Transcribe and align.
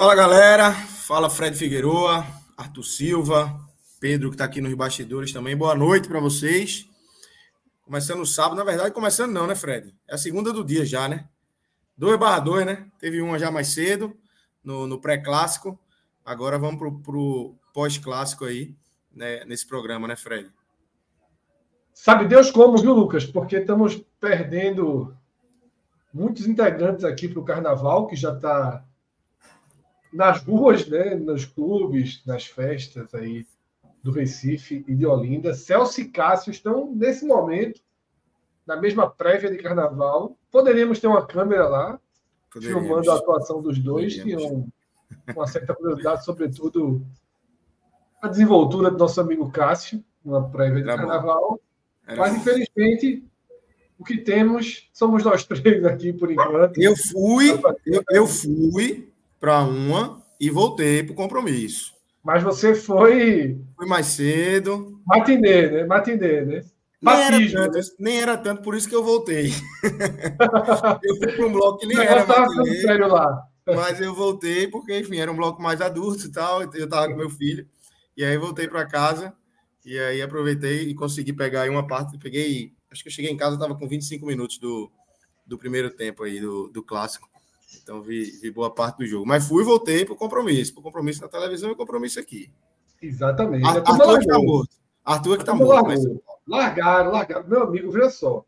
Fala 0.00 0.14
galera, 0.14 0.72
fala 0.72 1.28
Fred 1.28 1.54
Figueroa, 1.54 2.24
Arthur 2.56 2.82
Silva, 2.84 3.60
Pedro 4.00 4.30
que 4.30 4.34
está 4.34 4.46
aqui 4.46 4.58
nos 4.58 4.72
bastidores 4.72 5.30
também. 5.30 5.54
Boa 5.54 5.74
noite 5.74 6.08
para 6.08 6.18
vocês. 6.18 6.88
Começando 7.82 8.20
o 8.20 8.26
sábado, 8.26 8.56
na 8.56 8.64
verdade, 8.64 8.94
começando 8.94 9.30
não, 9.30 9.46
né, 9.46 9.54
Fred? 9.54 9.94
É 10.08 10.14
a 10.14 10.16
segunda 10.16 10.54
do 10.54 10.64
dia 10.64 10.86
já, 10.86 11.06
né? 11.06 11.28
2 11.98 12.18
barra 12.18 12.38
2, 12.38 12.64
né? 12.64 12.86
Teve 12.98 13.20
uma 13.20 13.38
já 13.38 13.50
mais 13.50 13.74
cedo, 13.74 14.16
no, 14.64 14.86
no 14.86 14.98
pré-clássico. 14.98 15.78
Agora 16.24 16.58
vamos 16.58 16.78
para 16.78 17.18
o 17.18 17.54
pós-clássico 17.74 18.46
aí, 18.46 18.74
né, 19.14 19.44
nesse 19.44 19.66
programa, 19.66 20.08
né, 20.08 20.16
Fred? 20.16 20.50
Sabe 21.92 22.26
Deus 22.26 22.50
como, 22.50 22.78
viu, 22.78 22.94
Lucas? 22.94 23.26
Porque 23.26 23.56
estamos 23.56 24.02
perdendo 24.18 25.14
muitos 26.10 26.46
integrantes 26.46 27.04
aqui 27.04 27.28
para 27.28 27.40
o 27.40 27.44
carnaval, 27.44 28.06
que 28.06 28.16
já 28.16 28.32
está 28.32 28.82
nas 30.12 30.42
ruas, 30.42 30.86
né, 30.88 31.14
nos 31.14 31.44
clubes, 31.44 32.22
nas 32.26 32.46
festas 32.46 33.14
aí 33.14 33.46
do 34.02 34.10
Recife 34.10 34.84
e 34.88 34.94
de 34.94 35.06
Olinda. 35.06 35.54
Celso 35.54 36.00
e 36.00 36.08
Cássio 36.08 36.50
estão, 36.50 36.92
nesse 36.94 37.24
momento, 37.24 37.80
na 38.66 38.76
mesma 38.76 39.08
prévia 39.08 39.50
de 39.50 39.58
carnaval. 39.58 40.36
Poderíamos 40.50 40.98
ter 40.98 41.06
uma 41.06 41.26
câmera 41.26 41.68
lá, 41.68 42.00
Poderíamos. 42.52 42.86
filmando 42.86 43.10
a 43.10 43.16
atuação 43.16 43.62
dos 43.62 43.78
dois, 43.78 44.20
que 44.20 44.36
um, 44.36 44.66
uma 45.34 45.46
certa 45.46 45.74
curiosidade, 45.74 46.24
sobretudo 46.24 47.06
a 48.20 48.28
desenvoltura 48.28 48.90
do 48.90 48.98
nosso 48.98 49.20
amigo 49.20 49.50
Cássio, 49.50 50.02
uma 50.24 50.48
prévia 50.48 50.82
de 50.82 50.88
Era 50.88 50.98
carnaval. 50.98 51.60
Mas, 52.16 52.34
infelizmente, 52.34 53.24
o 53.98 54.04
que 54.04 54.18
temos 54.18 54.90
somos 54.92 55.22
nós 55.22 55.44
três 55.44 55.84
aqui 55.84 56.12
por 56.12 56.30
enquanto. 56.30 56.80
Eu 56.80 56.96
fui, 56.96 57.50
eu, 57.86 58.02
eu 58.10 58.26
fui 58.26 59.09
para 59.40 59.62
uma 59.62 60.22
e 60.38 60.50
voltei 60.50 61.02
para 61.02 61.12
o 61.12 61.16
compromisso. 61.16 61.94
Mas 62.22 62.42
você 62.42 62.74
foi. 62.74 63.58
Fui 63.74 63.86
mais 63.86 64.06
cedo. 64.06 65.00
Matinê, 65.06 65.70
né? 65.70 65.84
Matinê, 65.84 66.44
né? 66.44 66.64
Nem 67.02 67.22
era, 67.22 67.50
tanto, 67.50 67.78
nem 67.98 68.20
era 68.20 68.36
tanto, 68.36 68.60
por 68.60 68.74
isso 68.74 68.86
que 68.86 68.94
eu 68.94 69.02
voltei. 69.02 69.52
eu 71.02 71.16
fui 71.16 71.32
para 71.32 71.46
um 71.46 71.52
bloco 71.52 71.78
que 71.78 71.86
nem 71.86 71.98
era 71.98 72.26
matinê, 72.26 72.76
sério 72.82 73.08
lá. 73.08 73.42
mas 73.66 74.02
eu 74.02 74.14
voltei 74.14 74.68
porque, 74.68 74.98
enfim, 74.98 75.16
era 75.16 75.32
um 75.32 75.36
bloco 75.36 75.62
mais 75.62 75.80
adulto 75.80 76.26
e 76.26 76.30
tal. 76.30 76.62
Eu 76.62 76.84
estava 76.84 77.08
com 77.08 77.16
meu 77.16 77.30
filho. 77.30 77.66
E 78.14 78.22
aí 78.22 78.36
voltei 78.36 78.68
para 78.68 78.84
casa. 78.84 79.32
E 79.82 79.98
aí 79.98 80.20
aproveitei 80.20 80.90
e 80.90 80.94
consegui 80.94 81.32
pegar 81.32 81.62
aí 81.62 81.70
uma 81.70 81.86
parte. 81.86 82.18
Peguei. 82.18 82.74
Acho 82.90 83.02
que 83.02 83.08
eu 83.08 83.12
cheguei 83.12 83.30
em 83.30 83.36
casa, 83.36 83.54
estava 83.54 83.74
com 83.74 83.88
25 83.88 84.26
minutos 84.26 84.58
do, 84.58 84.92
do 85.46 85.56
primeiro 85.56 85.90
tempo 85.90 86.24
aí, 86.24 86.38
do, 86.38 86.68
do 86.68 86.82
clássico. 86.82 87.30
Então 87.82 88.02
vi, 88.02 88.24
vi 88.40 88.50
boa 88.50 88.72
parte 88.72 88.98
do 88.98 89.06
jogo. 89.06 89.26
Mas 89.26 89.46
fui 89.46 89.62
e 89.62 89.66
voltei 89.66 90.04
para 90.04 90.14
o 90.14 90.16
compromisso. 90.16 90.72
Para 90.72 90.80
o 90.80 90.84
compromisso 90.84 91.22
na 91.22 91.28
televisão 91.28 91.70
e 91.70 91.72
o 91.72 91.76
compromisso 91.76 92.18
aqui. 92.18 92.52
Exatamente. 93.00 93.66
Arthur, 93.66 93.92
Arthur 93.92 94.18
que 94.18 94.24
está 94.24 94.38
morto. 94.38 94.76
Arthur 95.04 95.36
que 95.36 95.42
está 95.42 95.54
morto. 95.54 95.86
Mas... 95.86 96.04
Largaram, 96.46 97.10
largaram. 97.10 97.48
Meu 97.48 97.62
amigo, 97.62 97.90
veja 97.90 98.10
só. 98.10 98.44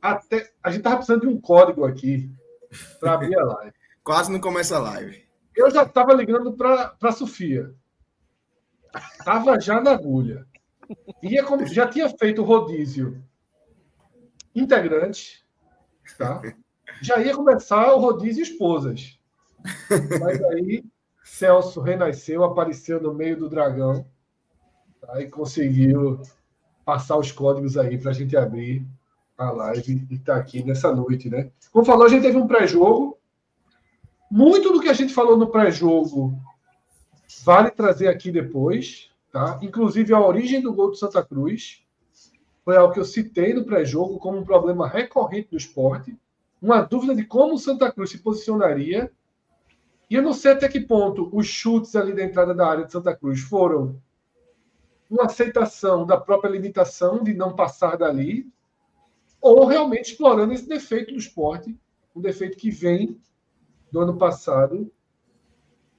Até... 0.00 0.50
A 0.62 0.70
gente 0.70 0.80
estava 0.80 0.96
precisando 0.96 1.22
de 1.22 1.28
um 1.28 1.40
código 1.40 1.84
aqui 1.84 2.30
para 2.98 3.14
abrir 3.14 3.36
a 3.36 3.44
live. 3.44 3.72
Quase 4.02 4.32
não 4.32 4.40
começa 4.40 4.76
a 4.76 4.80
live. 4.80 5.24
Eu 5.54 5.70
já 5.70 5.82
estava 5.82 6.12
ligando 6.12 6.52
para 6.54 6.96
a 7.02 7.12
Sofia. 7.12 7.74
Estava 9.18 9.60
já 9.60 9.80
na 9.80 9.92
agulha. 9.92 10.46
Ia 11.22 11.44
como... 11.44 11.66
Já 11.66 11.86
tinha 11.86 12.08
feito 12.08 12.42
o 12.42 12.44
rodízio 12.44 13.22
integrante. 14.54 15.44
Tá? 16.18 16.42
Já 17.02 17.18
ia 17.18 17.34
começar 17.34 17.92
o 17.94 18.00
rodízio 18.00 18.42
esposas. 18.42 19.18
Mas 20.20 20.42
aí 20.44 20.84
Celso 21.24 21.80
renasceu, 21.80 22.44
apareceu 22.44 23.00
no 23.00 23.14
meio 23.14 23.36
do 23.36 23.48
dragão 23.48 24.04
tá? 25.00 25.20
e 25.20 25.28
conseguiu 25.28 26.20
passar 26.84 27.16
os 27.16 27.30
códigos 27.30 27.76
aí 27.76 27.98
para 27.98 28.10
a 28.10 28.14
gente 28.14 28.36
abrir 28.36 28.86
a 29.38 29.50
live 29.50 30.06
e 30.10 30.14
estar 30.14 30.34
tá 30.34 30.40
aqui 30.40 30.62
nessa 30.62 30.94
noite, 30.94 31.30
né? 31.30 31.50
Como 31.72 31.84
falou, 31.84 32.04
a 32.04 32.08
gente 32.08 32.22
teve 32.22 32.36
um 32.36 32.46
pré-jogo. 32.46 33.18
Muito 34.30 34.72
do 34.72 34.80
que 34.80 34.88
a 34.88 34.92
gente 34.92 35.12
falou 35.12 35.36
no 35.36 35.48
pré-jogo 35.48 36.38
vale 37.44 37.70
trazer 37.70 38.08
aqui 38.08 38.30
depois, 38.30 39.10
tá? 39.32 39.58
Inclusive 39.62 40.12
a 40.12 40.20
origem 40.20 40.60
do 40.60 40.72
gol 40.72 40.90
do 40.90 40.96
Santa 40.96 41.22
Cruz 41.22 41.82
foi 42.64 42.76
algo 42.76 42.92
que 42.92 43.00
eu 43.00 43.04
citei 43.04 43.54
no 43.54 43.64
pré-jogo 43.64 44.18
como 44.18 44.38
um 44.38 44.44
problema 44.44 44.86
recorrente 44.86 45.48
do 45.50 45.56
esporte 45.56 46.16
uma 46.60 46.82
dúvida 46.82 47.14
de 47.14 47.24
como 47.24 47.54
o 47.54 47.58
Santa 47.58 47.90
Cruz 47.90 48.10
se 48.10 48.18
posicionaria. 48.18 49.10
E 50.08 50.14
eu 50.14 50.22
não 50.22 50.32
sei 50.32 50.52
até 50.52 50.68
que 50.68 50.80
ponto 50.80 51.30
os 51.32 51.46
chutes 51.46 51.94
ali 51.96 52.12
da 52.12 52.22
entrada 52.22 52.54
da 52.54 52.66
área 52.66 52.84
de 52.84 52.92
Santa 52.92 53.14
Cruz 53.16 53.40
foram 53.40 54.00
uma 55.08 55.24
aceitação 55.24 56.06
da 56.06 56.16
própria 56.16 56.50
limitação 56.50 57.22
de 57.22 57.34
não 57.34 57.54
passar 57.56 57.96
dali, 57.96 58.48
ou 59.40 59.66
realmente 59.66 60.12
explorando 60.12 60.52
esse 60.52 60.68
defeito 60.68 61.12
do 61.12 61.18
esporte, 61.18 61.76
um 62.14 62.20
defeito 62.20 62.56
que 62.56 62.70
vem 62.70 63.20
do 63.90 64.00
ano 64.00 64.16
passado 64.16 64.92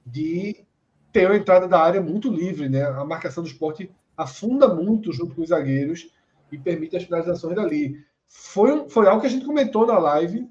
de 0.06 0.64
ter 1.12 1.30
a 1.30 1.36
entrada 1.36 1.68
da 1.68 1.80
área 1.80 2.00
muito 2.00 2.30
livre, 2.30 2.68
né? 2.68 2.84
A 2.84 3.04
marcação 3.04 3.42
do 3.42 3.48
esporte 3.48 3.90
afunda 4.16 4.72
muito 4.72 5.12
junto 5.12 5.34
com 5.34 5.42
os 5.42 5.48
zagueiros 5.48 6.10
e 6.50 6.56
permite 6.56 6.96
as 6.96 7.04
finalizações 7.04 7.54
dali. 7.54 8.04
Foi, 8.34 8.88
foi 8.88 9.06
algo 9.06 9.20
que 9.20 9.26
a 9.26 9.30
gente 9.30 9.44
comentou 9.44 9.86
na 9.86 9.98
live 9.98 10.50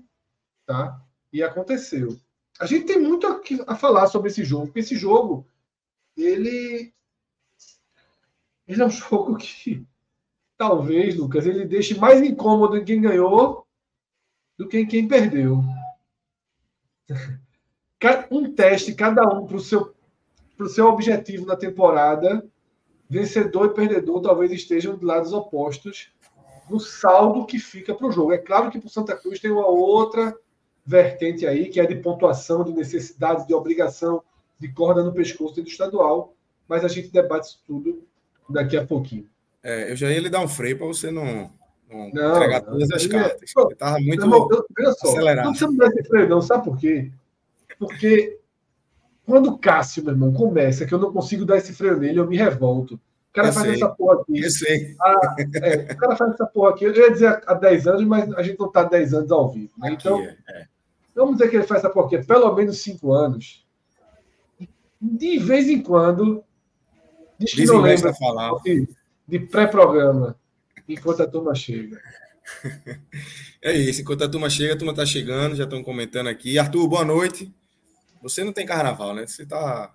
tá? 0.71 1.01
E 1.33 1.43
aconteceu. 1.43 2.17
A 2.59 2.65
gente 2.65 2.85
tem 2.85 2.99
muito 2.99 3.27
a, 3.27 3.41
a 3.67 3.75
falar 3.75 4.07
sobre 4.07 4.29
esse 4.29 4.43
jogo, 4.43 4.67
porque 4.67 4.79
esse 4.79 4.95
jogo, 4.95 5.45
ele, 6.15 6.93
ele 8.67 8.81
é 8.81 8.85
um 8.85 8.89
jogo 8.91 9.35
que 9.35 9.85
talvez, 10.57 11.17
Lucas, 11.17 11.45
ele 11.45 11.65
deixe 11.65 11.97
mais 11.99 12.21
incômodo 12.21 12.77
em 12.77 12.85
quem 12.85 13.01
ganhou 13.01 13.65
do 14.57 14.67
que 14.67 14.77
em 14.79 14.87
quem 14.87 15.07
perdeu. 15.07 15.61
Um 18.31 18.51
teste, 18.55 18.95
cada 18.95 19.21
um 19.27 19.45
para 19.45 19.57
o 19.57 19.59
seu, 19.59 19.93
pro 20.57 20.67
seu 20.67 20.87
objetivo 20.87 21.45
na 21.45 21.55
temporada, 21.55 22.43
vencedor 23.07 23.67
e 23.67 23.73
perdedor 23.75 24.23
talvez 24.23 24.51
estejam 24.51 24.97
de 24.97 25.05
lados 25.05 25.33
opostos 25.33 26.11
no 26.71 26.79
saldo 26.79 27.45
que 27.45 27.59
fica 27.59 27.93
para 27.93 28.07
o 28.07 28.11
jogo. 28.11 28.31
É 28.31 28.37
claro 28.37 28.71
que 28.71 28.79
para 28.79 28.87
o 28.87 28.89
Santa 28.89 29.15
Cruz 29.15 29.39
tem 29.39 29.51
uma 29.51 29.67
outra 29.67 30.35
vertente 30.85 31.45
aí, 31.45 31.69
que 31.69 31.79
é 31.79 31.85
de 31.85 31.95
pontuação, 31.95 32.63
de 32.63 32.71
necessidade, 32.71 33.45
de 33.45 33.53
obrigação, 33.53 34.23
de 34.57 34.69
corda 34.69 35.03
no 35.03 35.13
pescoço 35.13 35.61
do 35.61 35.67
estadual, 35.67 36.33
mas 36.67 36.85
a 36.85 36.87
gente 36.87 37.09
debate 37.09 37.47
isso 37.47 37.63
tudo 37.67 38.03
daqui 38.49 38.77
a 38.77 38.85
pouquinho. 38.85 39.27
É, 39.61 39.91
eu 39.91 39.95
já 39.95 40.09
ia 40.09 40.19
lhe 40.19 40.29
dar 40.29 40.41
um 40.41 40.47
freio 40.47 40.77
para 40.77 40.87
você 40.87 41.11
não, 41.11 41.51
não, 41.89 42.09
não, 42.11 42.35
entregar 42.35 42.61
todas 42.61 42.89
as 42.91 43.05
cartas. 43.05 43.51
Eu 43.55 43.69
estava 43.69 43.99
muito 43.99 44.25
não, 44.25 44.47
eu, 44.79 44.93
só, 44.93 45.09
acelerado. 45.09 45.45
Não 45.45 45.51
precisa 45.51 45.71
me 45.71 45.77
dar 45.77 45.87
esse 45.87 46.03
freio, 46.07 46.29
não, 46.29 46.41
sabe 46.41 46.63
por 46.63 46.77
quê? 46.77 47.11
Porque 47.77 48.39
quando 49.25 49.49
o 49.49 49.57
Cássio, 49.57 50.03
meu 50.03 50.13
irmão, 50.13 50.33
começa, 50.33 50.85
que 50.85 50.93
eu 50.93 50.99
não 50.99 51.11
consigo 51.11 51.45
dar 51.45 51.57
esse 51.57 51.73
freio 51.73 51.97
nele, 51.97 52.19
eu 52.19 52.27
me 52.27 52.37
revolto. 52.37 52.99
O 53.31 53.33
cara 53.33 53.47
eu 53.47 53.53
faz 53.53 53.65
sei. 53.65 53.75
essa 53.75 53.87
porra 53.87 54.21
aqui. 54.21 54.41
Eu 54.41 54.51
sei. 54.51 54.95
Ah, 55.01 55.35
é, 55.63 55.93
o 55.93 55.97
cara 55.97 56.15
faz 56.17 56.33
essa 56.33 56.45
porra 56.45 56.71
aqui. 56.71 56.83
Eu 56.83 56.93
ia 56.93 57.11
dizer 57.11 57.41
há 57.47 57.53
10 57.53 57.87
anos, 57.87 58.03
mas 58.03 58.31
a 58.33 58.43
gente 58.43 58.59
não 58.59 58.67
está 58.67 58.81
há 58.81 58.83
10 58.83 59.13
anos 59.13 59.31
ao 59.31 59.49
vivo. 59.49 59.71
Né? 59.77 59.91
Então, 59.93 60.19
é, 60.19 60.35
é. 60.49 60.65
Vamos 61.15 61.37
dizer 61.37 61.49
que 61.49 61.55
ele 61.55 61.65
faz 61.65 61.79
essa 61.79 61.89
porquê? 61.89 62.17
Pelo 62.19 62.53
menos 62.53 62.81
cinco 62.81 63.13
anos. 63.13 63.65
De 65.01 65.39
vez 65.39 65.69
em 65.69 65.81
quando. 65.81 66.43
Diz 67.39 67.53
que 67.53 67.65
não 67.65 67.79
lembra. 67.79 68.13
Falar. 68.13 68.51
de 69.25 69.39
pré-programa, 69.39 70.35
enquanto 70.87 71.23
a 71.23 71.27
turma 71.27 71.55
chega. 71.55 71.99
É 73.63 73.71
isso, 73.73 74.01
enquanto 74.01 74.23
a 74.23 74.27
turma 74.27 74.49
chega, 74.49 74.73
a 74.73 74.75
turma 74.75 74.91
está 74.91 75.05
chegando, 75.05 75.55
já 75.55 75.65
estão 75.65 75.83
comentando 75.83 76.25
aqui. 76.25 76.57
Arthur, 76.57 76.87
boa 76.87 77.05
noite. 77.05 77.53
Você 78.23 78.43
não 78.43 78.51
tem 78.51 78.65
carnaval, 78.65 79.13
né? 79.13 79.27
Você 79.27 79.43
está 79.43 79.93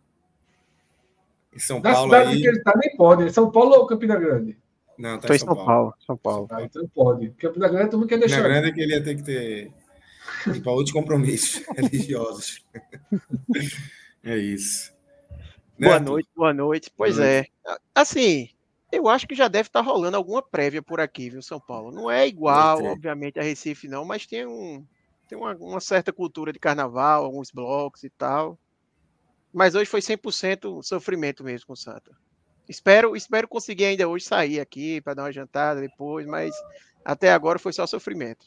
em 1.56 1.58
São 1.58 1.81
da 1.81 1.93
Paulo. 1.93 2.11
cidade 2.12 2.31
aí... 2.31 2.41
que 2.43 2.47
ele 2.47 2.58
está, 2.58 2.73
nem 2.76 2.97
pode. 2.97 3.32
São 3.32 3.50
Paulo 3.50 3.75
ou 3.75 3.87
Campina 3.87 4.17
Grande? 4.17 4.58
Não, 4.99 5.19
tá 5.19 5.35
em 5.35 5.38
São, 5.38 5.49
São 5.49 5.56
Paulo. 5.56 5.67
Paulo. 5.67 5.94
São 6.06 6.17
Paulo. 6.17 6.49
Ah, 6.50 6.62
então 6.62 6.87
pode. 6.94 7.31
Campina 7.31 7.69
Grande 7.69 7.91
todo 7.91 8.00
mundo 8.00 8.08
quer 8.08 8.19
deixar. 8.19 8.37
Campina 8.37 8.61
Grande 8.61 8.69
é 8.69 8.73
que 8.73 8.81
ele 8.81 8.93
ia 8.93 9.03
ter 9.03 9.14
que 9.17 9.23
ter 9.23 9.73
para 10.62 10.73
outros 10.73 10.93
compromissos 10.93 11.64
religiosos. 11.76 12.64
é 14.23 14.37
isso. 14.37 14.94
Boa 15.79 15.99
noite, 15.99 16.29
boa 16.37 16.53
noite. 16.53 16.93
Pois 16.94 17.17
boa 17.17 17.26
noite. 17.26 17.53
é. 17.67 17.76
Assim, 17.94 18.50
eu 18.93 19.09
acho 19.09 19.26
que 19.26 19.35
já 19.35 19.49
deve 19.49 19.69
estar 19.69 19.82
tá 19.82 19.87
rolando 19.87 20.17
alguma 20.17 20.43
prévia 20.43 20.82
por 20.82 21.00
aqui, 21.00 21.31
viu, 21.31 21.43
São 21.43 21.61
Paulo? 21.61 21.91
Não 21.91 22.11
é 22.11 22.26
igual, 22.26 22.85
obviamente, 22.85 23.38
a 23.38 23.43
Recife, 23.43 23.88
não, 23.88 24.05
mas 24.05 24.26
tem, 24.26 24.47
um, 24.47 24.85
tem 25.29 25.37
uma, 25.37 25.55
uma 25.56 25.81
certa 25.81 26.12
cultura 26.12 26.52
de 26.52 26.59
carnaval, 26.59 27.25
alguns 27.25 27.50
blocos 27.50 28.05
e 28.05 28.11
tal. 28.11 28.59
Mas 29.52 29.75
hoje 29.75 29.88
foi 29.88 30.00
100% 30.00 30.82
sofrimento 30.82 31.43
mesmo 31.43 31.66
com 31.66 31.72
o 31.72 31.76
Santa. 31.76 32.12
Espero, 32.69 33.16
espero 33.16 33.46
conseguir 33.46 33.84
ainda 33.84 34.08
hoje 34.08 34.25
sair 34.25 34.60
aqui 34.60 35.00
para 35.00 35.14
dar 35.14 35.22
uma 35.25 35.32
jantada 35.32 35.81
depois, 35.81 36.26
mas 36.26 36.54
até 37.04 37.32
agora 37.32 37.58
foi 37.58 37.72
só 37.72 37.87
sofrimento. 37.87 38.46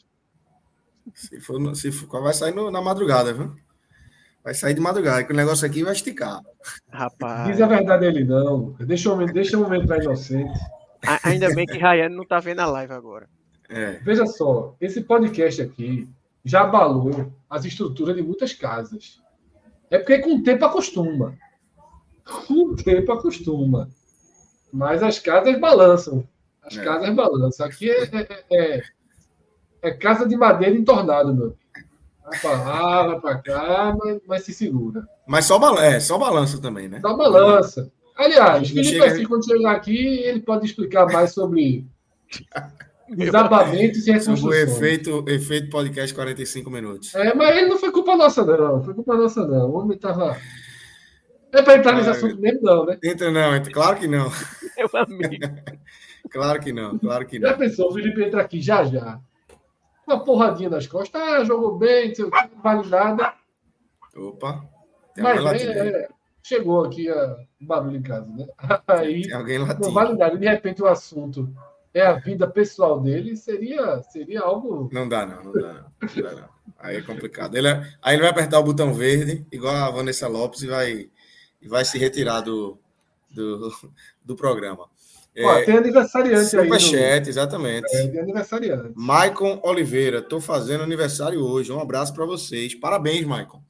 Se 1.14 1.40
for, 1.40 1.74
se 1.74 1.90
for 1.90 2.22
vai 2.22 2.34
sair 2.34 2.54
no, 2.54 2.70
na 2.70 2.82
madrugada, 2.82 3.32
viu? 3.32 3.56
Vai 4.44 4.54
sair 4.54 4.74
de 4.74 4.80
madrugada, 4.80 5.24
que 5.24 5.32
o 5.32 5.36
negócio 5.36 5.66
aqui 5.66 5.82
vai 5.82 5.92
esticar. 5.92 6.40
Rapaz. 6.90 7.48
Diz 7.48 7.60
a 7.60 7.66
verdade 7.66 8.06
ele 8.06 8.24
não. 8.24 8.74
Deixa 8.78 9.08
eu, 9.08 9.26
deixa 9.26 9.56
eu 9.56 9.74
entrar 9.74 10.02
inocente. 10.02 10.58
Ainda 11.24 11.54
bem 11.54 11.66
que 11.66 11.78
Rayane 11.78 12.14
não 12.14 12.22
está 12.22 12.40
vendo 12.40 12.60
a 12.60 12.66
live 12.66 12.92
agora. 12.92 13.28
É. 13.68 13.92
Veja 14.02 14.26
só, 14.26 14.74
esse 14.80 15.02
podcast 15.02 15.62
aqui 15.62 16.08
já 16.44 16.62
abalou 16.62 17.32
as 17.48 17.64
estruturas 17.64 18.16
de 18.16 18.22
muitas 18.22 18.52
casas. 18.52 19.20
É 19.90 19.98
porque 19.98 20.20
com 20.20 20.36
o 20.36 20.42
tempo 20.42 20.64
acostuma. 20.64 21.36
Com 22.24 22.70
o 22.70 22.76
tempo 22.76 23.12
acostuma. 23.12 23.88
Mas 24.72 25.02
as 25.02 25.18
casas 25.18 25.58
balançam. 25.58 26.26
As 26.62 26.76
é. 26.76 26.84
casas 26.84 27.14
balançam. 27.14 27.66
Aqui 27.66 27.90
é, 27.90 28.04
é, 28.04 28.76
é, 28.76 28.82
é 29.82 29.90
casa 29.90 30.26
de 30.28 30.36
madeira 30.36 30.76
em 30.76 30.84
tornado, 30.84 31.34
meu. 31.34 31.56
Vai 32.24 32.38
pra 32.38 32.52
lá, 32.52 33.06
vai 33.08 33.20
pra 33.20 33.38
cá, 33.38 33.96
mas, 33.98 34.20
mas 34.26 34.44
se 34.44 34.54
segura. 34.54 35.04
Mas 35.26 35.46
só, 35.46 35.58
balança, 35.58 35.84
é, 35.84 36.00
só 36.00 36.16
balança 36.16 36.60
também, 36.60 36.88
né? 36.88 37.00
Só 37.00 37.16
balança. 37.16 37.90
Aliás, 38.16 38.68
Felipe 38.68 38.90
chega... 38.90 39.06
assim, 39.06 39.24
quando 39.24 39.46
chegar 39.46 39.72
aqui, 39.72 39.96
ele 39.96 40.40
pode 40.40 40.66
explicar 40.66 41.06
mais 41.06 41.32
sobre 41.32 41.86
desabamentos 43.16 44.06
e 44.06 44.12
reconstruções. 44.12 44.44
O 44.44 44.54
efeito, 44.54 45.24
efeito 45.28 45.70
podcast 45.70 46.14
45 46.14 46.70
minutos. 46.70 47.14
É, 47.14 47.34
mas 47.34 47.56
ele 47.56 47.66
não 47.66 47.78
foi 47.78 47.90
culpa 47.90 48.16
nossa, 48.16 48.44
não. 48.44 48.82
Foi 48.82 48.94
culpa 48.94 49.16
nossa, 49.16 49.46
não. 49.46 49.70
O 49.70 49.78
homem 49.78 49.98
tava... 49.98 50.36
É 51.52 51.62
para 51.62 51.78
entrar 51.78 51.94
nesse 51.94 52.10
assunto 52.10 52.40
mesmo, 52.40 52.60
não, 52.62 52.86
né? 52.86 52.98
Entra 53.02 53.30
não, 53.30 53.56
entra. 53.56 53.72
claro 53.72 53.98
que 53.98 54.06
não. 54.06 54.30
Meu 54.78 54.88
amigo. 55.02 55.46
claro 56.30 56.60
que 56.60 56.72
não, 56.72 56.96
claro 56.96 57.26
que 57.26 57.38
não. 57.40 57.48
Já 57.48 57.56
pensou, 57.56 57.90
o 57.90 57.92
Felipe 57.92 58.22
entra 58.22 58.40
aqui 58.40 58.60
já 58.60 58.84
já 58.84 59.20
uma 60.10 60.24
porradinha 60.24 60.68
nas 60.68 60.86
costas. 60.86 61.20
Ah, 61.20 61.44
jogou 61.44 61.78
bem, 61.78 62.08
não 62.08 62.14
sei 62.14 62.24
o 62.24 62.30
que, 62.30 62.48
não 62.54 62.62
vale 62.62 62.88
nada. 62.88 63.34
Opa. 64.16 64.64
Mas 65.16 65.62
é, 65.62 65.88
é, 65.88 66.08
chegou 66.42 66.84
aqui 66.84 67.08
a 67.08 67.36
barulho 67.60 67.96
em 67.96 68.02
casa, 68.02 68.26
né? 68.26 68.46
Aí 68.88 69.22
tem 69.22 69.32
alguém 69.32 69.58
não 69.58 69.92
vale 69.92 70.16
nada. 70.16 70.36
De 70.36 70.46
repente 70.46 70.82
o 70.82 70.86
assunto 70.86 71.52
é 71.92 72.02
a 72.02 72.12
vida 72.14 72.46
pessoal 72.46 73.00
dele, 73.00 73.36
seria, 73.36 74.02
seria 74.10 74.42
algo. 74.42 74.88
Não 74.92 75.08
dá, 75.08 75.26
não, 75.26 75.44
não 75.44 75.52
dá, 75.52 75.72
não. 75.72 76.08
não, 76.14 76.22
dá, 76.22 76.32
não. 76.32 76.48
Aí 76.78 76.96
é 76.96 77.02
complicado. 77.02 77.56
Ele, 77.56 77.68
é, 77.68 77.92
aí 78.00 78.14
ele 78.14 78.22
vai 78.22 78.30
apertar 78.30 78.60
o 78.60 78.64
botão 78.64 78.94
verde, 78.94 79.44
igual 79.50 79.74
a 79.74 79.90
Vanessa 79.90 80.28
Lopes, 80.28 80.62
e 80.62 80.66
vai, 80.66 81.10
e 81.60 81.68
vai 81.68 81.84
se 81.84 81.98
retirar 81.98 82.40
do, 82.40 82.78
do, 83.30 83.72
do 84.24 84.36
programa. 84.36 84.88
Ó, 85.38 85.52
é, 85.52 85.64
tem 85.64 85.76
aniversariante 85.76 86.50
Superchat, 86.50 86.94
aí. 86.94 87.20
No... 87.20 87.28
exatamente. 87.28 87.96
É, 87.96 88.08
tem 88.08 88.20
aniversariante. 88.20 88.92
Maicon 88.94 89.60
Oliveira, 89.62 90.18
estou 90.18 90.40
fazendo 90.40 90.82
aniversário 90.82 91.40
hoje. 91.40 91.72
Um 91.72 91.80
abraço 91.80 92.14
para 92.14 92.24
vocês. 92.24 92.74
Parabéns, 92.74 93.24
Maicon. 93.26 93.62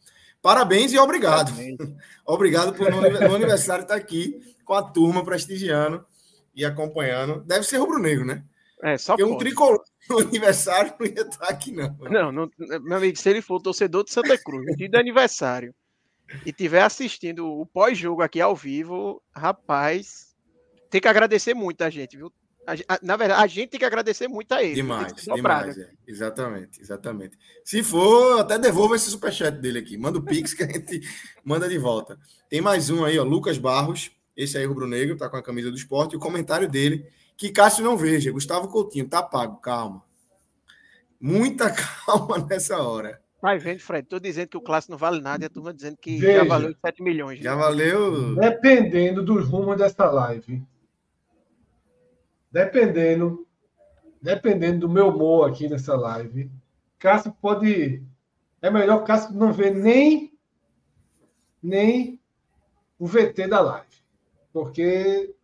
Parabéns 0.43 0.93
e 0.93 0.99
obrigado. 0.99 1.51
Parabéns. 1.51 1.79
obrigado 2.25 2.73
por 2.75 2.91
no, 2.91 3.01
no 3.01 3.35
aniversário 3.35 3.83
estar 3.83 3.95
tá 3.95 4.01
aqui 4.01 4.41
com 4.65 4.75
a 4.75 4.83
turma 4.83 5.25
prestigiando 5.25 6.05
e 6.55 6.65
acompanhando. 6.65 7.43
Deve 7.45 7.65
ser 7.65 7.79
rubro-negro, 7.79 8.25
né? 8.25 8.45
É, 8.83 8.97
só 8.97 9.13
Porque 9.13 9.25
pode. 9.25 9.35
um 9.35 9.39
tricolor 9.39 9.83
no 10.09 10.19
aniversário 10.19 10.95
não 10.99 11.07
ia 11.07 11.21
estar 11.21 11.49
aqui, 11.49 11.71
não. 11.71 11.97
Não, 12.01 12.33
não, 12.33 12.51
meu 12.59 12.97
amigo, 12.97 13.17
se 13.17 13.29
ele 13.29 13.43
for 13.43 13.61
torcedor 13.61 14.05
de 14.05 14.13
Santa 14.13 14.39
Cruz, 14.39 14.75
dia 14.77 14.89
de 14.89 14.97
aniversário, 14.97 15.75
e 16.47 16.53
tiver 16.53 16.83
assistindo 16.83 17.47
o 17.47 17.67
pós-jogo 17.67 18.23
aqui 18.23 18.41
ao 18.41 18.57
vivo, 18.57 19.23
rapaz, 19.35 20.35
tem 20.89 21.01
que 21.01 21.09
agradecer 21.09 21.55
muito 21.55 21.83
a 21.83 21.91
gente, 21.91 22.17
viu? 22.17 22.33
A, 22.67 22.95
a, 22.95 22.99
na 23.03 23.17
verdade, 23.17 23.43
a 23.43 23.47
gente 23.47 23.71
tem 23.71 23.81
que 23.81 23.87
agradecer 23.87 24.29
muito 24.29 24.53
a 24.53 24.63
ele. 24.63 24.75
Demais, 24.75 25.13
demais. 25.15 25.79
É. 25.79 25.91
Exatamente, 26.07 26.81
exatamente. 26.81 27.37
Se 27.65 27.83
for, 27.83 28.41
até 28.41 28.59
devolva 28.59 28.97
esse 28.97 29.11
superchat 29.11 29.59
dele 29.59 29.79
aqui. 29.79 29.97
Manda 29.97 30.19
o 30.19 30.23
Pix 30.23 30.55
que 30.55 30.63
a 30.63 30.67
gente 30.67 31.01
manda 31.45 31.69
de 31.69 31.79
volta. 31.79 32.19
Tem 32.49 32.61
mais 32.61 32.91
um 32.91 33.05
aí, 33.05 33.19
ó. 33.19 33.25
Lucas 33.25 33.59
Barros. 33.59 34.11
Esse 34.37 34.57
aí, 34.59 34.65
Rubro 34.65 34.87
Negro, 34.87 35.17
tá 35.17 35.29
com 35.29 35.37
a 35.37 35.43
camisa 35.43 35.71
do 35.71 35.77
esporte. 35.77 36.13
E 36.13 36.17
o 36.17 36.21
comentário 36.21 36.69
dele, 36.69 37.07
que 37.37 37.51
Cássio 37.51 37.85
não 37.85 37.97
veja. 37.97 38.33
Gustavo 38.33 38.69
Coutinho, 38.69 39.09
tá 39.09 39.23
pago, 39.23 39.57
calma. 39.57 40.03
Muita 41.21 41.71
calma 42.07 42.39
nessa 42.39 42.83
hora. 42.83 43.21
Vai 43.41 43.59
vendo, 43.59 43.81
Fred. 43.81 44.07
Tô 44.07 44.19
dizendo 44.19 44.49
que 44.49 44.57
o 44.57 44.61
clássico 44.61 44.93
não 44.93 44.99
vale 44.99 45.21
nada 45.21 45.45
e 45.45 45.47
a 45.47 45.51
turma 45.51 45.73
dizendo 45.73 45.97
que 45.97 46.19
Veja, 46.19 46.39
já 46.39 46.45
valeu 46.45 46.75
7 46.85 47.03
milhões. 47.03 47.41
Já 47.41 47.57
né? 47.57 47.63
valeu. 47.63 48.35
Dependendo 48.35 49.25
dos 49.25 49.49
rumos 49.49 49.79
dessa 49.79 50.11
live, 50.11 50.63
dependendo, 52.53 53.47
dependendo 54.21 54.81
do 54.81 54.89
meu 54.89 55.09
humor 55.09 55.49
aqui 55.49 55.69
nessa 55.69 55.97
live, 55.97 56.51
Cássio 56.99 57.35
pode. 57.41 58.03
É 58.61 58.71
melhor 58.71 59.05
Cássio 59.05 59.35
não 59.35 59.53
ver 59.53 59.75
nem, 59.75 60.39
nem 61.63 62.21
o 62.99 63.07
VT 63.07 63.49
da 63.49 63.61
live. 63.61 64.00
Porque 64.53 65.35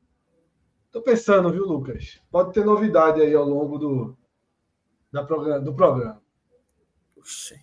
tô 0.91 1.03
pensando, 1.03 1.53
viu, 1.53 1.65
Lucas? 1.65 2.21
Pode 2.31 2.53
ter 2.53 2.65
novidade 2.65 3.21
aí 3.21 3.35
ao 3.35 3.45
longo 3.45 3.79
do, 3.79 4.17
da 5.13 5.25
programa, 5.25 5.61
do 5.61 5.75
programa. 5.75 6.23
Puxa. 7.15 7.57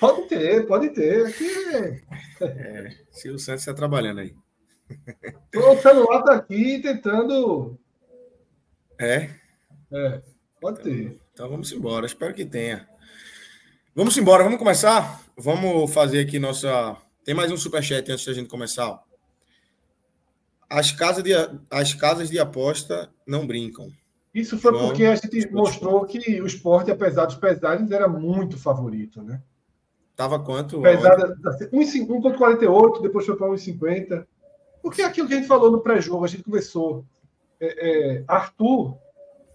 Pode 0.00 0.28
ter, 0.28 0.66
pode 0.66 0.90
ter. 0.90 1.26
Aqui 1.26 2.04
é... 2.40 2.90
se 3.10 3.30
o 3.30 3.38
Santos 3.38 3.62
está 3.62 3.74
trabalhando 3.74 4.20
aí. 4.20 4.34
O 5.54 5.76
celular 5.80 6.18
está 6.18 6.34
aqui 6.34 6.78
tentando 6.82 7.78
é? 8.98 9.30
É, 9.92 10.22
pode 10.60 10.80
então, 10.80 10.92
ter. 10.92 11.20
Então 11.32 11.48
vamos 11.48 11.72
embora, 11.72 12.06
espero 12.06 12.34
que 12.34 12.44
tenha. 12.44 12.88
Vamos 13.94 14.16
embora, 14.16 14.44
vamos 14.44 14.58
começar? 14.58 15.20
Vamos 15.36 15.92
fazer 15.92 16.20
aqui 16.20 16.38
nossa. 16.38 16.96
Tem 17.24 17.34
mais 17.34 17.50
um 17.50 17.56
superchat 17.56 18.10
antes 18.10 18.24
da 18.24 18.32
gente 18.32 18.48
começar. 18.48 19.02
As 20.68 20.90
casas 20.90 21.22
de, 21.22 21.32
as 21.70 21.94
casas 21.94 22.30
de 22.30 22.38
aposta 22.38 23.10
não 23.26 23.46
brincam. 23.46 23.88
Isso 24.34 24.58
foi 24.58 24.72
João, 24.72 24.88
porque 24.88 25.04
a 25.04 25.14
gente 25.14 25.50
mostrou 25.52 26.04
que 26.04 26.40
o 26.40 26.46
esporte, 26.46 26.90
apesar 26.90 27.26
dos 27.26 27.36
pesares, 27.36 27.90
era 27.90 28.08
muito 28.08 28.58
favorito, 28.58 29.22
né? 29.22 29.40
Tava 30.16 30.38
quanto? 30.38 30.80
Pesada, 30.80 31.36
1,48, 31.72 33.02
depois 33.02 33.26
foi 33.26 33.36
para 33.36 33.48
1,50. 33.48 34.26
Porque 34.82 35.02
é 35.02 35.04
aquilo 35.04 35.26
que 35.26 35.34
a 35.34 35.36
gente 35.36 35.48
falou 35.48 35.70
no 35.70 35.80
pré-jogo, 35.80 36.24
a 36.24 36.28
gente 36.28 36.42
começou 36.42 37.04
é, 37.60 38.18
é, 38.18 38.24
Arthur 38.26 38.98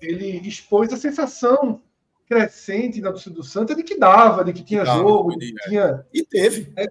ele 0.02 0.48
expôs 0.48 0.92
a 0.94 0.98
sensação 0.98 1.82
crescente 2.28 3.02
da 3.02 3.12
torcida 3.12 3.36
do 3.36 3.44
Santa 3.44 3.76
de 3.76 3.84
que 3.84 3.98
dava, 3.98 4.44
de 4.44 4.54
que 4.54 4.64
tinha 4.64 4.84
dava, 4.84 5.00
jogo, 5.00 5.38
de 5.38 5.54
que 5.54 5.70
tinha. 5.70 6.06
E 6.14 6.24
teve. 6.24 6.72
É, 6.76 6.88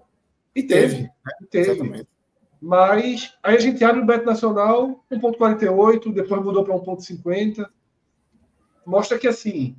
e 0.55 0.63
teve. 0.63 0.95
teve. 0.95 1.09
E 1.41 1.45
teve. 1.47 2.07
Mas 2.61 3.33
aí 3.41 3.55
a 3.55 3.59
gente 3.59 3.83
abre 3.83 4.01
o 4.01 4.05
Beto 4.05 4.25
Nacional, 4.25 5.03
1,48, 5.11 6.13
depois 6.13 6.43
mudou 6.43 6.63
para 6.63 6.75
1,50. 6.75 7.69
Mostra 8.85 9.17
que 9.17 9.27
assim 9.27 9.77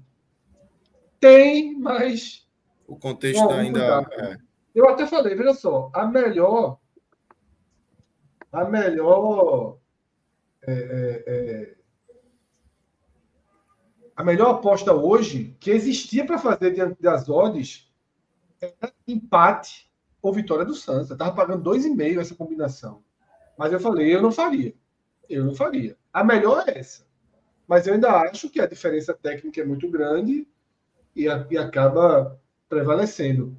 tem, 1.21 1.79
mas. 1.79 2.49
O 2.89 2.97
contexto 2.97 3.49
ainda. 3.51 4.09
É. 4.13 4.39
Eu 4.75 4.89
até 4.89 5.07
falei, 5.07 5.35
veja 5.35 5.55
só, 5.55 5.91
a 5.93 6.07
melhor. 6.07 6.79
A 8.51 8.65
melhor 8.65 9.79
é, 10.63 10.73
é, 10.73 11.25
é, 11.27 11.75
a 14.17 14.25
melhor 14.25 14.57
aposta 14.57 14.93
hoje 14.93 15.57
que 15.61 15.71
existia 15.71 16.27
para 16.27 16.39
fazer 16.39 16.73
diante 16.73 17.01
das 17.01 17.29
odds 17.29 17.91
era 18.61 18.93
empate 19.07 19.90
ou 20.23 20.33
vitória 20.33 20.65
do 20.65 20.75
Santos. 20.75 21.11
Eu 21.11 21.15
estava 21.15 21.35
pagando 21.35 21.69
2,5 21.71 22.21
essa 22.21 22.35
combinação. 22.35 23.03
Mas 23.57 23.73
eu 23.73 23.81
falei, 23.81 24.15
eu 24.15 24.23
não 24.23 24.33
faria. 24.33 24.75
Eu 25.29 25.45
não 25.45 25.55
faria. 25.55 25.97
A 26.13 26.25
melhor 26.25 26.65
é 26.67 26.79
essa. 26.79 27.07
Mas 27.67 27.87
eu 27.87 27.95
ainda 27.95 28.11
acho 28.23 28.51
que 28.51 28.61
a 28.61 28.67
diferença 28.67 29.15
técnica 29.15 29.61
é 29.61 29.65
muito 29.65 29.89
grande 29.89 30.47
e, 31.15 31.29
a, 31.29 31.47
e 31.51 31.57
acaba 31.57 32.41
prevalecendo. 32.69 33.57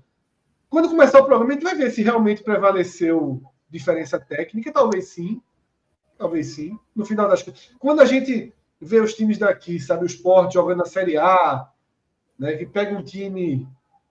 Quando 0.69 0.89
começar 0.89 1.19
o 1.19 1.25
programa, 1.25 1.51
a 1.51 1.53
gente 1.53 1.63
vai 1.63 1.75
ver 1.75 1.91
se 1.91 2.01
realmente 2.01 2.43
prevaleceu 2.43 3.41
diferença 3.69 4.19
técnica. 4.19 4.71
Talvez 4.71 5.09
sim. 5.09 5.41
Talvez 6.17 6.47
sim. 6.47 6.77
No 6.95 7.05
final 7.05 7.27
das 7.27 7.41
contas. 7.41 7.71
Quando 7.79 8.01
a 8.01 8.05
gente 8.05 8.53
vê 8.79 8.99
os 8.99 9.13
times 9.13 9.37
daqui, 9.37 9.79
sabe, 9.79 10.03
o 10.03 10.07
esporte 10.07 10.55
jogando 10.55 10.79
na 10.79 10.85
Série 10.85 11.17
A, 11.17 11.69
né, 12.37 12.55
que 12.57 12.65
pega 12.65 12.97
um 12.97 13.03
time 13.03 13.67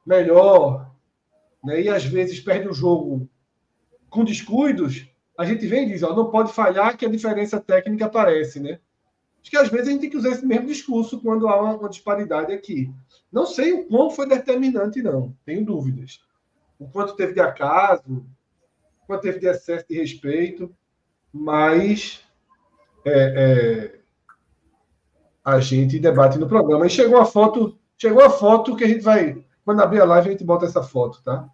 melhor, 0.07 0.91
né, 1.63 1.81
e 1.83 1.89
às 1.89 2.05
vezes 2.05 2.41
perde 2.41 2.69
o 2.69 2.75
jogo 2.75 3.29
com 4.09 4.25
descuidos, 4.25 5.07
a 5.39 5.45
gente 5.45 5.67
vem 5.67 5.87
e 5.87 5.93
diz, 5.93 6.03
ó, 6.03 6.15
não 6.15 6.31
pode 6.31 6.53
falhar 6.53 6.97
que 6.97 7.07
a 7.07 7.11
diferença 7.11 7.61
técnica 7.61 8.07
aparece, 8.07 8.61
né? 8.61 8.79
Acho 9.41 9.51
que 9.51 9.57
às 9.57 9.69
vezes 9.69 9.89
a 9.89 9.91
gente 9.93 10.03
tem 10.03 10.11
que 10.11 10.17
usar 10.17 10.31
esse 10.31 10.45
mesmo 10.45 10.67
discurso 10.67 11.21
quando 11.21 11.49
há 11.49 11.59
uma, 11.59 11.77
uma 11.79 11.89
disparidade 11.89 12.53
aqui. 12.53 12.93
Não 13.33 13.47
sei 13.47 13.73
o 13.73 13.87
quão 13.87 14.11
foi 14.11 14.29
determinante, 14.29 15.03
não. 15.03 15.35
Tenho 15.47 15.65
dúvidas. 15.65 16.21
O 16.79 16.87
quanto 16.89 17.17
teve 17.17 17.33
de 17.33 17.41
acaso, 17.41 18.27
o 19.03 19.07
quanto 19.07 19.23
teve 19.23 19.39
de 19.39 19.47
excesso 19.47 19.87
de 19.89 19.97
respeito, 19.97 20.75
mas 21.33 22.23
é, 23.05 23.95
é, 23.95 24.01
a 25.45 25.59
gente 25.61 25.99
debate 25.99 26.39
no 26.39 26.49
programa. 26.49 26.87
E 26.87 26.91
chegou 26.91 27.19
a 27.19 27.25
foto, 27.25 27.79
chegou 27.97 28.23
a 28.23 28.31
foto 28.31 28.77
que 28.77 28.85
a 28.85 28.89
gente 28.89 29.03
vai, 29.03 29.43
quando 29.71 29.83
abrir 29.83 30.01
a 30.01 30.05
live, 30.05 30.29
a 30.29 30.33
gente 30.33 30.43
bota 30.43 30.67
essa 30.67 30.83
foto, 30.83 31.23
tá? 31.23 31.49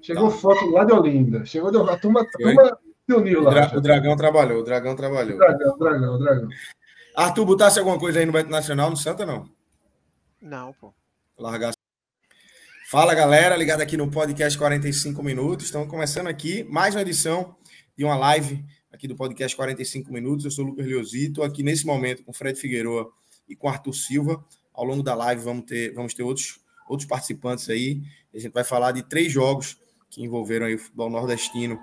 Chegou 0.00 0.30
tá. 0.30 0.36
foto 0.36 0.64
lá 0.70 0.84
de 0.84 0.92
Olinda. 0.92 1.44
Chegou 1.44 1.72
de, 1.72 1.76
a 1.76 1.98
turma, 1.98 2.20
a 2.20 2.24
turma 2.24 2.78
se 3.04 3.16
uniu 3.16 3.42
lá. 3.42 3.50
O, 3.50 3.52
dra, 3.52 3.78
o 3.78 3.80
Dragão 3.80 4.16
trabalhou, 4.16 4.60
o 4.60 4.62
Dragão 4.62 4.94
trabalhou. 4.94 5.34
O 5.34 5.38
dragão, 5.38 5.74
o 5.74 5.76
Dragão, 5.76 6.14
o 6.14 6.18
Dragão. 6.18 6.48
Arthur, 7.16 7.44
botasse 7.44 7.80
alguma 7.80 7.98
coisa 7.98 8.20
aí 8.20 8.26
no 8.26 8.30
Beto 8.30 8.48
Nacional, 8.48 8.90
no 8.90 8.96
Santa, 8.96 9.26
não? 9.26 9.50
Não, 10.40 10.72
pô. 10.74 10.94
Largar. 11.36 11.72
Fala, 12.88 13.12
galera, 13.12 13.56
ligado 13.56 13.80
aqui 13.80 13.96
no 13.96 14.08
podcast 14.08 14.56
45 14.56 15.20
Minutos. 15.20 15.66
Estamos 15.66 15.88
começando 15.88 16.28
aqui 16.28 16.62
mais 16.62 16.94
uma 16.94 17.02
edição 17.02 17.56
de 17.96 18.04
uma 18.04 18.14
live 18.14 18.64
aqui 18.92 19.08
do 19.08 19.16
podcast 19.16 19.56
45 19.56 20.12
Minutos. 20.12 20.44
Eu 20.44 20.52
sou 20.52 20.64
o 20.64 20.68
Lucas 20.68 20.86
Leozito, 20.86 21.42
aqui 21.42 21.64
nesse 21.64 21.84
momento 21.84 22.22
com 22.22 22.32
Fred 22.32 22.56
Figueroa 22.56 23.10
e 23.48 23.56
com 23.56 23.68
Arthur 23.68 23.94
Silva. 23.94 24.44
Ao 24.72 24.84
longo 24.84 25.02
da 25.02 25.16
live 25.16 25.42
vamos 25.42 25.64
ter, 25.64 25.92
vamos 25.92 26.14
ter 26.14 26.22
outros, 26.22 26.60
outros 26.88 27.08
participantes 27.08 27.68
aí. 27.68 28.02
A 28.34 28.38
gente 28.38 28.52
vai 28.52 28.64
falar 28.64 28.92
de 28.92 29.02
três 29.02 29.32
jogos 29.32 29.78
que 30.10 30.22
envolveram 30.22 30.66
aí 30.66 30.74
o 30.74 30.78
futebol 30.78 31.10
nordestino 31.10 31.78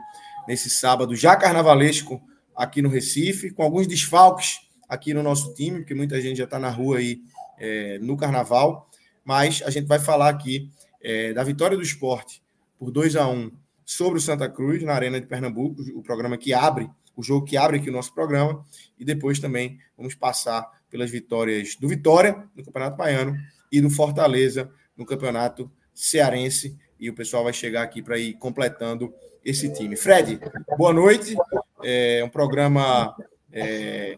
nesse 0.48 0.70
sábado 0.70 1.16
já 1.16 1.36
carnavalesco 1.36 2.22
aqui 2.56 2.82
no 2.82 2.90
Recife, 2.90 3.52
com 3.52 3.64
alguns 3.64 3.88
desfalques 3.88 4.60
aqui 4.88 5.14
no 5.14 5.24
nosso 5.24 5.54
time, 5.54 5.80
porque 5.80 5.94
muita 5.94 6.20
gente 6.22 6.38
já 6.38 6.46
está 6.46 6.60
na 6.60 6.70
rua 6.70 6.98
aí 6.98 7.22
é, 7.58 8.00
no 8.00 8.16
carnaval, 8.16 8.90
mas 9.24 9.62
a 9.66 9.70
gente 9.70 9.88
vai 9.88 10.00
falar 10.00 10.30
aqui 10.30 10.70
é, 11.02 11.34
da 11.34 11.44
vitória 11.44 11.76
do 11.76 11.84
esporte 11.84 12.42
por 12.78 12.92
2 12.92 13.16
a 13.16 13.28
1 13.28 13.52
sobre 13.84 14.20
o 14.20 14.22
Santa 14.22 14.50
Cruz, 14.50 14.82
na 14.84 14.94
Arena 14.94 15.20
de 15.20 15.28
Pernambuco, 15.28 15.82
o 15.94 16.02
programa 16.02 16.38
que 16.38 16.54
abre, 16.54 16.90
o 17.16 17.24
jogo 17.24 17.46
que 17.46 17.56
abre 17.56 17.78
aqui 17.78 17.90
o 17.90 17.94
nosso 17.94 18.14
programa, 18.14 18.64
e 19.00 19.06
depois 19.06 19.40
também 19.40 19.78
vamos 19.98 20.16
passar 20.16 20.70
pelas 20.90 21.10
vitórias 21.10 21.76
do 21.76 21.88
Vitória 21.88 22.48
no 22.56 22.64
Campeonato 22.64 22.98
Baiano 22.98 23.38
e 23.72 23.82
do 23.82 23.90
Fortaleza 23.90 24.72
no 24.98 25.06
Campeonato 25.06 25.72
Cearense, 25.94 26.78
e 27.00 27.10
o 27.10 27.16
pessoal 27.16 27.44
vai 27.44 27.54
chegar 27.54 27.84
aqui 27.84 28.02
para 28.02 28.18
ir 28.18 28.34
completando 28.36 29.14
esse 29.44 29.72
time. 29.72 29.96
Fred, 29.96 30.40
boa 30.78 30.94
noite. 30.94 31.36
É 31.84 32.24
um 32.24 32.30
programa 32.30 33.16
é, 33.52 34.18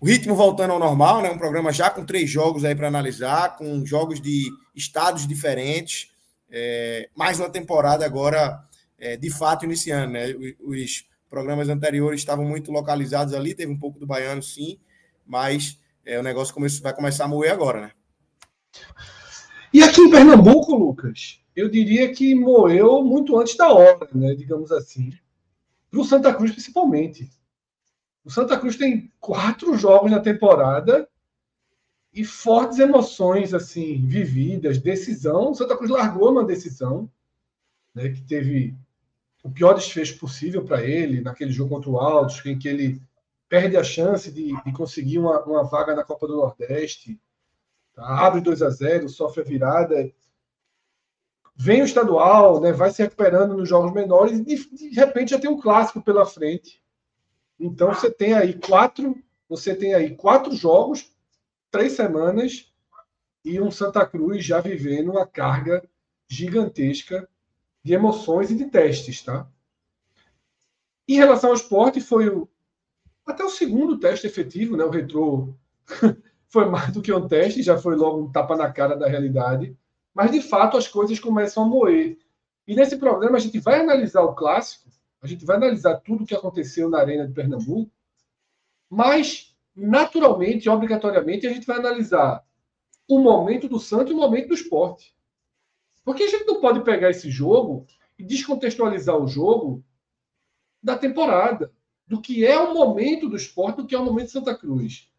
o 0.00 0.06
ritmo 0.06 0.34
voltando 0.34 0.72
ao 0.72 0.78
normal, 0.78 1.22
né? 1.22 1.30
Um 1.30 1.38
programa 1.38 1.72
já 1.72 1.88
com 1.88 2.04
três 2.04 2.28
jogos 2.28 2.64
aí 2.64 2.74
para 2.74 2.88
analisar, 2.88 3.56
com 3.56 3.84
jogos 3.84 4.20
de 4.20 4.50
estados 4.74 5.26
diferentes, 5.26 6.10
é, 6.50 7.08
mais 7.14 7.40
uma 7.40 7.48
temporada 7.48 8.04
agora 8.04 8.62
é, 8.98 9.16
de 9.16 9.30
fato 9.30 9.64
iniciando, 9.64 10.12
né? 10.12 10.26
Os 10.60 11.06
programas 11.30 11.68
anteriores 11.68 12.20
estavam 12.20 12.44
muito 12.44 12.70
localizados 12.70 13.32
ali, 13.32 13.54
teve 13.54 13.72
um 13.72 13.78
pouco 13.78 13.98
do 13.98 14.06
baiano, 14.06 14.42
sim, 14.42 14.78
mas 15.24 15.80
é, 16.04 16.18
o 16.18 16.22
negócio 16.22 16.52
começou, 16.52 16.82
vai 16.82 16.94
começar 16.94 17.24
a 17.24 17.28
moer 17.28 17.52
agora, 17.52 17.80
né? 17.80 17.90
E 19.76 19.82
aqui 19.82 20.00
em 20.00 20.10
Pernambuco, 20.10 20.74
Lucas, 20.74 21.38
eu 21.54 21.68
diria 21.68 22.10
que 22.10 22.34
moeu 22.34 23.04
muito 23.04 23.38
antes 23.38 23.58
da 23.58 23.70
hora, 23.70 24.08
né? 24.14 24.34
Digamos 24.34 24.72
assim, 24.72 25.12
para 25.90 26.00
o 26.00 26.04
Santa 26.04 26.32
Cruz 26.32 26.50
principalmente. 26.50 27.30
O 28.24 28.30
Santa 28.30 28.58
Cruz 28.58 28.76
tem 28.76 29.12
quatro 29.20 29.76
jogos 29.76 30.10
na 30.10 30.18
temporada 30.18 31.06
e 32.10 32.24
fortes 32.24 32.78
emoções 32.78 33.52
assim 33.52 34.00
vividas, 34.06 34.78
decisão. 34.78 35.50
O 35.50 35.54
Santa 35.54 35.76
Cruz 35.76 35.90
largou 35.90 36.32
uma 36.32 36.46
decisão, 36.46 37.06
né, 37.94 38.08
que 38.08 38.22
teve 38.22 38.74
o 39.44 39.50
pior 39.50 39.74
desfecho 39.74 40.18
possível 40.18 40.64
para 40.64 40.82
ele 40.82 41.20
naquele 41.20 41.52
jogo 41.52 41.74
contra 41.74 41.90
o 41.90 42.00
Altos, 42.00 42.40
em 42.46 42.58
que 42.58 42.66
ele 42.66 42.98
perde 43.46 43.76
a 43.76 43.84
chance 43.84 44.32
de, 44.32 44.58
de 44.58 44.72
conseguir 44.72 45.18
uma, 45.18 45.38
uma, 45.44 45.64
vaga 45.64 45.94
na 45.94 46.02
Copa 46.02 46.26
do 46.26 46.36
Nordeste. 46.36 47.20
Tá? 47.96 48.26
Abre 48.26 48.40
2 48.40 48.62
a 48.62 48.70
0 48.70 49.08
sofre 49.08 49.40
a 49.40 49.44
virada. 49.44 50.12
Vem 51.56 51.82
o 51.82 51.86
estadual, 51.86 52.60
né, 52.60 52.70
vai 52.70 52.90
se 52.90 53.02
recuperando 53.02 53.56
nos 53.56 53.68
jogos 53.68 53.92
menores 53.92 54.38
e 54.38 54.44
de, 54.44 54.88
repente 54.90 55.30
já 55.30 55.40
tem 55.40 55.50
um 55.50 55.60
clássico 55.60 56.02
pela 56.02 56.24
frente 56.24 56.84
então 57.58 57.92
você 57.92 58.10
tem 58.10 58.34
aí 58.34 58.54
quatro, 58.54 59.16
você 59.48 59.74
tem 59.74 59.94
aí 59.94 60.14
quatro 60.14 60.54
jogos, 60.54 61.10
três 61.70 61.92
semanas 61.92 62.72
e 63.44 63.60
um 63.60 63.70
Santa 63.70 64.06
Cruz 64.06 64.44
já 64.44 64.60
vivendo 64.60 65.10
uma 65.10 65.26
carga 65.26 65.82
gigantesca 66.28 67.28
de 67.82 67.94
emoções 67.94 68.50
e 68.50 68.56
de 68.56 68.66
testes, 68.66 69.22
tá? 69.22 69.48
Em 71.08 71.14
relação 71.14 71.50
ao 71.50 71.56
esporte, 71.56 72.00
foi 72.00 72.28
o, 72.28 72.48
até 73.24 73.44
o 73.44 73.50
segundo 73.50 73.98
teste 73.98 74.26
efetivo, 74.26 74.76
né? 74.76 74.84
O 74.84 74.90
retrô 74.90 75.54
foi 76.48 76.66
mais 76.66 76.92
do 76.92 77.02
que 77.02 77.12
um 77.12 77.26
teste, 77.26 77.62
já 77.62 77.76
foi 77.76 77.96
logo 77.96 78.20
um 78.20 78.30
tapa 78.30 78.56
na 78.56 78.70
cara 78.70 78.96
da 78.96 79.08
realidade. 79.08 79.76
Mas 80.14 80.30
de 80.30 80.40
fato 80.40 80.76
as 80.76 80.88
coisas 80.88 81.18
começam 81.20 81.64
a 81.64 81.66
moer. 81.66 82.18
E 82.66 82.74
nesse 82.74 82.96
programa 82.96 83.36
a 83.36 83.40
gente 83.40 83.58
vai 83.58 83.80
analisar 83.80 84.22
o 84.22 84.34
clássico 84.34 84.86
a 85.26 85.26
gente 85.26 85.44
vai 85.44 85.56
analisar 85.56 85.96
tudo 86.00 86.24
o 86.24 86.26
que 86.26 86.34
aconteceu 86.34 86.88
na 86.88 86.98
Arena 86.98 87.26
de 87.26 87.32
Pernambuco, 87.32 87.90
mas, 88.88 89.56
naturalmente, 89.74 90.68
obrigatoriamente, 90.68 91.46
a 91.46 91.52
gente 91.52 91.66
vai 91.66 91.78
analisar 91.78 92.44
o 93.08 93.18
momento 93.18 93.68
do 93.68 93.80
Santos 93.80 94.12
e 94.12 94.14
o 94.14 94.16
momento 94.16 94.48
do 94.48 94.54
esporte. 94.54 95.14
Porque 96.04 96.22
a 96.22 96.28
gente 96.28 96.46
não 96.46 96.60
pode 96.60 96.84
pegar 96.84 97.10
esse 97.10 97.30
jogo 97.30 97.86
e 98.18 98.22
descontextualizar 98.22 99.16
o 99.16 99.26
jogo 99.26 99.84
da 100.80 100.96
temporada, 100.96 101.72
do 102.06 102.20
que 102.20 102.46
é 102.46 102.56
o 102.56 102.72
momento 102.72 103.28
do 103.28 103.36
esporte, 103.36 103.78
do 103.78 103.86
que 103.86 103.94
é 103.94 103.98
o 103.98 104.04
momento 104.04 104.26
de 104.26 104.32
Santa 104.32 104.56
Cruz. 104.56 105.10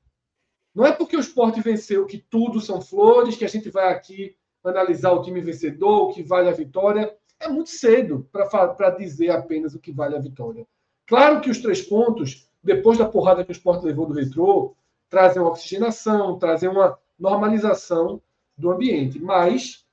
Não 0.78 0.86
é 0.86 0.92
porque 0.92 1.18
o 1.18 1.20
esporte 1.20 1.60
venceu 1.60 2.06
que 2.06 2.20
tudo 2.20 2.62
são 2.62 2.80
flores, 2.80 3.36
que 3.36 3.44
a 3.44 3.48
gente 3.48 3.68
vai 3.68 3.92
aqui 3.92 4.38
analisar 4.64 5.12
o 5.12 5.24
time 5.24 5.42
vencedor, 5.42 6.04
o 6.04 6.14
que 6.14 6.22
vale 6.22 6.48
a 6.50 6.54
vitória 6.54 7.18
é 7.40 7.48
muito 7.48 7.72
cedo 7.72 8.30
para 8.32 8.92
dizer 8.92 9.32
apenas 9.32 9.74
o 9.74 9.80
que 9.80 9.92
vale 9.92 10.16
a 10.16 10.20
vitória. 10.20 10.68
Claro 11.08 11.42
que 11.42 11.50
os 11.50 11.58
três 11.58 11.82
pontos, 11.82 12.48
depois 12.64 12.96
da 12.96 13.10
porrada 13.10 13.44
que 13.44 13.50
o 13.50 13.54
esporte 13.54 13.88
levou 13.88 14.06
do 14.06 14.14
retrô, 14.14 14.76
trazem 15.10 15.42
uma 15.42 15.50
oxigenação, 15.50 16.38
trazem 16.38 16.70
uma 16.70 16.96
normalização 17.18 18.22
do 18.56 18.70
ambiente. 18.70 19.18
Mas, 19.18 19.84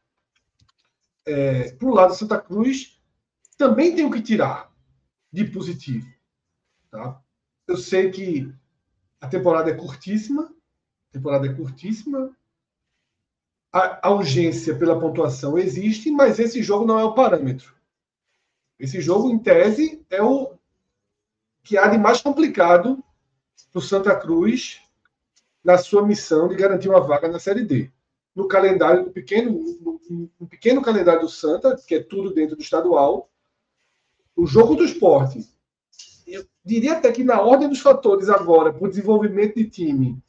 é, 1.24 1.72
para 1.72 1.88
o 1.88 1.94
lado 1.94 2.10
do 2.10 2.16
Santa 2.16 2.38
Cruz, 2.38 3.00
também 3.56 3.96
tem 3.96 4.04
o 4.04 4.10
que 4.10 4.20
tirar 4.20 4.70
de 5.32 5.46
positivo. 5.46 6.12
Tá? 6.90 7.22
Eu 7.66 7.78
sei 7.78 8.10
que 8.10 8.52
a 9.18 9.26
temporada 9.26 9.70
é 9.70 9.74
curtíssima, 9.74 10.54
temporada 11.14 11.47
é 11.47 11.54
curtíssima, 11.54 12.30
a, 13.73 14.09
a 14.09 14.11
urgência 14.11 14.76
pela 14.76 14.99
pontuação 14.99 15.56
existe, 15.56 16.11
mas 16.11 16.38
esse 16.38 16.62
jogo 16.62 16.85
não 16.85 16.99
é 16.99 17.04
o 17.04 17.14
parâmetro. 17.14 17.75
Esse 18.78 19.00
jogo, 19.00 19.30
em 19.30 19.38
tese, 19.38 20.04
é 20.11 20.23
o 20.23 20.54
que 21.62 21.78
há 21.78 21.88
de 21.88 21.97
mais 21.97 22.21
complicado 22.21 23.02
para 23.73 23.78
o 23.78 23.83
Santa 23.83 24.14
Cruz 24.16 24.83
na 25.62 25.78
sua 25.78 26.06
missão 26.06 26.49
de 26.49 26.56
garantir 26.56 26.88
uma 26.88 27.00
vaga 27.00 27.28
na 27.28 27.38
Série 27.38 27.64
D. 27.64 27.90
No 28.35 28.49
calendário, 28.49 29.04
no 29.04 29.11
pequeno, 29.11 29.52
no, 29.80 30.30
no 30.38 30.47
pequeno 30.49 30.83
calendário 30.83 31.23
do 31.23 31.28
Santa, 31.28 31.76
que 31.76 31.94
é 31.94 32.02
tudo 32.02 32.35
dentro 32.35 32.56
do 32.56 32.62
estadual, 32.62 33.30
o 34.37 34.47
jogo 34.47 34.75
do 34.75 34.85
esporte, 34.85 35.49
eu 36.26 36.44
diria 36.64 36.94
até 36.94 37.12
que 37.12 37.23
na 37.23 37.40
ordem 37.40 37.68
dos 37.68 37.80
fatores 37.80 38.28
agora, 38.28 38.73
para 38.73 38.85
o 38.85 38.90
desenvolvimento 38.90 39.54
de 39.54 39.71
time, 39.71 40.21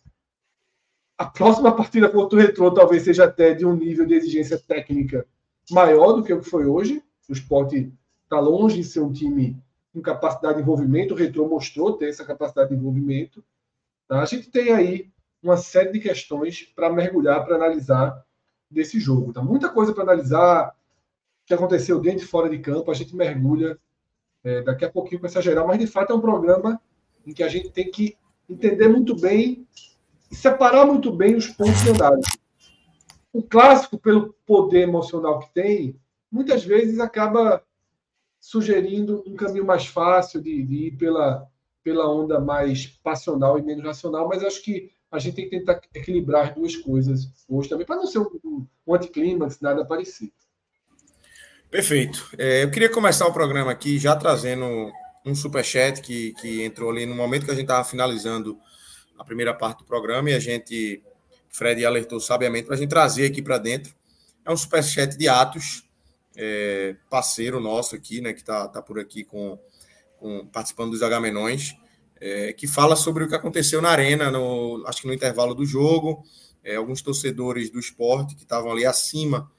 a 1.18 1.26
próxima 1.26 1.72
partida 1.76 2.10
contra 2.10 2.38
o 2.38 2.42
Retrô 2.42 2.74
talvez 2.74 3.04
seja 3.04 3.26
até 3.26 3.54
de 3.54 3.66
um 3.66 3.76
nível 3.76 4.06
de 4.06 4.16
exigência 4.16 4.58
técnica 4.58 5.26
maior 5.72 6.14
do 6.14 6.24
que 6.24 6.34
o 6.34 6.42
que 6.42 6.50
foi 6.50 6.66
hoje. 6.66 7.02
O 7.30 7.34
esporte 7.34 7.92
está 8.24 8.40
longe 8.40 8.78
de 8.78 8.84
ser 8.84 9.00
um 9.00 9.12
time 9.12 9.58
com 9.94 10.02
capacidade 10.02 10.56
de 10.56 10.62
envolvimento. 10.62 11.14
O 11.14 11.18
Retrô 11.18 11.48
mostrou 11.48 11.94
ter 11.94 12.10
essa 12.10 12.26
capacidade 12.26 12.70
de 12.70 12.76
envolvimento. 12.76 13.44
Tá? 14.08 14.22
A 14.22 14.26
gente 14.26 14.50
tem 14.50 14.74
aí 14.74 15.10
uma 15.42 15.58
série 15.58 15.92
de 15.92 16.00
questões 16.00 16.64
para 16.76 16.92
mergulhar, 16.92 17.46
para 17.46 17.56
analisar 17.56 18.24
desse 18.70 19.00
jogo. 19.00 19.32
Tá? 19.32 19.42
Muita 19.42 19.70
coisa 19.70 19.94
para 19.94 20.04
analisar, 20.04 20.70
o 20.70 21.46
que 21.46 21.54
aconteceu 21.54 22.00
dentro 22.00 22.26
e 22.26 22.28
fora 22.28 22.50
de 22.50 22.60
campo, 22.60 22.92
a 22.92 22.94
gente 22.94 23.16
mergulha 23.16 23.80
é, 24.44 24.62
daqui 24.62 24.84
a 24.84 24.92
pouquinho 24.92 25.22
com 25.22 25.28
essa 25.28 25.42
geral, 25.42 25.66
mas 25.66 25.80
de 25.80 25.88
fato 25.88 26.12
é 26.12 26.16
um 26.16 26.22
programa 26.22 26.80
em 27.26 27.34
que 27.34 27.42
a 27.42 27.48
gente 27.48 27.70
tem 27.72 27.90
que 27.90 28.18
entender 28.50 28.88
muito 28.88 29.16
bem 29.16 29.66
separar 30.36 30.86
muito 30.86 31.12
bem 31.12 31.36
os 31.36 31.48
pontos 31.48 31.82
de 31.82 31.90
análise. 31.90 32.30
O 33.34 33.42
clássico, 33.42 33.98
pelo 33.98 34.34
poder 34.46 34.82
emocional 34.82 35.40
que 35.40 35.54
tem, 35.54 36.00
muitas 36.32 36.64
vezes 36.64 37.00
acaba 37.00 37.64
sugerindo 38.40 39.24
um 39.26 39.36
caminho 39.36 39.66
mais 39.66 39.88
fácil 39.88 40.42
de, 40.42 40.64
de 40.64 40.76
ir 40.88 40.92
pela, 40.98 41.48
pela 41.84 42.08
onda 42.08 42.40
mais 42.40 42.86
passional 42.86 43.58
e 43.58 43.62
menos 43.62 43.84
racional, 43.84 44.28
mas 44.28 44.44
acho 44.44 44.62
que 44.62 44.92
a 45.12 45.20
gente 45.20 45.36
tem 45.36 45.50
que 45.50 45.58
tentar 45.58 45.82
equilibrar 45.94 46.50
as 46.50 46.56
duas 46.56 46.76
coisas 46.76 47.28
hoje 47.48 47.70
também, 47.70 47.86
para 47.86 47.96
não 47.96 48.06
ser 48.06 48.20
um, 48.20 48.68
um 48.86 48.94
anticlímax, 48.94 49.60
nada 49.62 49.86
parecido. 49.86 50.34
Perfeito. 51.72 52.30
É, 52.38 52.64
eu 52.64 52.72
queria 52.72 52.90
começar 52.90 53.28
o 53.28 53.34
programa 53.34 53.72
aqui 53.72 53.98
já 53.98 54.16
trazendo 54.16 54.92
um 55.26 55.34
superchat 55.34 56.02
que, 56.02 56.34
que 56.34 56.64
entrou 56.64 56.90
ali 56.90 57.06
no 57.06 57.16
momento 57.16 57.46
que 57.46 57.52
a 57.52 57.56
gente 57.56 57.64
estava 57.64 57.84
finalizando 57.84 58.58
a 59.18 59.24
primeira 59.24 59.54
parte 59.54 59.80
do 59.80 59.86
programa 59.86 60.30
e 60.30 60.34
a 60.34 60.40
gente, 60.40 61.04
Fred 61.50 61.86
alertou 61.86 62.20
sabiamente 62.20 62.66
para 62.66 62.76
a 62.76 62.78
gente 62.78 62.90
trazer 62.90 63.28
aqui 63.28 63.42
para 63.42 63.58
dentro. 63.58 63.94
É 64.46 64.52
um 64.52 64.58
superchat 64.58 65.18
de 65.18 65.28
Atos, 65.28 65.84
é, 66.36 66.96
parceiro 67.10 67.60
nosso 67.60 67.96
aqui, 67.96 68.22
né, 68.22 68.34
que 68.34 68.42
está 68.42 68.68
tá 68.68 68.82
por 68.82 69.00
aqui 69.00 69.24
com, 69.24 69.58
com, 70.18 70.46
participando 70.48 70.92
dos 70.92 71.02
Agamenões, 71.02 71.76
é, 72.20 72.54
que 72.54 72.68
fala 72.68 72.96
sobre 72.96 73.24
o 73.24 73.28
que 73.28 73.36
aconteceu 73.36 73.82
na 73.82 73.90
arena, 73.90 74.30
no, 74.30 74.84
acho 74.88 75.02
que 75.02 75.08
no 75.08 75.14
intervalo 75.14 75.54
do 75.54 75.66
jogo. 75.66 76.24
É, 76.64 76.76
alguns 76.78 77.02
torcedores 77.02 77.70
do 77.70 77.80
esporte 77.80 78.36
que 78.36 78.42
estavam 78.42 78.72
ali 78.72 78.86
acima 78.86 79.52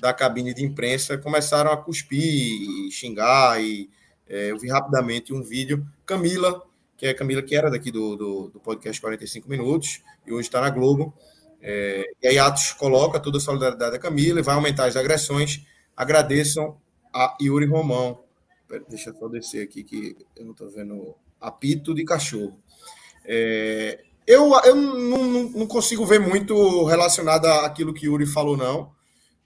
da 0.00 0.12
cabine 0.12 0.54
de 0.54 0.64
imprensa 0.64 1.18
começaram 1.18 1.70
a 1.70 1.76
cuspir 1.76 2.22
e 2.22 2.90
xingar. 2.90 3.62
E 3.62 3.90
é, 4.26 4.50
eu 4.50 4.58
vi 4.58 4.68
rapidamente 4.68 5.32
um 5.32 5.42
vídeo. 5.42 5.86
Camila, 6.06 6.62
que 6.96 7.06
é 7.06 7.14
Camila, 7.14 7.42
que 7.42 7.54
era 7.54 7.70
daqui 7.70 7.90
do, 7.90 8.16
do, 8.16 8.50
do 8.50 8.60
podcast 8.60 9.00
45 9.00 9.48
Minutos, 9.48 10.02
e 10.26 10.32
hoje 10.32 10.48
está 10.48 10.60
na 10.60 10.70
Globo. 10.70 11.14
É, 11.60 12.04
e 12.22 12.28
aí 12.28 12.38
Atos 12.38 12.72
coloca 12.72 13.18
toda 13.18 13.38
a 13.38 13.40
solidariedade 13.40 13.92
da 13.92 13.98
Camila 13.98 14.40
e 14.40 14.42
vai 14.42 14.54
aumentar 14.54 14.86
as 14.86 14.96
agressões 14.96 15.64
agradeçam 15.96 16.76
a 17.12 17.36
Yuri 17.40 17.66
Romão. 17.66 18.24
Deixa 18.88 19.10
eu 19.10 19.14
só 19.14 19.28
descer 19.28 19.62
aqui 19.62 19.84
que 19.84 20.16
eu 20.36 20.44
não 20.44 20.52
estou 20.52 20.70
vendo 20.70 21.14
apito 21.40 21.94
de 21.94 22.04
cachorro. 22.04 22.58
É, 23.24 24.02
eu 24.26 24.52
eu 24.64 24.74
não, 24.74 25.50
não, 25.50 25.66
consigo 25.66 26.04
ver 26.04 26.18
muito 26.18 26.84
relacionado 26.84 27.46
àquilo 27.46 27.94
que 27.94 28.06
Yuri 28.06 28.26
falou, 28.26 28.56
não. 28.56 28.92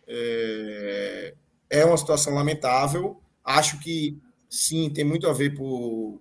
É, 0.07 1.35
é 1.69 1.85
uma 1.85 1.97
situação 1.97 2.35
lamentável. 2.35 3.21
Acho 3.45 3.79
que 3.81 4.19
sim, 4.49 4.89
tem 4.91 5.05
muito 5.05 5.29
a 5.29 5.33
ver 5.33 5.55
por 5.55 6.21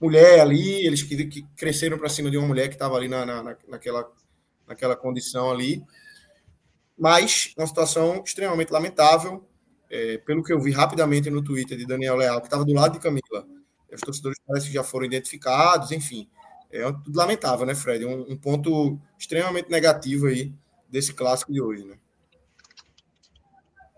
mulher 0.00 0.40
ali, 0.40 0.86
eles 0.86 1.02
que, 1.02 1.24
que 1.26 1.42
cresceram 1.56 1.98
para 1.98 2.08
cima 2.08 2.30
de 2.30 2.36
uma 2.36 2.46
mulher 2.46 2.68
que 2.68 2.74
estava 2.74 2.96
ali 2.96 3.08
na, 3.08 3.26
na, 3.26 3.56
naquela, 3.68 4.10
naquela 4.66 4.96
condição 4.96 5.50
ali 5.50 5.82
mas 6.98 7.54
uma 7.56 7.66
situação 7.66 8.22
extremamente 8.24 8.72
lamentável. 8.72 9.44
É, 9.90 10.18
pelo 10.18 10.42
que 10.42 10.52
eu 10.52 10.60
vi 10.60 10.70
rapidamente 10.70 11.30
no 11.30 11.42
Twitter 11.42 11.78
de 11.78 11.86
Daniel 11.86 12.16
Leal, 12.16 12.40
que 12.40 12.46
estava 12.46 12.62
do 12.62 12.74
lado 12.74 12.92
de 12.92 12.98
Camila, 12.98 13.46
os 13.90 14.00
torcedores 14.02 14.38
parecem 14.46 14.68
que 14.68 14.74
já 14.74 14.84
foram 14.84 15.06
identificados, 15.06 15.92
enfim. 15.92 16.28
É 16.70 16.82
tudo 16.92 17.16
lamentável, 17.16 17.64
né, 17.64 17.74
Fred? 17.74 18.04
Um, 18.04 18.32
um, 18.32 18.36
ponto 18.36 19.00
extremamente 19.18 19.70
negativo 19.70 20.26
aí 20.26 20.52
desse 20.90 21.14
clássico 21.14 21.50
de 21.50 21.62
hoje, 21.62 21.84
né? 21.84 21.96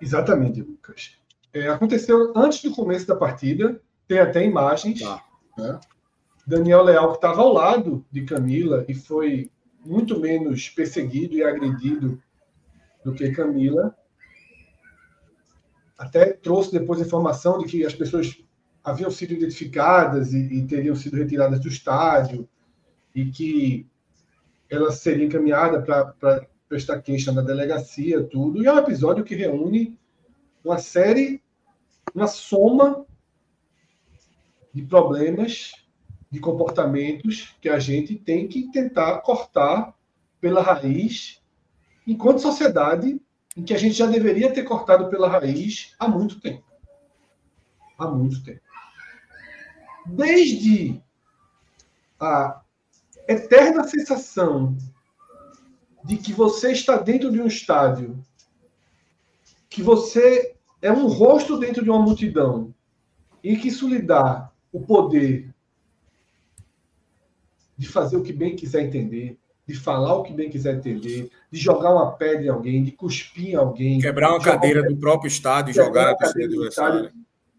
Exatamente, 0.00 0.62
Lucas. 0.62 1.16
É, 1.52 1.66
aconteceu 1.66 2.32
antes 2.36 2.62
do 2.62 2.70
começo 2.70 3.04
da 3.08 3.16
partida, 3.16 3.82
tem 4.06 4.20
até 4.20 4.44
imagens. 4.44 5.00
Tá. 5.00 5.24
Né? 5.56 5.78
Daniel 6.46 6.82
Leal, 6.82 7.10
que 7.10 7.16
estava 7.16 7.42
ao 7.42 7.52
lado 7.52 8.04
de 8.10 8.24
Camila 8.24 8.84
e 8.88 8.94
foi 8.94 9.50
muito 9.84 10.18
menos 10.18 10.68
perseguido 10.68 11.34
e 11.34 11.42
agredido 11.42 12.20
do 13.04 13.14
que 13.14 13.30
Camila. 13.30 13.94
Até 15.98 16.32
trouxe 16.32 16.72
depois 16.72 17.00
a 17.00 17.04
informação 17.04 17.58
de 17.58 17.66
que 17.66 17.84
as 17.84 17.94
pessoas 17.94 18.42
haviam 18.82 19.10
sido 19.10 19.34
identificadas 19.34 20.32
e, 20.32 20.38
e 20.38 20.66
teriam 20.66 20.96
sido 20.96 21.16
retiradas 21.16 21.60
do 21.60 21.68
estádio 21.68 22.48
e 23.14 23.26
que 23.26 23.86
ela 24.68 24.90
seria 24.90 25.26
encaminhada 25.26 25.82
para 25.82 26.46
prestar 26.68 27.02
queixa 27.02 27.32
na 27.32 27.42
delegacia, 27.42 28.22
tudo. 28.22 28.62
E 28.62 28.66
é 28.66 28.72
um 28.72 28.78
episódio 28.78 29.24
que 29.24 29.34
reúne 29.34 29.98
uma 30.64 30.78
série, 30.78 31.42
uma 32.14 32.26
soma 32.26 33.04
de 34.72 34.82
problemas, 34.82 35.72
de 36.30 36.38
comportamentos 36.38 37.56
que 37.60 37.68
a 37.68 37.78
gente 37.78 38.14
tem 38.14 38.46
que 38.46 38.70
tentar 38.70 39.18
cortar 39.20 39.94
pela 40.40 40.62
raiz 40.62 41.42
enquanto 42.06 42.40
sociedade 42.40 43.20
em 43.56 43.62
que 43.62 43.74
a 43.74 43.78
gente 43.78 43.94
já 43.94 44.06
deveria 44.06 44.52
ter 44.52 44.62
cortado 44.62 45.08
pela 45.08 45.28
raiz 45.28 45.94
há 45.98 46.08
muito 46.08 46.40
tempo. 46.40 46.64
Há 47.98 48.06
muito 48.06 48.42
tempo. 48.42 48.62
Desde 50.06 51.02
a 52.18 52.62
eterna 53.28 53.84
sensação 53.84 54.76
de 56.04 56.16
que 56.16 56.32
você 56.32 56.72
está 56.72 56.96
dentro 56.96 57.30
de 57.30 57.40
um 57.40 57.46
estádio, 57.46 58.22
que 59.68 59.82
você 59.82 60.56
é 60.80 60.90
um 60.90 61.06
rosto 61.06 61.58
dentro 61.58 61.84
de 61.84 61.90
uma 61.90 62.00
multidão, 62.00 62.74
e 63.42 63.56
que 63.56 63.68
isso 63.68 63.88
lhe 63.88 64.00
dá 64.00 64.49
o 64.72 64.80
poder 64.80 65.52
de 67.76 67.88
fazer 67.88 68.16
o 68.16 68.22
que 68.22 68.32
bem 68.32 68.54
quiser 68.54 68.82
entender, 68.82 69.38
de 69.66 69.74
falar 69.74 70.14
o 70.14 70.22
que 70.22 70.32
bem 70.32 70.50
quiser 70.50 70.74
entender, 70.74 71.30
de 71.50 71.58
jogar 71.58 71.94
uma 71.94 72.12
pedra 72.12 72.44
em 72.44 72.48
alguém, 72.48 72.84
de 72.84 72.90
cuspir 72.92 73.50
em 73.50 73.54
alguém. 73.54 74.00
Quebrar 74.00 74.30
uma 74.30 74.40
cadeira 74.40 74.82
do 74.82 74.96
próprio 74.96 75.28
estádio 75.28 75.70
e 75.70 75.74
jogar 75.74 76.06
na 76.06 76.16
torcida 76.16 76.44
adversária. 76.44 77.12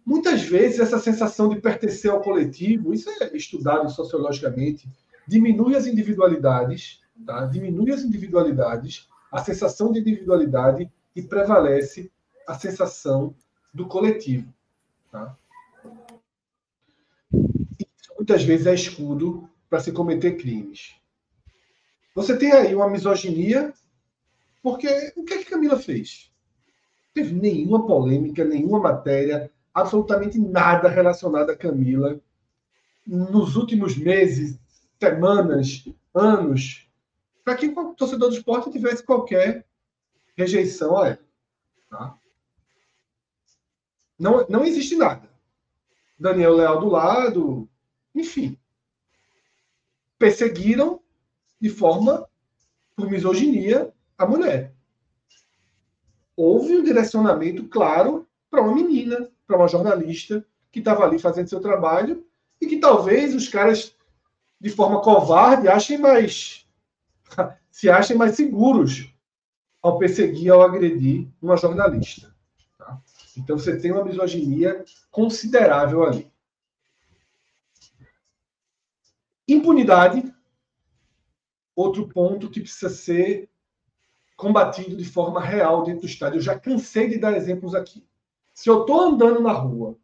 Muitas 0.05 0.41
vezes 0.43 0.79
essa 0.79 0.99
sensação 0.99 1.49
de 1.49 1.59
pertencer 1.59 2.11
ao 2.11 2.21
coletivo, 2.21 2.93
isso 2.93 3.09
é 3.09 3.35
estudado 3.35 3.89
sociologicamente, 3.89 4.87
diminui 5.27 5.75
as 5.75 5.87
individualidades, 5.87 6.99
tá? 7.25 7.45
diminui 7.45 7.91
as 7.91 8.03
individualidades, 8.03 9.07
a 9.31 9.43
sensação 9.43 9.91
de 9.91 9.99
individualidade 9.99 10.91
e 11.15 11.21
prevalece 11.21 12.11
a 12.47 12.55
sensação 12.55 13.33
do 13.73 13.87
coletivo. 13.87 14.53
Tá? 15.11 15.35
Muitas 18.21 18.43
vezes 18.43 18.67
é 18.67 18.73
escudo 18.75 19.49
para 19.67 19.79
se 19.79 19.91
cometer 19.91 20.37
crimes. 20.37 20.93
Você 22.13 22.37
tem 22.37 22.51
aí 22.51 22.75
uma 22.75 22.87
misoginia, 22.87 23.73
porque 24.61 25.11
o 25.15 25.23
que, 25.23 25.33
é 25.33 25.37
que 25.39 25.49
Camila 25.49 25.75
fez? 25.79 26.31
Não 27.07 27.23
teve 27.23 27.33
nenhuma 27.33 27.87
polêmica, 27.87 28.45
nenhuma 28.45 28.79
matéria, 28.79 29.49
absolutamente 29.73 30.37
nada 30.37 30.87
relacionado 30.87 31.49
a 31.49 31.57
Camila 31.57 32.21
nos 33.07 33.55
últimos 33.55 33.97
meses, 33.97 34.59
semanas, 34.99 35.89
anos, 36.13 36.87
para 37.43 37.55
que 37.55 37.69
o 37.69 37.95
torcedor 37.95 38.29
do 38.29 38.35
esporte 38.35 38.69
tivesse 38.69 39.03
qualquer 39.03 39.65
rejeição 40.37 40.95
a 40.95 41.07
ela. 41.07 41.25
Tá? 41.89 42.15
Não, 44.19 44.45
não 44.47 44.63
existe 44.63 44.95
nada. 44.95 45.27
Daniel 46.19 46.53
Leal 46.53 46.79
do 46.79 46.87
lado, 46.87 47.67
enfim. 48.13 48.57
Perseguiram 50.17 51.01
de 51.59 51.69
forma 51.69 52.27
por 52.95 53.09
misoginia 53.09 53.91
a 54.17 54.25
mulher. 54.25 54.73
Houve 56.35 56.77
um 56.77 56.83
direcionamento 56.83 57.67
claro 57.67 58.27
para 58.49 58.61
uma 58.61 58.75
menina, 58.75 59.29
para 59.45 59.57
uma 59.57 59.67
jornalista 59.67 60.45
que 60.71 60.79
estava 60.79 61.03
ali 61.03 61.19
fazendo 61.19 61.49
seu 61.49 61.59
trabalho 61.59 62.25
e 62.59 62.67
que 62.67 62.79
talvez 62.79 63.35
os 63.35 63.47
caras, 63.47 63.95
de 64.59 64.69
forma 64.69 65.01
covarde, 65.01 65.67
achem 65.67 65.97
mais 65.97 66.65
se 67.71 67.89
achem 67.89 68.17
mais 68.17 68.35
seguros 68.35 69.11
ao 69.81 69.97
perseguir, 69.97 70.51
ao 70.51 70.61
agredir 70.61 71.27
uma 71.41 71.57
jornalista. 71.57 72.33
Tá? 72.77 73.01
Então 73.37 73.57
você 73.57 73.79
tem 73.79 73.91
uma 73.91 74.05
misoginia 74.05 74.83
considerável 75.09 76.03
ali. 76.03 76.31
Impunidade 79.53 80.33
outro 81.75 82.07
ponto 82.07 82.49
que 82.49 82.61
precisa 82.61 82.89
ser 82.89 83.49
combatido 84.35 84.95
de 84.95 85.05
forma 85.05 85.41
real 85.41 85.83
dentro 85.83 86.01
do 86.01 86.07
estádio. 86.07 86.37
Eu 86.37 86.41
já 86.41 86.57
cansei 86.59 87.07
de 87.07 87.17
dar 87.17 87.35
exemplos 87.35 87.73
aqui. 87.73 88.05
Se 88.53 88.69
eu 88.69 88.81
estou 88.81 89.01
andando 89.01 89.41
na 89.41 89.53
rua, 89.53 89.97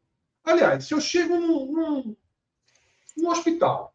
aliás, 0.43 0.85
se 0.85 0.93
eu 0.93 1.01
chego 1.01 1.39
num, 1.39 1.71
num, 1.71 2.15
num 3.17 3.29
hospital 3.29 3.93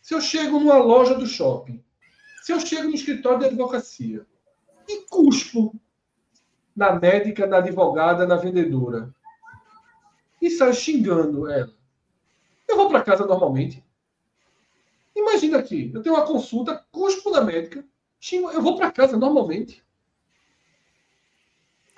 se 0.00 0.14
eu 0.14 0.20
chego 0.20 0.58
numa 0.58 0.78
loja 0.78 1.14
do 1.14 1.26
shopping, 1.26 1.82
se 2.42 2.52
eu 2.52 2.60
chego 2.60 2.88
no 2.88 2.94
escritório 2.94 3.40
de 3.40 3.44
advocacia 3.46 4.26
e 4.88 5.06
cuspo 5.08 5.78
na 6.74 6.98
médica, 6.98 7.46
na 7.46 7.58
advogada, 7.58 8.26
na 8.26 8.36
vendedora 8.36 9.14
e 10.40 10.50
saio 10.50 10.72
xingando 10.72 11.48
ela, 11.50 11.72
eu 12.66 12.76
vou 12.76 12.88
para 12.88 13.02
casa 13.02 13.26
normalmente. 13.26 13.84
Imagina 15.20 15.58
aqui, 15.58 15.90
eu 15.94 16.02
tenho 16.02 16.14
uma 16.14 16.26
consulta, 16.26 16.84
cuspo 16.90 17.30
na 17.30 17.42
médica, 17.42 17.84
eu 18.32 18.62
vou 18.62 18.76
para 18.76 18.90
casa 18.90 19.16
normalmente. 19.16 19.82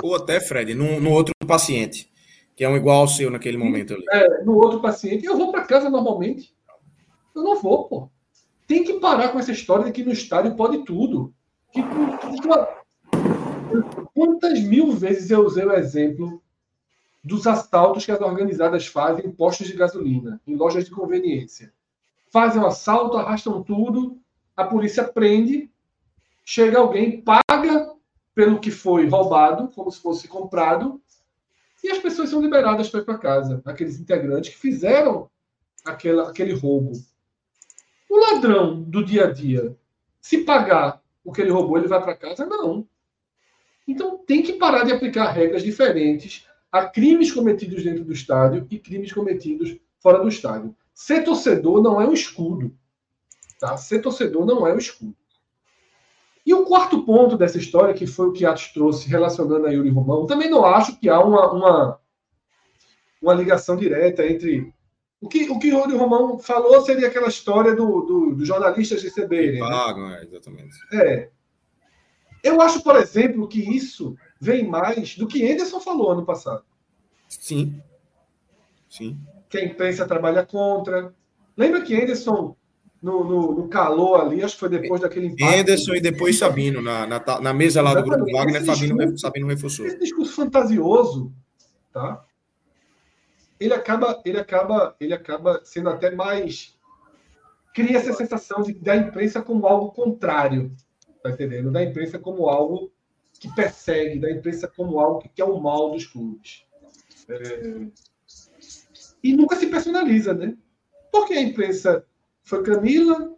Ou 0.02 0.16
até, 0.16 0.40
Fred, 0.40 0.74
no, 0.74 1.11
outro 1.11 1.32
paciente, 1.46 2.12
que 2.56 2.64
é 2.64 2.68
um 2.68 2.76
igual 2.76 3.00
ao 3.00 3.08
seu 3.08 3.30
naquele 3.30 3.56
momento 3.56 3.94
ali. 3.94 4.04
É, 4.11 4.42
no 4.42 4.56
outro 4.56 4.80
paciente, 4.80 5.24
eu 5.24 5.37
vou 5.37 5.52
para 5.52 5.64
casa 5.64 5.88
normalmente. 5.88 6.54
Eu 7.35 7.42
não 7.42 7.56
vou, 7.56 7.85
pô. 7.85 8.11
Tem 8.66 8.82
que 8.82 8.94
parar 8.94 9.28
com 9.28 9.38
essa 9.38 9.52
história 9.52 9.85
de 9.85 9.92
que 9.92 10.04
no 10.04 10.12
estádio 10.12 10.56
pode 10.56 10.85
tudo. 10.85 11.32
Que, 11.72 11.80
quantas 14.12 14.61
mil 14.61 14.92
vezes 14.92 15.30
eu 15.30 15.44
usei 15.44 15.64
o 15.64 15.72
exemplo 15.72 16.42
dos 17.22 17.46
assaltos 17.46 18.04
que 18.04 18.12
as 18.12 18.20
organizadas 18.20 18.87
fazem 18.87 19.26
em 19.26 19.32
postos 19.32 19.68
de 19.68 19.74
gasolina, 19.74 20.40
em 20.46 20.56
lojas 20.56 20.85
de 20.85 20.90
conveniência? 20.90 21.72
Fazem 22.32 22.62
um 22.62 22.66
assalto, 22.66 23.18
arrastam 23.18 23.62
tudo, 23.62 24.18
a 24.56 24.64
polícia 24.64 25.04
prende, 25.04 25.70
chega 26.42 26.78
alguém, 26.78 27.20
paga 27.20 27.92
pelo 28.34 28.58
que 28.58 28.70
foi 28.70 29.06
roubado, 29.06 29.68
como 29.68 29.90
se 29.90 30.00
fosse 30.00 30.26
comprado, 30.26 30.98
e 31.84 31.90
as 31.90 31.98
pessoas 31.98 32.30
são 32.30 32.40
liberadas 32.40 32.88
para 32.88 33.00
ir 33.00 33.04
para 33.04 33.18
casa, 33.18 33.60
aqueles 33.66 34.00
integrantes 34.00 34.54
que 34.54 34.58
fizeram 34.58 35.30
aquela, 35.84 36.30
aquele 36.30 36.54
roubo. 36.54 36.92
O 38.08 38.18
ladrão 38.18 38.82
do 38.82 39.04
dia 39.04 39.26
a 39.26 39.30
dia, 39.30 39.76
se 40.18 40.38
pagar 40.38 41.02
o 41.22 41.32
que 41.32 41.42
ele 41.42 41.50
roubou, 41.50 41.76
ele 41.76 41.86
vai 41.86 42.02
para 42.02 42.16
casa? 42.16 42.46
Não. 42.46 42.88
Então 43.86 44.16
tem 44.16 44.42
que 44.42 44.54
parar 44.54 44.84
de 44.84 44.92
aplicar 44.92 45.32
regras 45.32 45.62
diferentes 45.62 46.46
a 46.70 46.86
crimes 46.86 47.30
cometidos 47.30 47.84
dentro 47.84 48.04
do 48.04 48.12
estádio 48.14 48.66
e 48.70 48.78
crimes 48.78 49.12
cometidos 49.12 49.76
fora 50.00 50.18
do 50.18 50.28
estádio. 50.28 50.74
Ser 50.94 51.22
torcedor 51.24 51.83
não 51.83 52.00
é 52.00 52.07
um 52.07 52.12
escudo. 52.12 52.76
Tá? 53.59 53.76
Ser 53.76 54.00
torcedor 54.00 54.44
não 54.44 54.66
é 54.66 54.74
um 54.74 54.78
escudo. 54.78 55.16
E 56.44 56.52
o 56.52 56.64
quarto 56.64 57.05
ponto 57.05 57.37
dessa 57.37 57.59
história, 57.59 57.94
que 57.94 58.07
foi 58.07 58.28
o 58.28 58.33
que 58.33 58.44
Atos 58.44 58.72
trouxe 58.72 59.09
relacionando 59.09 59.66
a 59.66 59.70
Yuri 59.70 59.90
Romão, 59.90 60.26
também 60.26 60.50
não 60.50 60.64
acho 60.64 60.98
que 60.98 61.09
há 61.09 61.20
uma, 61.20 61.52
uma, 61.52 62.00
uma 63.22 63.35
ligação 63.35 63.76
direta 63.76 64.26
entre 64.26 64.74
o 65.20 65.28
que 65.28 65.48
o 65.48 65.59
que 65.61 65.70
Rony 65.70 65.96
Romão 65.96 66.37
falou 66.40 66.81
seria 66.81 67.07
aquela 67.07 67.28
história 67.28 67.76
do, 67.76 68.00
do, 68.02 68.35
do 68.35 68.44
jornalistas 68.44 69.05
receberem. 69.05 69.61
Né? 69.61 69.68
Pagam, 69.68 70.09
né? 70.09 70.18
é, 70.20 70.24
exatamente. 70.24 70.76
É. 70.92 71.31
Eu 72.42 72.61
acho, 72.61 72.83
por 72.83 72.96
exemplo, 72.96 73.46
que 73.46 73.61
isso 73.61 74.16
vem 74.40 74.66
mais 74.66 75.16
do 75.16 75.28
que 75.28 75.48
Anderson 75.48 75.78
falou 75.78 76.11
ano 76.11 76.26
passado. 76.26 76.64
Sim. 77.28 77.81
Sim. 78.90 79.16
Que 79.52 79.58
a 79.58 79.64
imprensa 79.64 80.04
trabalha 80.04 80.44
contra. 80.44 81.14
Lembra 81.56 81.82
que 81.82 81.94
Anderson, 81.94 82.56
no, 83.00 83.22
no, 83.22 83.52
no 83.52 83.68
calor 83.68 84.22
ali, 84.22 84.42
acho 84.42 84.54
que 84.54 84.60
foi 84.60 84.68
depois 84.70 85.00
daquele 85.00 85.26
empate. 85.26 85.60
Anderson 85.60 85.94
e 85.94 86.00
depois 86.00 86.38
Sabino, 86.38 86.80
na, 86.80 87.06
na, 87.06 87.40
na 87.40 87.52
mesa 87.52 87.82
lá 87.82 87.94
do 87.94 88.02
Grupo 88.02 88.32
Wagner, 88.32 88.64
Sabino, 88.64 89.18
Sabino 89.18 89.46
reforçou. 89.46 89.86
Esse 89.86 89.98
discurso 89.98 90.34
fantasioso, 90.34 91.30
tá? 91.92 92.24
ele 93.64 93.74
acaba, 93.74 94.20
ele 94.24 94.38
acaba, 94.38 94.96
ele 94.98 95.14
acaba 95.14 95.60
sendo 95.64 95.88
até 95.88 96.10
mais 96.10 96.76
cria 97.74 97.96
essa 97.96 98.12
sensação 98.12 98.62
de, 98.62 98.74
da 98.74 98.96
imprensa 98.96 99.40
como 99.40 99.66
algo 99.66 99.92
contrário, 99.92 100.74
tá 101.22 101.30
entendendo? 101.30 101.70
Da 101.70 101.82
imprensa 101.82 102.18
como 102.18 102.48
algo 102.48 102.92
que 103.40 103.52
persegue, 103.54 104.20
da 104.20 104.30
imprensa 104.30 104.68
como 104.68 105.00
algo 105.00 105.20
que 105.20 105.28
quer 105.28 105.44
o 105.44 105.58
mal 105.58 105.90
dos 105.90 106.06
clubes. 106.06 106.64
É... 107.28 107.86
E 109.22 109.35
nunca 109.35 109.56
se 109.56 109.66
personaliza, 109.66 110.35
né? 110.35 110.56
Por 111.11 111.26
que 111.26 111.35
a 111.35 111.42
imprensa 111.42 112.04
foi 112.42 112.62
Camila? 112.62 113.35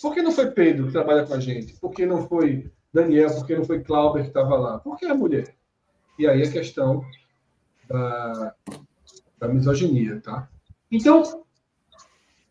Por 0.00 0.14
que 0.14 0.22
não 0.22 0.32
foi 0.32 0.50
Pedro 0.50 0.86
que 0.86 0.92
trabalha 0.92 1.26
com 1.26 1.34
a 1.34 1.40
gente? 1.40 1.72
Por 1.74 1.90
que 1.92 2.04
não 2.06 2.28
foi 2.28 2.70
Daniel? 2.92 3.34
Por 3.34 3.46
que 3.46 3.56
não 3.56 3.64
foi 3.64 3.82
Cláudio 3.82 4.22
que 4.22 4.28
estava 4.28 4.56
lá? 4.56 4.78
Por 4.78 4.96
que 4.96 5.06
a 5.06 5.14
mulher? 5.14 5.54
E 6.18 6.26
aí 6.26 6.42
a 6.42 6.50
questão 6.50 7.04
da, 7.88 8.54
da 9.38 9.48
misoginia, 9.48 10.20
tá? 10.20 10.48
Então, 10.90 11.44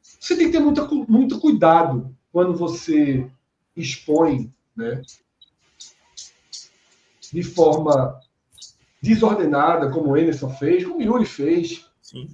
você 0.02 0.36
tem 0.36 0.47
que 0.47 0.54
ter 0.54 0.60
muito, 0.60 1.10
muito 1.10 1.39
cuidado 1.39 2.15
quando 2.32 2.56
você 2.56 3.30
expõe, 3.76 4.54
né, 4.76 5.02
de 7.32 7.43
forma 7.43 8.19
desordenada, 9.04 9.92
como 9.92 10.12
o 10.12 10.18
Emerson 10.18 10.50
fez, 10.50 10.86
como 10.86 11.00
o 11.00 11.02
Yuri 11.02 11.26
fez, 11.26 11.86
Sim. 12.02 12.30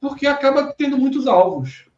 porque 0.00 0.26
acaba 0.26 0.74
tendo 0.76 0.98
muitos 0.98 1.28
alvos. 1.28 1.88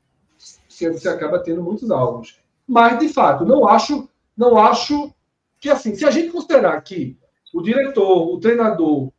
Porque 0.68 0.90
você 0.90 1.08
acaba 1.08 1.42
tendo 1.42 1.62
muitos 1.62 1.90
alvos. 1.90 2.38
Mas, 2.68 2.98
de 2.98 3.08
fato, 3.08 3.46
não 3.46 3.66
acho, 3.66 4.06
não 4.36 4.58
acho 4.58 5.10
que, 5.58 5.70
assim, 5.70 5.94
se 5.94 6.04
a 6.04 6.10
gente 6.10 6.30
considerar 6.30 6.78
que 6.82 7.18
o 7.52 7.62
diretor, 7.62 8.34
o 8.34 8.38
treinador, 8.38 9.10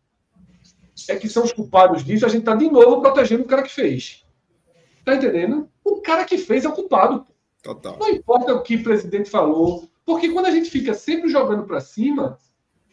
é 1.09 1.15
que 1.15 1.27
são 1.27 1.43
os 1.43 1.51
culpados 1.51 2.05
disso, 2.05 2.25
a 2.25 2.29
gente 2.29 2.41
está 2.41 2.55
de 2.55 2.69
novo 2.69 3.01
protegendo 3.01 3.43
o 3.43 3.47
cara 3.47 3.63
que 3.63 3.71
fez. 3.71 4.23
Tá 5.03 5.15
entendendo? 5.15 5.67
O 5.83 5.99
cara 6.01 6.25
que 6.25 6.37
fez 6.37 6.63
é 6.63 6.69
o 6.69 6.73
culpado. 6.73 7.25
Total. 7.63 7.97
Não 7.99 8.09
importa 8.09 8.53
o 8.53 8.61
que 8.61 8.75
o 8.75 8.83
presidente 8.83 9.31
falou, 9.31 9.89
porque 10.05 10.29
quando 10.29 10.45
a 10.45 10.51
gente 10.51 10.69
fica 10.69 10.93
sempre 10.93 11.27
jogando 11.27 11.63
para 11.63 11.81
cima, 11.81 12.37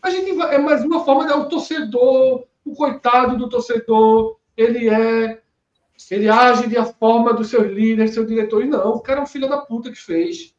a 0.03 0.11
gente 0.11 0.31
é 0.31 0.59
mais 0.59 0.85
uma 0.85 1.05
forma 1.05 1.27
de 1.27 1.33
o 1.33 1.49
torcedor, 1.49 2.47
o 2.65 2.75
coitado 2.75 3.37
do 3.37 3.49
torcedor, 3.49 4.39
ele 4.57 4.89
é 4.89 5.43
ele 6.11 6.29
age 6.29 6.69
de 6.69 6.79
a 6.79 6.85
forma 6.85 7.35
dos 7.35 7.49
seus 7.49 7.67
líderes, 7.67 8.15
seus 8.15 8.27
diretores. 8.27 8.69
Não, 8.69 8.93
o 8.93 9.01
cara 9.01 9.21
é 9.21 9.23
um 9.23 9.27
filho 9.27 9.49
da 9.49 9.59
puta 9.59 9.91
que 9.91 10.01
fez. 10.01 10.55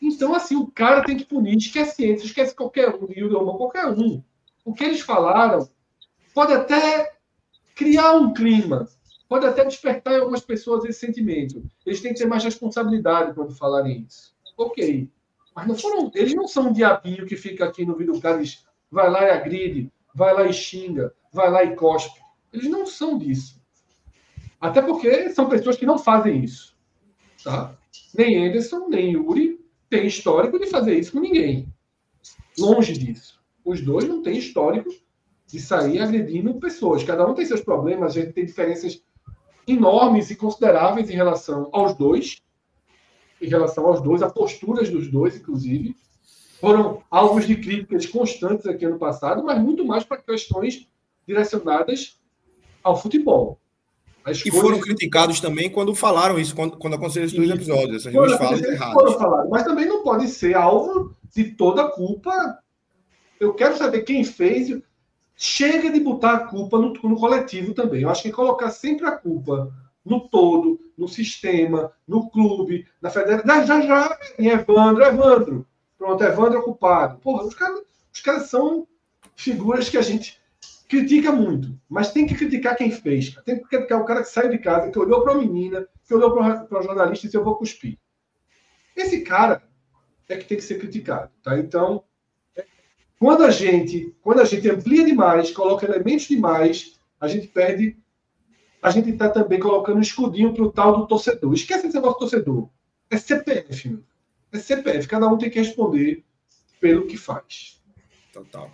Então, 0.00 0.34
assim, 0.34 0.56
o 0.56 0.68
cara 0.68 1.04
tem 1.04 1.16
que 1.16 1.24
punir. 1.24 1.56
Esquece 1.56 1.96
ciência, 1.96 2.26
esquece 2.26 2.54
qualquer 2.54 2.88
um, 2.94 3.56
qualquer 3.56 3.86
um. 3.86 4.22
O 4.64 4.72
que 4.72 4.84
eles 4.84 5.00
falaram 5.00 5.68
pode 6.32 6.52
até 6.52 7.12
criar 7.74 8.14
um 8.14 8.32
clima, 8.32 8.88
pode 9.28 9.46
até 9.46 9.64
despertar 9.64 10.14
em 10.14 10.20
algumas 10.20 10.40
pessoas 10.40 10.84
esse 10.84 11.00
sentimento. 11.00 11.62
Eles 11.84 12.00
têm 12.00 12.12
que 12.12 12.20
ter 12.20 12.26
mais 12.26 12.44
responsabilidade 12.44 13.34
quando 13.34 13.54
falarem 13.54 14.06
isso. 14.08 14.32
Ok. 14.56 15.08
Mas 15.54 15.66
não 15.66 15.76
foram, 15.76 16.10
eles 16.14 16.34
não 16.34 16.48
são 16.48 16.68
um 16.68 16.72
diabinho 16.72 17.26
que 17.26 17.36
fica 17.36 17.64
aqui 17.64 17.84
no 17.84 17.96
vídeo 17.96 18.18
diz, 18.38 18.64
vai 18.90 19.10
lá 19.10 19.22
e 19.24 19.30
agride, 19.30 19.92
vai 20.14 20.32
lá 20.34 20.46
e 20.46 20.52
xinga, 20.52 21.12
vai 21.32 21.50
lá 21.50 21.64
e 21.64 21.74
cospe. 21.74 22.20
Eles 22.52 22.68
não 22.68 22.86
são 22.86 23.18
disso. 23.18 23.60
Até 24.60 24.80
porque 24.80 25.30
são 25.30 25.48
pessoas 25.48 25.76
que 25.76 25.86
não 25.86 25.98
fazem 25.98 26.42
isso. 26.42 26.76
Tá? 27.42 27.76
Nem 28.14 28.46
Anderson, 28.46 28.88
nem 28.88 29.12
Yuri 29.12 29.60
tem 29.90 30.06
histórico 30.06 30.58
de 30.58 30.66
fazer 30.66 30.98
isso 30.98 31.12
com 31.12 31.20
ninguém. 31.20 31.66
Longe 32.58 32.92
disso. 32.92 33.40
Os 33.64 33.80
dois 33.80 34.06
não 34.06 34.22
têm 34.22 34.38
histórico 34.38 34.90
de 35.46 35.60
sair 35.60 35.98
agredindo 35.98 36.54
pessoas. 36.54 37.02
Cada 37.04 37.26
um 37.26 37.34
tem 37.34 37.44
seus 37.44 37.60
problemas, 37.60 38.16
a 38.16 38.20
gente 38.20 38.32
tem 38.32 38.46
diferenças 38.46 39.02
enormes 39.66 40.30
e 40.30 40.36
consideráveis 40.36 41.10
em 41.10 41.14
relação 41.14 41.68
aos 41.72 41.94
dois, 41.94 42.40
em 43.42 43.48
relação 43.48 43.86
aos 43.86 44.00
dois, 44.00 44.22
a 44.22 44.30
posturas 44.30 44.88
dos 44.88 45.10
dois, 45.10 45.36
inclusive. 45.36 45.96
Foram 46.60 47.02
alvos 47.10 47.46
de 47.46 47.56
críticas 47.56 48.06
constantes 48.06 48.66
aqui 48.66 48.84
ano 48.84 48.98
passado, 48.98 49.42
mas 49.42 49.60
muito 49.60 49.84
mais 49.84 50.04
para 50.04 50.18
questões 50.18 50.86
direcionadas 51.26 52.16
ao 52.82 52.96
futebol. 52.96 53.58
E 54.46 54.50
foram 54.52 54.78
criticados 54.78 55.40
também 55.40 55.68
quando 55.68 55.92
falaram 55.92 56.38
isso, 56.38 56.54
quando, 56.54 56.76
quando 56.76 56.94
aconteceram 56.94 57.26
esses 57.26 57.36
dois 57.36 57.50
episódios. 57.50 58.06
Essas 58.06 58.12
duas 58.12 58.38
falas 58.38 58.62
erradas. 58.62 59.48
Mas 59.50 59.64
também 59.64 59.86
não 59.86 60.04
pode 60.04 60.28
ser 60.28 60.54
alvo 60.54 61.12
de 61.34 61.44
toda 61.50 61.82
a 61.82 61.90
culpa. 61.90 62.58
Eu 63.40 63.52
quero 63.54 63.76
saber 63.76 64.02
quem 64.02 64.22
fez. 64.22 64.80
Chega 65.34 65.90
de 65.90 65.98
botar 65.98 66.34
a 66.34 66.46
culpa 66.46 66.78
no, 66.78 66.92
no 66.92 67.16
coletivo 67.16 67.74
também. 67.74 68.02
Eu 68.02 68.10
acho 68.10 68.22
que 68.22 68.30
colocar 68.30 68.70
sempre 68.70 69.06
a 69.06 69.12
culpa 69.12 69.72
no 70.04 70.28
todo, 70.28 70.80
no 70.96 71.08
sistema, 71.08 71.92
no 72.06 72.30
clube, 72.30 72.86
na 73.00 73.10
federação. 73.10 73.66
Já, 73.66 73.80
já, 73.80 74.18
em 74.38 74.48
Evandro, 74.48 75.04
Evandro. 75.04 75.66
Pronto, 75.96 76.24
Evandro 76.24 76.58
é 76.58 76.62
culpado. 76.62 77.18
Porra, 77.20 77.44
os 77.44 77.54
caras, 77.54 77.82
os 78.12 78.20
caras 78.20 78.48
são 78.48 78.86
figuras 79.36 79.88
que 79.88 79.98
a 79.98 80.02
gente 80.02 80.40
critica 80.88 81.32
muito, 81.32 81.78
mas 81.88 82.12
tem 82.12 82.26
que 82.26 82.34
criticar 82.34 82.76
quem 82.76 82.90
fez. 82.90 83.34
Tem 83.46 83.58
que 83.58 83.68
criticar 83.68 84.00
o 84.00 84.04
cara 84.04 84.22
que 84.22 84.28
saiu 84.28 84.50
de 84.50 84.58
casa, 84.58 84.90
que 84.90 84.98
olhou 84.98 85.22
para 85.22 85.32
a 85.32 85.38
menina, 85.38 85.88
que 86.06 86.14
olhou 86.14 86.34
para 86.34 86.66
o 86.78 86.82
jornalista 86.82 87.24
e 87.24 87.28
disse: 87.28 87.36
Eu 87.36 87.44
vou 87.44 87.56
cuspir. 87.56 87.98
Esse 88.96 89.22
cara 89.22 89.62
é 90.28 90.36
que 90.36 90.44
tem 90.44 90.58
que 90.58 90.64
ser 90.64 90.78
criticado. 90.78 91.30
Tá? 91.42 91.58
Então, 91.58 92.04
quando 93.18 93.44
a 93.44 93.50
gente, 93.50 94.14
quando 94.20 94.40
a 94.40 94.44
gente 94.44 94.68
amplia 94.68 95.04
demais, 95.04 95.50
coloca 95.50 95.86
elementos 95.86 96.26
demais, 96.26 97.00
a 97.20 97.28
gente 97.28 97.46
perde 97.46 97.96
a 98.82 98.90
gente 98.90 99.10
está 99.10 99.28
também 99.28 99.60
colocando 99.60 99.98
um 99.98 100.02
escudinho 100.02 100.52
para 100.52 100.64
o 100.64 100.72
tal 100.72 100.98
do 100.98 101.06
torcedor. 101.06 101.54
Esquece 101.54 101.86
esse 101.86 101.94
negócio 101.94 102.16
do 102.16 102.18
torcedor. 102.18 102.68
É 103.08 103.16
CPF, 103.16 103.88
meu. 103.88 104.02
É 104.52 104.58
CPF. 104.58 105.06
Cada 105.06 105.28
um 105.28 105.38
tem 105.38 105.48
que 105.48 105.60
responder 105.60 106.24
pelo 106.80 107.06
que 107.06 107.16
faz. 107.16 107.80
Total. 108.32 108.68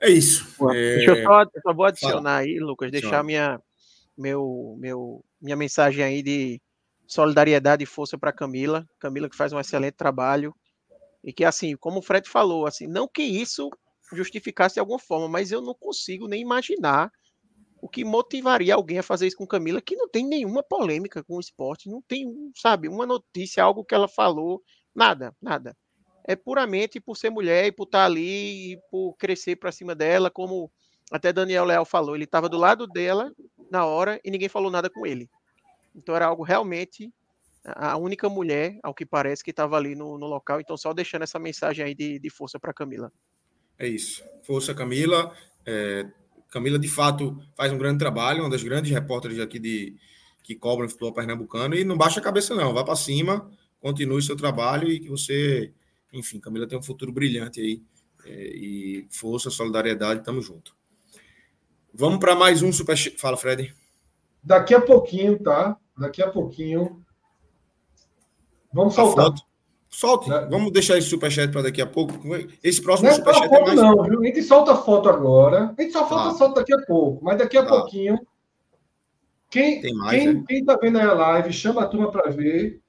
É 0.00 0.10
isso. 0.10 0.44
É... 0.70 0.96
Deixa 0.96 1.12
eu 1.12 1.22
só, 1.22 1.44
só 1.62 1.72
vou 1.72 1.84
adicionar 1.84 2.22
Fala. 2.22 2.38
aí, 2.38 2.58
Lucas, 2.58 2.90
deixar 2.90 3.22
minha, 3.22 3.60
meu, 4.16 4.76
meu, 4.80 5.24
minha 5.40 5.56
mensagem 5.56 6.02
aí 6.02 6.20
de 6.20 6.60
solidariedade 7.06 7.84
e 7.84 7.86
força 7.86 8.18
para 8.18 8.32
Camila. 8.32 8.84
Camila 8.98 9.30
que 9.30 9.36
faz 9.36 9.52
um 9.52 9.60
excelente 9.60 9.94
trabalho. 9.94 10.52
E 11.22 11.32
que, 11.32 11.44
assim, 11.44 11.76
como 11.76 12.00
o 12.00 12.02
Fred 12.02 12.28
falou, 12.28 12.66
assim, 12.66 12.88
não 12.88 13.06
que 13.06 13.22
isso 13.22 13.70
justificasse 14.12 14.74
de 14.74 14.80
alguma 14.80 14.98
forma, 14.98 15.28
mas 15.28 15.52
eu 15.52 15.60
não 15.60 15.74
consigo 15.74 16.26
nem 16.26 16.40
imaginar 16.40 17.12
o 17.80 17.88
que 17.88 18.04
motivaria 18.04 18.74
alguém 18.74 18.98
a 18.98 19.02
fazer 19.02 19.26
isso 19.26 19.36
com 19.36 19.46
Camila, 19.46 19.80
que 19.80 19.96
não 19.96 20.08
tem 20.08 20.26
nenhuma 20.26 20.62
polêmica 20.62 21.22
com 21.22 21.36
o 21.36 21.40
esporte, 21.40 21.88
não 21.88 22.02
tem, 22.02 22.26
sabe, 22.56 22.88
uma 22.88 23.06
notícia, 23.06 23.62
algo 23.62 23.84
que 23.84 23.94
ela 23.94 24.08
falou, 24.08 24.62
nada, 24.94 25.34
nada. 25.40 25.76
É 26.24 26.36
puramente 26.36 27.00
por 27.00 27.16
ser 27.16 27.30
mulher 27.30 27.66
e 27.66 27.72
por 27.72 27.84
estar 27.84 28.04
ali 28.04 28.72
e 28.72 28.80
por 28.90 29.14
crescer 29.16 29.56
para 29.56 29.72
cima 29.72 29.94
dela, 29.94 30.30
como 30.30 30.70
até 31.10 31.32
Daniel 31.32 31.64
Leal 31.64 31.84
falou, 31.84 32.14
ele 32.14 32.24
estava 32.24 32.48
do 32.48 32.58
lado 32.58 32.86
dela 32.86 33.32
na 33.70 33.86
hora 33.86 34.20
e 34.24 34.30
ninguém 34.30 34.48
falou 34.48 34.70
nada 34.70 34.90
com 34.90 35.06
ele. 35.06 35.30
Então 35.94 36.14
era 36.14 36.26
algo 36.26 36.42
realmente 36.42 37.10
a 37.64 37.96
única 37.96 38.28
mulher, 38.28 38.78
ao 38.82 38.94
que 38.94 39.04
parece, 39.04 39.42
que 39.42 39.50
estava 39.50 39.76
ali 39.76 39.94
no, 39.94 40.18
no, 40.18 40.26
local. 40.26 40.60
Então, 40.60 40.76
só 40.76 40.92
deixando 40.92 41.22
essa 41.22 41.38
mensagem 41.38 41.84
aí 41.84 41.94
de, 41.94 42.18
de 42.18 42.30
força 42.30 42.58
para 42.58 42.72
Camila. 42.72 43.12
É 43.78 43.86
isso. 43.86 44.24
Força, 44.42 44.74
Camila. 44.74 45.34
É, 45.66 46.06
Camila, 46.50 46.78
de 46.78 46.88
fato, 46.88 47.38
faz 47.54 47.72
um 47.72 47.78
grande 47.78 47.98
trabalho, 47.98 48.42
uma 48.42 48.50
das 48.50 48.62
grandes 48.62 48.90
repórteres 48.90 49.38
aqui 49.38 49.58
de, 49.58 49.96
que 50.42 50.54
cobram 50.54 50.86
o 50.86 50.88
futebol 50.88 51.12
pernambucano. 51.12 51.74
E 51.74 51.84
não 51.84 51.96
baixa 51.96 52.20
a 52.20 52.22
cabeça, 52.22 52.54
não. 52.54 52.72
Vá 52.72 52.82
para 52.82 52.96
cima, 52.96 53.50
continue 53.80 54.22
seu 54.22 54.36
trabalho 54.36 54.90
e 54.90 54.98
que 54.98 55.08
você. 55.08 55.72
Enfim, 56.12 56.40
Camila 56.40 56.66
tem 56.66 56.78
um 56.78 56.82
futuro 56.82 57.12
brilhante 57.12 57.60
aí. 57.60 57.82
É, 58.24 58.30
e 58.30 59.06
força, 59.10 59.50
solidariedade, 59.50 60.24
tamo 60.24 60.40
junto. 60.40 60.74
Vamos 61.92 62.18
para 62.18 62.34
mais 62.34 62.62
um 62.62 62.72
super. 62.72 62.96
Fala, 63.18 63.36
Fred. 63.36 63.74
Daqui 64.42 64.74
a 64.74 64.80
pouquinho, 64.80 65.38
tá? 65.38 65.76
Daqui 65.96 66.22
a 66.22 66.30
pouquinho. 66.30 67.04
Vamos 68.72 68.94
soltar. 68.94 69.34
Solte. 69.90 70.28
Né? 70.28 70.46
Vamos 70.50 70.72
deixar 70.72 70.98
esse 70.98 71.08
superchat 71.08 71.50
para 71.50 71.62
daqui 71.62 71.80
a 71.80 71.86
pouco. 71.86 72.14
Esse 72.62 72.82
próximo 72.82 73.08
não 73.08 73.14
é 73.14 73.18
superchat 73.18 73.54
é 73.54 73.60
mais. 73.60 73.76
Não, 73.76 74.02
viu? 74.04 74.20
A 74.20 74.24
gente 74.24 74.42
solta 74.42 74.72
a 74.72 74.76
foto 74.76 75.08
agora. 75.08 75.74
A 75.76 75.82
gente 75.82 75.92
só 75.92 76.08
falta 76.08 76.30
ah. 76.30 76.34
foto 76.34 76.54
daqui 76.54 76.74
a 76.74 76.80
pouco. 76.86 77.24
Mas 77.24 77.38
daqui 77.38 77.56
a 77.56 77.62
ah. 77.62 77.66
pouquinho. 77.66 78.18
Quem, 79.50 79.80
Tem 79.80 79.94
mais, 79.94 80.22
quem, 80.22 80.60
né? 80.60 80.64
tá 80.66 80.76
vendo 80.76 80.98
aí 80.98 81.06
a 81.06 81.14
live, 81.14 81.52
chama 81.54 81.82
a 81.82 81.86
turma 81.86 82.10
para 82.10 82.30
ver. 82.30 82.82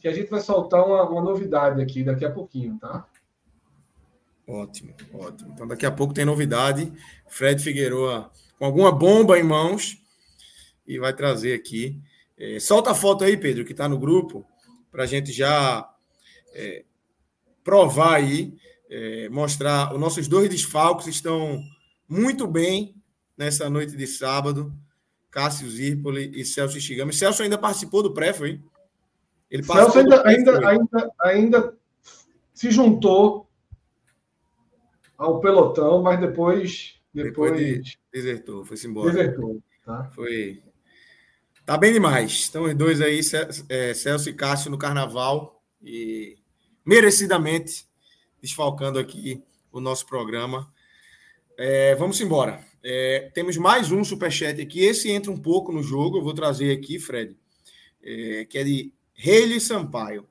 Que 0.00 0.06
a 0.06 0.12
gente 0.12 0.30
vai 0.30 0.40
soltar 0.40 0.86
uma, 0.86 1.02
uma 1.08 1.20
novidade 1.20 1.82
aqui 1.82 2.04
daqui 2.04 2.24
a 2.24 2.30
pouquinho, 2.30 2.78
tá? 2.78 3.06
Ótimo, 4.46 4.94
ótimo. 5.12 5.50
Então 5.52 5.66
daqui 5.66 5.84
a 5.84 5.90
pouco 5.90 6.14
tem 6.14 6.24
novidade. 6.24 6.92
Fred 7.26 7.60
Figueroa 7.60 8.30
com 8.58 8.64
alguma 8.64 8.92
bomba 8.92 9.38
em 9.38 9.42
mãos 9.42 9.98
e 10.86 10.98
vai 10.98 11.12
trazer 11.12 11.52
aqui. 11.52 12.00
É, 12.38 12.60
solta 12.60 12.92
a 12.92 12.94
foto 12.94 13.24
aí, 13.24 13.36
Pedro, 13.36 13.64
que 13.64 13.72
está 13.72 13.88
no 13.88 13.98
grupo, 13.98 14.46
para 14.92 15.02
a 15.02 15.06
gente 15.06 15.32
já 15.32 15.88
é, 16.56 16.84
provar 17.62 18.14
aí, 18.14 18.56
é, 18.88 19.28
mostrar. 19.28 19.92
Os 19.92 20.00
nossos 20.00 20.26
dois 20.26 20.48
desfalques 20.48 21.06
estão 21.06 21.62
muito 22.08 22.46
bem 22.46 22.94
nessa 23.36 23.68
noite 23.68 23.96
de 23.96 24.06
sábado. 24.06 24.72
Cássio 25.30 25.68
Zirpoli 25.68 26.32
e 26.34 26.44
Celso 26.44 26.80
Shigami. 26.80 27.12
Celso 27.12 27.42
ainda 27.42 27.58
participou 27.58 28.02
do 28.02 28.14
pré, 28.14 28.32
foi? 28.32 28.60
Ele 29.50 29.62
Celso 29.62 29.98
ainda, 29.98 30.26
ainda, 30.26 30.68
ainda, 30.68 31.12
ainda 31.20 31.76
se 32.54 32.70
juntou 32.70 33.46
ao 35.18 35.40
pelotão, 35.40 36.02
mas 36.02 36.18
depois. 36.18 36.94
Depois, 37.12 37.52
depois 37.52 37.84
de, 37.84 37.98
desertou, 38.12 38.64
foi-se 38.64 38.86
embora. 38.86 39.12
Desertou. 39.12 39.62
Tá? 39.84 40.10
Foi. 40.14 40.62
Tá 41.64 41.76
bem 41.76 41.92
demais. 41.92 42.32
Estão 42.32 42.64
os 42.64 42.74
dois 42.74 43.00
aí, 43.00 43.20
é, 43.68 43.92
Celso 43.92 44.30
e 44.30 44.34
Cássio, 44.34 44.70
no 44.70 44.78
carnaval. 44.78 45.62
E 45.82 46.38
merecidamente 46.86 47.84
desfalcando 48.40 49.00
aqui 49.00 49.42
o 49.72 49.80
nosso 49.80 50.06
programa. 50.06 50.72
É, 51.58 51.96
vamos 51.96 52.20
embora. 52.20 52.64
É, 52.82 53.28
temos 53.34 53.56
mais 53.56 53.90
um 53.90 54.04
superchat 54.04 54.60
aqui. 54.60 54.84
Esse 54.84 55.10
entra 55.10 55.32
um 55.32 55.38
pouco 55.38 55.72
no 55.72 55.82
jogo. 55.82 56.18
Eu 56.18 56.22
vou 56.22 56.32
trazer 56.32 56.70
aqui, 56.70 57.00
Fred, 57.00 57.36
é, 58.00 58.44
que 58.44 58.56
é 58.56 58.62
de 58.62 58.92
Reile 59.12 59.60
Sampaio. 59.60 60.28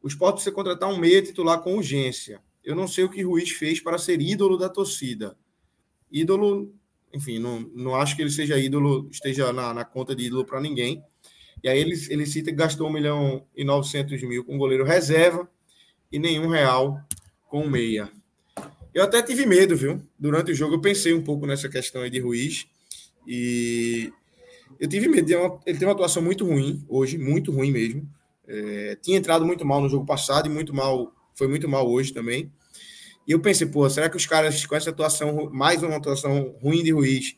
O 0.00 0.06
esporte 0.06 0.34
precisa 0.34 0.54
contratar 0.54 0.88
um 0.88 0.98
meia 0.98 1.20
titular 1.20 1.60
com 1.60 1.74
urgência. 1.74 2.40
Eu 2.62 2.76
não 2.76 2.86
sei 2.86 3.02
o 3.02 3.10
que 3.10 3.22
Ruiz 3.22 3.50
fez 3.50 3.80
para 3.80 3.98
ser 3.98 4.20
ídolo 4.20 4.56
da 4.56 4.68
torcida. 4.68 5.36
Ídolo, 6.12 6.72
enfim, 7.12 7.40
não, 7.40 7.60
não 7.74 7.96
acho 7.96 8.14
que 8.14 8.22
ele 8.22 8.30
seja 8.30 8.56
ídolo, 8.56 9.08
esteja 9.10 9.52
na, 9.52 9.74
na 9.74 9.84
conta 9.84 10.14
de 10.14 10.26
ídolo 10.26 10.44
para 10.44 10.60
ninguém. 10.60 11.02
E 11.60 11.68
aí 11.68 11.80
ele, 11.80 11.94
ele 12.08 12.26
cita 12.26 12.50
que 12.50 12.56
gastou 12.56 12.88
1 12.88 12.92
milhão 12.92 13.46
e 13.56 13.64
900 13.64 14.22
mil 14.22 14.44
com 14.44 14.56
goleiro 14.56 14.84
reserva 14.84 15.50
e 16.16 16.18
nenhum 16.18 16.48
real 16.48 16.98
com 17.46 17.68
meia. 17.68 18.10
Eu 18.94 19.04
até 19.04 19.20
tive 19.20 19.44
medo, 19.44 19.76
viu? 19.76 20.00
Durante 20.18 20.50
o 20.50 20.54
jogo 20.54 20.76
eu 20.76 20.80
pensei 20.80 21.12
um 21.12 21.22
pouco 21.22 21.46
nessa 21.46 21.68
questão 21.68 22.00
aí 22.00 22.08
de 22.08 22.18
Ruiz 22.18 22.66
e 23.26 24.10
eu 24.80 24.88
tive 24.88 25.08
medo. 25.08 25.30
Uma, 25.36 25.60
ele 25.66 25.78
tem 25.78 25.86
uma 25.86 25.92
atuação 25.92 26.22
muito 26.22 26.46
ruim 26.46 26.82
hoje, 26.88 27.18
muito 27.18 27.52
ruim 27.52 27.70
mesmo. 27.70 28.08
É, 28.48 28.96
tinha 29.02 29.18
entrado 29.18 29.44
muito 29.44 29.62
mal 29.66 29.82
no 29.82 29.90
jogo 29.90 30.06
passado 30.06 30.46
e 30.46 30.48
muito 30.48 30.74
mal, 30.74 31.12
foi 31.34 31.48
muito 31.48 31.68
mal 31.68 31.86
hoje 31.86 32.14
também. 32.14 32.50
E 33.28 33.32
eu 33.32 33.40
pensei, 33.40 33.66
pô, 33.66 33.88
será 33.90 34.08
que 34.08 34.16
os 34.16 34.24
caras 34.24 34.64
com 34.64 34.74
essa 34.74 34.88
atuação, 34.88 35.50
mais 35.52 35.82
uma 35.82 35.96
atuação 35.96 36.56
ruim 36.62 36.82
de 36.82 36.92
Ruiz, 36.92 37.36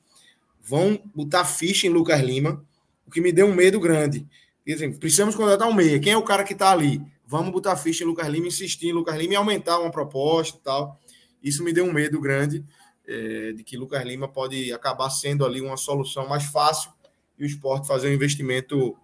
vão 0.63 1.01
botar 1.13 1.45
ficha 1.45 1.89
em 1.89 1.91
Lucas 1.91 2.21
Lima? 2.21 2.65
O 3.05 3.11
que 3.11 3.21
me 3.21 3.33
deu 3.33 3.47
um 3.47 3.55
medo 3.55 3.81
grande. 3.81 4.25
Dizem, 4.65 4.93
precisamos 4.93 5.35
contratar 5.35 5.67
um 5.67 5.75
meia. 5.75 5.99
Quem 5.99 6.13
é 6.13 6.17
o 6.17 6.23
cara 6.23 6.45
que 6.45 6.53
está 6.53 6.71
ali? 6.71 7.03
Vamos 7.29 7.53
botar 7.53 7.77
ficha 7.77 8.03
em 8.03 8.07
Lucas 8.07 8.27
Lima, 8.27 8.47
insistir 8.47 8.89
em 8.89 8.93
Lucas 8.93 9.15
Lima 9.15 9.35
e 9.35 9.37
aumentar 9.37 9.79
uma 9.79 9.91
proposta 9.91 10.57
e 10.57 10.61
tal. 10.63 10.99
Isso 11.43 11.63
me 11.63 11.75
deu 11.75 11.85
um 11.85 11.93
medo 11.93 12.19
grande 12.19 12.65
é, 13.07 13.53
de 13.53 13.63
que 13.63 13.77
Lucas 13.77 14.03
Lima 14.03 14.27
pode 14.27 14.73
acabar 14.73 15.11
sendo 15.11 15.45
ali 15.45 15.61
uma 15.61 15.77
solução 15.77 16.27
mais 16.27 16.45
fácil 16.45 16.91
e 17.39 17.45
o 17.45 17.47
esporte 17.47 17.87
fazer 17.87 18.09
um 18.09 18.15
investimento 18.15 18.97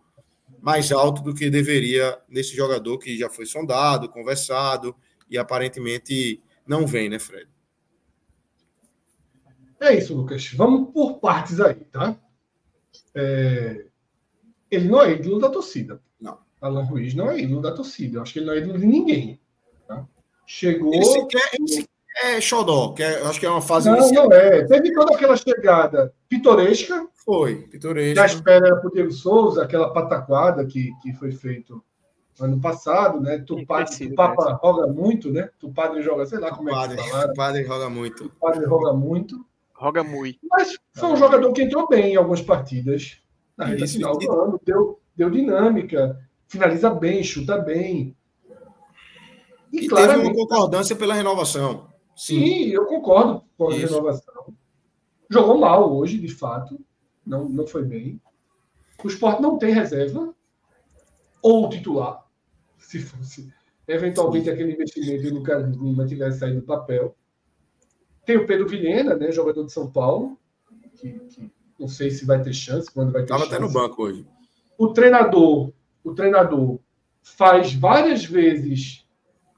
mais 0.58 0.90
alto 0.90 1.22
do 1.22 1.34
que 1.34 1.50
deveria 1.50 2.18
nesse 2.26 2.56
jogador 2.56 2.98
que 2.98 3.18
já 3.18 3.28
foi 3.28 3.44
sondado, 3.44 4.08
conversado 4.08 4.96
e 5.28 5.37
aparentemente 5.37 6.42
não 6.66 6.87
vem, 6.87 7.10
né, 7.10 7.18
Fred? 7.18 7.46
É 9.78 9.94
isso, 9.98 10.14
Lucas. 10.14 10.50
Vamos 10.54 10.90
por 10.94 11.18
partes 11.18 11.60
aí, 11.60 11.84
tá? 11.92 12.18
É... 13.14 13.84
Ele 14.70 14.88
não 14.88 15.02
é 15.02 15.12
ídolo 15.12 15.38
da 15.38 15.50
torcida. 15.50 16.00
Alan 16.64 16.85
Ruiz 16.85 17.14
não 17.14 17.31
é 17.31 17.40
ídolo 17.40 17.61
da 17.61 17.72
torcida. 17.72 18.18
Eu 18.18 18.22
acho 18.22 18.33
que 18.33 18.38
ele 18.38 18.46
não 18.46 18.55
é 18.55 18.59
ídolo 18.59 18.79
de 18.79 18.87
ninguém. 18.87 19.40
Tá? 19.87 20.07
Chegou. 20.46 20.94
Ele 20.94 21.05
sequer, 21.05 21.50
ele 21.53 21.68
sequer 21.68 21.94
é 22.22 22.40
xodó, 22.40 22.92
que 22.92 23.03
é, 23.03 23.22
acho 23.22 23.40
que 23.40 23.46
é 23.46 23.50
uma 23.50 23.61
fase. 23.61 23.90
Não, 23.90 23.98
inicial. 23.98 24.29
não 24.29 24.37
é. 24.37 24.64
Teve 24.64 24.92
toda 24.94 25.14
aquela 25.14 25.37
chegada 25.37 26.14
pitoresca. 26.29 27.09
Foi, 27.14 27.62
pitoresca. 27.62 28.14
Da 28.14 28.27
espera 28.27 28.66
era 28.66 28.77
para 28.77 28.88
o 28.88 28.92
Diego 28.92 29.11
Souza, 29.11 29.62
aquela 29.62 29.92
pataquada 29.92 30.64
que, 30.64 30.92
que 31.03 31.12
foi 31.14 31.33
feito 31.33 31.83
ano 32.40 32.61
passado, 32.61 33.20
né? 33.20 33.38
Tupá, 33.38 33.85
Tupapa 33.85 34.50
né? 34.50 34.59
roga 34.61 34.87
muito, 34.87 35.31
né? 35.31 35.50
Tupadre 35.59 36.03
joga, 36.03 36.24
sei 36.27 36.38
lá 36.38 36.50
como 36.50 36.68
Tupadre, 36.68 36.98
é 36.98 37.03
que 37.03 37.09
falaram. 37.11 37.29
Tupadre 37.31 37.62
roga 37.64 37.90
muito. 37.90 38.29
Tupadre 38.29 38.64
roga 38.66 38.92
muito. 38.92 39.46
Roga 39.74 40.05
muito. 40.05 40.38
Mas 40.50 40.79
foi 40.94 41.09
um 41.11 41.16
jogador 41.16 41.53
que 41.53 41.62
entrou 41.62 41.88
bem 41.88 42.12
em 42.12 42.16
algumas 42.16 42.40
partidas. 42.40 43.18
Na 43.57 43.66
reta 43.66 43.87
final 43.87 44.16
do 44.18 44.33
ano, 44.33 44.61
deu, 44.64 45.00
deu 45.16 45.31
dinâmica 45.31 46.18
finaliza 46.54 46.90
bem, 46.90 47.22
chuta 47.22 47.58
bem. 47.58 48.16
E, 49.72 49.86
e 49.86 49.88
teve 49.88 50.16
uma 50.16 50.32
concordância 50.32 50.94
pela 50.94 51.14
renovação. 51.14 51.88
Sim, 52.16 52.40
Sim 52.40 52.68
eu 52.68 52.86
concordo 52.86 53.44
com 53.58 53.68
a 53.68 53.76
Isso. 53.76 53.86
renovação. 53.86 54.54
Jogou 55.28 55.58
mal 55.58 55.92
hoje, 55.92 56.18
de 56.18 56.28
fato. 56.28 56.80
Não, 57.26 57.48
não 57.48 57.66
foi 57.66 57.82
bem. 57.84 58.20
O 59.02 59.08
esporte 59.08 59.42
não 59.42 59.58
tem 59.58 59.72
reserva 59.72 60.34
ou 61.42 61.68
titular, 61.68 62.24
se 62.78 63.00
fosse 63.00 63.52
eventualmente 63.86 64.46
Sim. 64.46 64.50
aquele 64.50 64.72
investimento 64.72 65.24
no 65.24 65.38
Lucas 65.40 65.76
Lima 65.76 66.06
tivesse 66.06 66.38
saído 66.38 66.60
do 66.60 66.66
papel. 66.66 67.14
Tem 68.24 68.36
o 68.36 68.46
Pedro 68.46 68.66
Vilhena, 68.66 69.14
né, 69.14 69.30
jogador 69.30 69.64
de 69.64 69.72
São 69.72 69.90
Paulo, 69.90 70.38
que, 70.96 71.12
que 71.12 71.50
não 71.78 71.88
sei 71.88 72.10
se 72.10 72.24
vai 72.24 72.40
ter 72.40 72.54
chance, 72.54 72.90
quando 72.90 73.12
vai 73.12 73.22
ter 73.22 73.28
Tava 73.28 73.44
chance. 73.44 73.54
até 73.54 73.62
no 73.62 73.70
banco 73.70 74.04
hoje. 74.04 74.26
O 74.78 74.88
treinador 74.88 75.70
o 76.04 76.14
treinador 76.14 76.78
faz 77.22 77.72
várias 77.72 78.24
vezes 78.24 79.04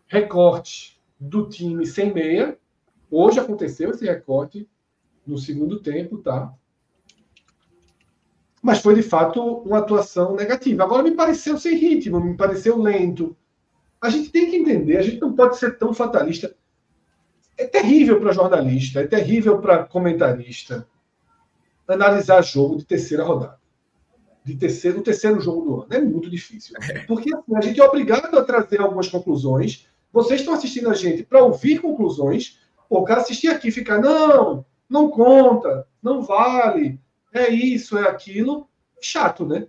recorte 0.07 0.99
do 1.19 1.49
time 1.49 1.85
sem 1.85 2.15
meia. 2.15 2.57
Hoje 3.11 3.41
aconteceu 3.41 3.91
esse 3.91 4.07
recorte 4.07 4.69
no 5.27 5.37
segundo 5.37 5.81
tempo, 5.81 6.19
tá? 6.19 6.55
Mas 8.63 8.81
foi 8.81 8.95
de 8.95 9.03
fato 9.03 9.43
uma 9.43 9.79
atuação 9.79 10.35
negativa. 10.35 10.85
Agora 10.85 11.03
me 11.03 11.11
pareceu 11.13 11.59
sem 11.59 11.77
ritmo, 11.77 12.21
me 12.21 12.37
pareceu 12.37 12.81
lento. 12.81 13.37
A 14.01 14.09
gente 14.09 14.31
tem 14.31 14.51
que 14.51 14.57
entender, 14.57 14.97
a 14.97 15.03
gente 15.03 15.21
não 15.21 15.35
pode 15.35 15.59
ser 15.59 15.77
tão 15.79 15.93
fatalista. 15.93 16.57
É 17.59 17.67
terrível 17.67 18.21
para 18.21 18.33
jornalista, 18.33 19.01
é 19.01 19.07
terrível 19.07 19.61
para 19.61 19.85
comentarista 19.85 20.87
analisar 21.89 22.43
jogo 22.43 22.77
de 22.77 22.85
terceira 22.85 23.25
rodada. 23.25 23.59
De 24.47 24.55
terceiro, 24.55 25.01
o 25.01 25.03
terceiro 25.03 25.41
jogo 25.41 25.63
do 25.63 25.75
ano. 25.83 25.87
É 25.91 26.01
muito 26.01 26.31
difícil. 26.31 26.77
É. 26.81 27.01
Porque 27.01 27.35
assim, 27.35 27.57
a 27.57 27.61
gente 27.61 27.81
é 27.81 27.85
obrigado 27.85 28.33
a 28.39 28.45
trazer 28.45 28.81
algumas 28.81 29.09
conclusões. 29.09 29.89
Vocês 30.13 30.39
estão 30.39 30.55
assistindo 30.55 30.89
a 30.89 30.95
gente 30.95 31.25
para 31.25 31.43
ouvir 31.43 31.81
conclusões. 31.81 32.61
O 32.89 33.03
cara 33.03 33.23
assistir 33.23 33.49
aqui 33.49 33.69
e 33.69 33.73
ficar, 33.73 34.01
não, 34.01 34.65
não 34.89 35.11
conta, 35.11 35.89
não 36.01 36.23
vale, 36.23 37.01
é 37.35 37.51
isso, 37.51 37.99
é 37.99 38.09
aquilo. 38.09 38.69
Chato, 39.01 39.45
né? 39.45 39.67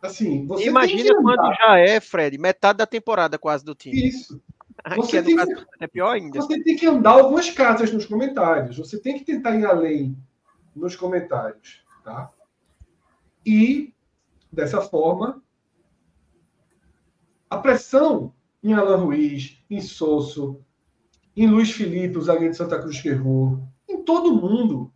Assim, 0.00 0.46
você 0.46 0.64
Imagina 0.64 1.14
quando 1.20 1.54
já 1.56 1.78
é, 1.78 2.00
Fred, 2.00 2.38
metade 2.38 2.78
da 2.78 2.86
temporada 2.86 3.38
quase 3.38 3.62
do 3.62 3.74
time. 3.74 4.08
Isso. 4.08 4.40
Você, 4.96 5.20
tem 5.22 5.34
que, 5.34 5.66
é 5.80 5.86
pior 5.88 6.10
ainda. 6.10 6.40
você 6.40 6.62
tem 6.62 6.76
que 6.76 6.86
andar 6.86 7.12
algumas 7.12 7.50
casas 7.50 7.90
nos 7.92 8.06
comentários. 8.06 8.76
Você 8.76 9.00
tem 9.00 9.18
que 9.18 9.24
tentar 9.24 9.56
ir 9.56 9.64
além 9.64 10.16
nos 10.76 10.94
comentários. 10.94 11.82
Tá? 12.04 12.30
E, 13.46 13.94
dessa 14.52 14.80
forma, 14.80 15.40
a 17.48 17.58
pressão 17.58 18.34
em 18.60 18.74
Alain 18.74 19.00
Ruiz, 19.00 19.62
em 19.70 19.80
Sosso, 19.80 20.60
em 21.36 21.46
Luiz 21.46 21.70
Felipe, 21.70 22.18
o 22.18 22.22
zagueiro 22.22 22.50
de 22.50 22.56
Santa 22.56 22.80
Cruz 22.80 23.00
que 23.00 23.08
errou, 23.08 23.62
em 23.88 24.02
todo 24.02 24.34
mundo, 24.34 24.92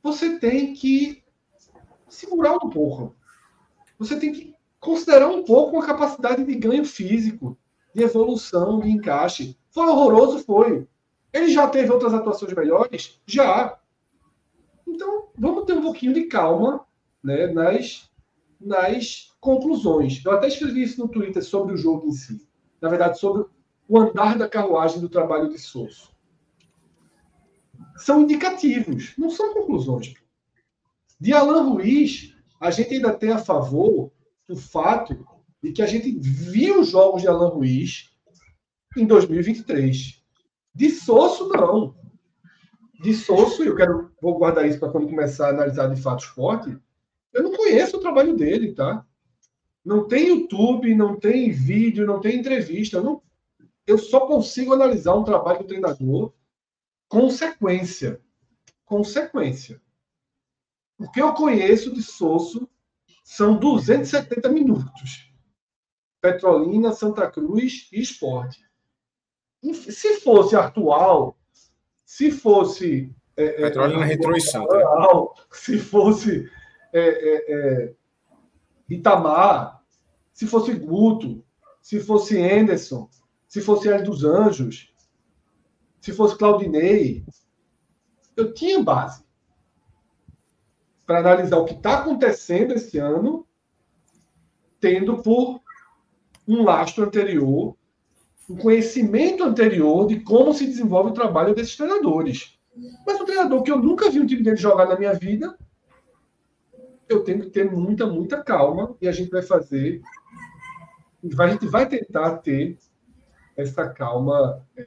você 0.00 0.38
tem 0.38 0.74
que 0.74 1.24
segurar 2.08 2.54
um 2.54 2.70
pouco. 2.70 3.16
Você 3.98 4.16
tem 4.20 4.32
que 4.32 4.54
considerar 4.78 5.26
um 5.26 5.42
pouco 5.42 5.80
a 5.80 5.86
capacidade 5.86 6.44
de 6.44 6.54
ganho 6.54 6.84
físico, 6.84 7.58
de 7.92 8.04
evolução, 8.04 8.78
de 8.78 8.90
encaixe. 8.90 9.58
Foi 9.70 9.88
horroroso? 9.88 10.44
Foi. 10.44 10.86
Ele 11.32 11.48
já 11.48 11.66
teve 11.66 11.90
outras 11.90 12.14
atuações 12.14 12.52
melhores? 12.52 13.20
Já. 13.26 13.76
Então, 14.86 15.30
vamos 15.36 15.64
ter 15.64 15.72
um 15.72 15.82
pouquinho 15.82 16.14
de 16.14 16.24
calma 16.26 16.85
né, 17.26 17.48
nas, 17.48 18.08
nas 18.60 19.34
conclusões. 19.40 20.24
Eu 20.24 20.30
até 20.30 20.46
escrevi 20.46 20.84
isso 20.84 21.00
no 21.00 21.08
Twitter 21.08 21.44
sobre 21.44 21.74
o 21.74 21.76
jogo 21.76 22.06
em 22.06 22.12
si. 22.12 22.48
Na 22.80 22.88
verdade, 22.88 23.18
sobre 23.18 23.44
o 23.88 23.98
andar 23.98 24.38
da 24.38 24.48
carruagem 24.48 25.00
do 25.00 25.08
trabalho 25.08 25.48
de 25.48 25.58
Souza. 25.58 26.08
São 27.96 28.22
indicativos, 28.22 29.12
não 29.18 29.28
são 29.28 29.52
conclusões. 29.54 30.14
De 31.18 31.32
Alain 31.32 31.68
Ruiz, 31.68 32.32
a 32.60 32.70
gente 32.70 32.94
ainda 32.94 33.12
tem 33.12 33.30
a 33.30 33.38
favor 33.38 34.12
o 34.48 34.56
fato 34.56 35.26
de 35.60 35.72
que 35.72 35.82
a 35.82 35.86
gente 35.86 36.16
viu 36.20 36.80
os 36.80 36.90
jogos 36.90 37.22
de 37.22 37.28
Alain 37.28 37.50
Ruiz 37.50 38.10
em 38.96 39.04
2023. 39.04 40.22
De 40.72 40.90
Sosso, 40.90 41.48
não. 41.48 41.96
De 43.00 43.14
Sosso, 43.14 43.64
eu 43.64 43.74
quero, 43.74 44.12
vou 44.22 44.38
guardar 44.38 44.66
isso 44.68 44.78
para 44.78 44.90
quando 44.90 45.08
começar 45.08 45.46
a 45.46 45.50
analisar 45.50 45.88
de 45.88 46.00
fato 46.00 46.24
esporte. 46.24 46.78
Conheço 47.66 47.96
o 47.96 48.00
trabalho 48.00 48.36
dele, 48.36 48.72
tá? 48.72 49.04
Não 49.84 50.06
tem 50.06 50.28
YouTube, 50.28 50.94
não 50.94 51.18
tem 51.18 51.50
vídeo, 51.50 52.06
não 52.06 52.20
tem 52.20 52.38
entrevista. 52.38 52.98
Eu, 52.98 53.02
não, 53.02 53.22
eu 53.84 53.98
só 53.98 54.20
consigo 54.26 54.72
analisar 54.72 55.14
um 55.14 55.24
trabalho 55.24 55.60
do 55.60 55.66
treinador 55.66 56.32
com 57.08 57.28
sequência. 57.28 58.20
Com 58.84 59.02
sequência. 59.02 59.82
O 60.96 61.10
que 61.10 61.20
eu 61.20 61.34
conheço 61.34 61.92
de 61.92 62.02
Sosso 62.02 62.68
são 63.24 63.58
270 63.58 64.48
minutos. 64.48 65.32
Petrolina, 66.20 66.92
Santa 66.92 67.28
Cruz 67.28 67.88
e 67.92 68.00
Esporte. 68.00 68.64
Se 69.72 70.20
fosse 70.20 70.54
atual, 70.54 71.36
se 72.04 72.30
fosse. 72.30 73.12
É, 73.36 73.44
é 73.44 73.52
Petrolina 73.62 74.04
é, 74.04 74.06
Retroição. 74.06 74.64
Se 75.50 75.80
fosse 75.80 76.48
é, 76.98 77.08
é, 77.08 77.44
é, 77.48 77.94
Itamar, 78.88 79.82
se 80.32 80.46
fosse 80.46 80.72
Guto, 80.72 81.44
se 81.80 82.00
fosse 82.00 82.40
Anderson, 82.40 83.08
se 83.46 83.60
fosse 83.60 83.88
Hélio 83.88 84.06
dos 84.06 84.24
Anjos, 84.24 84.92
se 86.00 86.12
fosse 86.12 86.36
Claudinei, 86.36 87.24
eu 88.36 88.52
tinha 88.52 88.82
base 88.82 89.24
para 91.06 91.20
analisar 91.20 91.58
o 91.58 91.64
que 91.64 91.74
está 91.74 92.00
acontecendo 92.00 92.74
esse 92.74 92.98
ano, 92.98 93.46
tendo 94.80 95.22
por 95.22 95.60
um 96.46 96.62
lastro 96.62 97.04
anterior, 97.04 97.76
um 98.48 98.56
conhecimento 98.56 99.44
anterior 99.44 100.06
de 100.06 100.20
como 100.20 100.52
se 100.54 100.66
desenvolve 100.66 101.10
o 101.10 101.14
trabalho 101.14 101.54
desses 101.54 101.76
treinadores. 101.76 102.58
Mas 103.06 103.20
um 103.20 103.24
treinador 103.24 103.62
que 103.62 103.70
eu 103.70 103.78
nunca 103.78 104.10
vi 104.10 104.20
um 104.20 104.26
time 104.26 104.42
dele 104.42 104.56
jogar 104.56 104.86
na 104.86 104.98
minha 104.98 105.14
vida, 105.14 105.56
eu 107.08 107.22
tenho 107.22 107.40
que 107.40 107.50
ter 107.50 107.70
muita, 107.70 108.06
muita 108.06 108.42
calma 108.42 108.96
e 109.00 109.08
a 109.08 109.12
gente 109.12 109.30
vai 109.30 109.42
fazer. 109.42 110.02
A 111.38 111.48
gente 111.48 111.66
vai 111.66 111.88
tentar 111.88 112.38
ter 112.38 112.78
essa 113.56 113.88
calma 113.88 114.62
é, 114.76 114.86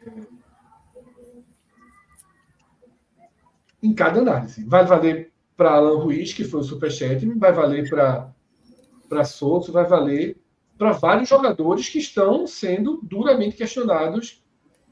em 3.81 3.93
cada 3.93 4.19
análise. 4.19 4.63
Vai 4.65 4.85
valer 4.85 5.31
para 5.57 5.71
Alan 5.71 6.01
Ruiz, 6.01 6.33
que 6.33 6.43
foi 6.43 6.61
o 6.61 6.63
superchat, 6.63 7.25
vai 7.37 7.51
valer 7.51 7.89
para 7.89 9.23
Souto, 9.25 9.71
vai 9.71 9.85
valer 9.85 10.37
para 10.77 10.93
vários 10.93 11.27
jogadores 11.27 11.89
que 11.89 11.99
estão 11.99 12.47
sendo 12.47 13.01
duramente 13.03 13.57
questionados 13.57 14.41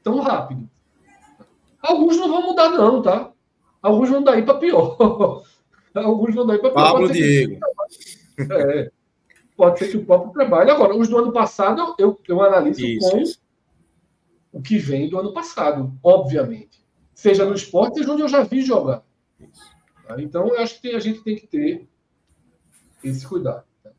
tão 0.02 0.20
rápido. 0.20 0.68
Alguns 1.80 2.16
não 2.18 2.28
vão 2.28 2.42
mudar, 2.42 2.70
não, 2.70 3.00
tá? 3.00 3.32
Alguns 3.80 4.10
vão 4.10 4.22
daí 4.22 4.42
para 4.42 4.58
pior. 4.58 5.42
Alguns 5.94 6.34
vão 6.34 6.46
daí 6.46 6.58
para. 6.58 6.70
Pablo 6.70 7.10
Diego. 7.10 7.58
Que... 8.36 8.52
É, 8.52 8.90
pode 9.56 9.78
ser 9.78 9.88
que 9.88 9.96
o 9.96 10.04
próprio 10.04 10.32
trabalho. 10.32 10.70
Agora, 10.70 10.94
os 10.94 11.08
do 11.08 11.18
ano 11.18 11.32
passado, 11.32 11.94
eu, 11.98 12.18
eu 12.28 12.42
analiso 12.42 12.84
isso, 12.84 13.10
com 13.10 13.18
isso. 13.18 13.40
o 14.52 14.62
que 14.62 14.78
vem 14.78 15.08
do 15.08 15.18
ano 15.18 15.32
passado, 15.32 15.92
obviamente. 16.02 16.84
Seja 17.14 17.44
no 17.44 17.54
esporte, 17.54 17.98
seja 17.98 18.12
onde 18.12 18.22
eu 18.22 18.28
já 18.28 18.44
vi 18.44 18.62
jogar. 18.62 19.02
Tá? 20.06 20.20
Então, 20.22 20.46
eu 20.48 20.60
acho 20.60 20.80
que 20.80 20.94
a 20.94 21.00
gente 21.00 21.22
tem 21.22 21.34
que 21.34 21.46
ter 21.46 21.88
esse 23.02 23.26
cuidado. 23.26 23.64
Tá? 23.82 23.90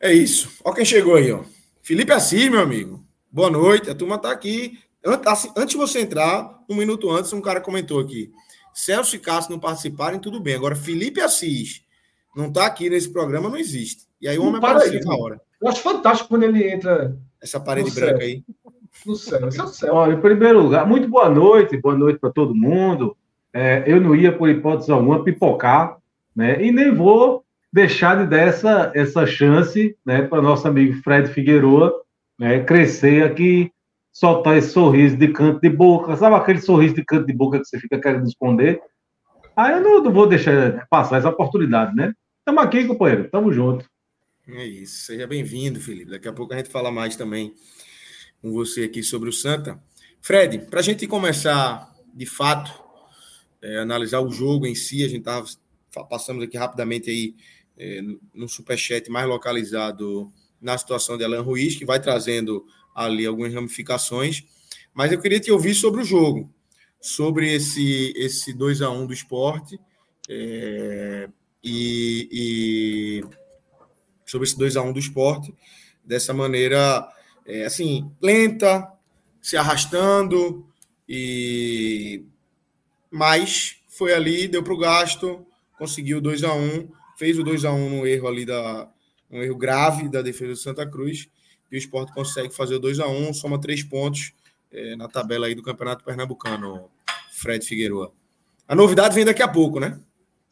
É 0.00 0.12
isso. 0.12 0.60
Olha 0.64 0.76
quem 0.76 0.84
chegou 0.84 1.16
aí, 1.16 1.32
ó. 1.32 1.42
Felipe 1.82 2.12
Assis, 2.12 2.48
meu 2.50 2.60
amigo. 2.60 3.04
Boa 3.30 3.50
noite. 3.50 3.90
A 3.90 3.94
turma 3.94 4.16
está 4.16 4.30
aqui. 4.30 4.78
Assim, 5.24 5.52
antes 5.56 5.70
de 5.70 5.76
você 5.76 6.00
entrar, 6.00 6.64
um 6.68 6.74
minuto 6.74 7.10
antes, 7.10 7.32
um 7.32 7.40
cara 7.40 7.60
comentou 7.60 8.00
aqui. 8.00 8.32
Celso 8.76 9.16
e 9.16 9.18
Cássio 9.18 9.52
não 9.52 9.58
participarem, 9.58 10.20
tudo 10.20 10.38
bem. 10.38 10.54
Agora, 10.54 10.76
Felipe 10.76 11.20
Assis 11.20 11.82
não 12.34 12.46
está 12.48 12.66
aqui 12.66 12.90
nesse 12.90 13.10
programa, 13.10 13.48
não 13.48 13.56
existe. 13.56 14.04
E 14.20 14.28
aí 14.28 14.38
o 14.38 14.44
homem 14.44 14.58
aparece 14.58 15.04
na 15.04 15.16
hora. 15.16 15.40
Eu 15.60 15.68
acho 15.68 15.80
fantástico 15.80 16.28
quando 16.28 16.42
ele 16.42 16.70
entra. 16.70 17.16
Essa 17.42 17.58
parede 17.58 17.90
branca 17.90 18.22
aí. 18.22 18.44
No 19.04 19.14
céu, 19.14 19.48
esse 19.48 19.60
é 19.60 19.62
o 19.62 19.68
céu. 19.68 19.94
Olha, 19.94 20.14
em 20.14 20.20
primeiro 20.20 20.62
lugar, 20.62 20.86
muito 20.86 21.08
boa 21.08 21.28
noite, 21.28 21.76
boa 21.76 21.96
noite 21.96 22.18
para 22.18 22.30
todo 22.30 22.54
mundo 22.54 23.16
é, 23.56 23.84
eu 23.86 23.98
não 23.98 24.14
ia, 24.14 24.30
por 24.30 24.50
hipótese 24.50 24.92
alguma, 24.92 25.24
pipocar, 25.24 25.96
né? 26.34 26.62
E 26.62 26.70
nem 26.70 26.94
vou 26.94 27.42
deixar 27.72 28.22
de 28.22 28.28
dar 28.28 28.40
essa, 28.40 28.92
essa 28.94 29.26
chance 29.26 29.96
né, 30.04 30.20
para 30.20 30.42
nosso 30.42 30.68
amigo 30.68 31.00
Fred 31.02 31.30
Figueroa 31.30 31.90
né, 32.38 32.62
crescer 32.62 33.24
aqui, 33.24 33.72
soltar 34.16 34.56
esse 34.56 34.70
sorriso 34.70 35.14
de 35.14 35.28
canto 35.28 35.60
de 35.60 35.68
boca. 35.68 36.16
Sabe 36.16 36.36
aquele 36.36 36.58
sorriso 36.58 36.94
de 36.94 37.04
canto 37.04 37.26
de 37.26 37.34
boca 37.34 37.58
que 37.58 37.66
você 37.66 37.78
fica 37.78 38.00
querendo 38.00 38.26
esconder? 38.26 38.80
Aí 39.54 39.74
eu 39.74 39.82
não, 39.82 40.10
vou 40.10 40.26
deixar 40.26 40.86
passar 40.88 41.18
essa 41.18 41.28
oportunidade, 41.28 41.94
né? 41.94 42.14
Estamos 42.38 42.64
aqui, 42.64 42.86
companheiro. 42.86 43.26
Estamos 43.26 43.54
juntos. 43.54 43.86
É 44.48 44.64
isso. 44.64 45.04
Seja 45.04 45.26
bem-vindo, 45.26 45.78
Felipe. 45.78 46.12
Daqui 46.12 46.26
a 46.26 46.32
pouco 46.32 46.54
a 46.54 46.56
gente 46.56 46.70
fala 46.70 46.90
mais 46.90 47.14
também 47.14 47.52
com 48.40 48.50
você 48.52 48.84
aqui 48.84 49.02
sobre 49.02 49.28
o 49.28 49.32
Santa. 49.34 49.78
Fred, 50.22 50.60
para 50.60 50.80
a 50.80 50.82
gente 50.82 51.06
começar 51.06 51.94
de 52.14 52.24
fato 52.24 52.72
é, 53.60 53.80
analisar 53.80 54.20
o 54.20 54.30
jogo 54.30 54.66
em 54.66 54.74
si. 54.74 55.04
A 55.04 55.08
gente 55.08 55.24
tava, 55.24 55.44
passamos 56.08 56.42
aqui 56.42 56.56
rapidamente 56.56 57.10
aí 57.10 57.34
é, 57.76 58.00
no 58.32 58.48
superchat 58.48 59.10
mais 59.10 59.28
localizado 59.28 60.32
na 60.58 60.78
situação 60.78 61.18
de 61.18 61.24
Alan 61.24 61.42
Ruiz, 61.42 61.76
que 61.76 61.84
vai 61.84 62.00
trazendo 62.00 62.64
ali 62.96 63.26
algumas 63.26 63.52
ramificações. 63.52 64.44
Mas 64.94 65.12
eu 65.12 65.20
queria 65.20 65.38
te 65.38 65.52
ouvir 65.52 65.74
sobre 65.74 66.00
o 66.00 66.04
jogo, 66.04 66.50
sobre 67.00 67.54
esse, 67.54 68.14
esse 68.16 68.54
2 68.54 68.80
a 68.82 68.90
1 68.90 69.06
do 69.06 69.12
esporte. 69.12 69.78
É, 70.28 71.28
e, 71.62 72.28
e, 72.32 73.24
sobre 74.24 74.48
esse 74.48 74.58
2 74.58 74.76
a 74.76 74.82
1 74.82 74.92
do 74.92 74.98
esporte, 74.98 75.54
dessa 76.04 76.32
maneira 76.32 77.06
é, 77.44 77.64
assim, 77.64 78.10
lenta, 78.20 78.90
se 79.40 79.56
arrastando 79.56 80.66
e 81.08 82.24
mas 83.08 83.76
foi 83.88 84.12
ali, 84.12 84.48
deu 84.48 84.62
para 84.62 84.74
o 84.74 84.78
gasto, 84.78 85.46
conseguiu 85.78 86.20
2 86.20 86.42
a 86.42 86.52
1 86.52 86.88
fez 87.16 87.38
o 87.38 87.42
2 87.42 87.64
a 87.64 87.72
1 87.72 87.90
no 87.90 88.06
erro 88.06 88.28
ali 88.28 88.44
da 88.44 88.88
um 89.30 89.42
erro 89.42 89.56
grave 89.56 90.08
da 90.08 90.22
defesa 90.22 90.52
do 90.52 90.56
Santa 90.56 90.88
Cruz. 90.88 91.28
E 91.70 91.76
o 91.76 91.78
esporte 91.78 92.12
consegue 92.12 92.54
fazer 92.54 92.76
o 92.76 92.78
2 92.78 93.00
a 93.00 93.08
1 93.08 93.34
soma 93.34 93.60
três 93.60 93.82
pontos 93.82 94.32
é, 94.70 94.96
na 94.96 95.08
tabela 95.08 95.46
aí 95.46 95.54
do 95.54 95.62
Campeonato 95.62 96.04
Pernambucano, 96.04 96.90
Fred 97.32 97.64
Figueroa. 97.64 98.12
A 98.68 98.74
novidade 98.74 99.14
vem 99.14 99.24
daqui 99.24 99.42
a 99.42 99.48
pouco, 99.48 99.78
né? 99.78 99.98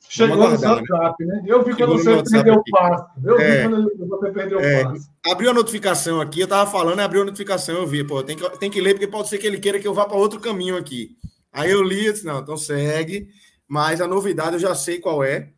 Chegou 0.09 0.37
no 0.37 0.43
né? 0.43 0.51
WhatsApp, 0.51 1.25
né? 1.25 1.35
né? 1.35 1.43
Eu 1.47 1.65
vi 1.65 1.75
Chegou 1.75 1.97
quando 1.97 2.05
você 2.05 2.31
perdeu 2.31 2.55
o 2.55 2.65
passo. 2.71 3.07
Eu 3.25 3.41
é, 3.41 3.57
vi 3.57 3.69
quando 3.69 4.09
você 4.09 4.31
perdeu 4.31 4.61
é, 4.61 4.83
o 4.83 4.85
passo. 4.85 5.11
Abriu 5.27 5.51
a 5.51 5.55
notificação 5.55 6.21
aqui, 6.21 6.41
eu 6.41 6.49
tava 6.49 6.71
falando, 6.71 7.01
abriu 7.01 7.23
a 7.23 7.25
notificação, 7.25 7.77
eu 7.77 7.87
vi. 7.87 8.05
Pô, 8.05 8.23
tem 8.23 8.37
que, 8.37 8.59
tem 8.59 8.71
que 8.71 8.81
ler, 8.81 8.95
porque 8.95 9.09
pode 9.09 9.29
ser 9.29 9.39
que 9.39 9.47
ele 9.47 9.59
queira 9.59 9.81
que 9.81 9.89
eu 9.89 9.95
vá 9.95 10.05
para 10.05 10.17
outro 10.17 10.41
caminho 10.41 10.77
aqui. 10.77 11.17
Aí 11.53 11.71
eu 11.71 11.83
li, 11.83 12.07
eu 12.07 12.12
disse, 12.12 12.27
não, 12.27 12.41
então 12.41 12.57
segue. 12.57 13.29
Mas 13.67 14.01
a 14.01 14.07
novidade 14.07 14.55
eu 14.55 14.61
já 14.61 14.75
sei 14.75 15.01
qual 15.01 15.25
é. 15.25 15.51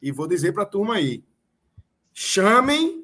E 0.00 0.12
vou 0.12 0.26
dizer 0.26 0.52
para 0.52 0.62
a 0.62 0.66
turma 0.66 0.94
aí. 0.94 1.24
Chamem 2.14 2.99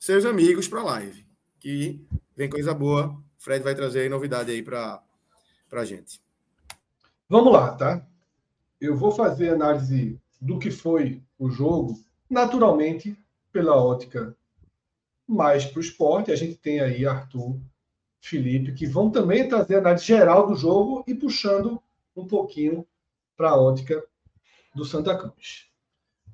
seus 0.00 0.24
amigos 0.24 0.66
para 0.66 0.80
a 0.80 0.84
live. 0.84 1.26
Que 1.60 2.02
vem 2.34 2.48
coisa 2.48 2.72
boa. 2.72 3.22
Fred 3.38 3.62
vai 3.62 3.74
trazer 3.74 4.08
novidade 4.08 4.50
aí 4.50 4.62
para 4.62 5.02
a 5.70 5.84
gente. 5.84 6.20
Vamos 7.28 7.52
lá, 7.52 7.74
tá? 7.74 8.04
Eu 8.80 8.96
vou 8.96 9.12
fazer 9.12 9.50
análise 9.50 10.18
do 10.40 10.58
que 10.58 10.70
foi 10.70 11.22
o 11.38 11.50
jogo, 11.50 12.02
naturalmente, 12.28 13.16
pela 13.52 13.76
ótica 13.76 14.34
mais 15.28 15.66
para 15.66 15.78
o 15.78 15.82
esporte. 15.82 16.32
A 16.32 16.36
gente 16.36 16.56
tem 16.56 16.80
aí 16.80 17.06
Arthur, 17.06 17.60
Felipe, 18.20 18.72
que 18.72 18.86
vão 18.86 19.10
também 19.10 19.48
trazer 19.48 19.76
análise 19.76 20.04
geral 20.04 20.46
do 20.46 20.56
jogo 20.56 21.04
e 21.06 21.14
puxando 21.14 21.80
um 22.16 22.26
pouquinho 22.26 22.86
para 23.36 23.50
a 23.50 23.60
ótica 23.60 24.02
do 24.74 24.84
Santa 24.84 25.16
Cruz. 25.16 25.68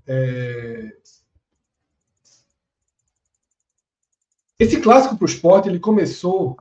É... 0.07 0.97
Esse 4.59 4.81
clássico 4.81 5.17
para 5.17 5.25
o 5.25 5.29
esporte 5.29 5.69
ele 5.69 5.79
começou 5.79 6.57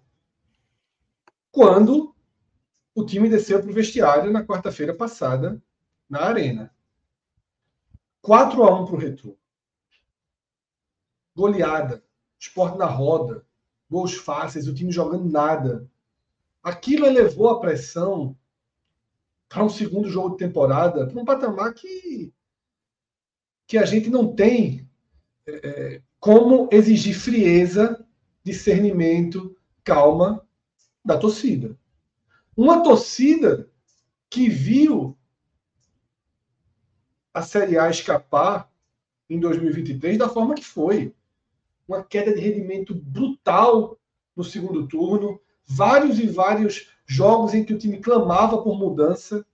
quando 1.50 2.14
o 2.94 3.06
time 3.06 3.30
desceu 3.30 3.62
para 3.62 3.70
o 3.70 3.74
vestiário 3.74 4.32
na 4.32 4.46
quarta-feira 4.46 4.94
passada 4.94 5.62
na 6.10 6.22
Arena. 6.22 6.74
4 8.22 8.64
a 8.64 8.82
1 8.82 8.86
para 8.86 8.96
o 8.96 8.98
Retro. 8.98 9.38
Goleada. 11.34 12.04
Esporte 12.38 12.78
na 12.78 12.86
roda. 12.86 13.46
Gols 13.90 14.16
fáceis, 14.16 14.68
o 14.68 14.74
time 14.74 14.92
jogando 14.92 15.30
nada. 15.30 15.90
Aquilo 16.62 17.06
elevou 17.06 17.50
a 17.50 17.60
pressão 17.60 18.38
para 19.48 19.64
um 19.64 19.70
segundo 19.70 20.10
jogo 20.10 20.32
de 20.32 20.38
temporada, 20.38 21.08
para 21.08 21.22
um 21.22 21.24
patamar 21.24 21.74
que, 21.74 22.34
que 23.68 23.78
a 23.78 23.86
gente 23.86 24.10
não 24.10 24.36
tem 24.36 24.90
é, 25.46 25.70
é 25.70 26.02
como 26.26 26.68
exigir 26.72 27.14
frieza, 27.14 28.04
discernimento, 28.44 29.56
calma 29.84 30.44
da 31.06 31.20
torcida. 31.20 31.78
Uma 32.58 32.82
torcida 32.82 33.70
que 34.28 34.50
viu 34.50 35.16
a 37.32 37.44
Série 37.44 37.78
A 37.78 37.92
escapar 37.92 38.72
em 39.30 39.40
2023 39.40 40.18
da 40.18 40.28
forma 40.28 40.56
que 40.56 40.66
foi. 40.66 41.14
Uma 41.88 42.04
queda 42.04 42.34
de 42.34 42.42
rendimento 42.42 42.96
brutal 42.96 43.96
no 44.36 44.44
segundo 44.44 44.88
turno, 44.88 45.40
vários 45.64 46.18
e 46.18 46.26
vários 46.26 46.90
jogos 47.06 47.54
em 47.54 47.64
que 47.64 47.76
o 47.76 47.78
time 47.78 48.00
clamava 48.00 48.64
por 48.64 48.80
mudança 48.80 49.46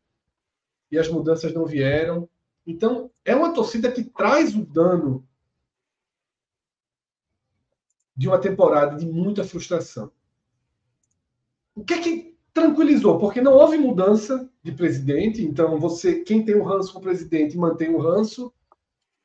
e 0.89 0.97
as 0.97 1.09
mudanças 1.09 1.53
não 1.53 1.65
vieram. 1.65 2.29
Então, 2.65 3.11
é 3.25 3.35
uma 3.35 3.53
torcida 3.53 3.91
que 3.91 4.05
traz 4.05 4.55
o 4.55 4.63
dano 4.63 5.27
de 8.15 8.27
uma 8.27 8.37
temporada 8.37 8.97
de 8.97 9.05
muita 9.05 9.43
frustração. 9.43 10.11
O 11.75 11.83
que 11.83 11.93
é 11.93 12.01
que 12.01 12.37
tranquilizou? 12.53 13.17
Porque 13.17 13.41
não 13.41 13.53
houve 13.53 13.77
mudança 13.77 14.49
de 14.61 14.71
presidente, 14.71 15.41
então 15.41 15.79
você, 15.79 16.21
quem 16.21 16.43
tem 16.43 16.55
o 16.55 16.63
ranço 16.63 16.93
com 16.93 16.99
o 16.99 17.03
presidente, 17.03 17.57
mantém 17.57 17.93
o 17.93 17.99
ranço. 17.99 18.53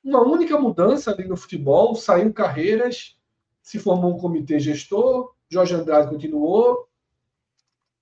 Uma 0.02 0.22
única 0.22 0.58
mudança 0.58 1.10
ali 1.10 1.26
no 1.26 1.36
futebol, 1.36 1.96
saiu 1.96 2.32
Carreiras, 2.32 3.18
se 3.60 3.78
formou 3.78 4.14
um 4.14 4.18
comitê 4.18 4.60
gestor, 4.60 5.34
Jorge 5.48 5.74
Andrade 5.74 6.08
continuou, 6.08 6.88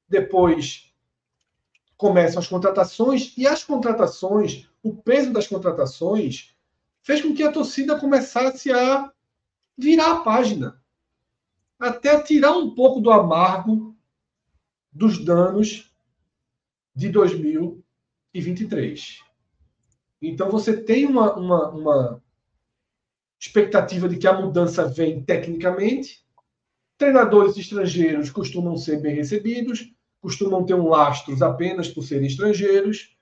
depois 0.09 0.93
começam 1.97 2.39
as 2.39 2.47
contratações, 2.47 3.33
e 3.37 3.47
as 3.47 3.65
contratações, 3.65 4.69
o 4.83 4.95
peso 4.95 5.33
das 5.33 5.47
contratações, 5.47 6.55
fez 7.03 7.23
com 7.23 7.35
que 7.35 7.43
a 7.43 7.53
torcida 7.53 7.99
começasse 7.99 8.71
a 8.71 9.11
virar 9.77 10.13
a 10.13 10.21
página, 10.21 10.81
até 11.79 12.23
tirar 12.23 12.53
um 12.53 12.75
pouco 12.75 13.01
do 13.01 13.11
amargo 13.11 13.95
dos 14.93 15.25
danos 15.25 15.93
de 16.95 17.09
2023. 17.09 19.21
Então 20.23 20.49
você 20.51 20.77
tem 20.77 21.07
uma, 21.07 21.35
uma, 21.35 21.69
uma 21.71 22.23
expectativa 23.39 24.09
de 24.09 24.17
que 24.17 24.27
a 24.27 24.41
mudança 24.41 24.89
vem 24.89 25.23
tecnicamente. 25.23 26.25
Treinadores 26.97 27.57
estrangeiros 27.57 28.31
costumam 28.31 28.77
ser 28.77 29.01
bem 29.01 29.17
recebidos, 29.17 29.93
costumam 30.21 30.65
ter 30.65 30.75
um 30.75 30.89
lastros 30.89 31.43
apenas 31.43 31.89
por 31.89 32.03
serem 32.03 32.27
estrangeiros. 32.27 33.17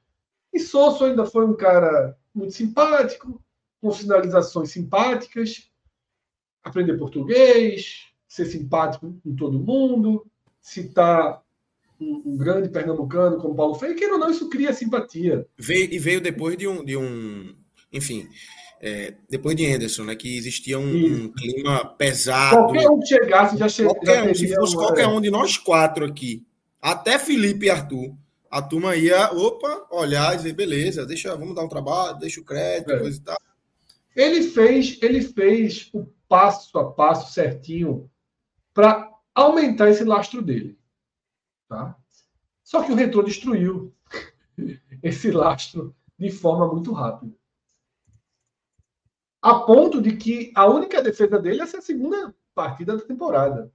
E 0.52 0.60
Sosso 0.60 1.04
ainda 1.04 1.24
foi 1.24 1.46
um 1.46 1.56
cara 1.56 2.16
muito 2.34 2.52
simpático, 2.52 3.42
com 3.80 3.90
sinalizações 3.90 4.70
simpáticas, 4.70 5.71
aprender 6.62 6.96
português, 6.98 8.06
ser 8.28 8.46
simpático 8.46 9.14
com 9.22 9.34
todo 9.34 9.58
mundo, 9.58 10.26
citar 10.60 11.42
um, 12.00 12.22
um, 12.24 12.36
grande 12.36 12.68
pernambucano 12.68 13.38
como 13.38 13.54
Paulo 13.54 13.74
Freire, 13.74 13.98
queira 13.98 14.14
ou 14.14 14.18
não, 14.18 14.30
isso 14.30 14.48
cria 14.48 14.72
simpatia. 14.72 15.46
Veio, 15.58 15.92
e 15.92 15.98
veio 15.98 16.20
depois 16.20 16.56
de 16.56 16.66
um, 16.66 16.84
de 16.84 16.96
um 16.96 17.54
enfim, 17.92 18.28
é, 18.80 19.14
depois 19.28 19.54
de 19.54 19.66
Anderson, 19.66 20.04
né, 20.04 20.16
que 20.16 20.36
existia 20.36 20.78
um, 20.78 21.24
um, 21.24 21.32
clima 21.32 21.84
pesado. 21.84 22.56
Qualquer 22.56 22.90
um 22.90 22.98
que 22.98 23.06
chegasse 23.06 23.56
já 23.56 23.68
chegou. 23.68 23.94
Qualquer 23.94 24.30
um, 24.30 24.34
se 24.34 24.54
fosse 24.54 24.74
uma... 24.74 24.86
qualquer 24.86 25.06
um 25.06 25.20
de 25.20 25.30
nós 25.30 25.56
quatro 25.56 26.04
aqui, 26.04 26.44
até 26.80 27.18
Felipe 27.18 27.66
e 27.66 27.70
Arthur, 27.70 28.14
a 28.50 28.60
turma 28.60 28.96
ia, 28.96 29.32
opa, 29.32 29.86
olhar 29.90 30.34
e 30.34 30.36
dizer, 30.38 30.52
beleza, 30.54 31.06
deixa, 31.06 31.34
vamos 31.36 31.54
dar 31.54 31.62
um 31.62 31.68
trabalho, 31.68 32.18
deixa 32.18 32.40
o 32.40 32.44
crédito, 32.44 32.92
é. 32.92 32.98
coisa 32.98 33.18
e 33.18 33.20
tal. 33.20 33.38
Ele 34.14 34.42
fez, 34.42 34.98
ele 35.02 35.22
fez 35.22 35.90
o 35.92 36.06
passo 36.28 36.78
a 36.78 36.92
passo 36.92 37.32
certinho 37.32 38.10
para 38.74 39.10
aumentar 39.34 39.88
esse 39.88 40.04
lastro 40.04 40.42
dele. 40.42 40.78
Tá? 41.68 41.96
Só 42.62 42.82
que 42.82 42.92
o 42.92 42.94
retrô 42.94 43.22
destruiu 43.22 43.94
esse 45.02 45.30
lastro 45.30 45.94
de 46.18 46.30
forma 46.30 46.70
muito 46.70 46.92
rápida. 46.92 47.34
A 49.40 49.60
ponto 49.60 50.00
de 50.00 50.16
que 50.16 50.52
a 50.54 50.66
única 50.66 51.02
defesa 51.02 51.38
dele 51.38 51.60
é 51.60 51.64
essa 51.64 51.80
segunda 51.80 52.34
partida 52.54 52.96
da 52.96 53.04
temporada. 53.04 53.72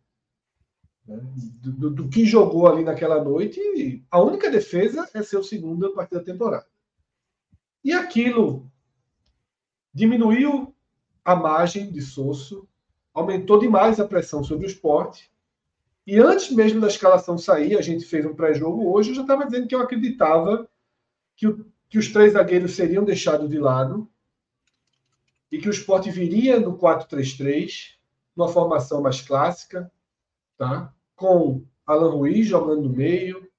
Né? 1.06 1.18
Do, 1.62 1.72
do, 1.72 1.90
do, 1.90 2.10
que 2.10 2.26
jogou 2.26 2.68
ali 2.68 2.84
naquela 2.84 3.24
noite, 3.24 4.06
a 4.10 4.22
única 4.22 4.50
defesa 4.50 5.10
é 5.14 5.22
ser 5.22 5.38
o 5.38 5.44
segundo 5.44 5.94
partida 5.94 6.20
da 6.20 6.26
temporada. 6.26 6.68
E 7.84 7.92
aquilo 7.92 8.72
diminuiu 9.98 10.76
a 11.26 11.36
margem 11.36 11.92
de 11.92 12.02
Sosso, 12.02 12.68
aumentou 13.12 13.58
demais 13.58 14.00
a 14.00 14.08
pressão 14.08 14.44
sobre 14.44 14.68
o 14.68 14.70
esporte 14.70 15.32
e 16.06 16.20
antes 16.20 16.52
mesmo 16.52 16.80
da 16.80 16.88
escalação 16.88 17.36
sair, 17.36 17.76
a 17.76 17.82
gente 17.82 18.06
fez 18.06 18.24
um 18.24 18.36
pré-jogo 18.36 18.94
hoje, 18.94 19.10
eu 19.10 19.16
já 19.16 19.24
estava 19.24 19.44
dizendo 19.44 19.68
que 19.68 19.74
eu 19.74 19.82
acreditava 19.82 20.70
que, 21.36 21.48
o, 21.48 21.66
que 21.90 21.98
os 21.98 22.14
três 22.14 22.34
zagueiros 22.34 22.76
seriam 22.76 23.04
deixados 23.04 23.50
de 23.50 23.58
lado 23.58 24.08
e 25.52 25.58
que 25.58 25.68
o 25.68 25.72
esporte 25.72 26.12
viria 26.12 26.60
no 26.60 26.78
4-3-3, 26.78 27.96
numa 28.36 28.50
formação 28.50 29.02
mais 29.02 29.20
clássica, 29.20 29.92
tá? 30.60 30.94
com 31.16 31.64
Alan 31.88 32.12
Ruiz 32.12 32.46
jogando 32.46 32.84
no 32.84 32.90
meio, 32.90 33.50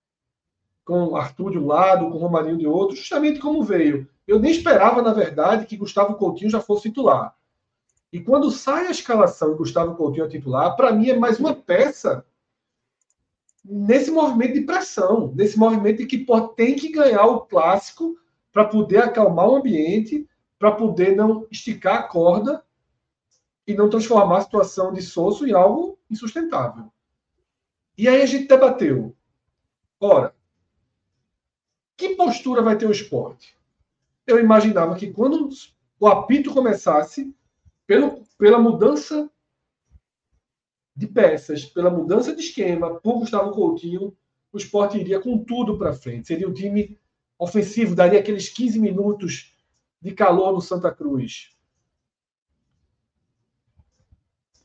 com 0.85 1.17
Arthur 1.17 1.51
de 1.51 1.59
um 1.59 1.67
lado, 1.67 2.09
com 2.09 2.17
Romarinho 2.17 2.59
de 2.59 2.67
outro, 2.69 2.95
justamente 2.95 3.41
como 3.41 3.65
veio. 3.65 4.09
Eu 4.29 4.39
nem 4.39 4.51
esperava, 4.51 5.01
na 5.01 5.15
verdade, 5.15 5.65
que 5.65 5.79
Gustavo 5.79 6.15
Coutinho 6.17 6.51
já 6.51 6.61
fosse 6.61 6.91
titular. 6.91 7.35
E 8.13 8.21
quando 8.21 8.51
sai 8.51 8.87
a 8.87 8.91
escalação 8.91 9.53
e 9.53 9.57
Gustavo 9.57 9.97
Coutinho 9.97 10.27
é 10.27 10.29
titular, 10.29 10.77
para 10.77 10.93
mim 10.93 11.09
é 11.09 11.17
mais 11.17 11.41
uma 11.41 11.55
peça 11.55 12.27
nesse 13.65 14.11
movimento 14.11 14.53
de 14.53 14.61
pressão, 14.61 15.33
nesse 15.35 15.59
movimento 15.59 15.99
de 15.99 16.07
que 16.07 16.19
pô, 16.19 16.47
tem 16.49 16.77
que 16.77 16.91
ganhar 16.91 17.25
o 17.25 17.41
clássico 17.41 18.19
para 18.53 18.67
poder 18.67 18.99
acalmar 18.99 19.49
o 19.49 19.57
ambiente, 19.57 20.29
para 20.59 20.73
poder 20.73 21.17
não 21.17 21.47
esticar 21.51 21.97
a 21.97 22.03
corda 22.03 22.63
e 23.67 23.75
não 23.75 23.89
transformar 23.89 24.39
a 24.39 24.43
situação 24.43 24.93
de 24.93 25.01
Sosso 25.01 25.47
em 25.47 25.53
algo 25.53 25.99
insustentável. 26.11 26.93
E 27.97 28.07
aí 28.07 28.21
a 28.21 28.27
gente 28.27 28.47
debateu. 28.47 29.17
Ora, 29.99 30.35
que 31.97 32.15
postura 32.15 32.61
vai 32.61 32.77
ter 32.77 32.87
o 32.87 32.93
esporte? 32.93 33.58
Eu 34.29 34.39
imaginava 34.39 34.95
que 34.95 35.11
quando 35.11 35.49
o 35.99 36.07
apito 36.07 36.53
começasse, 36.53 37.35
pelo, 37.87 38.23
pela 38.37 38.59
mudança 38.59 39.29
de 40.95 41.07
peças, 41.07 41.65
pela 41.65 41.91
mudança 41.91 42.37
de 42.37 42.43
esquema, 42.43 43.01
por 43.01 43.21
Gustavo 43.21 43.53
Coutinho, 43.53 44.15
o 44.53 44.59
Sport 44.59 44.97
iria 44.97 45.19
com 45.19 45.43
tudo 45.43 45.79
para 45.79 45.95
frente. 45.95 46.29
Seria 46.29 46.47
um 46.47 46.53
time 46.53 47.01
ofensivo, 47.39 47.95
daria 47.95 48.21
aqueles 48.21 48.51
15 48.51 48.79
minutos 48.79 49.57
de 50.01 50.13
calor 50.13 50.53
no 50.53 50.61
Santa 50.61 50.93
Cruz. 50.95 51.57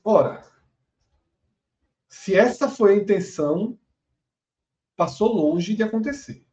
Ora, 0.04 0.44
se 2.10 2.36
essa 2.36 2.68
foi 2.68 2.94
a 2.94 2.98
intenção, 2.98 3.80
passou 4.98 5.34
longe 5.34 5.74
de 5.74 5.84
acontecer. 5.84 6.46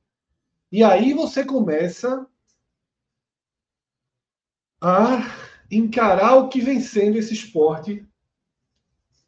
E 0.70 0.84
aí 0.84 1.12
você 1.12 1.44
começa 1.44 2.29
a 4.80 5.18
encarar 5.70 6.36
o 6.36 6.48
que 6.48 6.60
vem 6.60 6.80
sendo 6.80 7.18
esse 7.18 7.34
esporte 7.34 8.06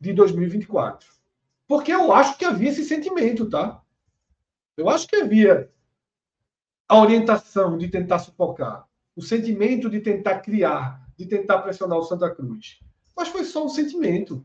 de 0.01 0.13
2024. 0.13 1.09
Porque 1.69 1.93
eu 1.93 2.13
acho 2.13 2.37
que 2.37 2.45
havia 2.45 2.71
esse 2.71 2.85
sentimento, 2.85 3.49
tá? 3.49 3.83
Eu 4.77 4.89
acho 4.89 5.07
que 5.07 5.17
havia 5.17 5.71
a 6.89 6.99
orientação 6.99 7.79
de 7.79 7.89
tentar 7.89 8.19
sufocar, 8.19 8.89
o 9.15 9.23
sentimento 9.23 9.89
de 9.89 10.01
tentar 10.01 10.41
criar, 10.41 11.07
de 11.17 11.27
tentar 11.27 11.59
pressionar 11.61 11.99
o 11.99 12.05
Santa 12.05 12.35
Cruz. 12.35 12.81
Mas 13.17 13.29
foi 13.29 13.45
só 13.45 13.65
um 13.65 13.69
sentimento. 13.69 14.45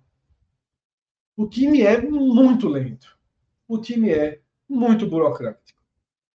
O 1.35 1.47
time 1.47 1.81
é 1.81 2.01
muito 2.01 2.67
lento. 2.67 3.17
O 3.67 3.77
time 3.77 4.11
é 4.11 4.41
muito 4.69 5.07
burocrático. 5.07 5.81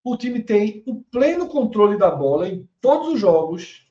O 0.02 0.16
time 0.16 0.42
tem 0.42 0.82
o 0.86 1.02
pleno 1.02 1.48
controle 1.48 1.98
da 1.98 2.10
bola 2.10 2.48
em 2.48 2.68
todos 2.80 3.14
os 3.14 3.20
jogos 3.20 3.89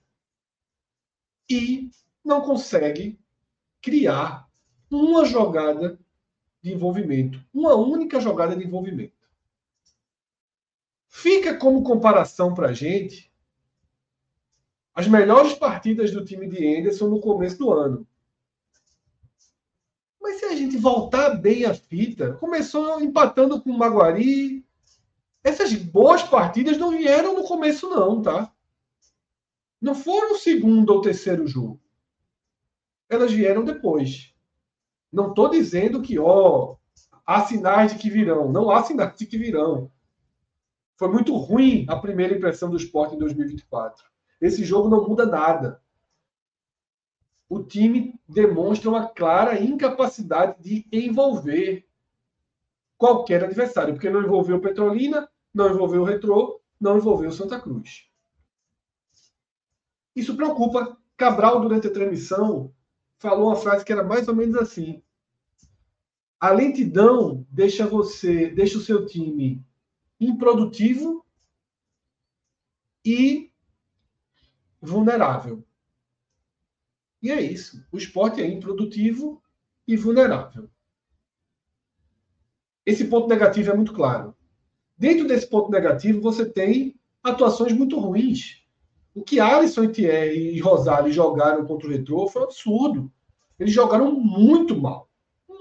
e 1.50 1.90
não 2.24 2.42
consegue 2.42 3.20
criar 3.82 4.48
uma 4.90 5.26
jogada 5.26 6.00
de 6.62 6.74
envolvimento, 6.74 7.44
uma 7.54 7.76
única 7.76 8.20
jogada 8.20 8.56
de 8.56 8.66
envolvimento. 8.66 9.14
Fica 11.08 11.58
como 11.58 11.84
comparação 11.84 12.54
para 12.54 12.70
a 12.70 12.74
gente 12.74 13.30
as 14.94 15.08
melhores 15.08 15.54
partidas 15.54 16.12
do 16.12 16.26
time 16.26 16.48
de 16.48 16.78
Anderson 16.78 17.08
no 17.08 17.22
começo 17.22 17.58
do 17.58 17.72
ano. 17.72 18.06
Mas 20.22 20.40
se 20.40 20.46
a 20.46 20.56
gente 20.56 20.78
voltar 20.78 21.30
bem 21.36 21.64
a 21.64 21.74
fita, 21.74 22.34
começou 22.34 23.02
empatando 23.02 23.62
com 23.62 23.70
o 23.70 23.78
Maguari. 23.78 24.66
Essas 25.42 25.74
boas 25.74 26.22
partidas 26.22 26.78
não 26.78 26.92
vieram 26.92 27.34
no 27.34 27.46
começo, 27.46 27.90
não, 27.90 28.22
tá? 28.22 28.54
Não 29.82 29.96
foram 29.96 30.34
o 30.34 30.38
segundo 30.38 30.90
ou 30.90 31.02
terceiro 31.02 31.48
jogo. 31.48 31.80
Elas 33.08 33.32
vieram 33.32 33.64
depois. 33.64 34.34
Não 35.12 35.30
estou 35.30 35.50
dizendo 35.50 36.02
que, 36.02 36.20
ó, 36.20 36.76
há 37.26 37.46
sinais 37.46 37.94
de 37.94 38.00
que 38.00 38.10
virão. 38.10 38.52
Não 38.52 38.70
há 38.70 38.84
sinais 38.84 39.16
de 39.16 39.26
que 39.26 39.38
virão. 39.38 39.92
Foi 40.98 41.08
muito 41.08 41.36
ruim 41.36 41.86
a 41.88 41.96
primeira 41.96 42.36
impressão 42.36 42.70
do 42.70 42.78
esporte 42.78 43.16
em 43.16 43.20
2024. 43.20 44.06
Esse 44.42 44.66
jogo 44.66 44.90
não 44.90 45.08
muda 45.08 45.26
nada. 45.26 45.82
O 47.48 47.64
time 47.64 48.20
demonstra 48.28 48.90
uma 48.90 49.08
clara 49.08 49.60
incapacidade 49.60 50.62
de 50.62 50.86
envolver 50.92 51.88
qualquer 52.98 53.44
adversário, 53.44 53.94
porque 53.94 54.10
não 54.10 54.22
envolveu 54.22 54.60
Petrolina, 54.60 55.28
não 55.54 55.70
envolveu 55.70 56.02
o 56.02 56.06
Retrô, 56.06 56.62
não 56.80 56.98
envolveu 56.98 57.32
Santa 57.32 57.60
Cruz. 57.60 58.09
Isso 60.20 60.36
preocupa. 60.36 60.98
Cabral, 61.16 61.62
durante 61.62 61.88
a 61.88 61.94
transmissão, 61.94 62.74
falou 63.18 63.48
uma 63.48 63.56
frase 63.56 63.84
que 63.84 63.92
era 63.92 64.04
mais 64.04 64.28
ou 64.28 64.36
menos 64.36 64.56
assim: 64.56 65.02
a 66.40 66.52
lentidão 66.52 67.46
deixa 67.50 67.86
você, 67.86 68.50
deixa 68.50 68.78
o 68.78 68.82
seu 68.82 69.06
time 69.06 69.66
improdutivo 70.20 71.26
e 73.06 73.52
vulnerável. 74.82 75.66
E 77.22 77.32
é 77.32 77.42
isso. 77.42 77.86
O 77.92 77.98
esporte 77.98 78.42
é 78.42 78.48
improdutivo 78.48 79.42
e 79.88 79.98
vulnerável. 79.98 80.70
Esse 82.86 83.06
ponto 83.06 83.28
negativo 83.28 83.72
é 83.72 83.76
muito 83.76 83.94
claro. 83.94 84.36
Dentro 84.98 85.28
desse 85.28 85.48
ponto 85.48 85.70
negativo, 85.70 86.22
você 86.22 86.46
tem 86.50 86.98
atuações 87.24 87.74
muito 87.74 88.00
ruins. 88.00 88.64
O 89.14 89.24
que 89.24 89.40
Alisson, 89.40 89.92
Thierry 89.92 90.56
e 90.56 90.60
Rosário 90.60 91.12
jogaram 91.12 91.66
contra 91.66 91.88
o 91.88 91.92
Retrô 91.92 92.28
foi 92.28 92.42
um 92.42 92.46
absurdo. 92.46 93.12
Eles 93.60 93.74
jogaram 93.74 94.12
muito 94.12 94.80
mal. 94.80 95.10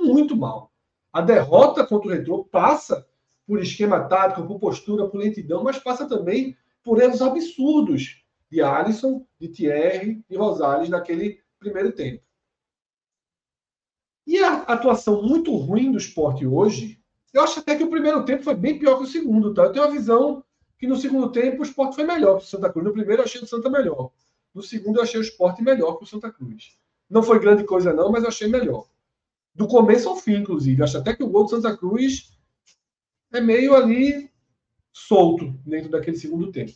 Muito 0.00 0.36
mal. 0.36 0.72
A 1.12 1.20
derrota 1.20 1.86
contra 1.86 2.08
o 2.08 2.12
Retrô 2.12 2.44
passa 2.44 3.06
por 3.46 3.60
esquema 3.60 4.04
tático, 4.04 4.46
por 4.46 4.60
postura, 4.60 5.08
por 5.08 5.18
lentidão, 5.18 5.64
mas 5.64 5.78
passa 5.78 6.06
também 6.06 6.56
por 6.84 7.00
erros 7.00 7.22
absurdos 7.22 8.22
de 8.50 8.60
Alisson, 8.60 9.26
de 9.40 9.48
Thierry 9.48 10.24
e 10.28 10.36
Rosales 10.36 10.88
naquele 10.88 11.40
primeiro 11.58 11.92
tempo. 11.92 12.22
E 14.26 14.38
a 14.38 14.58
atuação 14.62 15.22
muito 15.22 15.56
ruim 15.56 15.90
do 15.90 15.96
esporte 15.96 16.46
hoje, 16.46 17.00
eu 17.32 17.42
acho 17.42 17.60
até 17.60 17.74
que 17.76 17.84
o 17.84 17.90
primeiro 17.90 18.24
tempo 18.24 18.44
foi 18.44 18.54
bem 18.54 18.78
pior 18.78 18.98
que 18.98 19.04
o 19.04 19.06
segundo. 19.06 19.54
Tá? 19.54 19.62
Eu 19.62 19.72
tenho 19.72 19.84
a 19.86 19.90
visão 19.90 20.44
que 20.78 20.86
no 20.86 20.96
segundo 20.96 21.30
tempo 21.30 21.60
o 21.60 21.64
esporte 21.64 21.96
foi 21.96 22.04
melhor 22.04 22.38
que 22.38 22.44
o 22.44 22.46
Santa 22.46 22.70
Cruz. 22.70 22.86
No 22.86 22.92
primeiro 22.92 23.20
eu 23.20 23.24
achei 23.24 23.40
o 23.40 23.46
Santa 23.46 23.68
melhor. 23.68 24.10
No 24.54 24.62
segundo 24.62 24.98
eu 24.98 25.02
achei 25.02 25.20
o 25.20 25.22
esporte 25.22 25.62
melhor 25.62 25.96
que 25.96 26.04
o 26.04 26.06
Santa 26.06 26.30
Cruz. 26.30 26.78
Não 27.10 27.22
foi 27.22 27.40
grande 27.40 27.64
coisa 27.64 27.92
não, 27.92 28.12
mas 28.12 28.22
eu 28.22 28.28
achei 28.28 28.48
melhor. 28.48 28.86
Do 29.54 29.66
começo 29.66 30.08
ao 30.08 30.16
fim, 30.16 30.36
inclusive. 30.36 30.82
Acho 30.82 30.98
até 30.98 31.14
que 31.14 31.24
o 31.24 31.28
gol 31.28 31.44
do 31.44 31.50
Santa 31.50 31.76
Cruz 31.76 32.32
é 33.32 33.40
meio 33.40 33.74
ali 33.74 34.30
solto 34.92 35.52
dentro 35.66 35.90
daquele 35.90 36.16
segundo 36.16 36.52
tempo. 36.52 36.72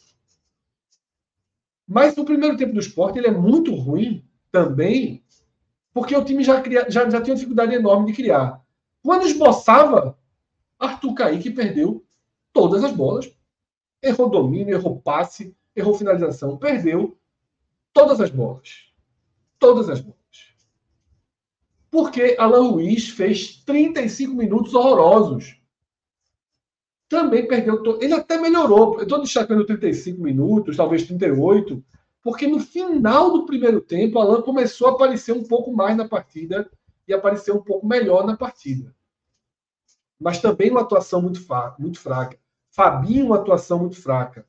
Mas 1.87 2.17
no 2.17 2.25
primeiro 2.25 2.57
tempo 2.57 2.73
do 2.73 2.81
esporte 2.81 3.19
ele 3.19 3.29
é 3.29 3.33
muito 3.33 3.75
ruim 3.75 4.25
também, 4.51 5.25
porque 5.93 6.17
o 6.17 6.25
time 6.25 6.43
já, 6.43 6.61
cria, 6.61 6.91
já, 6.91 7.09
já 7.09 7.21
tinha 7.21 7.37
dificuldade 7.37 7.75
enorme 7.75 8.07
de 8.07 8.17
criar. 8.17 8.65
Quando 9.03 9.27
esboçava, 9.27 10.19
Arthur 10.79 11.15
Kaique 11.15 11.51
perdeu 11.51 12.05
todas 12.53 12.83
as 12.83 12.93
bolas. 12.93 13.31
Errou 14.03 14.29
domínio, 14.29 14.75
errou 14.75 15.01
passe, 15.01 15.55
errou 15.75 15.95
finalização, 15.95 16.57
perdeu 16.57 17.17
todas 17.93 18.21
as 18.21 18.31
bolas. 18.31 18.93
Todas 19.59 19.89
as 19.89 20.01
bolas. 20.01 20.19
Porque 21.91 22.37
Alan 22.39 22.71
Ruiz 22.71 23.09
fez 23.11 23.63
35 23.65 24.35
minutos 24.35 24.75
horrorosos 24.75 25.63
também 27.13 27.47
perdeu. 27.47 27.83
Ele 28.01 28.15
até 28.15 28.39
melhorou. 28.39 28.97
Eu 28.97 29.03
estou 29.03 29.21
destacando 29.21 29.67
35 29.67 30.21
minutos, 30.21 30.79
talvez 30.79 31.07
38, 31.07 31.85
porque 32.23 32.47
no 32.47 32.59
final 32.59 33.31
do 33.31 33.45
primeiro 33.45 33.83
tempo, 33.83 34.19
Alan 34.19 34.41
começou 34.41 34.89
a 34.89 34.93
aparecer 34.93 35.33
um 35.33 35.45
pouco 35.45 35.71
mais 35.73 35.95
na 35.95 36.09
partida 36.09 36.71
e 37.07 37.13
aparecer 37.13 37.53
um 37.53 37.61
pouco 37.61 37.87
melhor 37.87 38.27
na 38.27 38.35
partida. 38.35 38.95
Mas 40.19 40.41
também 40.41 40.71
uma 40.71 40.81
atuação 40.81 41.21
muito, 41.21 41.41
muito 41.79 42.01
fraca. 42.01 42.39
Fabinho, 42.73 43.27
uma 43.27 43.37
atuação 43.37 43.79
muito 43.79 44.01
fraca. 44.01 44.47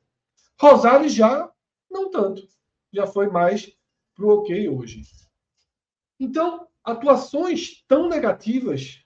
Rosário 0.58 1.08
já 1.08 1.50
não 1.90 2.10
tanto. 2.10 2.48
Já 2.92 3.06
foi 3.06 3.28
mais 3.28 3.70
pro 4.14 4.40
ok 4.40 4.68
hoje. 4.68 5.02
Então, 6.18 6.66
atuações 6.82 7.84
tão 7.86 8.08
negativas, 8.08 9.04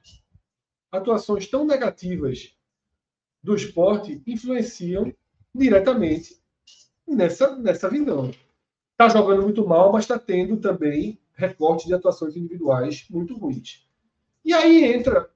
atuações 0.91 1.49
tão 1.49 1.65
negativas 1.65 2.55
do 3.43 3.55
esporte 3.55 4.23
influenciam 4.27 5.13
diretamente 5.55 6.41
nessa, 7.07 7.57
nessa 7.57 7.89
visão. 7.89 8.31
Está 8.93 9.09
jogando 9.09 9.43
muito 9.43 9.67
mal, 9.67 9.93
mas 9.93 10.05
está 10.05 10.19
tendo 10.19 10.59
também 10.59 11.19
recorte 11.35 11.87
de 11.87 11.95
atuações 11.95 12.37
individuais 12.37 13.07
muito 13.09 13.37
ruins. 13.37 13.87
E 14.45 14.53
aí 14.53 14.85
entra 14.85 15.31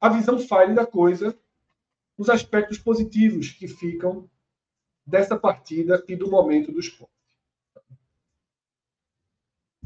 a 0.00 0.08
visão 0.08 0.38
falha 0.38 0.74
da 0.74 0.86
coisa, 0.86 1.36
os 2.16 2.28
aspectos 2.28 2.78
positivos 2.78 3.50
que 3.50 3.68
ficam 3.68 4.28
dessa 5.04 5.38
partida 5.38 6.04
e 6.08 6.16
do 6.16 6.30
momento 6.30 6.72
do 6.72 6.80
esporte. 6.80 7.12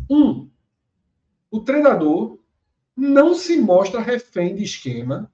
Um, 0.08 0.50
o 1.50 1.60
treinador 1.60 2.38
não 2.96 3.34
se 3.34 3.56
mostra 3.56 4.00
refém 4.00 4.54
de 4.54 4.64
esquema 4.64 5.32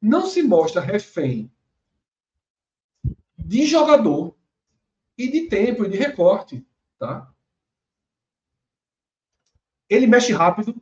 não 0.00 0.26
se 0.26 0.42
mostra 0.42 0.80
refém 0.80 1.52
de 3.36 3.66
jogador 3.66 4.36
e 5.18 5.30
de 5.30 5.48
tempo 5.48 5.84
e 5.84 5.90
de 5.90 5.96
recorte, 5.96 6.66
tá? 6.98 7.32
Ele 9.88 10.06
mexe 10.06 10.32
rápido. 10.32 10.80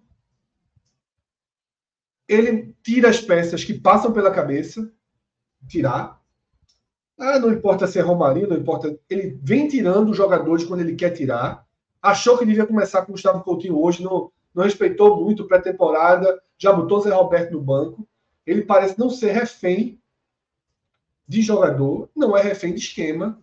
Ele 2.29 2.74
tira 2.83 3.09
as 3.09 3.20
peças 3.20 3.64
que 3.64 3.72
passam 3.72 4.12
pela 4.12 4.33
cabeça, 4.33 4.95
tirar. 5.67 6.21
Ah, 7.19 7.39
não 7.39 7.53
importa 7.53 7.87
se 7.87 7.99
é 7.99 8.03
Romarinho, 8.03 8.49
não 8.49 8.57
importa. 8.57 8.97
Ele 9.11 9.39
vem 9.43 9.67
tirando 9.67 10.11
os 10.11 10.17
jogadores 10.17 10.65
quando 10.65 10.81
ele 10.81 10.95
quer 10.95 11.11
tirar. 11.11 11.67
Achou 12.01 12.39
que 12.39 12.47
devia 12.47 12.67
começar 12.67 13.03
com 13.03 13.11
o 13.11 13.15
Gustavo 13.15 13.43
Coutinho 13.43 13.81
hoje, 13.81 14.03
não, 14.03 14.31
não 14.55 14.65
respeitou 14.65 15.25
muito 15.25 15.47
pré-temporada, 15.47 16.41
já 16.57 16.73
botou 16.73 17.01
Zé 17.01 17.11
Roberto 17.11 17.53
no 17.53 17.61
banco. 17.61 18.07
Ele 18.47 18.63
parece 18.63 18.99
não 18.99 19.11
ser 19.11 19.33
refém 19.33 20.01
de 21.27 21.43
jogador, 21.43 22.09
não 22.17 22.37
é 22.37 22.41
refém 22.41 22.73
de 22.73 22.81
esquema, 22.81 23.43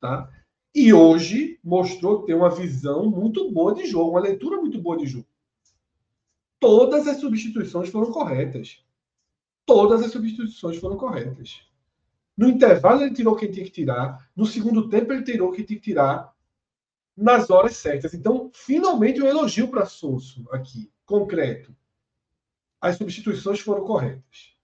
tá? 0.00 0.30
E 0.74 0.94
hoje 0.94 1.58
mostrou 1.62 2.22
ter 2.22 2.32
uma 2.32 2.48
visão 2.48 3.10
muito 3.10 3.50
boa 3.50 3.74
de 3.74 3.84
jogo, 3.84 4.12
uma 4.12 4.20
leitura 4.20 4.56
muito 4.56 4.80
boa 4.80 4.96
de 4.96 5.06
jogo. 5.06 5.26
Todas 6.58 7.06
as 7.06 7.18
substituições 7.18 7.90
foram 7.90 8.10
corretas. 8.10 8.82
Todas 9.64 10.02
as 10.02 10.10
substituições 10.10 10.78
foram 10.78 10.96
corretas. 10.96 11.62
No 12.36 12.48
intervalo 12.48 13.02
ele 13.02 13.14
tirou 13.14 13.36
quem 13.36 13.50
tinha 13.50 13.64
que 13.64 13.70
tirar, 13.70 14.30
no 14.34 14.46
segundo 14.46 14.88
tempo 14.88 15.12
ele 15.12 15.22
tirou 15.22 15.52
quem 15.52 15.64
tinha 15.64 15.78
que 15.78 15.84
tirar 15.84 16.32
nas 17.16 17.50
horas 17.50 17.76
certas. 17.76 18.14
Então, 18.14 18.50
finalmente 18.52 19.20
um 19.20 19.26
elogio 19.26 19.68
para 19.68 19.86
Souza 19.86 20.42
aqui, 20.50 20.90
concreto. 21.04 21.74
As 22.80 22.96
substituições 22.96 23.60
foram 23.60 23.84
corretas. 23.84 24.56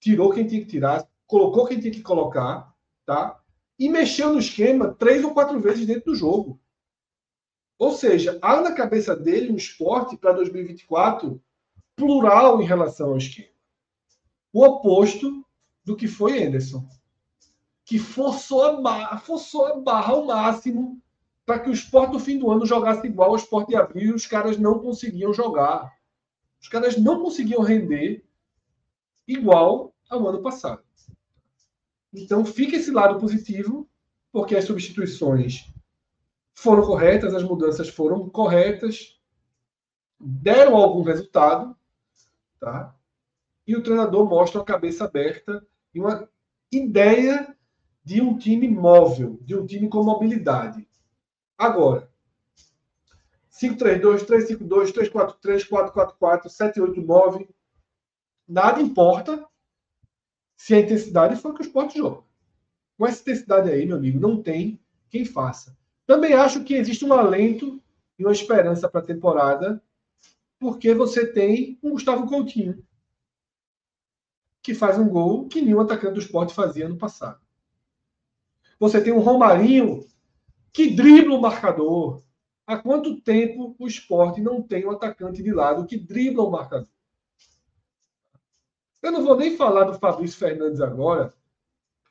Tirou 0.00 0.32
quem 0.32 0.46
tinha 0.46 0.60
que 0.60 0.68
tirar, 0.68 1.06
colocou 1.26 1.66
quem 1.66 1.78
tinha 1.78 1.92
que 1.92 2.02
colocar, 2.02 2.74
tá? 3.04 3.42
e 3.82 3.88
mexeu 3.88 4.32
no 4.32 4.38
esquema 4.38 4.94
três 4.94 5.24
ou 5.24 5.34
quatro 5.34 5.58
vezes 5.58 5.84
dentro 5.84 6.12
do 6.12 6.14
jogo. 6.14 6.60
Ou 7.76 7.90
seja, 7.90 8.38
há 8.40 8.60
na 8.60 8.72
cabeça 8.72 9.16
dele 9.16 9.50
um 9.50 9.56
esporte 9.56 10.16
para 10.16 10.32
2024 10.32 11.42
plural 11.96 12.62
em 12.62 12.64
relação 12.64 13.10
ao 13.10 13.16
esquema. 13.16 13.48
O 14.52 14.64
oposto 14.64 15.44
do 15.84 15.96
que 15.96 16.06
foi 16.06 16.42
Anderson, 16.44 16.86
que 17.84 17.98
forçou 17.98 18.62
a 18.64 18.80
barra, 18.80 19.18
forçou 19.18 19.66
a 19.66 19.80
barra 19.80 20.12
ao 20.12 20.26
máximo 20.26 21.00
para 21.44 21.58
que 21.58 21.70
o 21.70 21.72
esporte 21.72 22.12
do 22.12 22.20
fim 22.20 22.38
do 22.38 22.50
ano 22.50 22.64
jogasse 22.64 23.06
igual 23.06 23.30
ao 23.30 23.36
esporte 23.36 23.68
de 23.68 23.76
abril 23.76 24.12
e 24.12 24.14
os 24.14 24.26
caras 24.26 24.58
não 24.58 24.78
conseguiam 24.78 25.32
jogar. 25.32 25.92
Os 26.60 26.68
caras 26.68 26.96
não 26.96 27.20
conseguiam 27.20 27.62
render 27.62 28.24
igual 29.26 29.92
ao 30.08 30.28
ano 30.28 30.42
passado. 30.42 30.82
Então, 32.12 32.44
fica 32.44 32.76
esse 32.76 32.90
lado 32.90 33.18
positivo, 33.18 33.88
porque 34.30 34.54
as 34.54 34.64
substituições 34.64 35.66
foram 36.54 36.82
corretas, 36.86 37.34
as 37.34 37.42
mudanças 37.42 37.88
foram 37.88 38.28
corretas, 38.28 39.18
deram 40.20 40.76
algum 40.76 41.02
resultado, 41.02 41.76
tá? 42.60 42.94
E 43.66 43.76
o 43.76 43.82
treinador 43.82 44.28
mostra 44.28 44.60
a 44.60 44.64
cabeça 44.64 45.04
aberta 45.04 45.66
e 45.94 46.00
uma 46.00 46.28
ideia 46.70 47.56
de 48.04 48.20
um 48.20 48.36
time 48.36 48.68
móvel, 48.68 49.38
de 49.42 49.54
um 49.54 49.64
time 49.64 49.88
com 49.88 50.02
mobilidade. 50.02 50.88
Agora, 51.56 52.10
5-3-2, 53.52 54.24
3-5-2, 54.24 54.92
3-4-3, 54.92 55.68
4-4-4, 55.68 56.46
7-8-9, 56.46 57.48
nada 58.48 58.80
importa 58.80 59.46
se 60.56 60.74
a 60.74 60.80
intensidade 60.80 61.36
for 61.36 61.54
que 61.54 61.60
o 61.60 61.66
esporte 61.66 61.98
joga. 61.98 62.22
Com 62.98 63.06
essa 63.06 63.20
intensidade 63.20 63.70
aí, 63.70 63.86
meu 63.86 63.96
amigo, 63.96 64.18
não 64.18 64.42
tem 64.42 64.80
quem 65.08 65.24
faça. 65.24 65.76
Também 66.06 66.34
acho 66.34 66.64
que 66.64 66.74
existe 66.74 67.04
um 67.04 67.12
alento 67.12 67.80
e 68.18 68.24
uma 68.24 68.32
esperança 68.32 68.88
para 68.88 69.00
a 69.00 69.04
temporada, 69.04 69.82
porque 70.58 70.94
você 70.94 71.26
tem 71.26 71.78
um 71.82 71.90
Gustavo 71.90 72.26
Coutinho, 72.26 72.84
que 74.62 74.74
faz 74.74 74.98
um 74.98 75.08
gol 75.08 75.48
que 75.48 75.60
nenhum 75.60 75.80
atacante 75.80 76.14
do 76.14 76.20
esporte 76.20 76.54
fazia 76.54 76.88
no 76.88 76.96
passado. 76.96 77.40
Você 78.78 79.00
tem 79.00 79.12
um 79.12 79.20
Romarinho 79.20 80.06
que 80.72 80.90
dribla 80.94 81.36
o 81.36 81.40
marcador. 81.40 82.22
Há 82.66 82.78
quanto 82.78 83.20
tempo 83.20 83.74
o 83.78 83.86
esporte 83.86 84.40
não 84.40 84.62
tem 84.62 84.86
um 84.86 84.92
atacante 84.92 85.42
de 85.42 85.52
lado 85.52 85.84
que 85.84 85.98
dribla 85.98 86.44
o 86.44 86.50
marcador? 86.50 86.88
Eu 89.02 89.10
não 89.10 89.24
vou 89.24 89.36
nem 89.36 89.56
falar 89.56 89.84
do 89.84 89.98
Fabrício 89.98 90.38
Fernandes 90.38 90.80
agora, 90.80 91.34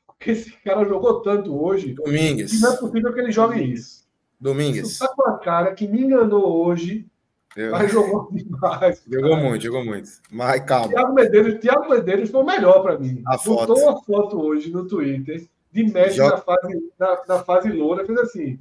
porque 0.06 0.32
esse 0.32 0.52
cara 0.58 0.84
jogou 0.84 1.22
tanto 1.22 1.58
hoje. 1.58 1.94
Domingues. 1.94 2.60
não 2.60 2.74
é 2.74 2.76
possível 2.76 3.14
que 3.14 3.20
ele 3.20 3.32
jogue 3.32 3.62
isso. 3.62 4.06
Domingues. 4.38 4.98
Tá 4.98 5.08
com 5.08 5.28
a 5.28 5.38
cara 5.38 5.74
que 5.74 5.88
me 5.88 6.02
enganou 6.02 6.66
hoje, 6.66 7.10
eu... 7.56 7.70
mas 7.70 7.92
jogou 7.92 8.28
demais. 8.32 9.02
Jogou 9.08 9.30
cara. 9.30 9.42
muito, 9.42 9.62
jogou 9.62 9.84
muito. 9.84 10.10
Mas 10.30 10.64
calma. 10.64 10.88
Thiago 10.88 11.14
Medeiros, 11.14 11.60
Thiago 11.60 11.88
Medeiros 11.88 12.30
foi 12.30 12.42
o 12.42 12.46
melhor 12.46 12.82
para 12.82 12.98
mim. 12.98 13.22
A 13.26 13.36
Botou 13.36 13.76
foto. 13.76 13.80
uma 13.80 14.02
foto 14.02 14.40
hoje 14.40 14.70
no 14.70 14.86
Twitter 14.86 15.46
de 15.72 15.84
Messi 15.84 16.18
na, 16.18 16.36
fase, 16.36 16.92
na, 16.98 17.22
na 17.26 17.44
fase 17.44 17.72
loura, 17.72 18.04
fez 18.04 18.18
assim. 18.18 18.58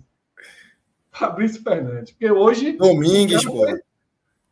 Fabrício 1.12 1.62
Fernandes. 1.62 2.12
Porque 2.12 2.32
hoje. 2.32 2.74
Domingues, 2.74 3.44
pô. 3.44 3.66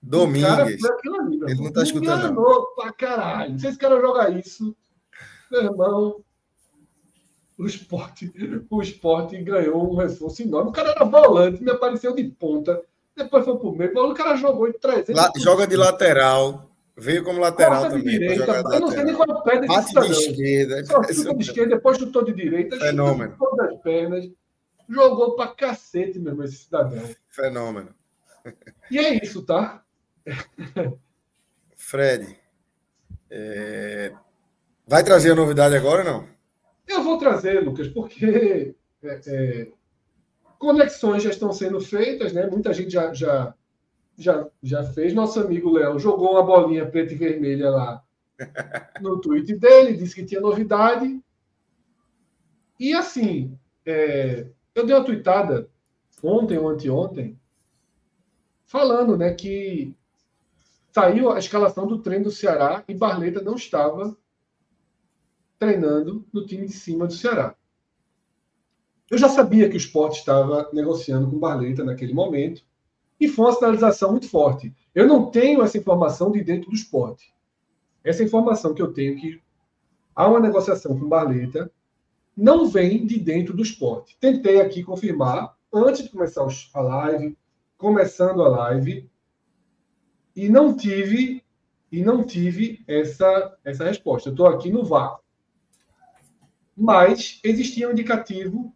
Domingues. 0.02 0.50
Ali, 0.50 1.40
ele 1.48 1.64
não 1.64 1.72
tá 1.72 1.84
escutando. 1.84 2.20
Enganou 2.20 2.68
pra 2.76 2.92
caralho. 2.92 3.58
Se 3.58 3.68
esse 3.68 3.78
cara 3.78 4.00
joga 4.00 4.30
isso, 4.30 4.76
meu 5.50 5.64
irmão, 5.64 6.24
o 7.58 7.66
esporte, 7.66 8.32
o 8.70 8.82
esporte 8.82 9.42
ganhou 9.42 9.92
um 9.92 9.96
reforço 9.96 10.42
enorme. 10.42 10.70
O 10.70 10.74
cara 10.74 10.92
era 10.92 11.06
volante, 11.06 11.64
me 11.64 11.72
apareceu 11.72 12.16
de 12.16 12.24
ponta, 12.26 12.82
depois 13.24 13.46
foi 13.46 13.58
pro 13.58 13.76
meio. 13.76 13.92
O 13.98 14.14
cara 14.14 14.36
jogou 14.36 14.68
em 14.68 14.74
300. 14.74 15.16
La, 15.16 15.32
joga 15.38 15.68
de 15.68 15.76
lateral. 15.76 16.70
Veio 16.98 17.24
como 17.24 17.40
lateral 17.40 17.84
Corta 17.84 17.98
também. 17.98 18.20
De 18.20 18.20
direita, 18.20 18.52
eu 18.74 18.80
não 18.82 18.92
sei 18.92 19.04
nem 19.06 19.16
qual 19.16 19.30
é 19.30 19.44
pé 19.44 19.66
Bate 19.66 19.94
de 19.94 20.12
esquerda. 20.12 20.86
Só 20.86 21.04
chuta 21.04 21.34
de 21.36 21.44
esquerda, 21.44 21.76
depois 21.76 21.98
chutou 21.98 22.26
de 22.26 22.34
direita. 22.34 22.78
Fenômeno. 22.78 23.36
Todas 23.40 23.70
as 23.70 23.82
pernas. 23.82 24.30
Jogou 24.90 25.36
pra 25.36 25.48
cacete, 25.48 26.20
meu 26.20 26.34
irmão, 26.34 26.46
esse 26.46 26.58
cidadão. 26.58 27.02
Fenômeno. 27.30 27.94
E 28.92 28.98
é 28.98 29.24
isso, 29.24 29.46
tá? 29.46 29.84
Fred, 31.78 32.38
é... 33.30 34.12
vai 34.86 35.04
trazer 35.04 35.32
a 35.32 35.36
novidade 35.36 35.76
agora 35.76 36.04
ou 36.04 36.06
não? 36.06 36.28
Eu 36.88 37.04
vou 37.04 37.18
trazer, 37.18 37.64
Lucas, 37.64 37.88
porque 37.88 38.76
é, 39.04 39.22
é, 39.28 39.68
conexões 40.60 41.24
já 41.24 41.30
estão 41.30 41.52
sendo 41.54 41.80
feitas, 41.80 42.34
né? 42.34 42.46
Muita 42.46 42.74
gente 42.74 42.92
já, 42.92 43.14
já, 43.14 43.56
já, 44.18 44.48
já 44.62 44.84
fez. 44.84 45.14
Nosso 45.14 45.40
amigo 45.40 45.72
Léo 45.72 45.98
jogou 45.98 46.34
uma 46.34 46.44
bolinha 46.44 46.86
preta 46.86 47.14
e 47.14 47.18
vermelha 47.18 47.72
lá 47.72 48.04
no 49.02 49.20
tweet 49.20 49.56
dele, 49.56 49.98
disse 49.98 50.14
que 50.14 50.26
tinha 50.26 50.42
novidade. 50.42 51.20
E 52.78 52.94
assim, 52.94 53.58
é, 53.86 54.48
eu 54.76 54.86
dei 54.86 54.96
uma 54.96 55.06
tweetada 55.06 55.70
ontem 56.22 56.58
ou 56.58 56.68
anteontem, 56.68 57.40
falando 58.66 59.18
né, 59.18 59.34
que 59.34 59.96
saiu 60.92 61.32
a 61.32 61.40
escalação 61.40 61.88
do 61.88 62.00
treino 62.00 62.26
do 62.26 62.32
Ceará 62.32 62.84
e 62.88 62.94
Barleta 62.94 63.42
não 63.42 63.56
estava 63.56 64.18
treinando 65.58 66.26
no 66.34 66.46
time 66.46 66.68
de 66.68 66.74
cima 66.74 67.08
do 67.08 67.14
Ceará. 67.14 67.56
Eu 69.10 69.18
já 69.18 69.28
sabia 69.28 69.68
que 69.68 69.76
o 69.76 69.78
esporte 69.78 70.20
estava 70.20 70.70
negociando 70.72 71.30
com 71.30 71.40
Barleta 71.40 71.84
naquele 71.84 72.14
momento 72.14 72.64
e 73.20 73.28
foi 73.28 73.46
uma 73.46 73.54
sinalização 73.54 74.12
muito 74.12 74.30
forte. 74.30 74.74
Eu 74.94 75.08
não 75.08 75.32
tenho 75.32 75.64
essa 75.64 75.78
informação 75.78 76.32
de 76.32 76.44
dentro 76.44 76.70
do 76.70 76.76
esporte. 76.76 77.34
Essa 78.04 78.24
informação 78.24 78.74
que 78.74 78.82
eu 78.82 78.94
tenho 78.94 79.20
que 79.20 79.42
há 80.16 80.28
uma 80.28 80.40
negociação 80.40 80.98
com 80.98 81.10
Barleta 81.10 81.72
não 82.38 82.68
vem 82.68 83.06
de 83.06 83.20
dentro 83.20 83.56
do 83.56 83.64
esporte. 83.64 84.16
Tentei 84.20 84.62
aqui 84.62 84.84
confirmar 84.84 85.58
antes 85.74 86.04
de 86.04 86.10
começar 86.10 86.48
a 86.74 86.82
live, 86.82 87.38
começando 87.78 88.44
a 88.44 88.48
live, 88.48 89.10
e 90.36 90.48
não 90.48 90.76
tive 90.76 91.44
e 91.92 92.04
não 92.04 92.24
tive 92.24 92.84
essa 92.88 93.58
essa 93.66 93.84
resposta. 93.84 94.30
Estou 94.30 94.46
aqui 94.46 94.72
no 94.72 94.86
vácuo. 94.86 95.24
Mas 96.78 97.42
existia 97.44 97.90
um 97.90 97.92
indicativo 97.92 98.74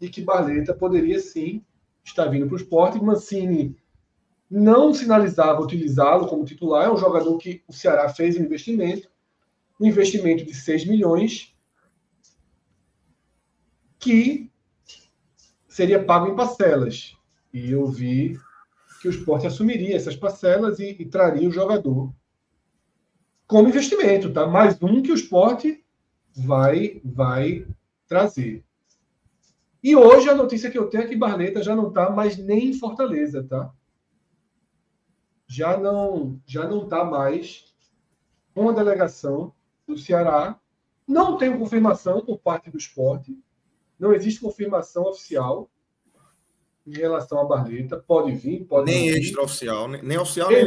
de 0.00 0.08
que 0.08 0.20
Barleta 0.20 0.74
poderia 0.74 1.18
sim 1.20 1.64
estar 2.04 2.26
vindo 2.26 2.46
para 2.46 2.54
o 2.54 2.58
esporte. 2.58 3.02
Mancini 3.02 3.76
não 4.50 4.94
sinalizava 4.94 5.62
utilizá-lo 5.62 6.26
como 6.26 6.44
titular. 6.44 6.86
É 6.86 6.92
um 6.92 6.96
jogador 6.96 7.36
que 7.38 7.62
o 7.66 7.72
Ceará 7.72 8.08
fez 8.08 8.36
um 8.36 8.42
investimento, 8.42 9.10
um 9.80 9.86
investimento 9.86 10.44
de 10.44 10.54
6 10.54 10.86
milhões, 10.86 11.54
que 13.98 14.50
seria 15.68 16.04
pago 16.04 16.28
em 16.28 16.36
parcelas. 16.36 17.16
E 17.52 17.70
eu 17.70 17.86
vi 17.86 18.38
que 19.00 19.08
o 19.08 19.10
esporte 19.10 19.46
assumiria 19.46 19.96
essas 19.96 20.16
parcelas 20.16 20.78
e, 20.78 20.96
e 20.98 21.04
traria 21.06 21.48
o 21.48 21.52
jogador 21.52 22.12
como 23.46 23.68
investimento, 23.68 24.32
tá? 24.32 24.46
Mais 24.46 24.80
um 24.82 25.00
que 25.00 25.12
o 25.12 25.14
esporte 25.14 25.84
vai, 26.34 27.00
vai 27.04 27.66
trazer. 28.08 28.64
E 29.82 29.94
hoje 29.94 30.28
a 30.28 30.34
notícia 30.34 30.70
que 30.70 30.78
eu 30.78 30.88
tenho 30.88 31.04
é 31.04 31.06
que 31.06 31.16
Barleta 31.16 31.62
já 31.62 31.76
não 31.76 31.88
está 31.88 32.10
mais 32.10 32.36
nem 32.36 32.70
em 32.70 32.74
Fortaleza, 32.74 33.44
tá? 33.44 33.72
Já 35.46 35.76
não, 35.76 36.40
já 36.44 36.66
não 36.66 36.84
está 36.84 37.04
mais 37.04 37.72
com 38.54 38.68
a 38.68 38.72
delegação 38.72 39.52
do 39.86 39.96
Ceará 39.96 40.58
Não 41.06 41.36
tenho 41.36 41.58
confirmação 41.58 42.24
por 42.24 42.38
parte 42.38 42.70
do 42.70 42.76
esporte. 42.76 43.38
Não 43.98 44.12
existe 44.12 44.40
confirmação 44.40 45.04
oficial 45.04 45.70
em 46.86 46.94
relação 46.94 47.38
à 47.40 47.44
Barleta. 47.44 47.96
Pode 47.96 48.32
vir, 48.32 48.64
pode 48.64 48.90
Nem 48.90 49.08
extraoficial, 49.08 49.88
nem, 49.88 50.02
nem 50.02 50.18
oficial, 50.18 50.50
nem 50.50 50.64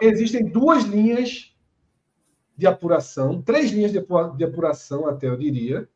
existem 0.00 0.44
duas 0.44 0.84
linhas 0.84 1.54
de 2.56 2.66
apuração, 2.66 3.42
três 3.42 3.70
linhas 3.70 3.92
de 3.92 4.44
apuração, 4.44 5.06
até 5.06 5.28
eu 5.28 5.36
diria. 5.36 5.88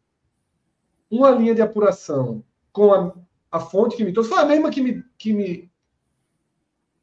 Uma 1.08 1.30
linha 1.30 1.54
de 1.54 1.62
apuração 1.62 2.44
com 2.76 2.92
a, 2.92 3.14
a 3.50 3.58
fonte 3.58 3.96
que 3.96 4.04
me 4.04 4.12
trouxe, 4.12 4.28
foi 4.28 4.38
a 4.38 4.44
mesma 4.44 4.70
que 4.70 4.82
me, 4.82 5.02
que 5.16 5.32
me, 5.32 5.72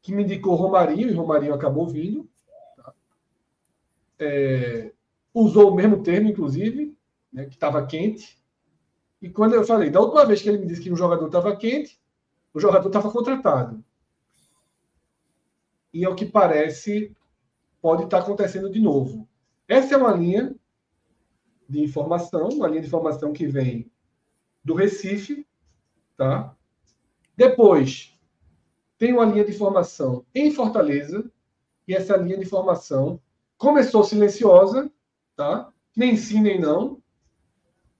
que 0.00 0.14
me 0.14 0.22
indicou 0.22 0.54
Romarinho, 0.54 1.08
e 1.08 1.12
Romarinho 1.12 1.52
acabou 1.52 1.88
vindo. 1.88 2.30
Tá? 2.76 2.94
É, 4.20 4.92
usou 5.34 5.72
o 5.72 5.74
mesmo 5.74 6.00
termo, 6.00 6.28
inclusive, 6.28 6.96
né, 7.32 7.46
que 7.46 7.54
estava 7.54 7.84
quente. 7.84 8.40
E 9.20 9.28
quando 9.28 9.54
eu 9.54 9.64
falei, 9.64 9.90
da 9.90 10.00
última 10.00 10.24
vez 10.24 10.40
que 10.40 10.48
ele 10.48 10.58
me 10.58 10.66
disse 10.66 10.80
que 10.80 10.92
um 10.92 10.96
jogador 10.96 11.26
estava 11.26 11.56
quente, 11.56 12.00
o 12.52 12.60
jogador 12.60 12.86
estava 12.86 13.10
contratado. 13.10 13.84
E 15.92 16.04
ao 16.04 16.14
que 16.14 16.24
parece, 16.24 17.16
pode 17.82 18.04
estar 18.04 18.18
tá 18.18 18.22
acontecendo 18.22 18.70
de 18.70 18.80
novo. 18.80 19.28
Essa 19.66 19.94
é 19.94 19.96
uma 19.96 20.12
linha 20.12 20.54
de 21.68 21.82
informação, 21.82 22.48
uma 22.50 22.68
linha 22.68 22.80
de 22.80 22.86
informação 22.86 23.32
que 23.32 23.48
vem 23.48 23.90
do 24.64 24.74
Recife, 24.74 25.44
tá? 26.16 26.54
Depois, 27.36 28.18
tem 28.98 29.12
uma 29.12 29.24
linha 29.24 29.44
de 29.44 29.52
informação 29.52 30.24
em 30.34 30.50
Fortaleza, 30.50 31.30
e 31.86 31.94
essa 31.94 32.16
linha 32.16 32.36
de 32.36 32.44
informação 32.44 33.20
começou 33.58 34.04
silenciosa, 34.04 34.90
tá? 35.36 35.70
Nem 35.96 36.16
sim, 36.16 36.40
nem 36.40 36.60
não. 36.60 37.02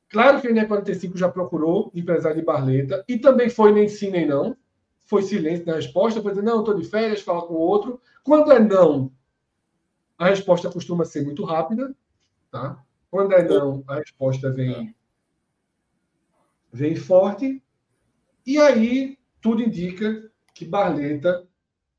Claro 0.08 0.40
que 0.40 0.48
o 0.48 0.54
INE45 0.54 1.16
já 1.16 1.28
procurou 1.28 1.90
empresário 1.94 2.38
de 2.38 2.44
Barleta, 2.44 3.04
e 3.08 3.18
também 3.18 3.50
foi 3.50 3.72
nem 3.72 3.88
sim, 3.88 4.10
nem 4.10 4.26
não. 4.26 4.56
Foi 5.04 5.22
silêncio 5.22 5.66
na 5.66 5.74
resposta, 5.74 6.22
foi 6.22 6.32
dizer, 6.32 6.44
não, 6.44 6.60
estou 6.60 6.74
de 6.74 6.84
férias, 6.84 7.20
fala 7.20 7.46
com 7.46 7.54
o 7.54 7.58
outro. 7.58 8.00
Quando 8.22 8.50
é 8.52 8.58
não, 8.58 9.12
a 10.16 10.26
resposta 10.26 10.70
costuma 10.70 11.04
ser 11.04 11.24
muito 11.24 11.44
rápida, 11.44 11.94
tá? 12.50 12.82
Quando 13.10 13.32
é 13.32 13.46
não, 13.46 13.84
a 13.86 13.96
resposta 13.96 14.50
vem, 14.50 14.94
vem 16.72 16.96
forte. 16.96 17.62
E 18.46 18.58
aí, 18.58 19.18
tudo 19.40 19.62
indica 19.62 20.30
que 20.54 20.64
Barleta 20.64 21.48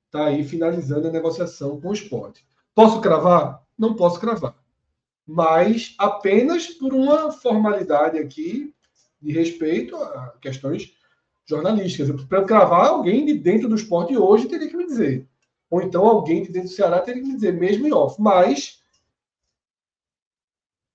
está 0.05 0.27
aí 0.27 0.43
finalizando 0.43 1.07
a 1.07 1.11
negociação 1.11 1.79
com 1.81 1.89
o 1.89 1.93
esporte. 1.93 2.45
Posso 2.73 3.01
cravar? 3.01 3.63
Não 3.77 3.95
posso 3.95 4.19
cravar. 4.19 4.55
Mas 5.25 5.95
apenas 5.97 6.67
por 6.67 6.93
uma 6.93 7.31
formalidade 7.31 8.17
aqui 8.17 8.73
de 9.21 9.31
respeito 9.31 9.95
a 9.95 10.35
questões 10.39 10.93
jornalísticas. 11.45 12.23
Para 12.25 12.39
eu 12.39 12.45
cravar, 12.45 12.87
alguém 12.87 13.25
de 13.25 13.33
dentro 13.33 13.67
do 13.67 13.75
esporte 13.75 14.15
hoje 14.15 14.47
teria 14.47 14.69
que 14.69 14.77
me 14.77 14.85
dizer. 14.85 15.27
Ou 15.69 15.81
então 15.81 16.05
alguém 16.05 16.43
de 16.43 16.51
dentro 16.51 16.69
do 16.69 16.75
Ceará 16.75 16.99
teria 16.99 17.21
que 17.21 17.27
me 17.27 17.35
dizer, 17.35 17.53
mesmo 17.53 17.87
em 17.87 17.93
off. 17.93 18.21
Mas 18.21 18.81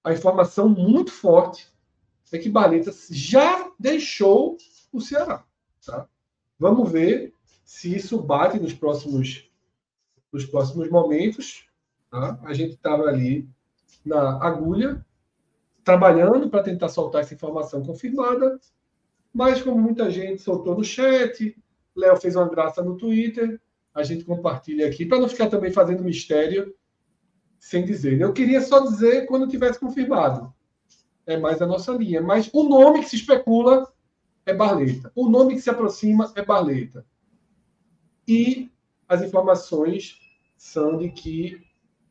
a 0.05 0.13
informação 0.13 0.69
muito 0.69 1.11
forte 1.11 1.69
é 2.33 2.39
que 2.39 2.49
Barleta 2.49 2.93
já 3.11 3.71
deixou 3.79 4.57
o 4.93 5.01
Ceará. 5.01 5.45
Tá? 5.85 6.07
Vamos 6.59 6.91
ver 6.91 7.35
se 7.65 7.95
isso 7.95 8.21
bate 8.21 8.59
nos 8.59 8.75
próximos, 8.75 9.51
nos 10.33 10.45
próximos 10.45 10.91
momentos. 10.91 11.67
Tá? 12.11 12.39
A 12.43 12.53
gente 12.53 12.75
estava 12.75 13.05
ali 13.05 13.49
na 14.05 14.43
agulha, 14.45 15.05
trabalhando 15.85 16.49
para 16.51 16.63
tentar 16.63 16.89
soltar 16.89 17.23
essa 17.23 17.35
informação 17.35 17.83
confirmada, 17.83 18.59
mas 19.33 19.63
como 19.63 19.79
muita 19.79 20.11
gente 20.11 20.43
soltou 20.43 20.77
no 20.77 20.85
chat, 20.85 21.57
Léo 21.95 22.17
fez 22.17 22.37
uma 22.37 22.49
graça 22.49 22.83
no 22.83 22.97
Twitter, 22.97 23.61
a 23.95 24.03
gente 24.03 24.25
compartilha 24.25 24.87
aqui, 24.87 25.05
para 25.05 25.21
não 25.21 25.29
ficar 25.29 25.49
também 25.49 25.73
fazendo 25.73 26.05
mistério 26.05 26.75
sem 27.59 27.85
dizer. 27.85 28.19
Né? 28.19 28.25
Eu 28.25 28.33
queria 28.33 28.61
só 28.61 28.81
dizer 28.81 29.27
quando 29.27 29.49
tivesse 29.49 29.79
confirmado. 29.79 30.53
É 31.27 31.37
mais 31.37 31.61
a 31.61 31.67
nossa 31.67 31.93
linha. 31.93 32.23
Mas 32.23 32.49
o 32.53 32.65
nome 32.65 33.01
que 33.01 33.11
se 33.11 33.17
especula 33.17 33.87
é 34.47 34.55
Barleta. 34.55 35.13
O 35.15 35.29
nome 35.29 35.55
que 35.55 35.61
se 35.61 35.71
aproxima 35.71 36.33
é 36.35 36.45
Barleta. 36.45 37.05
E 38.27 38.71
as 39.09 39.23
informações 39.23 40.19
são 40.57 40.97
de 40.97 41.11
que 41.11 41.63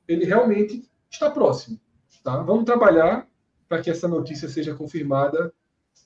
ele 0.08 0.26
realmente 0.26 0.90
está 1.10 1.30
próximo. 1.30 1.80
Tá? 2.24 2.42
Vamos 2.42 2.66
trabalhar 2.66 3.28
para 3.68 3.82
que 3.82 3.90
essa 3.90 4.08
notícia 4.08 4.50
seja 4.50 4.76
confirmada 4.76 5.54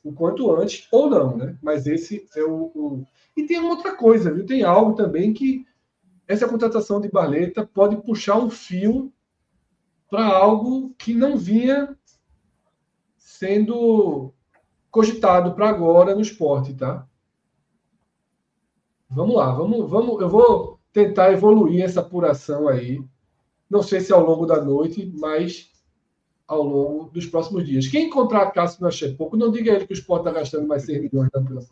o 0.03 0.11
quanto 0.11 0.53
antes, 0.53 0.87
ou 0.91 1.09
não, 1.09 1.37
né? 1.37 1.57
Mas 1.61 1.87
esse 1.87 2.27
é 2.35 2.43
o, 2.43 2.71
o... 2.75 3.05
E 3.37 3.45
tem 3.45 3.59
uma 3.59 3.69
outra 3.69 3.95
coisa, 3.95 4.33
viu? 4.33 4.45
Tem 4.45 4.63
algo 4.63 4.93
também 4.93 5.33
que 5.33 5.65
essa 6.27 6.47
contratação 6.47 6.99
de 6.99 7.09
Barleta 7.09 7.65
pode 7.65 7.95
puxar 7.97 8.37
um 8.37 8.49
fio 8.49 9.11
para 10.09 10.25
algo 10.25 10.93
que 10.97 11.13
não 11.13 11.37
vinha 11.37 11.97
sendo 13.17 14.33
cogitado 14.93 15.55
para 15.55 15.69
agora 15.69 16.13
no 16.13 16.21
esporte, 16.21 16.71
tá? 16.75 17.03
Vamos 19.09 19.35
lá, 19.35 19.51
vamos, 19.51 19.89
vamos, 19.89 20.21
eu 20.21 20.29
vou 20.29 20.79
tentar 20.93 21.33
evoluir 21.33 21.83
essa 21.83 22.01
apuração 22.01 22.67
aí. 22.67 23.03
Não 23.67 23.81
sei 23.81 24.01
se 24.01 24.13
ao 24.13 24.23
longo 24.23 24.45
da 24.45 24.63
noite, 24.63 25.11
mas 25.15 25.71
ao 26.47 26.61
longo 26.61 27.05
dos 27.05 27.25
próximos 27.25 27.65
dias. 27.65 27.87
Quem 27.87 28.05
encontrar 28.05 28.51
Cássio 28.51 28.81
não 28.81 28.87
achei 28.87 29.15
pouco, 29.15 29.35
não 29.35 29.51
diga 29.51 29.71
ele 29.71 29.87
que 29.87 29.93
o 29.93 29.97
esporte 29.97 30.27
está 30.27 30.39
gastando 30.39 30.67
mais 30.67 30.85
6 30.85 31.01
milhões, 31.01 31.27
de 31.33 31.41
Deus. 31.41 31.67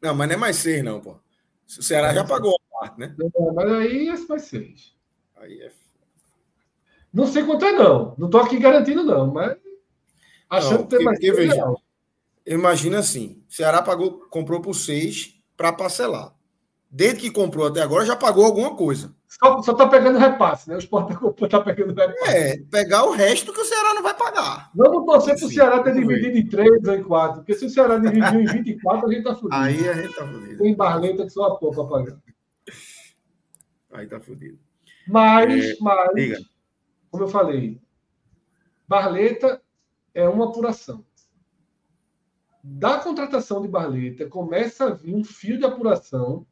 Não, 0.00 0.14
mas 0.14 0.28
não 0.28 0.34
é 0.34 0.38
mais 0.38 0.56
6, 0.56 0.84
não, 0.84 1.00
pô. 1.00 1.16
O 1.66 1.82
Ceará 1.82 2.14
já 2.14 2.22
pagou 2.22 2.54
a 2.54 2.78
parte, 2.78 3.00
né? 3.00 3.16
Não, 3.18 3.52
mas 3.52 3.72
aí 3.72 4.08
é 4.08 4.16
mais 4.28 4.42
6. 4.42 4.94
Aí 5.38 5.60
é. 5.60 5.72
Não 7.12 7.26
sei 7.26 7.42
quanto 7.42 7.64
é, 7.64 7.72
não. 7.72 8.14
Não 8.16 8.26
estou 8.26 8.42
aqui 8.42 8.60
garantindo, 8.60 9.02
não, 9.02 9.32
mas 9.32 9.56
achando 10.48 10.78
não, 10.78 10.86
que 10.86 10.96
tem 10.96 11.04
mais 11.04 11.18
veja, 11.18 11.74
Imagina 12.46 12.98
assim: 12.98 13.42
Ceará 13.48 13.82
pagou, 13.82 14.26
comprou 14.30 14.60
por 14.60 14.74
6 14.74 15.34
para 15.56 15.72
parcelar. 15.72 16.34
Desde 16.90 17.20
que 17.20 17.30
comprou 17.30 17.66
até 17.66 17.80
agora, 17.80 18.04
já 18.04 18.14
pagou 18.14 18.44
alguma 18.44 18.76
coisa. 18.76 19.14
Só, 19.26 19.60
só 19.62 19.74
tá 19.74 19.88
pegando 19.88 20.16
repasse, 20.16 20.68
né? 20.68 20.76
O 20.76 20.78
Sport 20.78 21.08
tá, 21.08 21.48
tá 21.48 21.60
pegando 21.60 21.92
repasse. 21.92 22.30
É, 22.30 22.56
pegar 22.70 23.04
o 23.04 23.10
resto 23.10 23.52
que 23.52 23.60
o 23.60 23.64
Ceará 23.64 23.94
não 23.94 24.02
vai 24.02 24.14
pagar. 24.14 24.70
Vamos 24.74 25.04
torcer 25.04 25.36
para 25.36 25.46
o 25.46 25.50
Ceará 25.50 25.82
ter 25.82 25.94
dividido 25.94 26.38
em 26.38 26.46
3 26.46 26.84
ou 26.86 26.94
em 26.94 27.02
4. 27.02 27.36
Porque 27.38 27.54
se 27.54 27.66
o 27.66 27.70
Ceará 27.70 27.98
dividiu 27.98 28.40
em 28.40 28.46
24, 28.46 29.08
a 29.08 29.12
gente 29.12 29.24
tá 29.24 29.34
fudido. 29.34 29.54
Aí 29.56 29.88
a 29.88 29.92
gente 29.94 30.14
tá 30.14 30.26
fudido. 30.26 30.62
Tem 30.62 30.76
barleta 30.76 31.24
que 31.24 31.30
só 31.30 31.46
a 31.46 31.56
pouco 31.56 31.84
para 31.84 31.98
pagar. 31.98 32.18
Aí 33.92 34.06
tá 34.06 34.20
fudido. 34.20 34.58
Mas, 35.08 35.64
é, 35.64 35.76
mas 35.80 36.14
diga. 36.14 36.38
como 37.10 37.24
eu 37.24 37.28
falei, 37.28 37.80
Barleta 38.86 39.60
é 40.14 40.28
uma 40.28 40.46
apuração. 40.46 41.04
Da 42.66 42.98
contratação 42.98 43.60
de 43.60 43.68
Barleta, 43.68 44.26
começa 44.26 44.86
a 44.86 44.90
vir 44.94 45.14
um 45.14 45.22
fio 45.22 45.58
de 45.58 45.66
apuração 45.66 46.46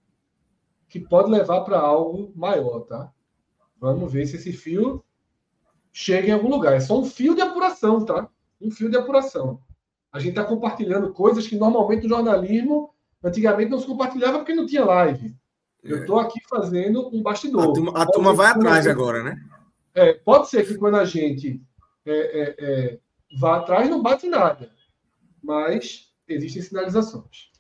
que 0.87 1.01
pode 1.01 1.31
levar 1.31 1.63
para 1.63 1.81
algo 1.81 2.31
maior, 2.37 2.81
tá? 2.81 3.11
Vamos 3.81 4.13
ver 4.13 4.27
se 4.27 4.37
esse 4.37 4.53
fio 4.53 5.03
chega 5.91 6.29
em 6.29 6.33
algum 6.33 6.51
lugar. 6.51 6.75
É 6.75 6.81
só 6.81 7.01
um 7.01 7.05
fio 7.07 7.35
de 7.35 7.41
apuração, 7.41 8.05
tá? 8.05 8.29
Um 8.61 8.71
fio 8.71 8.91
de 8.91 8.97
apuração. 8.99 9.59
A 10.13 10.19
gente 10.19 10.33
está 10.33 10.45
compartilhando 10.45 11.15
coisas 11.15 11.47
que 11.47 11.57
normalmente 11.57 12.05
o 12.05 12.11
jornalismo 12.11 12.95
antigamente 13.25 13.71
não 13.71 13.81
se 13.81 13.87
compartilhava 13.87 14.41
porque 14.41 14.55
não 14.55 14.67
tinha 14.67 14.85
live. 14.85 15.35
Eu 15.83 16.01
estou 16.01 16.21
aqui 16.21 16.41
fazendo 16.47 17.09
um 17.09 17.23
bastidor. 17.23 17.71
A 17.71 17.73
turma, 17.73 18.03
a 18.03 18.07
turma 18.07 18.35
vai 18.35 18.49
atrás 18.49 18.87
agora, 18.87 19.23
né? 19.23 19.43
É, 19.95 20.13
pode 20.13 20.51
ser 20.51 20.67
que 20.67 20.75
quando 20.75 20.97
a 20.97 21.07
gente 21.07 21.59
é, 22.05 22.13
é, 22.13 22.57
é, 22.59 22.99
vá 23.41 23.57
atrás 23.57 23.89
não 23.89 24.03
bate 24.03 24.29
nada, 24.29 24.71
mas 25.43 26.13
existem 26.29 26.63
sinalizações. 26.63 27.53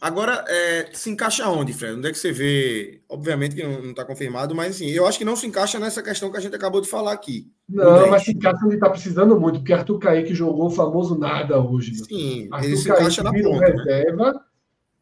Agora, 0.00 0.42
é, 0.48 0.88
se 0.94 1.10
encaixa 1.10 1.46
onde, 1.50 1.74
Fred? 1.74 1.98
Onde 1.98 2.08
é 2.08 2.12
que 2.12 2.18
você 2.18 2.32
vê? 2.32 3.02
Obviamente 3.06 3.54
que 3.54 3.62
não 3.62 3.90
está 3.90 4.02
confirmado, 4.02 4.54
mas 4.54 4.76
assim, 4.76 4.86
eu 4.88 5.06
acho 5.06 5.18
que 5.18 5.26
não 5.26 5.36
se 5.36 5.46
encaixa 5.46 5.78
nessa 5.78 6.02
questão 6.02 6.30
que 6.30 6.38
a 6.38 6.40
gente 6.40 6.56
acabou 6.56 6.80
de 6.80 6.88
falar 6.88 7.12
aqui. 7.12 7.52
Não, 7.68 8.08
mas 8.08 8.24
se 8.24 8.32
encaixa 8.32 8.64
onde 8.64 8.76
está 8.76 8.88
precisando 8.88 9.38
muito, 9.38 9.58
porque 9.58 9.74
Arthur 9.74 9.98
Kaique 9.98 10.34
jogou 10.34 10.68
o 10.68 10.70
famoso 10.70 11.18
nada 11.18 11.60
hoje. 11.60 11.94
Sim, 11.96 12.48
Arthur 12.50 12.66
ele 12.66 12.76
se 12.78 12.88
Kaique 12.88 13.02
encaixa 13.02 13.22
na 13.22 13.30
ponta. 13.30 13.60
Né? 13.60 13.66
Reserva. 13.66 14.32
Né? 14.32 14.40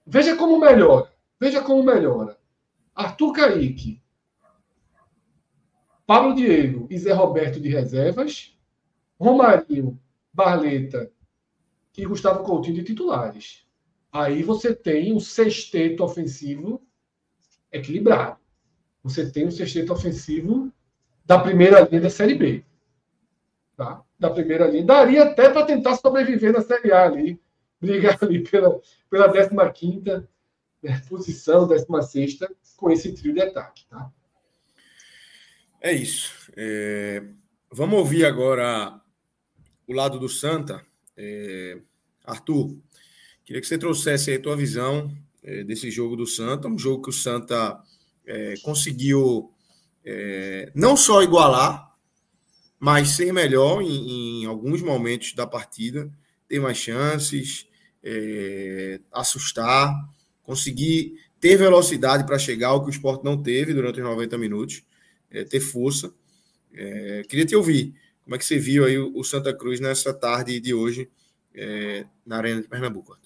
Veja 0.05 0.35
como 0.35 0.59
melhora. 0.59 1.13
Veja 1.39 1.61
como 1.61 1.85
melhora. 1.85 2.37
Arthur 2.93 3.33
Kaique, 3.33 4.03
Pablo 6.05 6.35
Diego 6.35 6.89
e 6.91 6.99
Zé 6.99 7.13
Roberto 7.13 7.61
de 7.61 7.69
reservas, 7.69 8.59
Romarinho, 9.21 9.97
Barleta 10.33 11.09
e 11.99 12.07
Gustavo 12.07 12.45
Coutinho 12.45 12.77
de 12.77 12.85
titulares. 12.85 13.67
Aí 14.11 14.43
você 14.43 14.75
tem 14.75 15.13
um 15.13 15.21
sexteto 15.21 16.03
ofensivo 16.03 16.83
equilibrado. 17.71 18.39
Você 19.03 19.31
tem 19.31 19.47
um 19.47 19.51
sexteto 19.51 19.93
ofensivo 19.93 20.73
da 21.27 21.39
primeira 21.39 21.81
linha 21.81 22.01
da 22.01 22.11
Série 22.11 22.35
B. 22.35 22.65
Tá? 23.77 24.03
da 24.19 24.31
primeira 24.31 24.67
linha. 24.67 24.85
Daria 24.85 25.25
até 25.25 25.49
para 25.49 25.65
tentar 25.65 25.97
sobreviver 25.97 26.53
na 26.53 26.61
Série 26.61 26.93
A 26.93 27.05
ali, 27.05 27.41
brigar 27.81 28.19
ali 28.21 28.43
pela, 28.43 28.81
pela 29.09 29.73
15 29.73 30.27
né, 30.83 31.03
posição, 31.09 31.69
16 31.69 32.39
com 32.77 32.91
esse 32.91 33.13
trio 33.13 33.33
de 33.33 33.41
ataque. 33.41 33.87
Tá? 33.89 34.11
É 35.81 35.93
isso. 35.93 36.51
É... 36.57 37.23
Vamos 37.71 37.99
ouvir 37.99 38.25
agora 38.25 39.01
o 39.87 39.93
lado 39.93 40.19
do 40.19 40.29
Santa. 40.29 40.85
É... 41.19 41.79
Arthur, 42.25 42.77
queria 43.45 43.61
que 43.61 43.67
você 43.67 43.79
trouxesse 43.79 44.31
aí 44.31 44.37
a 44.37 44.41
tua 44.41 44.57
visão 44.57 45.11
é, 45.43 45.65
desse 45.65 45.91
jogo 45.91 46.15
do 46.15 46.27
Santa, 46.27 46.69
um 46.69 46.79
jogo 46.79 47.05
que 47.05 47.11
o 47.11 47.13
Santa 47.13 47.81
é, 48.27 48.55
conseguiu 48.63 49.51
é, 50.05 50.71
não 50.75 50.97
só 50.97 51.23
igualar, 51.23 51.89
mas 52.79 53.11
ser 53.11 53.33
melhor 53.33 53.81
em, 53.83 54.43
em, 54.43 54.47
alguns 54.47 54.83
momentos 54.83 55.33
da 55.33 55.47
partida, 55.47 56.11
ter 56.47 56.61
mais 56.61 56.77
chances, 56.77 57.67
é, 58.05 59.01
assustar, 59.11 59.93
conseguir 60.43 61.15
ter 61.41 61.57
velocidade 61.57 62.25
para 62.25 62.39
chegar, 62.39 62.75
o 62.75 62.83
que 62.83 62.89
o 62.89 62.91
esporte 62.91 63.25
não 63.25 63.43
teve 63.43 63.73
durante 63.73 64.01
os 64.01 64.07
90 64.07 64.37
minutos, 64.37 64.85
é, 65.31 65.45
ter 65.45 65.61
força. 65.61 66.13
Queria 67.29 67.47
te 67.47 67.57
ouvir, 67.57 67.95
como 68.29 68.37
é 68.37 68.39
que 68.39 68.45
você 68.45 68.59
viu 68.59 68.85
aí 68.85 68.99
o, 68.99 69.25
Santa 69.25 69.57
Cruz 69.57 69.81
nessa 69.81 70.13
tarde 70.13 70.61
de 70.61 70.75
hoje 70.75 71.11
é, 71.55 72.07
na 72.27 72.37
Arena 72.37 72.61
de 72.61 72.69
Pernambuco? 72.69 73.17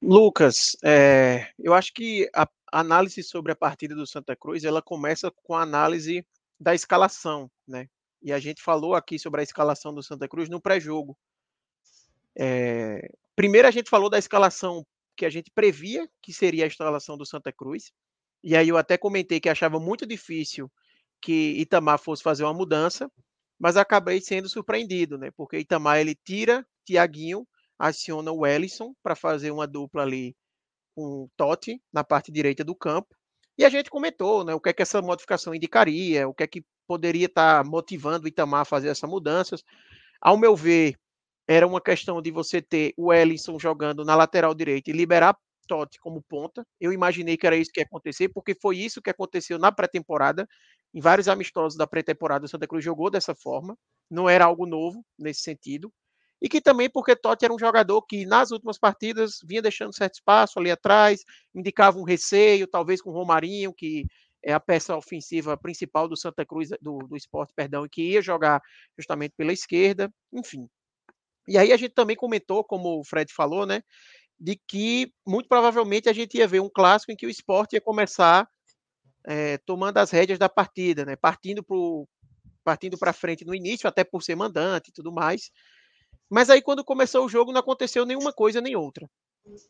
Lucas, 0.00 0.76
é, 0.84 1.48
eu 1.58 1.74
acho 1.74 1.92
que 1.92 2.30
a 2.32 2.48
análise 2.70 3.20
sobre 3.24 3.50
a 3.50 3.56
partida 3.56 3.96
do 3.96 4.06
Santa 4.06 4.36
Cruz 4.36 4.62
ela 4.62 4.80
começa 4.80 5.28
com 5.28 5.56
a 5.56 5.62
análise 5.62 6.24
da 6.60 6.72
escalação, 6.72 7.50
né? 7.66 7.88
E 8.22 8.32
a 8.32 8.38
gente 8.38 8.62
falou 8.62 8.94
aqui 8.94 9.18
sobre 9.18 9.40
a 9.40 9.42
escalação 9.42 9.92
do 9.92 10.00
Santa 10.00 10.28
Cruz 10.28 10.48
no 10.48 10.60
pré-jogo. 10.60 11.18
É, 12.38 13.10
primeiro 13.34 13.66
a 13.66 13.72
gente 13.72 13.90
falou 13.90 14.08
da 14.08 14.20
escalação 14.20 14.86
que 15.16 15.26
a 15.26 15.30
gente 15.30 15.50
previa 15.50 16.08
que 16.22 16.32
seria 16.32 16.62
a 16.62 16.68
escalação 16.68 17.18
do 17.18 17.26
Santa 17.26 17.52
Cruz. 17.52 17.90
E 18.40 18.54
aí 18.54 18.68
eu 18.68 18.76
até 18.76 18.96
comentei 18.96 19.40
que 19.40 19.48
achava 19.48 19.80
muito 19.80 20.06
difícil 20.06 20.70
que 21.20 21.60
Itamar 21.60 21.98
fosse 21.98 22.22
fazer 22.22 22.44
uma 22.44 22.54
mudança, 22.54 23.10
mas 23.58 23.76
acabei 23.76 24.20
sendo 24.20 24.48
surpreendido, 24.48 25.18
né? 25.18 25.30
Porque 25.36 25.58
Itamar 25.58 25.98
ele 25.98 26.14
tira 26.14 26.66
Tiaguinho, 26.84 27.46
aciona 27.78 28.32
o 28.32 28.46
Ellison 28.46 28.94
para 29.02 29.14
fazer 29.14 29.50
uma 29.50 29.66
dupla 29.66 30.02
ali 30.02 30.34
com 30.94 31.28
Totti 31.36 31.80
na 31.92 32.04
parte 32.04 32.32
direita 32.32 32.64
do 32.64 32.74
campo 32.74 33.18
e 33.58 33.64
a 33.64 33.68
gente 33.68 33.90
comentou 33.90 34.44
né, 34.44 34.54
o 34.54 34.60
que 34.60 34.68
é 34.68 34.72
que 34.72 34.82
essa 34.82 35.02
modificação 35.02 35.52
indicaria, 35.52 36.28
o 36.28 36.32
que 36.32 36.44
é 36.44 36.46
que 36.46 36.64
poderia 36.86 37.26
estar 37.26 37.64
tá 37.64 37.68
motivando 37.68 38.24
o 38.24 38.28
Itamar 38.28 38.60
a 38.60 38.64
fazer 38.64 38.88
essas 38.88 39.10
mudanças. 39.10 39.64
Ao 40.20 40.38
meu 40.38 40.54
ver, 40.54 40.96
era 41.48 41.66
uma 41.66 41.80
questão 41.80 42.22
de 42.22 42.30
você 42.30 42.62
ter 42.62 42.94
o 42.96 43.12
Ellison 43.12 43.58
jogando 43.58 44.04
na 44.04 44.14
lateral 44.14 44.54
direita 44.54 44.90
e 44.90 44.92
liberar 44.92 45.36
Totti 45.66 45.98
como 45.98 46.22
ponta. 46.22 46.64
Eu 46.80 46.92
imaginei 46.92 47.36
que 47.36 47.46
era 47.48 47.56
isso 47.56 47.72
que 47.72 47.80
ia 47.80 47.84
acontecer, 47.84 48.28
porque 48.28 48.54
foi 48.54 48.78
isso 48.78 49.02
que 49.02 49.10
aconteceu 49.10 49.58
na 49.58 49.72
pré-temporada. 49.72 50.46
Em 50.94 51.00
vários 51.00 51.28
amistosos 51.28 51.76
da 51.76 51.86
pré-temporada, 51.86 52.46
o 52.46 52.48
Santa 52.48 52.66
Cruz 52.66 52.84
jogou 52.84 53.10
dessa 53.10 53.34
forma. 53.34 53.76
Não 54.10 54.28
era 54.28 54.44
algo 54.44 54.66
novo 54.66 55.04
nesse 55.18 55.42
sentido 55.42 55.92
e 56.40 56.48
que 56.48 56.60
também 56.60 56.88
porque 56.88 57.16
Totti 57.16 57.44
era 57.44 57.54
um 57.54 57.58
jogador 57.58 58.00
que 58.02 58.24
nas 58.24 58.50
últimas 58.50 58.78
partidas 58.78 59.40
vinha 59.44 59.60
deixando 59.60 59.94
certo 59.94 60.14
espaço 60.14 60.58
ali 60.58 60.70
atrás, 60.70 61.24
indicava 61.54 61.98
um 61.98 62.04
receio, 62.04 62.66
talvez 62.66 63.02
com 63.02 63.10
o 63.10 63.12
Romarinho, 63.12 63.72
que 63.74 64.06
é 64.42 64.52
a 64.52 64.60
peça 64.60 64.96
ofensiva 64.96 65.56
principal 65.56 66.08
do 66.08 66.16
Santa 66.16 66.46
Cruz, 66.46 66.68
do, 66.80 66.98
do 66.98 67.16
esporte, 67.16 67.52
perdão, 67.54 67.84
e 67.84 67.88
que 67.88 68.02
ia 68.12 68.22
jogar 68.22 68.62
justamente 68.96 69.34
pela 69.36 69.52
esquerda, 69.52 70.12
enfim. 70.32 70.68
E 71.48 71.58
aí 71.58 71.72
a 71.72 71.76
gente 71.76 71.94
também 71.94 72.14
comentou, 72.14 72.62
como 72.62 73.00
o 73.00 73.04
Fred 73.04 73.32
falou, 73.32 73.66
né, 73.66 73.82
de 74.38 74.56
que 74.68 75.12
muito 75.26 75.48
provavelmente 75.48 76.08
a 76.08 76.12
gente 76.12 76.38
ia 76.38 76.46
ver 76.46 76.60
um 76.60 76.70
clássico 76.72 77.10
em 77.10 77.16
que 77.16 77.26
o 77.26 77.30
esporte 77.30 77.72
ia 77.72 77.80
começar 77.80 78.48
é, 79.28 79.58
tomando 79.58 79.98
as 79.98 80.10
rédeas 80.10 80.38
da 80.38 80.48
partida, 80.48 81.04
né, 81.04 81.14
partindo 81.14 81.62
para 82.98 83.12
frente 83.12 83.44
no 83.44 83.54
início, 83.54 83.86
até 83.86 84.02
por 84.02 84.22
ser 84.22 84.34
mandante 84.34 84.88
e 84.88 84.92
tudo 84.92 85.12
mais, 85.12 85.50
mas 86.30 86.50
aí, 86.50 86.60
quando 86.60 86.84
começou 86.84 87.24
o 87.24 87.28
jogo, 87.28 87.52
não 87.52 87.60
aconteceu 87.60 88.04
nenhuma 88.04 88.32
coisa 88.32 88.60
nem 88.60 88.76
outra. 88.76 89.08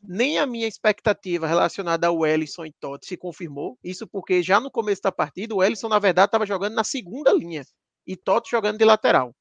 Nem 0.02 0.38
a 0.38 0.46
minha 0.46 0.66
expectativa 0.66 1.46
relacionada 1.46 2.08
ao 2.08 2.26
Ellison 2.26 2.66
e 2.66 2.72
Totti 2.72 3.06
se 3.06 3.16
confirmou. 3.16 3.78
Isso 3.82 4.08
porque 4.08 4.42
já 4.42 4.58
no 4.58 4.70
começo 4.70 5.00
da 5.02 5.12
partida, 5.12 5.54
o 5.54 5.62
Ellison, 5.62 5.88
na 5.88 6.00
verdade, 6.00 6.26
estava 6.28 6.44
jogando 6.44 6.74
na 6.74 6.82
segunda 6.82 7.32
linha 7.32 7.64
e 8.04 8.16
Totti 8.16 8.50
jogando 8.50 8.78
de 8.78 8.84
lateral. 8.84 9.32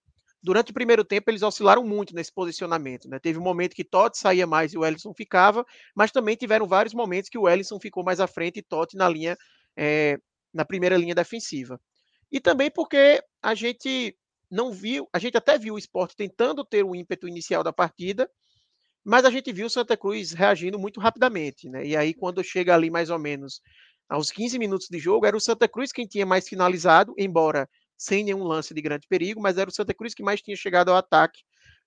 Durante 0.43 0.69
o 0.69 0.73
primeiro 0.73 1.03
tempo, 1.03 1.31
eles 1.31 1.41
oscilaram 1.41 1.83
muito 1.83 2.13
nesse 2.13 2.31
posicionamento. 2.31 3.09
Né? 3.09 3.17
Teve 3.17 3.39
um 3.39 3.43
momento 3.43 3.73
que 3.73 3.83
Totti 3.83 4.19
saía 4.19 4.45
mais 4.45 4.73
e 4.73 4.77
o 4.77 4.85
Ellison 4.85 5.11
ficava, 5.11 5.65
mas 5.95 6.11
também 6.11 6.35
tiveram 6.35 6.67
vários 6.67 6.93
momentos 6.93 7.31
que 7.31 7.37
o 7.39 7.49
Ellison 7.49 7.79
ficou 7.79 8.03
mais 8.03 8.19
à 8.19 8.27
frente 8.27 8.59
e 8.59 8.61
Totti 8.61 8.95
na 8.95 9.09
linha, 9.09 9.35
é, 9.77 10.17
na 10.53 10.65
primeira 10.65 10.97
linha 10.97 11.13
defensiva. 11.13 11.79
E 12.31 12.39
também 12.39 12.69
porque 12.69 13.23
a 13.41 13.53
gente 13.53 14.17
não 14.49 14.71
viu, 14.71 15.07
a 15.13 15.19
gente 15.19 15.37
até 15.37 15.57
viu 15.57 15.75
o 15.75 15.77
esporte 15.77 16.15
tentando 16.15 16.65
ter 16.65 16.83
o 16.83 16.95
ímpeto 16.95 17.27
inicial 17.27 17.63
da 17.63 17.71
partida, 17.71 18.29
mas 19.03 19.23
a 19.23 19.29
gente 19.29 19.53
viu 19.53 19.67
o 19.67 19.69
Santa 19.69 19.95
Cruz 19.95 20.31
reagindo 20.31 20.77
muito 20.79 20.99
rapidamente, 20.99 21.69
né? 21.69 21.85
E 21.85 21.95
aí, 21.95 22.13
quando 22.13 22.43
chega 22.43 22.73
ali 22.73 22.89
mais 22.89 23.09
ou 23.09 23.19
menos 23.19 23.61
aos 24.09 24.31
15 24.31 24.57
minutos 24.57 24.87
de 24.89 24.99
jogo, 24.99 25.25
era 25.25 25.37
o 25.37 25.39
Santa 25.39 25.67
Cruz 25.67 25.91
quem 25.91 26.05
tinha 26.05 26.25
mais 26.25 26.47
finalizado, 26.47 27.13
embora 27.17 27.69
sem 27.97 28.23
nenhum 28.23 28.43
lance 28.43 28.73
de 28.73 28.81
grande 28.81 29.07
perigo, 29.07 29.41
mas 29.41 29.57
era 29.57 29.69
o 29.69 29.73
Santa 29.73 29.93
Cruz 29.93 30.13
que 30.13 30.23
mais 30.23 30.41
tinha 30.41 30.55
chegado 30.55 30.89
ao 30.89 30.97
ataque 30.97 31.41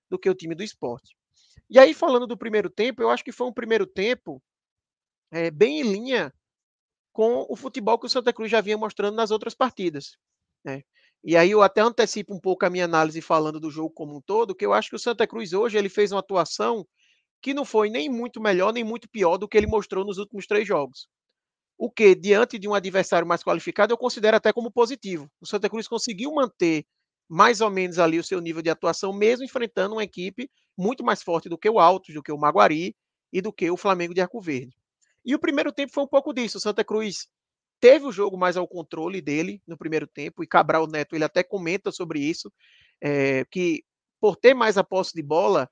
do 0.08 0.18
que 0.18 0.30
o 0.30 0.34
time 0.34 0.54
do 0.54 0.62
esporte. 0.62 1.16
E 1.68 1.78
aí, 1.78 1.94
falando 1.94 2.26
do 2.26 2.36
primeiro 2.36 2.68
tempo, 2.68 3.02
eu 3.02 3.10
acho 3.10 3.24
que 3.24 3.32
foi 3.32 3.46
um 3.46 3.52
primeiro 3.52 3.86
tempo 3.86 4.42
é, 5.30 5.50
bem 5.50 5.80
em 5.80 5.92
linha 5.92 6.32
com 7.12 7.46
o 7.48 7.56
futebol 7.56 7.98
que 7.98 8.06
o 8.06 8.10
Santa 8.10 8.32
Cruz 8.32 8.50
já 8.50 8.60
vinha 8.60 8.78
mostrando 8.78 9.14
nas 9.16 9.30
outras 9.30 9.54
partidas. 9.54 10.16
Né? 10.64 10.82
E 11.22 11.36
aí 11.36 11.50
eu 11.50 11.62
até 11.62 11.80
antecipo 11.80 12.34
um 12.34 12.40
pouco 12.40 12.64
a 12.64 12.70
minha 12.70 12.84
análise 12.84 13.20
falando 13.20 13.60
do 13.60 13.70
jogo 13.70 13.90
como 13.90 14.16
um 14.16 14.20
todo, 14.20 14.54
que 14.54 14.64
eu 14.64 14.72
acho 14.72 14.90
que 14.90 14.96
o 14.96 14.98
Santa 14.98 15.26
Cruz 15.26 15.52
hoje 15.52 15.76
ele 15.76 15.88
fez 15.88 16.12
uma 16.12 16.20
atuação 16.20 16.86
que 17.42 17.54
não 17.54 17.64
foi 17.64 17.90
nem 17.90 18.08
muito 18.08 18.40
melhor 18.40 18.72
nem 18.72 18.84
muito 18.84 19.08
pior 19.08 19.36
do 19.36 19.48
que 19.48 19.56
ele 19.56 19.66
mostrou 19.66 20.04
nos 20.04 20.18
últimos 20.18 20.46
três 20.46 20.66
jogos. 20.66 21.08
O 21.76 21.90
que, 21.90 22.14
diante 22.14 22.58
de 22.58 22.68
um 22.68 22.74
adversário 22.74 23.26
mais 23.26 23.42
qualificado, 23.42 23.92
eu 23.92 23.98
considero 23.98 24.36
até 24.36 24.52
como 24.52 24.70
positivo. 24.70 25.30
O 25.40 25.46
Santa 25.46 25.68
Cruz 25.68 25.88
conseguiu 25.88 26.32
manter 26.32 26.84
mais 27.28 27.60
ou 27.60 27.70
menos 27.70 27.98
ali 27.98 28.18
o 28.18 28.24
seu 28.24 28.40
nível 28.40 28.60
de 28.60 28.68
atuação, 28.68 29.12
mesmo 29.12 29.44
enfrentando 29.44 29.94
uma 29.94 30.04
equipe 30.04 30.50
muito 30.76 31.04
mais 31.04 31.22
forte 31.22 31.48
do 31.48 31.56
que 31.56 31.70
o 31.70 31.78
Altos, 31.78 32.14
do 32.14 32.22
que 32.22 32.32
o 32.32 32.38
Maguari 32.38 32.94
e 33.32 33.40
do 33.40 33.52
que 33.52 33.70
o 33.70 33.76
Flamengo 33.76 34.12
de 34.12 34.20
Arco 34.20 34.40
Verde. 34.40 34.74
E 35.24 35.34
o 35.34 35.38
primeiro 35.38 35.72
tempo 35.72 35.92
foi 35.92 36.04
um 36.04 36.08
pouco 36.08 36.32
disso. 36.32 36.58
O 36.58 36.60
Santa 36.60 36.84
Cruz 36.84 37.28
teve 37.80 38.04
o 38.04 38.12
jogo 38.12 38.36
mais 38.36 38.56
ao 38.56 38.68
controle 38.68 39.20
dele 39.20 39.62
no 39.66 39.76
primeiro 39.76 40.06
tempo, 40.06 40.42
e 40.42 40.46
Cabral 40.46 40.86
Neto 40.86 41.14
ele 41.14 41.24
até 41.24 41.42
comenta 41.42 41.90
sobre 41.90 42.20
isso, 42.20 42.52
é, 43.00 43.44
que 43.46 43.82
por 44.20 44.36
ter 44.36 44.54
mais 44.54 44.76
a 44.76 44.84
posse 44.84 45.14
de 45.14 45.22
bola, 45.22 45.68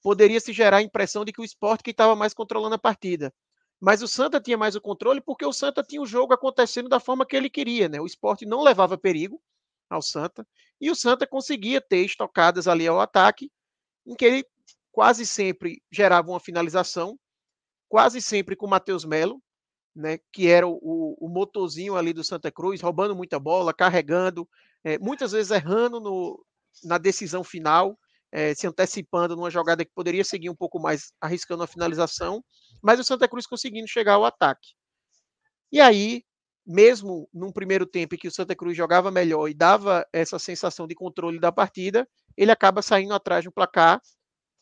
poderia 0.00 0.38
se 0.40 0.52
gerar 0.52 0.78
a 0.78 0.82
impressão 0.82 1.24
de 1.24 1.32
que 1.32 1.40
o 1.40 1.44
esporte 1.44 1.82
que 1.82 1.90
estava 1.90 2.14
mais 2.14 2.32
controlando 2.32 2.76
a 2.76 2.78
partida. 2.78 3.34
Mas 3.80 4.02
o 4.02 4.08
Santa 4.08 4.40
tinha 4.40 4.56
mais 4.56 4.76
o 4.76 4.80
controle 4.80 5.20
porque 5.20 5.44
o 5.44 5.52
Santa 5.52 5.82
tinha 5.82 6.00
o 6.00 6.06
jogo 6.06 6.32
acontecendo 6.32 6.88
da 6.88 7.00
forma 7.00 7.26
que 7.26 7.36
ele 7.36 7.50
queria, 7.50 7.88
né? 7.88 8.00
O 8.00 8.06
esporte 8.06 8.46
não 8.46 8.62
levava 8.62 8.96
perigo 8.96 9.40
ao 9.90 10.02
Santa, 10.02 10.46
e 10.80 10.90
o 10.90 10.94
Santa 10.94 11.26
conseguia 11.26 11.80
ter 11.80 12.04
estocadas 12.04 12.68
ali 12.68 12.86
ao 12.86 13.00
ataque, 13.00 13.50
em 14.06 14.14
que 14.14 14.24
ele 14.24 14.46
quase 14.92 15.24
sempre 15.24 15.82
gerava 15.90 16.30
uma 16.30 16.40
finalização, 16.40 17.18
quase 17.88 18.20
sempre 18.20 18.54
com 18.54 18.66
o 18.66 18.70
Matheus 18.70 19.04
Melo, 19.04 19.42
né, 19.94 20.18
que 20.32 20.48
era 20.48 20.66
o, 20.66 21.16
o, 21.18 21.28
motorzinho 21.28 21.96
ali 21.96 22.12
do 22.12 22.22
Santa 22.22 22.52
Cruz, 22.52 22.80
roubando 22.80 23.16
muita 23.16 23.38
bola, 23.38 23.74
carregando, 23.74 24.48
é, 24.84 24.98
muitas 24.98 25.32
vezes 25.32 25.50
errando 25.50 25.98
no, 25.98 26.44
na 26.84 26.98
decisão 26.98 27.42
final, 27.42 27.98
é, 28.30 28.54
se 28.54 28.66
antecipando 28.66 29.34
numa 29.34 29.50
jogada 29.50 29.84
que 29.84 29.90
poderia 29.92 30.22
seguir 30.22 30.50
um 30.50 30.54
pouco 30.54 30.78
mais, 30.78 31.12
arriscando 31.20 31.62
a 31.62 31.66
finalização, 31.66 32.44
mas 32.82 33.00
o 33.00 33.04
Santa 33.04 33.26
Cruz 33.26 33.46
conseguindo 33.46 33.88
chegar 33.88 34.14
ao 34.14 34.24
ataque. 34.24 34.68
E 35.72 35.80
aí, 35.80 36.22
mesmo 36.66 37.28
num 37.32 37.50
primeiro 37.50 37.86
tempo 37.86 38.14
em 38.14 38.18
que 38.18 38.28
o 38.28 38.32
Santa 38.32 38.54
Cruz 38.54 38.76
jogava 38.76 39.10
melhor 39.10 39.48
e 39.48 39.54
dava 39.54 40.06
essa 40.12 40.38
sensação 40.38 40.86
de 40.86 40.94
controle 40.94 41.40
da 41.40 41.50
partida, 41.50 42.06
ele 42.36 42.52
acaba 42.52 42.82
saindo 42.82 43.14
atrás 43.14 43.44
do 43.44 43.52
placar 43.52 44.00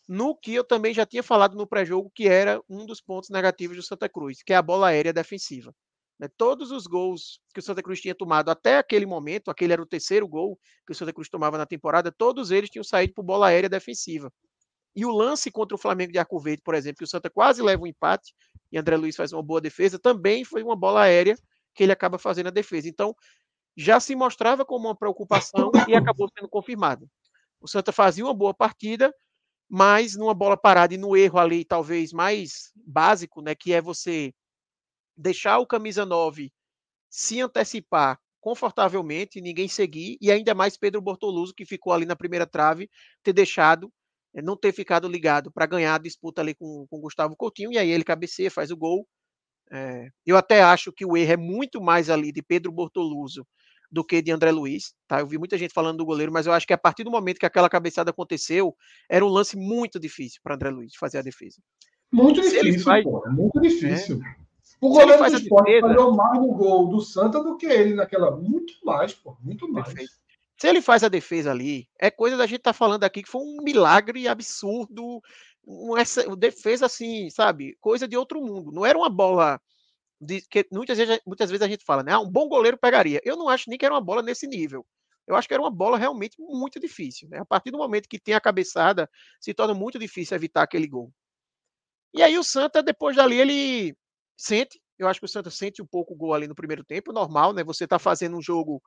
no 0.08 0.36
que 0.36 0.54
eu 0.54 0.64
também 0.64 0.94
já 0.94 1.04
tinha 1.04 1.22
falado 1.22 1.56
no 1.56 1.66
pré-jogo, 1.66 2.10
que 2.14 2.28
era 2.28 2.60
um 2.68 2.86
dos 2.86 3.00
pontos 3.00 3.30
negativos 3.30 3.76
do 3.76 3.82
Santa 3.82 4.08
Cruz, 4.08 4.42
que 4.42 4.52
é 4.52 4.56
a 4.56 4.62
bola 4.62 4.88
aérea 4.88 5.12
defensiva. 5.12 5.74
Né? 6.18 6.28
Todos 6.36 6.70
os 6.70 6.86
gols 6.86 7.40
que 7.52 7.60
o 7.60 7.62
Santa 7.62 7.82
Cruz 7.82 8.00
tinha 8.00 8.14
tomado 8.14 8.50
até 8.50 8.78
aquele 8.78 9.06
momento, 9.06 9.50
aquele 9.50 9.72
era 9.72 9.82
o 9.82 9.86
terceiro 9.86 10.26
gol 10.26 10.58
que 10.86 10.92
o 10.92 10.94
Santa 10.94 11.12
Cruz 11.12 11.28
tomava 11.28 11.58
na 11.58 11.66
temporada, 11.66 12.12
todos 12.12 12.50
eles 12.50 12.70
tinham 12.70 12.84
saído 12.84 13.14
por 13.14 13.24
bola 13.24 13.48
aérea 13.48 13.68
defensiva. 13.68 14.32
E 14.94 15.04
o 15.04 15.10
lance 15.10 15.50
contra 15.50 15.74
o 15.74 15.78
Flamengo 15.78 16.12
de 16.12 16.18
Arco 16.18 16.40
Verde, 16.40 16.62
por 16.62 16.74
exemplo, 16.74 16.98
que 16.98 17.04
o 17.04 17.08
Santa 17.08 17.28
quase 17.28 17.60
leva 17.60 17.82
um 17.82 17.86
empate 17.86 18.32
e 18.72 18.78
André 18.78 18.96
Luiz 18.96 19.14
faz 19.14 19.32
uma 19.32 19.42
boa 19.42 19.60
defesa, 19.60 19.98
também 19.98 20.42
foi 20.44 20.62
uma 20.62 20.74
bola 20.74 21.02
aérea 21.02 21.36
que 21.74 21.82
ele 21.82 21.92
acaba 21.92 22.18
fazendo 22.18 22.46
a 22.46 22.50
defesa. 22.50 22.88
Então, 22.88 23.14
já 23.76 24.00
se 24.00 24.16
mostrava 24.16 24.64
como 24.64 24.88
uma 24.88 24.96
preocupação 24.96 25.70
e 25.86 25.94
acabou 25.94 26.30
sendo 26.34 26.48
confirmado. 26.48 27.06
O 27.60 27.68
Santa 27.68 27.92
fazia 27.92 28.24
uma 28.24 28.32
boa 28.32 28.54
partida, 28.54 29.14
mas 29.68 30.16
numa 30.16 30.34
bola 30.34 30.56
parada 30.56 30.94
e 30.94 30.98
no 30.98 31.16
erro 31.16 31.38
ali, 31.38 31.64
talvez 31.64 32.12
mais 32.12 32.72
básico, 32.76 33.42
né, 33.42 33.54
que 33.54 33.72
é 33.72 33.80
você 33.80 34.32
deixar 35.16 35.58
o 35.58 35.66
camisa 35.66 36.06
9 36.06 36.52
se 37.10 37.40
antecipar 37.40 38.18
confortavelmente, 38.40 39.40
ninguém 39.40 39.68
seguir, 39.68 40.18
e 40.20 40.30
ainda 40.30 40.54
mais 40.54 40.76
Pedro 40.76 41.00
Bortoluso, 41.02 41.54
que 41.54 41.66
ficou 41.66 41.92
ali 41.92 42.06
na 42.06 42.14
primeira 42.16 42.46
trave, 42.46 42.88
ter 43.22 43.32
deixado, 43.32 43.92
eh, 44.34 44.42
não 44.42 44.56
ter 44.56 44.72
ficado 44.72 45.08
ligado 45.08 45.50
para 45.52 45.66
ganhar 45.66 45.96
a 45.96 45.98
disputa 45.98 46.42
ali 46.42 46.54
com, 46.54 46.86
com 46.88 47.00
Gustavo 47.00 47.34
Coutinho, 47.36 47.72
e 47.72 47.78
aí 47.78 47.90
ele 47.90 48.04
cabeceia, 48.04 48.50
faz 48.50 48.70
o 48.70 48.76
gol. 48.76 49.06
É, 49.72 50.08
eu 50.26 50.36
até 50.36 50.62
acho 50.62 50.92
que 50.92 51.04
o 51.04 51.16
erro 51.16 51.32
é 51.32 51.36
muito 51.36 51.80
mais 51.82 52.10
ali 52.10 52.32
de 52.32 52.42
Pedro 52.42 52.72
Bortoluso 52.72 53.46
do 53.90 54.04
que 54.04 54.22
de 54.22 54.30
André 54.30 54.50
Luiz, 54.50 54.94
tá? 55.06 55.20
Eu 55.20 55.26
vi 55.26 55.38
muita 55.38 55.56
gente 55.56 55.72
falando 55.72 55.98
do 55.98 56.06
goleiro, 56.06 56.32
mas 56.32 56.46
eu 56.46 56.52
acho 56.52 56.66
que 56.66 56.72
a 56.72 56.78
partir 56.78 57.04
do 57.04 57.10
momento 57.10 57.38
que 57.38 57.46
aquela 57.46 57.68
cabeçada 57.68 58.10
aconteceu, 58.10 58.76
era 59.08 59.24
um 59.24 59.28
lance 59.28 59.56
muito 59.56 59.98
difícil 59.98 60.40
para 60.42 60.54
André 60.54 60.70
Luiz 60.70 60.94
fazer 60.96 61.18
a 61.18 61.22
defesa. 61.22 61.60
Muito 62.12 62.42
Se 62.42 62.50
difícil, 62.50 62.84
faz... 62.84 63.04
pô, 63.04 63.22
muito 63.30 63.60
difícil. 63.60 64.20
É. 64.22 64.46
O 64.80 64.90
goleiro 64.90 65.30
do 65.30 65.36
esporte 65.36 65.66
defesa... 65.66 65.88
falhou 65.88 66.14
mais 66.14 66.38
no 66.38 66.54
gol 66.54 66.88
do 66.88 67.00
Santa 67.00 67.42
do 67.42 67.56
que 67.56 67.66
ele 67.66 67.94
naquela. 67.94 68.36
Muito 68.36 68.74
mais, 68.84 69.14
pô, 69.14 69.36
muito 69.40 69.68
mais. 69.70 69.86
Perfeito. 69.86 70.12
Se 70.58 70.68
ele 70.68 70.80
faz 70.80 71.04
a 71.04 71.08
defesa 71.08 71.50
ali, 71.50 71.86
é 72.00 72.10
coisa 72.10 72.36
da 72.36 72.46
gente 72.46 72.58
estar 72.58 72.72
tá 72.72 72.78
falando 72.78 73.04
aqui 73.04 73.22
que 73.22 73.28
foi 73.28 73.42
um 73.42 73.62
milagre 73.62 74.26
absurdo, 74.26 75.20
uma, 75.62 75.98
defesa 76.36 76.86
assim, 76.86 77.28
sabe? 77.28 77.76
Coisa 77.80 78.08
de 78.08 78.16
outro 78.16 78.40
mundo. 78.40 78.72
Não 78.72 78.86
era 78.86 78.96
uma 78.96 79.10
bola 79.10 79.60
que 80.50 80.66
muitas 80.72 80.98
vezes, 80.98 81.20
muitas 81.26 81.50
vezes 81.50 81.62
a 81.62 81.68
gente 81.68 81.84
fala, 81.84 82.02
né? 82.02 82.12
Ah, 82.12 82.20
um 82.20 82.30
bom 82.30 82.48
goleiro 82.48 82.78
pegaria. 82.78 83.20
Eu 83.24 83.36
não 83.36 83.48
acho 83.48 83.68
nem 83.68 83.78
que 83.78 83.84
era 83.84 83.94
uma 83.94 84.00
bola 84.00 84.22
nesse 84.22 84.46
nível. 84.46 84.86
Eu 85.26 85.34
acho 85.34 85.48
que 85.48 85.54
era 85.54 85.62
uma 85.62 85.70
bola 85.70 85.98
realmente 85.98 86.36
muito 86.38 86.78
difícil. 86.78 87.28
Né? 87.28 87.38
A 87.38 87.44
partir 87.44 87.70
do 87.70 87.78
momento 87.78 88.08
que 88.08 88.18
tem 88.18 88.34
a 88.34 88.40
cabeçada, 88.40 89.10
se 89.40 89.52
torna 89.52 89.74
muito 89.74 89.98
difícil 89.98 90.36
evitar 90.36 90.62
aquele 90.62 90.86
gol. 90.86 91.12
E 92.14 92.22
aí 92.22 92.38
o 92.38 92.44
Santa, 92.44 92.82
depois 92.82 93.16
dali, 93.16 93.38
ele 93.38 93.96
sente. 94.36 94.80
Eu 94.98 95.08
acho 95.08 95.20
que 95.20 95.26
o 95.26 95.28
Santa 95.28 95.50
sente 95.50 95.82
um 95.82 95.86
pouco 95.86 96.14
o 96.14 96.16
gol 96.16 96.32
ali 96.32 96.46
no 96.46 96.54
primeiro 96.54 96.84
tempo, 96.84 97.12
normal, 97.12 97.52
né? 97.52 97.62
Você 97.64 97.84
está 97.84 97.98
fazendo 97.98 98.36
um 98.36 98.42
jogo 98.42 98.82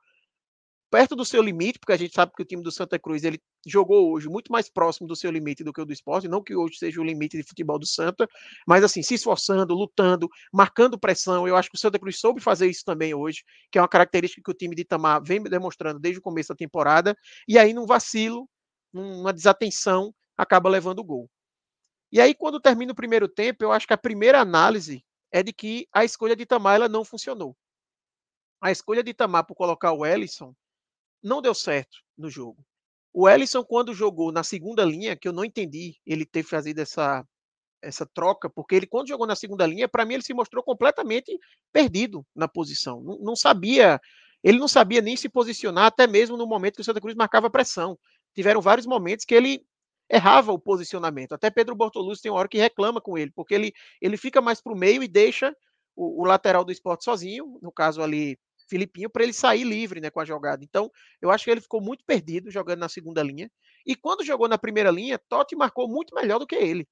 perto 0.90 1.14
do 1.14 1.24
seu 1.24 1.40
limite, 1.40 1.78
porque 1.78 1.92
a 1.92 1.96
gente 1.96 2.12
sabe 2.12 2.32
que 2.34 2.42
o 2.42 2.44
time 2.44 2.62
do 2.62 2.72
Santa 2.72 2.98
Cruz 2.98 3.22
ele 3.22 3.40
jogou 3.64 4.12
hoje 4.12 4.28
muito 4.28 4.50
mais 4.50 4.68
próximo 4.68 5.06
do 5.06 5.14
seu 5.14 5.30
limite 5.30 5.62
do 5.62 5.72
que 5.72 5.80
o 5.80 5.84
do 5.84 5.92
esporte, 5.92 6.26
não 6.26 6.42
que 6.42 6.54
hoje 6.54 6.76
seja 6.78 7.00
o 7.00 7.04
limite 7.04 7.36
de 7.36 7.44
futebol 7.44 7.78
do 7.78 7.86
Santa, 7.86 8.28
mas 8.66 8.82
assim, 8.82 9.02
se 9.02 9.14
esforçando, 9.14 9.72
lutando, 9.72 10.28
marcando 10.52 10.98
pressão. 10.98 11.46
Eu 11.46 11.56
acho 11.56 11.70
que 11.70 11.76
o 11.76 11.78
Santa 11.78 11.98
Cruz 11.98 12.18
soube 12.18 12.40
fazer 12.40 12.68
isso 12.68 12.84
também 12.84 13.14
hoje, 13.14 13.44
que 13.70 13.78
é 13.78 13.82
uma 13.82 13.88
característica 13.88 14.42
que 14.44 14.50
o 14.50 14.54
time 14.54 14.74
de 14.74 14.82
Itamar 14.82 15.22
vem 15.22 15.42
demonstrando 15.42 16.00
desde 16.00 16.18
o 16.18 16.22
começo 16.22 16.48
da 16.48 16.56
temporada, 16.56 17.16
e 17.46 17.58
aí 17.58 17.72
num 17.72 17.86
vacilo, 17.86 18.48
numa 18.92 19.32
desatenção, 19.32 20.12
acaba 20.36 20.68
levando 20.68 20.98
o 20.98 21.04
gol. 21.04 21.30
E 22.12 22.20
aí, 22.20 22.34
quando 22.34 22.58
termina 22.58 22.90
o 22.90 22.96
primeiro 22.96 23.28
tempo, 23.28 23.62
eu 23.62 23.70
acho 23.70 23.86
que 23.86 23.94
a 23.94 23.98
primeira 23.98 24.40
análise 24.40 25.04
é 25.30 25.44
de 25.44 25.52
que 25.52 25.86
a 25.92 26.04
escolha 26.04 26.34
de 26.34 26.42
Itamar 26.42 26.74
ela 26.74 26.88
não 26.88 27.04
funcionou. 27.04 27.56
A 28.60 28.72
escolha 28.72 29.02
de 29.02 29.12
Itamar 29.12 29.46
por 29.46 29.54
colocar 29.54 29.92
o 29.92 30.04
Ellison 30.04 30.52
não 31.22 31.42
deu 31.42 31.54
certo 31.54 31.98
no 32.16 32.30
jogo. 32.30 32.64
O 33.12 33.28
Ellison, 33.28 33.64
quando 33.64 33.92
jogou 33.92 34.30
na 34.30 34.42
segunda 34.42 34.84
linha, 34.84 35.16
que 35.16 35.26
eu 35.26 35.32
não 35.32 35.44
entendi 35.44 35.96
ele 36.06 36.24
ter 36.24 36.44
fazido 36.44 36.80
essa, 36.80 37.26
essa 37.82 38.06
troca, 38.06 38.48
porque 38.48 38.74
ele, 38.74 38.86
quando 38.86 39.08
jogou 39.08 39.26
na 39.26 39.34
segunda 39.34 39.66
linha, 39.66 39.88
para 39.88 40.04
mim 40.04 40.14
ele 40.14 40.22
se 40.22 40.34
mostrou 40.34 40.62
completamente 40.62 41.36
perdido 41.72 42.24
na 42.34 42.46
posição. 42.46 43.02
Não, 43.02 43.18
não, 43.18 43.36
sabia, 43.36 44.00
ele 44.44 44.58
não 44.58 44.68
sabia 44.68 45.00
nem 45.00 45.16
se 45.16 45.28
posicionar, 45.28 45.86
até 45.86 46.06
mesmo 46.06 46.36
no 46.36 46.46
momento 46.46 46.76
que 46.76 46.82
o 46.82 46.84
Santa 46.84 47.00
Cruz 47.00 47.14
marcava 47.16 47.50
pressão. 47.50 47.98
Tiveram 48.34 48.60
vários 48.60 48.86
momentos 48.86 49.24
que 49.24 49.34
ele 49.34 49.64
errava 50.08 50.52
o 50.52 50.58
posicionamento. 50.58 51.32
Até 51.32 51.50
Pedro 51.50 51.74
Bortolucci 51.74 52.22
tem 52.22 52.30
uma 52.30 52.38
hora 52.38 52.48
que 52.48 52.58
reclama 52.58 53.00
com 53.00 53.18
ele, 53.18 53.32
porque 53.34 53.54
ele, 53.54 53.72
ele 54.00 54.16
fica 54.16 54.40
mais 54.40 54.60
para 54.60 54.72
o 54.72 54.76
meio 54.76 55.02
e 55.02 55.08
deixa 55.08 55.54
o, 55.96 56.22
o 56.22 56.24
lateral 56.24 56.64
do 56.64 56.72
esporte 56.72 57.04
sozinho, 57.04 57.58
no 57.60 57.72
caso 57.72 58.02
ali 58.02 58.38
Filipinho 58.70 59.10
para 59.10 59.24
ele 59.24 59.32
sair 59.32 59.64
livre 59.64 60.00
né, 60.00 60.08
com 60.08 60.20
a 60.20 60.24
jogada. 60.24 60.62
Então, 60.64 60.90
eu 61.20 61.30
acho 61.30 61.44
que 61.44 61.50
ele 61.50 61.60
ficou 61.60 61.80
muito 61.80 62.04
perdido 62.04 62.50
jogando 62.50 62.78
na 62.78 62.88
segunda 62.88 63.22
linha. 63.22 63.50
E 63.84 63.96
quando 63.96 64.24
jogou 64.24 64.48
na 64.48 64.56
primeira 64.56 64.90
linha, 64.90 65.18
Totti 65.18 65.56
marcou 65.56 65.88
muito 65.88 66.14
melhor 66.14 66.38
do 66.38 66.46
que 66.46 66.54
ele. 66.54 66.86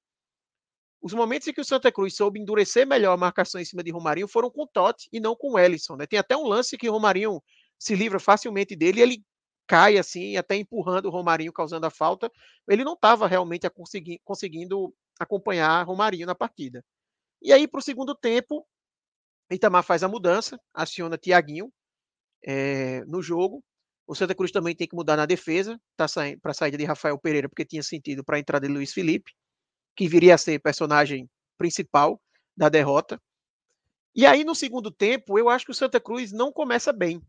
Os 1.01 1.13
momentos 1.13 1.47
em 1.47 1.53
que 1.53 1.61
o 1.61 1.65
Santa 1.65 1.89
Cruz 1.89 2.13
soube 2.13 2.39
endurecer 2.39 2.85
melhor 2.85 3.13
a 3.13 3.17
marcação 3.17 3.61
em 3.61 3.65
cima 3.65 3.81
de 3.81 3.89
Romarinho 3.89 4.27
foram 4.27 4.51
com 4.51 4.67
Totti 4.67 5.07
e 5.13 5.19
não 5.19 5.33
com 5.33 5.53
o 5.53 5.59
Ellison. 5.59 5.95
Né? 5.95 6.05
Tem 6.05 6.19
até 6.19 6.35
um 6.35 6.45
lance 6.45 6.77
que 6.77 6.89
Romarinho 6.89 7.41
se 7.79 7.95
livra 7.95 8.19
facilmente 8.19 8.75
dele 8.75 8.99
e 8.99 9.03
ele 9.03 9.23
cai 9.65 9.97
assim, 9.97 10.35
até 10.35 10.57
empurrando 10.57 11.05
o 11.05 11.09
Romarinho, 11.09 11.53
causando 11.53 11.85
a 11.85 11.89
falta. 11.89 12.29
Ele 12.67 12.83
não 12.83 12.93
estava 12.93 13.27
realmente 13.27 13.69
conseguir, 13.69 14.19
conseguindo 14.25 14.93
acompanhar 15.17 15.85
Romarinho 15.85 16.27
na 16.27 16.35
partida. 16.35 16.83
E 17.41 17.53
aí, 17.53 17.67
para 17.67 17.79
o 17.79 17.83
segundo 17.83 18.13
tempo, 18.13 18.67
Itamar 19.51 19.83
faz 19.83 20.03
a 20.03 20.07
mudança, 20.07 20.59
aciona 20.73 21.17
Tiaguinho 21.17 21.71
é, 22.45 23.03
no 23.05 23.21
jogo. 23.21 23.63
O 24.07 24.15
Santa 24.15 24.33
Cruz 24.33 24.51
também 24.51 24.75
tem 24.75 24.87
que 24.87 24.95
mudar 24.95 25.15
na 25.15 25.25
defesa, 25.25 25.79
tá 25.95 26.05
para 26.41 26.51
a 26.51 26.53
saída 26.53 26.77
de 26.77 26.85
Rafael 26.85 27.17
Pereira, 27.17 27.47
porque 27.47 27.65
tinha 27.65 27.83
sentido 27.83 28.23
para 28.23 28.37
a 28.37 28.39
entrada 28.39 28.67
de 28.67 28.73
Luiz 28.73 28.91
Felipe, 28.91 29.31
que 29.95 30.07
viria 30.07 30.35
a 30.35 30.37
ser 30.37 30.59
personagem 30.59 31.29
principal 31.57 32.19
da 32.55 32.69
derrota. 32.69 33.21
E 34.15 34.25
aí, 34.25 34.43
no 34.43 34.55
segundo 34.55 34.91
tempo, 34.91 35.37
eu 35.37 35.47
acho 35.49 35.65
que 35.65 35.71
o 35.71 35.75
Santa 35.75 35.99
Cruz 35.99 36.31
não 36.31 36.51
começa 36.51 36.91
bem. 36.91 37.21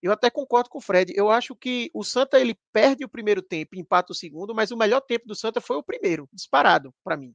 Eu 0.00 0.12
até 0.12 0.30
concordo 0.30 0.70
com 0.70 0.78
o 0.78 0.80
Fred. 0.80 1.12
Eu 1.16 1.28
acho 1.30 1.56
que 1.56 1.90
o 1.92 2.04
Santa 2.04 2.38
ele 2.38 2.56
perde 2.72 3.04
o 3.04 3.08
primeiro 3.08 3.42
tempo, 3.42 3.76
empata 3.76 4.12
o 4.12 4.14
segundo, 4.14 4.54
mas 4.54 4.70
o 4.70 4.76
melhor 4.76 5.00
tempo 5.00 5.26
do 5.26 5.34
Santa 5.34 5.60
foi 5.60 5.76
o 5.76 5.82
primeiro, 5.82 6.28
disparado 6.32 6.94
para 7.02 7.16
mim. 7.16 7.34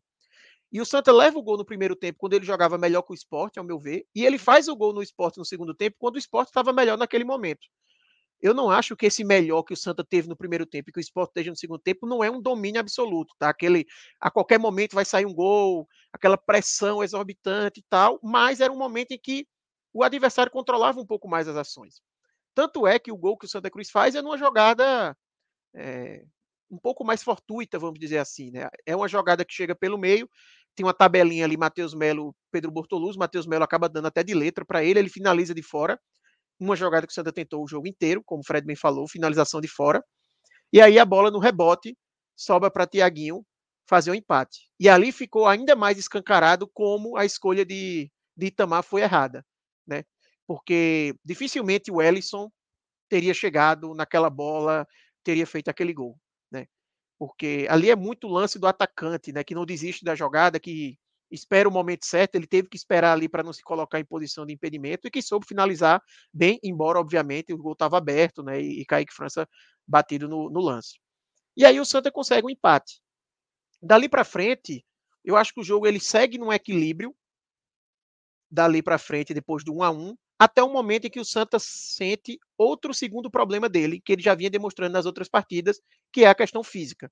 E 0.74 0.82
o 0.82 0.86
Santa 0.86 1.12
leva 1.12 1.38
o 1.38 1.44
gol 1.44 1.56
no 1.56 1.64
primeiro 1.64 1.96
tempo, 1.96 2.18
quando 2.18 2.34
ele 2.34 2.44
jogava 2.44 2.80
melhor 2.80 3.04
com 3.04 3.14
o 3.14 3.16
esporte, 3.16 3.60
ao 3.60 3.66
meu 3.66 3.78
ver, 3.80 4.08
e 4.16 4.26
ele 4.26 4.40
faz 4.40 4.68
o 4.68 4.76
gol 4.76 4.92
no 4.92 5.04
esporte 5.04 5.38
no 5.38 5.46
segundo 5.46 5.72
tempo, 5.72 5.98
quando 6.00 6.16
o 6.16 6.18
esporte 6.18 6.48
estava 6.48 6.74
melhor 6.74 6.98
naquele 6.98 7.24
momento. 7.24 7.68
Eu 8.42 8.56
não 8.56 8.72
acho 8.72 8.96
que 8.96 9.06
esse 9.06 9.24
melhor 9.24 9.62
que 9.62 9.72
o 9.72 9.78
Santa 9.78 10.04
teve 10.04 10.28
no 10.28 10.36
primeiro 10.36 10.66
tempo 10.66 10.90
e 10.90 10.92
que 10.92 11.00
o 11.00 11.02
esporte 11.02 11.30
esteja 11.30 11.52
no 11.52 11.56
segundo 11.56 11.80
tempo 11.80 12.08
não 12.08 12.24
é 12.24 12.32
um 12.32 12.42
domínio 12.42 12.82
absoluto, 12.82 13.36
tá? 13.38 13.50
Aquele, 13.50 13.86
a 14.20 14.32
qualquer 14.32 14.58
momento 14.58 14.96
vai 14.96 15.06
sair 15.06 15.28
um 15.28 15.34
gol, 15.34 15.88
aquela 16.12 16.38
pressão 16.38 17.04
exorbitante 17.04 17.80
e 17.80 17.84
tal, 17.88 18.20
mas 18.24 18.60
era 18.60 18.74
um 18.74 18.78
momento 18.78 19.12
em 19.12 19.20
que 19.20 19.48
o 19.94 20.04
adversário 20.04 20.52
controlava 20.52 21.00
um 21.00 21.06
pouco 21.06 21.30
mais 21.30 21.48
as 21.48 21.56
ações. 21.56 22.02
Tanto 22.56 22.88
é 22.88 22.98
que 22.98 23.12
o 23.12 23.18
gol 23.18 23.38
que 23.38 23.46
o 23.46 23.50
Santa 23.50 23.70
Cruz 23.70 23.92
faz 23.92 24.16
é 24.16 24.24
numa 24.24 24.38
jogada 24.40 25.16
é, 25.76 26.26
um 26.70 26.78
pouco 26.78 27.06
mais 27.06 27.22
fortuita, 27.22 27.78
vamos 27.78 28.00
dizer 28.00 28.18
assim, 28.18 28.52
né? 28.52 28.68
É 28.86 28.96
uma 28.96 29.08
jogada 29.08 29.46
que 29.46 29.54
chega 29.54 29.76
pelo 29.76 29.98
meio, 29.98 30.28
tem 30.76 30.86
uma 30.86 30.94
tabelinha 30.94 31.46
ali, 31.46 31.58
Matheus 31.58 31.94
Melo, 31.94 32.36
Pedro 32.52 32.72
Bortoluz, 32.72 33.16
Matheus 33.16 33.46
Melo 33.46 33.64
acaba 33.64 33.88
dando 33.88 34.08
até 34.08 34.24
de 34.24 34.34
letra 34.34 34.66
para 34.66 34.84
ele, 34.84 35.00
ele 35.00 35.10
finaliza 35.10 35.54
de 35.54 35.62
fora, 35.62 36.00
uma 36.60 36.76
jogada 36.76 37.06
que 37.06 37.12
o 37.12 37.14
Santa 37.14 37.32
tentou 37.32 37.64
o 37.64 37.68
jogo 37.68 37.88
inteiro, 37.88 38.22
como 38.26 38.42
o 38.42 38.46
Fred 38.46 38.66
bem 38.66 38.76
falou, 38.76 39.08
finalização 39.08 39.62
de 39.62 39.68
fora, 39.68 40.04
e 40.72 40.82
aí 40.82 40.98
a 40.98 41.06
bola 41.06 41.30
no 41.30 41.40
rebote 41.40 41.96
sobra 42.36 42.72
para 42.72 42.88
Tiaguinho 42.88 43.46
fazer 43.88 44.10
o 44.10 44.14
um 44.14 44.16
empate. 44.16 44.70
E 44.80 44.90
ali 44.90 45.12
ficou 45.12 45.46
ainda 45.46 45.76
mais 45.76 45.98
escancarado 45.98 46.68
como 46.74 47.18
a 47.18 47.26
escolha 47.26 47.66
de, 47.66 48.10
de 48.36 48.48
Itamar 48.48 48.84
foi 48.84 49.02
errada, 49.02 49.46
né? 49.86 50.04
Porque 50.48 51.14
dificilmente 51.24 51.92
o 51.92 52.02
Ellison 52.02 52.50
teria 53.10 53.34
chegado 53.34 53.94
naquela 53.94 54.30
bola, 54.30 54.88
teria 55.24 55.46
feito 55.46 55.70
aquele 55.70 55.94
gol 55.94 56.18
porque 57.26 57.66
ali 57.70 57.90
é 57.90 57.96
muito 57.96 58.28
lance 58.28 58.60
do 58.60 58.68
atacante, 58.68 59.32
né, 59.32 59.46
que 59.46 59.56
não 59.56 59.66
desiste 59.66 60.04
da 60.04 60.14
jogada, 60.14 60.60
que 60.60 61.00
espera 61.32 61.70
o 61.70 61.72
momento 61.72 62.06
certo, 62.06 62.36
ele 62.36 62.46
teve 62.46 62.68
que 62.68 62.76
esperar 62.76 63.14
ali 63.14 63.30
para 63.30 63.42
não 63.42 63.54
se 63.54 63.64
colocar 63.64 63.98
em 63.98 64.04
posição 64.04 64.46
de 64.46 64.52
impedimento 64.52 65.08
e 65.08 65.10
que 65.10 65.22
soube 65.22 65.48
finalizar 65.48 66.04
bem, 66.34 66.60
embora 66.62 67.00
obviamente 67.00 67.54
o 67.54 67.58
gol 67.58 67.72
estava 67.72 67.98
aberto, 67.98 68.44
né, 68.44 68.62
e, 68.62 68.82
e 68.82 68.86
Kaique 68.86 69.14
França 69.14 69.48
batido 69.88 70.28
no, 70.28 70.50
no 70.50 70.60
lance. 70.60 71.00
E 71.56 71.66
aí 71.66 71.80
o 71.80 71.86
Santa 71.86 72.12
consegue 72.12 72.46
um 72.46 72.50
empate. 72.50 73.02
Dali 73.82 74.10
para 74.10 74.26
frente, 74.26 74.86
eu 75.24 75.38
acho 75.38 75.54
que 75.54 75.62
o 75.62 75.64
jogo 75.64 75.88
ele 75.88 76.02
segue 76.02 76.38
num 76.38 76.52
equilíbrio 76.52 77.16
dali 78.52 78.84
para 78.84 78.98
frente 78.98 79.34
depois 79.34 79.64
do 79.64 79.74
1 79.74 79.84
a 79.84 79.92
1 79.92 80.14
até 80.44 80.62
o 80.62 80.70
momento 80.70 81.06
em 81.06 81.10
que 81.10 81.20
o 81.20 81.26
Santa 81.26 81.58
sente 81.58 82.38
outro 82.58 82.94
segundo 82.94 83.32
problema 83.32 83.70
dele, 83.70 84.02
que 84.04 84.12
ele 84.12 84.22
já 84.22 84.36
vinha 84.36 84.50
demonstrando 84.50 84.92
nas 84.92 85.06
outras 85.06 85.30
partidas, 85.30 85.82
que 86.12 86.26
é 86.26 86.28
a 86.28 86.36
questão 86.36 86.62
física. 86.62 87.10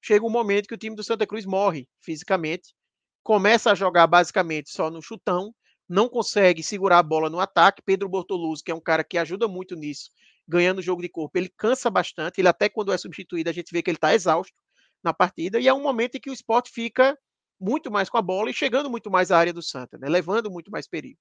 Chega 0.00 0.26
um 0.26 0.30
momento 0.30 0.66
que 0.66 0.74
o 0.74 0.78
time 0.78 0.96
do 0.96 1.04
Santa 1.04 1.24
Cruz 1.24 1.46
morre 1.46 1.88
fisicamente, 2.00 2.74
começa 3.22 3.70
a 3.70 3.74
jogar 3.76 4.08
basicamente 4.08 4.70
só 4.72 4.90
no 4.90 5.00
chutão, 5.00 5.54
não 5.88 6.08
consegue 6.08 6.60
segurar 6.60 6.98
a 6.98 7.02
bola 7.04 7.30
no 7.30 7.38
ataque. 7.38 7.82
Pedro 7.84 8.08
Bortoluzzi, 8.08 8.64
que 8.64 8.72
é 8.72 8.74
um 8.74 8.80
cara 8.80 9.04
que 9.04 9.16
ajuda 9.16 9.46
muito 9.46 9.76
nisso, 9.76 10.10
ganhando 10.48 10.78
o 10.78 10.82
jogo 10.82 11.02
de 11.02 11.08
corpo, 11.08 11.38
ele 11.38 11.52
cansa 11.56 11.88
bastante, 11.88 12.40
ele 12.40 12.48
até 12.48 12.68
quando 12.68 12.92
é 12.92 12.98
substituído 12.98 13.48
a 13.48 13.52
gente 13.52 13.72
vê 13.72 13.80
que 13.80 13.90
ele 13.90 13.96
está 13.96 14.12
exausto 14.12 14.56
na 15.04 15.12
partida, 15.14 15.60
e 15.60 15.68
é 15.68 15.74
um 15.74 15.82
momento 15.82 16.16
em 16.16 16.20
que 16.20 16.30
o 16.30 16.32
esporte 16.32 16.70
fica 16.72 17.16
muito 17.60 17.92
mais 17.92 18.10
com 18.10 18.18
a 18.18 18.22
bola 18.22 18.50
e 18.50 18.54
chegando 18.54 18.90
muito 18.90 19.08
mais 19.08 19.30
à 19.30 19.38
área 19.38 19.52
do 19.52 19.62
Santa, 19.62 19.96
né? 19.98 20.08
levando 20.08 20.50
muito 20.50 20.70
mais 20.70 20.88
perigo. 20.88 21.18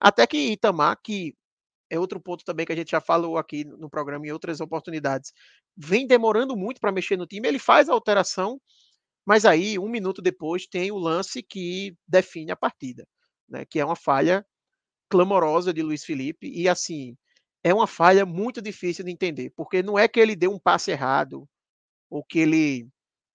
Até 0.00 0.26
que 0.26 0.52
Itamar, 0.52 0.98
que 1.02 1.34
é 1.90 1.98
outro 1.98 2.20
ponto 2.20 2.44
também 2.44 2.64
que 2.64 2.72
a 2.72 2.76
gente 2.76 2.92
já 2.92 3.00
falou 3.00 3.36
aqui 3.36 3.64
no 3.64 3.90
programa 3.90 4.26
em 4.26 4.30
outras 4.32 4.60
oportunidades. 4.60 5.32
Vem 5.76 6.06
demorando 6.06 6.56
muito 6.56 6.80
para 6.80 6.92
mexer 6.92 7.16
no 7.16 7.26
time, 7.26 7.48
ele 7.48 7.58
faz 7.58 7.88
a 7.88 7.92
alteração, 7.92 8.60
mas 9.26 9.44
aí, 9.44 9.78
um 9.78 9.88
minuto 9.88 10.22
depois, 10.22 10.66
tem 10.66 10.90
o 10.90 10.98
lance 10.98 11.42
que 11.42 11.94
define 12.08 12.52
a 12.52 12.56
partida, 12.56 13.06
né? 13.48 13.64
Que 13.66 13.80
é 13.80 13.84
uma 13.84 13.96
falha 13.96 14.46
clamorosa 15.10 15.72
de 15.74 15.82
Luiz 15.82 16.04
Felipe, 16.04 16.48
e 16.48 16.68
assim, 16.68 17.16
é 17.64 17.74
uma 17.74 17.86
falha 17.86 18.24
muito 18.26 18.62
difícil 18.62 19.04
de 19.04 19.10
entender, 19.12 19.52
porque 19.56 19.82
não 19.82 19.98
é 19.98 20.08
que 20.08 20.20
ele 20.20 20.36
deu 20.36 20.52
um 20.52 20.58
passe 20.58 20.90
errado, 20.92 21.48
ou 22.10 22.24
que 22.24 22.40
ele, 22.40 22.88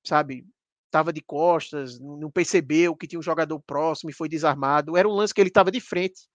sabe, 0.06 0.46
estava 0.86 1.12
de 1.14 1.22
costas, 1.22 2.00
não 2.00 2.32
percebeu 2.32 2.96
que 2.96 3.08
tinha 3.08 3.20
um 3.20 3.24
jogador 3.24 3.60
próximo 3.62 4.10
e 4.10 4.14
foi 4.14 4.30
desarmado. 4.30 4.96
Era 4.98 5.08
um 5.10 5.14
lance 5.14 5.34
que 5.34 5.42
ele 5.42 5.50
estava 5.50 5.72
de 5.72 5.82
frente. 5.82 6.28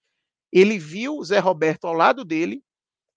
Ele 0.53 0.79
viu 0.79 1.17
o 1.17 1.25
Zé 1.25 1.39
Roberto 1.39 1.87
ao 1.87 1.95
lado 1.95 2.25
dele, 2.25 2.63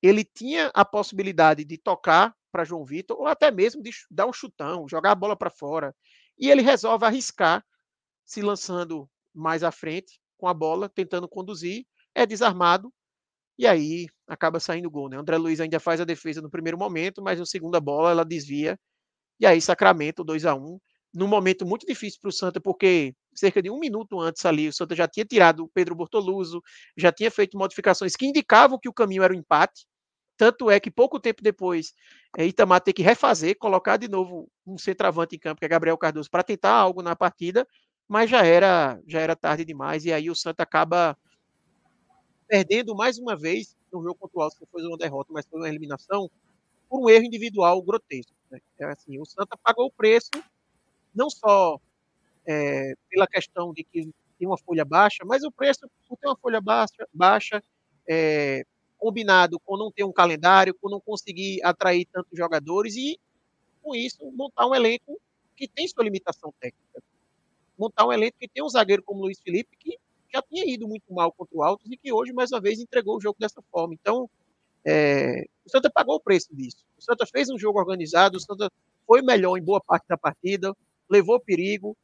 ele 0.02 0.24
tinha 0.24 0.68
a 0.74 0.84
possibilidade 0.84 1.64
de 1.64 1.78
tocar 1.78 2.36
para 2.52 2.64
João 2.64 2.86
Vitor, 2.86 3.18
ou 3.20 3.26
até 3.26 3.50
mesmo 3.50 3.82
de 3.82 3.92
dar 4.12 4.28
um 4.28 4.34
chutão, 4.34 4.88
jogar 4.88 5.12
a 5.12 5.16
bola 5.16 5.36
para 5.36 5.50
fora. 5.50 5.96
E 6.38 6.50
ele 6.50 6.62
resolve 6.62 7.06
arriscar, 7.06 7.66
se 8.26 8.42
lançando 8.42 9.10
mais 9.34 9.64
à 9.64 9.72
frente 9.72 10.20
com 10.38 10.48
a 10.48 10.54
bola, 10.54 10.90
tentando 10.90 11.28
conduzir, 11.28 11.86
é 12.14 12.26
desarmado, 12.26 12.94
e 13.58 13.66
aí 13.66 14.08
acaba 14.28 14.60
saindo 14.60 14.88
o 14.88 14.92
gol. 14.92 15.10
Né? 15.10 15.18
André 15.18 15.38
Luiz 15.38 15.60
ainda 15.60 15.80
faz 15.80 16.00
a 16.02 16.06
defesa 16.06 16.42
no 16.42 16.50
primeiro 16.50 16.78
momento, 16.78 17.22
mas 17.22 17.40
na 17.40 17.46
segunda 17.46 17.80
bola 17.80 18.12
ela 18.12 18.26
desvia, 18.26 18.80
e 19.40 19.46
aí 19.46 19.62
Sacramento 19.62 20.24
2 20.24 20.46
a 20.46 20.54
1 20.54 20.80
num 21.14 21.28
momento 21.28 21.66
muito 21.66 21.86
difícil 21.86 22.20
para 22.20 22.30
o 22.30 22.32
Santa, 22.32 22.60
porque 22.60 23.16
cerca 23.36 23.62
de 23.62 23.70
um 23.70 23.80
minuto 23.80 24.20
antes 24.20 24.46
ali, 24.46 24.68
o 24.68 24.74
Santa 24.74 24.96
já 24.96 25.08
tinha 25.08 25.26
tirado 25.26 25.64
o 25.64 25.68
Pedro 25.68 25.96
Bortoluso, 25.96 26.62
já 26.98 27.12
tinha 27.12 27.30
feito 27.30 27.58
modificações 27.58 28.16
que 28.16 28.26
indicavam 28.26 28.80
que 28.80 28.90
o 28.90 28.94
caminho 28.94 29.24
era 29.24 29.34
o 29.34 29.36
empate. 29.36 29.86
Tanto 30.36 30.72
é 30.72 30.80
que 30.80 30.90
pouco 30.90 31.20
tempo 31.20 31.44
depois, 31.44 31.94
é, 32.38 32.46
Itamar 32.46 32.82
tem 32.82 32.94
que 32.94 33.04
refazer, 33.04 33.56
colocar 33.58 33.98
de 33.98 34.08
novo 34.08 34.50
um 34.66 34.78
centroavante 34.78 35.36
em 35.36 35.40
campo, 35.40 35.60
que 35.60 35.66
é 35.66 35.70
Gabriel 35.70 35.98
Cardoso, 35.98 36.30
para 36.30 36.44
tentar 36.44 36.72
algo 36.74 37.04
na 37.04 37.16
partida, 37.16 37.68
mas 38.08 38.30
já 38.30 38.44
era, 38.44 39.00
já 39.08 39.20
era 39.22 39.36
tarde 39.36 39.64
demais, 39.64 40.06
e 40.06 40.12
aí 40.12 40.30
o 40.30 40.36
Santa 40.36 40.64
acaba 40.64 41.16
perdendo 42.48 42.96
mais 42.96 43.20
uma 43.20 43.36
vez 43.36 43.76
no 43.92 44.02
jogo 44.02 44.16
contra 44.16 44.40
o 44.40 44.42
Alto, 44.42 44.68
foi 44.72 44.84
uma 44.86 44.98
derrota, 44.98 45.32
mas 45.32 45.46
foi 45.46 45.60
uma 45.60 45.70
eliminação, 45.70 46.30
por 46.90 47.00
um 47.00 47.10
erro 47.10 47.26
individual 47.26 47.82
grotesco. 47.84 48.34
Né? 48.50 48.60
É 48.80 48.86
assim, 48.86 49.20
o 49.20 49.26
Santa 49.26 49.56
pagou 49.64 49.86
o 49.86 49.92
preço 49.92 50.32
não 51.14 51.30
só 51.30 51.80
é, 52.46 52.94
pela 53.10 53.28
questão 53.28 53.74
de 53.74 53.84
que 53.84 54.10
tem 54.38 54.48
uma 54.48 54.58
folha 54.58 54.84
baixa, 54.84 55.24
mas 55.26 55.44
o 55.44 55.52
preço 55.52 55.82
por 56.08 56.18
ter 56.18 56.28
uma 56.28 56.38
folha 56.38 56.60
baixa, 56.60 57.08
baixa 57.14 57.64
é, 58.08 58.66
combinado 58.98 59.60
com 59.60 59.78
não 59.78 59.92
ter 59.92 60.04
um 60.04 60.12
calendário, 60.12 60.76
com 60.80 60.90
não 60.90 61.00
conseguir 61.00 61.62
atrair 61.64 62.06
tantos 62.12 62.38
jogadores 62.38 62.96
e, 62.96 63.20
com 63.82 63.96
isso, 63.96 64.32
montar 64.32 64.68
um 64.68 64.76
elenco 64.76 65.20
que 65.56 65.68
tem 65.68 65.88
sua 65.88 66.04
limitação 66.04 66.54
técnica. 66.60 67.04
Montar 67.78 68.08
um 68.08 68.14
elenco 68.14 68.38
que 68.40 68.48
tem 68.48 68.64
um 68.64 68.70
zagueiro 68.70 69.04
como 69.04 69.22
Luiz 69.22 69.40
Felipe, 69.42 69.76
que 69.78 69.98
já 70.34 70.42
tinha 70.42 70.66
ido 70.66 70.88
muito 70.88 71.14
mal 71.14 71.32
contra 71.32 71.56
o 71.56 71.64
Altos 71.64 71.92
e 71.92 71.98
que 71.98 72.12
hoje, 72.12 72.34
mais 72.34 72.52
uma 72.52 72.62
vez, 72.62 72.80
entregou 72.80 73.18
o 73.18 73.22
jogo 73.22 73.38
dessa 73.40 73.62
forma. 73.72 73.94
Então, 73.94 74.30
é, 74.86 75.46
o 75.66 75.70
Santa 75.70 75.90
pagou 75.90 76.16
o 76.16 76.20
preço 76.20 76.56
disso. 76.56 76.84
O 76.98 77.02
Santa 77.02 77.26
fez 77.26 77.50
um 77.50 77.58
jogo 77.58 77.80
organizado, 77.80 78.38
o 78.38 78.40
Santa 78.40 78.72
foi 79.06 79.22
melhor 79.22 79.58
em 79.58 79.64
boa 79.64 79.82
parte 79.82 80.08
da 80.08 80.18
partida, 80.18 80.76
levou 81.14 81.40
perigo, 81.40 81.96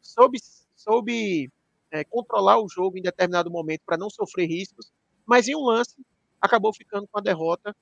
soube, 0.00 0.38
soube 0.74 1.50
é, 1.90 2.02
controlar 2.04 2.58
o 2.58 2.68
jogo 2.68 2.98
em 2.98 3.02
determinado 3.02 3.50
momento 3.50 3.82
para 3.84 3.98
não 3.98 4.08
sofrer 4.08 4.46
riscos, 4.46 4.90
mas 5.26 5.46
em 5.46 5.54
um 5.54 5.64
lance 5.64 5.96
acabou 6.40 6.74
ficando 6.74 7.06
com 7.06 7.18
a 7.18 7.22
derrota. 7.22 7.76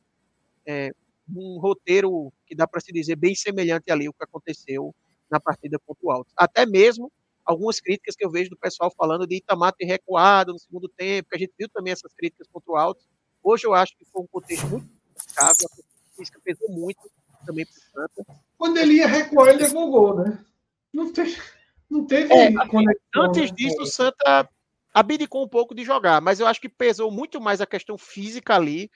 É, 0.66 0.93
um 1.28 1.59
roteiro 1.59 2.33
que 2.47 2.55
dá 2.55 2.66
para 2.66 2.80
se 2.80 2.93
dizer 2.93 3.16
bem 3.16 3.35
semelhante 3.35 3.91
ali 3.91 4.09
o 4.09 4.12
que 4.12 4.24
aconteceu 4.24 4.95
na 5.30 5.41
partida 5.41 5.78
contra 5.78 6.05
o 6.05 6.11
Alto. 6.11 6.30
Até 6.37 6.66
mesmo 6.66 7.11
algumas 7.45 7.80
críticas 7.80 8.14
que 8.14 8.24
eu 8.24 8.30
vejo 8.30 8.51
do 8.51 8.57
pessoal 8.57 8.93
falando 8.97 9.26
de 9.26 9.37
Itamar 9.37 9.72
ter 9.72 9.87
recuado 9.87 10.53
no 10.53 10.59
segundo 10.59 10.89
tempo, 10.89 11.30
que 11.30 11.37
a 11.37 11.39
gente 11.39 11.53
viu 11.59 11.68
também 11.68 11.93
essas 11.93 12.12
críticas 12.12 12.49
contra 12.53 12.72
o 12.72 12.76
Alto. 12.76 13.03
Hoje 13.43 13.66
eu 13.66 13.72
acho 13.72 13.97
que 13.97 14.05
foi 14.05 14.22
um 14.22 14.26
contexto 14.26 14.66
muito 14.66 14.89
complicado, 14.89 15.57
a 15.64 16.16
física 16.16 16.41
pesou 16.45 16.68
muito 16.70 17.11
também 17.47 17.64
para 17.64 17.72
o 17.72 18.09
Santa. 18.09 18.43
Quando 18.59 18.76
ele 18.76 18.95
ia 18.95 19.07
recuar, 19.07 19.49
ele 19.49 19.64
levou 19.64 19.91
gol, 19.91 20.16
né? 20.16 20.45
Não 20.93 21.12
teve, 21.12 21.40
não 21.88 22.05
teve 22.05 22.32
é, 22.32 22.53
conexão, 22.66 23.22
Antes 23.22 23.51
né? 23.51 23.57
disso, 23.57 23.82
o 23.82 23.86
Santa 23.86 24.49
abdicou 24.93 25.45
um 25.45 25.49
pouco 25.49 25.74
de 25.74 25.84
jogar, 25.84 26.20
mas 26.20 26.38
eu 26.38 26.47
acho 26.47 26.61
que 26.61 26.68
pesou 26.68 27.11
muito 27.11 27.40
mais 27.40 27.61
a 27.61 27.66
questão 27.66 27.97
física 27.97 28.55
ali 28.55 28.90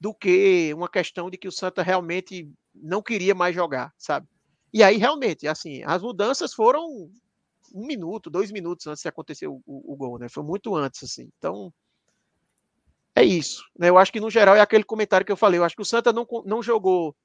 do 0.00 0.14
que 0.14 0.72
uma 0.74 0.88
questão 0.88 1.30
de 1.30 1.38
que 1.38 1.48
o 1.48 1.52
Santa 1.52 1.82
realmente 1.82 2.48
não 2.74 3.02
queria 3.02 3.34
mais 3.34 3.54
jogar, 3.54 3.92
sabe? 3.96 4.28
E 4.72 4.82
aí, 4.82 4.96
realmente, 4.96 5.48
assim, 5.48 5.82
as 5.84 6.02
mudanças 6.02 6.52
foram 6.52 7.10
um 7.74 7.86
minuto, 7.86 8.30
dois 8.30 8.50
minutos 8.50 8.86
antes 8.86 9.02
de 9.02 9.08
acontecer 9.08 9.46
o, 9.46 9.62
o, 9.66 9.92
o 9.92 9.96
gol, 9.96 10.18
né? 10.18 10.28
Foi 10.28 10.42
muito 10.42 10.74
antes, 10.76 11.02
assim. 11.02 11.30
Então, 11.38 11.72
é 13.14 13.24
isso. 13.24 13.64
Né? 13.76 13.88
Eu 13.88 13.98
acho 13.98 14.12
que, 14.12 14.20
no 14.20 14.30
geral, 14.30 14.54
é 14.54 14.60
aquele 14.60 14.84
comentário 14.84 15.24
que 15.24 15.32
eu 15.32 15.36
falei. 15.36 15.58
Eu 15.58 15.64
acho 15.64 15.74
que 15.74 15.82
o 15.82 15.86
Santa 15.86 16.12
não, 16.12 16.26
não 16.44 16.62
jogou 16.62 17.16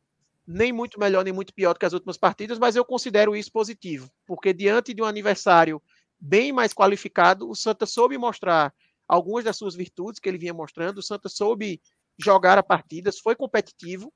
nem 0.45 0.71
muito 0.71 0.99
melhor, 0.99 1.23
nem 1.23 1.33
muito 1.33 1.53
pior 1.53 1.73
do 1.73 1.79
que 1.79 1.85
as 1.85 1.93
últimas 1.93 2.17
partidas, 2.17 2.59
mas 2.59 2.75
eu 2.75 2.83
considero 2.83 3.35
isso 3.35 3.51
positivo, 3.51 4.09
porque 4.25 4.53
diante 4.53 4.93
de 4.93 5.01
um 5.01 5.05
aniversário 5.05 5.81
bem 6.19 6.51
mais 6.51 6.73
qualificado, 6.73 7.49
o 7.49 7.55
Santa 7.55 7.85
soube 7.85 8.17
mostrar 8.17 8.73
algumas 9.07 9.43
das 9.43 9.57
suas 9.57 9.75
virtudes 9.75 10.19
que 10.19 10.27
ele 10.27 10.37
vinha 10.37 10.53
mostrando, 10.53 10.97
o 10.97 11.03
Santa 11.03 11.29
soube 11.29 11.81
jogar 12.17 12.57
a 12.57 12.63
partidas, 12.63 13.19
foi 13.19 13.35
competitivo, 13.35 14.13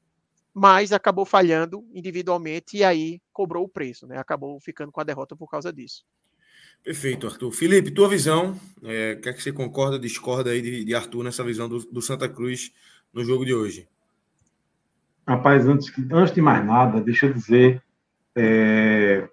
mas 0.53 0.91
acabou 0.91 1.25
falhando 1.25 1.85
individualmente 1.93 2.77
e 2.77 2.83
aí 2.83 3.21
cobrou 3.31 3.63
o 3.65 3.69
preço, 3.69 4.07
né? 4.07 4.17
Acabou 4.17 4.59
ficando 4.59 4.91
com 4.91 4.99
a 4.99 5.03
derrota 5.03 5.35
por 5.35 5.47
causa 5.47 5.71
disso. 5.71 6.03
Perfeito, 6.83 7.27
Arthur. 7.27 7.51
Felipe, 7.51 7.91
tua 7.91 8.09
visão, 8.09 8.59
é, 8.83 9.15
quer 9.15 9.33
que 9.33 9.43
você 9.43 9.51
concorda, 9.51 9.99
discorda 9.99 10.51
aí 10.51 10.61
de, 10.61 10.83
de 10.83 10.95
Arthur 10.95 11.23
nessa 11.23 11.43
visão 11.43 11.67
do, 11.67 11.79
do 11.79 12.01
Santa 12.01 12.29
Cruz 12.29 12.71
no 13.13 13.23
jogo 13.23 13.45
de 13.45 13.53
hoje? 13.53 13.87
Rapaz, 15.27 15.67
antes, 15.67 15.91
antes 16.09 16.33
de 16.33 16.41
mais 16.41 16.65
nada, 16.65 17.01
deixa 17.01 17.25
eu 17.25 17.33
dizer, 17.33 17.81
é, 18.33 19.27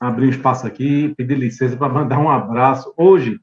abrir 0.00 0.26
um 0.26 0.30
espaço 0.30 0.66
aqui, 0.66 1.14
pedir 1.16 1.36
licença 1.36 1.76
para 1.76 1.92
mandar 1.92 2.18
um 2.18 2.28
abraço 2.28 2.92
hoje 2.96 3.40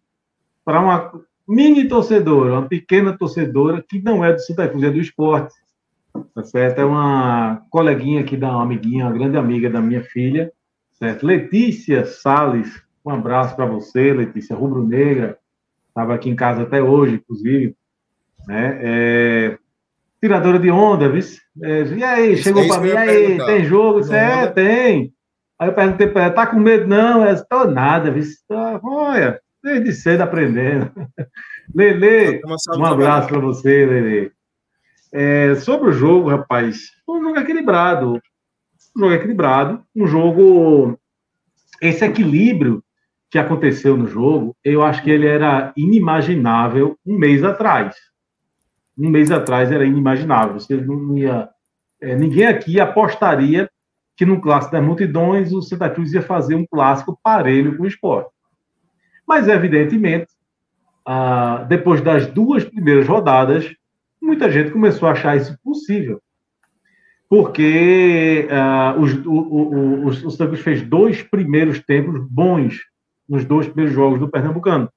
para 0.65 0.81
uma 0.81 1.11
mini 1.47 1.87
torcedora, 1.87 2.53
uma 2.53 2.67
pequena 2.67 3.17
torcedora 3.17 3.81
que 3.87 4.01
não 4.01 4.25
é 4.25 4.33
do 4.33 4.39
Santa 4.39 4.67
Cruz, 4.67 4.83
é 4.83 4.89
do 4.89 4.99
esporte. 4.99 5.53
Tá 6.33 6.43
certo? 6.43 6.79
É 6.79 6.85
uma 6.85 7.61
coleguinha 7.69 8.21
aqui 8.21 8.35
da 8.35 8.49
uma 8.49 8.63
amiguinha, 8.63 9.05
uma 9.05 9.13
grande 9.13 9.37
amiga 9.37 9.69
da 9.69 9.81
minha 9.81 10.03
filha, 10.03 10.51
certo? 10.93 11.25
Letícia 11.25 12.05
Sales, 12.05 12.81
um 13.05 13.11
abraço 13.11 13.55
para 13.55 13.65
você, 13.65 14.13
Letícia 14.13 14.55
Rubro 14.55 14.85
Negra, 14.85 15.37
estava 15.87 16.15
aqui 16.15 16.29
em 16.29 16.35
casa 16.35 16.63
até 16.63 16.81
hoje, 16.81 17.15
inclusive, 17.15 17.75
né? 18.47 18.79
É, 18.81 19.59
tiradora 20.25 20.57
de 20.57 20.71
onda, 20.71 21.07
viu? 21.07 21.21
É, 21.61 21.83
e 21.83 22.03
aí, 22.03 22.37
chegou 22.37 22.63
é 22.63 22.67
para 22.67 22.81
mim, 22.81 22.89
e 22.89 22.97
aí, 22.97 23.45
tem 23.45 23.63
jogo? 23.63 24.03
Você 24.03 24.15
é, 24.15 24.47
tem. 24.47 25.13
Aí 25.59 25.69
eu 25.69 25.73
perguntei 25.73 26.07
para 26.07 26.23
ela, 26.23 26.33
tá 26.33 26.47
com 26.47 26.59
medo? 26.59 26.87
Não, 26.87 27.21
ela 27.21 27.31
estou 27.31 27.69
nada, 27.69 28.11
viu? 28.11 28.23
Olha, 28.83 29.39
desde 29.63 29.93
cedo 29.93 30.21
aprendendo. 30.21 30.91
Lele, 31.73 32.41
um 32.75 32.85
abraço 32.85 33.29
para 33.29 33.39
você, 33.39 33.85
Lele. 33.85 34.31
É, 35.13 35.55
sobre 35.55 35.89
o 35.89 35.93
jogo, 35.93 36.29
rapaz, 36.29 36.89
um 37.07 37.21
jogo 37.21 37.39
equilibrado. 37.39 38.19
Um 38.95 38.99
jogo 39.01 39.13
equilibrado, 39.13 39.83
um 39.95 40.07
jogo. 40.07 40.99
Esse 41.81 42.03
equilíbrio 42.03 42.83
que 43.29 43.37
aconteceu 43.37 43.95
no 43.95 44.07
jogo, 44.07 44.55
eu 44.63 44.81
acho 44.81 45.03
que 45.03 45.11
ele 45.11 45.27
era 45.27 45.73
inimaginável 45.75 46.97
um 47.05 47.17
mês 47.17 47.43
atrás 47.43 47.95
um 48.97 49.09
mês 49.09 49.31
atrás 49.31 49.71
era 49.71 49.85
inimaginável. 49.85 50.59
Você 50.59 50.75
não 50.77 51.17
ia, 51.17 51.49
é, 52.01 52.15
ninguém 52.15 52.45
aqui 52.45 52.79
apostaria 52.79 53.69
que 54.15 54.25
no 54.25 54.39
clássico 54.39 54.73
das 54.73 54.83
multidões 54.83 55.51
o 55.51 55.61
Santa 55.61 55.89
Cruz 55.89 56.13
ia 56.13 56.21
fazer 56.21 56.55
um 56.55 56.65
clássico 56.65 57.19
parelho 57.21 57.75
com 57.75 57.83
o 57.83 57.87
esporte. 57.87 58.29
Mas, 59.27 59.47
evidentemente, 59.47 60.27
ah, 61.05 61.65
depois 61.67 62.01
das 62.01 62.27
duas 62.27 62.63
primeiras 62.63 63.07
rodadas, 63.07 63.73
muita 64.21 64.49
gente 64.49 64.71
começou 64.71 65.07
a 65.07 65.11
achar 65.11 65.35
isso 65.35 65.57
possível. 65.63 66.21
Porque 67.27 68.47
ah, 68.51 68.95
os, 68.97 69.13
o, 69.25 69.31
o, 69.31 70.05
o, 70.05 70.07
o 70.07 70.31
Santa 70.31 70.47
Cruz 70.47 70.61
fez 70.61 70.81
dois 70.81 71.21
primeiros 71.21 71.79
tempos 71.79 72.25
bons 72.29 72.79
nos 73.27 73.43
dois 73.43 73.67
primeiros 73.67 73.93
jogos 73.93 74.19
do 74.19 74.29
Pernambucano. 74.29 74.89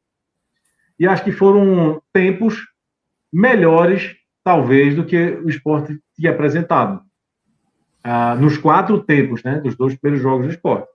E 0.98 1.06
acho 1.06 1.24
que 1.24 1.32
foram 1.32 2.02
tempos 2.12 2.66
melhores, 3.32 4.16
talvez, 4.42 4.94
do 4.94 5.04
que 5.04 5.16
o 5.16 5.48
esporte 5.48 5.98
tinha 6.16 6.30
apresentado. 6.30 7.02
Ah, 8.02 8.34
nos 8.36 8.56
quatro 8.56 9.02
tempos, 9.02 9.42
né, 9.42 9.60
dos 9.60 9.76
dois 9.76 9.94
primeiros 9.96 10.22
jogos 10.22 10.46
do 10.46 10.52
esporte. 10.52 10.88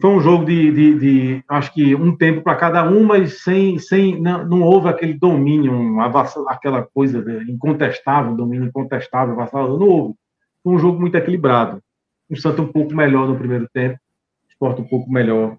foi 0.00 0.10
um 0.10 0.20
jogo 0.20 0.44
de, 0.44 0.70
de, 0.72 0.98
de 0.98 1.44
acho 1.48 1.72
que 1.72 1.94
um 1.94 2.16
tempo 2.16 2.42
para 2.42 2.56
cada 2.56 2.88
um, 2.88 3.04
mas 3.04 3.42
sem, 3.42 3.78
sem 3.78 4.20
não, 4.20 4.46
não 4.46 4.62
houve 4.62 4.88
aquele 4.88 5.14
domínio, 5.14 6.00
aquela 6.48 6.82
coisa 6.82 7.24
incontestável, 7.48 8.34
domínio 8.34 8.68
incontestável, 8.68 9.34
avassalador, 9.34 9.78
não 9.78 9.88
houve. 9.88 10.14
Foi 10.62 10.74
um 10.74 10.78
jogo 10.78 11.00
muito 11.00 11.16
equilibrado. 11.16 11.82
O 12.28 12.36
Santos 12.36 12.64
um 12.64 12.68
pouco 12.70 12.94
melhor 12.94 13.26
no 13.26 13.36
primeiro 13.36 13.68
tempo, 13.72 13.98
o 14.46 14.52
Sport 14.52 14.78
um 14.80 14.84
pouco 14.84 15.10
melhor 15.10 15.56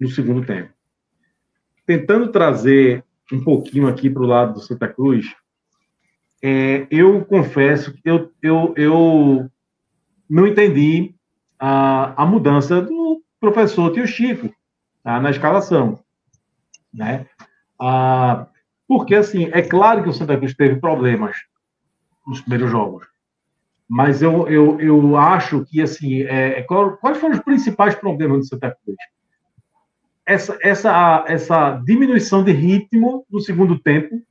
no 0.00 0.08
segundo 0.08 0.44
tempo. 0.44 0.70
Tentando 1.86 2.28
trazer 2.32 3.04
um 3.32 3.42
pouquinho 3.42 3.88
aqui 3.88 4.10
para 4.10 4.22
o 4.22 4.26
lado 4.26 4.54
do 4.54 4.60
Santa 4.60 4.88
Cruz, 4.88 5.26
é, 6.42 6.86
eu 6.90 7.24
confesso 7.24 7.92
que 7.92 8.00
eu, 8.04 8.30
eu, 8.42 8.74
eu 8.76 9.50
não 10.28 10.46
entendi 10.46 11.14
a, 11.58 12.22
a 12.22 12.26
mudança 12.26 12.82
do 12.82 13.22
professor 13.40 13.92
Tio 13.92 14.06
Chico 14.06 14.52
tá, 15.02 15.20
na 15.20 15.30
escalação. 15.30 16.00
Né? 16.92 17.26
Ah, 17.80 18.46
porque, 18.86 19.14
assim, 19.14 19.48
é 19.52 19.62
claro 19.62 20.02
que 20.02 20.08
o 20.08 20.12
Santa 20.12 20.36
Cruz 20.36 20.54
teve 20.54 20.80
problemas 20.80 21.36
nos 22.26 22.40
primeiros 22.40 22.70
jogos. 22.70 23.06
Mas 23.88 24.22
eu, 24.22 24.48
eu, 24.48 24.80
eu 24.80 25.16
acho 25.16 25.64
que, 25.66 25.80
assim, 25.80 26.22
é, 26.22 26.58
é 26.58 26.62
quais 26.62 27.18
foram 27.18 27.34
os 27.34 27.42
principais 27.42 27.94
problemas 27.94 28.38
do 28.38 28.46
Santa 28.46 28.76
Cruz? 28.84 28.96
Essa, 30.26 30.56
essa, 30.62 31.24
essa 31.26 31.82
diminuição 31.84 32.44
de 32.44 32.52
ritmo 32.52 33.26
no 33.30 33.40
segundo 33.40 33.78
tempo, 33.78 34.22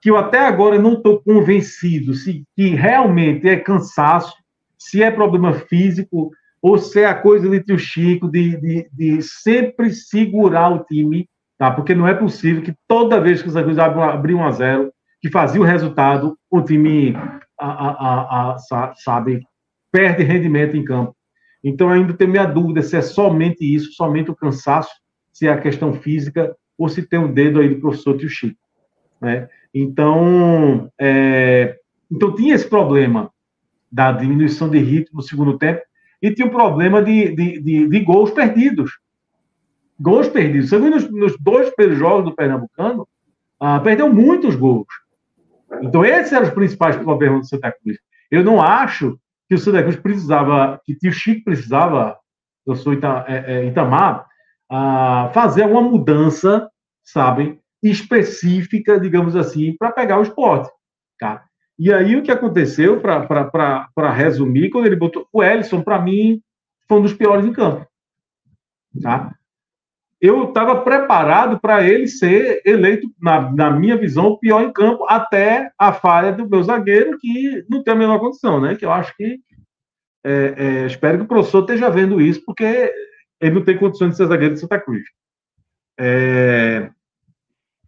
que 0.00 0.10
eu 0.10 0.16
até 0.16 0.38
agora 0.40 0.78
não 0.78 0.94
estou 0.94 1.20
convencido 1.20 2.14
se 2.14 2.44
que 2.54 2.68
realmente 2.68 3.48
é 3.48 3.56
cansaço, 3.56 4.34
se 4.78 5.02
é 5.02 5.10
problema 5.10 5.52
físico, 5.52 6.30
ou 6.62 6.78
se 6.78 7.00
é 7.00 7.06
a 7.06 7.14
coisa 7.14 7.48
de 7.48 7.62
tio 7.62 7.78
Chico 7.78 8.30
de, 8.30 8.56
de, 8.60 8.88
de, 8.92 9.22
sempre 9.22 9.92
segurar 9.92 10.70
o 10.70 10.84
time, 10.84 11.28
tá? 11.58 11.70
Porque 11.70 11.94
não 11.94 12.08
é 12.08 12.14
possível 12.14 12.62
que 12.62 12.74
toda 12.88 13.20
vez 13.20 13.42
que 13.42 13.48
os 13.48 13.54
Cruz 13.54 13.78
abriu 13.78 14.38
1 14.38 14.44
a 14.44 14.50
0 14.50 14.92
que 15.20 15.30
fazia 15.30 15.60
o 15.60 15.64
resultado, 15.64 16.36
o 16.50 16.62
time, 16.62 17.14
a, 17.58 17.66
a, 17.66 18.52
a, 18.52 18.94
sabe, 18.96 19.42
perde 19.90 20.22
rendimento 20.22 20.76
em 20.76 20.84
campo. 20.84 21.16
Então, 21.64 21.88
ainda 21.88 22.14
tenho 22.14 22.30
minha 22.30 22.46
dúvida 22.46 22.82
se 22.82 22.96
é 22.96 23.02
somente 23.02 23.64
isso, 23.64 23.92
somente 23.92 24.30
o 24.30 24.36
cansaço, 24.36 24.90
se 25.36 25.46
é 25.46 25.52
a 25.52 25.60
questão 25.60 25.92
física, 25.92 26.56
ou 26.78 26.88
se 26.88 27.02
tem 27.02 27.18
o 27.18 27.24
um 27.24 27.32
dedo 27.32 27.60
aí 27.60 27.68
do 27.68 27.78
professor 27.78 28.16
Tio 28.16 28.30
Chico. 28.30 28.58
Né? 29.20 29.46
Então, 29.74 30.90
é, 30.98 31.76
então, 32.10 32.34
tinha 32.34 32.54
esse 32.54 32.66
problema 32.66 33.30
da 33.92 34.12
diminuição 34.12 34.70
de 34.70 34.78
ritmo 34.78 35.18
no 35.18 35.22
segundo 35.22 35.58
tempo, 35.58 35.82
e 36.22 36.32
tinha 36.32 36.46
um 36.46 36.50
problema 36.50 37.02
de, 37.02 37.34
de, 37.34 37.60
de, 37.60 37.86
de 37.86 38.00
gols 38.00 38.30
perdidos. 38.30 38.98
Gols 40.00 40.26
perdidos. 40.26 40.70
Você 40.70 40.78
viu 40.78 40.90
nos, 40.90 41.10
nos 41.10 41.38
dois 41.38 41.68
primeiros 41.74 41.98
jogos 41.98 42.24
do 42.24 42.34
Pernambucano, 42.34 43.06
ah, 43.60 43.78
perdeu 43.80 44.10
muitos 44.10 44.56
gols. 44.56 44.86
Então, 45.82 46.02
esses 46.02 46.32
eram 46.32 46.46
os 46.46 46.54
principais 46.54 46.96
problemas 46.96 47.40
do 47.40 47.46
Santa 47.46 47.70
Cruz. 47.72 47.98
Eu 48.30 48.42
não 48.42 48.62
acho 48.62 49.18
que 49.46 49.54
o 49.54 49.58
Santa 49.58 49.82
Cruz 49.82 49.96
precisava, 49.96 50.80
que 50.82 51.08
o 51.08 51.12
Chico 51.12 51.44
precisava, 51.44 52.16
eu 52.66 52.74
sou 52.74 52.94
Ita, 52.94 53.26
é, 53.28 53.36
é, 53.52 53.66
Itamar, 53.66 54.26
ah, 54.70 55.30
fazer 55.32 55.64
uma 55.66 55.80
mudança, 55.80 56.68
sabem, 57.04 57.60
específica, 57.82 58.98
digamos 58.98 59.36
assim, 59.36 59.76
para 59.76 59.92
pegar 59.92 60.18
o 60.18 60.22
esporte. 60.22 60.70
Tá? 61.18 61.44
E 61.78 61.92
aí 61.92 62.16
o 62.16 62.22
que 62.22 62.30
aconteceu, 62.30 63.00
para 63.00 64.10
resumir, 64.12 64.70
quando 64.70 64.86
ele 64.86 64.96
botou 64.96 65.26
o 65.32 65.42
Ellison, 65.42 65.82
para 65.82 66.00
mim, 66.00 66.40
foi 66.88 66.98
um 66.98 67.02
dos 67.02 67.12
piores 67.12 67.44
em 67.44 67.52
campo. 67.52 67.86
Tá? 69.02 69.34
Eu 70.20 70.44
estava 70.44 70.80
preparado 70.80 71.60
para 71.60 71.86
ele 71.86 72.08
ser 72.08 72.62
eleito, 72.64 73.06
na, 73.20 73.52
na, 73.52 73.70
minha 73.70 73.96
visão, 73.96 74.26
o 74.26 74.38
pior 74.38 74.62
em 74.62 74.72
campo, 74.72 75.04
até 75.08 75.70
a 75.78 75.92
falha 75.92 76.32
do 76.32 76.48
meu 76.48 76.62
zagueiro, 76.62 77.18
que 77.18 77.64
não 77.68 77.82
tem 77.82 77.92
a 77.92 77.96
menor 77.96 78.18
condição, 78.18 78.58
né? 78.58 78.74
Que 78.74 78.86
eu 78.86 78.92
acho 78.92 79.14
que. 79.14 79.38
É, 80.24 80.54
é, 80.56 80.86
espero 80.86 81.18
que 81.18 81.24
o 81.24 81.28
professor 81.28 81.60
esteja 81.60 81.88
vendo 81.90 82.20
isso, 82.20 82.42
porque 82.44 82.92
ele 83.40 83.54
não 83.54 83.64
tem 83.64 83.76
condições 83.76 84.10
de 84.10 84.16
ser 84.16 84.26
zagueiro 84.26 84.54
de 84.54 84.60
Santa 84.60 84.80
Cruz. 84.80 85.02
É, 85.98 86.90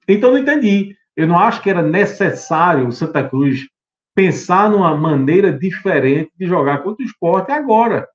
então, 0.08 0.30
não 0.30 0.38
entendi. 0.38 0.96
Eu 1.16 1.26
não 1.26 1.38
acho 1.38 1.62
que 1.62 1.68
era 1.68 1.82
necessário 1.82 2.86
o 2.86 2.92
Santa 2.92 3.22
Cruz 3.28 3.68
pensar 4.14 4.70
numa 4.70 4.96
maneira 4.96 5.52
diferente 5.52 6.32
de 6.38 6.46
jogar 6.46 6.78
contra 6.78 7.04
o 7.04 7.06
esporte 7.06 7.52
agora. 7.52 8.08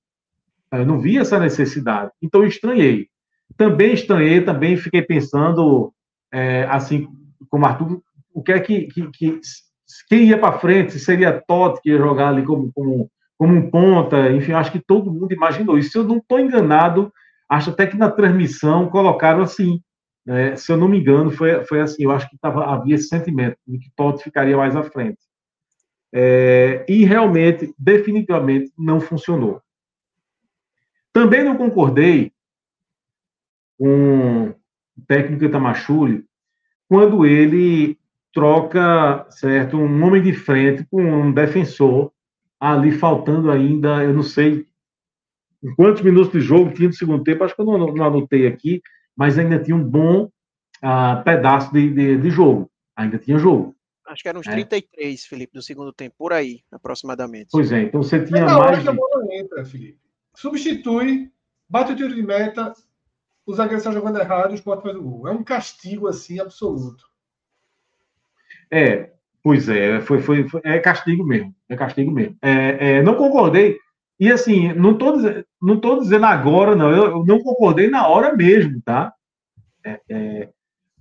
Eu 0.71 0.85
não 0.85 0.99
vi 0.99 1.17
essa 1.17 1.39
necessidade. 1.39 2.11
Então, 2.21 2.43
estranhei. 2.43 3.07
Também 3.55 3.93
estranhei, 3.93 4.41
também 4.41 4.75
fiquei 4.75 5.01
pensando, 5.03 5.93
é, 6.31 6.63
assim, 6.63 7.07
como 7.49 7.65
Arthur, 7.65 8.01
o 8.33 8.41
que 8.41 8.51
é 8.51 8.59
que, 8.59 8.87
que, 8.87 9.11
que 9.11 9.39
quem 10.09 10.23
ia 10.25 10.39
para 10.39 10.57
frente, 10.57 10.97
seria 10.97 11.41
Totti 11.47 11.81
que 11.81 11.89
ia 11.91 11.97
jogar 11.97 12.29
ali 12.29 12.43
como, 12.43 12.71
como, 12.73 13.09
como 13.37 13.53
um 13.53 13.69
ponta, 13.69 14.31
enfim, 14.31 14.53
acho 14.53 14.71
que 14.71 14.79
todo 14.79 15.11
mundo 15.11 15.31
imaginou 15.31 15.77
isso. 15.77 15.91
Se 15.91 15.97
eu 15.99 16.03
não 16.03 16.17
estou 16.17 16.39
enganado, 16.39 17.13
acho 17.49 17.69
até 17.69 17.87
que 17.87 17.97
na 17.97 18.09
transmissão 18.09 18.89
colocaram 18.89 19.41
assim, 19.41 19.81
né? 20.25 20.55
se 20.55 20.71
eu 20.71 20.77
não 20.77 20.87
me 20.87 20.99
engano, 20.99 21.31
foi, 21.31 21.63
foi 21.65 21.81
assim, 21.81 22.03
eu 22.03 22.11
acho 22.11 22.29
que 22.29 22.37
tava, 22.37 22.65
havia 22.65 22.95
esse 22.95 23.07
sentimento 23.07 23.57
de 23.67 23.79
que 23.79 23.91
Totti 23.95 24.23
ficaria 24.23 24.57
mais 24.57 24.75
à 24.75 24.83
frente. 24.83 25.19
É, 26.13 26.85
e 26.87 27.03
realmente, 27.05 27.73
definitivamente, 27.77 28.71
não 28.77 29.01
funcionou. 29.01 29.61
Também 31.11 31.43
não 31.43 31.57
concordei 31.57 32.31
com 33.77 34.49
o 34.49 34.55
técnico 35.07 35.45
Itamachule 35.45 36.25
quando 36.87 37.25
ele 37.25 37.97
troca, 38.31 39.25
certo, 39.29 39.77
um 39.77 40.03
homem 40.03 40.21
de 40.21 40.33
frente 40.33 40.85
com 40.89 41.01
um 41.01 41.31
defensor, 41.31 42.11
ali 42.59 42.91
faltando 42.91 43.51
ainda, 43.51 44.03
eu 44.03 44.13
não 44.13 44.23
sei 44.23 44.67
quantos 45.75 46.01
minutos 46.01 46.31
de 46.31 46.41
jogo 46.41 46.73
tinha 46.73 46.87
no 46.87 46.93
segundo 46.93 47.23
tempo, 47.23 47.43
acho 47.43 47.55
que 47.55 47.61
eu 47.61 47.65
não, 47.65 47.77
não 47.77 48.05
anotei 48.05 48.47
aqui, 48.47 48.81
mas 49.15 49.37
ainda 49.37 49.59
tinha 49.59 49.75
um 49.75 49.83
bom 49.83 50.25
uh, 50.25 51.23
pedaço 51.23 51.71
de, 51.71 51.89
de, 51.89 52.17
de 52.17 52.29
jogo, 52.29 52.69
ainda 52.95 53.17
tinha 53.17 53.37
jogo. 53.37 53.75
Acho 54.05 54.21
que 54.21 54.29
eram 54.29 54.41
uns 54.41 54.47
é. 54.47 54.51
33, 54.51 55.25
Felipe, 55.25 55.53
do 55.53 55.61
segundo 55.61 55.93
tempo, 55.93 56.15
por 56.17 56.33
aí, 56.33 56.61
aproximadamente. 56.71 57.49
Pois 57.51 57.71
é, 57.71 57.83
então 57.83 58.03
você 58.03 58.23
tinha 58.23 58.41
é 58.41 58.45
na 58.45 58.57
mais. 58.57 58.65
hora 58.65 58.81
que 58.81 58.89
a 58.89 58.93
bola 58.93 59.25
entra, 59.31 59.65
Felipe. 59.65 59.99
Substitui, 60.35 61.31
bate 61.69 61.93
o 61.93 61.95
tiro 61.95 62.13
de 62.13 62.21
meta, 62.21 62.73
o 63.45 63.53
zagueiro 63.53 63.77
está 63.77 63.91
jogando 63.91 64.19
errado, 64.19 64.51
o 64.51 64.55
esporte 64.55 64.83
faz 64.83 64.95
o 64.95 65.01
gol. 65.01 65.27
É 65.27 65.31
um 65.31 65.43
castigo 65.43 66.07
assim 66.07 66.39
absoluto. 66.39 67.05
É, 68.69 69.11
pois 69.41 69.69
é, 69.69 70.01
foi, 70.01 70.21
foi, 70.21 70.47
foi 70.47 70.61
é 70.63 70.79
castigo 70.79 71.23
mesmo. 71.23 71.55
É 71.69 71.75
castigo 71.75 72.11
mesmo. 72.11 72.37
É, 72.41 72.97
é, 72.97 73.03
não 73.03 73.15
concordei. 73.15 73.77
E 74.19 74.31
assim, 74.31 74.71
não 74.73 74.91
estou 74.91 75.17
não 75.61 75.79
tô 75.79 75.99
dizendo 75.99 76.25
agora, 76.25 76.75
não. 76.75 76.91
Eu, 76.91 77.05
eu, 77.05 77.25
não 77.25 77.41
concordei 77.41 77.89
na 77.89 78.07
hora 78.07 78.35
mesmo, 78.35 78.81
tá? 78.81 79.13
É, 79.85 79.99
é 80.09 80.49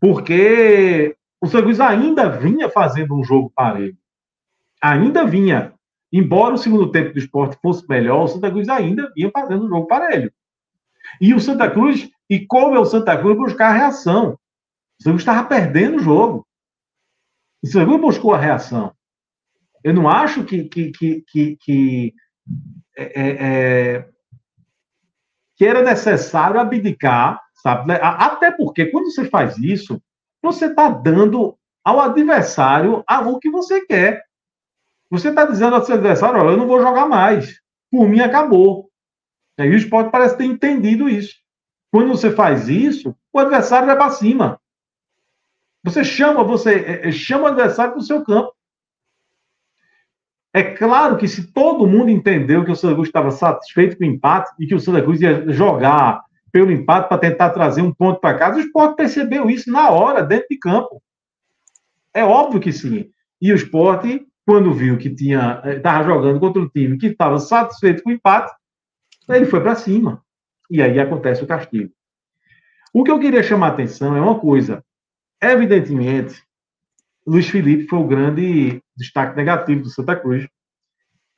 porque 0.00 1.16
o 1.40 1.46
São 1.46 1.60
Luís 1.60 1.78
ainda 1.78 2.28
vinha 2.28 2.68
fazendo 2.68 3.14
um 3.14 3.22
jogo 3.22 3.52
parelho. 3.54 3.96
Ainda 4.82 5.24
vinha. 5.24 5.72
Embora 6.12 6.54
o 6.54 6.58
segundo 6.58 6.90
tempo 6.90 7.12
do 7.12 7.18
esporte 7.18 7.56
fosse 7.62 7.88
melhor, 7.88 8.24
o 8.24 8.28
Santa 8.28 8.50
Cruz 8.50 8.68
ainda 8.68 9.10
vinha 9.14 9.30
fazendo 9.30 9.64
um 9.64 9.68
jogo 9.68 9.86
parelho. 9.86 10.32
E 11.20 11.32
o 11.32 11.40
Santa 11.40 11.70
Cruz, 11.70 12.10
e 12.28 12.44
como 12.46 12.74
é 12.74 12.80
o 12.80 12.84
Santa 12.84 13.16
Cruz, 13.16 13.36
buscar 13.36 13.68
a 13.68 13.76
reação. 13.76 14.32
O 14.32 15.02
Santa 15.02 15.10
Cruz 15.10 15.22
estava 15.22 15.48
perdendo 15.48 15.96
o 15.96 16.02
jogo. 16.02 16.46
O 17.62 17.66
Santa 17.66 17.86
Cruz 17.86 18.00
buscou 18.00 18.34
a 18.34 18.38
reação. 18.38 18.92
Eu 19.84 19.94
não 19.94 20.08
acho 20.08 20.44
que, 20.44 20.64
que, 20.64 20.90
que, 20.90 21.24
que, 21.28 21.56
que, 21.56 22.14
é, 22.96 23.04
é, 23.04 23.96
é 23.96 24.08
que 25.56 25.66
era 25.66 25.82
necessário 25.82 26.58
abdicar, 26.58 27.40
sabe? 27.54 27.92
Até 27.92 28.50
porque 28.50 28.86
quando 28.86 29.10
você 29.10 29.28
faz 29.28 29.56
isso, 29.58 30.02
você 30.42 30.66
está 30.66 30.88
dando 30.88 31.56
ao 31.84 32.00
adversário 32.00 33.04
o 33.26 33.38
que 33.38 33.50
você 33.50 33.84
quer. 33.86 34.24
Você 35.10 35.28
está 35.28 35.44
dizendo 35.44 35.76
ao 35.76 35.84
seu 35.84 35.94
adversário, 35.94 36.40
olha, 36.40 36.52
eu 36.52 36.56
não 36.56 36.66
vou 36.66 36.80
jogar 36.80 37.06
mais. 37.06 37.60
Por 37.90 38.08
mim, 38.08 38.20
acabou. 38.20 38.90
E 39.58 39.68
o 39.68 39.76
esporte 39.76 40.10
parece 40.10 40.36
ter 40.36 40.44
entendido 40.44 41.08
isso. 41.08 41.34
Quando 41.90 42.08
você 42.08 42.30
faz 42.30 42.68
isso, 42.68 43.14
o 43.32 43.38
adversário 43.38 43.86
vai 43.86 43.96
para 43.96 44.10
cima. 44.10 44.60
Você 45.84 46.02
chama, 46.02 46.42
você 46.42 46.74
é, 46.74 47.08
é, 47.08 47.12
chama 47.12 47.44
o 47.44 47.46
adversário 47.48 47.92
para 47.92 48.00
o 48.00 48.04
seu 48.04 48.24
campo. 48.24 48.52
É 50.54 50.62
claro 50.62 51.16
que 51.16 51.26
se 51.26 51.50
todo 51.52 51.86
mundo 51.86 52.10
entendeu 52.10 52.64
que 52.64 52.70
o 52.70 52.76
Santa 52.76 52.94
Cruz 52.94 53.08
estava 53.08 53.30
satisfeito 53.30 53.96
com 53.96 54.04
o 54.04 54.06
empate 54.06 54.52
e 54.58 54.66
que 54.66 54.74
o 54.74 54.80
Santa 54.80 55.00
Cruz 55.00 55.20
ia 55.20 55.50
jogar 55.50 56.22
pelo 56.52 56.70
empate 56.70 57.08
para 57.08 57.18
tentar 57.18 57.50
trazer 57.50 57.80
um 57.80 57.92
ponto 57.92 58.20
para 58.20 58.36
casa. 58.36 58.58
O 58.58 58.60
esporte 58.60 58.96
percebeu 58.96 59.48
isso 59.48 59.70
na 59.72 59.90
hora, 59.90 60.22
dentro 60.22 60.48
de 60.50 60.58
campo. 60.58 61.02
É 62.12 62.22
óbvio 62.22 62.60
que 62.60 62.70
sim. 62.70 63.10
E 63.40 63.50
o 63.50 63.56
esporte, 63.56 64.26
quando 64.44 64.74
viu 64.74 64.98
que 64.98 65.08
tinha 65.08 65.62
estava 65.64 66.02
eh, 66.02 66.06
jogando 66.06 66.38
contra 66.38 66.60
um 66.60 66.68
time 66.68 66.98
que 66.98 67.06
estava 67.06 67.38
satisfeito 67.38 68.02
com 68.02 68.10
o 68.10 68.12
empate, 68.12 68.52
ele 69.30 69.46
foi 69.46 69.62
para 69.62 69.74
cima. 69.74 70.22
E 70.70 70.82
aí 70.82 71.00
acontece 71.00 71.42
o 71.42 71.46
castigo. 71.46 71.90
O 72.92 73.02
que 73.02 73.10
eu 73.10 73.18
queria 73.18 73.42
chamar 73.42 73.68
a 73.68 73.70
atenção 73.70 74.14
é 74.14 74.20
uma 74.20 74.38
coisa. 74.38 74.84
Evidentemente, 75.40 76.42
Luiz 77.26 77.48
Felipe 77.48 77.86
foi 77.86 77.98
o 77.98 78.06
grande 78.06 78.82
destaque 78.96 79.36
negativo 79.36 79.82
do 79.82 79.90
Santa 79.90 80.16
Cruz. 80.16 80.46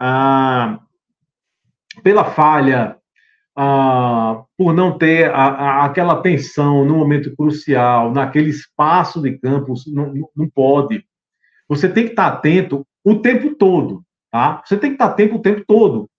Ah, 0.01 0.81
pela 2.03 2.25
falha, 2.25 2.97
ah, 3.57 4.43
por 4.57 4.73
não 4.73 4.97
ter 4.99 5.31
a, 5.31 5.47
a, 5.47 5.85
aquela 5.85 6.15
atenção 6.15 6.85
no 6.85 6.97
momento 6.97 7.35
crucial, 7.37 8.13
naquele 8.13 8.51
espaço 8.51 9.21
de 9.21 9.39
campo, 9.39 9.75
não, 9.89 10.13
não 10.35 10.49
pode. 10.49 11.05
Você 11.69 11.89
tem 11.89 12.05
que 12.05 12.11
estar 12.11 12.27
atento 12.27 12.87
o 13.05 13.17
tempo 13.17 13.55
todo, 13.55 14.03
tá? 14.31 14.63
Você 14.65 14.77
tem 14.77 14.91
que 14.91 14.95
estar 14.95 15.07
atento 15.07 15.37
o 15.37 15.43
tempo 15.43 15.63
todo. 15.67 16.11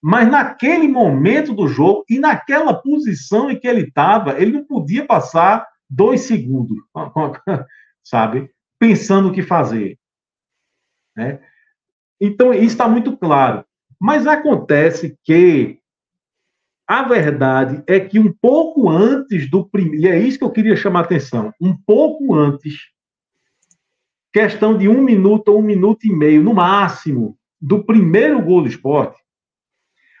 Mas 0.00 0.28
naquele 0.28 0.86
momento 0.86 1.52
do 1.52 1.66
jogo 1.66 2.04
e 2.08 2.18
naquela 2.18 2.72
posição 2.72 3.50
em 3.50 3.58
que 3.58 3.66
ele 3.66 3.82
estava, 3.82 4.40
ele 4.40 4.52
não 4.52 4.64
podia 4.64 5.04
passar 5.04 5.66
dois 5.90 6.20
segundos, 6.20 6.78
sabe? 8.04 8.48
Pensando 8.78 9.28
o 9.28 9.32
que 9.32 9.42
fazer. 9.42 9.98
Né? 11.16 11.40
Então, 12.20 12.52
isso 12.52 12.64
está 12.64 12.88
muito 12.88 13.16
claro. 13.16 13.64
Mas 14.00 14.26
acontece 14.26 15.18
que 15.24 15.80
a 16.86 17.02
verdade 17.02 17.82
é 17.86 18.00
que 18.00 18.18
um 18.18 18.32
pouco 18.32 18.88
antes 18.88 19.50
do 19.50 19.68
primeiro, 19.68 20.04
e 20.04 20.08
é 20.08 20.18
isso 20.18 20.38
que 20.38 20.44
eu 20.44 20.50
queria 20.50 20.76
chamar 20.76 21.00
a 21.00 21.02
atenção, 21.02 21.52
um 21.60 21.76
pouco 21.76 22.34
antes, 22.34 22.90
questão 24.32 24.76
de 24.78 24.88
um 24.88 25.02
minuto 25.02 25.48
ou 25.48 25.58
um 25.58 25.62
minuto 25.62 26.06
e 26.06 26.10
meio, 26.10 26.42
no 26.42 26.54
máximo, 26.54 27.36
do 27.60 27.84
primeiro 27.84 28.40
gol 28.40 28.62
do 28.62 28.68
esporte, 28.68 29.20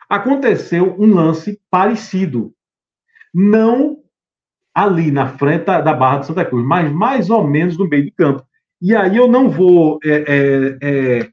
aconteceu 0.08 0.94
um 0.98 1.14
lance 1.14 1.60
parecido. 1.70 2.52
Não 3.32 4.02
ali 4.74 5.10
na 5.10 5.28
frente 5.28 5.64
da 5.64 5.92
Barra 5.92 6.18
de 6.18 6.26
Santa 6.26 6.44
Cruz, 6.44 6.64
mas 6.64 6.90
mais 6.92 7.30
ou 7.30 7.46
menos 7.46 7.76
no 7.76 7.88
meio 7.88 8.04
de 8.04 8.10
campo. 8.10 8.44
E 8.80 8.94
aí 8.94 9.16
eu 9.16 9.28
não 9.28 9.50
vou. 9.50 9.98
É, 10.04 10.24
é, 10.28 10.78
é, 10.80 11.28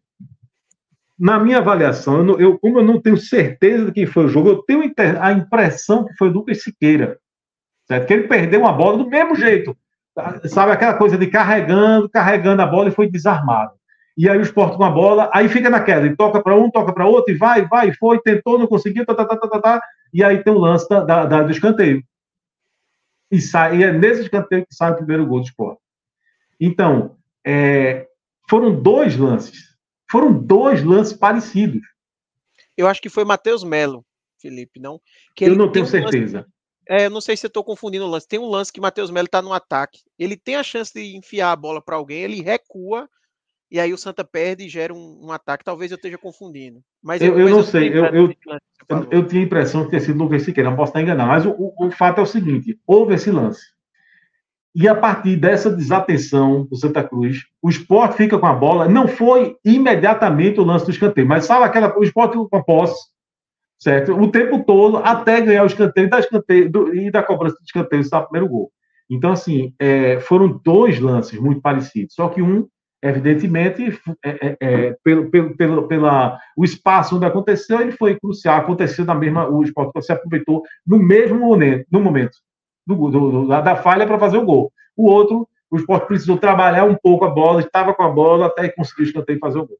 na 1.18 1.40
minha 1.40 1.60
avaliação, 1.60 2.26
eu, 2.28 2.40
eu, 2.40 2.60
como 2.60 2.80
eu 2.80 2.84
não 2.84 2.99
tenho 2.99 3.18
certeza 3.18 3.86
de 3.86 3.91
quem 3.91 4.06
foi 4.06 4.26
o 4.26 4.30
jogo, 4.30 4.49
eu 4.49 4.64
tenho 4.64 4.91
a 5.22 5.32
impressão 5.32 6.06
que 6.06 6.14
foi 6.16 6.30
Lucas 6.30 6.64
Siqueira. 6.64 7.18
Certo? 7.88 8.07
Que 8.07 8.14
ele 8.14 8.28
perdeu 8.28 8.62
uma 8.62 8.74
bola 8.74 8.98
do 8.98 9.10
mesmo 9.10 9.36
jeito. 9.36 9.78
Sabe 10.45 10.72
aquela 10.72 10.95
coisa 10.95 11.18
de 11.18 11.28
carregando, 11.28 12.10
carregando 12.10 12.62
a 12.62 12.66
bola 12.66 12.90
e 12.90 12.94
foi 12.94 13.10
desarmado 13.10 13.74
e 14.18 14.30
aí 14.30 14.38
o 14.38 14.41
esporte 14.41 14.78
com 14.78 14.84
a 14.84 14.90
bola, 14.90 15.30
aí 15.34 15.49
fica 15.49 15.70
naquela, 15.70 16.06
e 16.06 16.16
toca 16.16 16.41
para 16.41 16.56
um, 16.56 16.70
toca 16.72 16.94
para 16.94 17.06
outro, 17.06 17.34
e 17.34 17.38
vai, 17.38 17.68
vai, 17.68 17.94
foi, 17.94 18.20
tentou, 18.20 18.57
não 18.57 18.68
conseguiu, 18.68 19.06
tá, 19.06 19.14
tá, 19.14 19.26
tá, 19.26 19.36
tá, 19.36 19.48
tá, 19.48 19.60
tá 19.60 19.82
e 20.14 20.24
aí 20.24 20.41
tem 20.41 20.53
o 20.53 20.57
lance 20.57 20.88
da, 20.88 21.26
da, 21.26 21.44
do 21.44 21.52
escanteio. 21.52 22.02
E, 23.31 23.41
sai, 23.41 23.77
e 23.77 23.84
é 23.84 23.91
nesse 23.91 24.22
escanteio 24.22 24.65
que 24.65 24.76
sai 24.76 24.91
o 24.91 24.97
primeiro 24.97 25.26
gol 25.26 25.39
do 25.39 25.45
esporte. 25.45 25.81
Então, 26.60 27.18
é, 27.45 28.07
foram 28.49 28.81
dois 28.81 29.18
lances, 29.18 29.76
foram 30.10 30.34
dois 30.34 30.84
lances 30.84 31.14
parecidos. 31.14 31.81
Eu 32.77 32.88
acho 32.88 33.02
que 33.02 33.10
foi 33.10 33.26
Matheus 33.26 33.64
Melo, 33.64 34.06
Felipe, 34.39 34.80
não? 34.80 35.02
Que 35.35 35.45
eu 35.45 35.56
não 35.56 35.72
tenho 35.72 35.85
um 35.85 35.89
certeza. 35.89 36.38
Lance, 36.39 36.49
é, 36.88 37.06
eu 37.07 37.10
não 37.10 37.22
sei 37.22 37.35
se 37.35 37.45
eu 37.45 37.49
estou 37.49 37.64
confundindo 37.64 38.06
o 38.06 38.10
lance. 38.10 38.27
Tem 38.27 38.39
um 38.39 38.49
lance 38.49 38.72
que 38.72 38.81
Matheus 38.81 39.10
Melo 39.10 39.26
está 39.26 39.41
no 39.41 39.53
ataque. 39.53 39.99
Ele 40.19 40.38
tem 40.38 40.56
a 40.56 40.64
chance 40.64 40.93
de 40.93 41.15
enfiar 41.15 41.52
a 41.52 41.56
bola 41.56 41.81
para 41.81 41.95
alguém, 41.95 42.22
ele 42.22 42.41
recua 42.41 43.10
e 43.76 43.80
aí 43.80 43.91
o 43.91 43.97
Santa 43.97 44.23
perde 44.23 44.64
e 44.64 44.69
gera 44.69 44.93
um, 44.93 45.26
um 45.26 45.31
ataque. 45.34 45.65
Talvez 45.65 45.91
eu 45.91 45.95
esteja 45.95 46.18
confundindo. 46.18 46.80
Mas 47.03 47.22
eu, 47.22 47.38
eu 47.38 47.49
não 47.49 47.61
sei, 47.61 47.89
eu, 47.89 48.06
eu, 48.06 48.34
eu, 48.88 49.07
eu, 49.11 49.27
tinha 49.27 49.41
a 49.41 49.45
impressão 49.45 49.84
de 49.84 49.89
ter 49.89 49.99
sido 49.99 50.18
Lucas 50.18 50.43
Siqueira, 50.43 50.69
não 50.69 50.77
posso 50.77 50.91
estar 50.91 51.02
enganado, 51.02 51.27
mas 51.27 51.45
o, 51.45 51.49
o, 51.49 51.88
o, 51.88 51.91
fato 51.91 52.19
é 52.19 52.23
o 52.23 52.26
seguinte: 52.26 52.80
houve 52.88 53.15
esse 53.15 53.30
lance. 53.30 53.60
E 54.73 54.88
a 54.88 54.95
partir 54.95 55.35
dessa 55.35 55.69
desatenção 55.69 56.64
do 56.64 56.77
Santa 56.77 57.03
Cruz, 57.03 57.39
o 57.61 57.69
esporte 57.69 58.15
fica 58.15 58.39
com 58.39 58.45
a 58.45 58.53
bola. 58.53 58.88
Não 58.88 59.10
foi 59.10 59.57
imediatamente 59.65 60.57
o 60.57 60.64
lance 60.64 60.85
do 60.85 60.91
escanteio, 60.91 61.27
mas 61.27 61.43
sabe 61.43 61.65
aquela. 61.65 61.99
O 61.99 62.03
esporte 62.03 62.31
ficou 62.31 62.47
com 62.47 62.57
a 62.57 62.64
posse, 62.64 63.10
certo? 63.77 64.14
O 64.14 64.31
tempo 64.31 64.64
todo, 64.64 64.99
até 64.99 65.41
ganhar 65.41 65.64
o 65.64 65.68
escanteio, 65.68 66.10
da 66.10 66.19
escanteio 66.19 66.72
do, 66.72 66.95
e 66.95 67.11
da 67.11 67.22
cobrança 67.22 67.57
do 67.57 67.65
escanteio, 67.65 67.99
está 67.99 68.19
o 68.19 68.23
primeiro 68.23 68.49
gol. 68.49 68.72
Então, 69.10 69.34
assim, 69.34 69.73
é, 69.77 70.22
foram 70.22 70.61
dois 70.64 70.97
lances 70.97 71.38
muito 71.38 71.60
parecidos, 71.60 72.15
só 72.15 72.30
que 72.30 72.41
um 72.41 72.65
Evidentemente, 73.06 74.02
é, 74.23 74.30
é, 74.30 74.57
é, 74.60 74.98
pelo, 75.03 75.30
pelo, 75.30 75.56
pelo, 75.56 75.88
pela, 75.88 76.40
o 76.57 76.65
espaço 76.65 77.15
onde 77.15 77.26
aconteceu, 77.27 77.80
ele 77.80 77.91
foi 77.91 78.19
crucial, 78.19 78.57
aconteceu 78.57 79.06
na 79.06 79.14
mesma, 79.14 79.48
o 79.48 79.61
esporte 79.61 80.02
se 80.02 80.11
aproveitou 80.11 80.64
no 80.88 80.98
mesmo 80.98 81.38
momento, 81.38 81.86
no 81.91 81.99
momento 81.99 82.36
do, 82.84 82.95
do, 83.11 83.48
da, 83.48 83.61
da 83.61 83.76
falha 83.76 84.07
para 84.07 84.18
fazer 84.18 84.38
o 84.38 84.45
gol. 84.45 84.73
O 84.98 85.07
outro, 85.07 85.48
o 85.69 85.77
esporte 85.77 86.07
precisou 86.07 86.40
trabalhar 86.40 86.86
um 86.86 86.95
pouco 86.95 87.26
a 87.26 87.30
bola, 87.30 87.61
estava 87.61 87.94
com 87.94 88.02
a 88.02 88.10
bola 88.10 88.48
até 88.48 88.69
conseguir 88.69 89.03
escanteio 89.03 89.38
e 89.38 89.40
fazer 89.40 89.60
o 89.60 89.68
gol. 89.68 89.77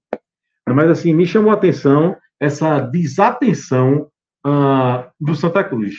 Mas, 0.69 0.91
assim, 0.91 1.11
me 1.11 1.26
chamou 1.26 1.49
a 1.49 1.56
atenção 1.56 2.15
essa 2.39 2.80
desatenção 2.80 4.07
uh, 4.45 5.10
do 5.19 5.34
Santa 5.34 5.64
Cruz. 5.64 5.95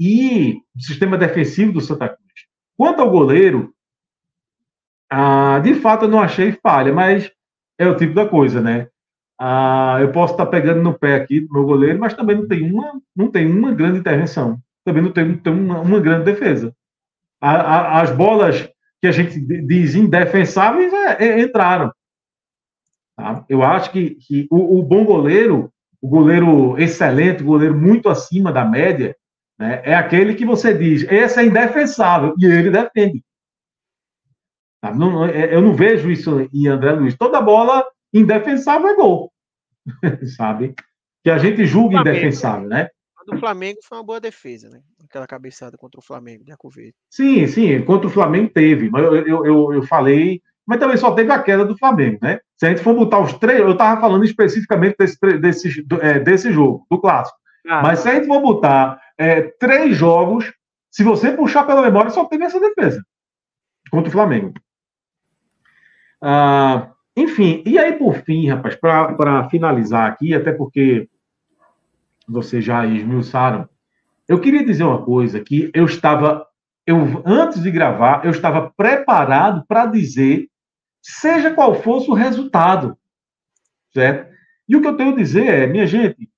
E 0.00 0.60
o 0.76 0.80
sistema 0.80 1.16
defensivo 1.16 1.72
do 1.72 1.80
Santa 1.80 2.08
Cruz. 2.08 2.32
Quanto 2.76 3.00
ao 3.00 3.10
goleiro, 3.10 3.72
ah, 5.10 5.60
de 5.60 5.74
fato, 5.74 6.04
eu 6.04 6.08
não 6.08 6.20
achei 6.20 6.52
falha, 6.52 6.92
mas 6.92 7.30
é 7.78 7.86
o 7.86 7.96
tipo 7.96 8.14
da 8.14 8.26
coisa, 8.26 8.60
né? 8.60 8.88
Ah, 9.38 9.98
eu 10.00 10.10
posso 10.12 10.32
estar 10.32 10.46
pegando 10.46 10.82
no 10.82 10.98
pé 10.98 11.16
aqui 11.16 11.40
do 11.40 11.52
meu 11.52 11.64
goleiro, 11.64 11.98
mas 11.98 12.14
também 12.14 12.36
não 12.36 12.48
tem 12.48 12.70
uma, 12.70 13.00
não 13.14 13.30
tem 13.30 13.46
uma 13.46 13.72
grande 13.72 13.98
intervenção. 13.98 14.58
Também 14.84 15.02
não 15.02 15.12
tem, 15.12 15.36
tem 15.36 15.52
uma, 15.52 15.80
uma, 15.80 16.00
grande 16.00 16.24
defesa. 16.24 16.74
A, 17.40 17.50
a, 17.50 18.00
as 18.00 18.10
bolas 18.10 18.68
que 19.00 19.06
a 19.06 19.12
gente 19.12 19.38
diz 19.38 19.94
indefensáveis 19.94 20.92
é, 20.92 21.24
é, 21.24 21.40
entraram. 21.40 21.92
Tá? 23.16 23.44
Eu 23.48 23.62
acho 23.62 23.90
que, 23.90 24.14
que 24.14 24.46
o, 24.50 24.78
o, 24.78 24.82
bom 24.82 25.04
goleiro, 25.04 25.70
o 26.00 26.08
goleiro 26.08 26.78
excelente, 26.78 27.42
o 27.42 27.46
goleiro 27.46 27.76
muito 27.76 28.08
acima 28.08 28.52
da 28.52 28.64
média, 28.64 29.14
né, 29.58 29.82
é 29.84 29.94
aquele 29.94 30.34
que 30.34 30.44
você 30.44 30.72
diz, 30.72 31.02
esse 31.10 31.40
é 31.40 31.44
indefensável, 31.44 32.34
e 32.38 32.46
ele 32.46 32.70
defende. 32.70 33.22
Tá? 34.86 34.94
Não, 34.94 35.24
é, 35.24 35.54
eu 35.54 35.60
não 35.60 35.74
vejo 35.74 36.10
isso 36.10 36.48
em 36.52 36.68
André 36.68 36.92
Luiz. 36.92 37.16
Toda 37.16 37.40
bola 37.40 37.84
indefensável 38.12 38.88
é 38.88 38.94
gol. 38.94 39.32
Sabe? 40.36 40.74
Que 41.22 41.30
a 41.30 41.38
gente 41.38 41.64
julga 41.64 41.96
Flamengo, 41.96 42.16
indefensável, 42.16 42.68
né? 42.68 42.88
A 43.18 43.32
do 43.32 43.38
Flamengo 43.38 43.78
foi 43.82 43.98
uma 43.98 44.04
boa 44.04 44.20
defesa, 44.20 44.68
né? 44.68 44.80
Aquela 45.04 45.26
cabeçada 45.26 45.76
contra 45.76 45.98
o 45.98 46.02
Flamengo 46.02 46.44
de 46.44 46.52
Acoveiro. 46.52 46.94
Sim, 47.10 47.46
sim, 47.46 47.82
contra 47.82 48.06
o 48.06 48.10
Flamengo 48.10 48.50
teve. 48.52 48.88
Mas 48.90 49.04
eu, 49.04 49.14
eu, 49.16 49.46
eu, 49.46 49.72
eu, 49.74 49.82
falei. 49.82 50.40
Mas 50.66 50.78
também 50.78 50.96
só 50.96 51.12
teve 51.12 51.32
a 51.32 51.42
queda 51.42 51.64
do 51.64 51.78
Flamengo, 51.78 52.18
né? 52.22 52.40
Se 52.56 52.66
a 52.66 52.70
gente 52.70 52.82
for 52.82 52.94
botar 52.94 53.20
os 53.20 53.32
três. 53.34 53.60
Eu 53.60 53.72
estava 53.72 54.00
falando 54.00 54.24
especificamente 54.24 54.96
desse, 54.98 55.18
desse, 55.38 55.86
é, 56.00 56.18
desse 56.18 56.52
jogo, 56.52 56.86
do 56.90 57.00
clássico. 57.00 57.38
Ah, 57.68 57.82
mas 57.82 58.00
se 58.00 58.08
a 58.08 58.14
gente 58.14 58.26
for 58.26 58.40
botar 58.40 59.00
é, 59.18 59.42
três 59.42 59.96
jogos, 59.96 60.52
se 60.90 61.02
você 61.02 61.32
puxar 61.32 61.64
pela 61.64 61.82
memória, 61.82 62.10
só 62.10 62.24
teve 62.24 62.44
essa 62.44 62.60
defesa 62.60 63.04
contra 63.90 64.08
o 64.08 64.12
Flamengo. 64.12 64.54
Ah, 66.22 66.92
enfim, 67.16 67.62
e 67.66 67.78
aí 67.78 67.92
por 67.94 68.14
fim, 68.22 68.48
rapaz, 68.48 68.76
para 68.76 69.48
finalizar 69.48 70.10
aqui, 70.10 70.34
até 70.34 70.52
porque 70.52 71.08
vocês 72.28 72.64
já 72.64 72.84
esmiuçaram, 72.86 73.68
eu 74.28 74.40
queria 74.40 74.64
dizer 74.64 74.84
uma 74.84 75.02
coisa 75.02 75.40
que 75.40 75.70
eu 75.72 75.84
estava, 75.84 76.46
eu 76.86 77.22
antes 77.24 77.62
de 77.62 77.70
gravar, 77.70 78.24
eu 78.24 78.30
estava 78.30 78.70
preparado 78.76 79.64
para 79.66 79.86
dizer, 79.86 80.48
seja 81.00 81.54
qual 81.54 81.80
fosse 81.82 82.10
o 82.10 82.14
resultado, 82.14 82.98
certo? 83.92 84.34
E 84.68 84.76
o 84.76 84.82
que 84.82 84.88
eu 84.88 84.96
tenho 84.96 85.12
a 85.12 85.16
dizer 85.16 85.46
é, 85.46 85.66
minha 85.66 85.86
gente, 85.86 86.28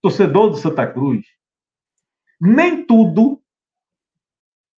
torcedor 0.00 0.50
do 0.50 0.56
Santa 0.56 0.86
Cruz, 0.86 1.26
nem 2.40 2.84
tudo 2.84 3.42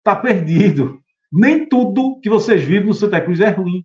está 0.05 0.15
perdido. 0.15 1.03
Nem 1.33 1.67
tudo 1.67 2.21
que 2.21 2.29
vocês 2.29 2.63
vivem 2.63 2.87
no 2.87 2.95
Santa 2.95 3.21
Cruz 3.21 3.41
é 3.41 3.49
ruim. 3.49 3.85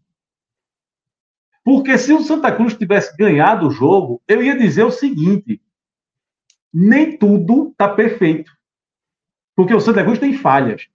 Porque 1.64 1.98
se 1.98 2.14
o 2.14 2.22
Santa 2.22 2.52
Cruz 2.52 2.73
tivesse 2.73 3.15
ganhado 3.18 3.68
o 3.68 3.72
jogo, 3.72 4.22
eu 4.27 4.41
ia 4.41 4.57
dizer 4.57 4.84
o 4.84 4.91
seguinte: 4.91 5.61
nem 6.73 7.18
tudo 7.18 7.69
está 7.69 7.88
perfeito. 7.88 8.52
Porque 9.56 9.73
o 9.73 9.80
Santa 9.80 10.03
Cruz 10.03 10.19
tem 10.19 10.34
falhas. 10.34 10.88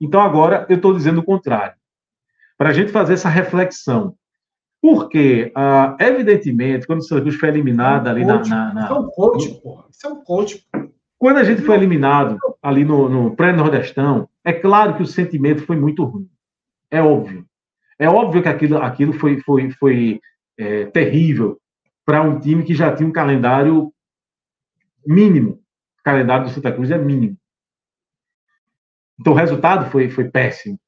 Então 0.00 0.20
agora 0.20 0.66
eu 0.68 0.76
estou 0.76 0.94
dizendo 0.94 1.20
o 1.20 1.24
contrário. 1.24 1.76
Para 2.56 2.70
a 2.70 2.72
gente 2.72 2.90
fazer 2.90 3.14
essa 3.14 3.28
reflexão. 3.28 4.16
Porque, 4.82 5.52
ah, 5.54 5.94
evidentemente, 6.00 6.86
quando 6.86 7.00
o 7.00 7.02
Santa 7.02 7.20
Cruz 7.22 7.36
foi 7.36 7.50
eliminado 7.50 8.08
é 8.08 8.10
um 8.10 8.14
ali 8.14 8.24
coach, 8.24 8.48
na, 8.48 8.72
na, 8.72 8.84
Isso 8.84 8.92
é 8.92 8.98
um 8.98 9.08
coach, 9.08 9.60
porra. 9.62 9.84
Isso 9.90 10.06
é 10.06 10.10
um 10.10 10.24
coach. 10.24 10.66
Quando 11.18 11.36
a 11.36 11.44
gente 11.44 11.60
foi 11.60 11.76
eliminado 11.76 12.38
ali 12.62 12.82
no, 12.82 13.06
no 13.08 13.36
pré-nordestão, 13.36 14.26
é 14.42 14.54
claro 14.54 14.96
que 14.96 15.02
o 15.02 15.06
sentimento 15.06 15.66
foi 15.66 15.76
muito 15.76 16.02
ruim. 16.02 16.30
É 16.90 17.02
óbvio. 17.02 17.46
É 18.00 18.08
óbvio 18.08 18.42
que 18.42 18.48
aquilo, 18.48 18.78
aquilo 18.78 19.12
foi, 19.12 19.38
foi, 19.42 19.70
foi 19.72 20.20
é, 20.58 20.86
terrível 20.86 21.60
para 22.02 22.22
um 22.22 22.40
time 22.40 22.64
que 22.64 22.74
já 22.74 22.96
tinha 22.96 23.06
um 23.06 23.12
calendário 23.12 23.92
mínimo. 25.06 25.62
calendário 26.02 26.46
do 26.46 26.50
Santa 26.50 26.72
Cruz 26.72 26.90
é 26.90 26.96
mínimo. 26.96 27.36
Então 29.20 29.34
o 29.34 29.36
resultado 29.36 29.90
foi, 29.90 30.08
foi 30.08 30.30
péssimo. 30.30 30.80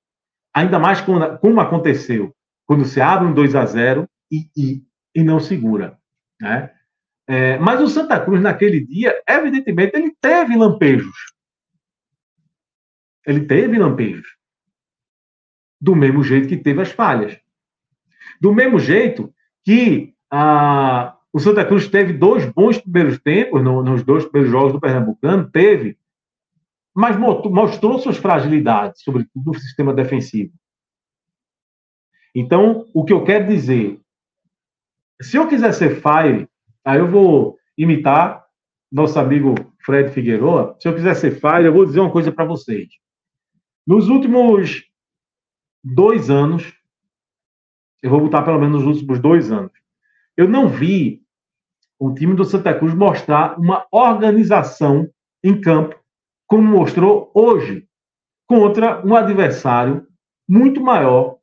Ainda 0.55 0.79
mais 0.79 1.03
como, 1.03 1.39
como 1.39 1.61
aconteceu 1.61 2.35
quando 2.65 2.87
se 2.87 2.99
abre 2.99 3.29
um 3.29 3.35
2 3.35 3.55
a 3.57 3.67
0 3.67 4.09
e, 4.31 4.49
e, 4.57 4.83
e 5.15 5.23
não 5.23 5.39
segura. 5.39 5.99
Né? 6.41 6.73
É, 7.27 7.59
mas 7.59 7.79
o 7.83 7.89
Santa 7.89 8.19
Cruz, 8.19 8.41
naquele 8.41 8.81
dia, 8.81 9.23
evidentemente, 9.29 9.97
ele 9.97 10.17
teve 10.19 10.57
lampejos. 10.57 11.17
Ele 13.27 13.45
teve 13.45 13.79
lampejos. 13.79 14.27
Do 15.83 15.97
mesmo 15.97 16.23
jeito 16.23 16.47
que 16.47 16.57
teve 16.57 16.81
as 16.81 16.93
falhas. 16.93 17.37
Do 18.41 18.55
mesmo 18.55 18.79
jeito 18.79 19.35
que 19.65 20.15
a, 20.31 21.17
o 21.33 21.41
Santa 21.41 21.65
Cruz 21.65 21.89
teve 21.89 22.13
dois 22.13 22.47
bons 22.47 22.79
primeiros 22.79 23.19
tempos 23.19 23.63
no, 23.65 23.83
nos 23.83 24.05
dois 24.05 24.25
primeiros 24.25 24.53
jogos 24.53 24.73
do 24.73 24.81
Pernambucano, 24.81 25.51
teve, 25.51 25.99
mas 26.95 27.17
mostrou 27.19 27.99
suas 27.99 28.17
fragilidades, 28.17 29.03
sobretudo 29.03 29.43
no 29.45 29.55
sistema 29.55 29.93
defensivo. 29.93 30.53
Então, 32.33 32.87
o 32.95 33.05
que 33.05 33.13
eu 33.13 33.25
quero 33.25 33.49
dizer, 33.49 34.01
se 35.21 35.37
eu 35.37 35.49
quiser 35.49 35.73
ser 35.73 36.01
fire, 36.01 36.49
aí 36.85 36.99
eu 37.01 37.11
vou 37.11 37.59
imitar 37.77 38.45
nosso 38.91 39.19
amigo 39.19 39.55
Fred 39.85 40.13
Figueroa. 40.13 40.77
Se 40.79 40.87
eu 40.87 40.95
quiser 40.95 41.15
ser 41.15 41.33
fire, 41.33 41.65
eu 41.65 41.73
vou 41.73 41.85
dizer 41.85 42.01
uma 42.01 42.13
coisa 42.13 42.31
para 42.31 42.45
vocês. 42.45 42.89
Nos 43.87 44.09
últimos 44.09 44.85
dois 45.83 46.31
anos, 46.31 46.73
eu 48.03 48.11
vou 48.11 48.21
botar 48.21 48.43
pelo 48.43 48.59
menos 48.59 48.83
nos 48.83 48.97
últimos 48.97 49.21
dois 49.21 49.51
anos, 49.51 49.73
eu 50.37 50.49
não 50.49 50.69
vi 50.69 51.23
o 51.99 52.13
time 52.13 52.35
do 52.35 52.45
Santa 52.45 52.75
Cruz 52.77 52.95
mostrar 52.95 53.59
uma 53.59 53.87
organização 53.91 55.09
em 55.43 55.61
campo, 55.61 55.99
como 56.47 56.63
mostrou 56.63 57.31
hoje, 57.35 57.87
contra 58.47 59.05
um 59.07 59.15
adversário 59.15 60.07
muito 60.49 60.81
maior, 60.81 61.39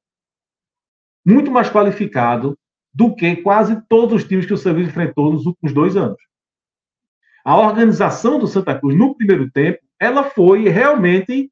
muito 1.25 1.49
mais 1.49 1.69
qualificado 1.69 2.57
do 2.93 3.15
que 3.15 3.37
quase 3.37 3.81
todos 3.87 4.21
os 4.21 4.27
times 4.27 4.45
que 4.45 4.53
o 4.53 4.57
Santa 4.57 4.81
enfrentou 4.81 5.31
nos 5.31 5.45
últimos 5.45 5.73
dois 5.73 5.95
anos. 5.95 6.19
A 7.45 7.57
organização 7.57 8.37
do 8.37 8.47
Santa 8.47 8.77
Cruz 8.77 8.97
no 8.97 9.15
primeiro 9.15 9.49
tempo, 9.49 9.79
ela 9.99 10.25
foi 10.25 10.67
realmente 10.67 11.51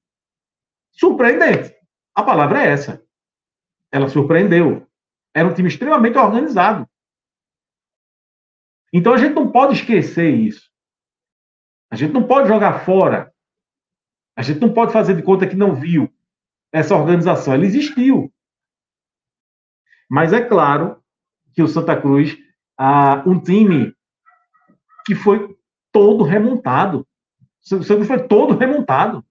surpreendente. 0.92 1.77
A 2.18 2.24
palavra 2.24 2.64
é 2.64 2.72
essa. 2.72 3.06
Ela 3.92 4.10
surpreendeu. 4.10 4.88
Era 5.36 5.48
um 5.48 5.54
time 5.54 5.68
extremamente 5.68 6.18
organizado. 6.18 6.90
Então 8.92 9.14
a 9.14 9.18
gente 9.18 9.36
não 9.36 9.52
pode 9.52 9.76
esquecer 9.76 10.34
isso. 10.34 10.68
A 11.92 11.96
gente 11.96 12.14
não 12.14 12.26
pode 12.26 12.48
jogar 12.48 12.84
fora. 12.84 13.32
A 14.36 14.42
gente 14.42 14.60
não 14.60 14.74
pode 14.74 14.92
fazer 14.92 15.16
de 15.16 15.22
conta 15.22 15.46
que 15.46 15.56
não 15.56 15.76
viu 15.76 16.12
essa 16.74 16.96
organização. 16.96 17.54
Ela 17.54 17.66
existiu. 17.66 18.34
Mas 20.10 20.34
é 20.34 20.44
claro 20.44 21.00
que 21.54 21.62
o 21.62 21.68
Santa 21.68 22.02
Cruz, 22.02 22.36
ah, 22.80 23.22
um 23.28 23.40
time 23.40 23.96
que 25.06 25.14
foi 25.14 25.56
todo 25.92 26.24
remontado. 26.24 27.08
O 27.72 27.84
Santa 27.84 27.94
Cruz 27.94 28.08
foi 28.08 28.28
todo 28.28 28.58
remontado. 28.58 29.24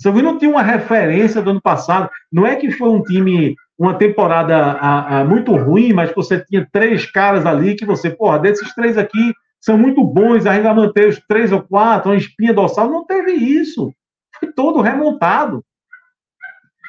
O 0.00 0.02
Santa 0.02 0.18
Cruz 0.18 0.32
não 0.32 0.38
tinha 0.38 0.50
uma 0.50 0.62
referência 0.62 1.42
do 1.42 1.50
ano 1.50 1.60
passado. 1.60 2.08
Não 2.32 2.46
é 2.46 2.56
que 2.56 2.70
foi 2.70 2.88
um 2.88 3.02
time 3.02 3.54
uma 3.78 3.94
temporada 3.94 4.56
a, 4.56 5.20
a, 5.20 5.24
muito 5.24 5.54
ruim, 5.56 5.92
mas 5.92 6.12
você 6.14 6.42
tinha 6.44 6.66
três 6.72 7.10
caras 7.10 7.44
ali 7.44 7.74
que 7.74 7.84
você, 7.84 8.10
porra, 8.10 8.38
desses 8.38 8.74
três 8.74 8.96
aqui 8.96 9.34
são 9.60 9.76
muito 9.76 10.02
bons, 10.02 10.46
ainda 10.46 10.72
manter 10.72 11.08
os 11.08 11.20
três 11.28 11.52
ou 11.52 11.62
quatro, 11.62 12.10
uma 12.10 12.16
espinha 12.16 12.54
dorsal, 12.54 12.90
não 12.90 13.04
teve 13.04 13.32
isso. 13.32 13.92
Foi 14.38 14.50
todo 14.52 14.80
remontado. 14.80 15.62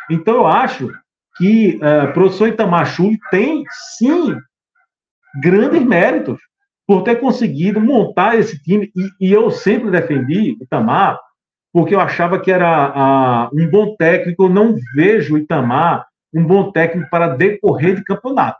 Então 0.10 0.36
eu 0.36 0.48
acho 0.48 0.90
que 1.38 1.78
uh, 1.78 2.14
professor 2.14 2.48
Itamar 2.48 2.94
tem, 3.30 3.64
sim, 3.98 4.36
grandes 5.42 5.84
méritos 5.84 6.40
por 6.88 7.04
ter 7.04 7.18
conseguido 7.18 7.80
montar 7.80 8.38
esse 8.38 8.62
time, 8.64 8.90
e, 8.96 9.28
e 9.28 9.32
eu 9.32 9.50
sempre 9.50 9.92
defendi 9.92 10.58
Itamar, 10.62 11.18
porque 11.74 11.96
eu 11.96 12.00
achava 12.00 12.40
que 12.40 12.52
era 12.52 13.50
uh, 13.50 13.58
um 13.58 13.70
bom 13.70 13.96
técnico, 13.96 14.44
eu 14.44 14.50
não 14.50 14.76
vejo 14.96 15.38
Itamar 15.38 16.06
um 16.34 16.44
bom 16.44 16.72
técnico 16.72 17.10
para 17.10 17.30
decorrer 17.30 17.96
de 17.96 18.04
campeonato. 18.04 18.60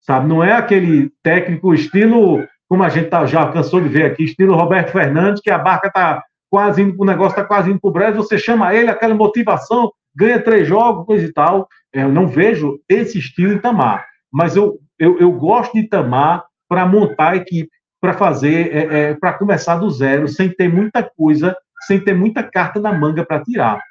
Sabe? 0.00 0.26
Não 0.26 0.42
é 0.42 0.52
aquele 0.52 1.10
técnico 1.22 1.74
estilo, 1.74 2.46
como 2.68 2.82
a 2.82 2.88
gente 2.88 3.08
tá, 3.08 3.26
já 3.26 3.50
cansou 3.52 3.80
de 3.80 3.88
ver 3.88 4.06
aqui, 4.06 4.24
estilo 4.24 4.56
Roberto 4.56 4.90
Fernandes, 4.90 5.40
que 5.40 5.50
a 5.50 5.58
barca 5.58 5.88
está 5.88 6.22
quase 6.50 6.82
indo, 6.82 6.96
o 6.98 7.04
negócio 7.04 7.38
está 7.38 7.44
quase 7.44 7.70
indo 7.70 7.80
para 7.80 7.88
o 7.88 7.92
breve, 7.92 8.16
você 8.16 8.38
chama 8.38 8.74
ele, 8.74 8.90
aquela 8.90 9.14
motivação, 9.14 9.92
ganha 10.16 10.40
três 10.40 10.66
jogos, 10.66 11.06
coisa 11.06 11.24
e 11.24 11.32
tal. 11.32 11.68
É, 11.94 12.02
eu 12.02 12.08
não 12.08 12.26
vejo 12.26 12.80
esse 12.88 13.18
estilo 13.18 13.52
em 13.52 13.58
Tamar. 13.58 14.06
Mas 14.32 14.56
eu, 14.56 14.78
eu, 14.98 15.18
eu 15.18 15.32
gosto 15.32 15.74
de 15.74 15.88
Tamar 15.88 16.44
para 16.68 16.86
montar 16.86 17.30
a 17.30 17.36
equipe, 17.36 17.70
para 18.00 18.12
fazer, 18.12 18.74
é, 18.74 19.10
é, 19.10 19.14
para 19.14 19.32
começar 19.32 19.76
do 19.76 19.90
zero, 19.90 20.28
sem 20.28 20.48
ter 20.48 20.68
muita 20.68 21.02
coisa, 21.02 21.56
sem 21.88 21.98
ter 21.98 22.14
muita 22.14 22.42
carta 22.42 22.78
na 22.78 22.92
manga 22.92 23.24
para 23.24 23.42
tirar. 23.42 23.82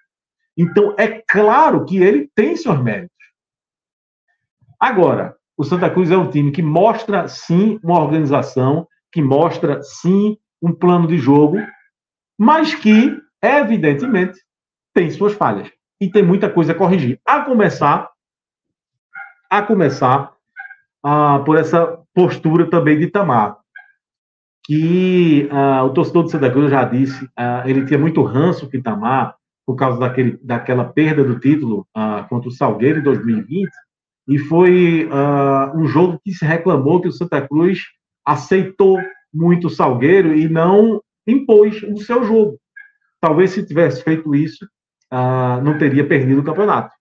Então, 0.56 0.94
é 1.00 1.24
claro 1.28 1.84
que 1.84 1.98
ele 1.98 2.30
tem 2.36 2.56
seus 2.56 2.80
méritos. 2.80 3.18
Agora, 4.80 5.36
o 5.58 5.64
Santa 5.64 5.90
Cruz 5.90 6.12
é 6.12 6.18
um 6.18 6.30
time 6.30 6.52
que 6.52 6.62
mostra, 6.62 7.28
sim, 7.28 7.80
uma 7.84 8.00
organização, 8.00 8.88
que 9.12 9.20
mostra, 9.20 9.82
sim, 9.82 10.38
um 10.62 10.72
plano 10.72 11.08
de 11.08 11.18
jogo, 11.18 11.58
mas 12.38 12.76
que, 12.76 13.20
evidentemente, 13.42 14.40
tem 14.94 15.10
suas 15.10 15.34
falhas. 15.34 15.72
E 16.00 16.08
tem 16.08 16.22
muita 16.22 16.48
coisa 16.52 16.74
a 16.74 16.76
corrigir. 16.76 17.20
A 17.26 17.42
começar, 17.42 18.08
a 19.50 19.64
começar 19.64 20.32
ah, 21.04 21.42
por 21.44 21.58
essa 21.58 22.00
postura 22.14 22.70
também 22.70 23.00
de 23.00 23.08
Tamar. 23.08 23.58
Que 24.68 25.48
ah, 25.50 25.84
o 25.86 25.92
torcedor 25.92 26.24
do 26.24 26.30
Santa 26.30 26.52
Cruz, 26.52 26.70
já 26.70 26.84
disse, 26.84 27.28
ah, 27.36 27.64
ele 27.66 27.86
tinha 27.86 27.98
muito 27.98 28.22
ranço 28.22 28.70
com 28.70 28.78
Itamar, 28.78 29.36
por 29.66 29.76
causa 29.76 30.00
daquele, 30.00 30.38
daquela 30.44 30.86
perda 30.86 31.24
do 31.26 31.40
título 31.40 31.86
uh, 31.96 32.26
contra 32.30 32.48
o 32.48 32.52
Salgueiro 32.52 33.00
em 33.00 33.04
2020, 33.04 33.70
e 34.30 34.38
foi 34.38 35.10
um 35.76 35.86
jogo 35.86 36.20
que 36.24 36.34
se 36.34 36.46
reclamou 36.46 37.02
que 37.02 37.10
o 37.10 37.12
Santa 37.12 37.46
Cruz 37.46 37.82
aceitou 38.26 38.98
muito 39.34 39.68
o 39.68 39.70
Salgueiro 39.70 40.34
e 40.34 40.48
não 40.48 41.02
impôs 41.26 41.84
o 41.84 41.98
seu 41.98 42.24
jogo. 42.24 42.58
Talvez 43.22 43.52
se 43.52 43.66
tivesse 43.66 44.04
feito 44.04 44.34
isso, 44.36 44.66
não 45.64 45.78
teria 45.78 46.06
perdido 46.06 46.42
o 46.42 46.44
campeonato. 46.44 46.94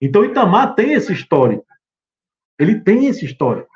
Então, 0.00 0.24
Itamar 0.24 0.74
tem 0.74 0.92
esse 0.92 1.12
histórico. 1.12 1.64
Ele 2.58 2.80
tem 2.80 3.06
esse 3.06 3.24
histórico, 3.24 3.68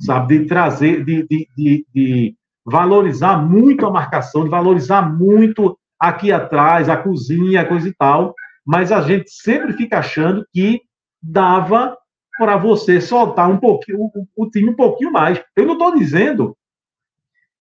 sabe, 0.00 0.38
de 0.38 0.46
trazer, 0.46 1.04
de, 1.04 1.26
de, 1.26 1.48
de, 1.56 1.86
de 1.94 2.34
valorizar 2.64 3.36
muito 3.38 3.86
a 3.86 3.90
marcação, 3.90 4.44
de 4.44 4.50
valorizar 4.50 5.02
muito 5.02 5.78
aqui 5.98 6.32
atrás, 6.32 6.88
a 6.88 6.96
cozinha, 6.96 7.64
coisa 7.64 7.88
e 7.88 7.94
tal, 7.94 8.34
mas 8.64 8.90
a 8.90 9.00
gente 9.00 9.30
sempre 9.30 9.72
fica 9.72 9.98
achando 9.98 10.46
que 10.52 10.82
dava 11.22 11.96
para 12.38 12.56
você 12.56 13.00
soltar 13.00 13.48
um 13.48 13.56
pouquinho 13.56 14.00
o, 14.00 14.26
o, 14.36 14.50
time 14.50 14.70
um 14.70 14.76
pouquinho 14.76 15.12
mais. 15.12 15.42
Eu 15.56 15.64
não 15.64 15.74
estou 15.74 15.96
dizendo 15.96 16.56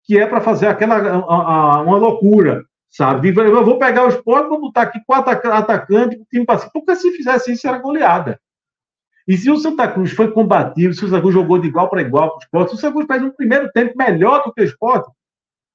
que 0.04 0.18
é 0.18 0.28
para 0.28 0.42
fazer 0.42 0.68
aquela 0.68 0.98
a, 0.98 1.78
a, 1.78 1.82
uma 1.82 1.98
loucura, 1.98 2.64
sabe? 2.90 3.34
Eu 3.36 3.64
vou 3.64 3.80
pegar 3.80 4.06
os 4.06 4.16
pontos, 4.18 4.50
vou 4.50 4.62
botar 4.62 4.84
aqui 4.84 5.00
quatro 5.06 5.32
atacantes, 5.52 6.20
o 6.20 6.26
time 6.26 6.46
passa. 6.46 6.70
Porque 6.74 6.96
se 6.96 7.12
fizesse 7.12 7.54
isso, 7.54 7.68
era 7.68 7.78
goleada. 7.78 8.40
E 9.28 9.38
se 9.38 9.50
o 9.50 9.58
Santa 9.58 9.88
Cruz 9.88 10.12
foi 10.12 10.32
combativo, 10.32 10.94
se 10.94 11.04
o 11.04 11.08
Santa 11.08 11.22
Cruz 11.22 11.34
jogou 11.34 11.58
de 11.58 11.68
igual 11.68 11.90
para 11.90 12.02
igual 12.02 12.30
para 12.30 12.38
o 12.38 12.40
esporte, 12.40 12.70
se 12.70 12.76
o 12.76 12.80
Santa 12.80 12.94
Cruz 12.94 13.08
fez 13.08 13.24
um 13.24 13.32
primeiro 13.32 13.72
tempo 13.72 13.94
melhor 13.98 14.44
do 14.44 14.54
que 14.54 14.62
o 14.62 14.66
esporte, 14.66 15.10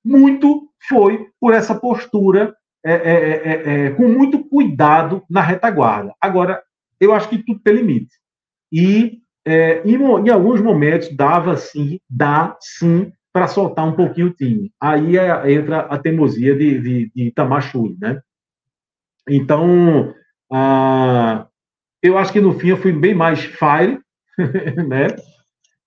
muito 0.05 0.69
foi 0.89 1.27
por 1.41 1.53
essa 1.53 1.75
postura 1.75 2.55
é 2.85 2.93
é, 2.93 2.95
é, 2.95 3.53
é, 3.53 3.87
é, 3.87 3.91
com 3.91 4.09
muito 4.09 4.43
cuidado 4.45 5.23
na 5.29 5.43
retaguarda. 5.43 6.15
Agora, 6.21 6.63
eu 6.99 7.13
acho 7.13 7.29
que 7.29 7.39
tudo 7.39 7.61
tem 7.61 7.75
limite. 7.75 8.17
E 8.73 9.21
é, 9.45 9.83
em, 9.85 9.97
em, 9.97 10.31
alguns 10.31 10.63
momentos 10.63 11.15
dava 11.15 11.57
sim, 11.57 12.01
dá 12.09 12.57
sim 12.59 13.13
para 13.33 13.49
soltar 13.49 13.87
um 13.87 13.93
pouquinho 13.93 14.29
o 14.29 14.33
time. 14.33 14.73
Aí 14.81 15.17
entra 15.53 15.81
a 15.81 15.99
teimosia 15.99 16.57
de, 16.57 16.81
de, 16.81 17.13
de 17.15 17.33
né? 18.01 18.21
Então, 19.29 20.15
ah, 20.51 21.47
eu 22.03 22.17
acho 22.17 22.33
que 22.33 22.41
no 22.41 22.59
fim 22.59 22.69
eu 22.69 22.77
fui 22.77 22.93
bem 22.93 23.15
mais 23.15 23.45
fire, 23.45 23.99
né? 24.89 25.09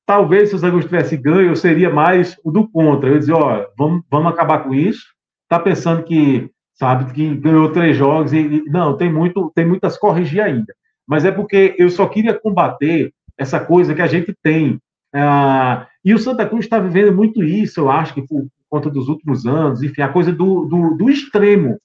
Talvez 0.05 0.49
se 0.49 0.55
o 0.55 0.57
Zagos 0.57 0.85
tivesse 0.85 1.15
ganho, 1.15 1.49
eu 1.49 1.55
seria 1.55 1.89
mais 1.89 2.37
o 2.43 2.51
do 2.51 2.67
contra. 2.69 3.09
Eu 3.09 3.19
dizia, 3.19 3.35
ó, 3.35 3.65
vamos, 3.77 4.03
vamos 4.09 4.31
acabar 4.31 4.59
com 4.63 4.73
isso. 4.73 5.05
Tá 5.47 5.59
pensando 5.59 6.03
que, 6.03 6.49
sabe, 6.73 7.13
que 7.13 7.35
ganhou 7.35 7.71
três 7.71 7.95
jogos 7.95 8.33
e, 8.33 8.37
e 8.37 8.63
não, 8.65 8.97
tem 8.97 9.11
muito, 9.11 9.51
tem 9.55 9.65
muitas 9.65 9.97
corrigir 9.97 10.41
ainda. 10.41 10.73
Mas 11.07 11.25
é 11.25 11.31
porque 11.31 11.75
eu 11.77 11.89
só 11.89 12.07
queria 12.07 12.37
combater 12.37 13.13
essa 13.37 13.59
coisa 13.59 13.93
que 13.93 14.01
a 14.01 14.07
gente 14.07 14.35
tem. 14.43 14.79
Ah, 15.13 15.87
e 16.03 16.13
o 16.13 16.19
Santa 16.19 16.45
Cruz 16.45 16.65
está 16.65 16.79
vivendo 16.79 17.15
muito 17.15 17.43
isso, 17.43 17.79
eu 17.79 17.89
acho 17.89 18.13
que 18.13 18.21
por 18.21 18.47
conta 18.69 18.89
dos 18.89 19.07
últimos 19.07 19.45
anos, 19.45 19.83
enfim, 19.83 20.01
a 20.01 20.09
coisa 20.09 20.31
do, 20.31 20.65
do, 20.65 20.95
do 20.95 21.09
extremo. 21.09 21.77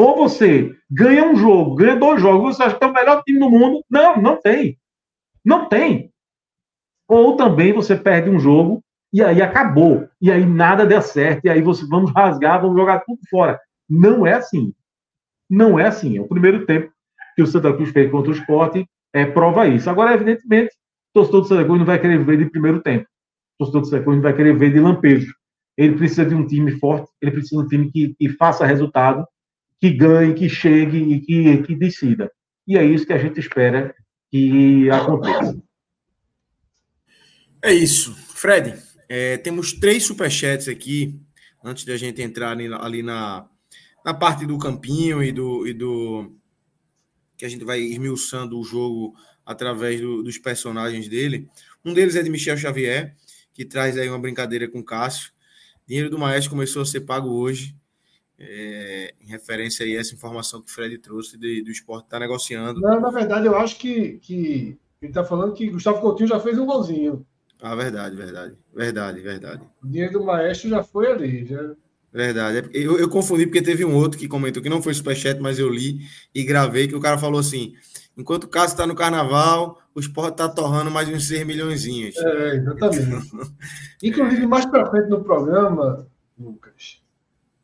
Ou 0.00 0.16
você 0.16 0.74
ganha 0.90 1.26
um 1.26 1.36
jogo, 1.36 1.74
ganha 1.74 1.94
dois 1.94 2.22
jogos, 2.22 2.56
você 2.56 2.62
acha 2.62 2.78
que 2.78 2.82
é 2.82 2.86
o 2.86 2.92
melhor 2.92 3.22
time 3.22 3.38
do 3.38 3.50
mundo. 3.50 3.84
Não, 3.90 4.16
não 4.16 4.40
tem. 4.40 4.78
Não 5.44 5.68
tem. 5.68 6.10
Ou 7.06 7.36
também 7.36 7.70
você 7.74 7.94
perde 7.94 8.30
um 8.30 8.40
jogo 8.40 8.82
e 9.12 9.22
aí 9.22 9.42
acabou. 9.42 10.08
E 10.18 10.32
aí 10.32 10.46
nada 10.46 10.86
deu 10.86 11.02
certo. 11.02 11.44
E 11.44 11.50
aí 11.50 11.60
você 11.60 11.84
vamos 11.86 12.10
rasgar, 12.14 12.62
vamos 12.62 12.78
jogar 12.78 13.00
tudo 13.00 13.18
fora. 13.28 13.60
Não 13.86 14.26
é 14.26 14.32
assim. 14.32 14.72
Não 15.50 15.78
é 15.78 15.88
assim. 15.88 16.16
É 16.16 16.20
o 16.22 16.28
primeiro 16.28 16.64
tempo 16.64 16.90
que 17.36 17.42
o 17.42 17.46
Santa 17.46 17.70
Cruz 17.70 17.90
fez 17.90 18.10
contra 18.10 18.30
o 18.30 18.34
esporte 18.34 18.88
é, 19.12 19.26
prova 19.26 19.68
isso. 19.68 19.90
Agora, 19.90 20.14
evidentemente, 20.14 20.74
o 21.10 21.12
torcedor 21.12 21.42
do 21.42 21.48
Santa 21.48 21.64
Cruz 21.66 21.78
não 21.78 21.86
vai 21.86 22.00
querer 22.00 22.24
ver 22.24 22.38
de 22.38 22.48
primeiro 22.48 22.80
tempo. 22.80 23.04
O 23.04 23.64
torcedor 23.64 23.82
do 23.82 23.88
Santa 23.88 24.02
Cruz 24.02 24.16
não 24.16 24.22
vai 24.22 24.34
querer 24.34 24.56
ver 24.56 24.72
de 24.72 24.80
lampejo. 24.80 25.34
Ele 25.76 25.94
precisa 25.94 26.24
de 26.24 26.34
um 26.34 26.46
time 26.46 26.70
forte, 26.72 27.10
ele 27.20 27.32
precisa 27.32 27.60
de 27.60 27.66
um 27.66 27.68
time 27.68 27.92
que, 27.92 28.14
que 28.14 28.30
faça 28.30 28.64
resultado 28.64 29.26
que 29.80 29.90
ganhe, 29.90 30.34
que 30.34 30.48
chegue 30.48 30.98
e 30.98 31.20
que, 31.20 31.62
que 31.62 31.74
decida. 31.74 32.30
E 32.66 32.76
é 32.76 32.84
isso 32.84 33.06
que 33.06 33.12
a 33.12 33.18
gente 33.18 33.40
espera 33.40 33.94
que 34.30 34.90
aconteça. 34.90 35.60
É 37.62 37.72
isso. 37.72 38.14
Fred, 38.14 38.74
é, 39.08 39.38
temos 39.38 39.72
três 39.72 40.04
superchats 40.04 40.68
aqui, 40.68 41.18
antes 41.64 41.84
de 41.84 41.92
a 41.92 41.96
gente 41.96 42.20
entrar 42.20 42.52
ali, 42.52 42.72
ali 42.72 43.02
na, 43.02 43.48
na 44.04 44.12
parte 44.12 44.46
do 44.46 44.58
campinho 44.58 45.22
e 45.22 45.32
do, 45.32 45.66
e 45.66 45.72
do. 45.72 46.36
que 47.36 47.44
a 47.44 47.48
gente 47.48 47.64
vai 47.64 47.80
esmiuçando 47.80 48.58
o 48.58 48.64
jogo 48.64 49.14
através 49.44 50.00
do, 50.00 50.22
dos 50.22 50.38
personagens 50.38 51.08
dele. 51.08 51.48
Um 51.84 51.94
deles 51.94 52.16
é 52.16 52.22
de 52.22 52.30
Michel 52.30 52.56
Xavier, 52.56 53.16
que 53.54 53.64
traz 53.64 53.96
aí 53.96 54.08
uma 54.08 54.18
brincadeira 54.18 54.68
com 54.68 54.80
o 54.80 54.84
Cássio. 54.84 55.32
Dinheiro 55.86 56.10
do 56.10 56.18
Maestro 56.18 56.50
começou 56.50 56.82
a 56.82 56.86
ser 56.86 57.00
pago 57.00 57.30
hoje 57.30 57.74
é, 58.40 59.14
em 59.20 59.26
referência 59.26 59.84
a 59.84 60.00
essa 60.00 60.14
informação 60.14 60.62
que 60.62 60.70
o 60.70 60.74
Fred 60.74 60.96
trouxe 60.98 61.36
de, 61.36 61.62
do 61.62 61.70
esporte 61.70 62.04
está 62.04 62.18
negociando. 62.18 62.80
Não, 62.80 62.98
na 62.98 63.10
verdade, 63.10 63.46
eu 63.46 63.54
acho 63.56 63.76
que, 63.76 64.18
que 64.18 64.78
ele 65.02 65.10
está 65.10 65.22
falando 65.22 65.52
que 65.52 65.68
Gustavo 65.68 66.00
Coutinho 66.00 66.28
já 66.28 66.40
fez 66.40 66.58
um 66.58 66.64
golzinho. 66.64 67.26
Ah, 67.60 67.74
verdade, 67.74 68.16
verdade. 68.16 68.54
Verdade, 68.74 69.20
verdade. 69.20 69.62
O 69.82 69.86
dinheiro 69.86 70.14
do 70.14 70.24
maestro 70.24 70.70
já 70.70 70.82
foi 70.82 71.12
ali. 71.12 71.44
Já... 71.44 71.74
Verdade. 72.10 72.58
É 72.58 72.78
eu, 72.78 72.98
eu 72.98 73.08
confundi 73.10 73.46
porque 73.46 73.60
teve 73.60 73.84
um 73.84 73.94
outro 73.94 74.18
que 74.18 74.26
comentou 74.26 74.62
que 74.62 74.70
não 74.70 74.82
foi 74.82 74.94
superchat, 74.94 75.38
mas 75.38 75.58
eu 75.58 75.68
li 75.68 76.00
e 76.34 76.42
gravei 76.42 76.88
que 76.88 76.96
o 76.96 77.00
cara 77.00 77.18
falou 77.18 77.38
assim: 77.38 77.74
enquanto 78.16 78.44
o 78.44 78.48
Cássio 78.48 78.74
está 78.74 78.86
no 78.86 78.94
carnaval, 78.94 79.78
o 79.94 80.00
esporte 80.00 80.32
está 80.32 80.48
torrando 80.48 80.90
mais 80.90 81.08
uns 81.10 81.28
6 81.28 81.46
milhões. 81.46 81.84
É, 81.86 82.56
exatamente. 82.56 83.30
Inclusive, 84.02 84.46
mais 84.46 84.64
para 84.64 84.90
frente 84.90 85.08
no 85.08 85.22
programa, 85.22 86.06
Lucas, 86.38 87.00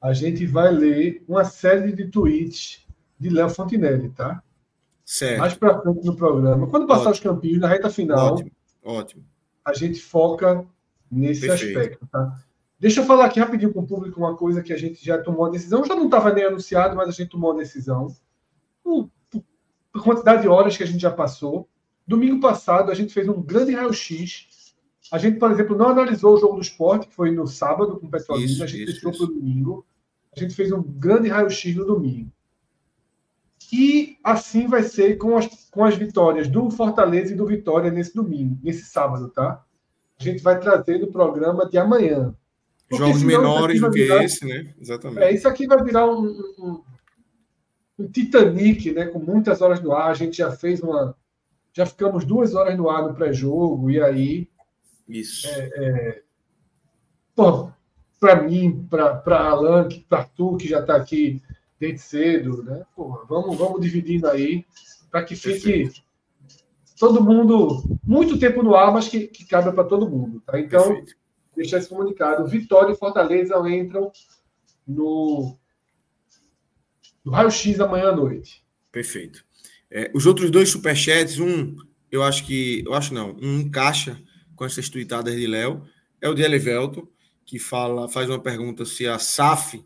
a 0.00 0.12
gente 0.12 0.46
vai 0.46 0.70
ler 0.70 1.24
uma 1.26 1.44
série 1.44 1.92
de 1.92 2.08
tweets 2.08 2.86
de 3.18 3.30
Léo 3.30 3.48
Fontinelli, 3.48 4.10
tá? 4.10 4.42
Certo. 5.04 5.38
Mais 5.38 5.54
para 5.54 5.80
frente 5.80 6.04
no 6.04 6.16
programa. 6.16 6.66
Quando 6.66 6.86
passar 6.86 7.10
ótimo. 7.10 7.12
os 7.12 7.20
campinhos, 7.20 7.60
na 7.60 7.68
reta 7.68 7.88
final, 7.88 8.34
ótimo. 8.34 8.50
ótimo. 8.84 9.24
a 9.64 9.72
gente 9.72 10.00
foca 10.00 10.66
nesse 11.10 11.46
Perfeito. 11.46 11.78
aspecto, 11.78 12.06
tá? 12.06 12.36
Deixa 12.78 13.00
eu 13.00 13.04
falar 13.04 13.26
aqui 13.26 13.40
rapidinho 13.40 13.72
com 13.72 13.80
o 13.80 13.86
público 13.86 14.20
uma 14.20 14.36
coisa 14.36 14.62
que 14.62 14.72
a 14.72 14.76
gente 14.76 15.02
já 15.02 15.16
tomou 15.16 15.46
a 15.46 15.50
decisão. 15.50 15.84
Já 15.84 15.94
não 15.94 16.06
estava 16.06 16.32
nem 16.32 16.44
anunciado, 16.44 16.94
mas 16.94 17.08
a 17.08 17.12
gente 17.12 17.30
tomou 17.30 17.52
a 17.52 17.56
decisão. 17.56 18.14
Por, 18.82 19.10
por, 19.30 19.42
por 19.92 20.02
quantidade 20.02 20.42
de 20.42 20.48
horas 20.48 20.76
que 20.76 20.82
a 20.82 20.86
gente 20.86 21.00
já 21.00 21.10
passou. 21.10 21.68
Domingo 22.06 22.40
passado, 22.40 22.90
a 22.90 22.94
gente 22.94 23.14
fez 23.14 23.28
um 23.28 23.40
grande 23.40 23.72
raio-x 23.72 24.48
a 25.12 25.18
gente, 25.18 25.38
por 25.38 25.50
exemplo, 25.50 25.76
não 25.76 25.88
analisou 25.88 26.34
o 26.34 26.38
jogo 26.38 26.56
do 26.56 26.62
esporte, 26.62 27.08
que 27.08 27.14
foi 27.14 27.30
no 27.30 27.46
sábado 27.46 27.98
com 27.98 28.06
o 28.06 28.10
Petrolina, 28.10 28.64
a 28.64 28.66
gente 28.66 28.86
deixou 28.86 29.12
para 29.12 29.24
o 29.24 29.26
domingo. 29.26 29.86
A 30.36 30.40
gente 30.40 30.54
fez 30.54 30.72
um 30.72 30.82
grande 30.82 31.28
raio-x 31.28 31.74
no 31.76 31.86
domingo. 31.86 32.30
E 33.72 34.16
assim 34.22 34.68
vai 34.68 34.82
ser 34.82 35.16
com 35.16 35.36
as, 35.36 35.68
com 35.70 35.84
as 35.84 35.96
vitórias 35.96 36.48
do 36.48 36.70
Fortaleza 36.70 37.32
e 37.32 37.36
do 37.36 37.46
Vitória 37.46 37.90
nesse 37.90 38.14
domingo, 38.14 38.58
nesse 38.62 38.84
sábado, 38.84 39.28
tá? 39.28 39.64
A 40.18 40.22
gente 40.22 40.42
vai 40.42 40.58
trazer 40.58 40.98
no 40.98 41.08
programa 41.08 41.68
de 41.68 41.76
amanhã. 41.76 42.34
Porque 42.88 43.04
Jogos 43.04 43.22
menores 43.22 43.80
do 43.80 43.90
que 43.90 44.02
virar, 44.02 44.24
esse, 44.24 44.44
né? 44.44 44.72
Exatamente. 44.80 45.22
É, 45.22 45.32
isso 45.32 45.48
aqui 45.48 45.66
vai 45.66 45.82
virar 45.82 46.06
um, 46.06 46.26
um, 46.58 46.82
um, 47.98 48.08
Titanic, 48.08 48.92
né? 48.92 49.06
Com 49.06 49.18
muitas 49.18 49.60
horas 49.60 49.80
no 49.80 49.92
ar. 49.92 50.10
A 50.10 50.14
gente 50.14 50.36
já 50.36 50.52
fez 50.52 50.80
uma. 50.80 51.16
Já 51.72 51.84
ficamos 51.84 52.24
duas 52.24 52.54
horas 52.54 52.76
no 52.76 52.88
ar 52.88 53.02
no 53.02 53.14
pré-jogo, 53.14 53.90
e 53.90 54.00
aí. 54.00 54.48
Isso. 55.08 55.46
É, 55.48 55.70
é... 55.76 56.22
Bom, 57.36 57.72
para 58.18 58.42
mim, 58.42 58.86
para 58.88 59.40
Alan, 59.40 59.88
para 60.08 60.24
tu, 60.24 60.56
que 60.56 60.68
já 60.68 60.80
está 60.80 60.96
aqui 60.96 61.42
desde 61.78 62.00
cedo, 62.00 62.62
né? 62.62 62.84
Porra, 62.94 63.24
vamos, 63.28 63.56
vamos 63.56 63.80
dividindo 63.80 64.28
aí 64.28 64.64
para 65.10 65.24
que 65.24 65.36
fique 65.36 65.60
Perfeito. 65.60 66.02
todo 66.98 67.22
mundo 67.22 67.82
muito 68.04 68.38
tempo 68.38 68.62
no 68.62 68.74
ar, 68.74 68.92
mas 68.92 69.08
que, 69.08 69.26
que 69.26 69.44
cabe 69.44 69.72
para 69.72 69.84
todo 69.84 70.08
mundo, 70.08 70.40
tá? 70.40 70.58
Então, 70.58 70.88
Perfeito. 70.88 71.14
deixar 71.54 71.78
esse 71.78 71.88
comunicado. 71.88 72.46
Vitória 72.46 72.92
e 72.92 72.96
Fortaleza 72.96 73.56
entram 73.68 74.10
no, 74.86 75.56
no 77.24 77.32
raio-x 77.32 77.78
amanhã 77.80 78.08
à 78.08 78.16
noite. 78.16 78.64
Perfeito. 78.90 79.44
É, 79.90 80.10
os 80.14 80.26
outros 80.26 80.50
dois 80.50 80.70
superchats, 80.70 81.38
um, 81.38 81.76
eu 82.10 82.22
acho 82.22 82.44
que, 82.44 82.82
eu 82.86 82.94
acho 82.94 83.12
não, 83.12 83.36
um 83.40 83.60
encaixa 83.60 84.20
com 84.56 84.64
essas 84.64 84.88
tweetadas 84.88 85.36
de 85.36 85.46
Léo, 85.46 85.84
é 86.20 86.28
o 86.28 86.34
de 86.34 86.42
Elivelto 86.42 87.08
que 87.44 87.60
fala, 87.60 88.08
faz 88.08 88.28
uma 88.28 88.40
pergunta 88.40 88.84
se 88.84 89.06
a 89.06 89.18
SAF 89.18 89.84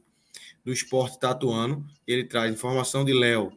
do 0.64 0.72
esporte 0.72 1.16
está 1.16 1.30
atuando. 1.30 1.84
Ele 2.06 2.24
traz 2.24 2.51
informação 2.51 3.05
de 3.05 3.12
Léo 3.12 3.52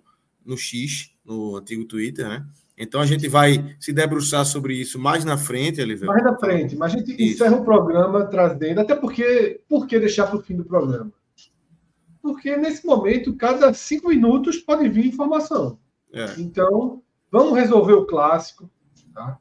no 0.45 0.57
X, 0.57 1.11
no 1.23 1.55
antigo 1.55 1.85
Twitter, 1.85 2.27
né? 2.27 2.45
Então 2.77 2.99
a 2.99 3.05
gente 3.05 3.27
vai 3.29 3.75
se 3.79 3.93
debruçar 3.93 4.45
sobre 4.45 4.75
isso 4.75 4.99
mais 4.99 5.23
na 5.23 5.37
frente, 5.37 5.79
Oliveira. 5.79 6.13
Mais 6.13 6.23
na 6.23 6.37
frente, 6.37 6.75
mas 6.75 6.93
a 6.93 6.97
gente 6.97 7.13
isso. 7.13 7.35
encerra 7.35 7.55
o 7.55 7.63
programa 7.63 8.25
trazendo, 8.25 8.81
até 8.81 8.95
porque, 8.95 9.61
por 9.69 9.87
que 9.87 9.99
deixar 9.99 10.27
para 10.27 10.37
o 10.37 10.41
fim 10.41 10.55
do 10.55 10.65
programa? 10.65 11.11
Porque 12.21 12.57
nesse 12.57 12.85
momento, 12.85 13.35
cada 13.35 13.73
cinco 13.73 14.09
minutos 14.09 14.57
pode 14.57 14.89
vir 14.89 15.05
informação. 15.05 15.77
É. 16.11 16.39
Então, 16.39 17.01
vamos 17.31 17.57
resolver 17.57 17.93
o 17.93 18.05
clássico, 18.05 18.69
tá? 19.13 19.37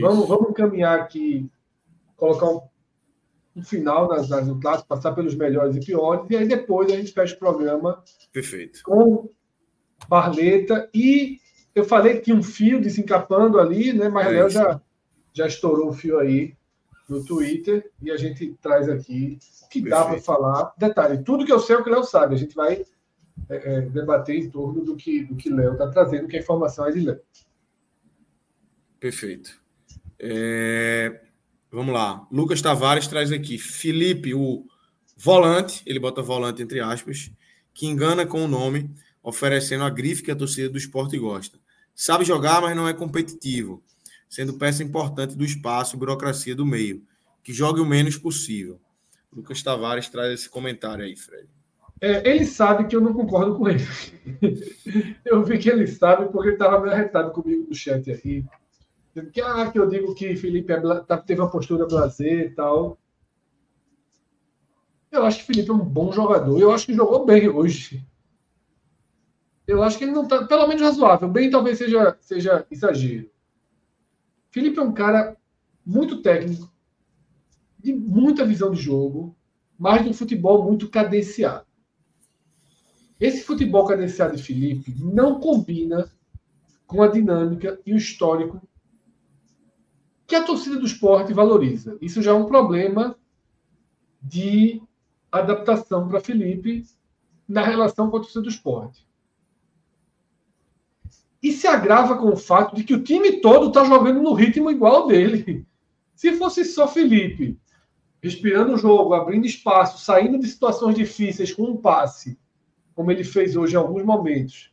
Vamos, 0.00 0.28
vamos 0.28 0.54
caminhar 0.54 0.98
aqui, 0.98 1.48
colocar 2.16 2.48
um 2.48 2.62
no 3.54 3.62
final 3.62 4.08
das, 4.08 4.28
das 4.28 4.48
clássicos, 4.60 4.88
passar 4.88 5.12
pelos 5.12 5.34
melhores 5.34 5.76
e 5.76 5.80
piores, 5.80 6.28
e 6.28 6.36
aí 6.36 6.48
depois 6.48 6.90
a 6.90 6.96
gente 6.96 7.12
fecha 7.12 7.36
o 7.36 7.38
programa 7.38 8.02
Perfeito. 8.32 8.82
com 8.82 9.30
Barleta. 10.08 10.90
E 10.92 11.38
eu 11.74 11.84
falei 11.84 12.14
que 12.14 12.22
tinha 12.22 12.36
um 12.36 12.42
fio 12.42 12.80
desencapando 12.80 13.60
ali, 13.60 13.92
né? 13.92 14.08
Mas 14.08 14.26
é 14.26 14.50
já, 14.50 14.80
já 15.32 15.46
estourou 15.46 15.90
o 15.90 15.92
fio 15.92 16.18
aí 16.18 16.56
no 17.08 17.24
Twitter 17.24 17.90
e 18.02 18.10
a 18.10 18.16
gente 18.16 18.56
traz 18.60 18.88
aqui 18.88 19.38
o 19.64 19.68
que 19.68 19.82
Perfeito. 19.82 19.88
dá 19.90 20.04
para 20.04 20.20
falar. 20.20 20.74
Detalhe, 20.76 21.22
tudo 21.22 21.44
que 21.44 21.52
eu 21.52 21.60
sei 21.60 21.76
é 21.76 21.78
o 21.78 21.84
que 21.84 21.90
o 21.90 21.92
Léo 21.92 22.04
sabe. 22.04 22.34
A 22.34 22.38
gente 22.38 22.56
vai 22.56 22.84
é, 23.48 23.76
é, 23.76 23.80
debater 23.82 24.36
em 24.36 24.50
torno 24.50 24.84
do 24.84 24.96
que 24.96 25.24
do 25.24 25.36
que 25.36 25.48
Léo 25.48 25.74
está 25.74 25.88
trazendo, 25.88 26.26
que 26.26 26.36
a 26.36 26.40
informação 26.40 26.86
é 26.86 26.90
de 26.90 27.00
Léo. 27.00 27.20
Perfeito. 28.98 29.63
É, 30.26 31.20
Vamos 31.74 31.92
lá. 31.92 32.24
Lucas 32.30 32.62
Tavares 32.62 33.08
traz 33.08 33.32
aqui. 33.32 33.58
Felipe, 33.58 34.32
o 34.32 34.64
volante, 35.16 35.82
ele 35.84 35.98
bota 35.98 36.22
volante 36.22 36.62
entre 36.62 36.78
aspas, 36.78 37.32
que 37.74 37.84
engana 37.84 38.24
com 38.24 38.44
o 38.44 38.46
nome, 38.46 38.88
oferecendo 39.20 39.82
a 39.82 39.90
grife 39.90 40.22
que 40.22 40.30
a 40.30 40.36
torcida 40.36 40.68
do 40.68 40.78
esporte 40.78 41.18
gosta. 41.18 41.58
Sabe 41.92 42.24
jogar, 42.24 42.62
mas 42.62 42.76
não 42.76 42.86
é 42.86 42.94
competitivo, 42.94 43.82
sendo 44.28 44.54
peça 44.54 44.84
importante 44.84 45.36
do 45.36 45.44
espaço 45.44 45.96
e 45.96 45.98
burocracia 45.98 46.54
do 46.54 46.64
meio. 46.64 47.02
Que 47.42 47.52
jogue 47.52 47.80
o 47.80 47.84
menos 47.86 48.16
possível. 48.16 48.80
Lucas 49.34 49.60
Tavares 49.60 50.08
traz 50.08 50.32
esse 50.32 50.48
comentário 50.48 51.04
aí, 51.04 51.16
Fred. 51.16 51.48
É, 52.00 52.30
ele 52.30 52.44
sabe 52.44 52.86
que 52.86 52.94
eu 52.94 53.00
não 53.00 53.12
concordo 53.12 53.56
com 53.56 53.68
ele. 53.68 53.84
eu 55.26 55.42
vi 55.42 55.58
que 55.58 55.68
ele 55.68 55.88
sabe 55.88 56.30
porque 56.30 56.50
ele 56.50 56.54
estava 56.54 56.78
meio 56.78 56.92
arretado 56.92 57.32
comigo 57.32 57.66
no 57.68 57.74
chat 57.74 58.08
aqui 58.12 58.44
que, 59.32 59.40
ah, 59.40 59.70
que 59.70 59.78
eu 59.78 59.88
digo 59.88 60.14
que 60.14 60.34
Felipe 60.36 60.72
é, 60.72 60.80
tá, 61.00 61.16
teve 61.16 61.40
uma 61.40 61.50
postura 61.50 61.86
blazer 61.86 62.46
e 62.46 62.50
tal. 62.50 62.98
Eu 65.10 65.24
acho 65.24 65.38
que 65.38 65.46
Felipe 65.46 65.70
é 65.70 65.72
um 65.72 65.78
bom 65.78 66.10
jogador. 66.12 66.60
Eu 66.60 66.72
acho 66.72 66.86
que 66.86 66.94
jogou 66.94 67.24
bem 67.24 67.48
hoje. 67.48 68.04
Eu 69.66 69.82
acho 69.82 69.96
que 69.96 70.04
ele 70.04 70.12
não 70.12 70.26
tá, 70.26 70.44
pelo 70.44 70.66
menos 70.66 70.82
razoável. 70.82 71.28
Bem, 71.28 71.48
talvez 71.48 71.78
seja, 71.78 72.16
seja 72.20 72.66
exagero. 72.70 73.30
Felipe 74.50 74.78
é 74.78 74.82
um 74.82 74.92
cara 74.92 75.36
muito 75.86 76.20
técnico, 76.20 76.72
de 77.78 77.92
muita 77.92 78.44
visão 78.44 78.70
de 78.70 78.80
jogo, 78.80 79.36
mas 79.78 80.02
de 80.02 80.08
um 80.08 80.14
futebol 80.14 80.64
muito 80.64 80.88
cadenciado. 80.88 81.66
Esse 83.20 83.44
futebol 83.44 83.86
cadenciado 83.86 84.36
de 84.36 84.42
Felipe 84.42 84.94
não 84.98 85.38
combina 85.38 86.10
com 86.86 87.02
a 87.02 87.08
dinâmica 87.08 87.80
e 87.86 87.92
o 87.92 87.96
histórico 87.96 88.60
que 90.26 90.34
a 90.34 90.42
torcida 90.42 90.78
do 90.78 90.86
esporte 90.86 91.32
valoriza. 91.32 91.98
Isso 92.00 92.22
já 92.22 92.30
é 92.30 92.34
um 92.34 92.46
problema 92.46 93.16
de 94.22 94.82
adaptação 95.30 96.08
para 96.08 96.20
Felipe 96.20 96.84
na 97.46 97.62
relação 97.62 98.10
com 98.10 98.16
a 98.16 98.20
torcida 98.20 98.42
do 98.42 98.48
esporte. 98.48 99.06
E 101.42 101.52
se 101.52 101.66
agrava 101.66 102.16
com 102.16 102.28
o 102.28 102.36
fato 102.36 102.74
de 102.74 102.84
que 102.84 102.94
o 102.94 103.02
time 103.02 103.40
todo 103.40 103.68
está 103.68 103.84
jogando 103.84 104.22
no 104.22 104.32
ritmo 104.32 104.70
igual 104.70 105.06
dele. 105.06 105.66
Se 106.14 106.32
fosse 106.32 106.64
só 106.64 106.88
Felipe, 106.88 107.58
respirando 108.22 108.72
o 108.72 108.78
jogo, 108.78 109.12
abrindo 109.12 109.46
espaço, 109.46 110.02
saindo 110.02 110.38
de 110.38 110.48
situações 110.48 110.94
difíceis 110.94 111.52
com 111.52 111.64
um 111.64 111.76
passe, 111.76 112.38
como 112.94 113.10
ele 113.10 113.24
fez 113.24 113.56
hoje 113.56 113.74
em 113.74 113.78
alguns 113.78 114.04
momentos, 114.04 114.72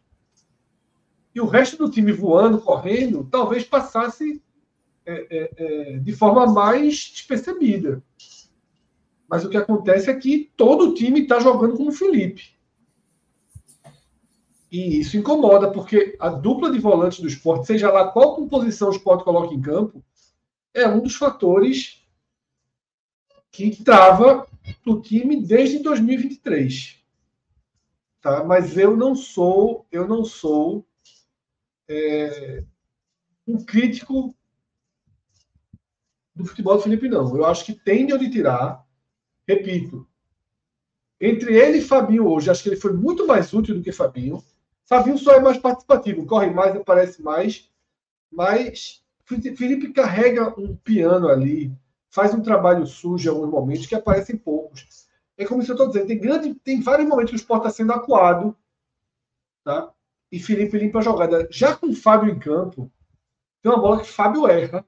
e 1.33 1.39
o 1.39 1.45
resto 1.45 1.77
do 1.77 1.89
time 1.89 2.11
voando, 2.11 2.59
correndo, 2.59 3.27
talvez 3.31 3.63
passasse 3.63 4.41
é, 5.05 5.13
é, 5.29 5.51
é, 5.57 5.97
de 5.97 6.13
forma 6.13 6.45
mais 6.45 6.95
despercebida. 6.95 8.03
Mas 9.27 9.45
o 9.45 9.49
que 9.49 9.57
acontece 9.57 10.09
é 10.09 10.13
que 10.13 10.51
todo 10.55 10.89
o 10.89 10.93
time 10.93 11.21
está 11.21 11.39
jogando 11.39 11.77
com 11.77 11.87
o 11.87 11.91
Felipe. 11.91 12.53
E 14.71 14.99
isso 14.99 15.17
incomoda, 15.17 15.71
porque 15.71 16.15
a 16.19 16.29
dupla 16.29 16.71
de 16.71 16.79
volantes 16.79 17.19
do 17.19 17.27
esporte, 17.27 17.67
seja 17.67 17.91
lá 17.91 18.09
qual 18.11 18.35
composição 18.35 18.89
o 18.89 18.91
esporte 18.91 19.23
coloca 19.23 19.53
em 19.53 19.61
campo, 19.61 20.03
é 20.73 20.87
um 20.87 21.01
dos 21.01 21.15
fatores 21.15 22.05
que 23.51 23.83
trava 23.83 24.47
o 24.85 25.01
time 25.01 25.41
desde 25.41 25.79
2023. 25.79 27.03
Tá? 28.21 28.43
Mas 28.43 28.77
eu 28.77 28.95
não 28.95 29.15
sou, 29.15 29.85
eu 29.91 30.07
não 30.07 30.23
sou 30.23 30.85
é, 31.89 32.63
um 33.47 33.63
crítico 33.63 34.35
do 36.35 36.45
futebol 36.45 36.75
do 36.75 36.83
Felipe, 36.83 37.09
não. 37.09 37.35
Eu 37.35 37.45
acho 37.45 37.65
que 37.65 37.73
tem 37.73 38.05
de 38.05 38.13
onde 38.13 38.29
tirar. 38.29 38.85
Repito, 39.47 40.07
entre 41.19 41.55
ele 41.55 41.79
e 41.79 41.83
Fabinho 41.83 42.27
hoje, 42.27 42.49
acho 42.49 42.63
que 42.63 42.69
ele 42.69 42.75
foi 42.75 42.93
muito 42.93 43.27
mais 43.27 43.53
útil 43.53 43.75
do 43.75 43.81
que 43.81 43.91
Fabinho. 43.91 44.43
Fabinho 44.85 45.17
só 45.17 45.33
é 45.33 45.39
mais 45.39 45.57
participativo, 45.57 46.25
corre 46.25 46.49
mais, 46.49 46.75
aparece 46.75 47.21
mais. 47.21 47.69
Mas 48.31 49.03
Felipe 49.25 49.93
carrega 49.93 50.59
um 50.59 50.75
piano 50.75 51.27
ali, 51.27 51.73
faz 52.09 52.33
um 52.33 52.41
trabalho 52.41 52.85
sujo 52.85 53.29
em 53.29 53.33
alguns 53.33 53.49
momentos 53.49 53.85
que 53.85 53.95
aparecem 53.95 54.37
poucos. 54.37 55.07
É 55.37 55.45
como 55.45 55.61
se 55.61 55.69
eu 55.69 55.73
estou 55.73 55.87
dizendo, 55.87 56.07
tem, 56.07 56.19
grande, 56.19 56.53
tem 56.55 56.81
vários 56.81 57.07
momentos 57.07 57.31
que 57.31 57.35
o 57.35 57.41
esporte 57.41 57.67
está 57.67 57.77
sendo 57.77 57.93
acuado, 57.93 58.55
tá? 59.63 59.91
e 60.31 60.39
Felipe 60.39 60.77
limpa 60.77 60.99
a 60.99 61.01
jogada. 61.01 61.47
Já 61.51 61.75
com 61.75 61.87
o 61.87 61.95
Fábio 61.95 62.31
em 62.31 62.39
campo, 62.39 62.91
tem 63.61 63.71
uma 63.71 63.81
bola 63.81 63.99
que 63.99 64.07
Fábio 64.07 64.47
erra. 64.47 64.85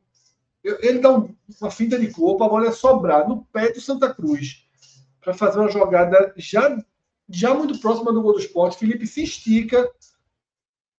Ele 0.64 1.00
dá 1.00 1.10
uma 1.12 1.72
finta 1.72 2.00
de 2.00 2.12
corpo, 2.12 2.44
a 2.44 2.50
bola 2.50 2.68
é 2.68 2.72
sobrar 2.72 3.28
no 3.28 3.44
pé 3.46 3.72
do 3.72 3.82
Santa 3.82 4.14
Cruz 4.14 4.66
para 5.20 5.34
fazer 5.34 5.60
uma 5.60 5.70
jogada 5.70 6.34
já, 6.38 6.78
já 7.30 7.54
muito 7.54 7.80
próxima 7.80 8.14
do 8.14 8.22
gol 8.22 8.34
do 8.34 8.40
esporte. 8.40 8.78
Felipe 8.78 9.06
se 9.06 9.24
estica, 9.24 9.90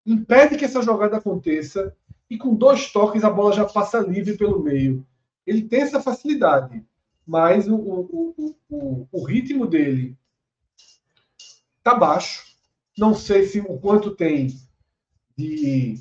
impede 0.05 0.57
que 0.57 0.65
essa 0.65 0.81
jogada 0.81 1.17
aconteça 1.17 1.95
e 2.29 2.37
com 2.37 2.55
dois 2.55 2.91
toques 2.91 3.23
a 3.23 3.29
bola 3.29 3.53
já 3.53 3.65
passa 3.65 3.99
livre 3.99 4.37
pelo 4.37 4.61
meio. 4.61 5.05
Ele 5.45 5.63
tem 5.63 5.81
essa 5.81 6.01
facilidade, 6.01 6.85
mas 7.25 7.67
o, 7.67 7.75
o, 7.75 8.55
o, 8.69 9.07
o 9.11 9.23
ritmo 9.23 9.65
dele 9.65 10.15
está 11.79 11.95
baixo 11.95 12.45
não 12.97 13.13
sei 13.13 13.45
se 13.45 13.59
o 13.59 13.77
quanto 13.77 14.15
tem 14.15 14.47
de 15.37 15.99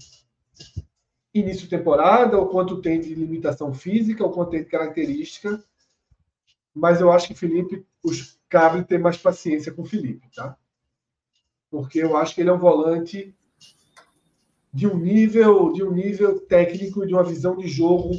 início 1.34 1.64
de 1.64 1.68
temporada, 1.68 2.38
ou 2.38 2.46
quanto 2.46 2.80
tem 2.80 3.00
de 3.00 3.14
limitação 3.14 3.74
física, 3.74 4.24
ou 4.24 4.30
quanto 4.30 4.50
tem 4.50 4.62
de 4.62 4.68
característica. 4.68 5.62
Mas 6.72 7.00
eu 7.00 7.10
acho 7.10 7.26
que 7.28 7.34
Felipe, 7.34 7.84
os 8.02 8.38
cabe 8.48 8.84
ter 8.84 8.98
mais 8.98 9.16
paciência 9.16 9.72
com 9.72 9.82
o 9.82 9.86
Felipe, 9.86 10.28
tá? 10.34 10.56
Porque 11.70 11.98
eu 11.98 12.16
acho 12.16 12.34
que 12.34 12.40
ele 12.40 12.50
é 12.50 12.52
um 12.52 12.58
volante 12.58 13.34
de 14.72 14.86
um 14.86 14.96
nível, 14.96 15.72
de 15.72 15.82
um 15.82 15.92
nível 15.92 16.40
técnico, 16.40 17.06
de 17.06 17.14
uma 17.14 17.24
visão 17.24 17.56
de 17.56 17.66
jogo, 17.66 18.12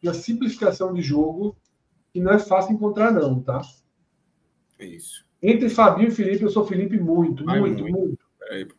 de 0.00 0.08
uma 0.08 0.14
simplificação 0.14 0.92
de 0.94 1.02
jogo 1.02 1.56
que 2.12 2.20
não 2.20 2.32
é 2.32 2.38
fácil 2.38 2.72
encontrar 2.72 3.10
não, 3.10 3.40
tá? 3.40 3.62
É 4.78 4.84
isso. 4.84 5.24
Entre 5.42 5.68
Fabinho 5.68 6.08
e 6.08 6.12
Felipe, 6.12 6.44
eu 6.44 6.50
sou 6.50 6.66
Felipe 6.66 6.98
muito, 6.98 7.44
muito, 7.44 7.82
muito. 7.82 7.98
muito. 7.98 8.76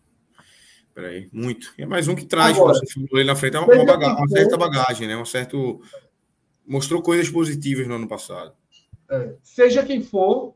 Peraí. 0.94 1.30
Muito. 1.32 1.74
E 1.78 1.82
é 1.82 1.86
mais 1.86 2.08
um 2.08 2.16
que 2.16 2.26
traz, 2.26 2.56
Agora, 2.56 2.80
ali 3.14 3.24
na 3.24 3.36
frente, 3.36 3.58
uma, 3.58 3.66
uma, 3.66 3.86
bagagem, 3.86 4.18
uma 4.18 4.28
certa 4.28 4.58
bagagem, 4.58 5.08
né? 5.08 5.18
Um 5.18 5.26
certo. 5.26 5.82
Mostrou 6.66 7.02
coisas 7.02 7.30
positivas 7.30 7.88
no 7.88 7.96
ano 7.96 8.08
passado. 8.08 8.54
É, 9.10 9.36
seja 9.42 9.84
quem 9.84 10.02
for, 10.02 10.56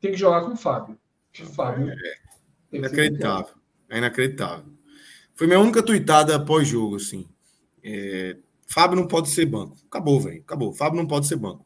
tem 0.00 0.12
que 0.12 0.18
jogar 0.18 0.42
com 0.42 0.52
o 0.52 0.56
Fábio. 0.56 0.98
O 1.40 1.46
Fábio. 1.46 1.90
É, 1.90 2.76
inacreditável. 2.76 3.54
É 3.88 3.98
inacreditável. 3.98 4.66
Foi 5.34 5.46
minha 5.46 5.60
única 5.60 5.82
tuitada 5.82 6.38
pós-jogo, 6.44 6.96
assim. 6.96 7.28
É, 7.82 8.36
Fábio 8.66 8.96
não 8.96 9.06
pode 9.06 9.30
ser 9.30 9.46
banco. 9.46 9.76
Acabou, 9.86 10.20
velho. 10.20 10.40
Acabou. 10.40 10.72
Fábio 10.72 10.98
não 10.98 11.06
pode 11.06 11.26
ser 11.26 11.36
banco. 11.36 11.64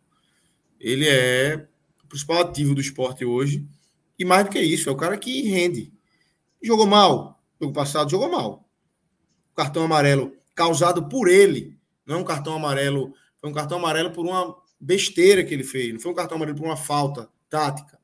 Ele 0.78 1.08
é 1.08 1.66
o 2.04 2.06
principal 2.06 2.42
ativo 2.42 2.74
do 2.74 2.80
esporte 2.80 3.24
hoje. 3.24 3.66
E 4.18 4.24
mais 4.24 4.44
do 4.44 4.50
que 4.50 4.60
isso, 4.60 4.88
é 4.88 4.92
o 4.92 4.96
cara 4.96 5.16
que 5.16 5.48
rende. 5.48 5.92
Jogou 6.62 6.86
mal. 6.86 7.42
Jogo 7.60 7.72
passado 7.72 8.10
jogou 8.10 8.30
mal. 8.30 8.68
O 9.52 9.54
cartão 9.54 9.84
amarelo 9.84 10.32
causado 10.54 11.08
por 11.08 11.28
ele. 11.28 11.78
Não 12.06 12.16
é 12.16 12.18
um 12.18 12.24
cartão 12.24 12.54
amarelo. 12.54 13.14
Foi 13.38 13.50
um 13.50 13.52
cartão 13.52 13.78
amarelo 13.78 14.10
por 14.10 14.24
uma 14.24 14.56
besteira 14.80 15.44
que 15.44 15.52
ele 15.52 15.64
fez. 15.64 15.92
Não 15.92 16.00
foi 16.00 16.12
um 16.12 16.14
cartão 16.14 16.36
amarelo 16.36 16.56
por 16.56 16.66
uma 16.66 16.76
falta 16.76 17.28
tática. 17.48 17.98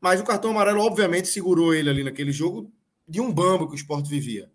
Mas 0.00 0.20
o 0.20 0.24
cartão 0.24 0.50
amarelo, 0.50 0.80
obviamente, 0.80 1.28
segurou 1.28 1.74
ele 1.74 1.90
ali 1.90 2.04
naquele 2.04 2.32
jogo 2.32 2.72
de 3.06 3.20
um 3.20 3.32
bambo 3.32 3.66
que 3.66 3.72
o 3.72 3.76
esporte 3.76 4.08
vivia 4.08 4.50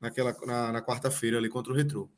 naquela, 0.00 0.36
na, 0.46 0.72
na 0.72 0.82
quarta-feira 0.82 1.38
ali 1.38 1.48
contra 1.48 1.72
o 1.72 1.76
Retrô. 1.76 2.08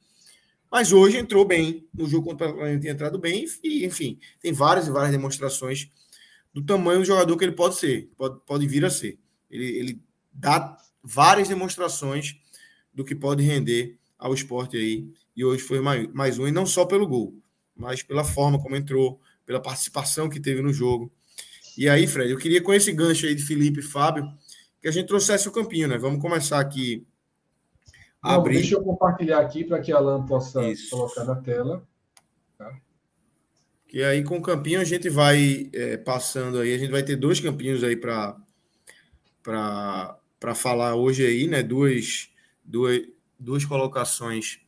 Mas 0.71 0.93
hoje 0.93 1.17
entrou 1.17 1.47
bem, 1.47 1.89
no 1.95 2.07
jogo 2.07 2.29
contra 2.29 2.51
o 2.51 2.81
tinha 2.81 2.93
entrado 2.93 3.19
bem, 3.19 3.47
e 3.65 3.87
enfim, 3.87 4.19
tem 4.41 4.53
várias 4.53 4.87
e 4.87 4.91
várias 4.91 5.13
demonstrações 5.13 5.91
do 6.53 6.63
tamanho 6.63 7.01
do 7.01 7.07
jogador 7.07 7.37
que 7.37 7.45
ele 7.45 7.53
pode 7.53 7.77
ser, 7.77 8.11
pode, 8.17 8.41
pode 8.45 8.67
vir 8.67 8.85
a 8.85 8.91
ser. 8.91 9.19
Ele, 9.51 9.65
ele 9.65 10.03
dá 10.39 10.77
várias 11.03 11.49
demonstrações 11.49 12.37
do 12.95 13.05
que 13.05 13.15
pode 13.15 13.43
render 13.43 13.99
ao 14.19 14.33
esporte 14.33 14.77
aí. 14.77 15.09
E 15.37 15.45
hoje 15.45 15.63
foi 15.63 15.81
mais, 15.81 16.39
um, 16.39 16.47
e 16.47 16.53
não 16.53 16.67
só 16.67 16.85
pelo 16.85 17.07
gol, 17.07 17.35
mas 17.77 18.03
pela 18.03 18.25
forma 18.25 18.61
como 18.61 18.77
entrou, 18.77 19.21
pela 19.45 19.61
participação 19.61 20.29
que 20.29 20.41
teve 20.41 20.63
no 20.63 20.73
jogo. 20.73 21.13
E 21.77 21.89
aí, 21.89 22.07
Fred, 22.07 22.31
eu 22.31 22.39
queria 22.39 22.63
com 22.63 22.73
esse 22.73 22.93
gancho 22.93 23.27
aí 23.27 23.35
de 23.35 23.43
Felipe 23.43 23.81
e 23.81 23.83
Fábio, 23.83 24.29
que 24.81 24.89
a 24.89 24.91
gente 24.91 25.07
trouxesse 25.07 25.49
o 25.49 25.53
campinho, 25.53 25.87
né? 25.87 25.97
Vamos 25.97 26.21
começar 26.21 26.59
aqui. 26.59 27.07
A 28.21 28.33
Não, 28.33 28.41
abrir. 28.41 28.55
Deixa 28.55 28.75
eu 28.75 28.83
compartilhar 28.83 29.39
aqui 29.39 29.63
para 29.65 29.81
que 29.81 29.93
a 29.93 29.97
Alan 29.97 30.27
possa 30.27 30.69
Isso. 30.69 30.91
colocar 30.91 31.25
na 31.25 31.37
tela. 31.37 31.87
Que 33.87 34.03
aí 34.03 34.23
com 34.23 34.37
o 34.37 34.43
campinho 34.43 34.81
a 34.81 34.85
gente 34.85 35.09
vai 35.09 35.71
é, 35.73 35.97
passando 35.97 36.59
aí, 36.59 36.75
a 36.75 36.79
gente 36.79 36.91
vai 36.91 37.03
ter 37.03 37.17
dois 37.17 37.41
campinhos 37.41 37.83
aí 37.83 37.97
para 37.97 38.37
para 40.39 40.55
falar 40.55 40.95
hoje 40.95 41.27
aí, 41.27 41.47
né? 41.47 41.63
Duas, 41.63 42.29
duas, 42.65 43.01
duas 43.39 43.65
colocações 43.65 44.61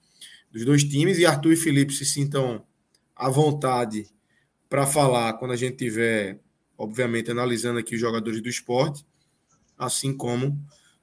dos 0.51 0.65
dois 0.65 0.85
times 0.85 1.19
e 1.19 1.27
Arthur 1.27 1.53
e 1.53 1.57
Felipe 1.57 1.93
se 1.93 2.05
sintam 2.05 2.65
à 3.15 3.29
vontade 3.29 4.07
para 4.69 4.87
falar 4.87 5.35
quando 5.35 5.53
a 5.53 5.57
gente 5.57 5.77
tiver, 5.77 6.41
obviamente, 6.77 7.31
analisando 7.31 7.79
aqui 7.79 7.95
os 7.95 8.01
jogadores 8.01 8.41
do 8.41 8.49
esporte, 8.49 9.05
assim 9.79 10.17
como 10.17 10.59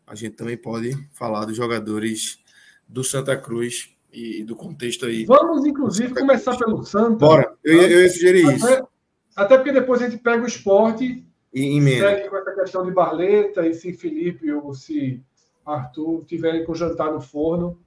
a 0.06 0.16
gente 0.16 0.36
também 0.36 0.58
pode 0.58 0.98
falar 1.14 1.46
dos 1.46 1.56
jogadores 1.56 2.40
do 2.88 3.04
Santa 3.04 3.36
Cruz 3.36 3.94
e, 4.12 4.44
do 4.44 4.56
contexto 4.56 5.06
aí. 5.06 5.26
Vamos, 5.26 5.66
inclusive, 5.66 6.14
começar 6.14 6.58
pelo 6.58 6.84
Santa. 6.84 7.18
Bora, 7.18 7.54
eu, 7.64 7.82
eu 7.82 8.02
ia 8.02 8.10
sugerir 8.10 8.46
até, 8.46 8.56
isso. 8.56 8.88
Até 9.36 9.58
porque 9.58 9.74
depois 9.74 10.02
a 10.02 10.10
gente 10.10 10.22
pega 10.22 10.44
o 10.44 10.48
esporte 10.48 11.27
e 11.54 11.82
segue 11.82 12.30
com 12.30 12.38
essa 12.38 12.52
questão 12.54 12.86
de 12.86 12.92
Barleta 12.92 13.66
e 13.66 13.74
se 13.74 13.94
Felipe 13.94 14.52
ou 14.52 14.74
se 14.74 15.24
Arthur 15.66 16.24
tiverem 16.26 16.66
com 16.66 16.76
jantar 16.76 17.12
no 17.12 17.22
forno, 17.22 17.80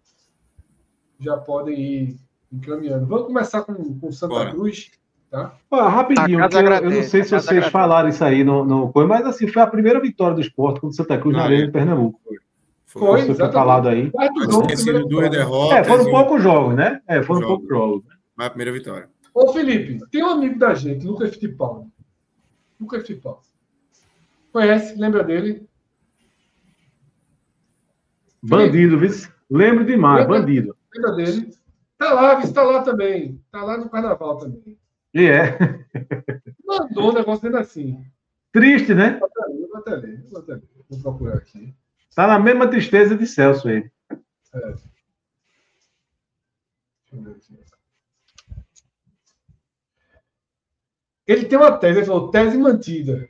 já 1.19 1.37
podem 1.37 1.79
ir 1.79 2.17
encaminhando. 2.53 3.07
Vamos 3.07 3.27
começar 3.27 3.63
com, 3.63 3.99
com 3.99 4.13
Santa 4.13 4.35
Bora. 4.35 4.51
Cruz. 4.51 4.91
Tá? 5.31 5.55
Ah, 5.71 5.89
rapidinho, 5.89 6.41
eu, 6.41 6.49
eu, 6.51 6.91
não 6.91 7.03
sei 7.05 7.23
se 7.23 7.31
vocês 7.31 7.47
agradece. 7.47 7.71
falaram 7.71 8.09
isso 8.09 8.25
aí 8.25 8.43
no, 8.43 8.65
no 8.65 8.93
mas 9.07 9.25
assim, 9.25 9.47
foi 9.47 9.63
a 9.63 9.67
primeira 9.67 10.01
vitória 10.01 10.35
do 10.35 10.41
esporte 10.41 10.81
contra 10.81 10.97
Santa 10.97 11.17
Cruz 11.19 11.37
na 11.37 11.45
Arena 11.45 11.67
de 11.67 11.73
Pernambuco. 11.73 12.21
Foi. 12.85 13.23
Foi, 13.23 13.35
foi 13.35 13.53
falado 13.53 13.89
aí. 13.89 14.11
Sido 14.77 15.07
duas 15.07 15.31
derrotas. 15.31 15.79
É, 15.79 15.85
foram 15.85 16.11
poucos 16.11 16.43
jogos, 16.43 16.75
né? 16.75 17.01
É, 17.07 17.23
foram 17.23 17.47
poucos 17.47 17.69
jogos. 17.69 18.03
Mas 18.35 18.49
a 18.49 18.51
primeira 18.51 18.73
vitória. 18.73 19.09
Ô, 19.33 19.53
Felipe, 19.53 20.01
tem 20.11 20.25
um 20.25 20.31
amigo 20.31 20.59
da 20.59 20.75
gente, 20.75 21.07
Lucas 21.07 21.31
Fittipaldi. 21.31 21.89
Lucas 22.81 23.07
Fittipaldi. 23.07 23.50
Conhece? 24.53 24.95
Lembra 24.99 25.23
dele? 25.23 25.69
Bandido, 28.43 28.99
viu? 28.99 29.11
Lembro 29.51 29.85
demais, 29.85 30.21
lembra, 30.21 30.41
bandido. 30.41 30.77
Lembra 30.95 31.13
dele? 31.13 31.55
Tá 31.99 32.13
lá, 32.13 32.41
está 32.41 32.63
lá 32.63 32.83
também. 32.83 33.43
Tá 33.51 33.63
lá 33.63 33.77
no 33.77 33.91
carnaval 33.91 34.39
também. 34.39 34.79
E 35.13 35.27
é. 35.27 35.59
Mandou 36.65 37.11
um 37.11 37.15
negócio 37.15 37.43
dele 37.43 37.61
assim. 37.61 38.05
Triste, 38.53 38.95
né? 38.95 39.19
Vou 39.19 39.31
Vou 40.89 41.01
procurar 41.03 41.37
aqui. 41.37 41.75
Tá 42.15 42.27
na 42.27 42.39
mesma 42.39 42.69
tristeza 42.69 43.17
de 43.17 43.27
Celso 43.27 43.69
ele. 43.69 43.91
É. 44.11 44.59
Deixa 44.59 44.85
eu 47.13 47.23
ver 47.23 47.31
aqui. 47.33 47.61
Ele 51.27 51.45
tem 51.45 51.59
uma 51.59 51.77
tese, 51.77 51.99
ele 51.99 52.07
falou, 52.07 52.31
tese 52.31 52.59
mantida. 52.59 53.29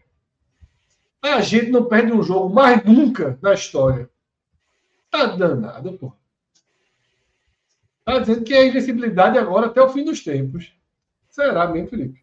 A 1.23 1.41
gente 1.41 1.71
não 1.71 1.85
perde 1.85 2.13
um 2.13 2.23
jogo 2.23 2.53
mais 2.53 2.83
nunca 2.85 3.39
na 3.43 3.53
história. 3.53 4.09
Tá 5.11 5.27
danado, 5.27 5.93
pô. 5.95 6.13
Tá 8.05 8.19
dizendo 8.19 8.45
que 8.45 8.55
é 8.55 8.67
invencibilidade 8.67 9.39
agora 9.39 9.67
até 9.67 9.83
o 9.83 9.89
fim 9.89 10.05
dos 10.05 10.25
tempos. 10.25 10.73
Será 11.29 11.69
mesmo, 11.69 11.89
Felipe? 11.89 12.21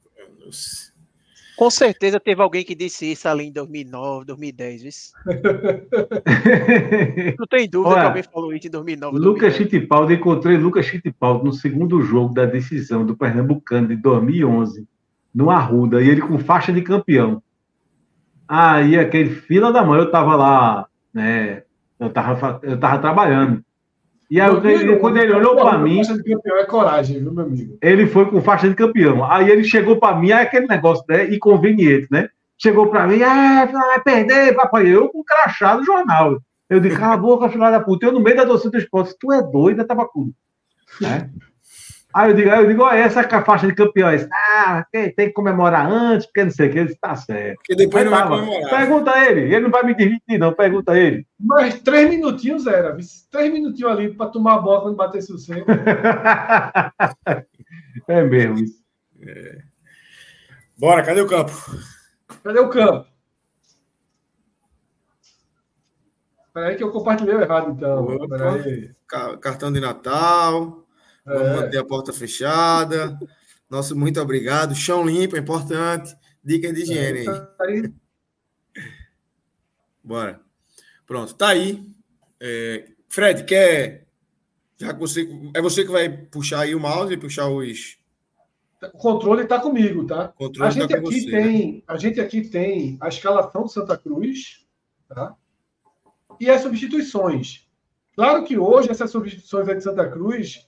Com 1.58 1.70
certeza 1.72 2.20
teve 2.20 2.42
alguém 2.42 2.64
que 2.64 2.76
disse 2.76 3.12
isso 3.12 3.28
ali 3.28 3.48
em 3.48 3.52
2009, 3.52 4.26
2010, 4.26 4.82
viu? 4.84 4.92
Não 7.40 7.48
tem 7.48 7.68
dúvida 7.68 7.96
Olha, 7.96 8.02
que 8.02 8.08
alguém 8.08 8.24
falou 8.24 8.54
isso 8.54 8.68
em 8.68 8.70
2009. 8.70 9.18
Lucas 9.18 9.56
Chittipaldi, 9.56 10.14
encontrei 10.14 10.56
Lucas 10.56 10.86
Chittipaldi 10.86 11.46
no 11.46 11.52
segundo 11.52 12.00
jogo 12.04 12.32
da 12.32 12.46
decisão 12.46 13.04
do 13.04 13.18
Pernambucano 13.18 13.88
de 13.88 13.96
2011, 13.96 14.88
no 15.34 15.50
Arruda, 15.50 16.00
e 16.00 16.08
ele 16.08 16.22
com 16.22 16.38
faixa 16.38 16.72
de 16.72 16.84
campeão. 16.84 17.42
Aí 18.48 18.98
aquele 18.98 19.30
fila 19.30 19.72
da 19.72 19.84
mãe, 19.84 20.00
eu 20.00 20.12
tava 20.12 20.36
lá, 20.36 20.88
né? 21.14 21.64
Eu 22.00 22.10
tava, 22.10 22.60
eu 22.64 22.80
tava 22.80 23.00
trabalhando. 23.00 23.64
E 24.30 24.42
aí, 24.42 24.52
ele, 24.66 24.98
quando 24.98 25.18
ele 25.18 25.34
olhou 25.34 25.56
para 25.56 25.78
mim. 25.78 25.98
Faixa 25.98 26.22
de 26.22 26.24
campeão 26.24 26.58
é 26.58 26.66
coragem, 26.66 27.20
viu, 27.20 27.34
meu 27.34 27.46
amigo? 27.46 27.78
Ele 27.82 28.08
foi 28.08 28.26
com 28.26 28.42
faixa 28.42 28.68
de 28.68 28.76
campeão. 28.76 29.24
Aí 29.24 29.50
ele 29.50 29.64
chegou 29.64 29.98
para 29.98 30.18
mim, 30.18 30.32
aí 30.32 30.46
aquele 30.46 30.68
negócio, 30.68 31.04
né? 31.08 31.34
Inconveniente, 31.34 32.08
né? 32.12 32.30
Chegou 32.58 32.88
para 32.88 33.08
mim, 33.08 33.22
ah, 33.24 33.66
vai 33.66 34.02
perder, 34.02 34.56
papai. 34.56 34.88
Eu 34.88 35.10
com 35.10 35.24
crachá 35.24 35.76
do 35.76 35.86
jornal. 35.86 36.40
Eu 36.70 36.80
disse, 36.80 36.98
cala 36.98 37.14
a 37.14 37.18
boca, 37.18 37.50
filha 37.50 37.72
da 37.72 37.80
puta. 37.80 38.06
Eu 38.06 38.12
no 38.12 38.20
meio 38.20 38.36
da 38.36 38.46
torcida 38.46 38.72
do 38.72 38.78
esporte, 38.78 39.16
tu 39.18 39.32
é 39.32 39.42
doida, 39.42 39.86
tabacudo. 39.86 40.34
Né? 41.00 41.30
Aí 42.18 42.32
eu 42.32 42.36
digo, 42.36 42.50
aí 42.50 42.64
eu 42.64 42.68
digo, 42.68 42.82
olha, 42.82 42.98
essa 42.98 43.22
é 43.22 43.36
a 43.36 43.46
faixa 43.46 43.68
de 43.68 43.76
campeões. 43.76 44.28
Ah, 44.34 44.84
tem, 44.92 45.14
tem 45.14 45.28
que 45.28 45.34
comemorar 45.34 45.88
antes, 45.88 46.26
porque 46.26 46.46
não 46.46 46.50
sei 46.50 46.68
o 46.68 46.72
que, 46.72 46.80
ele 46.80 46.92
está 46.92 47.16
certo. 47.16 47.58
Porque 47.58 47.76
depois 47.76 48.06
não 48.06 48.12
vai 48.12 48.28
comemorar. 48.28 48.70
Pergunta 48.72 49.12
a 49.12 49.24
ele, 49.24 49.42
ele 49.42 49.60
não 49.60 49.70
vai 49.70 49.84
me 49.84 49.94
desmentir, 49.94 50.40
não, 50.40 50.52
pergunta 50.52 50.94
a 50.94 50.98
ele. 50.98 51.28
Mas 51.40 51.80
três 51.80 52.10
minutinhos 52.10 52.66
era, 52.66 52.98
três 53.30 53.54
minutinhos 53.54 53.92
ali 53.92 54.12
para 54.16 54.32
tomar 54.32 54.56
a 54.56 54.58
bola 54.58 54.82
quando 54.82 54.96
batesse 54.96 55.32
o 55.32 55.38
centro. 55.38 55.68
é 58.10 58.24
mesmo 58.24 58.58
isso. 58.62 58.84
É. 59.22 59.60
Bora, 60.76 61.04
cadê 61.04 61.22
o 61.22 61.28
campo? 61.28 61.52
Cadê 62.44 62.60
o 62.60 62.70
campo? 62.70 63.06
Peraí 66.52 66.76
que 66.78 66.84
eu 66.84 66.92
compartilhei 66.92 67.36
errado, 67.36 67.70
então. 67.70 68.28
Peraí. 68.28 68.90
Cartão 69.40 69.72
de 69.72 69.80
Natal. 69.80 70.87
Vamos 71.28 71.42
é. 71.42 71.56
manter 71.56 71.78
a 71.78 71.86
porta 71.86 72.14
fechada. 72.14 73.20
Nosso 73.70 73.96
muito 73.96 74.20
obrigado. 74.22 74.74
Chão 74.74 75.06
limpo, 75.06 75.36
é 75.36 75.40
importante. 75.40 76.16
Dica 76.42 76.72
de 76.72 76.82
higiene 76.82 77.26
aí. 77.60 77.94
Bora. 80.02 80.40
Pronto, 81.06 81.34
tá 81.34 81.50
aí. 81.50 81.86
É, 82.40 82.88
Fred, 83.10 83.44
quer. 83.44 84.08
Já 84.78 84.94
que 84.94 85.00
você, 85.00 85.28
é 85.54 85.62
você 85.62 85.84
que 85.84 85.92
vai 85.92 86.08
puxar 86.08 86.62
aí 86.62 86.74
o 86.74 86.80
mouse 86.80 87.14
e 87.14 87.18
puxar 87.18 87.50
os. 87.50 87.98
O 88.82 88.98
controle 88.98 89.44
está 89.44 89.60
comigo, 89.60 90.06
tá? 90.06 90.34
a 90.62 90.70
gente 90.70 90.88
tá 90.88 90.98
aqui 90.98 91.22
você, 91.22 91.32
tem, 91.32 91.74
né? 91.74 91.82
a 91.88 91.98
gente 91.98 92.22
aqui 92.22 92.48
tem 92.48 92.96
a 93.02 93.08
escalação 93.08 93.64
do 93.64 93.70
Santa 93.70 93.98
Cruz, 93.98 94.68
tá? 95.10 95.36
E 96.40 96.48
as 96.48 96.62
substituições. 96.62 97.68
Claro 98.16 98.44
que 98.46 98.56
hoje 98.56 98.92
essas 98.92 99.10
substituições 99.10 99.66
de 99.66 99.82
Santa 99.82 100.08
Cruz 100.08 100.68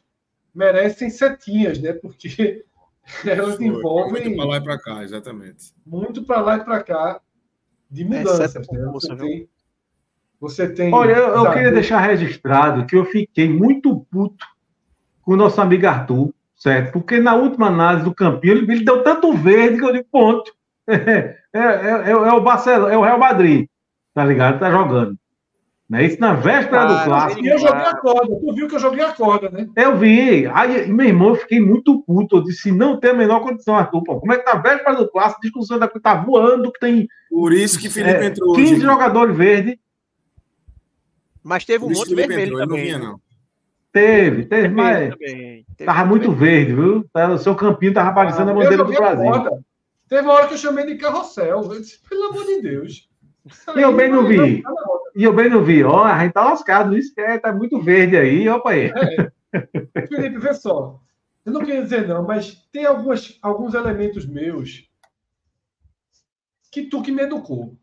merecem 0.53 1.09
setinhas, 1.09 1.79
né? 1.79 1.93
Porque 1.93 2.65
elas 3.25 3.55
Foi, 3.55 3.65
envolvem. 3.65 4.23
Muito 4.23 4.37
para 4.37 4.45
lá 4.45 4.57
e 4.57 4.63
para 4.63 4.79
cá, 4.79 5.03
exatamente. 5.03 5.73
Muito 5.85 6.23
para 6.23 6.41
lá 6.41 6.57
e 6.57 6.63
para 6.63 6.83
cá 6.83 7.21
de 7.89 8.05
mudanças. 8.05 8.53
né? 8.53 8.85
você, 8.91 9.15
tem, 9.15 9.49
você 10.39 10.69
tem. 10.69 10.93
Olha, 10.93 11.13
eu, 11.13 11.35
eu 11.35 11.51
queria 11.51 11.71
deixar 11.71 11.99
registrado 11.99 12.85
que 12.85 12.95
eu 12.95 13.05
fiquei 13.05 13.49
muito 13.49 14.05
puto 14.11 14.45
com 15.21 15.33
o 15.33 15.37
nosso 15.37 15.59
amigo 15.61 15.87
Arthur, 15.87 16.33
certo? 16.55 16.93
Porque 16.93 17.19
na 17.19 17.35
última 17.35 17.67
análise 17.67 18.05
do 18.05 18.13
Campinho, 18.13 18.57
ele, 18.57 18.71
ele 18.71 18.85
deu 18.85 19.03
tanto 19.03 19.33
verde 19.33 19.77
que 19.77 19.85
eu 19.85 19.93
digo, 19.93 20.07
ponto. 20.11 20.51
É, 21.51 21.59
é, 21.59 21.61
é, 21.61 22.11
é, 22.11 22.31
o 22.31 22.41
Barcelona, 22.41 22.93
é 22.93 22.97
o 22.97 23.01
Real 23.01 23.17
Madrid, 23.17 23.67
tá 24.13 24.23
ligado? 24.23 24.59
Tá 24.59 24.69
jogando. 24.69 25.17
Né? 25.89 26.05
Isso 26.05 26.19
na 26.19 26.33
véspera 26.33 26.85
do 26.85 27.03
clássico. 27.03 27.43
E 27.43 27.47
eu 27.47 27.57
joguei 27.57 27.81
a 27.81 27.95
corda. 27.95 28.35
Tu 28.39 28.53
viu 28.53 28.67
que 28.67 28.75
eu 28.75 28.79
joguei 28.79 29.03
a 29.03 29.11
corda, 29.11 29.49
né? 29.49 29.67
Eu 29.75 29.97
vi. 29.97 30.45
Aí, 30.53 30.87
meu 30.87 31.07
irmão, 31.07 31.29
eu 31.29 31.35
fiquei 31.35 31.59
muito 31.59 32.03
puto. 32.03 32.37
Eu 32.37 32.43
disse, 32.43 32.71
não 32.71 32.99
tem 32.99 33.09
a 33.09 33.15
menor 33.15 33.39
condição, 33.39 33.75
Arthur. 33.75 34.03
Pô, 34.03 34.19
como 34.19 34.31
é 34.31 34.37
que 34.37 34.45
tá 34.45 34.51
a 34.51 34.61
véspera 34.61 34.95
do 34.95 35.09
clássico? 35.09 35.41
Discussão 35.41 35.79
da 35.79 35.87
que 35.87 35.99
tá 35.99 36.13
voando, 36.13 36.71
que 36.71 36.79
tem. 36.79 37.07
Por 37.27 37.51
isso 37.53 37.79
que 37.79 37.89
Felipe 37.89 38.23
é, 38.23 38.25
entrou. 38.27 38.53
15 38.53 38.73
hoje. 38.73 38.81
jogadores 38.81 39.35
verdes. 39.35 39.77
Mas 41.43 41.65
teve 41.65 41.83
um 41.83 41.87
outro 41.87 42.15
vermelho 42.15 42.43
entrou, 42.43 42.59
também. 42.59 42.91
Não 42.91 42.99
vinha, 42.99 43.09
não. 43.09 43.21
Teve, 43.91 44.45
teve, 44.45 44.67
mas. 44.67 45.15
Teve 45.15 45.65
tava 45.83 46.05
muito 46.05 46.31
verde, 46.31 46.75
viu? 46.75 47.09
O 47.11 47.37
seu 47.39 47.55
campinho 47.55 47.95
tava 47.95 48.09
aparecendo 48.11 48.49
ah, 48.49 48.51
a 48.51 48.53
bandeira 48.53 48.83
do 48.83 48.93
Brasil. 48.93 49.63
Teve 50.07 50.21
uma 50.21 50.33
hora 50.33 50.47
que 50.47 50.53
eu 50.53 50.57
chamei 50.59 50.85
de 50.85 50.95
carrossel. 50.97 51.63
Eu 51.63 51.81
disse, 51.81 51.99
pelo 52.07 52.25
amor 52.25 52.45
de 52.45 52.61
Deus. 52.61 53.08
E 53.75 53.81
eu 53.81 53.95
bem 53.95 54.09
não 54.09 54.25
vi. 54.25 54.63
E 55.15 55.23
eu 55.23 55.33
bem 55.33 55.49
não 55.49 55.63
vi. 55.63 55.83
Ó, 55.83 56.03
a 56.03 56.19
gente 56.19 56.33
tá 56.33 56.43
lascado. 56.43 56.97
Isso 56.97 57.13
que 57.13 57.21
é, 57.21 57.37
tá 57.37 57.51
muito 57.51 57.81
verde 57.81 58.17
aí. 58.17 58.47
Opa 58.49 58.71
aí. 58.71 58.91
É. 59.53 60.07
Felipe, 60.07 60.37
vê 60.37 60.53
só. 60.53 60.99
Eu 61.45 61.53
não 61.53 61.61
queria 61.61 61.81
dizer 61.81 62.07
não, 62.07 62.23
mas 62.23 62.55
tem 62.71 62.85
algumas, 62.85 63.37
alguns 63.41 63.73
elementos 63.73 64.25
meus 64.25 64.87
que 66.71 66.83
tu 66.83 67.01
que 67.01 67.11
me 67.11 67.23
educou. 67.23 67.77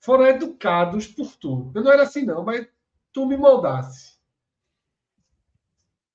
Foram 0.00 0.26
educados 0.26 1.06
por 1.06 1.34
tu. 1.36 1.72
Eu 1.74 1.82
não 1.82 1.92
era 1.92 2.02
assim 2.02 2.24
não, 2.24 2.44
mas 2.44 2.66
tu 3.12 3.26
me 3.26 3.36
moldasse. 3.36 4.18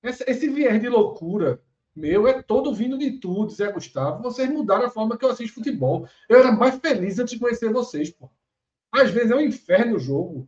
Esse, 0.02 0.24
esse 0.28 0.50
viés 0.50 0.82
de 0.82 0.90
loucura 0.90 1.62
meu 1.96 2.28
é 2.28 2.42
todo 2.42 2.74
vindo 2.74 2.98
de 2.98 3.20
tu, 3.20 3.48
Zé 3.50 3.72
Gustavo. 3.72 4.24
Vocês 4.24 4.50
mudaram 4.50 4.86
a 4.86 4.90
forma 4.90 5.18
que 5.18 5.24
eu 5.24 5.30
assisto 5.30 5.56
futebol. 5.56 6.08
Eu 6.28 6.40
era 6.40 6.52
mais 6.52 6.76
feliz 6.80 7.20
antes 7.20 7.34
de 7.34 7.40
conhecer 7.40 7.72
vocês, 7.72 8.10
pô. 8.10 8.32
Às 8.94 9.10
vezes 9.10 9.32
é 9.32 9.36
um 9.36 9.42
inferno 9.42 9.96
o 9.96 10.00
jogo. 10.00 10.48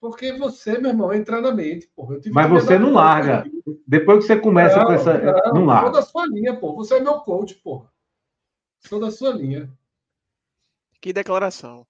Porque 0.00 0.32
você, 0.32 0.78
meu 0.78 0.90
irmão, 0.90 1.12
entra 1.12 1.40
na 1.40 1.52
mente. 1.52 1.88
Porra. 1.94 2.18
Mas 2.32 2.50
você 2.50 2.78
não 2.78 2.92
larga. 2.92 3.44
Depois 3.86 4.18
que 4.18 4.26
você 4.26 4.38
começa 4.38 4.76
não, 4.76 4.86
com 4.86 4.92
essa. 4.92 5.18
Não, 5.18 5.54
não 5.54 5.64
larga. 5.64 5.84
Sou 5.84 5.92
da 5.92 6.02
sua 6.02 6.26
linha, 6.26 6.56
pô. 6.56 6.74
Você 6.74 6.96
é 6.96 7.00
meu 7.00 7.20
coach, 7.20 7.54
porra. 7.54 7.90
Sou 8.80 9.00
da 9.00 9.10
sua 9.10 9.30
linha. 9.30 9.70
Que 11.00 11.12
declaração. 11.12 11.86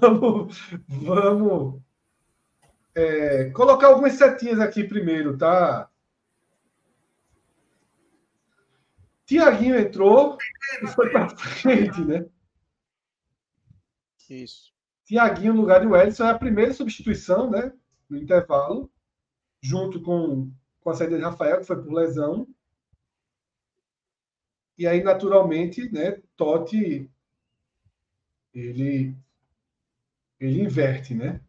Vamos. 0.00 0.70
Vamos. 0.88 1.82
É, 2.94 3.50
colocar 3.50 3.88
algumas 3.88 4.14
setinhas 4.14 4.60
aqui 4.60 4.84
primeiro, 4.84 5.36
tá? 5.36 5.88
Tiaguinho 9.26 9.78
entrou 9.78 10.38
e 10.82 10.86
foi 10.86 11.10
para 11.10 11.28
frente, 11.28 12.00
né? 12.00 12.26
Isso. 14.28 14.72
Tiaguinho 15.04 15.54
no 15.54 15.62
lugar 15.62 15.80
de 15.80 15.86
Wellington 15.86 16.24
é 16.24 16.30
a 16.30 16.38
primeira 16.38 16.72
substituição, 16.72 17.50
né? 17.50 17.72
No 18.08 18.18
intervalo, 18.18 18.90
junto 19.60 20.02
com, 20.02 20.52
com 20.80 20.90
a 20.90 20.94
saída 20.94 21.16
de 21.16 21.22
Rafael, 21.22 21.60
que 21.60 21.66
foi 21.66 21.82
por 21.82 21.92
lesão. 21.92 22.46
E 24.76 24.86
aí, 24.86 25.02
naturalmente, 25.02 25.90
né, 25.90 26.22
Totti 26.36 27.10
ele, 28.54 29.14
ele 30.38 30.62
inverte, 30.62 31.14
né? 31.14 31.40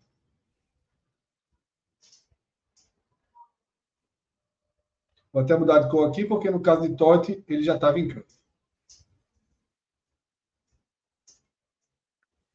Vou 5.32 5.44
até 5.44 5.56
mudar 5.56 5.80
de 5.80 5.90
cor 5.90 6.10
aqui, 6.10 6.26
porque 6.26 6.50
no 6.50 6.62
caso 6.62 6.88
de 6.88 6.96
Totti, 6.96 7.44
ele 7.48 7.64
já 7.64 7.76
estava 7.76 8.00
em 8.00 8.08
campo. 8.08 8.39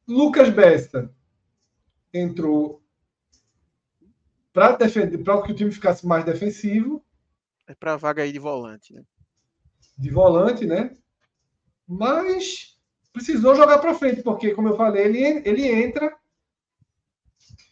Lucas 0.07 0.49
Besta 0.49 1.13
entrou 2.13 2.83
para 4.53 4.77
defender, 4.77 5.17
para 5.17 5.41
que 5.41 5.51
o 5.51 5.55
time 5.55 5.71
ficasse 5.71 6.05
mais 6.05 6.23
defensivo. 6.23 7.05
É 7.67 7.75
para 7.75 7.93
a 7.93 7.97
vaga 7.97 8.23
aí 8.23 8.31
de 8.31 8.39
volante, 8.39 8.93
né? 8.93 9.03
De 9.97 10.09
volante, 10.09 10.65
né? 10.65 10.95
Mas 11.87 12.77
precisou 13.11 13.55
jogar 13.55 13.79
para 13.79 13.93
frente, 13.93 14.21
porque, 14.21 14.53
como 14.53 14.69
eu 14.69 14.77
falei, 14.77 15.05
ele, 15.05 15.49
ele 15.49 15.67
entra 15.67 16.15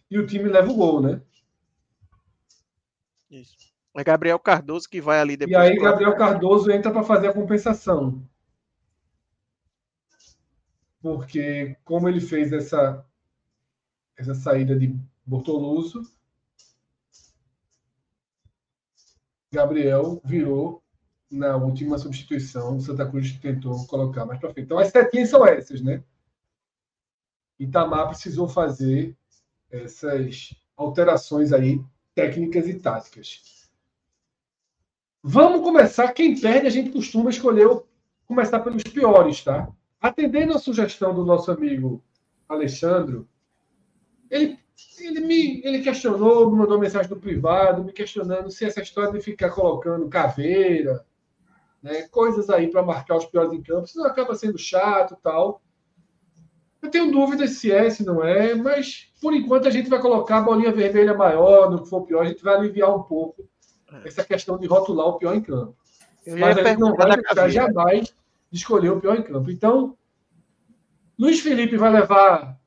e 0.09 0.17
o 0.17 0.25
time 0.27 0.49
leva 0.49 0.69
o 0.71 0.75
gol, 0.75 1.01
né? 1.01 1.21
Isso. 3.29 3.73
É 3.95 4.03
Gabriel 4.03 4.39
Cardoso 4.39 4.89
que 4.89 4.99
vai 4.99 5.19
ali 5.19 5.37
depois. 5.37 5.51
E 5.51 5.55
aí, 5.55 5.77
Gabriel 5.77 6.15
Cardoso 6.15 6.71
entra 6.71 6.91
para 6.91 7.03
fazer 7.03 7.27
a 7.27 7.33
compensação. 7.33 8.27
Porque 11.03 11.75
como 11.83 12.07
ele 12.07 12.21
fez 12.21 12.53
essa, 12.53 13.05
essa 14.15 14.33
saída 14.33 14.73
de 14.73 14.97
Bortoluso, 15.25 16.01
Gabriel 19.51 20.21
virou 20.23 20.81
na 21.29 21.57
última 21.57 21.97
substituição, 21.97 22.79
Santa 22.79 23.05
Cruz 23.05 23.33
tentou 23.33 23.85
colocar 23.87 24.25
mais 24.25 24.39
para 24.39 24.53
frente. 24.53 24.65
Então, 24.65 24.79
as 24.79 24.87
setinhas 24.87 25.29
são 25.29 25.45
essas, 25.45 25.81
né? 25.81 26.01
Itamar 27.59 28.07
precisou 28.07 28.47
fazer 28.47 29.13
essas 29.69 30.55
alterações 30.77 31.51
aí, 31.51 31.83
técnicas 32.15 32.65
e 32.65 32.79
táticas. 32.79 33.69
Vamos 35.21 35.61
começar. 35.61 36.13
Quem 36.13 36.39
perde, 36.39 36.67
a 36.67 36.71
gente 36.71 36.91
costuma 36.91 37.29
escolher 37.29 37.67
começar 38.25 38.61
pelos 38.61 38.83
piores, 38.83 39.43
tá? 39.43 39.69
Atendendo 40.03 40.53
a 40.53 40.59
sugestão 40.59 41.15
do 41.15 41.23
nosso 41.23 41.49
amigo 41.49 42.03
Alexandre, 42.49 43.25
ele 44.29 44.59
ele 44.99 45.21
me 45.21 45.61
ele 45.63 45.81
questionou, 45.81 46.51
me 46.51 46.57
mandou 46.57 46.77
mensagem 46.77 47.09
no 47.09 47.21
privado, 47.21 47.85
me 47.85 47.93
questionando 47.93 48.51
se 48.51 48.65
essa 48.65 48.81
história 48.81 49.13
de 49.13 49.21
ficar 49.21 49.51
colocando 49.51 50.09
caveira, 50.09 51.05
né, 51.81 52.01
coisas 52.09 52.49
aí 52.49 52.69
para 52.69 52.83
marcar 52.83 53.15
os 53.15 53.25
piores 53.25 53.53
em 53.53 53.61
campo, 53.61 53.85
isso 53.85 53.97
não 53.97 54.05
acaba 54.05 54.35
sendo 54.35 54.57
chato 54.57 55.17
tal. 55.23 55.61
Eu 56.81 56.91
tenho 56.91 57.09
dúvidas 57.09 57.51
se 57.51 57.71
é, 57.71 57.89
se 57.89 58.05
não 58.05 58.21
é, 58.21 58.53
mas 58.55 59.09
por 59.21 59.33
enquanto 59.33 59.69
a 59.69 59.71
gente 59.71 59.89
vai 59.89 60.01
colocar 60.01 60.39
a 60.39 60.41
bolinha 60.41 60.73
vermelha 60.73 61.13
maior, 61.13 61.71
no 61.71 61.81
que 61.81 61.89
for 61.89 62.01
pior, 62.01 62.23
a 62.23 62.27
gente 62.27 62.43
vai 62.43 62.55
aliviar 62.55 62.93
um 62.93 63.03
pouco 63.03 63.47
é. 63.89 64.05
essa 64.05 64.25
questão 64.25 64.57
de 64.57 64.67
rotular 64.67 65.07
o 65.07 65.17
pior 65.17 65.33
em 65.33 65.41
campo. 65.41 65.77
mas 66.27 66.57
a 66.57 66.63
gente 66.63 66.79
não 66.79 66.93
vai 66.93 67.15
deixar 67.15 67.47
jamais 67.47 68.13
escolher 68.53 68.91
o 68.91 69.01
pior 69.01 69.17
em 69.17 69.23
campo. 69.23 69.49
Então, 69.49 69.97
Luiz 71.17 71.39
Felipe 71.39 71.77
vai 71.77 71.91
levar 71.91 72.59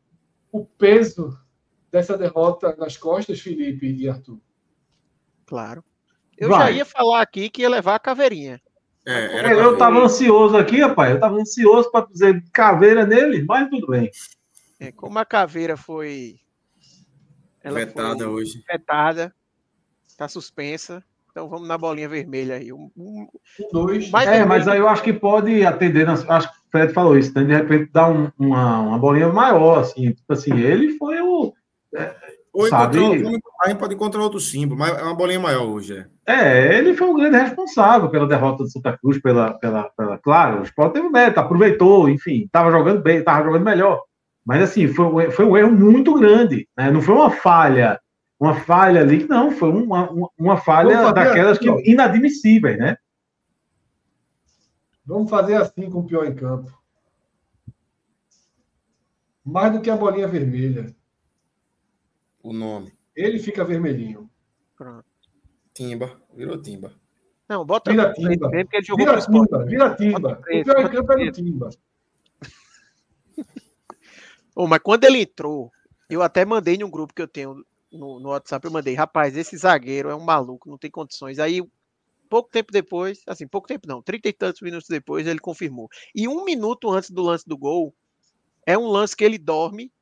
o 0.50 0.64
peso 0.64 1.38
dessa 1.90 2.18
derrota 2.18 2.74
nas 2.76 2.96
costas, 2.96 3.40
Felipe 3.40 3.86
e 3.86 4.08
Arthur? 4.08 4.40
Claro. 5.46 5.84
Eu 6.36 6.50
Vai. 6.50 6.72
já 6.72 6.78
ia 6.78 6.84
falar 6.84 7.22
aqui 7.22 7.48
que 7.48 7.62
ia 7.62 7.68
levar 7.70 7.94
a 7.94 8.00
caveirinha. 8.00 8.60
É, 9.06 9.38
era 9.38 9.52
eu 9.52 9.74
estava 9.74 9.98
ansioso 9.98 10.56
aqui, 10.56 10.80
rapaz. 10.80 11.10
Eu 11.10 11.16
estava 11.16 11.36
ansioso 11.36 11.90
para 11.90 12.06
dizer 12.06 12.44
caveira 12.52 13.06
nele, 13.06 13.44
mas 13.44 13.70
tudo 13.70 13.86
bem. 13.86 14.10
É, 14.80 14.90
como 14.90 15.18
a 15.18 15.24
caveira 15.24 15.76
foi. 15.76 16.40
Ela 17.62 17.78
vetada 17.78 18.24
foi 18.24 18.26
hoje. 18.26 18.64
Vetada. 18.68 19.34
Está 20.06 20.28
suspensa. 20.28 21.04
Então 21.36 21.50
vamos 21.50 21.68
na 21.68 21.76
bolinha 21.76 22.08
vermelha 22.08 22.54
aí. 22.54 22.72
Um, 22.72 22.90
um, 22.96 23.28
dois. 23.70 24.10
Mais 24.10 24.26
é, 24.26 24.42
mas 24.42 24.66
aí 24.66 24.78
eu 24.78 24.88
acho 24.88 25.02
que 25.02 25.12
pode 25.12 25.66
atender. 25.66 26.08
Acho 26.08 26.24
que 26.24 26.56
o 26.56 26.70
Fred 26.70 26.94
falou 26.94 27.18
isso, 27.18 27.30
né? 27.34 27.44
De 27.44 27.52
repente 27.52 27.92
dar 27.92 28.08
um, 28.08 28.30
uma, 28.38 28.80
uma 28.80 28.98
bolinha 28.98 29.28
maior, 29.28 29.80
assim. 29.80 30.12
Tipo 30.12 30.32
assim, 30.32 30.58
ele 30.58 30.96
foi 30.96 31.20
o 31.20 31.52
ou 32.54 32.68
sabe? 32.68 32.98
a 32.98 33.68
gente 33.68 33.78
pode 33.78 33.94
encontrar 33.94 34.22
outro 34.22 34.40
símbolo, 34.40 34.80
mas 34.80 34.96
é 34.98 35.02
uma 35.02 35.14
bolinha 35.14 35.38
maior 35.38 35.66
hoje. 35.66 36.06
É. 36.26 36.32
é, 36.32 36.78
ele 36.78 36.96
foi 36.96 37.06
o 37.06 37.14
grande 37.14 37.36
responsável 37.36 38.08
pela 38.08 38.26
derrota 38.26 38.64
do 38.64 38.70
Santa 38.70 38.96
Cruz, 38.96 39.20
pela, 39.20 39.52
pela, 39.58 39.90
pela 39.90 40.16
claro, 40.16 40.60
o 40.60 40.62
Sport 40.62 40.94
teve 40.94 41.10
meta, 41.10 41.42
aproveitou, 41.42 42.08
enfim, 42.08 42.44
estava 42.44 42.70
jogando 42.70 43.02
bem, 43.02 43.18
estava 43.18 43.44
jogando 43.44 43.62
melhor. 43.62 44.00
Mas 44.42 44.62
assim, 44.62 44.88
foi, 44.88 45.30
foi 45.30 45.44
um 45.44 45.54
erro 45.54 45.70
muito 45.70 46.14
grande, 46.14 46.66
né? 46.74 46.90
Não 46.90 47.02
foi 47.02 47.14
uma 47.14 47.30
falha, 47.30 48.00
uma 48.38 48.54
falha 48.60 49.00
ali, 49.00 49.26
não, 49.26 49.50
foi 49.50 49.70
uma, 49.70 50.10
uma, 50.10 50.30
uma 50.38 50.56
falha 50.56 51.12
daquelas 51.12 51.58
assim, 51.58 51.74
que 51.76 51.90
inadmissíveis, 51.90 52.78
né? 52.78 52.96
Vamos 55.04 55.30
fazer 55.30 55.54
assim 55.54 55.88
com 55.90 56.00
o 56.00 56.06
pior 56.06 56.26
em 56.26 56.34
campo. 56.34 56.76
Mais 59.44 59.72
do 59.72 59.80
que 59.80 59.88
a 59.88 59.96
bolinha 59.96 60.26
vermelha 60.26 60.94
o 62.46 62.52
nome. 62.52 62.92
Ele 63.14 63.40
fica 63.40 63.64
vermelhinho. 63.64 64.30
Pronto. 64.76 65.04
Timba, 65.74 66.20
virou 66.32 66.60
Timba. 66.62 66.92
Não, 67.48 67.64
bota 67.64 67.90
vira 67.90 68.12
Timba. 68.12 68.50
Porque 68.50 68.76
ele 68.76 68.84
jogou 68.84 69.04
vira 69.04 69.20
Timba, 69.20 69.64
vira 69.64 69.94
Timba. 69.96 70.38
O 70.38 70.42
pior 70.42 70.80
em 70.80 70.88
campo 70.88 71.12
é 71.12 71.24
do 71.24 71.32
Timba. 71.32 71.70
oh, 74.54 74.66
mas 74.68 74.78
quando 74.80 75.04
ele 75.04 75.22
entrou, 75.22 75.72
eu 76.08 76.22
até 76.22 76.44
mandei 76.44 76.78
num 76.78 76.90
grupo 76.90 77.12
que 77.12 77.22
eu 77.22 77.28
tenho 77.28 77.64
no, 77.96 78.20
no, 78.20 78.28
WhatsApp, 78.30 78.64
eu 78.64 78.72
mandei, 78.72 78.94
rapaz, 78.94 79.36
esse 79.36 79.56
zagueiro 79.56 80.08
é 80.08 80.14
um 80.14 80.24
maluco, 80.24 80.68
não 80.68 80.78
tem 80.78 80.90
condições. 80.90 81.38
Aí, 81.38 81.62
pouco 82.28 82.50
tempo 82.50 82.72
depois, 82.72 83.20
assim, 83.26 83.46
pouco 83.46 83.68
tempo 83.68 83.86
não, 83.88 84.02
trinta 84.02 84.28
e 84.28 84.32
tantos 84.32 84.60
minutos 84.60 84.88
depois, 84.88 85.26
ele 85.26 85.38
confirmou. 85.38 85.88
E 86.14 86.28
um 86.28 86.44
minuto 86.44 86.90
antes 86.90 87.10
do 87.10 87.22
lance 87.22 87.46
do 87.48 87.56
gol, 87.56 87.94
é 88.66 88.76
um 88.76 88.86
lance 88.86 89.16
que 89.16 89.24
ele 89.24 89.38
dorme 89.38 89.92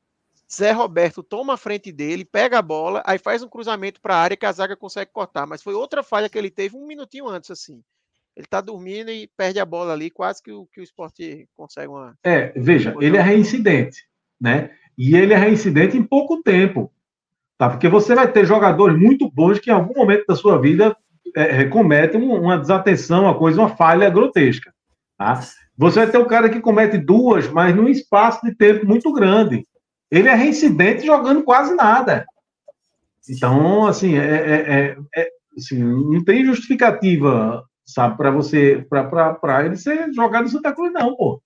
Zé 0.51 0.71
Roberto 0.71 1.23
toma 1.23 1.53
a 1.53 1.57
frente 1.57 1.91
dele, 1.91 2.23
pega 2.23 2.59
a 2.59 2.61
bola, 2.61 3.01
aí 3.05 3.17
faz 3.17 3.41
um 3.41 3.49
cruzamento 3.49 3.99
para 3.99 4.15
a 4.15 4.19
área 4.19 4.37
que 4.37 4.45
a 4.45 4.51
zaga 4.51 4.75
consegue 4.75 5.11
cortar. 5.11 5.45
Mas 5.47 5.63
foi 5.63 5.73
outra 5.73 6.03
falha 6.03 6.29
que 6.29 6.37
ele 6.37 6.51
teve 6.51 6.77
um 6.77 6.85
minutinho 6.85 7.27
antes, 7.27 7.49
assim. 7.49 7.81
Ele 8.35 8.45
tá 8.45 8.61
dormindo 8.61 9.09
e 9.09 9.27
perde 9.35 9.59
a 9.59 9.65
bola 9.65 9.93
ali, 9.93 10.09
quase 10.09 10.43
que 10.43 10.51
o, 10.51 10.67
que 10.67 10.81
o 10.81 10.83
esporte 10.83 11.47
consegue 11.55 11.87
uma. 11.87 12.17
É, 12.23 12.51
veja, 12.55 12.93
ele 12.99 13.17
é 13.17 13.21
reincidente, 13.21 14.07
né? 14.39 14.71
E 14.97 15.15
ele 15.15 15.33
é 15.33 15.37
reincidente 15.37 15.97
em 15.97 16.03
pouco 16.03 16.43
tempo. 16.43 16.91
Tá? 17.57 17.69
Porque 17.69 17.87
você 17.87 18.13
vai 18.13 18.31
ter 18.31 18.45
jogadores 18.45 18.97
muito 18.97 19.29
bons 19.31 19.59
que 19.59 19.69
em 19.69 19.73
algum 19.73 19.93
momento 19.93 20.25
da 20.27 20.35
sua 20.35 20.59
vida 20.59 20.95
é, 21.35 21.65
cometem 21.65 22.21
uma 22.21 22.57
desatenção, 22.57 23.23
uma 23.23 23.37
coisa, 23.37 23.61
uma 23.61 23.75
falha 23.75 24.09
grotesca. 24.09 24.73
Tá? 25.17 25.41
Você 25.77 25.99
vai 25.99 26.09
ter 26.09 26.17
um 26.17 26.27
cara 26.27 26.49
que 26.49 26.61
comete 26.61 26.97
duas, 26.97 27.47
mas 27.49 27.75
num 27.75 27.87
espaço 27.87 28.45
de 28.45 28.55
tempo 28.55 28.85
muito 28.85 29.11
grande. 29.11 29.65
Ele 30.09 30.29
é 30.29 30.35
reincidente 30.35 31.05
jogando 31.05 31.43
quase 31.43 31.73
nada. 31.75 32.25
Então, 33.27 33.85
assim, 33.85 34.17
é, 34.17 34.25
é, 34.25 34.55
é, 34.55 34.97
é 35.15 35.29
assim, 35.57 35.83
não 35.83 36.23
tem 36.23 36.45
justificativa, 36.45 37.63
sabe, 37.85 38.15
para 38.17 38.31
você, 38.31 38.85
para 38.89 39.65
ele 39.65 39.75
ser 39.75 40.13
jogado 40.13 40.43
no 40.43 40.49
Santa 40.49 40.73
Cruz, 40.73 40.93
não, 40.93 41.15
pô. 41.15 41.41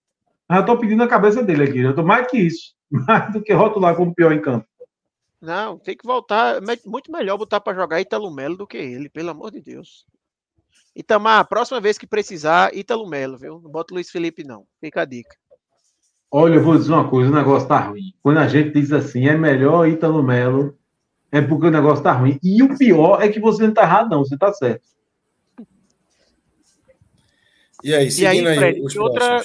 Eu 0.52 0.65
tô 0.65 0.77
pedindo 0.77 1.03
a 1.03 1.07
cabeça 1.07 1.44
dele 1.44 1.64
aqui. 1.64 1.80
Eu 1.80 1.95
tô 1.95 2.03
mais 2.03 2.27
que 2.27 2.38
isso, 2.38 2.73
mais 2.91 3.31
do 3.31 3.41
que 3.41 3.53
rotular 3.53 3.95
como 3.95 4.14
pior 4.14 4.34
em 4.34 4.41
campo. 4.41 4.65
Não, 5.41 5.78
tem 5.78 5.95
que 5.95 6.06
voltar. 6.06 6.60
Muito 6.86 7.11
melhor 7.11 7.38
botar 7.38 7.60
para 7.60 7.78
jogar 7.78 8.02
Italo 8.02 8.30
Melo 8.30 8.57
do 8.57 8.68
que 8.68 8.78
ele, 8.78 9.10
pelo 9.10 9.30
amor 9.30 9.52
de 9.52 9.61
Deus. 9.61 10.06
Itamar, 10.95 11.48
próxima 11.48 11.80
vez 11.80 11.98
que 11.98 12.06
precisar, 12.06 12.76
Italo 12.76 13.07
Melo, 13.07 13.38
viu? 13.38 13.61
Não 13.61 13.72
bota 13.72 13.94
o 13.94 13.95
Luiz 13.95 14.10
Felipe, 14.10 14.44
não. 14.44 14.66
Fica 14.82 15.02
a 15.02 15.06
dica. 15.06 15.36
Olha, 16.32 16.56
eu 16.56 16.64
vou 16.64 16.78
dizer 16.78 16.91
uma 16.91 17.10
coisa, 17.10 17.32
o 17.32 17.36
negócio 17.36 17.68
tá 17.68 17.80
ruim. 17.80 18.14
Quando 18.22 18.38
a 18.38 18.48
gente 18.48 18.72
diz 18.72 18.91
assim, 18.91 19.28
é 19.28 19.38
melhor 19.38 19.88
Ítalo 19.88 20.22
Melo, 20.22 20.78
é 21.32 21.41
porque 21.41 21.68
o 21.68 21.72
negócio 21.72 22.03
tá 22.03 22.11
ruim. 22.11 22.38
E 22.44 22.61
o 22.61 22.78
pior 22.78 23.22
é 23.22 23.30
que 23.30 23.40
você 23.40 23.66
não 23.66 23.74
tá 23.74 23.84
errado, 23.84 24.10
não, 24.10 24.24
você 24.24 24.38
tá 24.38 24.52
certo. 24.52 24.88
E 27.84 27.94
aí, 27.95 28.11
seguindo 28.11 28.44
e 28.44 28.48
aí, 28.49 28.57
Fred, 28.57 28.82
aí 28.82 28.88
tem, 28.88 29.02
outra, 29.02 29.44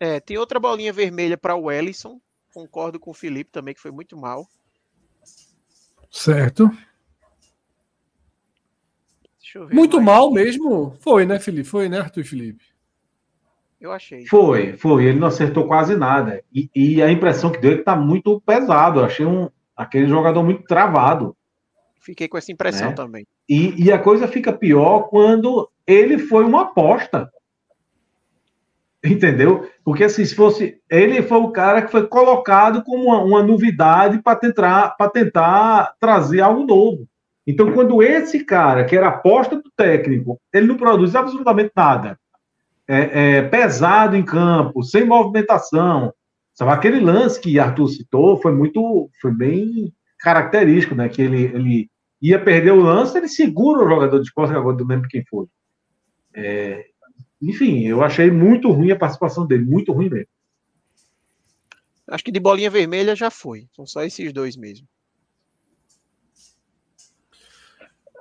é, 0.00 0.20
tem 0.20 0.38
outra 0.38 0.58
bolinha 0.58 0.92
vermelha 0.92 1.36
para 1.36 1.54
o 1.54 1.70
Ellison. 1.70 2.18
Concordo 2.54 2.98
com 2.98 3.10
o 3.10 3.14
Felipe 3.14 3.50
também, 3.50 3.74
que 3.74 3.80
foi 3.80 3.90
muito 3.90 4.16
mal. 4.16 4.48
Certo. 6.16 6.70
Muito 9.70 9.96
mais. 9.96 10.06
mal 10.06 10.32
mesmo. 10.32 10.96
Foi, 11.00 11.26
né, 11.26 11.38
Felipe? 11.38 11.68
Foi, 11.68 11.88
né, 11.88 11.98
Arthur 11.98 12.20
e 12.20 12.24
Felipe? 12.24 12.64
Eu 13.78 13.92
achei. 13.92 14.26
Foi, 14.26 14.72
foi. 14.72 15.04
Ele 15.04 15.20
não 15.20 15.28
acertou 15.28 15.66
quase 15.66 15.94
nada. 15.94 16.42
E, 16.52 16.70
e 16.74 17.02
a 17.02 17.10
impressão 17.12 17.50
que 17.50 17.60
deu 17.60 17.72
é 17.72 17.74
que 17.74 17.80
está 17.80 17.94
muito 17.94 18.40
pesado. 18.40 19.00
Eu 19.00 19.04
achei 19.04 19.26
um, 19.26 19.50
aquele 19.76 20.08
jogador 20.08 20.42
muito 20.42 20.64
travado. 20.64 21.36
Fiquei 22.00 22.28
com 22.28 22.38
essa 22.38 22.50
impressão 22.50 22.88
né? 22.88 22.94
também. 22.94 23.26
E, 23.46 23.84
e 23.84 23.92
a 23.92 23.98
coisa 23.98 24.26
fica 24.26 24.52
pior 24.52 25.08
quando 25.08 25.70
ele 25.86 26.18
foi 26.18 26.44
uma 26.44 26.62
aposta. 26.62 27.30
Entendeu? 29.06 29.68
Porque 29.84 30.04
assim, 30.04 30.24
se 30.24 30.34
fosse. 30.34 30.78
Ele 30.90 31.22
foi 31.22 31.38
o 31.38 31.50
cara 31.50 31.82
que 31.82 31.90
foi 31.90 32.06
colocado 32.06 32.82
como 32.82 33.04
uma, 33.04 33.22
uma 33.22 33.42
novidade 33.42 34.20
para 34.22 34.36
tentar, 34.36 34.96
tentar 35.12 35.94
trazer 36.00 36.40
algo 36.40 36.64
novo. 36.64 37.06
Então, 37.46 37.72
quando 37.72 38.02
esse 38.02 38.44
cara, 38.44 38.84
que 38.84 38.96
era 38.96 39.08
aposta 39.08 39.56
do 39.56 39.70
técnico, 39.76 40.40
ele 40.52 40.66
não 40.66 40.76
produz 40.76 41.14
absolutamente 41.14 41.70
nada 41.76 42.18
é, 42.88 43.36
é, 43.38 43.42
pesado 43.42 44.16
em 44.16 44.24
campo, 44.24 44.82
sem 44.82 45.04
movimentação. 45.04 46.12
Sabe, 46.54 46.70
aquele 46.70 47.00
lance 47.00 47.40
que 47.40 47.58
Arthur 47.58 47.88
citou 47.88 48.40
foi 48.40 48.52
muito, 48.52 49.10
foi 49.20 49.30
bem 49.30 49.92
característico, 50.20 50.94
né? 50.94 51.08
Que 51.08 51.22
ele, 51.22 51.44
ele 51.44 51.90
ia 52.22 52.38
perder 52.38 52.72
o 52.72 52.80
lance, 52.80 53.16
ele 53.16 53.28
segura 53.28 53.84
o 53.84 53.88
jogador 53.88 54.20
de 54.20 54.32
costas, 54.32 54.56
agora 54.56 54.76
não 54.76 54.86
lembro 54.86 55.08
quem 55.08 55.24
foi. 55.28 55.46
É, 56.34 56.86
enfim, 57.40 57.86
eu 57.86 58.02
achei 58.02 58.30
muito 58.30 58.70
ruim 58.70 58.90
a 58.90 58.98
participação 58.98 59.46
dele, 59.46 59.64
muito 59.64 59.92
ruim 59.92 60.08
mesmo. 60.08 60.28
Acho 62.08 62.24
que 62.24 62.32
de 62.32 62.40
bolinha 62.40 62.70
vermelha 62.70 63.16
já 63.16 63.30
foi. 63.30 63.68
São 63.72 63.84
só 63.84 64.02
esses 64.02 64.32
dois 64.32 64.56
mesmo. 64.56 64.86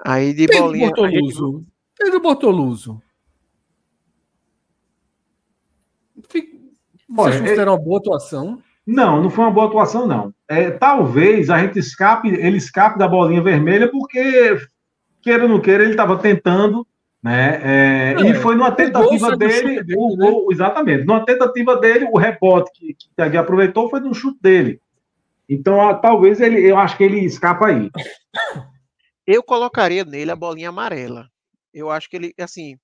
Aí 0.03 0.33
de 0.33 0.47
Pedro 0.47 0.63
bolinha. 0.63 0.87
Bortoluso. 0.87 1.57
Gente... 1.59 1.67
Pedro 1.97 2.19
Bortoluso. 2.19 3.01
Vocês 7.07 7.39
consideram 7.39 7.73
uma 7.73 7.81
boa 7.81 7.99
atuação? 7.99 8.61
Não, 8.85 9.21
não 9.21 9.29
foi 9.29 9.45
uma 9.45 9.51
boa 9.51 9.67
atuação, 9.67 10.07
não. 10.07 10.33
É, 10.47 10.69
talvez 10.69 11.49
a 11.49 11.59
gente 11.59 11.79
escape, 11.79 12.29
ele 12.29 12.57
escape 12.57 12.99
da 12.99 13.07
bolinha 13.07 13.41
vermelha, 13.41 13.89
porque, 13.89 14.57
queira 15.21 15.43
ou 15.43 15.49
não 15.49 15.59
queira, 15.59 15.83
ele 15.83 15.91
estava 15.91 16.17
tentando, 16.17 16.85
né? 17.25 17.59
É, 17.63 18.13
é, 18.13 18.29
e 18.29 18.35
foi 18.35 18.55
numa 18.55 18.71
tentativa 18.71 19.35
dele, 19.35 19.81
dele 19.81 19.95
o, 19.97 20.15
né? 20.15 20.31
exatamente, 20.51 21.05
numa 21.05 21.25
tentativa 21.25 21.75
dele, 21.75 22.07
o 22.11 22.19
rebote 22.19 22.69
que, 22.71 22.95
que 23.31 23.37
aproveitou 23.37 23.89
foi 23.89 23.99
no 23.99 24.13
chute 24.13 24.37
dele. 24.39 24.79
Então, 25.49 25.99
talvez 26.01 26.39
ele, 26.39 26.59
eu 26.69 26.77
acho 26.77 26.95
que 26.95 27.03
ele 27.03 27.25
escapa 27.25 27.65
aí. 27.65 27.89
Eu 29.25 29.41
colocaria 29.41 30.05
nele 30.05 30.29
a 30.29 30.35
bolinha 30.35 30.69
amarela. 30.69 31.27
Eu 31.73 31.89
acho 31.89 32.07
que 32.07 32.15
ele, 32.15 32.33
assim, 32.39 32.77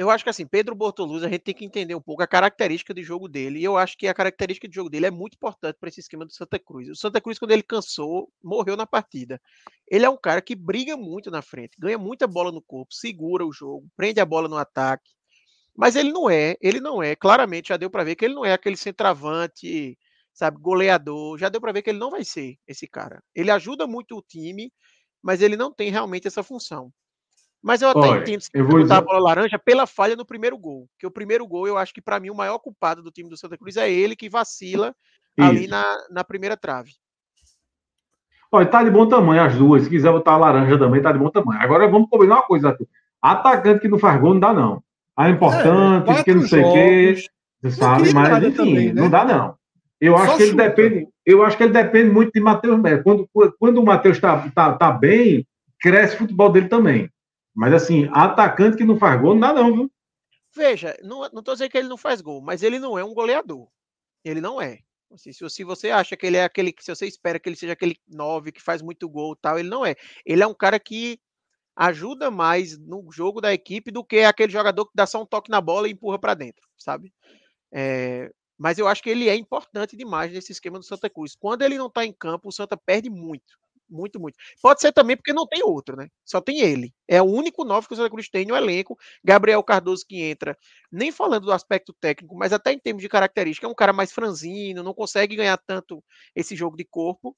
eu 0.00 0.08
acho 0.08 0.24
que 0.24 0.30
assim, 0.30 0.46
Pedro 0.46 0.74
Bortoluz, 0.74 1.22
a 1.22 1.28
gente 1.28 1.42
tem 1.42 1.54
que 1.54 1.62
entender 1.62 1.94
um 1.94 2.00
pouco 2.00 2.22
a 2.22 2.26
característica 2.26 2.94
de 2.94 3.02
jogo 3.02 3.28
dele. 3.28 3.58
E 3.58 3.64
eu 3.64 3.76
acho 3.76 3.98
que 3.98 4.08
a 4.08 4.14
característica 4.14 4.66
de 4.66 4.74
jogo 4.74 4.88
dele 4.88 5.04
é 5.04 5.10
muito 5.10 5.34
importante 5.34 5.76
para 5.78 5.90
esse 5.90 6.00
esquema 6.00 6.24
do 6.24 6.32
Santa 6.32 6.58
Cruz. 6.58 6.88
O 6.88 6.94
Santa 6.96 7.20
Cruz, 7.20 7.38
quando 7.38 7.50
ele 7.50 7.62
cansou, 7.62 8.32
morreu 8.42 8.78
na 8.78 8.86
partida. 8.86 9.38
Ele 9.86 10.06
é 10.06 10.08
um 10.08 10.16
cara 10.16 10.40
que 10.40 10.56
briga 10.56 10.96
muito 10.96 11.30
na 11.30 11.42
frente, 11.42 11.76
ganha 11.78 11.98
muita 11.98 12.26
bola 12.26 12.50
no 12.50 12.62
corpo, 12.62 12.94
segura 12.94 13.44
o 13.44 13.52
jogo, 13.52 13.86
prende 13.94 14.20
a 14.20 14.24
bola 14.24 14.48
no 14.48 14.56
ataque. 14.56 15.10
Mas 15.76 15.96
ele 15.96 16.10
não 16.10 16.30
é, 16.30 16.56
ele 16.62 16.80
não 16.80 17.02
é, 17.02 17.14
claramente 17.14 17.68
já 17.68 17.76
deu 17.76 17.90
para 17.90 18.02
ver 18.02 18.16
que 18.16 18.24
ele 18.24 18.34
não 18.34 18.46
é 18.46 18.54
aquele 18.54 18.78
centroavante, 18.78 19.98
sabe, 20.32 20.56
goleador. 20.62 21.36
Já 21.36 21.50
deu 21.50 21.60
para 21.60 21.72
ver 21.72 21.82
que 21.82 21.90
ele 21.90 21.98
não 21.98 22.10
vai 22.10 22.24
ser 22.24 22.56
esse 22.66 22.88
cara. 22.88 23.22
Ele 23.34 23.50
ajuda 23.50 23.86
muito 23.86 24.16
o 24.16 24.22
time, 24.22 24.72
mas 25.22 25.42
ele 25.42 25.56
não 25.58 25.70
tem 25.70 25.90
realmente 25.90 26.26
essa 26.26 26.42
função. 26.42 26.90
Mas 27.62 27.82
eu 27.82 27.90
até 27.90 27.98
Olha, 27.98 28.20
entendo 28.20 28.40
se 28.40 28.50
botar 28.62 28.80
dizer... 28.80 28.94
a 28.94 29.00
bola 29.00 29.18
laranja 29.18 29.58
pela 29.58 29.86
falha 29.86 30.16
no 30.16 30.24
primeiro 30.24 30.56
gol. 30.56 30.88
Que 30.98 31.06
o 31.06 31.10
primeiro 31.10 31.46
gol, 31.46 31.66
eu 31.66 31.76
acho 31.76 31.92
que 31.92 32.00
para 32.00 32.18
mim 32.18 32.30
o 32.30 32.34
maior 32.34 32.58
culpado 32.58 33.02
do 33.02 33.10
time 33.10 33.28
do 33.28 33.36
Santa 33.36 33.58
Cruz 33.58 33.76
é 33.76 33.90
ele 33.90 34.16
que 34.16 34.30
vacila 34.30 34.94
Isso. 35.36 35.48
ali 35.48 35.66
na, 35.66 35.84
na 36.10 36.24
primeira 36.24 36.56
trave. 36.56 36.92
Olha, 38.50 38.66
tá 38.66 38.82
de 38.82 38.90
bom 38.90 39.06
tamanho 39.06 39.42
as 39.42 39.54
duas. 39.54 39.84
Se 39.84 39.90
quiser 39.90 40.10
botar 40.10 40.32
a 40.32 40.38
laranja 40.38 40.78
também, 40.78 41.02
tá 41.02 41.12
de 41.12 41.18
bom 41.18 41.30
tamanho. 41.30 41.60
Agora 41.60 41.88
vamos 41.88 42.08
combinar 42.08 42.36
uma 42.36 42.46
coisa. 42.46 42.76
Atacante 43.22 43.80
que 43.80 43.88
não 43.88 43.98
faz 43.98 44.20
gol 44.20 44.32
não 44.32 44.40
dá, 44.40 44.52
não. 44.52 44.82
Ah, 45.16 45.28
é 45.28 45.30
importante, 45.32 46.10
é, 46.10 46.24
que 46.24 46.34
não 46.34 46.48
sei 46.48 46.64
o 46.64 46.72
quê. 46.72 47.14
Você 47.60 47.70
sabe, 47.72 48.12
mas 48.14 48.42
enfim, 48.42 48.56
também, 48.56 48.92
né? 48.92 49.02
não 49.02 49.10
dá, 49.10 49.24
não. 49.24 49.54
Eu 50.00 50.16
acho 50.16 50.38
que 50.38 50.42
ele 50.44 50.54
depende. 50.54 51.08
Eu 51.26 51.42
acho 51.42 51.56
que 51.58 51.62
ele 51.62 51.72
depende 51.74 52.10
muito 52.10 52.32
de 52.32 52.40
Matheus 52.40 52.80
Melo. 52.80 53.02
Quando, 53.02 53.28
quando 53.58 53.78
o 53.78 53.84
Matheus 53.84 54.18
tá, 54.18 54.50
tá, 54.54 54.72
tá 54.72 54.90
bem, 54.90 55.46
cresce 55.78 56.14
o 56.14 56.18
futebol 56.18 56.50
dele 56.50 56.68
também. 56.68 57.10
Mas 57.54 57.72
assim, 57.74 58.08
atacante 58.12 58.76
que 58.76 58.84
não 58.84 58.98
faz 58.98 59.20
gol, 59.20 59.34
não 59.34 59.40
dá 59.40 59.52
não, 59.52 59.74
viu? 59.74 59.92
Veja, 60.54 60.96
não, 61.02 61.28
não 61.32 61.42
tô 61.42 61.52
dizendo 61.52 61.70
que 61.70 61.78
ele 61.78 61.88
não 61.88 61.96
faz 61.96 62.20
gol, 62.20 62.40
mas 62.40 62.62
ele 62.62 62.78
não 62.78 62.98
é 62.98 63.04
um 63.04 63.14
goleador. 63.14 63.68
Ele 64.24 64.40
não 64.40 64.60
é. 64.60 64.80
Assim, 65.12 65.32
se, 65.32 65.48
se 65.50 65.64
você 65.64 65.90
acha 65.90 66.16
que 66.16 66.26
ele 66.26 66.36
é 66.36 66.44
aquele, 66.44 66.74
se 66.78 66.94
você 66.94 67.06
espera 67.06 67.38
que 67.38 67.48
ele 67.48 67.56
seja 67.56 67.72
aquele 67.72 67.96
9 68.08 68.52
que 68.52 68.62
faz 68.62 68.82
muito 68.82 69.08
gol 69.08 69.34
tal, 69.36 69.58
ele 69.58 69.68
não 69.68 69.84
é. 69.84 69.94
Ele 70.24 70.42
é 70.42 70.46
um 70.46 70.54
cara 70.54 70.78
que 70.78 71.20
ajuda 71.76 72.30
mais 72.30 72.78
no 72.78 73.10
jogo 73.10 73.40
da 73.40 73.52
equipe 73.52 73.90
do 73.90 74.04
que 74.04 74.20
aquele 74.20 74.52
jogador 74.52 74.86
que 74.86 74.92
dá 74.94 75.06
só 75.06 75.22
um 75.22 75.26
toque 75.26 75.50
na 75.50 75.60
bola 75.60 75.88
e 75.88 75.92
empurra 75.92 76.18
para 76.18 76.34
dentro, 76.34 76.68
sabe? 76.76 77.12
É, 77.72 78.30
mas 78.58 78.78
eu 78.78 78.86
acho 78.86 79.02
que 79.02 79.10
ele 79.10 79.28
é 79.28 79.34
importante 79.34 79.96
demais 79.96 80.32
nesse 80.32 80.52
esquema 80.52 80.78
do 80.78 80.84
Santa 80.84 81.08
Cruz. 81.08 81.34
Quando 81.34 81.62
ele 81.62 81.78
não 81.78 81.86
está 81.86 82.04
em 82.04 82.12
campo, 82.12 82.48
o 82.48 82.52
Santa 82.52 82.76
perde 82.76 83.08
muito 83.08 83.58
muito, 83.90 84.20
muito. 84.20 84.36
Pode 84.62 84.80
ser 84.80 84.92
também 84.92 85.16
porque 85.16 85.32
não 85.32 85.46
tem 85.46 85.62
outro, 85.62 85.96
né? 85.96 86.08
Só 86.24 86.40
tem 86.40 86.60
ele. 86.60 86.92
É 87.08 87.20
o 87.20 87.26
único 87.26 87.64
novo 87.64 87.86
que 87.88 87.94
o 87.94 87.96
Santa 87.96 88.10
Cruz 88.10 88.28
tem 88.28 88.46
no 88.46 88.56
elenco. 88.56 88.96
Gabriel 89.24 89.62
Cardoso 89.62 90.04
que 90.06 90.22
entra, 90.22 90.56
nem 90.90 91.10
falando 91.10 91.46
do 91.46 91.52
aspecto 91.52 91.92
técnico, 92.00 92.36
mas 92.36 92.52
até 92.52 92.72
em 92.72 92.78
termos 92.78 93.02
de 93.02 93.08
característica, 93.08 93.66
é 93.66 93.70
um 93.70 93.74
cara 93.74 93.92
mais 93.92 94.12
franzino, 94.12 94.82
não 94.82 94.94
consegue 94.94 95.36
ganhar 95.36 95.58
tanto 95.58 96.02
esse 96.34 96.54
jogo 96.54 96.76
de 96.76 96.84
corpo. 96.84 97.36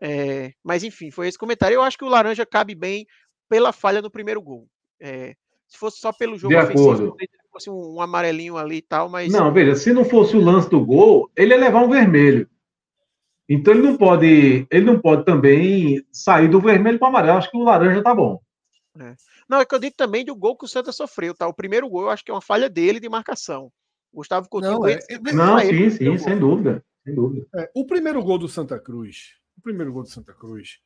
É, 0.00 0.52
mas 0.62 0.82
enfim, 0.82 1.10
foi 1.10 1.28
esse 1.28 1.38
comentário. 1.38 1.74
Eu 1.74 1.82
acho 1.82 1.98
que 1.98 2.04
o 2.04 2.08
Laranja 2.08 2.44
cabe 2.44 2.74
bem 2.74 3.06
pela 3.48 3.72
falha 3.72 4.02
no 4.02 4.10
primeiro 4.10 4.42
gol. 4.42 4.68
É, 5.00 5.34
se 5.68 5.78
fosse 5.78 5.98
só 5.98 6.12
pelo 6.12 6.36
jogo 6.38 6.54
de 6.54 6.60
ofensivo, 6.60 7.16
se 7.18 7.50
fosse 7.50 7.70
um, 7.70 7.96
um 7.96 8.00
amarelinho 8.00 8.56
ali 8.56 8.76
e 8.76 8.82
tal, 8.82 9.08
mas. 9.08 9.32
Não, 9.32 9.52
veja, 9.52 9.74
se 9.74 9.92
não 9.92 10.04
fosse 10.04 10.36
o 10.36 10.40
lance 10.40 10.68
do 10.68 10.84
gol, 10.84 11.30
ele 11.36 11.54
ia 11.54 11.60
levar 11.60 11.82
um 11.82 11.90
vermelho. 11.90 12.48
Então 13.48 13.74
ele 13.74 13.82
não 13.82 13.96
pode, 13.96 14.66
ele 14.70 14.84
não 14.84 14.98
pode 14.98 15.24
também 15.24 16.02
sair 16.10 16.48
do 16.48 16.60
vermelho 16.60 16.98
para 16.98 17.06
o 17.06 17.08
amarelo. 17.08 17.38
Acho 17.38 17.50
que 17.50 17.56
o 17.56 17.62
laranja 17.62 18.02
tá 18.02 18.14
bom. 18.14 18.40
É. 18.98 19.14
Não, 19.48 19.60
é 19.60 19.64
que 19.64 19.74
eu 19.74 19.78
digo 19.78 19.94
também 19.96 20.24
do 20.24 20.34
gol 20.34 20.56
que 20.56 20.64
o 20.64 20.68
Santa 20.68 20.92
sofreu, 20.92 21.34
tá? 21.34 21.46
O 21.46 21.54
primeiro 21.54 21.88
gol 21.88 22.02
eu 22.04 22.10
acho 22.10 22.24
que 22.24 22.30
é 22.30 22.34
uma 22.34 22.40
falha 22.40 22.70
dele 22.70 22.98
de 22.98 23.08
marcação. 23.08 23.70
Gustavo 24.12 24.48
Coutinho. 24.48 24.78
Não, 24.78 24.86
é, 24.86 24.98
é, 25.10 25.32
não 25.32 25.58
sim, 25.58 25.90
sim, 25.90 26.18
sem 26.18 26.38
dúvida, 26.38 26.84
sem 27.04 27.14
dúvida. 27.14 27.46
É, 27.56 27.70
o 27.74 27.84
primeiro 27.84 28.22
gol 28.22 28.38
do 28.38 28.48
Santa 28.48 28.78
Cruz, 28.78 29.34
o 29.58 29.60
primeiro 29.60 29.92
gol 29.92 30.04
do 30.04 30.08
Santa 30.08 30.32
Cruz. 30.32 30.78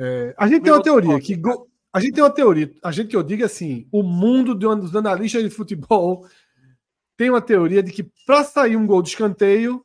É, 0.00 0.34
a 0.36 0.48
gente 0.48 0.62
tem 0.62 0.72
uma 0.72 0.82
teoria 0.82 1.20
que 1.20 1.36
gol, 1.36 1.68
a 1.92 2.00
gente 2.00 2.14
tem 2.14 2.24
uma 2.24 2.30
teoria, 2.30 2.72
a 2.82 2.90
gente 2.90 3.08
que 3.08 3.16
eu 3.16 3.22
digo 3.22 3.44
assim, 3.44 3.86
o 3.92 4.02
mundo 4.02 4.54
dos 4.54 4.96
analistas 4.96 5.42
de 5.42 5.50
futebol 5.50 6.26
tem 7.16 7.28
uma 7.28 7.42
teoria 7.42 7.82
de 7.82 7.92
que 7.92 8.10
para 8.24 8.44
sair 8.44 8.76
um 8.76 8.86
gol 8.86 9.02
de 9.02 9.10
escanteio 9.10 9.84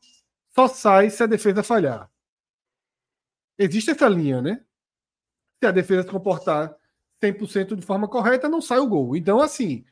só 0.56 0.68
sai 0.68 1.10
se 1.10 1.24
a 1.24 1.28
defesa 1.28 1.64
falhar. 1.64 2.10
Existe 3.58 3.92
essa 3.92 4.08
linha, 4.08 4.42
né? 4.42 4.62
Se 5.60 5.68
a 5.68 5.72
defesa 5.72 6.04
se 6.04 6.10
comportar 6.10 6.76
100% 7.22 7.76
de 7.76 7.82
forma 7.82 8.08
correta, 8.08 8.50
não 8.50 8.62
sai 8.62 8.80
o 8.80 8.88
gol. 8.88 9.16
Então, 9.16 9.40
assim, 9.40 9.86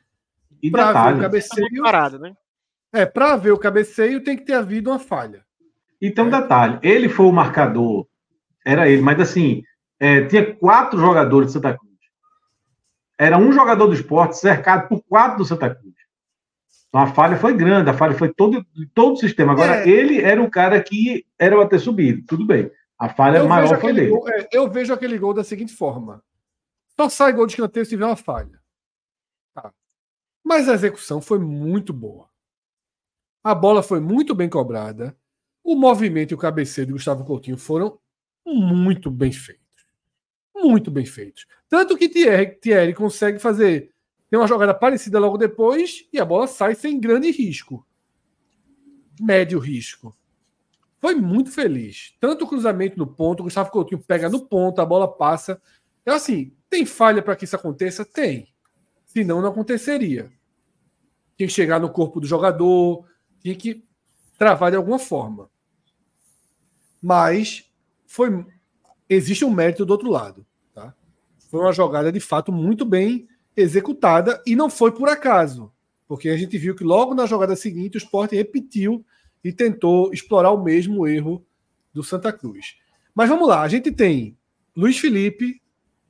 para 0.70 1.10
ver 1.10 1.18
o 1.18 1.20
cabeceio. 1.20 1.82
Parado, 1.82 2.18
né? 2.18 2.36
É, 2.92 3.06
para 3.06 3.36
ver 3.36 3.52
o 3.52 3.58
cabeceio 3.58 4.22
tem 4.22 4.36
que 4.36 4.44
ter 4.44 4.54
havido 4.54 4.90
uma 4.90 4.98
falha. 4.98 5.44
Então, 6.00 6.26
é. 6.28 6.30
detalhe: 6.30 6.78
ele 6.82 7.08
foi 7.08 7.26
o 7.26 7.32
marcador, 7.32 8.06
era 8.64 8.88
ele, 8.88 9.02
mas 9.02 9.18
assim, 9.20 9.62
é, 9.98 10.24
tinha 10.26 10.54
quatro 10.54 10.98
jogadores 10.98 11.48
de 11.48 11.52
Santa 11.54 11.76
Cruz. 11.76 11.92
Era 13.18 13.38
um 13.38 13.52
jogador 13.52 13.86
do 13.86 13.94
esporte 13.94 14.36
cercado 14.36 14.88
por 14.88 15.02
quatro 15.04 15.38
do 15.38 15.44
Santa 15.44 15.74
Cruz. 15.74 15.94
Então 16.92 17.00
a 17.00 17.06
falha 17.06 17.38
foi 17.38 17.54
grande, 17.56 17.88
a 17.88 17.94
falha 17.94 18.14
foi 18.14 18.28
todo, 18.28 18.62
todo 18.92 19.14
o 19.14 19.16
sistema. 19.16 19.52
Agora, 19.52 19.76
é. 19.76 19.88
ele 19.88 20.20
era 20.20 20.42
o 20.42 20.50
cara 20.50 20.80
que 20.82 21.24
era 21.38 21.56
para 21.56 21.66
ter 21.66 21.78
subido, 21.78 22.22
tudo 22.26 22.46
bem. 22.46 22.70
A 22.98 23.08
falha 23.08 23.38
eu 23.38 23.48
maior 23.48 23.80
foi 23.80 23.94
dele. 23.94 24.10
Gol, 24.10 24.28
é, 24.28 24.46
eu 24.52 24.70
vejo 24.70 24.92
aquele 24.92 25.16
gol 25.16 25.32
da 25.32 25.42
seguinte 25.42 25.72
forma: 25.72 26.22
só 26.94 27.08
sai 27.08 27.32
gol 27.32 27.46
de 27.46 27.54
escanteio 27.54 27.86
se 27.86 27.90
tiver 27.90 28.04
uma 28.04 28.14
falha. 28.14 28.60
Tá. 29.54 29.72
Mas 30.44 30.68
a 30.68 30.74
execução 30.74 31.22
foi 31.22 31.38
muito 31.38 31.94
boa. 31.94 32.28
A 33.42 33.54
bola 33.54 33.82
foi 33.82 33.98
muito 33.98 34.34
bem 34.34 34.50
cobrada. 34.50 35.16
O 35.64 35.74
movimento 35.74 36.32
e 36.32 36.34
o 36.34 36.38
cabeceio 36.38 36.86
de 36.86 36.92
Gustavo 36.92 37.24
Coutinho 37.24 37.56
foram 37.56 37.98
muito 38.46 39.10
bem 39.10 39.32
feitos. 39.32 39.62
Muito 40.54 40.90
bem 40.90 41.06
feitos. 41.06 41.46
Tanto 41.70 41.96
que 41.96 42.06
Thierry, 42.06 42.54
Thierry 42.60 42.92
consegue 42.92 43.38
fazer 43.38 43.91
tem 44.32 44.38
uma 44.38 44.48
jogada 44.48 44.72
parecida 44.72 45.18
logo 45.18 45.36
depois 45.36 46.08
e 46.10 46.18
a 46.18 46.24
bola 46.24 46.46
sai 46.46 46.74
sem 46.74 46.98
grande 46.98 47.30
risco. 47.30 47.86
Médio 49.20 49.58
risco. 49.58 50.16
Foi 50.98 51.14
muito 51.14 51.50
feliz. 51.50 52.14
Tanto 52.18 52.46
o 52.46 52.48
cruzamento 52.48 52.98
no 52.98 53.06
ponto, 53.06 53.40
o 53.40 53.42
Gustavo 53.42 53.70
Coutinho 53.70 54.02
pega 54.02 54.30
no 54.30 54.46
ponto, 54.46 54.80
a 54.80 54.86
bola 54.86 55.06
passa. 55.06 55.60
É 56.06 56.12
assim, 56.12 56.56
tem 56.70 56.86
falha 56.86 57.20
para 57.20 57.36
que 57.36 57.44
isso 57.44 57.54
aconteça? 57.54 58.06
Tem. 58.06 58.48
Senão 59.04 59.42
não 59.42 59.50
aconteceria. 59.50 60.32
Tem 61.36 61.46
que 61.46 61.52
chegar 61.52 61.78
no 61.78 61.90
corpo 61.90 62.18
do 62.18 62.26
jogador, 62.26 63.06
tinha 63.38 63.54
que 63.54 63.84
travar 64.38 64.70
de 64.70 64.78
alguma 64.78 64.98
forma. 64.98 65.50
Mas 67.02 67.70
foi 68.06 68.46
existe 69.10 69.44
um 69.44 69.50
mérito 69.50 69.84
do 69.84 69.90
outro 69.90 70.10
lado. 70.10 70.46
Tá? 70.72 70.94
Foi 71.50 71.60
uma 71.60 71.72
jogada 71.74 72.10
de 72.10 72.18
fato 72.18 72.50
muito 72.50 72.86
bem 72.86 73.28
executada 73.56 74.42
e 74.46 74.56
não 74.56 74.70
foi 74.70 74.92
por 74.92 75.08
acaso, 75.08 75.72
porque 76.06 76.28
a 76.28 76.36
gente 76.36 76.56
viu 76.58 76.74
que 76.74 76.84
logo 76.84 77.14
na 77.14 77.26
jogada 77.26 77.56
seguinte 77.56 77.96
o 77.96 77.98
Sport 77.98 78.32
repetiu 78.32 79.04
e 79.42 79.52
tentou 79.52 80.12
explorar 80.12 80.50
o 80.52 80.62
mesmo 80.62 81.06
erro 81.06 81.44
do 81.92 82.02
Santa 82.02 82.32
Cruz. 82.32 82.76
Mas 83.14 83.28
vamos 83.28 83.48
lá, 83.48 83.62
a 83.62 83.68
gente 83.68 83.90
tem 83.90 84.36
Luiz 84.74 84.98
Felipe, 84.98 85.60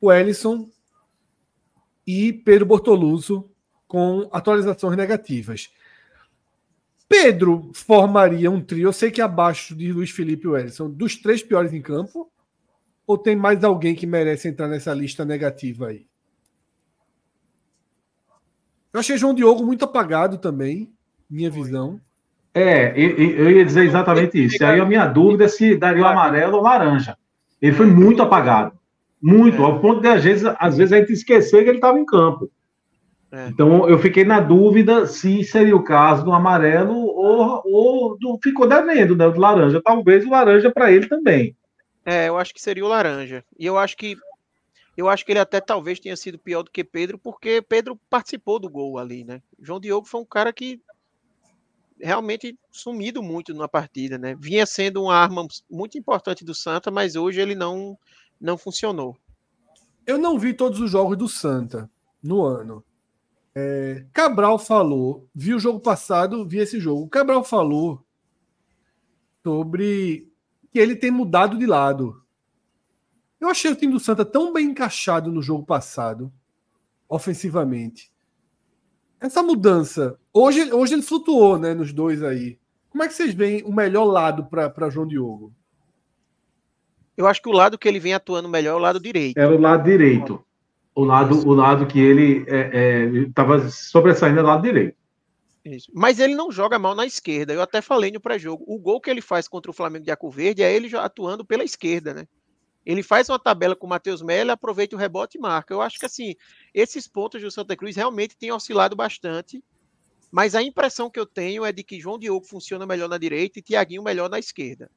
o 0.01 0.12
Ellison 0.12 0.69
e 2.06 2.32
Pedro 2.32 2.66
Bortoluso 2.66 3.51
com 3.86 4.28
atualizações 4.32 4.97
negativas. 4.97 5.70
Pedro 7.09 7.70
formaria 7.74 8.51
um 8.51 8.60
trio, 8.60 8.89
eu 8.89 8.93
sei 8.93 9.10
que 9.10 9.20
abaixo 9.20 9.74
de 9.74 9.93
Luiz 9.93 10.10
Felipe 10.10 10.47
e 10.47 10.48
o 10.48 10.56
Ellison, 10.56 10.89
dos 10.89 11.16
três 11.16 11.43
piores 11.43 11.73
em 11.73 11.82
campo? 11.82 12.31
Ou 13.06 13.19
tem 13.19 13.36
mais 13.36 13.62
alguém 13.64 13.94
que 13.94 14.06
merece 14.06 14.48
entrar 14.48 14.69
nessa 14.69 14.94
lista 14.94 15.24
negativa 15.24 15.89
aí? 15.89 16.06
Eu 18.93 19.01
achei 19.01 19.16
João 19.16 19.35
Diogo 19.35 19.64
muito 19.64 19.85
apagado 19.85 20.39
também, 20.39 20.93
minha 21.28 21.51
visão. 21.51 22.01
É, 22.55 22.93
eu, 22.94 23.16
eu 23.16 23.51
ia 23.51 23.64
dizer 23.64 23.85
exatamente 23.85 24.44
isso. 24.44 24.62
E 24.62 24.64
aí 24.64 24.78
a 24.81 24.85
minha 24.85 25.06
dúvida 25.06 25.44
é 25.44 25.48
se 25.48 25.77
daria 25.77 26.02
o 26.02 26.06
amarelo 26.06 26.56
ou 26.56 26.62
laranja. 26.62 27.16
Ele 27.60 27.74
foi 27.74 27.86
muito 27.86 28.23
apagado. 28.23 28.73
Muito, 29.20 29.62
é. 29.62 29.64
ao 29.64 29.81
ponto 29.81 30.01
de, 30.01 30.09
às 30.09 30.23
vezes, 30.23 30.52
às 30.59 30.77
vezes 30.77 30.93
a 30.93 30.98
gente 30.98 31.12
esquecer 31.12 31.62
que 31.62 31.70
ele 31.70 31.78
estava 31.78 31.98
em 31.98 32.05
campo. 32.05 32.51
É. 33.31 33.48
Então 33.48 33.89
eu 33.89 33.98
fiquei 33.98 34.24
na 34.24 34.40
dúvida 34.40 35.06
se 35.06 35.43
seria 35.43 35.74
o 35.74 35.82
caso 35.82 36.23
do 36.23 36.32
amarelo 36.32 36.94
ou, 36.94 37.62
ou 37.64 38.19
do 38.19 38.39
ficou 38.43 38.69
devendo, 38.69 39.16
né? 39.16 39.31
Do 39.31 39.40
laranja. 39.40 39.81
Talvez 39.82 40.27
o 40.27 40.31
laranja 40.31 40.70
para 40.70 40.93
ele 40.93 41.06
também. 41.06 41.56
É, 42.05 42.28
eu 42.28 42.36
acho 42.36 42.52
que 42.52 42.60
seria 42.60 42.85
o 42.85 42.89
laranja. 42.89 43.43
E 43.59 43.64
eu 43.64 43.78
acho 43.78 43.97
que 43.97 44.16
eu 44.97 45.09
acho 45.09 45.24
que 45.24 45.32
ele 45.32 45.39
até 45.39 45.60
talvez 45.60 45.98
tenha 45.98 46.16
sido 46.16 46.39
pior 46.39 46.62
do 46.62 46.70
que 46.70 46.85
Pedro, 46.85 47.19
porque 47.19 47.62
Pedro 47.62 47.98
participou 48.10 48.59
do 48.59 48.69
gol 48.69 48.98
ali, 48.98 49.24
né? 49.24 49.43
João 49.59 49.81
Diogo 49.81 50.06
foi 50.06 50.20
um 50.20 50.24
cara 50.24 50.52
que 50.52 50.81
realmente 51.98 52.59
sumido 52.70 53.23
muito 53.23 53.55
na 53.55 53.69
partida, 53.69 54.19
né? 54.19 54.36
Vinha 54.39 54.66
sendo 54.66 55.05
uma 55.05 55.14
arma 55.14 55.47
muito 55.70 55.97
importante 55.97 56.44
do 56.44 56.55
Santa, 56.55 56.90
mas 56.90 57.16
hoje 57.16 57.40
ele 57.40 57.55
não 57.55 57.98
não 58.40 58.59
funcionou. 58.59 59.16
Eu 60.05 60.19
não 60.19 60.39
vi 60.39 60.52
todos 60.52 60.81
os 60.81 60.90
jogos 60.90 61.16
do 61.16 61.28
Santa 61.28 61.89
no 62.23 62.43
ano. 62.43 62.85
É, 63.55 64.05
Cabral 64.12 64.59
falou, 64.59 65.28
vi 65.35 65.55
o 65.55 65.60
jogo 65.60 65.78
passado, 65.78 66.47
vi 66.47 66.59
esse 66.59 66.81
jogo. 66.81 67.09
Cabral 67.09 67.44
falou 67.44 68.05
sobre 69.44 70.28
que 70.73 70.78
ele 70.78 70.97
tem 70.97 71.10
mudado 71.10 71.59
de 71.59 71.66
lado. 71.66 72.22
Eu 73.43 73.48
achei 73.48 73.73
o 73.73 73.74
time 73.74 73.93
do 73.93 73.98
Santa 73.98 74.24
tão 74.24 74.52
bem 74.52 74.66
encaixado 74.66 75.32
no 75.32 75.43
jogo 75.43 75.66
passado, 75.66 76.32
ofensivamente. 77.09 78.12
Essa 79.20 79.43
mudança, 79.43 80.16
hoje, 80.32 80.73
hoje 80.73 80.94
ele 80.94 81.02
flutuou, 81.02 81.59
né, 81.59 81.74
nos 81.74 81.93
dois 81.93 82.23
aí. 82.23 82.56
Como 82.89 83.02
é 83.02 83.09
que 83.09 83.14
vocês 83.14 83.35
veem 83.35 83.64
o 83.64 83.73
melhor 83.73 84.05
lado 84.05 84.44
para 84.47 84.89
João 84.90 85.09
Diogo? 85.09 85.52
Eu 87.16 87.27
acho 87.27 87.43
que 87.43 87.48
o 87.48 87.52
lado 87.52 87.77
que 87.77 87.89
ele 87.89 87.98
vem 87.98 88.14
atuando 88.14 88.48
melhor 88.48 88.74
é 88.74 88.77
o 88.77 88.78
lado 88.78 89.01
direito. 89.01 89.36
É 89.36 89.44
o 89.48 89.60
lado 89.60 89.82
direito. 89.82 90.44
O 90.94 91.02
lado, 91.02 91.44
o 91.44 91.52
lado 91.52 91.85
que 91.85 91.98
ele 91.98 92.47
estava 93.27 93.56
é, 93.56 93.66
é, 93.66 93.70
sobressaindo 93.70 94.39
é 94.39 94.43
o 94.44 94.47
lado 94.47 94.62
direito. 94.62 94.97
Isso. 95.64 95.90
Mas 95.93 96.20
ele 96.20 96.36
não 96.36 96.52
joga 96.52 96.78
mal 96.78 96.94
na 96.94 97.06
esquerda. 97.06 97.52
Eu 97.52 97.62
até 97.62 97.82
falei 97.82 98.12
no 98.12 98.20
pré-jogo. 98.20 98.62
O 98.69 98.78
gol 98.78 99.01
que 99.01 99.10
ele 99.10 99.20
faz 99.20 99.48
contra 99.48 99.69
o 99.69 99.74
Flamengo 99.74 100.05
de 100.05 100.12
Arco 100.12 100.31
Verde 100.31 100.62
é 100.62 100.73
ele 100.73 100.97
atuando 100.97 101.44
pela 101.44 101.64
esquerda, 101.64 102.14
né? 102.14 102.28
Ele 102.84 103.02
faz 103.02 103.28
uma 103.28 103.38
tabela 103.38 103.76
com 103.76 103.86
o 103.86 103.90
Matheus 103.90 104.22
Melo, 104.22 104.50
aproveita 104.50 104.96
o 104.96 104.98
rebote 104.98 105.38
e 105.38 105.40
marca. 105.40 105.72
Eu 105.72 105.80
acho 105.80 105.98
que 105.98 106.06
assim, 106.06 106.34
esses 106.74 107.06
pontos 107.06 107.40
do 107.40 107.50
Santa 107.50 107.76
Cruz 107.76 107.94
realmente 107.94 108.36
têm 108.36 108.52
oscilado 108.52 108.96
bastante. 108.96 109.62
Mas 110.30 110.54
a 110.54 110.62
impressão 110.62 111.10
que 111.10 111.20
eu 111.20 111.26
tenho 111.26 111.64
é 111.64 111.70
de 111.70 111.84
que 111.84 112.00
João 112.00 112.18
Diogo 112.18 112.46
funciona 112.46 112.86
melhor 112.86 113.09
na 113.09 113.18
direita 113.18 113.59
e 113.59 113.62
Tiaguinho 113.62 114.02
melhor 114.02 114.30
na 114.30 114.38
esquerda. 114.38 114.90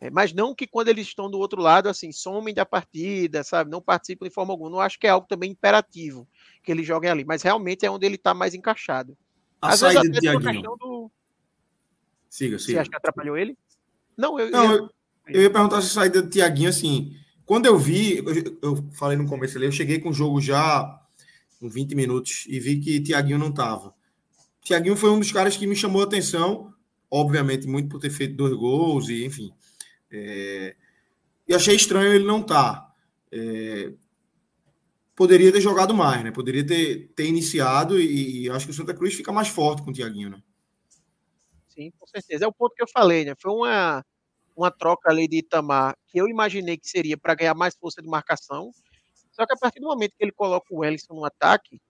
É, 0.00 0.10
mas 0.10 0.32
não 0.32 0.52
que 0.52 0.66
quando 0.66 0.88
eles 0.88 1.06
estão 1.06 1.30
do 1.30 1.38
outro 1.38 1.62
lado, 1.62 1.88
assim, 1.88 2.10
somem 2.10 2.52
da 2.52 2.66
partida, 2.66 3.44
sabe? 3.44 3.70
Não 3.70 3.80
participam 3.80 4.26
de 4.26 4.34
forma 4.34 4.52
alguma. 4.52 4.68
Não 4.68 4.80
acho 4.80 4.98
que 4.98 5.06
é 5.06 5.10
algo 5.10 5.28
também 5.28 5.52
imperativo 5.52 6.26
que 6.64 6.72
eles 6.72 6.84
joguem 6.84 7.08
ali, 7.08 7.24
mas 7.24 7.42
realmente 7.42 7.86
é 7.86 7.90
onde 7.90 8.04
ele 8.04 8.16
está 8.16 8.34
mais 8.34 8.52
encaixado. 8.52 9.16
A 9.60 9.68
Às 9.68 9.78
saída 9.78 10.02
de 10.02 10.18
Tiaguinho. 10.18 10.76
Do... 10.76 11.08
Siga, 12.28 12.58
siga. 12.58 12.72
Você 12.72 12.78
acha 12.80 12.90
que 12.90 12.96
atrapalhou 12.96 13.36
ele? 13.36 13.56
Não, 14.16 14.40
eu, 14.40 14.50
não, 14.50 14.72
eu, 14.72 14.90
eu 15.28 15.42
ia 15.42 15.50
perguntar 15.52 15.80
se 15.80 15.86
a 15.86 15.90
saída 15.90 16.20
de 16.20 16.30
Tiaguinho, 16.30 16.70
assim, 16.70 17.16
quando 17.44 17.66
eu 17.66 17.78
vi, 17.78 18.22
eu, 18.62 18.76
falei 18.92 19.16
no 19.16 19.26
começo 19.26 19.56
ali, 19.56 19.66
eu 19.66 19.72
cheguei 19.72 19.98
com 19.98 20.10
o 20.10 20.14
jogo 20.14 20.40
já 20.40 21.00
com 21.58 21.68
20 21.68 21.94
minutos 21.94 22.44
e 22.48 22.58
vi 22.58 22.80
que 22.80 23.00
Tiaguinho 23.00 23.38
não 23.38 23.50
estava. 23.50 23.94
Tiaguinho 24.62 24.96
foi 24.96 25.10
um 25.10 25.18
dos 25.18 25.32
caras 25.32 25.56
que 25.56 25.66
me 25.66 25.76
chamou 25.76 26.02
a 26.02 26.04
atenção, 26.04 26.72
obviamente, 27.10 27.66
muito 27.66 27.88
por 27.88 28.00
ter 28.00 28.10
feito 28.10 28.36
dois 28.36 28.54
gols 28.54 29.08
e, 29.08 29.24
enfim. 29.24 29.52
É, 30.10 30.76
e 31.48 31.54
achei 31.54 31.74
estranho 31.74 32.12
ele 32.12 32.24
não 32.24 32.40
estar. 32.40 32.74
Tá. 32.74 32.94
É, 33.32 33.92
poderia 35.14 35.52
ter 35.52 35.60
jogado 35.60 35.94
mais, 35.94 36.22
né? 36.22 36.30
Poderia 36.30 36.66
ter, 36.66 37.12
ter 37.14 37.26
iniciado 37.26 38.00
e, 38.00 38.44
e, 38.44 38.50
acho 38.50 38.66
que 38.66 38.72
o 38.72 38.74
Santa 38.74 38.94
Cruz 38.94 39.14
fica 39.14 39.32
mais 39.32 39.48
forte 39.48 39.82
com 39.82 39.90
o 39.90 39.92
Tiaguinho, 39.92 40.30
né? 40.30 40.42
Sim, 41.68 41.90
com 41.98 42.06
certeza. 42.06 42.44
É 42.44 42.48
o 42.48 42.52
ponto 42.52 42.74
que 42.74 42.82
eu 42.82 42.88
falei, 42.88 43.24
né? 43.24 43.34
Foi 43.38 43.50
uma, 43.50 44.04
uma 44.56 44.70
troca 44.70 45.10
ali 45.10 45.28
de 45.28 45.38
Itamar 45.38 45.96
que 46.08 46.18
eu 46.18 46.28
imaginei 46.28 46.76
que 46.76 46.88
seria 46.88 47.16
para 47.16 47.34
ganhar 47.34 47.54
mais 47.54 47.74
força 47.76 48.02
de 48.02 48.08
marcação. 48.08 48.70
Só 49.32 49.46
que 49.46 49.52
a 49.54 49.56
partir 49.56 49.80
do 49.80 49.88
momento 49.88 50.14
que 50.16 50.24
ele 50.24 50.32
coloca 50.32 50.66
o 50.70 50.78
Wellington 50.80 51.14
no 51.14 51.24
ataque, 51.24 51.80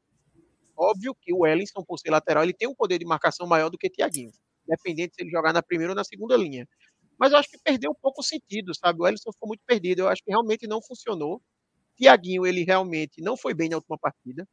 óbvio 0.77 1.15
que 1.21 1.33
o 1.33 1.41
Wellington, 1.41 1.85
por 1.85 1.99
ser 1.99 2.11
lateral, 2.11 2.45
ele 2.45 2.53
tem 2.55 2.69
um 2.69 2.75
poder 2.75 2.99
de 2.99 3.05
marcação 3.07 3.47
maior 3.47 3.71
do 3.71 3.79
que 3.79 3.91
Tiaguinho, 3.91 4.33
independente 4.67 5.15
se 5.17 5.23
ele 5.23 5.31
jogar 5.31 5.53
na 5.53 5.63
primeira 5.63 5.93
ou 5.93 5.97
na 5.97 6.05
segunda 6.05 6.37
linha. 6.37 6.69
Mas 7.19 7.33
eu 7.33 7.39
acho 7.39 7.51
que 7.51 7.59
perdeu 7.59 7.93
um 7.93 7.95
pouco 8.01 8.21
o 8.21 8.25
sentido, 8.25 8.75
sabe? 8.75 9.01
O 9.01 9.07
Ellison 9.07 9.33
ficou 9.33 9.49
muito 9.49 9.63
perdido. 9.67 10.01
Eu 10.01 10.09
acho 10.09 10.23
que 10.25 10.31
realmente 10.31 10.67
não 10.67 10.83
funcionou. 10.83 11.41
Tiaguinho, 11.97 12.47
ele 12.47 12.65
realmente 12.65 13.23
não 13.23 13.37
foi 13.37 13.55
bem 13.55 13.69
na 13.69 13.77
última 13.77 13.99
partida. 13.99 14.47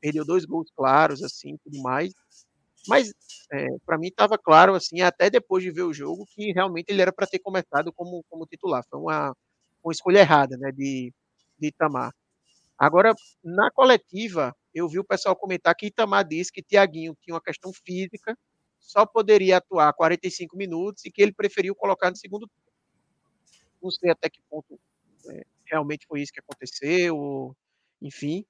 Perdeu 0.00 0.24
dois 0.24 0.44
gols 0.44 0.70
claros, 0.76 1.22
assim, 1.22 1.56
tudo 1.64 1.80
mais. 1.82 2.12
Mas, 2.88 3.12
é, 3.52 3.66
para 3.84 3.98
mim, 3.98 4.08
estava 4.08 4.38
claro, 4.38 4.74
assim, 4.74 5.00
até 5.00 5.30
depois 5.30 5.62
de 5.62 5.70
ver 5.70 5.82
o 5.82 5.92
jogo, 5.92 6.26
que 6.26 6.52
realmente 6.52 6.90
ele 6.90 7.02
era 7.02 7.12
para 7.12 7.26
ter 7.26 7.38
começado 7.38 7.92
como, 7.92 8.24
como 8.28 8.46
titular. 8.46 8.84
Foi 8.88 8.98
uma, 8.98 9.36
uma 9.84 9.92
escolha 9.92 10.20
errada, 10.20 10.56
né, 10.56 10.72
de, 10.72 11.12
de 11.58 11.68
Itamar. 11.68 12.12
Agora, 12.78 13.14
na 13.44 13.70
coletiva, 13.70 14.54
eu 14.74 14.88
vi 14.88 14.98
o 14.98 15.04
pessoal 15.04 15.36
comentar 15.36 15.74
que 15.74 15.86
Itamar 15.86 16.26
disse 16.26 16.52
que 16.52 16.62
Tiaguinho 16.62 17.16
tinha 17.22 17.34
uma 17.34 17.42
questão 17.42 17.72
física 17.72 18.36
só 18.80 19.06
poderia 19.06 19.58
atuar 19.58 19.92
45 19.92 20.56
minutos 20.56 21.04
e 21.04 21.10
que 21.10 21.22
ele 21.22 21.32
preferiu 21.32 21.74
colocar 21.74 22.10
no 22.10 22.16
segundo 22.16 22.48
tempo. 22.48 22.72
Não 23.82 23.90
sei 23.90 24.10
até 24.10 24.28
que 24.28 24.40
ponto 24.48 24.78
é, 25.28 25.44
realmente 25.66 26.06
foi 26.06 26.22
isso 26.22 26.32
que 26.32 26.40
aconteceu, 26.40 27.54
enfim. 28.00 28.44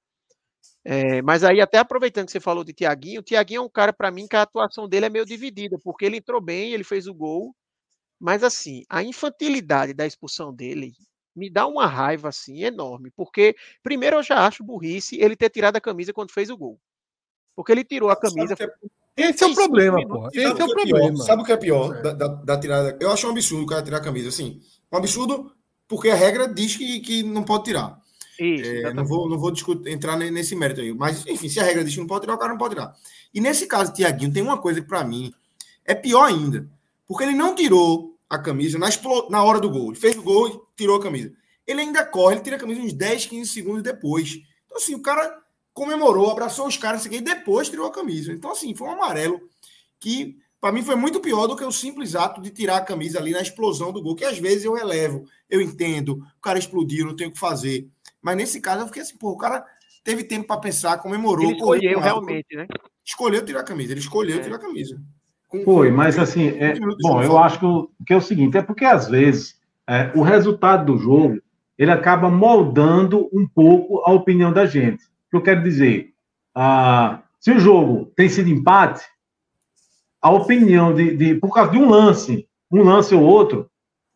É, 0.84 1.20
mas 1.22 1.44
aí, 1.44 1.60
até 1.60 1.78
aproveitando 1.78 2.26
que 2.26 2.32
você 2.32 2.40
falou 2.40 2.64
de 2.64 2.72
Tiaguinho, 2.72 3.20
o 3.20 3.24
Tiaguinho 3.24 3.58
é 3.58 3.64
um 3.64 3.68
cara, 3.68 3.92
para 3.92 4.10
mim, 4.10 4.26
que 4.26 4.36
a 4.36 4.42
atuação 4.42 4.88
dele 4.88 5.06
é 5.06 5.10
meio 5.10 5.26
dividida, 5.26 5.78
porque 5.82 6.04
ele 6.04 6.16
entrou 6.16 6.40
bem, 6.40 6.72
ele 6.72 6.84
fez 6.84 7.06
o 7.06 7.14
gol, 7.14 7.54
mas 8.18 8.42
assim, 8.42 8.84
a 8.88 9.02
infantilidade 9.02 9.94
da 9.94 10.06
expulsão 10.06 10.54
dele 10.54 10.92
me 11.34 11.48
dá 11.48 11.66
uma 11.66 11.86
raiva 11.86 12.28
assim 12.28 12.64
enorme, 12.64 13.10
porque 13.16 13.54
primeiro 13.82 14.16
eu 14.16 14.22
já 14.22 14.46
acho 14.46 14.64
burrice 14.64 15.16
ele 15.20 15.36
ter 15.36 15.50
tirado 15.50 15.76
a 15.76 15.80
camisa 15.80 16.12
quando 16.12 16.32
fez 16.32 16.50
o 16.50 16.56
gol. 16.56 16.78
Porque 17.54 17.72
ele 17.72 17.84
tirou 17.84 18.10
a 18.10 18.16
camisa. 18.16 18.54
Esse 19.16 19.44
é 19.44 19.46
o 19.46 19.54
problema, 19.54 20.06
pô. 20.06 20.28
Esse 20.28 20.40
é 20.40 20.48
o 20.48 20.70
é 20.70 20.74
problema. 20.74 20.98
Pior? 20.98 21.16
Sabe 21.24 21.42
o 21.42 21.44
que 21.44 21.52
é 21.52 21.56
pior 21.56 21.96
é. 21.96 22.02
Da, 22.02 22.12
da, 22.12 22.28
da, 22.28 22.60
tirada? 22.60 22.98
Eu 23.00 23.10
acho 23.10 23.26
um 23.26 23.30
absurdo 23.30 23.64
o 23.64 23.66
cara 23.66 23.82
tirar 23.82 23.98
a 23.98 24.02
camisa. 24.02 24.28
Assim, 24.28 24.60
um 24.90 24.96
absurdo 24.96 25.52
porque 25.88 26.08
a 26.08 26.14
regra 26.14 26.46
diz 26.48 26.76
que, 26.76 27.00
que 27.00 27.22
não 27.22 27.42
pode 27.42 27.64
tirar. 27.64 27.98
Isso, 28.40 28.86
é, 28.86 28.94
não 28.94 29.04
vou, 29.04 29.28
não 29.28 29.38
vou 29.38 29.50
discutir, 29.50 29.90
entrar 29.90 30.16
nesse 30.16 30.56
mérito 30.56 30.80
aí. 30.80 30.94
Mas, 30.94 31.26
enfim, 31.26 31.48
se 31.48 31.60
a 31.60 31.62
regra 31.62 31.84
diz 31.84 31.92
que 31.92 32.00
não 32.00 32.06
pode 32.06 32.22
tirar, 32.22 32.34
o 32.34 32.38
cara 32.38 32.52
não 32.52 32.58
pode 32.58 32.74
tirar. 32.74 32.94
E 33.34 33.40
nesse 33.40 33.66
caso, 33.66 33.92
Tiaguinho, 33.92 34.32
tem 34.32 34.42
uma 34.42 34.56
coisa 34.56 34.80
que 34.80 34.86
para 34.88 35.04
mim 35.04 35.32
é 35.84 35.94
pior 35.94 36.24
ainda. 36.24 36.66
Porque 37.06 37.24
ele 37.24 37.34
não 37.34 37.54
tirou 37.54 38.16
a 38.30 38.38
camisa 38.38 38.78
na, 38.78 38.88
na 39.28 39.44
hora 39.44 39.60
do 39.60 39.68
gol. 39.68 39.90
Ele 39.90 40.00
fez 40.00 40.16
o 40.16 40.22
gol 40.22 40.48
e 40.48 40.60
tirou 40.74 40.96
a 40.96 41.02
camisa. 41.02 41.32
Ele 41.66 41.82
ainda 41.82 42.04
corre, 42.04 42.36
ele 42.36 42.42
tira 42.42 42.56
a 42.56 42.58
camisa 42.58 42.80
uns 42.80 42.92
10, 42.92 43.26
15 43.26 43.50
segundos 43.50 43.82
depois. 43.82 44.40
Então, 44.64 44.78
assim, 44.78 44.94
o 44.94 45.02
cara 45.02 45.38
comemorou, 45.74 46.30
abraçou 46.30 46.66
os 46.66 46.76
caras 46.76 47.04
e 47.06 47.20
depois 47.20 47.68
tirou 47.68 47.86
a 47.86 47.92
camisa. 47.92 48.32
Então, 48.32 48.52
assim, 48.52 48.74
foi 48.74 48.88
um 48.88 48.92
amarelo 48.92 49.40
que, 49.98 50.38
para 50.60 50.72
mim, 50.72 50.82
foi 50.82 50.94
muito 50.94 51.20
pior 51.20 51.46
do 51.46 51.56
que 51.56 51.64
o 51.64 51.72
simples 51.72 52.14
ato 52.14 52.40
de 52.40 52.50
tirar 52.50 52.78
a 52.78 52.84
camisa 52.84 53.18
ali 53.18 53.32
na 53.32 53.42
explosão 53.42 53.92
do 53.92 54.02
gol, 54.02 54.16
que 54.16 54.24
às 54.24 54.38
vezes 54.38 54.64
eu 54.64 54.72
relevo, 54.72 55.26
eu 55.48 55.60
entendo, 55.60 56.24
o 56.38 56.40
cara 56.40 56.58
explodiu, 56.58 57.06
não 57.06 57.16
tem 57.16 57.26
o 57.28 57.32
que 57.32 57.38
fazer. 57.38 57.88
Mas 58.22 58.36
nesse 58.36 58.60
caso 58.60 58.82
eu 58.82 58.86
fiquei 58.86 59.02
assim, 59.02 59.16
pô, 59.16 59.30
o 59.30 59.36
cara 59.36 59.64
teve 60.04 60.24
tempo 60.24 60.46
para 60.46 60.60
pensar, 60.60 60.98
comemorou. 60.98 61.44
Ele 61.44 61.54
escolheu 61.54 62.00
realmente, 62.00 62.56
né? 62.56 62.66
Escolheu 63.04 63.44
tirar 63.44 63.60
a 63.60 63.64
camisa, 63.64 63.92
ele 63.92 64.00
escolheu 64.00 64.38
é. 64.38 64.40
tirar 64.40 64.56
a 64.56 64.60
camisa. 64.60 65.00
Com, 65.48 65.64
foi, 65.64 65.90
mas 65.90 66.18
assim, 66.18 66.48
é, 66.48 66.78
bom, 67.02 67.22
eu 67.22 67.36
acho 67.36 67.58
que, 67.58 67.66
o, 67.66 67.90
que 68.06 68.12
é 68.12 68.16
o 68.16 68.20
seguinte, 68.20 68.56
é 68.56 68.62
porque 68.62 68.84
às 68.84 69.08
vezes 69.08 69.58
é, 69.88 70.12
o 70.14 70.22
resultado 70.22 70.92
do 70.92 70.98
jogo 70.98 71.40
ele 71.76 71.90
acaba 71.90 72.30
moldando 72.30 73.28
um 73.32 73.48
pouco 73.48 74.02
a 74.06 74.12
opinião 74.12 74.52
da 74.52 74.66
gente 74.66 75.10
que 75.30 75.36
eu 75.36 75.42
quero 75.42 75.62
dizer? 75.62 76.12
Ah, 76.54 77.22
se 77.38 77.52
o 77.52 77.60
jogo 77.60 78.12
tem 78.16 78.28
sido 78.28 78.50
empate, 78.50 79.04
a 80.20 80.30
opinião 80.30 80.92
de, 80.92 81.16
de, 81.16 81.34
por 81.36 81.54
causa 81.54 81.70
de 81.70 81.78
um 81.78 81.88
lance, 81.88 82.46
um 82.70 82.82
lance 82.82 83.14
ou 83.14 83.22
outro, 83.22 83.70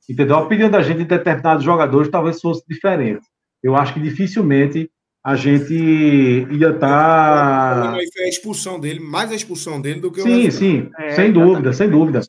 entendeu? 0.09 0.36
A 0.36 0.43
opinião 0.43 0.68
da 0.68 0.82
gente 0.82 0.98
de 0.98 1.05
determinados 1.05 1.64
jogadores 1.64 2.10
talvez 2.10 2.40
fosse 2.40 2.62
diferente. 2.68 3.24
Eu 3.65 3.74
acho 3.74 3.95
que 3.95 4.01
dificilmente 4.01 4.91
a 5.24 5.35
gente 5.36 5.73
ia 5.73 6.69
estar. 6.69 6.78
Tá... 6.81 7.99
Foi 8.12 8.24
a 8.24 8.28
expulsão 8.28 8.78
dele, 8.78 9.01
mais 9.01 9.32
a 9.32 9.35
expulsão 9.35 9.81
dele 9.81 10.01
do 10.01 10.12
que 10.12 10.20
o. 10.20 10.23
Sim, 10.23 10.51
sim, 10.51 10.91
é, 10.99 11.12
sem 11.12 11.32
dúvida, 11.32 11.73
sem 11.73 11.89
dúvida. 11.89 12.20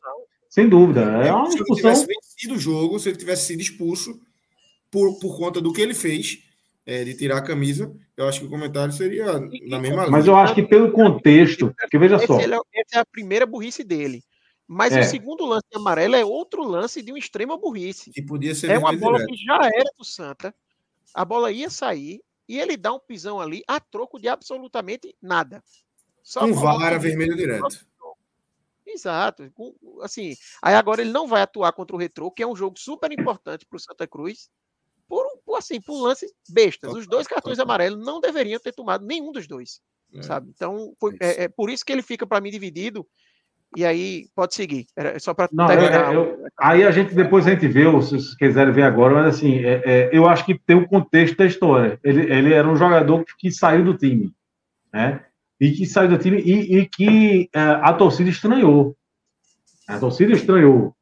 Sem 0.48 0.66
dúvida. 0.66 1.02
É 1.02 1.30
uma 1.30 1.50
se 1.50 1.58
expulsão. 1.58 1.94
Se 1.94 2.00
ele 2.00 2.06
tivesse 2.06 2.06
vencido 2.06 2.54
o 2.54 2.58
jogo, 2.58 2.98
se 2.98 3.10
ele 3.10 3.18
tivesse 3.18 3.46
sido 3.48 3.60
expulso 3.60 4.18
por, 4.90 5.18
por 5.18 5.36
conta 5.36 5.60
do 5.60 5.74
que 5.74 5.82
ele 5.82 5.92
fez, 5.92 6.38
é, 6.86 7.04
de 7.04 7.14
tirar 7.14 7.36
a 7.36 7.42
camisa, 7.42 7.94
eu 8.16 8.26
acho 8.26 8.40
que 8.40 8.46
o 8.46 8.50
comentário 8.50 8.94
seria 8.94 9.26
na 9.34 9.78
mesma 9.78 10.04
linha. 10.04 10.10
Mas 10.10 10.26
eu 10.26 10.34
acho 10.34 10.54
que 10.54 10.62
pelo 10.62 10.90
contexto, 10.90 11.74
que 11.90 11.98
veja 11.98 12.18
só. 12.20 12.40
Esse, 12.40 12.50
essa 12.50 12.96
é 12.96 12.98
a 13.00 13.04
primeira 13.04 13.44
burrice 13.44 13.84
dele. 13.84 14.22
Mas 14.66 14.96
é. 14.96 15.00
o 15.00 15.04
segundo 15.04 15.44
lance 15.44 15.66
amarelo 15.74 16.16
é 16.16 16.24
outro 16.24 16.64
lance 16.64 17.02
de 17.02 17.12
uma 17.12 17.18
extrema 17.18 17.58
burrice. 17.58 18.10
Que 18.10 18.22
podia 18.22 18.54
ser 18.54 18.70
É 18.70 18.78
uma 18.78 18.96
bola 18.96 19.24
que 19.24 19.36
já 19.36 19.56
era 19.62 19.90
do 19.98 20.04
Santa. 20.04 20.54
A 21.16 21.24
bola 21.24 21.50
ia 21.50 21.70
sair. 21.70 22.22
e 22.46 22.60
ele 22.60 22.76
dá 22.76 22.92
um 22.92 23.00
pisão 23.00 23.40
ali 23.40 23.64
a 23.66 23.80
troco 23.80 24.20
de 24.20 24.28
absolutamente 24.28 25.16
nada. 25.20 25.64
Só 26.22 26.40
Com 26.40 26.52
vara 26.52 26.98
vermelho 26.98 27.34
direto. 27.34 27.86
Exato. 28.86 29.50
Assim, 30.02 30.36
aí 30.62 30.74
agora 30.74 31.00
ele 31.00 31.10
não 31.10 31.26
vai 31.26 31.42
atuar 31.42 31.72
contra 31.72 31.96
o 31.96 31.98
Retro, 31.98 32.30
que 32.30 32.42
é 32.42 32.46
um 32.46 32.54
jogo 32.54 32.78
super 32.78 33.10
importante 33.10 33.66
para 33.66 33.76
o 33.76 33.80
Santa 33.80 34.06
Cruz, 34.06 34.48
por, 35.08 35.26
assim, 35.56 35.80
por 35.80 36.00
lance 36.00 36.32
bestas. 36.48 36.92
Os 36.92 37.06
dois 37.06 37.26
cartões 37.26 37.58
amarelos 37.58 38.04
não 38.04 38.20
deveriam 38.20 38.60
ter 38.60 38.72
tomado 38.72 39.04
nenhum 39.04 39.32
dos 39.32 39.48
dois, 39.48 39.80
é. 40.14 40.22
sabe? 40.22 40.50
Então, 40.50 40.94
foi, 41.00 41.16
é, 41.20 41.44
é, 41.44 41.48
por 41.48 41.70
isso 41.70 41.84
que 41.84 41.92
ele 41.92 42.02
fica 42.02 42.26
para 42.26 42.40
mim 42.40 42.50
dividido. 42.50 43.06
E 43.76 43.84
aí 43.84 44.26
pode 44.34 44.54
seguir. 44.54 44.86
Era 44.96 45.20
só 45.20 45.34
para 45.34 45.48
terminar. 45.48 46.14
Eu, 46.14 46.22
eu, 46.22 46.46
aí 46.58 46.82
a 46.82 46.90
gente 46.90 47.14
depois 47.14 47.46
a 47.46 47.50
gente 47.50 47.68
vê, 47.68 47.84
se 47.84 47.90
vocês 47.90 48.34
quiserem 48.34 48.72
ver 48.72 48.84
agora, 48.84 49.14
mas 49.16 49.36
assim, 49.36 49.58
é, 49.58 49.82
é, 49.84 50.10
eu 50.12 50.26
acho 50.26 50.46
que 50.46 50.58
tem 50.58 50.74
o 50.74 50.80
um 50.80 50.86
contexto 50.86 51.36
da 51.36 51.44
história. 51.44 52.00
Ele, 52.02 52.22
ele 52.32 52.54
era 52.54 52.66
um 52.66 52.74
jogador 52.74 53.22
que 53.38 53.50
saiu 53.50 53.84
do 53.84 53.94
time, 53.94 54.32
né? 54.90 55.20
E 55.60 55.72
que 55.72 55.84
saiu 55.84 56.08
do 56.08 56.16
time 56.16 56.40
e, 56.40 56.78
e 56.78 56.86
que 56.86 57.50
é, 57.54 57.60
a 57.60 57.92
torcida 57.92 58.30
estranhou. 58.30 58.96
A 59.86 59.98
torcida 59.98 60.32
estranhou. 60.32 60.94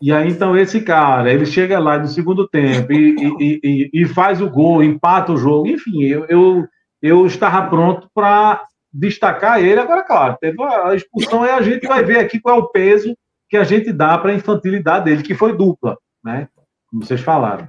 E 0.00 0.12
aí, 0.12 0.30
então, 0.30 0.56
esse 0.56 0.80
cara, 0.80 1.32
ele 1.32 1.44
chega 1.44 1.80
lá 1.80 1.98
no 1.98 2.06
segundo 2.06 2.46
tempo 2.46 2.92
e, 2.92 3.16
e, 3.40 3.60
e, 3.64 3.90
e 3.92 4.06
faz 4.06 4.40
o 4.40 4.48
gol, 4.48 4.84
empata 4.84 5.32
o 5.32 5.36
jogo. 5.36 5.66
Enfim, 5.66 6.04
eu, 6.04 6.24
eu, 6.28 6.64
eu 7.02 7.26
estava 7.26 7.68
pronto 7.68 8.08
para 8.14 8.62
destacar 8.92 9.62
ele. 9.62 9.78
Agora, 9.80 10.02
claro, 10.02 10.36
teve 10.40 10.62
a 10.62 10.94
expulsão 10.94 11.44
e 11.44 11.50
a 11.50 11.62
gente 11.62 11.86
vai 11.86 12.04
ver 12.04 12.18
aqui 12.18 12.40
qual 12.40 12.56
é 12.56 12.58
o 12.58 12.68
peso 12.68 13.16
que 13.48 13.56
a 13.56 13.64
gente 13.64 13.92
dá 13.92 14.16
para 14.18 14.32
a 14.32 14.34
infantilidade 14.34 15.06
dele, 15.06 15.22
que 15.22 15.34
foi 15.34 15.56
dupla, 15.56 15.96
né? 16.22 16.48
Como 16.90 17.04
vocês 17.04 17.20
falaram. 17.20 17.68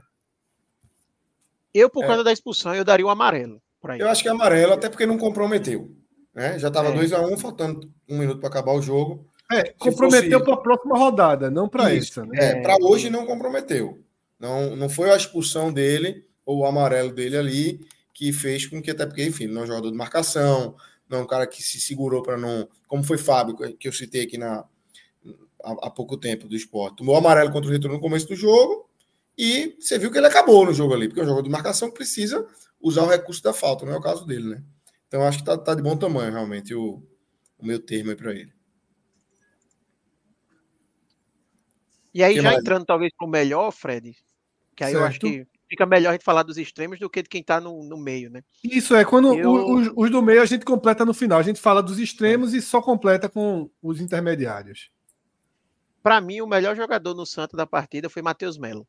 Eu, 1.73 1.89
por 1.89 2.03
é. 2.03 2.07
causa 2.07 2.23
da 2.23 2.33
expulsão, 2.33 2.75
eu 2.75 2.83
daria 2.83 3.05
o 3.05 3.09
amarelo. 3.09 3.61
Eu 3.97 4.09
acho 4.09 4.21
que 4.21 4.27
é 4.27 4.31
amarelo, 4.31 4.73
até 4.73 4.89
porque 4.89 5.05
não 5.05 5.17
comprometeu. 5.17 5.89
Né? 6.33 6.59
Já 6.59 6.67
estava 6.67 6.91
2x1, 6.91 7.31
um, 7.31 7.37
faltando 7.37 7.89
um 8.09 8.17
minuto 8.17 8.39
para 8.39 8.49
acabar 8.49 8.73
o 8.73 8.81
jogo. 8.81 9.25
É, 9.51 9.73
comprometeu 9.77 10.43
para 10.43 10.53
a 10.53 10.57
próxima 10.57 10.97
rodada, 10.97 11.49
não 11.49 11.67
para 11.67 11.93
essa. 11.93 12.25
Né? 12.25 12.37
É, 12.37 12.61
para 12.61 12.75
hoje 12.81 13.09
não 13.09 13.25
comprometeu. 13.25 13.99
Não, 14.39 14.75
não 14.75 14.89
foi 14.89 15.09
a 15.11 15.15
expulsão 15.15 15.71
dele 15.71 16.25
ou 16.45 16.59
o 16.59 16.65
amarelo 16.65 17.11
dele 17.11 17.37
ali 17.37 17.79
que 18.13 18.33
fez 18.33 18.65
com 18.65 18.81
que, 18.81 18.91
até 18.91 19.05
porque, 19.05 19.23
enfim, 19.23 19.47
não 19.47 19.61
é 19.61 19.63
um 19.63 19.67
jogador 19.67 19.91
de 19.91 19.97
marcação, 19.97 20.75
não 21.09 21.19
é 21.19 21.21
um 21.23 21.27
cara 21.27 21.47
que 21.47 21.63
se 21.63 21.79
segurou 21.79 22.21
para 22.21 22.37
não. 22.37 22.69
Como 22.87 23.03
foi 23.03 23.17
Fábio, 23.17 23.57
que 23.77 23.87
eu 23.87 23.91
citei 23.91 24.23
aqui 24.23 24.37
na, 24.37 24.63
há, 25.63 25.87
há 25.87 25.89
pouco 25.89 26.17
tempo 26.17 26.47
do 26.47 26.55
esporte. 26.55 26.97
Tomou 26.97 27.15
amarelo 27.15 27.51
contra 27.51 27.69
o 27.69 27.73
retorno 27.73 27.97
no 27.97 28.01
começo 28.01 28.27
do 28.27 28.35
jogo 28.35 28.89
e 29.37 29.75
você 29.79 29.97
viu 29.97 30.11
que 30.11 30.17
ele 30.17 30.27
acabou 30.27 30.65
no 30.65 30.73
jogo 30.73 30.93
ali, 30.93 31.07
porque 31.07 31.19
é 31.19 31.23
um 31.23 31.27
jogador 31.27 31.43
de 31.43 31.49
marcação 31.49 31.89
que 31.89 31.95
precisa 31.95 32.47
usar 32.81 33.03
o 33.03 33.09
recurso 33.09 33.41
da 33.41 33.53
falta, 33.53 33.85
não 33.85 33.93
é 33.93 33.97
o 33.97 34.01
caso 34.01 34.25
dele, 34.25 34.49
né? 34.49 34.63
Então 35.07 35.23
acho 35.23 35.39
que 35.39 35.45
tá, 35.45 35.57
tá 35.57 35.73
de 35.73 35.81
bom 35.81 35.97
tamanho, 35.97 36.31
realmente, 36.31 36.73
o, 36.75 37.01
o 37.57 37.65
meu 37.65 37.79
termo 37.79 38.11
aí 38.11 38.15
para 38.15 38.31
ele. 38.31 38.53
E 42.13 42.23
aí, 42.23 42.33
que 42.33 42.41
já 42.41 42.49
mais? 42.49 42.59
entrando 42.59 42.85
talvez 42.85 43.11
para 43.15 43.27
o 43.27 43.29
melhor, 43.29 43.71
Fred, 43.71 44.15
que 44.75 44.83
aí 44.83 44.91
certo. 44.91 45.01
eu 45.01 45.07
acho 45.07 45.19
que 45.19 45.47
fica 45.69 45.85
melhor 45.85 46.09
a 46.09 46.13
gente 46.13 46.25
falar 46.25 46.43
dos 46.43 46.57
extremos 46.57 46.99
do 46.99 47.09
que 47.09 47.21
de 47.21 47.29
quem 47.29 47.41
está 47.41 47.61
no, 47.61 47.83
no 47.83 47.97
meio, 47.97 48.29
né? 48.29 48.43
Isso 48.63 48.95
é, 48.95 49.05
quando 49.05 49.33
eu... 49.35 49.51
os, 49.51 49.91
os, 49.95 50.09
do 50.09 50.21
meio 50.21 50.41
a 50.41 50.45
gente 50.45 50.65
completa 50.65 51.05
no 51.05 51.13
final. 51.13 51.39
A 51.39 51.43
gente 51.43 51.61
fala 51.61 51.83
dos 51.83 51.99
extremos 51.99 52.53
é. 52.53 52.57
e 52.57 52.61
só 52.61 52.81
completa 52.81 53.29
com 53.29 53.69
os 53.81 54.01
intermediários. 54.01 54.89
Para 56.01 56.19
mim, 56.19 56.41
o 56.41 56.47
melhor 56.47 56.75
jogador 56.75 57.13
no 57.13 57.25
Santa 57.25 57.55
da 57.55 57.67
partida 57.67 58.09
foi 58.09 58.21
Matheus 58.21 58.57
Melo. 58.57 58.87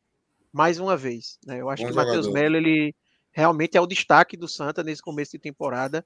Mais 0.51 0.79
uma 0.79 0.97
vez. 0.97 1.37
Né? 1.45 1.61
Eu 1.61 1.69
acho 1.69 1.83
Bom 1.83 1.89
que 1.89 1.93
o 1.93 1.95
Matheus 1.95 2.27
Melo, 2.27 2.57
ele 2.57 2.95
realmente 3.31 3.77
é 3.77 3.81
o 3.81 3.87
destaque 3.87 4.35
do 4.35 4.47
Santa 4.47 4.83
nesse 4.83 5.01
começo 5.01 5.31
de 5.31 5.39
temporada 5.39 6.03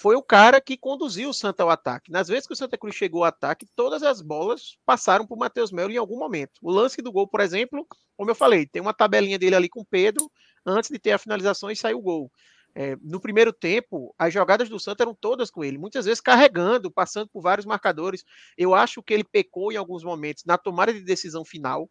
foi 0.00 0.16
o 0.16 0.22
cara 0.22 0.62
que 0.62 0.78
conduziu 0.78 1.28
o 1.28 1.34
Santa 1.34 1.62
ao 1.62 1.68
ataque. 1.68 2.10
Nas 2.10 2.26
vezes 2.26 2.46
que 2.46 2.54
o 2.54 2.56
Santa 2.56 2.78
Cruz 2.78 2.94
chegou 2.94 3.22
ao 3.22 3.28
ataque, 3.28 3.66
todas 3.76 4.02
as 4.02 4.22
bolas 4.22 4.78
passaram 4.86 5.26
por 5.26 5.36
Matheus 5.36 5.70
Melo 5.70 5.92
em 5.92 5.98
algum 5.98 6.18
momento. 6.18 6.52
O 6.62 6.70
lance 6.70 7.02
do 7.02 7.12
gol, 7.12 7.28
por 7.28 7.38
exemplo, 7.40 7.86
como 8.16 8.30
eu 8.30 8.34
falei, 8.34 8.64
tem 8.64 8.80
uma 8.80 8.94
tabelinha 8.94 9.38
dele 9.38 9.56
ali 9.56 9.68
com 9.68 9.80
o 9.80 9.84
Pedro, 9.84 10.32
antes 10.64 10.88
de 10.88 10.98
ter 10.98 11.12
a 11.12 11.18
finalização 11.18 11.70
e 11.70 11.76
sair 11.76 11.92
o 11.92 12.00
gol. 12.00 12.32
É, 12.74 12.96
no 13.02 13.20
primeiro 13.20 13.52
tempo, 13.52 14.14
as 14.18 14.32
jogadas 14.32 14.70
do 14.70 14.80
Santa 14.80 15.04
eram 15.04 15.14
todas 15.14 15.50
com 15.50 15.62
ele, 15.62 15.76
muitas 15.76 16.06
vezes 16.06 16.22
carregando, 16.22 16.90
passando 16.90 17.28
por 17.28 17.42
vários 17.42 17.66
marcadores. 17.66 18.24
Eu 18.56 18.74
acho 18.74 19.02
que 19.02 19.12
ele 19.12 19.24
pecou 19.24 19.70
em 19.70 19.76
alguns 19.76 20.02
momentos 20.02 20.46
na 20.46 20.56
tomada 20.56 20.94
de 20.94 21.02
decisão 21.02 21.44
final. 21.44 21.90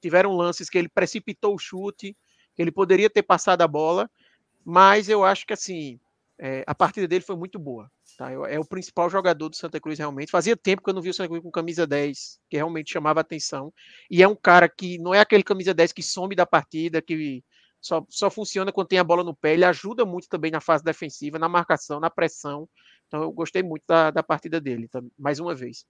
Tiveram 0.00 0.36
lances 0.36 0.70
que 0.70 0.78
ele 0.78 0.88
precipitou 0.88 1.56
o 1.56 1.58
chute, 1.58 2.16
que 2.54 2.62
ele 2.62 2.70
poderia 2.70 3.10
ter 3.10 3.24
passado 3.24 3.62
a 3.62 3.66
bola, 3.66 4.08
mas 4.64 5.08
eu 5.08 5.24
acho 5.24 5.44
que 5.44 5.52
assim, 5.52 5.98
é, 6.42 6.64
a 6.66 6.74
partida 6.74 7.06
dele 7.06 7.22
foi 7.22 7.36
muito 7.36 7.58
boa. 7.58 7.90
Tá? 8.16 8.30
É 8.32 8.58
o 8.58 8.64
principal 8.64 9.10
jogador 9.10 9.50
do 9.50 9.56
Santa 9.56 9.78
Cruz, 9.78 9.98
realmente. 9.98 10.30
Fazia 10.30 10.56
tempo 10.56 10.82
que 10.82 10.88
eu 10.88 10.94
não 10.94 11.02
vi 11.02 11.10
o 11.10 11.14
Santa 11.14 11.28
Cruz 11.28 11.42
com 11.42 11.50
camisa 11.50 11.86
10, 11.86 12.40
que 12.48 12.56
realmente 12.56 12.90
chamava 12.90 13.20
atenção. 13.20 13.70
E 14.10 14.22
é 14.22 14.26
um 14.26 14.34
cara 14.34 14.66
que 14.66 14.98
não 14.98 15.14
é 15.14 15.20
aquele 15.20 15.42
camisa 15.42 15.74
10 15.74 15.92
que 15.92 16.02
some 16.02 16.34
da 16.34 16.46
partida, 16.46 17.02
que 17.02 17.44
só, 17.78 18.02
só 18.08 18.30
funciona 18.30 18.72
quando 18.72 18.88
tem 18.88 18.98
a 18.98 19.04
bola 19.04 19.22
no 19.22 19.36
pé. 19.36 19.52
Ele 19.52 19.66
ajuda 19.66 20.06
muito 20.06 20.30
também 20.30 20.50
na 20.50 20.62
fase 20.62 20.82
defensiva, 20.82 21.38
na 21.38 21.48
marcação, 21.48 22.00
na 22.00 22.08
pressão. 22.08 22.66
Então 23.06 23.22
eu 23.22 23.30
gostei 23.30 23.62
muito 23.62 23.82
da, 23.86 24.10
da 24.10 24.22
partida 24.22 24.58
dele, 24.58 24.88
tá? 24.88 25.02
mais 25.18 25.40
uma 25.40 25.54
vez. 25.54 25.84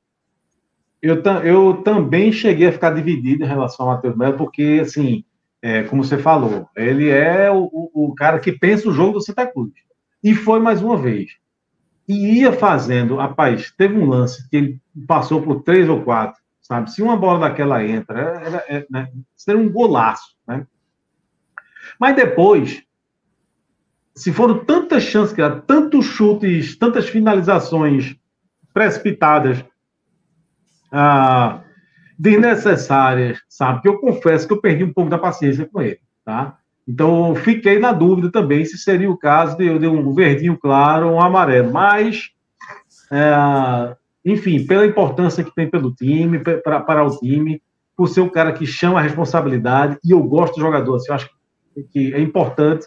Eu, 1.00 1.22
eu 1.44 1.82
também 1.84 2.32
cheguei 2.32 2.66
a 2.66 2.72
ficar 2.72 2.90
dividido 2.90 3.44
em 3.44 3.48
relação 3.48 3.86
ao 3.86 3.94
Matheus 3.94 4.16
Melo, 4.16 4.36
porque, 4.36 4.80
assim, 4.82 5.24
é, 5.62 5.84
como 5.84 6.02
você 6.02 6.18
falou, 6.18 6.68
ele 6.76 7.08
é 7.08 7.50
o, 7.52 7.70
o, 7.72 8.06
o 8.06 8.14
cara 8.16 8.40
que 8.40 8.50
pensa 8.50 8.88
o 8.88 8.92
jogo 8.92 9.12
do 9.12 9.22
Santa 9.22 9.46
Cruz. 9.46 9.72
E 10.22 10.34
foi 10.34 10.60
mais 10.60 10.82
uma 10.82 10.96
vez. 10.96 11.32
E 12.08 12.40
ia 12.40 12.52
fazendo, 12.52 13.16
rapaz, 13.16 13.72
teve 13.76 13.96
um 13.96 14.06
lance 14.06 14.48
que 14.48 14.56
ele 14.56 14.82
passou 15.06 15.40
por 15.40 15.62
três 15.62 15.88
ou 15.88 16.02
quatro, 16.02 16.40
sabe? 16.60 16.90
Se 16.90 17.02
uma 17.02 17.16
bola 17.16 17.48
daquela 17.48 17.84
entra, 17.84 18.20
era, 18.20 18.64
era, 18.68 18.86
né? 18.90 19.10
seria 19.36 19.60
um 19.60 19.70
golaço, 19.70 20.36
né? 20.46 20.66
Mas 21.98 22.16
depois, 22.16 22.82
se 24.14 24.32
foram 24.32 24.64
tantas 24.64 25.04
chances, 25.04 25.36
tantos 25.66 26.04
chutes, 26.04 26.76
tantas 26.76 27.08
finalizações 27.08 28.16
precipitadas, 28.72 29.64
ah, 30.92 31.62
desnecessárias, 32.18 33.40
sabe? 33.48 33.82
Que 33.82 33.88
eu 33.88 33.98
confesso 33.98 34.46
que 34.46 34.52
eu 34.52 34.60
perdi 34.60 34.84
um 34.84 34.92
pouco 34.92 35.10
da 35.10 35.18
paciência 35.18 35.66
com 35.66 35.80
ele, 35.80 36.00
tá? 36.24 36.58
Então, 36.90 37.36
fiquei 37.36 37.78
na 37.78 37.92
dúvida 37.92 38.32
também 38.32 38.64
se 38.64 38.76
seria 38.76 39.08
o 39.08 39.16
caso 39.16 39.56
de 39.56 39.64
eu 39.64 39.78
de 39.78 39.86
um 39.86 40.12
verdinho 40.12 40.58
claro 40.58 41.08
ou 41.08 41.14
um 41.14 41.22
amarelo. 41.22 41.72
Mas, 41.72 42.30
é, 43.12 43.94
enfim, 44.24 44.66
pela 44.66 44.84
importância 44.84 45.44
que 45.44 45.54
tem 45.54 45.70
pelo 45.70 45.94
time, 45.94 46.40
pra, 46.40 46.80
para 46.80 47.06
o 47.06 47.16
time, 47.16 47.62
por 47.96 48.08
ser 48.08 48.22
um 48.22 48.28
cara 48.28 48.52
que 48.52 48.66
chama 48.66 48.98
a 48.98 49.02
responsabilidade, 49.02 49.98
e 50.04 50.10
eu 50.10 50.20
gosto 50.20 50.56
do 50.56 50.62
jogador, 50.62 50.96
assim, 50.96 51.10
eu 51.10 51.14
acho 51.14 51.30
que 51.92 52.12
é 52.12 52.20
importante, 52.20 52.84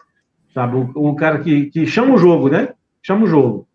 sabe? 0.53 0.75
O, 0.75 1.11
o, 1.11 1.15
cara 1.15 1.39
que, 1.39 1.67
que 1.67 1.87
chama 1.87 2.15
o 2.15 2.17
jogo, 2.17 2.49
né? 2.49 2.73
Chama 3.01 3.23
o 3.23 3.27
jogo. 3.27 3.65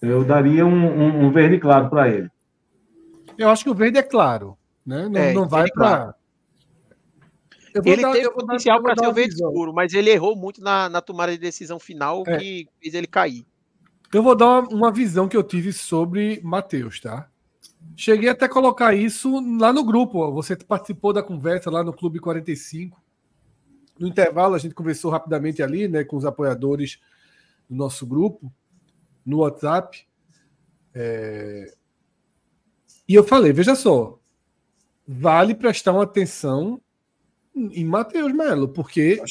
Eu 0.00 0.24
daria 0.24 0.64
um, 0.64 0.70
um, 0.70 1.26
um 1.26 1.30
verde 1.30 1.58
claro 1.58 1.90
para 1.90 2.08
ele. 2.08 2.30
Eu 3.36 3.50
acho 3.50 3.62
que 3.62 3.70
o 3.70 3.74
verde 3.74 3.98
é 3.98 4.02
claro, 4.02 4.56
né? 4.86 5.10
Não, 5.10 5.20
é, 5.20 5.34
não 5.34 5.46
vai 5.46 5.66
para 5.70 6.14
ele 7.84 8.02
dar, 8.02 8.12
teve 8.12 8.30
potencial 8.30 8.82
para 8.82 8.94
ser 8.94 9.08
o 9.08 9.12
verde 9.12 9.34
escuro, 9.34 9.72
mas 9.72 9.92
ele 9.92 10.10
errou 10.10 10.36
muito 10.36 10.60
na, 10.60 10.88
na 10.88 11.00
tomada 11.00 11.32
de 11.32 11.38
decisão 11.38 11.80
final 11.80 12.22
é. 12.26 12.38
que 12.38 12.68
fez 12.80 12.94
ele 12.94 13.06
cair. 13.06 13.44
Eu 14.12 14.22
vou 14.22 14.36
dar 14.36 14.60
uma, 14.68 14.92
visão 14.92 15.28
que 15.28 15.36
eu 15.36 15.42
tive 15.42 15.72
sobre 15.72 16.40
Matheus, 16.44 17.00
tá? 17.00 17.28
Cheguei 17.96 18.28
até 18.28 18.44
a 18.44 18.48
colocar 18.48 18.94
isso 18.94 19.40
lá 19.58 19.72
no 19.72 19.84
grupo. 19.84 20.30
Você 20.34 20.54
participou 20.54 21.12
da 21.12 21.22
conversa 21.22 21.68
lá 21.68 21.82
no 21.82 21.92
Clube 21.92 22.20
45. 22.20 23.02
No 23.98 24.06
intervalo, 24.06 24.54
a 24.54 24.58
gente 24.58 24.74
conversou 24.74 25.10
rapidamente 25.10 25.62
ali, 25.64 25.88
né, 25.88 26.04
com 26.04 26.16
os 26.16 26.24
apoiadores 26.24 27.00
do 27.68 27.74
nosso 27.74 28.06
grupo, 28.06 28.52
no 29.26 29.38
WhatsApp. 29.38 30.06
É... 30.94 31.74
E 33.08 33.14
eu 33.14 33.24
falei: 33.24 33.52
veja 33.52 33.74
só, 33.74 34.18
vale 35.06 35.56
prestar 35.56 35.92
uma 35.92 36.04
atenção 36.04 36.80
em 37.54 37.84
Matheus 37.84 38.32
Melo, 38.32 38.68
porque 38.68 39.22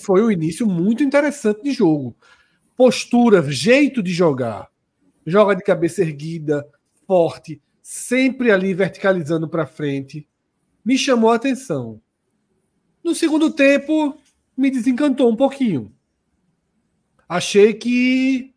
foi 0.00 0.22
um 0.22 0.30
início 0.30 0.66
muito 0.66 1.02
interessante 1.02 1.62
de 1.62 1.72
jogo. 1.72 2.14
Postura, 2.76 3.42
jeito 3.50 4.02
de 4.02 4.12
jogar. 4.12 4.68
Joga 5.26 5.54
de 5.54 5.62
cabeça 5.62 6.02
erguida, 6.02 6.66
forte, 7.06 7.60
sempre 7.82 8.50
ali 8.50 8.74
verticalizando 8.74 9.48
para 9.48 9.66
frente. 9.66 10.26
Me 10.84 10.98
chamou 10.98 11.30
a 11.30 11.36
atenção. 11.36 12.00
No 13.02 13.14
segundo 13.14 13.50
tempo, 13.50 14.18
me 14.56 14.70
desencantou 14.70 15.30
um 15.30 15.36
pouquinho. 15.36 15.92
Achei 17.28 17.74
que 17.74 18.54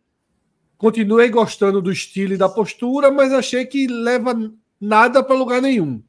continuei 0.76 1.30
gostando 1.30 1.80
do 1.80 1.92
estilo 1.92 2.34
e 2.34 2.38
da 2.38 2.48
postura, 2.48 3.10
mas 3.10 3.32
achei 3.32 3.64
que 3.64 3.86
leva 3.86 4.34
nada 4.80 5.22
para 5.22 5.36
lugar 5.36 5.62
nenhum 5.62 6.02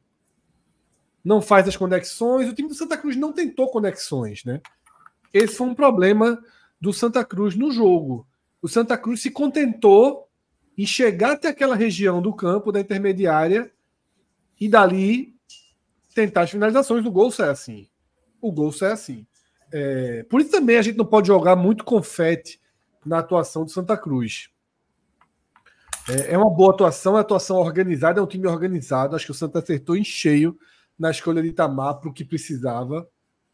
não 1.26 1.42
faz 1.42 1.66
as 1.66 1.76
conexões. 1.76 2.48
O 2.48 2.54
time 2.54 2.68
do 2.68 2.74
Santa 2.76 2.96
Cruz 2.96 3.16
não 3.16 3.32
tentou 3.32 3.68
conexões, 3.68 4.44
né? 4.44 4.60
Esse 5.34 5.56
foi 5.56 5.66
um 5.66 5.74
problema 5.74 6.40
do 6.80 6.92
Santa 6.92 7.24
Cruz 7.24 7.56
no 7.56 7.72
jogo. 7.72 8.24
O 8.62 8.68
Santa 8.68 8.96
Cruz 8.96 9.22
se 9.22 9.32
contentou 9.32 10.28
em 10.78 10.86
chegar 10.86 11.32
até 11.32 11.48
aquela 11.48 11.74
região 11.74 12.22
do 12.22 12.32
campo 12.32 12.70
da 12.70 12.78
intermediária 12.78 13.72
e 14.60 14.68
dali 14.68 15.34
tentar 16.14 16.42
as 16.42 16.50
finalizações. 16.52 17.04
O 17.04 17.10
gol 17.10 17.32
sai 17.32 17.48
assim. 17.48 17.88
O 18.40 18.52
gol 18.52 18.70
sai 18.70 18.92
assim. 18.92 19.26
É, 19.72 20.24
por 20.30 20.40
isso 20.40 20.52
também 20.52 20.76
a 20.76 20.82
gente 20.82 20.96
não 20.96 21.04
pode 21.04 21.26
jogar 21.26 21.56
muito 21.56 21.82
confete 21.82 22.60
na 23.04 23.18
atuação 23.18 23.64
do 23.64 23.70
Santa 23.72 23.96
Cruz. 23.96 24.48
É, 26.08 26.34
é 26.34 26.38
uma 26.38 26.48
boa 26.48 26.72
atuação, 26.72 27.14
é 27.14 27.16
uma 27.16 27.22
atuação 27.22 27.56
organizada, 27.56 28.20
é 28.20 28.22
um 28.22 28.28
time 28.28 28.46
organizado. 28.46 29.16
Acho 29.16 29.24
que 29.24 29.32
o 29.32 29.34
Santa 29.34 29.58
acertou 29.58 29.96
em 29.96 30.04
cheio 30.04 30.56
na 30.98 31.10
escolha 31.10 31.42
de 31.42 31.48
Itamar 31.48 32.00
para 32.00 32.10
o 32.10 32.12
que 32.12 32.24
precisava. 32.24 33.08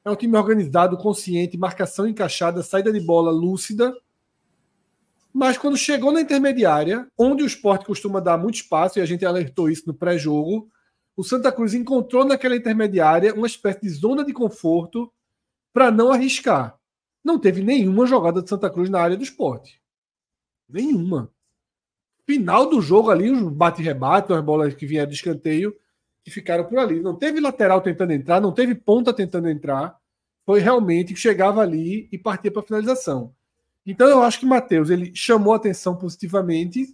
É 0.05 0.11
um 0.11 0.17
time 0.17 0.37
organizado, 0.37 0.97
consciente, 0.97 1.57
marcação 1.57 2.07
encaixada, 2.07 2.63
saída 2.63 2.93
de 2.93 3.01
bola 3.01 3.31
lúcida. 3.31 3.95
Mas 5.33 5.57
quando 5.57 5.77
chegou 5.77 6.13
na 6.13 6.21
intermediária, 6.21 7.09
onde 7.17 7.43
o 7.43 7.47
esporte 7.47 7.87
costuma 7.87 8.21
dar 8.21 8.37
muito 8.37 8.57
espaço, 8.57 8.99
e 8.99 9.03
a 9.03 9.07
gente 9.07 9.25
alertou 9.25 9.71
isso 9.71 9.85
no 9.87 9.95
pré-jogo, 9.95 10.69
o 11.17 11.23
Santa 11.23 11.53
Cruz 11.53 11.75
encontrou 11.75 12.25
naquela 12.25 12.57
intermediária 12.57 13.35
uma 13.35 13.47
espécie 13.47 13.81
de 13.83 13.91
zona 13.91 14.25
de 14.25 14.33
conforto 14.33 15.13
para 15.73 15.91
não 15.91 16.11
arriscar. 16.11 16.79
Não 17.25 17.39
teve 17.39 17.63
nenhuma 17.63 18.07
jogada 18.07 18.43
de 18.43 18.49
Santa 18.49 18.69
Cruz 18.69 18.91
na 18.91 19.01
área 19.01 19.17
do 19.17 19.23
esporte. 19.23 19.81
Nenhuma. 20.69 21.31
Final 22.27 22.69
do 22.69 22.81
jogo 22.81 23.11
ali, 23.11 23.31
os 23.31 23.53
bate-rebate, 23.53 24.33
as 24.33 24.45
bolas 24.45 24.75
que 24.75 24.87
vieram 24.87 25.09
de 25.09 25.17
escanteio, 25.17 25.77
que 26.25 26.31
ficaram 26.31 26.65
por 26.65 26.79
ali. 26.79 27.01
Não 27.01 27.17
teve 27.17 27.41
lateral 27.41 27.81
tentando 27.81 28.13
entrar, 28.13 28.41
não 28.41 28.53
teve 28.53 28.75
ponta 28.75 29.13
tentando 29.13 29.49
entrar. 29.49 29.97
Foi 30.45 30.61
realmente 30.61 31.15
que 31.15 31.21
chegava 31.21 31.61
ali 31.61 32.09
e 32.11 32.19
partia 32.19 32.51
para 32.51 32.61
a 32.63 32.65
finalização. 32.65 33.35
Então 33.85 34.09
eu 34.09 34.23
acho 34.23 34.39
que 34.39 34.47
Matheus 34.47 34.91
ele 34.91 35.15
chamou 35.15 35.53
a 35.53 35.57
atenção 35.57 35.97
positivamente, 35.97 36.87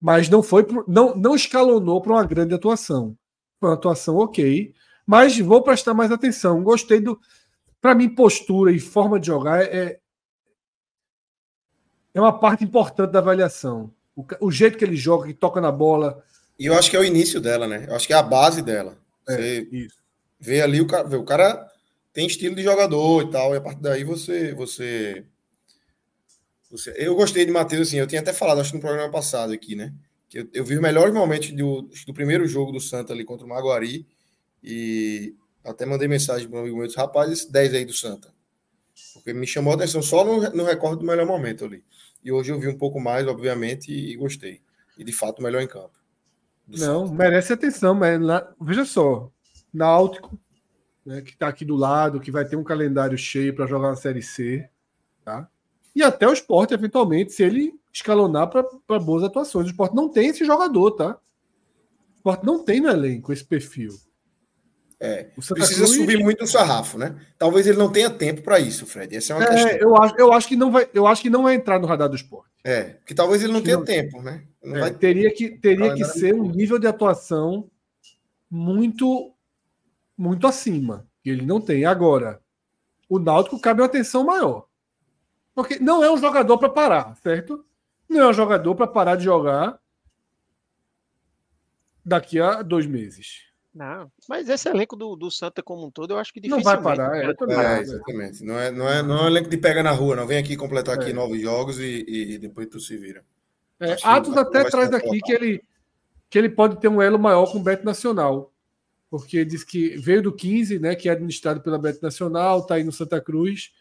mas 0.00 0.28
não 0.28 0.42
foi 0.42 0.66
não, 0.86 1.14
não 1.14 1.34
escalonou 1.34 2.00
para 2.00 2.12
uma 2.12 2.24
grande 2.24 2.54
atuação. 2.54 3.16
Foi 3.58 3.70
uma 3.70 3.76
atuação 3.76 4.16
ok, 4.16 4.74
mas 5.06 5.38
vou 5.38 5.62
prestar 5.62 5.94
mais 5.94 6.10
atenção. 6.12 6.62
Gostei 6.62 7.00
do 7.00 7.18
para 7.80 7.96
mim, 7.96 8.08
postura 8.14 8.70
e 8.70 8.78
forma 8.78 9.18
de 9.18 9.26
jogar 9.26 9.60
é, 9.60 9.98
é 12.14 12.20
uma 12.20 12.38
parte 12.38 12.62
importante 12.62 13.10
da 13.10 13.18
avaliação. 13.18 13.92
O, 14.14 14.24
o, 14.40 14.52
jeito 14.52 14.78
que 14.78 14.84
ele 14.84 14.94
joga, 14.94 15.26
que 15.26 15.34
toca 15.34 15.60
na 15.60 15.72
bola. 15.72 16.22
E 16.62 16.66
eu 16.66 16.74
acho 16.74 16.88
que 16.88 16.96
é 16.96 17.00
o 17.00 17.04
início 17.04 17.40
dela, 17.40 17.66
né? 17.66 17.86
Eu 17.88 17.96
acho 17.96 18.06
que 18.06 18.12
é 18.12 18.16
a 18.16 18.22
base 18.22 18.62
dela. 18.62 18.96
É, 19.28 19.34
você 19.36 19.68
isso. 19.72 19.96
vê 20.38 20.62
ali 20.62 20.80
o 20.80 20.86
cara, 20.86 21.08
vê, 21.08 21.16
o 21.16 21.24
cara 21.24 21.68
tem 22.12 22.24
estilo 22.24 22.54
de 22.54 22.62
jogador 22.62 23.24
e 23.24 23.30
tal, 23.32 23.52
e 23.52 23.56
a 23.56 23.60
partir 23.60 23.82
daí 23.82 24.04
você, 24.04 24.54
você, 24.54 25.24
você... 26.70 26.94
eu 26.96 27.16
gostei 27.16 27.44
de 27.44 27.50
Matheus, 27.50 27.88
assim, 27.88 27.96
eu 27.96 28.06
tinha 28.06 28.20
até 28.20 28.32
falado, 28.32 28.60
acho 28.60 28.70
que 28.70 28.76
no 28.76 28.80
programa 28.80 29.10
passado 29.10 29.52
aqui, 29.52 29.74
né? 29.74 29.92
Que 30.28 30.38
eu, 30.38 30.48
eu 30.54 30.64
vi 30.64 30.76
os 30.76 30.80
melhores 30.80 31.12
momentos 31.12 31.50
do, 31.50 31.90
do 32.06 32.14
primeiro 32.14 32.46
jogo 32.46 32.70
do 32.70 32.78
Santa 32.78 33.12
ali 33.12 33.24
contra 33.24 33.44
o 33.44 33.48
Maguari, 33.48 34.06
e 34.62 35.34
até 35.64 35.84
mandei 35.84 36.06
mensagem 36.06 36.48
para 36.48 36.58
um 36.58 36.60
amigo 36.60 36.76
meu, 36.76 36.86
disse, 36.86 36.96
rapaz, 36.96 37.28
esse 37.32 37.50
10 37.50 37.74
aí 37.74 37.84
do 37.84 37.92
Santa. 37.92 38.32
Porque 39.14 39.32
me 39.32 39.48
chamou 39.48 39.72
a 39.72 39.74
atenção 39.74 40.00
só 40.00 40.24
no, 40.24 40.40
no 40.50 40.64
recorde 40.64 41.00
do 41.00 41.04
melhor 41.04 41.26
momento 41.26 41.64
ali. 41.64 41.82
E 42.22 42.30
hoje 42.30 42.52
eu 42.52 42.60
vi 42.60 42.68
um 42.68 42.78
pouco 42.78 43.00
mais, 43.00 43.26
obviamente, 43.26 43.90
e, 43.90 44.12
e 44.12 44.16
gostei. 44.16 44.60
E 44.96 45.02
de 45.02 45.12
fato, 45.12 45.42
melhor 45.42 45.60
em 45.60 45.66
campo. 45.66 46.01
Não, 46.68 47.08
merece 47.08 47.52
atenção, 47.52 47.94
mas 47.94 48.20
lá, 48.20 48.52
veja 48.60 48.84
só, 48.84 49.30
Náutico, 49.72 50.38
né, 51.04 51.20
que 51.20 51.30
está 51.30 51.48
aqui 51.48 51.64
do 51.64 51.76
lado, 51.76 52.20
que 52.20 52.30
vai 52.30 52.44
ter 52.44 52.56
um 52.56 52.64
calendário 52.64 53.18
cheio 53.18 53.54
para 53.54 53.66
jogar 53.66 53.90
na 53.90 53.96
Série 53.96 54.22
C, 54.22 54.68
tá? 55.24 55.48
E 55.94 56.02
até 56.02 56.26
o 56.26 56.32
esporte, 56.32 56.72
eventualmente, 56.72 57.32
se 57.32 57.42
ele 57.42 57.74
escalonar 57.92 58.48
para 58.48 58.98
boas 58.98 59.22
atuações. 59.22 59.66
O 59.66 59.70
esporte 59.70 59.94
não 59.94 60.08
tem 60.08 60.28
esse 60.28 60.44
jogador, 60.44 60.92
tá? 60.92 61.18
O 62.14 62.16
esporte 62.16 62.44
não 62.44 62.64
tem 62.64 62.80
no 62.80 62.88
elenco 62.88 63.32
esse 63.32 63.44
perfil. 63.44 63.92
É, 65.04 65.24
precisa 65.24 65.74
Cruz... 65.74 65.96
subir 65.96 66.16
muito 66.20 66.44
o 66.44 66.46
sarrafo, 66.46 66.96
né? 66.96 67.16
Talvez 67.36 67.66
ele 67.66 67.76
não 67.76 67.90
tenha 67.90 68.08
tempo 68.08 68.40
para 68.40 68.60
isso, 68.60 68.86
Fred. 68.86 69.16
Essa 69.16 69.32
é 69.32 69.36
uma 69.36 69.44
é, 69.44 69.48
questão. 69.48 69.70
Eu 69.80 69.96
acho, 69.96 70.14
eu, 70.16 70.32
acho 70.32 70.46
que 70.46 70.54
não 70.54 70.70
vai, 70.70 70.88
eu 70.94 71.08
acho 71.08 71.20
que 71.20 71.28
não 71.28 71.42
vai 71.42 71.56
entrar 71.56 71.80
no 71.80 71.88
radar 71.88 72.08
do 72.08 72.14
esporte. 72.14 72.48
É, 72.62 72.98
que 73.04 73.12
talvez 73.12 73.42
ele 73.42 73.52
não 73.52 73.60
tenha 73.60 73.78
não... 73.78 73.84
tempo, 73.84 74.22
né? 74.22 74.44
É, 74.62 74.78
vai... 74.78 74.94
Teria 74.94 75.34
que, 75.34 75.50
teria 75.58 75.92
que 75.92 76.04
ser 76.04 76.32
um 76.32 76.48
nível 76.48 76.78
de 76.78 76.86
atuação 76.86 77.68
muito, 78.48 79.34
muito 80.16 80.46
acima, 80.46 81.04
que 81.20 81.30
ele 81.30 81.44
não 81.44 81.60
tem. 81.60 81.84
Agora, 81.84 82.40
o 83.08 83.18
Náutico 83.18 83.60
cabe 83.60 83.80
uma 83.80 83.86
atenção 83.86 84.22
maior. 84.22 84.68
Porque 85.52 85.80
não 85.80 86.04
é 86.04 86.12
um 86.12 86.16
jogador 86.16 86.58
para 86.58 86.68
parar, 86.68 87.16
certo? 87.16 87.66
Não 88.08 88.20
é 88.20 88.28
um 88.28 88.32
jogador 88.32 88.76
para 88.76 88.86
parar 88.86 89.16
de 89.16 89.24
jogar 89.24 89.80
daqui 92.04 92.38
a 92.38 92.62
dois 92.62 92.86
meses. 92.86 93.51
Não, 93.74 94.12
mas 94.28 94.50
esse 94.50 94.68
elenco 94.68 94.94
do, 94.94 95.16
do 95.16 95.30
Santa 95.30 95.62
como 95.62 95.86
um 95.86 95.90
todo, 95.90 96.12
eu 96.12 96.18
acho 96.18 96.32
que 96.32 96.40
dificilmente... 96.40 96.66
Não 96.66 96.82
vai 96.82 96.96
parar, 96.96 97.16
é, 97.16 97.24
é, 97.24 97.80
exatamente. 97.80 98.44
Não 98.44 98.58
é, 98.58 98.70
não, 98.70 98.88
é, 98.88 99.02
não 99.02 99.16
é 99.16 99.22
um 99.22 99.26
elenco 99.28 99.48
de 99.48 99.56
pega 99.56 99.82
na 99.82 99.92
rua, 99.92 100.14
não. 100.14 100.26
Vem 100.26 100.36
aqui 100.36 100.56
completar 100.56 100.94
aqui 100.94 101.10
é. 101.10 101.12
novos 101.14 101.40
jogos 101.40 101.78
e, 101.80 102.04
e, 102.06 102.38
depois 102.38 102.66
tu 102.66 102.78
se 102.78 102.98
vira. 102.98 103.24
É, 103.80 103.96
Atos 104.02 104.36
até 104.36 104.64
traz 104.64 104.92
aqui 104.92 105.20
que 105.20 105.32
ele, 105.32 105.64
que 106.28 106.38
ele 106.38 106.50
pode 106.50 106.78
ter 106.80 106.88
um 106.88 107.00
elo 107.00 107.18
maior 107.18 107.50
com 107.50 107.58
o 107.58 107.62
Beto 107.62 107.84
Nacional, 107.84 108.52
porque 109.10 109.42
diz 109.42 109.64
que 109.64 109.96
veio 109.96 110.22
do 110.22 110.32
15, 110.32 110.78
né, 110.78 110.94
que 110.94 111.08
é 111.08 111.12
administrado 111.12 111.62
pela 111.62 111.78
Beto 111.78 112.02
Nacional, 112.02 112.60
está 112.60 112.74
aí 112.74 112.84
no 112.84 112.92
Santa 112.92 113.22
Cruz, 113.22 113.72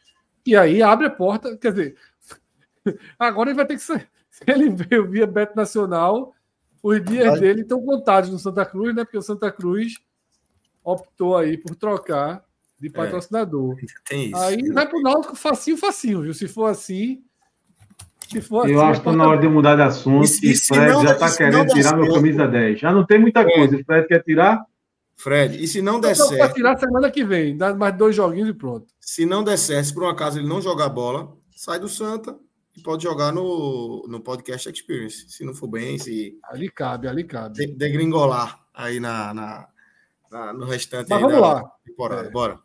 e 0.45 0.55
aí 0.55 0.81
abre 0.81 1.07
a 1.07 1.11
porta, 1.11 1.57
quer 1.57 1.71
dizer, 1.71 1.97
agora 3.19 3.49
ele 3.49 3.57
vai 3.57 3.65
ter 3.67 3.75
que 3.75 3.83
ser, 3.83 4.09
se 4.29 4.43
ele 4.47 4.69
veio 4.69 5.09
via 5.09 5.27
Beto 5.27 5.55
Nacional 5.55 6.33
os 6.83 7.03
dias 7.03 7.39
dele 7.39 7.61
estão 7.61 7.81
contados 7.81 8.29
no 8.29 8.39
Santa 8.39 8.65
Cruz, 8.65 8.95
né? 8.95 9.03
Porque 9.03 9.17
o 9.17 9.21
Santa 9.21 9.51
Cruz 9.51 9.93
optou 10.83 11.37
aí 11.37 11.57
por 11.57 11.75
trocar 11.75 12.43
de 12.79 12.87
é, 12.87 12.91
patrocinador. 12.91 13.77
É, 14.11 14.15
isso, 14.15 14.35
aí 14.37 14.71
vai 14.71 14.87
para 14.87 14.97
o 14.97 15.01
Náutico 15.01 15.35
facinho, 15.35 15.77
facinho, 15.77 16.21
viu? 16.21 16.33
Se 16.33 16.47
for 16.47 16.65
assim. 16.65 17.21
Se 18.27 18.41
for 18.41 18.67
eu 18.67 18.79
assim, 18.79 18.91
acho 18.91 18.99
que 19.01 19.05
tá 19.05 19.11
na 19.11 19.27
hora 19.27 19.39
de 19.39 19.47
mudar 19.47 19.75
de 19.75 19.83
assunto. 19.83 20.27
E, 20.41 20.51
e 20.51 20.57
Fred 20.57 20.91
não, 20.91 21.03
já 21.03 21.13
está 21.13 21.35
querendo 21.35 21.67
tirar 21.67 21.97
meu 21.97 22.13
camisa 22.13 22.47
10. 22.47 22.79
Já 22.79 22.91
não 22.91 23.05
tem 23.05 23.19
muita 23.19 23.41
é. 23.41 23.43
coisa. 23.43 23.75
O 23.75 23.85
Fred 23.85 24.07
quer 24.07 24.23
tirar. 24.23 24.65
Fred, 25.15 25.63
e 25.63 25.67
se 25.67 25.83
não 25.83 25.99
der 25.99 26.15
certo. 26.15 26.37
Para 26.37 26.53
tirar 26.53 26.79
semana 26.79 27.11
que 27.11 27.23
vem, 27.23 27.55
dá 27.55 27.75
mais 27.75 27.95
dois 27.95 28.15
joguinhos 28.15 28.49
e 28.49 28.53
pronto. 28.53 28.87
Se 28.99 29.23
não 29.23 29.43
der 29.43 29.57
certo, 29.57 29.85
se 29.85 29.93
por 29.93 30.03
um 30.03 30.09
acaso 30.09 30.39
ele 30.39 30.47
não 30.47 30.59
jogar 30.59 30.89
bola, 30.89 31.31
sai 31.55 31.77
do 31.77 31.87
Santa, 31.87 32.35
e 32.75 32.81
pode 32.81 33.03
jogar 33.03 33.31
no, 33.31 34.05
no 34.07 34.21
podcast 34.21 34.69
Experience. 34.69 35.29
Se 35.29 35.43
não 35.43 35.53
for 35.53 35.67
bem, 35.67 35.97
se. 35.97 36.39
Ali 36.43 36.69
cabe, 36.69 37.07
ali 37.07 37.23
cabe. 37.23 37.67
degringolar 37.67 38.65
aí 38.73 38.99
na, 38.99 39.33
na, 39.33 39.67
na, 40.29 40.53
no 40.53 40.65
restante 40.65 41.09
Mas 41.09 41.21
vamos 41.21 41.39
lá. 41.39 41.69
temporada. 41.85 42.27
É. 42.27 42.31
Bora. 42.31 42.59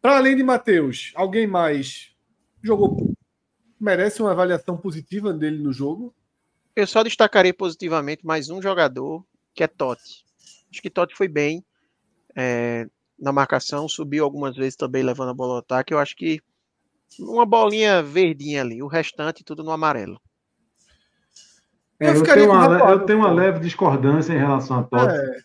Para 0.00 0.16
além 0.16 0.36
de 0.36 0.42
Matheus, 0.42 1.12
alguém 1.14 1.46
mais 1.46 2.12
jogou. 2.62 3.14
Merece 3.78 4.20
uma 4.20 4.32
avaliação 4.32 4.76
positiva 4.76 5.32
dele 5.32 5.62
no 5.62 5.72
jogo? 5.72 6.14
Eu 6.74 6.86
só 6.86 7.02
destacarei 7.02 7.52
positivamente 7.52 8.26
mais 8.26 8.48
um 8.48 8.60
jogador, 8.60 9.24
que 9.54 9.62
é 9.62 9.66
Totti. 9.66 10.24
Acho 10.70 10.80
que 10.80 10.90
Totti 10.90 11.14
foi 11.14 11.28
bem 11.28 11.64
é, 12.34 12.88
na 13.18 13.32
marcação, 13.32 13.88
subiu 13.88 14.24
algumas 14.24 14.56
vezes 14.56 14.74
também 14.74 15.02
levando 15.02 15.30
a 15.30 15.34
bola 15.34 15.54
ao 15.54 15.58
ataque. 15.58 15.92
Eu 15.92 15.98
acho 15.98 16.16
que 16.16 16.40
uma 17.20 17.46
bolinha 17.46 18.02
verdinha 18.02 18.62
ali, 18.62 18.82
o 18.82 18.86
restante 18.86 19.44
tudo 19.44 19.62
no 19.62 19.70
amarelo. 19.70 20.20
É, 22.00 22.10
eu, 22.10 22.22
tenho 22.22 22.50
uma, 22.50 22.78
eu, 22.90 23.00
tenho 23.00 23.18
uma, 23.20 23.30
leve 23.30 23.60
discordância 23.60 24.32
em 24.32 24.38
relação 24.38 24.80
a 24.80 24.82
Totti, 24.82 25.14
é, 25.14 25.36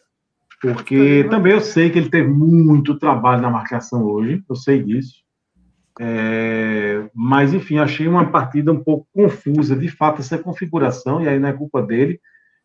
porque 0.59 1.23
também 1.29 1.53
eu 1.53 1.61
sei 1.61 1.89
que 1.91 1.99
ele 1.99 2.09
teve 2.09 2.27
muito 2.27 2.97
trabalho 2.97 3.41
na 3.41 3.49
marcação 3.49 4.03
hoje, 4.03 4.43
eu 4.49 4.55
sei 4.55 4.81
disso. 4.83 5.23
É, 5.99 7.09
mas, 7.13 7.53
enfim, 7.53 7.77
achei 7.77 8.07
uma 8.07 8.31
partida 8.31 8.71
um 8.71 8.83
pouco 8.83 9.07
confusa, 9.13 9.75
de 9.75 9.87
fato, 9.87 10.21
essa 10.21 10.37
configuração, 10.37 11.21
e 11.21 11.29
aí 11.29 11.39
não 11.39 11.49
é 11.49 11.53
culpa 11.53 11.81
dele, 11.81 12.19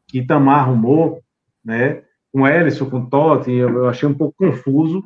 que 0.06 0.18
Itamar 0.18 0.60
arrumou, 0.60 1.22
né, 1.64 2.02
com 2.32 2.48
Ellison, 2.48 2.88
com 2.88 3.04
Totti, 3.04 3.50
eu, 3.50 3.68
eu 3.68 3.88
achei 3.88 4.08
um 4.08 4.14
pouco 4.14 4.34
confuso, 4.38 5.04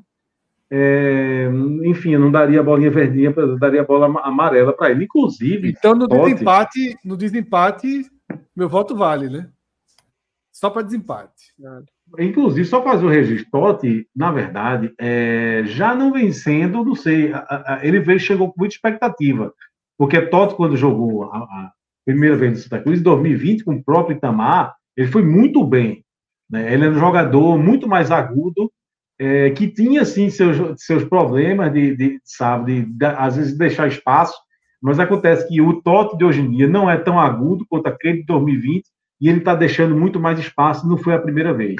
é, 0.71 1.49
enfim, 1.85 2.11
eu 2.11 2.21
não 2.21 2.31
daria 2.31 2.61
a 2.61 2.63
bolinha 2.63 2.91
verdinha, 2.91 3.33
eu 3.37 3.59
daria 3.59 3.83
a 3.83 3.85
bola 3.85 4.07
amarela 4.23 4.73
para 4.73 4.91
ele. 4.91 5.05
Inclusive. 5.05 5.71
Então, 5.71 5.95
no 5.95 6.09
Totti, 6.09 6.33
desempate, 6.33 6.99
no 7.05 7.17
desempate, 7.17 8.07
meu 8.55 8.69
voto 8.69 8.97
vale, 8.97 9.29
né? 9.29 9.49
Só 10.53 10.71
para 10.71 10.83
desempate. 10.83 11.55
Inclusive, 12.19 12.67
só 12.67 12.83
fazer 12.83 13.05
o 13.05 13.11
registro, 13.11 13.51
Totti, 13.51 14.09
na 14.15 14.33
verdade, 14.33 14.93
é, 14.99 15.63
já 15.67 15.95
não 15.95 16.13
vencendo, 16.13 16.85
não 16.85 16.95
sei, 16.95 17.33
a, 17.33 17.45
a, 17.49 17.81
ele 17.83 18.01
veio, 18.01 18.19
chegou 18.19 18.51
com 18.51 18.61
muita 18.61 18.75
expectativa. 18.75 19.53
Porque 19.99 20.21
Totti, 20.23 20.55
quando 20.55 20.77
jogou 20.77 21.25
a, 21.25 21.39
a 21.39 21.73
primeira 22.05 22.37
vez 22.37 22.53
no 22.53 22.59
Santa 22.59 22.81
Cruz, 22.81 23.01
em 23.01 23.03
2020, 23.03 23.65
com 23.65 23.75
o 23.75 23.85
próprio 23.85 24.17
Itamar, 24.17 24.75
ele 24.97 25.09
foi 25.09 25.23
muito 25.23 25.65
bem. 25.65 26.05
Né? 26.51 26.73
Ele 26.73 26.87
é 26.87 26.89
um 26.89 26.99
jogador 26.99 27.59
muito 27.59 27.89
mais 27.89 28.11
agudo 28.11 28.71
é, 29.19 29.51
que 29.51 29.69
tinha 29.69 30.05
sim 30.05 30.29
seus, 30.29 30.57
seus 30.83 31.05
problemas 31.05 31.73
de, 31.73 31.97
de 31.97 32.21
sabe, 32.25 32.83
de, 32.83 32.93
de, 32.93 33.07
às 33.07 33.37
vezes 33.37 33.57
deixar 33.57 33.89
espaço, 33.89 34.35
Mas 34.81 34.99
acontece 34.99 35.49
que 35.49 35.61
o 35.61 35.81
Totti 35.81 36.17
de 36.17 36.25
hoje 36.25 36.41
em 36.41 36.51
dia 36.51 36.69
não 36.69 36.91
é 36.91 36.99
tão 36.99 37.19
agudo 37.19 37.67
quanto 37.69 37.87
aquele 37.87 38.19
de 38.19 38.27
2020 38.27 38.85
e 39.21 39.29
ele 39.29 39.39
está 39.39 39.55
deixando 39.55 39.97
muito 39.97 40.21
mais 40.21 40.39
espaço, 40.39 40.87
não 40.87 40.99
foi 40.99 41.15
a 41.15 41.21
primeira 41.21 41.55
vez. 41.55 41.77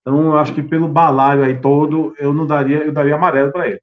Então, 0.00 0.26
eu 0.26 0.38
acho 0.38 0.54
que 0.54 0.62
pelo 0.62 0.88
balaio 0.88 1.42
aí 1.42 1.60
todo, 1.60 2.14
eu 2.18 2.32
não 2.32 2.46
daria, 2.46 2.84
eu 2.84 2.92
daria 2.92 3.14
amarelo 3.16 3.50
para 3.50 3.68
ele. 3.68 3.80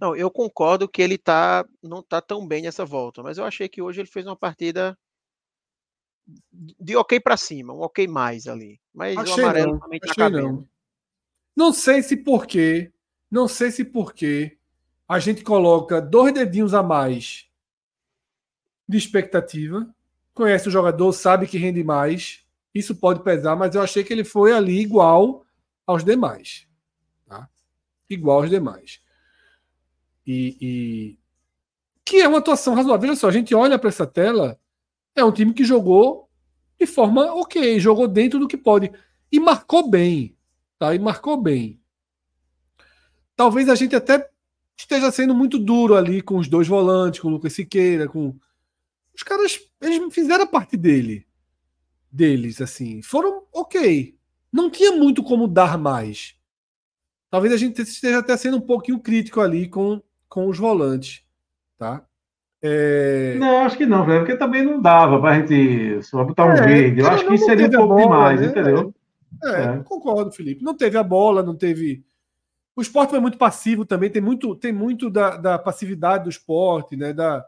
Não, 0.00 0.14
eu 0.14 0.30
concordo 0.30 0.88
que 0.88 1.02
ele 1.02 1.18
tá, 1.18 1.66
não 1.82 2.02
tá 2.02 2.20
tão 2.20 2.46
bem 2.46 2.62
nessa 2.62 2.84
volta, 2.84 3.22
mas 3.22 3.36
eu 3.36 3.44
achei 3.44 3.68
que 3.68 3.82
hoje 3.82 4.00
ele 4.00 4.08
fez 4.08 4.24
uma 4.24 4.36
partida 4.36 4.96
de 6.80 6.96
ok 6.96 7.18
para 7.18 7.36
cima, 7.36 7.72
um 7.72 7.80
ok 7.80 8.06
mais 8.06 8.46
ali. 8.46 8.80
Mas 8.94 9.16
achei 9.16 9.42
o 9.42 9.46
amarelo 9.46 9.72
não, 9.72 9.80
também 9.80 9.98
tá 9.98 10.14
cabendo. 10.14 10.52
Não. 10.52 10.68
Não 11.58 11.72
sei 11.72 12.04
se 12.04 12.16
porquê, 12.16 12.92
não 13.28 13.48
sei 13.48 13.72
se 13.72 13.84
porquê 13.84 14.56
a 15.08 15.18
gente 15.18 15.42
coloca 15.42 16.00
dois 16.00 16.32
dedinhos 16.32 16.72
a 16.72 16.84
mais 16.84 17.48
de 18.88 18.96
expectativa. 18.96 19.92
Conhece 20.32 20.68
o 20.68 20.70
jogador, 20.70 21.12
sabe 21.12 21.48
que 21.48 21.58
rende 21.58 21.82
mais. 21.82 22.46
Isso 22.72 22.94
pode 22.94 23.24
pesar, 23.24 23.56
mas 23.56 23.74
eu 23.74 23.82
achei 23.82 24.04
que 24.04 24.12
ele 24.12 24.22
foi 24.22 24.52
ali 24.52 24.78
igual 24.78 25.44
aos 25.84 26.04
demais. 26.04 26.68
Tá? 27.26 27.48
Igual 28.08 28.42
aos 28.42 28.50
demais. 28.50 29.00
E, 30.24 30.56
e, 30.60 31.18
que 32.04 32.20
é 32.20 32.28
uma 32.28 32.38
atuação 32.38 32.74
razoável. 32.74 33.08
Olha 33.08 33.16
só, 33.16 33.26
a 33.26 33.32
gente 33.32 33.52
olha 33.52 33.80
para 33.80 33.88
essa 33.88 34.06
tela, 34.06 34.60
é 35.16 35.24
um 35.24 35.32
time 35.32 35.52
que 35.52 35.64
jogou 35.64 36.30
de 36.78 36.86
forma 36.86 37.34
ok, 37.34 37.80
jogou 37.80 38.06
dentro 38.06 38.38
do 38.38 38.46
que 38.46 38.56
pode. 38.56 38.92
E 39.32 39.40
marcou 39.40 39.90
bem. 39.90 40.37
Tá? 40.78 40.94
E 40.94 40.98
marcou 40.98 41.36
bem. 41.36 41.80
Talvez 43.34 43.68
a 43.68 43.74
gente 43.74 43.94
até 43.96 44.28
esteja 44.76 45.10
sendo 45.10 45.34
muito 45.34 45.58
duro 45.58 45.94
ali 45.94 46.22
com 46.22 46.36
os 46.36 46.48
dois 46.48 46.68
volantes, 46.68 47.20
com 47.20 47.28
o 47.28 47.30
Lucas 47.30 47.52
Siqueira, 47.52 48.08
com. 48.08 48.34
Os 49.14 49.22
caras, 49.22 49.58
eles 49.80 50.14
fizeram 50.14 50.44
a 50.44 50.46
parte 50.46 50.76
dele. 50.76 51.26
Deles, 52.10 52.60
assim. 52.60 53.02
Foram 53.02 53.42
ok. 53.52 54.16
Não 54.52 54.70
tinha 54.70 54.92
muito 54.92 55.22
como 55.22 55.48
dar 55.48 55.76
mais. 55.76 56.36
Talvez 57.30 57.52
a 57.52 57.56
gente 57.56 57.82
esteja 57.82 58.18
até 58.18 58.36
sendo 58.36 58.56
um 58.56 58.60
pouquinho 58.60 59.00
crítico 59.00 59.40
ali 59.40 59.68
com, 59.68 60.00
com 60.28 60.48
os 60.48 60.56
volantes. 60.56 61.22
Tá? 61.76 62.04
É... 62.62 63.36
Não, 63.38 63.60
acho 63.60 63.76
que 63.76 63.86
não, 63.86 64.04
velho, 64.04 64.20
porque 64.20 64.36
também 64.36 64.64
não 64.64 64.80
dava 64.80 65.20
pra 65.20 65.38
gente 65.38 66.02
só 66.02 66.24
botar 66.24 66.46
um 66.46 66.52
é, 66.52 66.66
verde. 66.66 67.00
Eu 67.00 67.08
acho 67.08 67.26
que 67.26 67.38
seria 67.38 67.66
um 67.66 67.70
pouco 67.70 67.88
bola, 67.88 68.02
demais, 68.02 68.40
né? 68.40 68.46
entendeu? 68.46 68.94
É, 69.44 69.62
é, 69.62 69.82
concordo, 69.82 70.32
Felipe. 70.32 70.64
Não 70.64 70.76
teve 70.76 70.96
a 70.96 71.02
bola, 71.02 71.42
não 71.42 71.54
teve 71.54 72.04
o 72.78 72.80
esporte 72.80 73.10
foi 73.10 73.18
muito 73.18 73.36
passivo 73.36 73.84
também, 73.84 74.08
tem 74.08 74.22
muito, 74.22 74.54
tem 74.54 74.72
muito 74.72 75.10
da, 75.10 75.36
da 75.36 75.58
passividade 75.58 76.22
do 76.22 76.30
esporte, 76.30 76.96
né, 76.96 77.12
da 77.12 77.44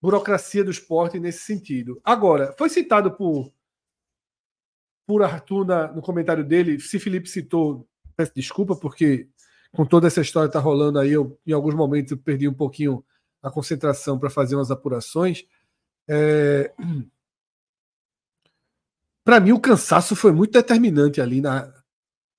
burocracia 0.00 0.62
do 0.62 0.70
esporte 0.70 1.18
nesse 1.18 1.40
sentido. 1.40 2.00
Agora, 2.04 2.54
foi 2.56 2.68
citado 2.68 3.10
por, 3.10 3.52
por 5.04 5.24
Arthur 5.24 5.66
na, 5.66 5.92
no 5.92 6.00
comentário 6.00 6.44
dele, 6.44 6.78
se 6.78 7.00
Felipe 7.00 7.28
citou, 7.28 7.84
peço 8.16 8.30
desculpa, 8.32 8.76
porque 8.76 9.28
com 9.72 9.84
toda 9.84 10.06
essa 10.06 10.20
história 10.20 10.48
tá 10.48 10.60
rolando 10.60 11.00
aí, 11.00 11.10
eu, 11.10 11.36
em 11.44 11.52
alguns 11.52 11.74
momentos 11.74 12.12
eu 12.12 12.18
perdi 12.18 12.46
um 12.46 12.54
pouquinho 12.54 13.04
a 13.42 13.50
concentração 13.50 14.20
para 14.20 14.30
fazer 14.30 14.54
umas 14.54 14.70
apurações. 14.70 15.44
É... 16.06 16.72
Para 19.26 19.40
mim, 19.40 19.50
o 19.50 19.58
cansaço 19.58 20.14
foi 20.14 20.30
muito 20.30 20.52
determinante 20.52 21.20
ali 21.20 21.40
na, 21.40 21.74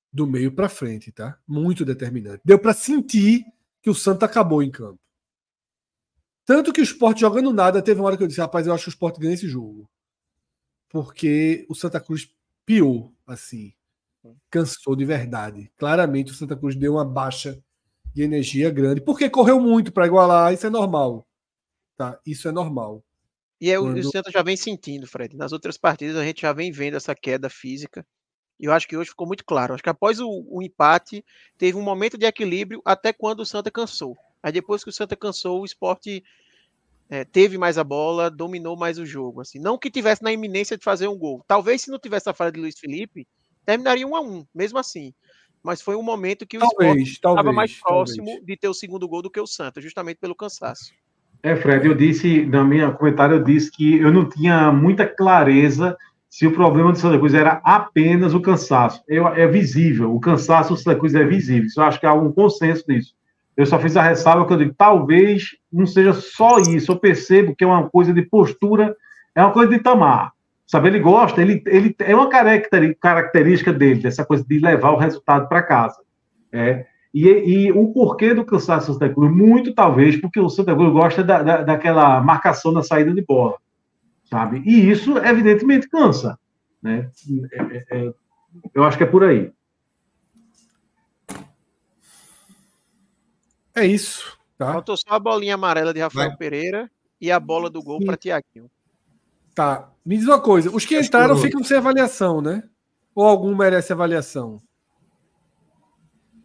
do 0.09 0.25
meio 0.25 0.53
para 0.53 0.69
frente, 0.69 1.11
tá? 1.11 1.37
Muito 1.45 1.83
determinante. 1.83 2.41
Deu 2.45 2.57
para 2.57 2.73
sentir 2.73 3.43
que 3.81 3.89
o 3.89 3.93
Santa 3.93 4.25
acabou 4.25 4.63
em 4.63 4.71
campo. 4.71 4.97
Tanto 6.45 6.71
que 6.71 6.79
o 6.79 6.83
esporte 6.83 7.19
jogando 7.19 7.51
nada, 7.51 7.81
teve 7.81 7.99
uma 7.99 8.07
hora 8.07 8.15
que 8.15 8.23
eu 8.23 8.27
disse, 8.27 8.39
rapaz, 8.39 8.65
eu 8.65 8.73
acho 8.73 8.85
que 8.85 8.89
o 8.89 8.91
esporte 8.91 9.19
ganha 9.19 9.33
esse 9.33 9.49
jogo. 9.49 9.89
Porque 10.87 11.65
o 11.67 11.75
Santa 11.75 11.99
Cruz 11.99 12.33
piou, 12.65 13.13
assim. 13.27 13.73
Cansou 14.49 14.95
de 14.95 15.03
verdade. 15.03 15.69
Claramente 15.75 16.31
o 16.31 16.35
Santa 16.35 16.55
Cruz 16.55 16.73
deu 16.73 16.93
uma 16.93 17.03
baixa 17.03 17.61
de 18.13 18.21
energia 18.21 18.71
grande. 18.71 19.01
Porque 19.01 19.29
correu 19.29 19.59
muito 19.59 19.91
para 19.91 20.07
igualar, 20.07 20.53
isso 20.53 20.65
é 20.65 20.69
normal. 20.69 21.27
Tá? 21.97 22.17
Isso 22.25 22.47
é 22.47 22.51
normal. 22.53 23.03
E 23.59 23.71
é, 23.71 23.77
Quando... 23.77 23.97
o 23.97 24.03
Santa 24.03 24.31
já 24.31 24.43
vem 24.43 24.55
sentindo, 24.55 25.07
Fred. 25.07 25.35
Nas 25.35 25.51
outras 25.51 25.77
partidas 25.77 26.15
a 26.15 26.23
gente 26.23 26.41
já 26.41 26.53
vem 26.53 26.71
vendo 26.71 26.97
essa 26.97 27.15
queda 27.15 27.49
física. 27.49 28.05
E 28.59 28.65
eu 28.65 28.73
acho 28.73 28.87
que 28.87 28.97
hoje 28.97 29.09
ficou 29.09 29.27
muito 29.27 29.45
claro. 29.45 29.73
Acho 29.73 29.83
que 29.83 29.89
após 29.89 30.19
o, 30.19 30.27
o, 30.27 30.61
empate, 30.61 31.23
teve 31.57 31.77
um 31.77 31.81
momento 31.81 32.17
de 32.17 32.25
equilíbrio 32.25 32.81
até 32.83 33.13
quando 33.13 33.41
o 33.41 33.45
Santa 33.45 33.69
cansou. 33.69 34.17
Aí 34.41 34.51
depois 34.51 34.83
que 34.83 34.89
o 34.89 34.93
Santa 34.93 35.15
cansou, 35.15 35.61
o 35.61 35.65
esporte 35.65 36.23
é, 37.09 37.23
teve 37.23 37.57
mais 37.57 37.77
a 37.77 37.83
bola, 37.83 38.29
dominou 38.29 38.75
mais 38.75 38.97
o 38.97 39.05
jogo. 39.05 39.41
Assim, 39.41 39.59
não 39.59 39.77
que 39.77 39.91
tivesse 39.91 40.23
na 40.23 40.31
iminência 40.31 40.77
de 40.77 40.83
fazer 40.83 41.07
um 41.07 41.17
gol. 41.17 41.43
Talvez 41.47 41.83
se 41.83 41.91
não 41.91 41.99
tivesse 41.99 42.29
a 42.29 42.33
falha 42.33 42.51
de 42.51 42.59
Luiz 42.59 42.79
Felipe, 42.79 43.27
terminaria 43.65 44.07
um 44.07 44.15
a 44.15 44.21
um, 44.21 44.45
mesmo 44.53 44.79
assim. 44.79 45.13
Mas 45.61 45.81
foi 45.81 45.95
um 45.95 46.03
momento 46.03 46.47
que 46.47 46.57
o 46.57 46.61
talvez, 46.61 46.95
esporte 46.95 47.11
estava 47.11 47.51
mais 47.51 47.79
próximo 47.79 48.25
talvez. 48.25 48.45
de 48.45 48.57
ter 48.57 48.67
o 48.69 48.73
segundo 48.73 49.07
gol 49.07 49.21
do 49.21 49.29
que 49.29 49.39
o 49.39 49.47
Santa, 49.47 49.81
justamente 49.81 50.17
pelo 50.17 50.35
cansaço. 50.35 50.93
É, 51.43 51.55
Fred, 51.55 51.85
eu 51.85 51.95
disse, 51.95 52.45
na 52.45 52.63
minha 52.63 52.91
comentário, 52.91 53.35
eu 53.35 53.43
disse 53.43 53.71
que 53.71 53.99
eu 53.99 54.11
não 54.11 54.27
tinha 54.27 54.71
muita 54.71 55.05
clareza 55.05 55.95
se 56.29 56.45
o 56.45 56.51
problema 56.51 56.91
do 56.91 56.97
Santa 56.97 57.17
Cruz 57.17 57.33
era 57.33 57.61
apenas 57.63 58.33
o 58.33 58.41
cansaço. 58.41 59.01
Eu, 59.07 59.27
é 59.27 59.47
visível, 59.47 60.13
o 60.13 60.19
cansaço 60.19 60.73
do 60.73 60.77
Santa 60.77 60.97
Cruz 60.97 61.15
é 61.15 61.23
visível. 61.23 61.65
Isso 61.65 61.79
eu 61.79 61.85
acho 61.85 61.99
que 61.99 62.05
há 62.05 62.13
um 62.13 62.31
consenso 62.31 62.83
nisso. 62.87 63.13
Eu 63.55 63.65
só 63.65 63.79
fiz 63.79 63.97
a 63.97 64.03
ressalva 64.03 64.45
que 64.45 64.53
eu 64.53 64.57
digo, 64.57 64.75
talvez 64.77 65.55
não 65.71 65.87
seja 65.87 66.13
só 66.13 66.59
isso. 66.59 66.91
Eu 66.91 66.99
percebo 66.99 67.55
que 67.55 67.63
é 67.63 67.67
uma 67.67 67.89
coisa 67.89 68.13
de 68.13 68.21
postura, 68.21 68.95
é 69.33 69.41
uma 69.41 69.51
coisa 69.51 69.71
de 69.71 69.79
tamar. 69.79 70.31
Sabe, 70.67 70.89
ele 70.89 70.99
gosta, 70.99 71.41
ele, 71.41 71.63
ele 71.65 71.95
é 71.99 72.13
uma 72.13 72.29
característica 72.29 73.71
dele, 73.71 74.01
dessa 74.01 74.25
coisa 74.25 74.43
de 74.43 74.59
levar 74.59 74.91
o 74.91 74.97
resultado 74.97 75.47
para 75.47 75.63
casa. 75.63 75.97
É. 76.51 76.85
E, 77.13 77.27
e, 77.27 77.71
o 77.71 77.87
porquê 77.93 78.33
do 78.33 78.45
cansaço 78.45 78.87
do 78.87 78.93
Santa 78.93 79.09
Cruz? 79.09 79.35
Muito 79.35 79.73
talvez 79.73 80.19
porque 80.19 80.39
o 80.39 80.49
Santa 80.49 80.75
Cruz 80.75 80.91
gosta 80.91 81.23
da, 81.23 81.41
da, 81.41 81.63
daquela 81.63 82.21
marcação 82.21 82.71
na 82.71 82.83
saída 82.83 83.13
de 83.13 83.21
bola 83.21 83.57
sabe? 84.29 84.61
E 84.65 84.89
isso, 84.89 85.17
evidentemente, 85.17 85.89
cansa, 85.89 86.37
né? 86.81 87.09
É, 87.51 87.63
é, 87.63 87.85
é, 87.91 88.13
eu 88.73 88.83
acho 88.83 88.97
que 88.97 89.03
é 89.03 89.07
por 89.07 89.23
aí. 89.23 89.51
É 93.75 93.85
isso. 93.85 94.37
Tá? 94.57 94.73
Faltou 94.73 94.97
só 94.97 95.09
a 95.09 95.19
bolinha 95.19 95.55
amarela 95.55 95.93
de 95.93 95.99
Rafael 95.99 96.29
Vai. 96.29 96.37
Pereira 96.37 96.89
e 97.21 97.31
a 97.31 97.39
bola 97.39 97.69
do 97.69 97.81
gol 97.81 97.99
para 98.03 98.17
Tiaguinho. 98.17 98.69
Tá. 99.53 99.91
Me 100.05 100.17
diz 100.17 100.27
uma 100.27 100.41
coisa: 100.41 100.75
os 100.75 100.85
que 100.85 100.99
entraram 100.99 101.37
ficam 101.37 101.63
sem 101.63 101.77
avaliação, 101.77 102.41
né? 102.41 102.63
Ou 103.13 103.25
algum 103.25 103.55
merece 103.55 103.93
avaliação? 103.93 104.59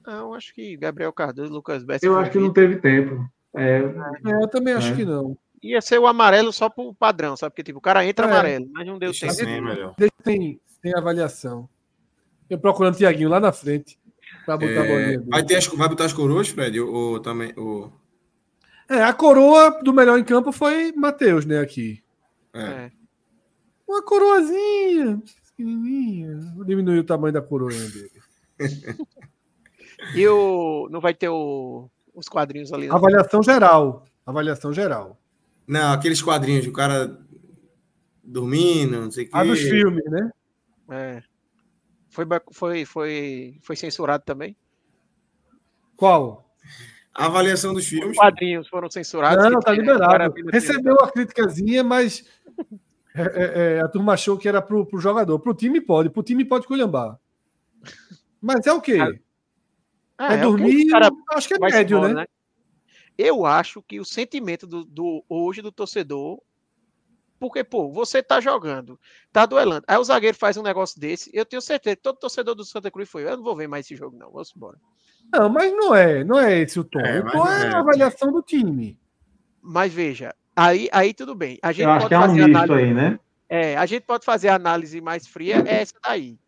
Não, 0.06 0.34
acho 0.34 0.54
que 0.54 0.76
Gabriel 0.76 1.12
Cardoso, 1.12 1.52
Lucas 1.52 1.84
Bessi. 1.84 2.06
Eu 2.06 2.18
acho 2.18 2.30
que 2.30 2.38
não 2.38 2.52
teve 2.52 2.76
tempo. 2.76 3.28
É, 3.54 3.78
é 4.24 4.42
eu 4.42 4.48
também 4.48 4.74
acho 4.74 4.92
é. 4.92 4.96
que 4.96 5.04
não 5.04 5.36
ia 5.62 5.80
ser 5.80 5.98
o 5.98 6.06
amarelo 6.06 6.52
só 6.52 6.68
pro 6.68 6.92
padrão, 6.92 7.36
sabe? 7.36 7.52
Porque 7.52 7.62
tipo, 7.62 7.78
o 7.78 7.82
cara 7.82 8.04
entra 8.04 8.26
é. 8.26 8.30
amarelo, 8.30 8.68
mas 8.72 8.86
não 8.86 8.98
deu 8.98 9.12
tempo. 9.12 9.32
Assim, 9.32 9.60
melhor. 9.60 9.94
Tem, 10.24 10.60
tem 10.82 10.94
avaliação. 10.96 11.68
Eu 12.50 12.58
procurando 12.58 12.94
o 12.94 12.96
Tiaguinho 12.98 13.28
lá 13.28 13.38
na 13.38 13.52
frente 13.52 13.98
para 14.44 14.56
botar 14.56 14.72
é, 14.72 14.78
a 14.78 14.86
bolinha. 14.86 15.24
Vai, 15.28 15.44
ter 15.44 15.56
as, 15.56 15.66
vai 15.66 15.88
botar 15.88 16.04
as 16.04 16.12
coroas, 16.12 16.48
Fred? 16.48 16.80
Ou, 16.80 16.92
ou 16.92 17.20
também. 17.20 17.52
Ou... 17.56 17.92
É, 18.90 19.02
a 19.02 19.12
coroa 19.12 19.80
do 19.82 19.92
melhor 19.92 20.18
em 20.18 20.24
campo 20.24 20.50
foi 20.50 20.92
Matheus, 20.92 21.46
né? 21.46 21.60
Aqui. 21.60 22.02
É. 22.52 22.62
é. 22.62 22.92
Uma 23.88 24.02
coroazinha, 24.02 25.22
pequenininha. 25.46 26.40
Vou 26.56 26.64
diminuir 26.64 26.98
o 26.98 27.04
tamanho 27.04 27.32
da 27.32 27.40
coroa 27.40 27.70
dele. 27.70 28.10
e 30.14 30.26
o. 30.26 30.88
Não 30.90 31.00
vai 31.00 31.14
ter 31.14 31.28
o, 31.28 31.88
os 32.14 32.28
quadrinhos 32.28 32.72
ali. 32.72 32.86
Não? 32.86 32.96
Avaliação 32.96 33.42
geral. 33.42 34.04
Avaliação 34.26 34.72
geral. 34.72 35.18
Não, 35.66 35.92
aqueles 35.92 36.20
quadrinhos, 36.20 36.66
o 36.66 36.72
cara 36.72 37.18
dormindo, 38.22 39.00
não 39.00 39.10
sei 39.10 39.24
o 39.24 39.26
quê. 39.26 39.32
Ah, 39.34 39.44
dos 39.44 39.60
filmes, 39.60 40.04
né? 40.04 40.30
É. 40.90 41.22
Foi, 42.10 42.26
foi, 42.52 42.84
foi, 42.84 43.58
foi 43.62 43.76
censurado 43.76 44.24
também? 44.24 44.56
Qual? 45.96 46.52
A 47.14 47.26
avaliação 47.26 47.72
dos 47.72 47.86
filmes. 47.86 48.10
Os 48.10 48.16
quadrinhos 48.16 48.68
foram 48.68 48.90
censurados. 48.90 49.50
Não, 49.50 49.60
tá 49.60 49.72
liberado. 49.72 50.34
Recebeu 50.50 50.94
uma 50.94 51.10
criticazinha, 51.10 51.82
mas 51.84 52.24
é, 53.14 53.22
é, 53.22 53.76
é, 53.76 53.80
a 53.80 53.88
turma 53.88 54.14
achou 54.14 54.38
que 54.38 54.48
era 54.48 54.62
pro, 54.62 54.86
pro 54.86 55.00
jogador. 55.00 55.38
Pro 55.38 55.54
time 55.54 55.80
pode, 55.80 56.10
pro 56.10 56.22
time 56.22 56.44
pode 56.44 56.66
colhambar. 56.66 57.18
Mas 58.40 58.66
é 58.66 58.72
o 58.72 58.80
quê? 58.80 58.98
Ah, 60.16 60.34
é, 60.34 60.38
é 60.38 60.42
dormir, 60.42 60.86
cara... 60.88 61.10
acho 61.30 61.48
que 61.48 61.54
é 61.54 61.58
médio, 61.58 61.98
embora, 61.98 62.14
né? 62.14 62.20
né? 62.20 62.26
Eu 63.16 63.44
acho 63.44 63.82
que 63.82 64.00
o 64.00 64.04
sentimento 64.04 64.66
do, 64.66 64.84
do, 64.84 65.24
hoje 65.28 65.62
do 65.62 65.72
torcedor. 65.72 66.40
Porque, 67.38 67.64
pô, 67.64 67.90
você 67.90 68.22
tá 68.22 68.40
jogando, 68.40 68.98
tá 69.32 69.44
duelando. 69.44 69.84
Aí 69.88 69.98
o 69.98 70.04
zagueiro 70.04 70.36
faz 70.36 70.56
um 70.56 70.62
negócio 70.62 71.00
desse. 71.00 71.28
Eu 71.34 71.44
tenho 71.44 71.60
certeza 71.60 71.96
que 71.96 72.02
todo 72.02 72.18
torcedor 72.18 72.54
do 72.54 72.64
Santa 72.64 72.88
Cruz 72.88 73.10
foi. 73.10 73.24
Eu 73.24 73.36
não 73.36 73.42
vou 73.42 73.56
ver 73.56 73.66
mais 73.66 73.84
esse 73.84 73.96
jogo, 73.96 74.16
não. 74.16 74.30
Vamos 74.30 74.52
embora. 74.54 74.78
Não, 75.32 75.48
mas 75.48 75.72
não 75.72 75.92
é, 75.92 76.22
não 76.22 76.38
é 76.38 76.60
esse 76.60 76.78
o 76.78 76.84
tom. 76.84 77.00
É, 77.00 77.18
o 77.18 77.30
tom 77.32 77.48
é, 77.48 77.66
é 77.66 77.68
a 77.68 77.78
avaliação 77.80 78.30
do 78.30 78.42
time. 78.42 78.96
Mas 79.60 79.92
veja, 79.92 80.34
aí, 80.54 80.88
aí 80.92 81.12
tudo 81.12 81.34
bem. 81.34 81.58
A 81.62 81.72
gente 81.72 81.84
Eu 81.84 81.90
acho 81.90 82.08
que 82.08 82.14
é 82.14 82.18
um 82.18 82.22
análise... 82.22 82.72
aí, 82.72 82.94
né? 82.94 83.18
É, 83.48 83.76
a 83.76 83.86
gente 83.86 84.04
pode 84.04 84.24
fazer 84.24 84.48
a 84.48 84.54
análise 84.54 85.00
mais 85.00 85.26
fria, 85.26 85.62
é 85.66 85.82
essa 85.82 85.94
daí. 86.02 86.38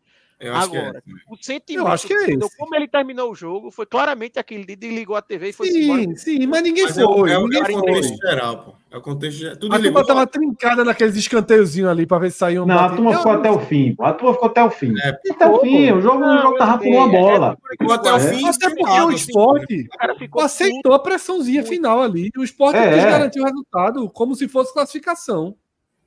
Eu 0.45 0.55
acho 0.55 0.77
Agora, 0.77 1.01
que 1.01 1.11
é. 1.11 1.15
o 1.27 1.37
sentimento, 1.41 1.87
eu 1.87 1.93
acho 1.93 2.07
que 2.07 2.13
é 2.13 2.31
esse. 2.31 2.57
como 2.59 2.75
ele 2.75 2.87
terminou 2.87 3.33
o 3.33 3.35
jogo, 3.35 3.71
foi 3.71 3.87
claramente 3.87 4.39
aquele 4.39 4.65
de 4.65 4.77
desligou 4.77 5.17
a 5.17 5.23
TV 5.23 5.49
e 5.49 5.53
foi 5.55 5.69
sim, 5.69 5.85
embora. 5.85 6.17
Sim, 6.17 6.47
mas 6.47 6.63
ninguém 6.63 6.85
mas 6.85 6.95
foi. 6.95 7.31
É, 7.31 7.39
ninguém 7.39 7.61
é 7.61 7.63
o 7.63 7.73
contexto 7.73 8.19
foi. 8.19 8.31
geral, 8.31 8.59
pô. 8.59 8.75
É 8.91 8.97
o 8.99 9.01
contexto 9.01 9.57
Tudo 9.59 9.75
a 9.75 9.79
turma 9.81 10.07
tava 10.07 10.27
trincada 10.27 10.85
naqueles 10.85 11.17
escanteiozinhos 11.17 11.91
ali 11.91 12.07
para 12.07 12.19
ver 12.19 12.31
se 12.31 12.39
saiu 12.39 12.63
um. 12.63 12.67
Não, 12.67 12.79
a 12.79 12.91
turma 12.91 13.17
ficou 13.17 13.33
até 13.33 13.51
o 13.51 13.59
fim. 13.59 13.97
A 13.99 14.13
turma 14.13 14.35
ficou 14.35 14.49
até 14.49 14.65
o 14.65 14.71
fim. 14.71 14.95
É, 15.01 15.19
até 15.31 15.49
o 15.49 15.61
fim. 15.61 15.93
O 15.93 16.01
jogo, 16.03 16.21
não, 16.21 16.39
o 16.39 16.43
jogo 16.43 16.59
tava 16.59 16.79
por 16.79 16.87
uma 16.87 17.09
bola. 17.09 17.59
Ficou 17.71 17.93
até 17.95 18.13
o 18.13 18.21
fim. 18.21 18.47
Até 18.47 18.71
porque 18.71 19.01
o 19.01 19.11
esporte 19.11 19.89
aceitou 20.41 20.93
a 20.93 20.99
pressãozinha 20.99 21.65
final 21.65 22.03
ali. 22.03 22.31
O 22.37 22.45
esporte 22.45 22.77
é. 22.77 22.97
garantiu 22.99 23.43
o 23.43 23.47
resultado 23.47 24.11
como 24.11 24.35
se 24.35 24.47
fosse 24.47 24.73
classificação. 24.75 25.57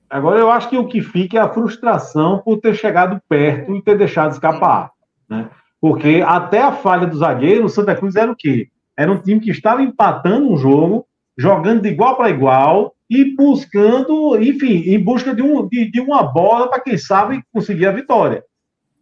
Agora 0.09 0.39
eu 0.39 0.49
acho 0.49 0.69
que 0.69 0.77
o 0.77 0.87
que 0.87 1.01
fica 1.01 1.37
é 1.37 1.41
a 1.41 1.49
frustração 1.49 2.39
por 2.39 2.59
ter 2.59 2.75
chegado 2.75 3.21
perto 3.27 3.75
e 3.75 3.81
ter 3.81 3.97
deixado 3.97 4.31
escapar. 4.31 4.91
Né? 5.29 5.49
Porque 5.81 6.23
até 6.25 6.61
a 6.61 6.71
falha 6.71 7.05
do 7.05 7.17
zagueiro, 7.17 7.65
o 7.65 7.69
Santa 7.69 7.95
Cruz 7.95 8.15
era 8.15 8.31
o 8.31 8.35
quê? 8.35 8.69
Era 8.95 9.11
um 9.11 9.21
time 9.21 9.39
que 9.39 9.51
estava 9.51 9.81
empatando 9.81 10.51
um 10.51 10.57
jogo, 10.57 11.05
jogando 11.37 11.81
de 11.81 11.89
igual 11.89 12.15
para 12.15 12.29
igual 12.29 12.95
e 13.09 13.35
buscando, 13.35 14.41
enfim, 14.41 14.83
em 14.89 15.01
busca 15.01 15.35
de, 15.35 15.41
um, 15.41 15.67
de, 15.67 15.91
de 15.91 15.99
uma 15.99 16.23
bola 16.23 16.69
para 16.69 16.79
quem 16.79 16.97
sabe 16.97 17.43
conseguir 17.53 17.85
a 17.85 17.91
vitória. 17.91 18.43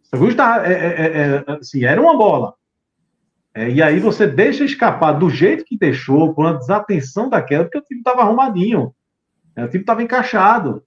Santa 0.02 0.18
Cruz 0.18 0.34
tá, 0.34 0.62
é, 0.66 0.72
é, 0.72 1.44
é, 1.46 1.52
assim, 1.52 1.84
era 1.84 2.00
uma 2.00 2.16
bola. 2.16 2.54
É, 3.54 3.70
e 3.70 3.80
aí 3.80 3.98
você 3.98 4.26
deixa 4.26 4.64
escapar 4.64 5.12
do 5.12 5.30
jeito 5.30 5.64
que 5.64 5.78
deixou, 5.78 6.34
com 6.34 6.44
a 6.44 6.52
desatenção 6.52 7.30
daquela, 7.30 7.64
porque 7.64 7.78
o 7.78 7.82
time 7.82 8.00
estava 8.00 8.20
arrumadinho. 8.20 8.92
Né? 9.56 9.64
O 9.64 9.68
time 9.68 9.82
estava 9.82 10.02
encaixado 10.02 10.82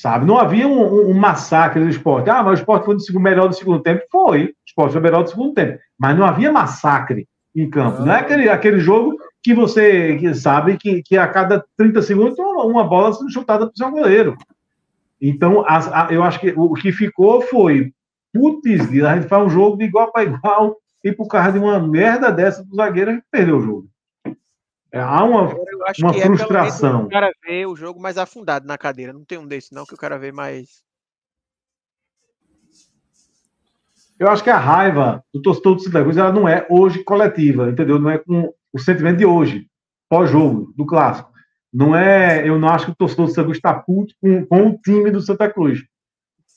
sabe? 0.00 0.26
Não 0.26 0.38
havia 0.38 0.66
um, 0.66 0.80
um, 0.82 1.10
um, 1.10 1.14
massacre 1.14 1.82
do 1.82 1.88
esporte. 1.88 2.30
Ah, 2.30 2.42
mas 2.42 2.58
o 2.58 2.62
esporte 2.62 2.84
foi 2.84 2.96
o 3.16 3.20
melhor 3.20 3.48
do 3.48 3.54
segundo 3.54 3.82
tempo. 3.82 4.02
Foi, 4.10 4.44
o 4.44 4.54
esporte 4.66 4.92
foi 4.92 5.00
melhor 5.00 5.22
do 5.22 5.30
segundo 5.30 5.54
tempo. 5.54 5.78
Mas 5.98 6.16
não 6.16 6.24
havia 6.24 6.52
massacre 6.52 7.26
em 7.54 7.68
campo. 7.68 8.00
Não, 8.00 8.06
não 8.06 8.14
é 8.14 8.20
aquele, 8.20 8.48
aquele 8.48 8.78
jogo 8.78 9.16
que 9.42 9.54
você 9.54 10.16
que 10.16 10.34
sabe 10.34 10.76
que, 10.76 11.02
que 11.02 11.16
a 11.16 11.26
cada 11.26 11.64
30 11.76 12.02
segundos 12.02 12.38
uma, 12.38 12.64
uma 12.64 12.84
bola 12.84 13.12
sendo 13.12 13.32
chutada 13.32 13.66
para 13.66 13.74
o 13.74 13.76
seu 13.76 13.90
goleiro. 13.90 14.36
Então, 15.20 15.64
a, 15.66 16.06
a, 16.06 16.12
eu 16.12 16.22
acho 16.22 16.38
que 16.40 16.52
o 16.56 16.74
que 16.74 16.92
ficou 16.92 17.40
foi, 17.40 17.92
putz, 18.32 18.80
a 19.04 19.14
gente 19.16 19.28
faz 19.28 19.46
um 19.46 19.50
jogo 19.50 19.76
de 19.76 19.84
igual 19.84 20.12
para 20.12 20.24
igual 20.24 20.76
e 21.02 21.12
por 21.12 21.28
causa 21.28 21.52
de 21.52 21.58
uma 21.58 21.78
merda 21.80 22.30
dessa 22.30 22.64
do 22.64 22.74
zagueiro, 22.74 23.10
a 23.10 23.14
gente 23.14 23.24
perdeu 23.30 23.58
o 23.58 23.62
jogo. 23.62 23.88
É, 24.90 25.00
há 25.00 25.22
uma, 25.22 25.54
uma 25.98 26.16
é 26.16 26.22
frustração. 26.22 27.02
É 27.02 27.04
o 27.04 27.08
cara 27.08 27.32
vê 27.44 27.66
o 27.66 27.76
jogo 27.76 28.00
mais 28.00 28.16
afundado 28.16 28.66
na 28.66 28.78
cadeira. 28.78 29.12
Não 29.12 29.24
tem 29.24 29.38
um 29.38 29.46
desse, 29.46 29.74
não, 29.74 29.84
que 29.84 29.94
o 29.94 29.98
cara 29.98 30.18
vê 30.18 30.32
mais. 30.32 30.82
Eu 34.18 34.28
acho 34.28 34.42
que 34.42 34.50
a 34.50 34.58
raiva 34.58 35.22
do 35.32 35.40
torcedor 35.40 35.76
do 35.76 35.82
Santa 35.82 36.02
Cruz 36.02 36.16
ela 36.16 36.32
não 36.32 36.48
é 36.48 36.66
hoje 36.68 37.04
coletiva, 37.04 37.68
entendeu? 37.68 37.98
Não 37.98 38.10
é 38.10 38.18
com 38.18 38.52
o 38.72 38.78
sentimento 38.78 39.18
de 39.18 39.26
hoje, 39.26 39.68
pós-jogo, 40.08 40.72
do 40.76 40.86
clássico. 40.86 41.30
Não 41.72 41.94
é. 41.94 42.48
Eu 42.48 42.58
não 42.58 42.68
acho 42.68 42.86
que 42.86 42.92
o 42.92 42.96
torcedor 42.96 43.26
do 43.26 43.32
Santa 43.32 43.44
Cruz 43.44 43.58
está 43.58 43.74
puto 43.74 44.14
com, 44.20 44.44
com 44.46 44.68
o 44.68 44.78
time 44.78 45.10
do 45.10 45.20
Santa 45.20 45.50
Cruz. 45.50 45.84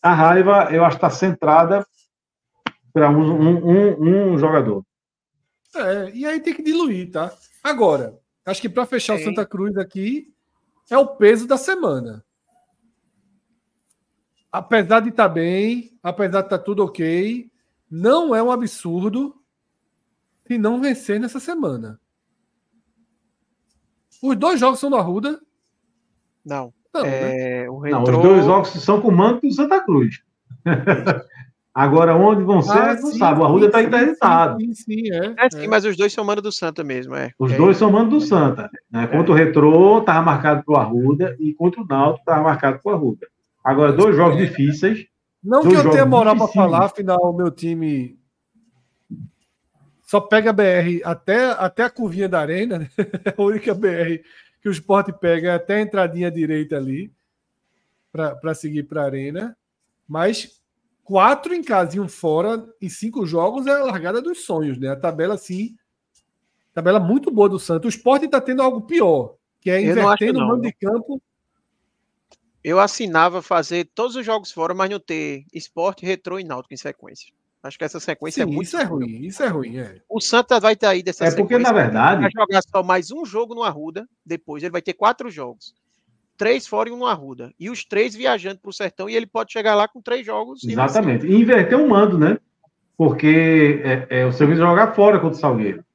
A 0.02 0.14
raiva, 0.14 0.70
eu 0.72 0.84
acho 0.84 0.98
que 0.98 1.06
está 1.06 1.10
centrada 1.10 1.86
para 2.94 3.10
um, 3.10 3.22
um, 3.22 3.68
um, 3.68 4.34
um 4.34 4.38
jogador. 4.38 4.84
É, 5.76 6.12
e 6.14 6.26
aí 6.26 6.40
tem 6.40 6.54
que 6.54 6.64
diluir, 6.64 7.12
tá? 7.12 7.34
Agora, 7.64 8.22
Acho 8.46 8.62
que 8.62 8.70
para 8.70 8.86
fechar 8.86 9.18
Sim. 9.18 9.22
o 9.22 9.26
Santa 9.26 9.46
Cruz 9.46 9.78
aqui 9.78 10.34
é 10.90 10.98
o 10.98 11.08
peso 11.08 11.48
da 11.48 11.58
semana. 11.58 12.26
Apesar 14.52 15.00
de 15.00 15.10
estar 15.10 15.30
tá 15.30 15.34
bem, 15.34 15.98
apesar 16.02 16.42
de 16.42 16.48
estar 16.48 16.58
tá 16.58 16.64
tudo 16.64 16.84
ok, 16.84 17.50
não 17.90 18.36
é 18.36 18.42
um 18.42 18.52
absurdo 18.52 19.42
se 20.46 20.58
não 20.58 20.82
vencer 20.82 21.20
nessa 21.20 21.40
semana. 21.40 22.00
Os 24.22 24.36
dois 24.36 24.60
jogos 24.60 24.80
são 24.80 24.90
do 24.90 24.98
Arruda? 24.98 25.40
Não. 26.44 26.74
Não, 26.94 27.06
é, 27.06 27.10
né? 27.10 27.60
retrô... 27.62 27.90
não, 27.90 28.04
os 28.04 28.22
dois 28.22 28.46
jogos 28.46 28.70
são 28.84 29.00
com 29.00 29.08
o 29.08 29.16
manto 29.16 29.48
do 29.48 29.54
Santa 29.54 29.80
Cruz. 29.82 30.22
Agora, 31.74 32.16
onde 32.16 32.44
vão 32.44 32.62
ser, 32.62 32.78
ah, 32.78 32.94
não 32.96 33.12
sim, 33.12 33.18
sabe. 33.18 33.40
O 33.40 33.46
Arruda 33.46 33.68
está 33.68 33.82
interditado. 33.82 34.60
Sim, 34.60 34.74
sim, 34.74 35.14
é, 35.14 35.36
é, 35.38 35.50
sim, 35.50 35.64
é. 35.64 35.68
mas 35.68 35.86
os 35.86 35.96
dois 35.96 36.12
são 36.12 36.24
mano 36.24 36.42
do 36.42 36.52
Santa 36.52 36.84
mesmo, 36.84 37.16
é. 37.16 37.32
Os 37.40 37.54
dois 37.54 37.78
são 37.78 37.90
mano 37.90 38.10
do 38.10 38.20
Santa. 38.20 38.70
Né? 38.92 39.06
É. 39.06 39.08
Contra 39.08 39.32
o 39.32 39.36
Retrô, 39.36 40.00
estava 40.00 40.22
marcado 40.22 40.64
para 40.66 40.74
o 40.74 40.78
Arruda, 40.78 41.36
e 41.40 41.54
contra 41.54 41.82
o 41.82 41.86
Náutico, 41.88 42.20
estava 42.20 42.44
marcado 42.44 42.80
para 42.84 42.92
o 42.92 42.96
Arruda. 42.96 43.28
Agora, 43.64 43.94
dois 43.94 44.16
jogos 44.16 44.38
é. 44.38 44.46
difíceis. 44.46 45.06
Não 45.42 45.62
que 45.62 45.74
eu 45.74 45.90
tenha 45.90 46.06
moral 46.06 46.36
para 46.36 46.48
falar, 46.50 46.86
afinal, 46.86 47.20
o 47.22 47.34
meu 47.34 47.50
time 47.50 48.20
só 50.04 50.20
pega 50.20 50.50
a 50.50 50.54
BR 50.54 51.02
até, 51.06 51.52
até 51.52 51.84
a 51.84 51.90
curvinha 51.90 52.28
da 52.28 52.42
arena, 52.42 52.80
né? 52.80 52.90
a 53.38 53.42
única 53.42 53.74
BR 53.74 54.22
que 54.62 54.68
o 54.68 54.72
esporte 54.72 55.14
pega 55.14 55.52
é 55.52 55.56
até 55.56 55.76
a 55.76 55.82
entradinha 55.82 56.30
direita 56.30 56.76
ali, 56.76 57.12
para 58.12 58.54
seguir 58.54 58.84
para 58.84 59.04
a 59.04 59.06
arena. 59.06 59.58
Mas 60.08 60.61
quatro 61.12 61.54
em 61.54 61.62
casa 61.62 61.98
e 61.98 62.00
um 62.00 62.08
fora 62.08 62.66
em 62.82 62.88
cinco 62.88 63.26
jogos 63.26 63.68
é 63.68 63.72
a 63.72 63.84
largada 63.84 64.22
dos 64.22 64.46
sonhos, 64.46 64.78
né? 64.78 64.88
A 64.88 64.96
tabela, 64.96 65.34
assim, 65.34 65.76
tabela 66.74 67.02
muito 67.02 67.30
boa 67.30 67.50
do 67.50 67.60
Santos. 67.60 67.94
O 67.94 67.98
esporte 67.98 68.28
está 68.28 68.40
tendo 68.40 68.62
algo 68.62 68.84
pior, 68.84 69.36
que 69.60 69.70
é 69.70 69.82
invertendo 69.82 70.40
o 70.40 70.48
mando 70.48 70.62
de 70.62 70.72
campo. 70.72 71.22
Eu 72.64 72.80
assinava 72.80 73.42
fazer 73.42 73.90
todos 73.94 74.16
os 74.16 74.26
jogos 74.26 74.54
fora, 74.54 74.74
mas 74.74 74.90
não 74.90 75.02
ter 75.02 75.44
esporte, 75.54 76.06
retrô 76.06 76.40
e 76.40 76.46
náutico 76.46 76.74
em 76.74 76.78
sequência. 76.78 77.34
Acho 77.62 77.78
que 77.78 77.84
essa 77.84 78.00
sequência 78.00 78.44
é 78.44 78.46
Sim, 78.46 78.50
é 78.50 78.54
muito. 78.54 78.68
Isso 78.68 78.78
é 78.78 78.84
ruim, 78.84 79.26
isso 79.26 79.44
é 79.44 79.48
ruim. 79.48 79.80
É. 79.80 80.02
O 80.08 80.22
Santa 80.22 80.62
vai 80.62 80.78
ter 80.78 80.86
aí 80.86 81.04
dessa 81.04 81.26
é 81.26 81.30
sequência. 81.30 81.56
É 81.56 81.60
porque, 81.60 81.62
na 81.62 81.74
verdade. 81.74 82.22
Vai 82.22 82.32
jogar 82.32 82.62
só 82.62 82.82
mais 82.82 83.12
um 83.12 83.26
jogo 83.26 83.54
no 83.54 83.64
Arruda, 83.64 84.08
depois 84.26 84.64
ele 84.64 84.72
vai 84.72 84.82
ter 84.82 84.94
quatro 84.94 85.30
jogos 85.30 85.76
três 86.42 86.66
fora 86.66 86.90
e 86.90 86.92
um 86.92 86.98
no 86.98 87.06
Arruda. 87.06 87.54
E 87.60 87.70
os 87.70 87.86
três 87.86 88.16
viajando 88.16 88.60
para 88.60 88.70
o 88.70 88.74
Sertão 88.74 89.08
e 89.08 89.16
ele 89.16 89.28
pode 89.28 89.54
chegar 89.54 89.76
lá 89.76 89.88
com 89.88 90.02
três 90.02 90.26
jogos. 90.26 90.64
Exatamente. 90.64 91.28
E 91.28 91.36
inverter 91.36 91.80
o 91.80 91.88
mando, 91.88 92.18
né? 92.18 92.40
Porque 92.98 93.80
é, 93.84 94.22
é, 94.22 94.26
o 94.26 94.32
serviço 94.32 94.60
jogar 94.60 94.96
fora 94.96 95.20
contra 95.20 95.38
o 95.38 95.40
Salgueiro. 95.40 95.86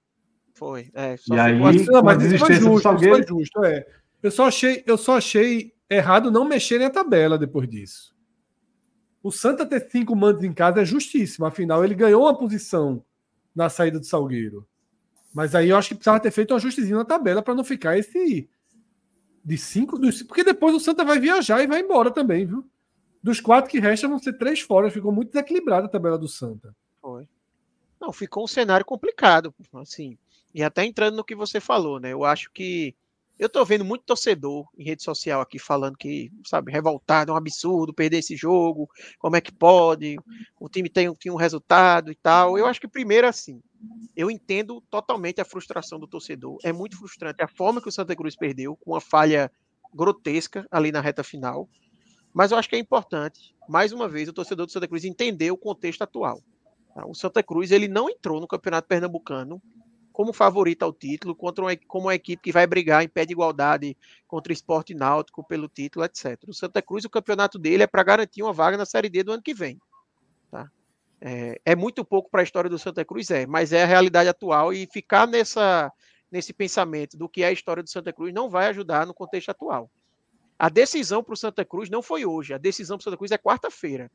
Foi. 0.54 0.88
É, 0.94 1.16
e 1.28 1.36
aí, 1.36 1.58
não, 1.58 2.00
mas 2.00 2.22
isso 2.22 2.38
foi 2.38 2.54
justo, 2.54 2.80
Salgueiro... 2.80 3.16
foi 3.16 3.26
justo, 3.26 3.64
é. 3.64 3.84
Eu 4.22 4.30
só 4.30 4.46
achei, 4.46 4.84
eu 4.86 4.96
só 4.96 5.16
achei 5.16 5.72
errado 5.90 6.30
não 6.30 6.44
mexer 6.44 6.78
na 6.78 6.90
tabela 6.90 7.36
depois 7.36 7.68
disso. 7.68 8.14
O 9.24 9.32
Santa 9.32 9.66
ter 9.66 9.90
cinco 9.90 10.14
mandos 10.14 10.44
em 10.44 10.52
casa 10.52 10.82
é 10.82 10.84
justíssimo. 10.84 11.44
Afinal, 11.44 11.84
ele 11.84 11.96
ganhou 11.96 12.22
uma 12.22 12.38
posição 12.38 13.02
na 13.52 13.68
saída 13.68 13.98
do 13.98 14.06
Salgueiro. 14.06 14.64
Mas 15.34 15.56
aí 15.56 15.70
eu 15.70 15.76
acho 15.76 15.88
que 15.88 15.96
precisava 15.96 16.20
ter 16.20 16.30
feito 16.30 16.54
um 16.54 16.56
ajustezinho 16.56 16.98
na 16.98 17.04
tabela 17.04 17.42
para 17.42 17.54
não 17.54 17.64
ficar 17.64 17.98
esse 17.98 18.48
de 19.46 19.56
cinco, 19.56 19.96
dos, 19.96 20.24
porque 20.24 20.42
depois 20.42 20.74
o 20.74 20.80
Santa 20.80 21.04
vai 21.04 21.20
viajar 21.20 21.62
e 21.62 21.68
vai 21.68 21.78
embora 21.80 22.10
também, 22.10 22.44
viu? 22.44 22.68
Dos 23.22 23.40
quatro 23.40 23.70
que 23.70 23.78
restam 23.78 24.10
vão 24.10 24.18
ser 24.18 24.32
três 24.32 24.60
fora. 24.60 24.90
Ficou 24.90 25.12
muito 25.12 25.30
desequilibrada 25.30 25.86
a 25.86 25.88
tabela 25.88 26.18
do 26.18 26.26
Santa. 26.26 26.74
Foi. 27.00 27.28
Não, 28.00 28.12
ficou 28.12 28.42
um 28.42 28.48
cenário 28.48 28.84
complicado, 28.84 29.54
assim. 29.74 30.18
E 30.52 30.64
até 30.64 30.84
entrando 30.84 31.16
no 31.16 31.24
que 31.24 31.36
você 31.36 31.60
falou, 31.60 32.00
né? 32.00 32.12
Eu 32.12 32.24
acho 32.24 32.50
que 32.50 32.92
eu 33.38 33.48
tô 33.48 33.64
vendo 33.64 33.84
muito 33.84 34.04
torcedor 34.04 34.66
em 34.78 34.84
rede 34.84 35.02
social 35.02 35.40
aqui 35.40 35.58
falando 35.58 35.96
que, 35.96 36.30
sabe, 36.46 36.72
revoltado, 36.72 37.30
é 37.30 37.34
um 37.34 37.36
absurdo 37.36 37.92
perder 37.92 38.18
esse 38.18 38.34
jogo, 38.34 38.88
como 39.18 39.36
é 39.36 39.40
que 39.40 39.52
pode? 39.52 40.16
O 40.58 40.68
time 40.68 40.88
tem, 40.88 41.12
tem 41.14 41.30
um 41.30 41.36
resultado 41.36 42.10
e 42.10 42.14
tal. 42.14 42.56
Eu 42.56 42.66
acho 42.66 42.80
que 42.80 42.88
primeiro 42.88 43.26
assim, 43.26 43.60
eu 44.16 44.30
entendo 44.30 44.82
totalmente 44.90 45.40
a 45.40 45.44
frustração 45.44 45.98
do 45.98 46.06
torcedor. 46.06 46.58
É 46.64 46.72
muito 46.72 46.96
frustrante 46.96 47.42
a 47.42 47.48
forma 47.48 47.80
que 47.80 47.88
o 47.88 47.92
Santa 47.92 48.16
Cruz 48.16 48.34
perdeu, 48.34 48.76
com 48.76 48.92
uma 48.92 49.00
falha 49.00 49.50
grotesca 49.94 50.66
ali 50.70 50.90
na 50.90 51.00
reta 51.00 51.22
final. 51.22 51.68
Mas 52.32 52.52
eu 52.52 52.58
acho 52.58 52.68
que 52.68 52.76
é 52.76 52.78
importante, 52.78 53.54
mais 53.68 53.92
uma 53.92 54.08
vez, 54.08 54.28
o 54.28 54.32
torcedor 54.32 54.66
do 54.66 54.72
Santa 54.72 54.88
Cruz 54.88 55.04
entender 55.04 55.50
o 55.50 55.56
contexto 55.56 56.02
atual. 56.02 56.42
Tá? 56.94 57.06
O 57.06 57.14
Santa 57.14 57.42
Cruz 57.42 57.70
ele 57.70 57.88
não 57.88 58.08
entrou 58.08 58.40
no 58.40 58.48
Campeonato 58.48 58.88
Pernambucano 58.88 59.60
como 60.16 60.32
favorito 60.32 60.82
ao 60.82 60.94
título, 60.94 61.36
contra 61.36 61.62
uma, 61.62 61.76
como 61.86 62.06
uma 62.06 62.14
equipe 62.14 62.42
que 62.42 62.50
vai 62.50 62.66
brigar 62.66 63.04
em 63.04 63.08
pé 63.08 63.26
de 63.26 63.34
igualdade 63.34 63.94
contra 64.26 64.50
o 64.50 64.54
esporte 64.54 64.94
náutico 64.94 65.44
pelo 65.44 65.68
título, 65.68 66.06
etc. 66.06 66.42
O 66.48 66.54
Santa 66.54 66.80
Cruz, 66.80 67.04
o 67.04 67.10
campeonato 67.10 67.58
dele 67.58 67.82
é 67.82 67.86
para 67.86 68.02
garantir 68.02 68.42
uma 68.42 68.50
vaga 68.50 68.78
na 68.78 68.86
Série 68.86 69.10
D 69.10 69.22
do 69.22 69.32
ano 69.32 69.42
que 69.42 69.52
vem. 69.52 69.78
Tá? 70.50 70.70
É, 71.20 71.60
é 71.66 71.76
muito 71.76 72.02
pouco 72.02 72.30
para 72.30 72.40
a 72.40 72.44
história 72.44 72.70
do 72.70 72.78
Santa 72.78 73.04
Cruz, 73.04 73.30
é, 73.30 73.44
mas 73.46 73.74
é 73.74 73.82
a 73.82 73.86
realidade 73.86 74.26
atual 74.26 74.72
e 74.72 74.88
ficar 74.90 75.26
nessa, 75.26 75.92
nesse 76.32 76.54
pensamento 76.54 77.14
do 77.18 77.28
que 77.28 77.42
é 77.42 77.48
a 77.48 77.52
história 77.52 77.82
do 77.82 77.90
Santa 77.90 78.10
Cruz 78.10 78.32
não 78.32 78.48
vai 78.48 78.68
ajudar 78.68 79.06
no 79.06 79.12
contexto 79.12 79.50
atual. 79.50 79.90
A 80.58 80.70
decisão 80.70 81.22
para 81.22 81.34
o 81.34 81.36
Santa 81.36 81.62
Cruz 81.62 81.90
não 81.90 82.00
foi 82.00 82.24
hoje, 82.24 82.54
a 82.54 82.58
decisão 82.58 82.96
para 82.96 83.02
o 83.02 83.04
Santa 83.04 83.18
Cruz 83.18 83.32
é 83.32 83.36
quarta-feira. 83.36 84.10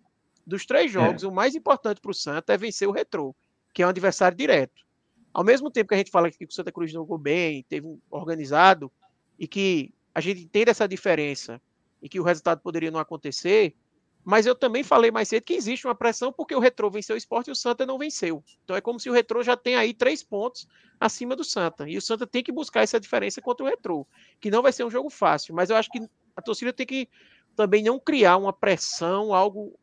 Dos 0.47 0.65
três 0.65 0.89
é. 0.89 0.93
jogos, 0.95 1.23
é. 1.23 1.27
o 1.27 1.31
mais 1.31 1.53
importante 1.53 2.01
para 2.01 2.09
o 2.09 2.15
Santa 2.15 2.53
é 2.53 2.57
vencer 2.57 2.87
o 2.87 2.91
Retrô, 2.91 3.35
que 3.71 3.83
é 3.83 3.85
um 3.85 3.89
adversário 3.89 4.35
direto. 4.35 4.89
Ao 5.33 5.43
mesmo 5.43 5.71
tempo 5.71 5.89
que 5.89 5.95
a 5.95 5.97
gente 5.97 6.11
fala 6.11 6.29
que 6.29 6.45
o 6.45 6.51
Santa 6.51 6.71
Cruz 6.71 6.91
jogou 6.91 7.17
bem, 7.17 7.63
teve 7.63 7.87
um 7.87 7.99
organizado, 8.09 8.91
e 9.39 9.47
que 9.47 9.91
a 10.13 10.21
gente 10.21 10.43
entende 10.43 10.69
essa 10.69 10.87
diferença 10.87 11.59
e 12.01 12.07
que 12.07 12.19
o 12.19 12.23
resultado 12.23 12.61
poderia 12.61 12.91
não 12.91 12.99
acontecer, 12.99 13.75
mas 14.23 14.45
eu 14.45 14.53
também 14.53 14.83
falei 14.83 15.09
mais 15.09 15.27
cedo 15.29 15.43
que 15.43 15.53
existe 15.53 15.87
uma 15.87 15.95
pressão 15.95 16.31
porque 16.31 16.53
o 16.53 16.59
Retrô 16.59 16.91
venceu 16.91 17.15
o 17.15 17.17
esporte 17.17 17.47
e 17.47 17.51
o 17.51 17.55
Santa 17.55 17.85
não 17.85 17.97
venceu. 17.97 18.43
Então 18.63 18.75
é 18.75 18.81
como 18.81 18.99
se 18.99 19.09
o 19.09 19.13
Retrô 19.13 19.41
já 19.41 19.57
tem 19.57 19.75
aí 19.75 19.93
três 19.93 20.21
pontos 20.21 20.67
acima 20.99 21.35
do 21.35 21.43
Santa. 21.43 21.89
E 21.89 21.97
o 21.97 22.01
Santa 22.01 22.27
tem 22.27 22.43
que 22.43 22.51
buscar 22.51 22.81
essa 22.81 22.99
diferença 22.99 23.41
contra 23.41 23.65
o 23.65 23.67
Retrô, 23.67 24.05
que 24.39 24.51
não 24.51 24.61
vai 24.61 24.71
ser 24.71 24.83
um 24.83 24.91
jogo 24.91 25.09
fácil. 25.09 25.55
Mas 25.55 25.71
eu 25.71 25.75
acho 25.75 25.89
que 25.89 26.07
a 26.35 26.41
torcida 26.41 26.71
tem 26.71 26.85
que 26.85 27.09
também 27.55 27.83
não 27.83 27.99
criar 27.99 28.37
uma 28.37 28.53
pressão, 28.53 29.33
algo 29.33 29.77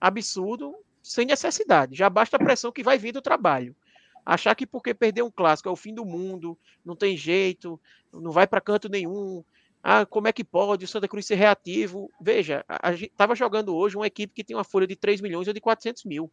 absurdo, 0.00 0.74
sem 1.02 1.26
necessidade. 1.26 1.94
Já 1.94 2.08
basta 2.08 2.36
a 2.36 2.40
pressão 2.40 2.72
que 2.72 2.82
vai 2.82 2.96
vir 2.96 3.12
do 3.12 3.20
trabalho. 3.20 3.76
Achar 4.24 4.54
que 4.54 4.66
porque 4.66 4.94
perder 4.94 5.22
um 5.22 5.30
clássico 5.30 5.68
é 5.68 5.72
o 5.72 5.76
fim 5.76 5.92
do 5.92 6.04
mundo, 6.04 6.56
não 6.84 6.94
tem 6.94 7.16
jeito, 7.16 7.80
não 8.12 8.30
vai 8.30 8.46
para 8.46 8.60
canto 8.60 8.88
nenhum. 8.88 9.42
Ah, 9.82 10.06
como 10.06 10.28
é 10.28 10.32
que 10.32 10.44
pode 10.44 10.84
o 10.84 10.88
Santa 10.88 11.08
Cruz 11.08 11.26
ser 11.26 11.34
reativo? 11.34 12.08
Veja, 12.20 12.64
a 12.68 12.92
gente 12.92 13.10
estava 13.10 13.34
jogando 13.34 13.74
hoje 13.74 13.96
uma 13.96 14.06
equipe 14.06 14.32
que 14.32 14.44
tem 14.44 14.56
uma 14.56 14.62
folha 14.62 14.86
de 14.86 14.94
3 14.94 15.20
milhões 15.20 15.48
ou 15.48 15.54
de 15.54 15.60
400 15.60 16.04
mil. 16.04 16.30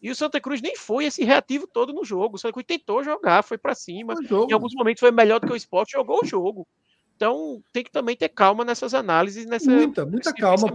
E 0.00 0.10
o 0.10 0.14
Santa 0.14 0.40
Cruz 0.40 0.60
nem 0.60 0.76
foi 0.76 1.04
esse 1.04 1.24
reativo 1.24 1.66
todo 1.66 1.92
no 1.92 2.04
jogo. 2.04 2.36
O 2.36 2.38
Santa 2.38 2.52
Cruz 2.52 2.66
tentou 2.66 3.02
jogar, 3.02 3.42
foi 3.42 3.58
para 3.58 3.74
cima. 3.74 4.14
Em 4.48 4.52
alguns 4.52 4.74
momentos 4.74 5.00
foi 5.00 5.10
melhor 5.10 5.40
do 5.40 5.46
que 5.48 5.52
o 5.52 5.56
esporte, 5.56 5.92
jogou 5.92 6.20
o 6.22 6.26
jogo. 6.26 6.66
Então 7.16 7.62
tem 7.72 7.82
que 7.82 7.90
também 7.90 8.16
ter 8.16 8.28
calma 8.28 8.64
nessas 8.64 8.94
análises. 8.94 9.46
Nessa, 9.46 9.70
muita, 9.70 10.06
muita 10.06 10.32
calma. 10.32 10.68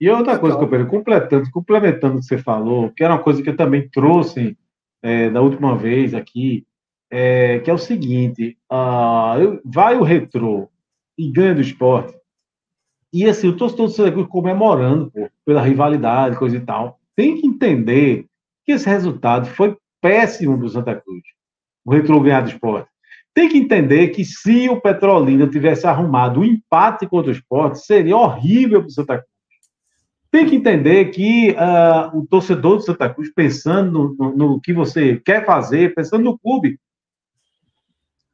E 0.00 0.10
outra 0.10 0.38
coisa, 0.38 0.56
companheiro, 0.56 0.90
completando, 0.90 1.50
complementando 1.50 2.16
o 2.16 2.20
que 2.20 2.26
você 2.26 2.38
falou, 2.38 2.90
que 2.90 3.04
era 3.04 3.14
uma 3.14 3.22
coisa 3.22 3.42
que 3.42 3.50
eu 3.50 3.56
também 3.56 3.88
trouxe 3.88 4.56
é, 5.02 5.28
da 5.28 5.40
última 5.40 5.76
vez 5.76 6.14
aqui, 6.14 6.64
é, 7.10 7.58
que 7.58 7.70
é 7.70 7.74
o 7.74 7.78
seguinte: 7.78 8.56
uh, 8.70 9.60
vai 9.64 9.96
o 9.96 10.02
retrô 10.02 10.68
e 11.18 11.30
ganha 11.30 11.54
do 11.54 11.60
esporte, 11.60 12.14
e 13.12 13.28
assim, 13.28 13.48
o 13.48 13.56
torcedor 13.56 13.88
do 13.88 13.92
Santa 13.92 14.12
Cruz 14.12 14.26
comemorando 14.28 15.10
pô, 15.10 15.28
pela 15.44 15.60
rivalidade, 15.60 16.38
coisa 16.38 16.56
e 16.56 16.60
tal, 16.60 16.98
tem 17.14 17.38
que 17.38 17.46
entender 17.46 18.26
que 18.64 18.72
esse 18.72 18.88
resultado 18.88 19.46
foi 19.46 19.76
péssimo 20.00 20.56
para 20.56 20.66
o 20.66 20.70
Santa 20.70 20.94
Cruz, 20.94 21.22
o 21.84 21.92
retrô 21.92 22.20
ganhar 22.20 22.40
do 22.40 22.48
esporte. 22.48 22.88
Tem 23.34 23.48
que 23.48 23.58
entender 23.58 24.08
que 24.08 24.24
se 24.24 24.68
o 24.68 24.80
Petrolina 24.80 25.46
tivesse 25.46 25.86
arrumado 25.86 26.40
o 26.40 26.42
um 26.42 26.46
empate 26.46 27.06
contra 27.06 27.30
o 27.30 27.34
esporte, 27.34 27.84
seria 27.84 28.16
horrível 28.16 28.80
para 28.80 28.88
o 28.88 28.92
Santa 28.92 29.14
Cruz. 29.18 29.31
Tem 30.32 30.46
que 30.46 30.56
entender 30.56 31.10
que 31.10 31.50
uh, 31.50 32.18
o 32.18 32.26
torcedor 32.26 32.76
do 32.76 32.82
Santa 32.82 33.12
Cruz, 33.12 33.30
pensando 33.34 34.16
no, 34.18 34.34
no, 34.34 34.60
que 34.62 34.72
você 34.72 35.18
quer 35.18 35.44
fazer, 35.44 35.94
pensando 35.94 36.24
no 36.24 36.38
clube, 36.38 36.80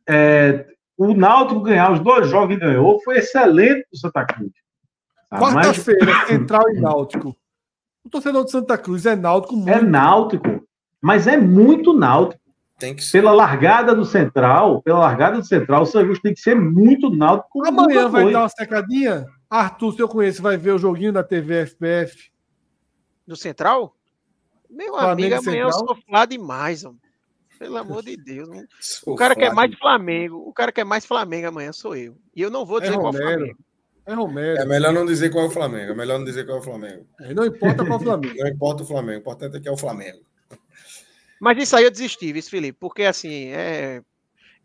é, 0.08 0.64
o 0.96 1.12
Náutico 1.12 1.60
ganhar 1.60 1.90
os 1.92 1.98
dois 1.98 2.28
jogos 2.28 2.54
que 2.54 2.60
ganhou 2.60 3.02
foi 3.02 3.18
excelente 3.18 3.84
para 3.90 3.96
o 3.96 3.98
Santa 3.98 4.24
Cruz. 4.26 4.52
Quarta-feira, 5.28 6.06
mas... 6.06 6.28
Central 6.30 6.70
e 6.70 6.80
Náutico. 6.80 7.36
O 8.04 8.08
torcedor 8.08 8.44
do 8.44 8.50
Santa 8.50 8.78
Cruz 8.78 9.04
é 9.04 9.16
Náutico 9.16 9.56
muito. 9.56 9.68
É 9.68 9.82
Náutico, 9.82 10.64
mas 11.02 11.26
é 11.26 11.36
muito 11.36 11.92
Náutico. 11.92 12.40
Tem 12.78 12.94
que 12.94 13.02
ser. 13.02 13.18
Pela 13.18 13.32
largada 13.32 13.92
do 13.92 14.04
Central, 14.04 14.80
pela 14.82 15.00
largada 15.00 15.38
do 15.38 15.44
Central, 15.44 15.82
o 15.82 15.86
Santa 15.86 16.04
Cruz 16.04 16.20
tem 16.20 16.32
que 16.32 16.40
ser 16.40 16.54
muito 16.54 17.10
Náutico. 17.10 17.66
Amanhã 17.66 18.08
vai 18.08 18.30
dar 18.30 18.42
uma 18.42 18.48
secadinha? 18.48 19.26
Arthur, 19.50 19.94
se 19.94 20.02
eu 20.02 20.08
conheço, 20.08 20.42
vai 20.42 20.56
ver 20.56 20.72
o 20.72 20.78
joguinho 20.78 21.12
da 21.12 21.22
TV 21.22 21.66
FPF. 21.66 22.30
Do 23.26 23.36
Central? 23.36 23.96
Meu 24.68 24.94
Flamengo 24.94 25.10
amigo, 25.10 25.34
amanhã 25.36 25.40
Central? 25.40 25.68
eu 25.68 25.72
sou 25.72 25.96
flá 26.06 26.26
demais, 26.26 26.84
homem. 26.84 27.00
Pelo 27.58 27.76
amor 27.76 28.04
de 28.04 28.16
Deus. 28.16 28.48
O 29.04 29.16
cara 29.16 29.34
quer 29.34 29.52
mais 29.52 29.74
Flamengo. 29.76 30.36
O 30.46 30.52
cara 30.52 30.70
quer 30.70 30.84
mais 30.84 31.04
Flamengo 31.04 31.48
amanhã 31.48 31.72
sou 31.72 31.96
eu. 31.96 32.16
E 32.34 32.40
eu 32.40 32.50
não 32.50 32.64
vou 32.64 32.78
é 32.78 32.82
dizer 32.82 32.94
é 32.94 32.98
qual 32.98 33.12
Flamengo. 33.12 33.56
É 34.06 34.14
Romero. 34.14 34.62
É 34.62 34.64
melhor 34.64 34.92
não 34.92 35.04
dizer 35.04 35.30
qual 35.30 35.44
é 35.44 35.48
o 35.48 35.50
Flamengo. 35.50 35.92
É 35.92 35.94
melhor 35.94 36.18
não 36.18 36.24
dizer 36.24 36.46
qual 36.46 36.58
é 36.58 36.60
o 36.60 36.64
Flamengo. 36.64 37.06
É, 37.20 37.34
não 37.34 37.44
importa 37.44 37.84
qual 37.84 37.98
é 37.98 38.02
o 38.02 38.04
Flamengo. 38.04 38.34
não 38.38 38.48
importa 38.48 38.82
o 38.82 38.86
Flamengo. 38.86 39.18
O 39.18 39.20
importante 39.20 39.56
é 39.56 39.60
que 39.60 39.68
é 39.68 39.72
o 39.72 39.76
Flamengo. 39.76 40.20
Mas 41.40 41.58
isso 41.58 41.76
aí 41.76 41.84
eu 41.84 41.90
desisti, 41.90 42.32
viu, 42.32 42.42
Felipe? 42.42 42.78
Porque 42.80 43.02
assim, 43.02 43.48
é, 43.48 44.02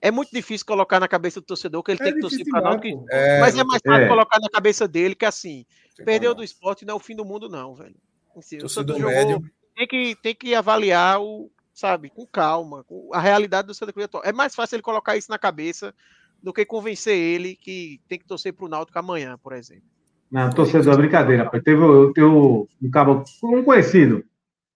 é 0.04 0.12
muito 0.12 0.32
difícil 0.34 0.68
colocar 0.68 1.00
na 1.00 1.08
cabeça 1.08 1.40
do 1.40 1.46
torcedor 1.46 1.82
que 1.82 1.92
ele 1.92 2.02
é 2.02 2.04
tem 2.04 2.16
que 2.16 2.20
torcer 2.20 2.46
para 2.46 2.60
não. 2.60 2.78
Que... 2.78 2.94
É, 3.10 3.40
mas 3.40 3.58
é 3.58 3.64
mais 3.64 3.82
fácil 3.82 4.04
é. 4.04 4.08
colocar 4.10 4.38
na 4.38 4.50
cabeça 4.50 4.86
dele 4.86 5.16
que 5.16 5.24
assim, 5.24 5.66
perdeu 6.04 6.36
do 6.36 6.44
esporte 6.44 6.86
não 6.86 6.96
é 6.96 6.98
o 6.98 7.00
fim 7.00 7.16
do 7.16 7.24
mundo, 7.24 7.48
não, 7.48 7.74
velho. 7.74 7.96
Assim, 8.36 8.58
o 8.58 8.68
Santos 8.68 8.98
jogou, 8.98 9.42
tem 9.74 9.88
que, 9.88 10.16
tem 10.22 10.36
que 10.36 10.54
avaliar 10.54 11.22
o, 11.22 11.50
sabe, 11.74 12.10
com 12.10 12.28
calma, 12.28 12.84
com 12.84 13.12
a 13.14 13.22
realidade 13.22 13.66
do 13.66 13.74
Santa 13.74 13.94
Cruz 13.94 14.04
atual. 14.04 14.24
É 14.26 14.34
mais 14.34 14.54
fácil 14.54 14.76
ele 14.76 14.84
colocar 14.84 15.16
isso 15.16 15.32
na 15.32 15.40
cabeça 15.40 15.96
do 16.42 16.52
que 16.52 16.66
convencer 16.66 17.18
ele 17.18 17.56
que 17.56 18.02
tem 18.10 18.20
que 18.20 18.28
torcer 18.28 18.52
para 18.52 18.66
o 18.66 18.70
Náutico 18.70 19.00
amanhã, 19.00 19.40
por 19.42 19.54
exemplo. 19.54 19.86
Não, 20.30 20.50
torcedor, 20.50 20.96
é 20.96 20.98
brincadeira. 20.98 21.44
Rapaz. 21.46 21.64
Teve 21.64 21.82
eu, 22.18 22.68
um 22.82 22.92
cabo, 22.92 23.24
um 23.42 23.64
conhecido. 23.64 24.26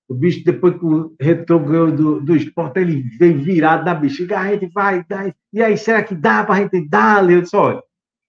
O 0.09 0.13
bicho, 0.13 0.43
depois 0.45 0.77
que 0.77 0.85
o 0.85 1.13
retrô 1.19 1.59
ganhou 1.59 1.91
do, 1.91 2.21
do 2.21 2.35
esporte, 2.35 2.79
ele 2.79 3.01
veio 3.19 3.41
virado 3.41 3.83
da 3.83 3.93
bexiga. 3.93 4.39
A 4.39 4.53
gente 4.53 4.67
vai, 4.67 5.03
dá, 5.07 5.33
e 5.51 5.61
aí, 5.61 5.77
será 5.77 6.01
que 6.01 6.15
dá 6.15 6.45
para 6.45 6.55
a 6.55 6.57
gente 6.59 6.87
dar? 6.87 7.29
Eu 7.29 7.41
disse, 7.41 7.55
olha, 7.55 7.83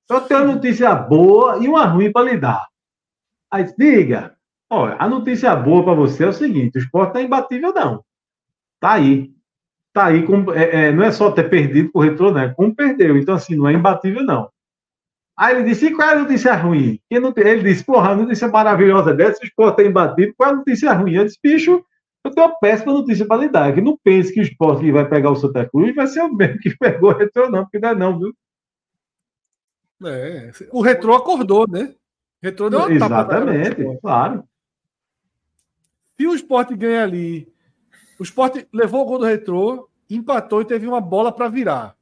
só 0.06 0.20
tem 0.20 0.36
uma 0.36 0.54
notícia 0.54 0.94
boa 0.94 1.58
e 1.62 1.68
uma 1.68 1.84
ruim 1.84 2.10
para 2.10 2.30
lhe 2.30 2.36
dar. 2.36 2.66
Aí, 3.50 3.64
diga, 3.78 4.34
olha, 4.68 4.96
a 4.98 5.08
notícia 5.08 5.54
boa 5.54 5.84
para 5.84 5.94
você 5.94 6.24
é 6.24 6.28
o 6.28 6.32
seguinte: 6.32 6.78
o 6.78 6.80
esporte 6.80 7.14
não 7.14 7.20
é 7.20 7.24
imbatível, 7.24 7.72
não. 7.72 8.04
Tá 8.80 8.92
aí. 8.94 9.30
Tá 9.92 10.06
aí. 10.06 10.24
Com, 10.24 10.52
é, 10.52 10.88
é, 10.88 10.92
não 10.92 11.04
é 11.04 11.12
só 11.12 11.30
ter 11.30 11.48
perdido 11.48 11.90
por 11.90 12.00
retrô, 12.00 12.32
né? 12.32 12.52
Como 12.56 12.74
perdeu. 12.74 13.16
Então, 13.16 13.34
assim, 13.34 13.54
não 13.56 13.68
é 13.68 13.72
imbatível, 13.72 14.24
não. 14.24 14.50
Aí 15.38 15.54
ele 15.54 15.68
disse: 15.68 15.86
e 15.86 15.94
qual 15.94 16.08
é 16.08 16.12
a 16.12 16.18
notícia 16.18 16.54
ruim? 16.54 17.00
Ele 17.08 17.62
disse: 17.62 17.84
porra, 17.84 18.10
a 18.10 18.16
notícia 18.16 18.48
maravilhosa 18.48 19.14
dessa, 19.14 19.40
o 19.40 19.46
esporte 19.46 19.82
é 19.82 19.86
imbatível. 19.86 20.34
Qual 20.36 20.50
é 20.50 20.52
a 20.52 20.56
notícia 20.56 20.92
ruim? 20.92 21.14
Eu 21.14 21.24
disse: 21.24 21.38
bicho, 21.42 21.84
eu 22.24 22.30
tenho 22.30 22.46
uma 22.46 22.58
péssima 22.58 22.92
notícia 22.92 23.24
para 23.26 23.40
lhe 23.40 23.48
dar. 23.48 23.72
Que 23.72 23.80
não 23.80 23.96
pense 24.02 24.32
que 24.32 24.40
o 24.40 24.42
esporte 24.42 24.84
que 24.84 24.92
vai 24.92 25.08
pegar 25.08 25.30
o 25.30 25.36
Santa 25.36 25.68
Cruz 25.68 25.94
vai 25.94 26.06
ser 26.06 26.22
o 26.22 26.34
mesmo 26.34 26.58
que 26.58 26.74
pegou 26.78 27.10
o 27.10 27.16
retrô, 27.16 27.48
não, 27.48 27.62
porque 27.62 27.78
não 27.78 27.88
é, 27.88 27.94
não, 27.94 28.18
viu? 28.18 28.34
É, 30.04 30.50
o 30.72 30.80
retrô 30.80 31.14
acordou, 31.14 31.66
né? 31.68 31.94
O 32.42 32.46
retrô 32.46 32.70
deu 32.70 32.80
uma 32.80 32.90
Exatamente, 32.90 33.98
claro. 34.00 34.44
Se 36.16 36.26
o 36.26 36.34
esporte 36.34 36.74
ganha 36.74 37.04
ali 37.04 37.52
o 38.18 38.24
Sport 38.24 38.64
levou 38.72 39.02
o 39.02 39.04
gol 39.04 39.18
do 39.18 39.24
retrô, 39.24 39.88
empatou 40.10 40.60
e 40.60 40.64
teve 40.64 40.86
uma 40.88 41.00
bola 41.00 41.30
para 41.30 41.48
virar. 41.48 41.96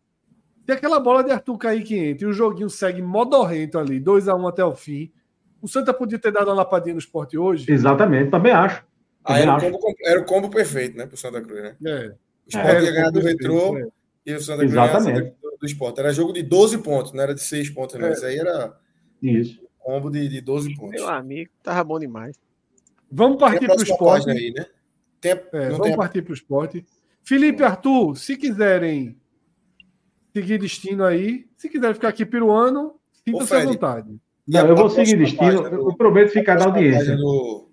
Se 0.67 0.73
aquela 0.73 0.99
bola 0.99 1.23
de 1.23 1.31
Arthur 1.31 1.57
cair 1.59 1.85
que 1.85 1.97
entra 1.97 2.27
e 2.27 2.31
o 2.31 2.33
joguinho 2.33 2.69
segue 2.69 3.01
modorrento 3.01 3.79
ali, 3.79 4.01
2 4.01 4.27
a 4.27 4.35
1 4.35 4.43
um 4.43 4.49
até 4.49 4.65
o 4.65 4.75
fim, 4.75 5.13
o 5.63 5.69
Santa 5.69 5.95
podia 5.95 6.19
ter 6.19 6.33
dado 6.33 6.49
uma 6.49 6.55
lapadinha 6.55 6.93
no 6.93 6.99
esporte 6.99 7.39
hoje? 7.39 7.71
Exatamente, 7.71 8.33
também 8.33 8.51
acho. 8.51 8.85
Ah, 9.25 9.39
era, 9.39 9.57
O 9.57 9.79
combo, 9.79 9.97
era, 10.05 10.21
o 10.21 10.25
combo, 10.25 10.51
perfeito, 10.51 10.99
né, 10.99 11.07
pro 11.07 11.17
Santa 11.17 11.41
Cruz, 11.41 11.63
né? 11.63 11.77
É. 11.87 12.09
O 12.09 12.49
Sport 12.49 12.67
é, 12.67 12.83
ia 12.83 12.93
ganhar 12.93 13.11
do 13.11 13.21
retrô 13.21 13.79
é. 13.79 13.87
e 14.27 14.35
o 14.35 14.41
Santa 14.41 14.59
Cruz 14.59 14.73
Exatamente. 14.73 15.19
ia 15.19 15.35
do, 15.41 15.57
do 15.61 15.67
Sport. 15.67 15.99
Era 15.99 16.13
jogo 16.13 16.33
de 16.33 16.43
12 16.43 16.79
pontos, 16.79 17.13
não 17.13 17.23
era 17.23 17.35
de 17.35 17.43
6 17.43 17.71
pontos, 17.71 17.95
não. 18.01 18.09
É. 18.09 18.13
Isso 18.13 18.27
aí 18.27 18.37
era 18.37 18.77
Isso. 19.23 19.61
combo 19.79 20.11
de, 20.11 20.29
de 20.29 20.41
12 20.41 20.75
pontos. 20.75 21.01
Meu 21.01 21.09
amigo, 21.09 21.51
tava 21.63 21.85
bom 21.85 22.01
demais. 22.01 22.37
Vamos 23.09 23.39
partir 23.39 23.67
para 23.67 23.79
o 23.79 23.83
esporte. 23.83 24.31
Aí, 24.31 24.53
né? 24.53 24.67
Tem, 25.21 25.31
é, 25.31 25.69
vamos 25.71 25.87
tem... 25.87 25.97
partir 25.97 26.23
para 26.23 26.33
o 26.33 26.35
esporte. 26.35 26.85
Felipe 27.23 27.63
Arthur, 27.63 28.17
se 28.17 28.37
quiserem 28.37 29.17
seguir 30.37 30.59
destino 30.59 31.03
aí, 31.03 31.47
se 31.57 31.67
quiserem 31.67 31.95
ficar 31.95 32.09
aqui 32.09 32.27
peruano, 32.27 32.97
sinta-se 33.25 33.55
à 33.55 33.65
vontade. 33.65 34.21
Não, 34.47 34.67
eu 34.67 34.77
vou 34.77 34.91
seguir 34.91 35.17
destino, 35.17 35.71
do, 35.71 35.91
eu 35.91 35.97
prometo 35.97 36.31
ficar 36.31 36.59
na 36.59 36.67
audiência. 36.67 37.17
Do... 37.17 37.71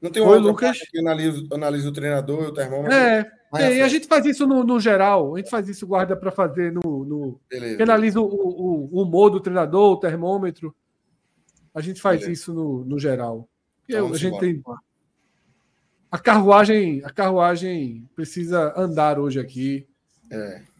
Não 0.00 0.10
tem 0.10 0.22
um 0.22 0.28
Oi, 0.28 0.38
Lucas? 0.38 0.78
que 0.90 0.98
analisa, 0.98 1.46
analisa 1.52 1.88
o 1.88 1.92
treinador 1.92 2.44
e 2.44 2.46
o 2.46 2.52
termômetro? 2.52 2.96
É, 2.96 3.30
tem, 3.54 3.82
a 3.82 3.88
gente 3.88 4.06
faz 4.06 4.24
isso 4.24 4.46
no, 4.46 4.64
no, 4.64 4.80
geral, 4.80 5.34
a 5.34 5.38
gente 5.38 5.50
faz 5.50 5.68
isso, 5.68 5.86
guarda 5.86 6.16
para 6.16 6.30
fazer 6.30 6.72
no. 6.72 7.04
no 7.04 7.40
Beleza. 7.48 7.82
analisa 7.82 8.20
o, 8.20 8.24
o, 8.24 8.88
o, 8.90 9.02
humor 9.02 9.28
do 9.28 9.40
treinador, 9.40 9.92
o 9.92 10.00
termômetro. 10.00 10.74
A 11.74 11.82
gente 11.82 12.00
faz 12.00 12.20
Beleza. 12.20 12.40
isso 12.40 12.54
no, 12.54 12.84
no 12.86 12.98
geral. 12.98 13.46
Então, 13.86 14.12
a 14.12 14.16
gente 14.16 14.38
tem 14.40 14.62
a 16.10 16.18
carruagem, 16.18 17.02
a 17.04 17.10
carruagem 17.10 18.08
precisa 18.14 18.72
andar 18.76 19.18
hoje 19.18 19.38
aqui. 19.38 19.86
É. 20.30 20.75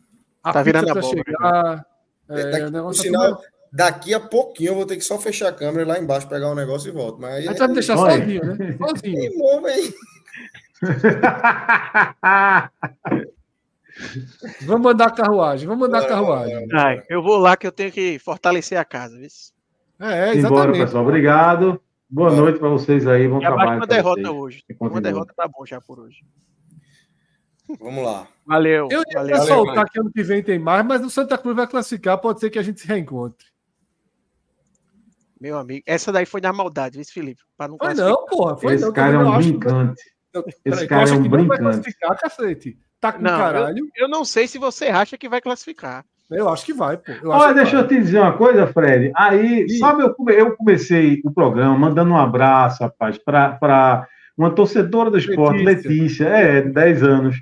A 0.47 0.53
tá 0.53 0.63
virando 0.63 0.97
a 0.97 1.03
chegar. 1.03 1.85
É, 2.29 2.41
é, 2.41 2.51
daqui, 2.51 2.71
tá 2.71 2.93
sinal, 2.93 3.43
daqui 3.73 4.15
a 4.15 4.21
pouquinho 4.21 4.71
eu 4.71 4.75
vou 4.77 4.87
ter 4.87 4.95
que 4.97 5.03
só 5.03 5.19
fechar 5.19 5.49
a 5.49 5.53
câmera 5.53 5.85
lá 5.89 5.99
embaixo, 5.99 6.29
pegar 6.29 6.49
o 6.49 6.53
um 6.53 6.55
negócio 6.55 6.89
e 6.89 6.93
volto. 6.93 7.21
Mas 7.21 7.35
aí, 7.35 7.49
aí 7.49 7.55
vai 7.57 7.67
me 7.67 7.75
deixar 7.75 7.97
sozinho, 7.97 8.45
né? 8.45 8.77
Sozinho. 8.79 9.21
Que 9.33 9.39
bom, 9.39 9.63
Vamos 14.67 14.83
mandar 14.83 15.07
a 15.07 15.11
carruagem, 15.11 15.67
vamos 15.67 15.89
mandar 15.89 16.05
a 16.05 16.07
carruagem. 16.07 16.69
Ai, 16.75 17.03
eu 17.09 17.23
vou 17.23 17.39
lá 17.39 17.57
que 17.57 17.67
eu 17.67 17.73
tenho 17.73 17.91
que 17.91 18.21
fortalecer 18.21 18.79
a 18.79 18.85
casa. 18.85 19.17
Viu? 19.19 19.27
É, 19.99 20.35
exatamente. 20.35 20.45
Embora, 20.45 20.73
pessoal. 20.73 21.03
Obrigado. 21.03 21.81
Boa 22.09 22.31
noite 22.31 22.61
para 22.61 22.69
vocês 22.69 23.05
aí. 23.07 23.27
Bom 23.27 23.41
trabalho. 23.41 23.79
uma 23.79 23.87
derrota 23.87 24.21
vocês. 24.21 24.35
hoje. 24.35 24.65
Uma 24.79 25.01
derrota 25.01 25.33
tá 25.35 25.49
bom 25.49 25.67
já 25.67 25.81
por 25.81 25.99
hoje. 25.99 26.23
Vamos 27.81 28.05
lá. 28.05 28.29
Valeu. 28.47 28.89
Eu 28.91 29.01
ia 29.01 29.19
valeu, 29.19 29.37
soltar 29.39 29.75
valeu, 29.75 29.91
que 29.91 30.01
ano 30.01 30.13
que 30.13 30.23
vem 30.23 30.43
tem 30.43 30.59
mais, 30.59 30.85
mas 30.87 31.05
o 31.05 31.11
Santa 31.11 31.37
Cruz 31.37 31.57
vai 31.57 31.67
classificar, 31.67 32.19
pode 32.19 32.41
ser 32.41 32.51
que 32.51 32.59
a 32.59 32.63
gente 32.63 32.81
se 32.81 32.87
reencontre. 32.87 33.47
Meu 35.41 35.59
amigo, 35.59 35.83
essa 35.87 36.11
daí 36.11 36.25
foi 36.25 36.41
na 36.41 36.53
maldade, 36.53 36.97
viu, 36.97 37.05
Felipe? 37.05 37.43
Para 37.57 37.69
não 37.69 37.77
foi 37.77 37.95
não, 37.95 38.27
porra. 38.27 38.57
Foi 38.57 38.75
Esse 38.75 38.85
não, 38.85 38.93
cara 38.93 39.15
é 39.15 39.19
um 39.19 39.37
brincante. 39.37 40.03
Esse 40.65 40.87
cara 40.87 41.11
é 41.11 41.13
um 41.13 41.29
brincante. 41.29 41.95
cacete. 42.21 42.79
Tá 43.01 43.13
com 43.13 43.23
não, 43.23 43.39
caralho. 43.39 43.79
Eu, 43.79 44.05
eu, 44.05 44.09
não 44.09 44.25
sei 44.25 44.49
se 44.49 44.59
você 44.59 44.87
acha 44.87 45.19
que 45.19 45.29
vai 45.29 45.41
classificar. 45.41 46.05
Eu 46.31 46.49
acho 46.49 46.65
que 46.65 46.73
vai, 46.73 46.97
pô. 46.97 47.13
Eu 47.13 47.31
Olha, 47.31 47.55
deixa 47.55 47.73
vai. 47.73 47.83
eu 47.83 47.89
te 47.89 47.99
dizer 47.99 48.19
uma 48.19 48.37
coisa, 48.37 48.67
Fred. 48.67 49.13
Aí, 49.15 49.65
e... 49.65 49.79
sabe, 49.79 50.03
eu, 50.03 50.15
eu 50.31 50.57
comecei 50.57 51.21
o 51.25 51.31
programa 51.31 51.79
mandando 51.79 52.11
um 52.11 52.19
abraço, 52.19 52.83
rapaz, 52.83 53.19
para 53.19 54.09
uma 54.37 54.51
torcedora 54.51 55.11
do 55.11 55.19
esporte, 55.19 55.63
Letícia. 55.63 55.91
Letícia, 55.91 56.25
é, 56.25 56.61
de 56.63 56.71
10 56.71 57.03
anos. 57.03 57.37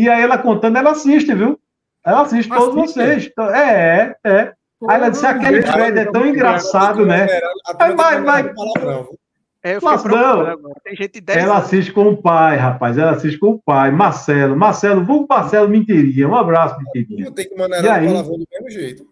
E 0.00 0.08
aí 0.08 0.22
ela 0.22 0.38
contando, 0.38 0.78
ela 0.78 0.92
assiste, 0.92 1.34
viu? 1.34 1.60
Ela 2.02 2.22
assiste, 2.22 2.50
assiste. 2.50 2.70
todos 2.70 2.94
vocês. 2.94 3.30
É, 3.54 3.60
é. 3.60 4.16
é. 4.24 4.52
Aí 4.88 4.96
ela 4.96 5.10
disse: 5.10 5.26
aquele 5.26 5.60
Fred 5.60 5.98
é 5.98 6.06
tão 6.06 6.26
engraçado, 6.26 7.04
né? 7.04 7.26
Aí 7.78 7.94
vai, 7.94 8.22
vai. 8.22 8.50
É, 9.62 9.76
eu 9.76 9.80
Mas 9.82 10.02
não, 10.04 10.72
Tem 10.82 10.96
gente 10.96 11.20
de 11.20 11.32
ela 11.32 11.58
assiste 11.58 11.92
com 11.92 12.08
o 12.08 12.16
pai, 12.16 12.56
rapaz. 12.56 12.96
Ela 12.96 13.10
assiste 13.10 13.38
com 13.38 13.50
o 13.50 13.60
pai, 13.62 13.90
Marcelo. 13.90 14.56
Marcelo, 14.56 15.04
vamos 15.04 15.26
Marcelo 15.28 15.68
Mentirinha. 15.68 16.26
Um 16.26 16.34
abraço, 16.34 16.78
Mentirinha. 16.78 17.26
Eu 17.26 17.32
tenho 17.32 17.50
que 17.50 17.56
mandar 17.58 17.84
ela 17.84 17.98
palavrão 17.98 18.38
do 18.38 18.46
mesmo 18.50 18.70
jeito. 18.70 19.04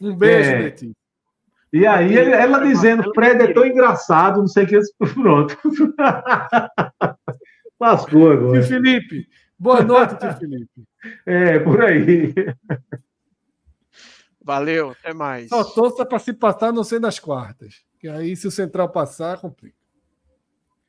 Um 0.00 0.14
beijo, 0.14 0.48
é. 0.48 0.74
E 1.72 1.86
aí 1.88 2.16
ele, 2.16 2.30
ela 2.30 2.60
dizendo, 2.60 3.12
Fred 3.12 3.42
é 3.42 3.52
tão 3.52 3.66
engraçado, 3.66 4.38
não 4.38 4.46
sei 4.46 4.62
o 4.62 4.68
que. 4.68 4.80
Pronto. 5.12 5.58
Lascou 7.80 8.30
agora. 8.30 8.60
Tio 8.60 8.68
Felipe. 8.68 9.26
Boa 9.60 9.82
noite, 9.82 10.16
tio 10.18 10.34
Felipe. 10.38 10.88
É, 11.26 11.58
por 11.58 11.84
aí. 11.84 12.32
Valeu, 14.42 14.92
até 14.92 15.12
mais. 15.12 15.50
Só 15.50 15.62
torça 15.62 16.06
para 16.06 16.18
se 16.18 16.32
passar, 16.32 16.72
não 16.72 16.82
sei 16.82 16.98
nas 16.98 17.18
quartas. 17.18 17.84
Que 17.98 18.08
aí, 18.08 18.34
se 18.34 18.46
o 18.46 18.50
Central 18.50 18.90
passar, 18.90 19.38
complica. 19.38 19.76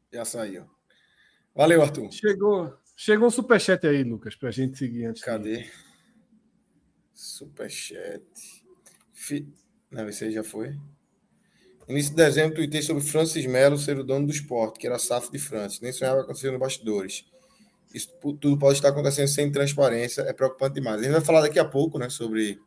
Já 0.09 0.23
saiu. 0.23 0.69
Valeu, 1.53 1.81
Arthur. 1.81 2.09
Chegou, 2.13 2.73
chegou 2.95 3.27
um 3.27 3.31
superchat 3.31 3.85
aí, 3.85 4.05
Lucas, 4.05 4.35
para 4.35 4.47
a 4.47 4.53
gente 4.53 4.77
seguir 4.77 5.03
antes. 5.03 5.21
Cadê? 5.21 5.63
De... 5.63 5.71
Superchat. 7.13 8.23
Fi... 9.11 9.53
Não, 9.91 10.07
esse 10.07 10.23
aí 10.23 10.31
já 10.31 10.45
foi. 10.45 10.79
Início 11.89 12.11
de 12.11 12.15
dezembro, 12.15 12.55
tuitei 12.55 12.81
sobre 12.81 13.03
Francis 13.03 13.45
Melo 13.45 13.77
ser 13.77 13.97
o 13.97 14.03
dono 14.05 14.27
do 14.27 14.31
esporte, 14.31 14.79
que 14.79 14.87
era 14.87 14.97
SAF 14.97 15.29
de 15.29 15.39
Francis. 15.39 15.81
Nem 15.81 15.91
sonhava 15.91 16.21
acontecer 16.21 16.51
no 16.51 16.57
bastidores. 16.57 17.29
Isso 17.93 18.09
tudo 18.19 18.57
pode 18.57 18.75
estar 18.75 18.89
acontecendo 18.89 19.27
sem 19.27 19.51
transparência, 19.51 20.21
é 20.21 20.33
preocupante 20.33 20.75
demais. 20.75 20.99
A 20.99 21.03
gente 21.03 21.11
vai 21.11 21.21
falar 21.21 21.41
daqui 21.41 21.59
a 21.59 21.65
pouco, 21.65 21.99
né, 21.99 22.09
sobre 22.09 22.59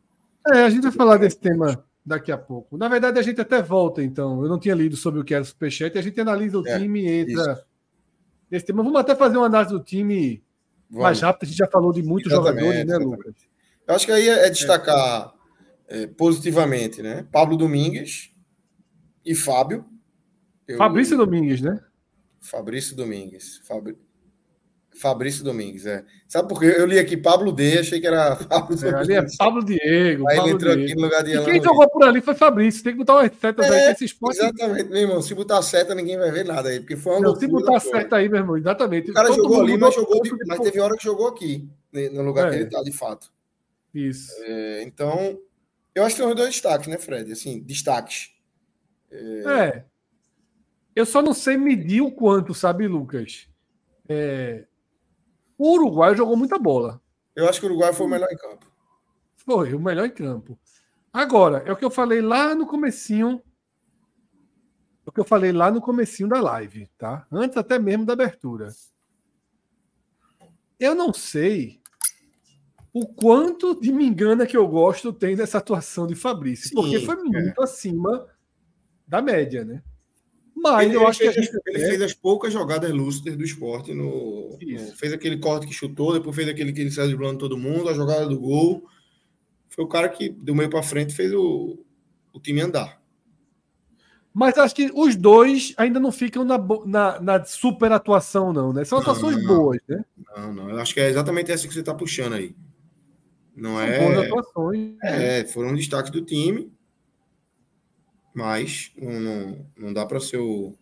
é, 0.47 0.61
a 0.61 0.69
gente 0.69 0.83
vai 0.83 0.91
falar 0.91 1.17
desse 1.17 1.37
tema 1.37 1.83
daqui 2.05 2.31
a 2.31 2.37
pouco. 2.37 2.77
Na 2.77 2.87
verdade, 2.87 3.17
a 3.17 3.21
gente 3.21 3.41
até 3.41 3.61
volta, 3.61 4.03
então. 4.03 4.43
Eu 4.43 4.49
não 4.49 4.59
tinha 4.59 4.75
lido 4.75 4.95
sobre 4.95 5.19
o 5.19 5.23
que 5.23 5.33
era 5.33 5.41
o 5.41 5.45
Superchat. 5.45 5.97
A 5.97 6.01
gente 6.01 6.19
analisa 6.21 6.59
o 6.59 6.67
é, 6.67 6.77
time 6.77 7.01
e 7.01 7.11
entra 7.21 7.65
nesse 8.49 8.65
tema. 8.65 8.83
Vamos 8.83 8.99
até 8.99 9.15
fazer 9.15 9.37
uma 9.37 9.47
análise 9.47 9.73
do 9.73 9.83
time 9.83 10.43
Vamos. 10.87 11.03
mais 11.03 11.19
rápido. 11.19 11.43
A 11.43 11.45
gente 11.47 11.57
já 11.57 11.67
falou 11.67 11.91
de 11.91 12.03
muitos 12.03 12.31
exatamente, 12.31 12.63
jogadores, 12.63 12.85
né, 12.85 12.97
Lucas? 12.97 13.33
Eu 13.87 13.95
acho 13.95 14.05
que 14.05 14.11
aí 14.11 14.29
é, 14.29 14.45
é 14.45 14.49
destacar 14.51 15.33
é. 15.87 16.05
positivamente, 16.05 17.01
né? 17.01 17.25
Pablo 17.31 17.57
Domingues 17.57 18.31
e 19.25 19.33
Fábio. 19.33 19.83
Eu... 20.67 20.77
Fabrício 20.77 21.17
Domingues, 21.17 21.61
né? 21.61 21.79
Fabrício 22.39 22.95
Domingues. 22.95 23.61
Fabrício. 23.67 24.04
Fabrício 24.95 25.43
Domingues, 25.43 25.85
é. 25.85 26.05
Sabe 26.27 26.47
por 26.47 26.59
quê? 26.59 26.73
Eu 26.77 26.85
li 26.85 26.97
aqui 26.97 27.17
Pablo 27.17 27.51
D, 27.51 27.79
achei 27.79 27.99
que 27.99 28.07
era 28.07 28.35
Pablo 28.47 28.75
é, 28.81 28.95
Ali 28.95 29.13
é 29.13 29.25
Pablo 29.37 29.63
Diego. 29.63 30.27
Aí 30.29 30.37
Pablo 30.37 30.49
ele 30.49 30.55
entrou 30.55 30.75
Diego. 30.75 30.85
aqui 30.85 30.95
no 30.95 31.01
lugar 31.01 31.23
de 31.23 31.35
E 31.35 31.45
quem 31.45 31.63
jogou 31.63 31.89
por 31.89 32.03
ali 32.03 32.21
foi 32.21 32.33
Fabrício. 32.33 32.83
Tem 32.83 32.93
que 32.93 32.99
botar 32.99 33.15
uma 33.15 33.29
seta 33.29 33.65
é, 33.65 33.87
aí 33.87 33.91
esse 33.91 34.05
esporte. 34.05 34.37
Exatamente, 34.37 34.89
meu 34.89 35.01
irmão. 35.01 35.21
Se 35.21 35.35
botar 35.35 35.61
seta, 35.61 35.93
ninguém 35.93 36.17
vai 36.17 36.31
ver 36.31 36.45
nada 36.45 36.69
aí. 36.69 36.79
Porque 36.79 36.95
foi 36.95 37.13
uma 37.13 37.21
Não, 37.21 37.35
se 37.35 37.47
botar 37.47 37.79
seta 37.79 38.15
aí, 38.15 38.29
meu 38.29 38.39
irmão, 38.39 38.57
exatamente. 38.57 39.11
O 39.11 39.13
cara 39.13 39.27
Todo 39.27 39.37
jogou 39.37 39.61
ali, 39.61 39.77
mas, 39.77 39.93
jogou 39.93 40.21
de, 40.21 40.31
mas 40.47 40.59
teve 40.59 40.79
hora 40.79 40.95
que 40.97 41.03
jogou 41.03 41.27
aqui, 41.27 41.67
né, 41.91 42.09
no 42.09 42.21
lugar 42.21 42.47
é. 42.47 42.51
que 42.51 42.55
ele 42.55 42.69
tá, 42.69 42.81
de 42.81 42.91
fato. 42.91 43.29
Isso. 43.93 44.31
É, 44.43 44.83
então, 44.83 45.37
eu 45.93 46.03
acho 46.03 46.15
que 46.15 46.21
tem 46.21 46.31
uns 46.31 46.35
dois 46.35 46.49
destaques, 46.49 46.87
né, 46.87 46.97
Fred? 46.97 47.31
Assim, 47.31 47.61
destaques. 47.61 48.31
É... 49.11 49.43
é. 49.47 49.85
Eu 50.95 51.05
só 51.05 51.21
não 51.21 51.33
sei 51.33 51.57
medir 51.57 52.01
o 52.01 52.11
quanto, 52.11 52.53
sabe, 52.53 52.87
Lucas? 52.87 53.49
É, 54.07 54.63
o 55.57 55.73
Uruguai 55.73 56.15
jogou 56.15 56.35
muita 56.35 56.57
bola. 56.57 57.01
Eu 57.35 57.49
acho 57.49 57.59
que 57.59 57.65
o 57.65 57.69
Uruguai 57.69 57.93
foi 57.93 58.05
o 58.05 58.09
melhor 58.09 58.31
em 58.31 58.37
campo. 58.37 58.65
Foi, 59.35 59.73
o 59.73 59.79
melhor 59.79 60.05
em 60.05 60.11
campo. 60.11 60.57
Agora, 61.11 61.63
é 61.65 61.71
o 61.71 61.75
que 61.75 61.85
eu 61.85 61.91
falei 61.91 62.21
lá 62.21 62.55
no 62.55 62.65
comecinho. 62.65 63.41
É 65.05 65.09
o 65.09 65.11
que 65.11 65.19
eu 65.19 65.25
falei 65.25 65.51
lá 65.51 65.71
no 65.71 65.81
comecinho 65.81 66.27
da 66.27 66.41
live, 66.41 66.87
tá? 66.97 67.25
Antes 67.31 67.57
até 67.57 67.77
mesmo 67.77 68.05
da 68.05 68.13
abertura. 68.13 68.69
Eu 70.79 70.95
não 70.95 71.13
sei 71.13 71.79
o 72.91 73.05
quanto 73.07 73.79
de 73.79 73.91
me 73.91 74.05
engana 74.05 74.45
que 74.45 74.55
eu 74.55 74.67
gosto 74.67 75.11
tem 75.11 75.35
dessa 75.35 75.57
atuação 75.57 76.07
de 76.07 76.15
Fabrício, 76.15 76.69
Sim, 76.69 76.75
porque 76.75 76.99
foi 76.99 77.15
muito 77.17 77.61
é. 77.61 77.63
acima 77.63 78.27
da 79.07 79.21
média, 79.21 79.63
né? 79.63 79.83
Mas 80.73 80.87
ele, 80.87 80.95
eu 80.95 81.07
acho 81.07 81.19
que 81.19 81.31
fez, 81.31 81.49
ele 81.67 81.83
é... 81.83 81.87
fez 81.89 82.01
as 82.01 82.13
poucas 82.13 82.51
jogadas 82.51 82.91
lúcidas 82.91 83.37
do 83.37 83.43
esporte. 83.43 83.93
No, 83.93 84.57
no, 84.59 84.95
fez 84.95 85.13
aquele 85.13 85.37
corte 85.37 85.67
que 85.67 85.73
chutou, 85.73 86.13
depois 86.13 86.35
fez 86.35 86.47
aquele 86.47 86.73
que 86.73 86.81
ele 86.81 86.91
saiu 86.91 87.07
driblando 87.07 87.39
todo 87.39 87.57
mundo, 87.57 87.89
a 87.89 87.93
jogada 87.93 88.27
do 88.27 88.39
gol. 88.39 88.83
Foi 89.69 89.83
o 89.83 89.87
cara 89.87 90.09
que, 90.09 90.29
do 90.29 90.55
meio 90.55 90.69
para 90.69 90.81
frente, 90.81 91.13
fez 91.13 91.33
o, 91.33 91.77
o 92.33 92.39
time 92.39 92.61
andar. 92.61 93.01
Mas 94.33 94.57
acho 94.57 94.75
que 94.75 94.91
os 94.93 95.15
dois 95.15 95.73
ainda 95.77 95.99
não 95.99 96.11
ficam 96.11 96.43
na, 96.43 96.57
na, 96.85 97.21
na 97.21 97.45
super 97.45 97.91
atuação, 97.91 98.51
não, 98.51 98.73
né? 98.73 98.83
São 98.83 98.97
atuações 98.97 99.37
não, 99.37 99.47
boas, 99.47 99.79
né? 99.87 100.03
Não, 100.35 100.53
não. 100.53 100.69
Eu 100.69 100.79
acho 100.79 100.93
que 100.93 100.99
é 100.99 101.09
exatamente 101.09 101.51
essa 101.51 101.67
que 101.67 101.73
você 101.73 101.79
está 101.79 101.93
puxando 101.93 102.33
aí. 102.33 102.53
Não 103.55 103.71
São 103.71 103.81
é. 103.81 103.99
Boas 103.99 104.25
atuações. 104.25 104.95
É, 105.03 105.45
foram 105.45 105.73
destaques 105.73 106.11
do 106.11 106.21
time 106.21 106.74
mas 108.35 108.91
não, 109.01 109.65
não, 109.77 109.93
dá 109.93 110.05
para 110.05 110.19
ser 110.19 110.37
o. 110.37 110.75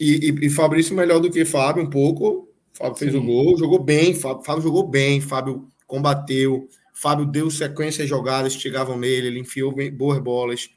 E, 0.00 0.28
e, 0.28 0.46
e, 0.46 0.50
Fabrício 0.50 0.96
melhor 0.96 1.20
do 1.20 1.30
que 1.30 1.44
Fábio 1.44 1.84
um 1.84 1.88
pouco. 1.88 2.48
Fábio 2.72 2.96
fez 2.96 3.12
Sim. 3.12 3.18
o 3.18 3.22
gol, 3.22 3.56
jogou 3.56 3.80
bem. 3.80 4.14
Fábio, 4.16 4.42
Fábio 4.42 4.62
jogou 4.64 4.88
bem. 4.88 5.20
Fábio 5.20 5.68
combateu. 5.86 6.68
Fábio 6.92 7.24
deu 7.24 7.48
sequência 7.52 8.02
de 8.02 8.10
jogadas 8.10 8.56
que 8.56 8.62
chegavam 8.62 8.98
nele. 8.98 9.28
Ele 9.28 9.38
enfiou 9.38 9.72
bem, 9.72 9.92
boas 9.94 10.18
bolas. 10.18 10.68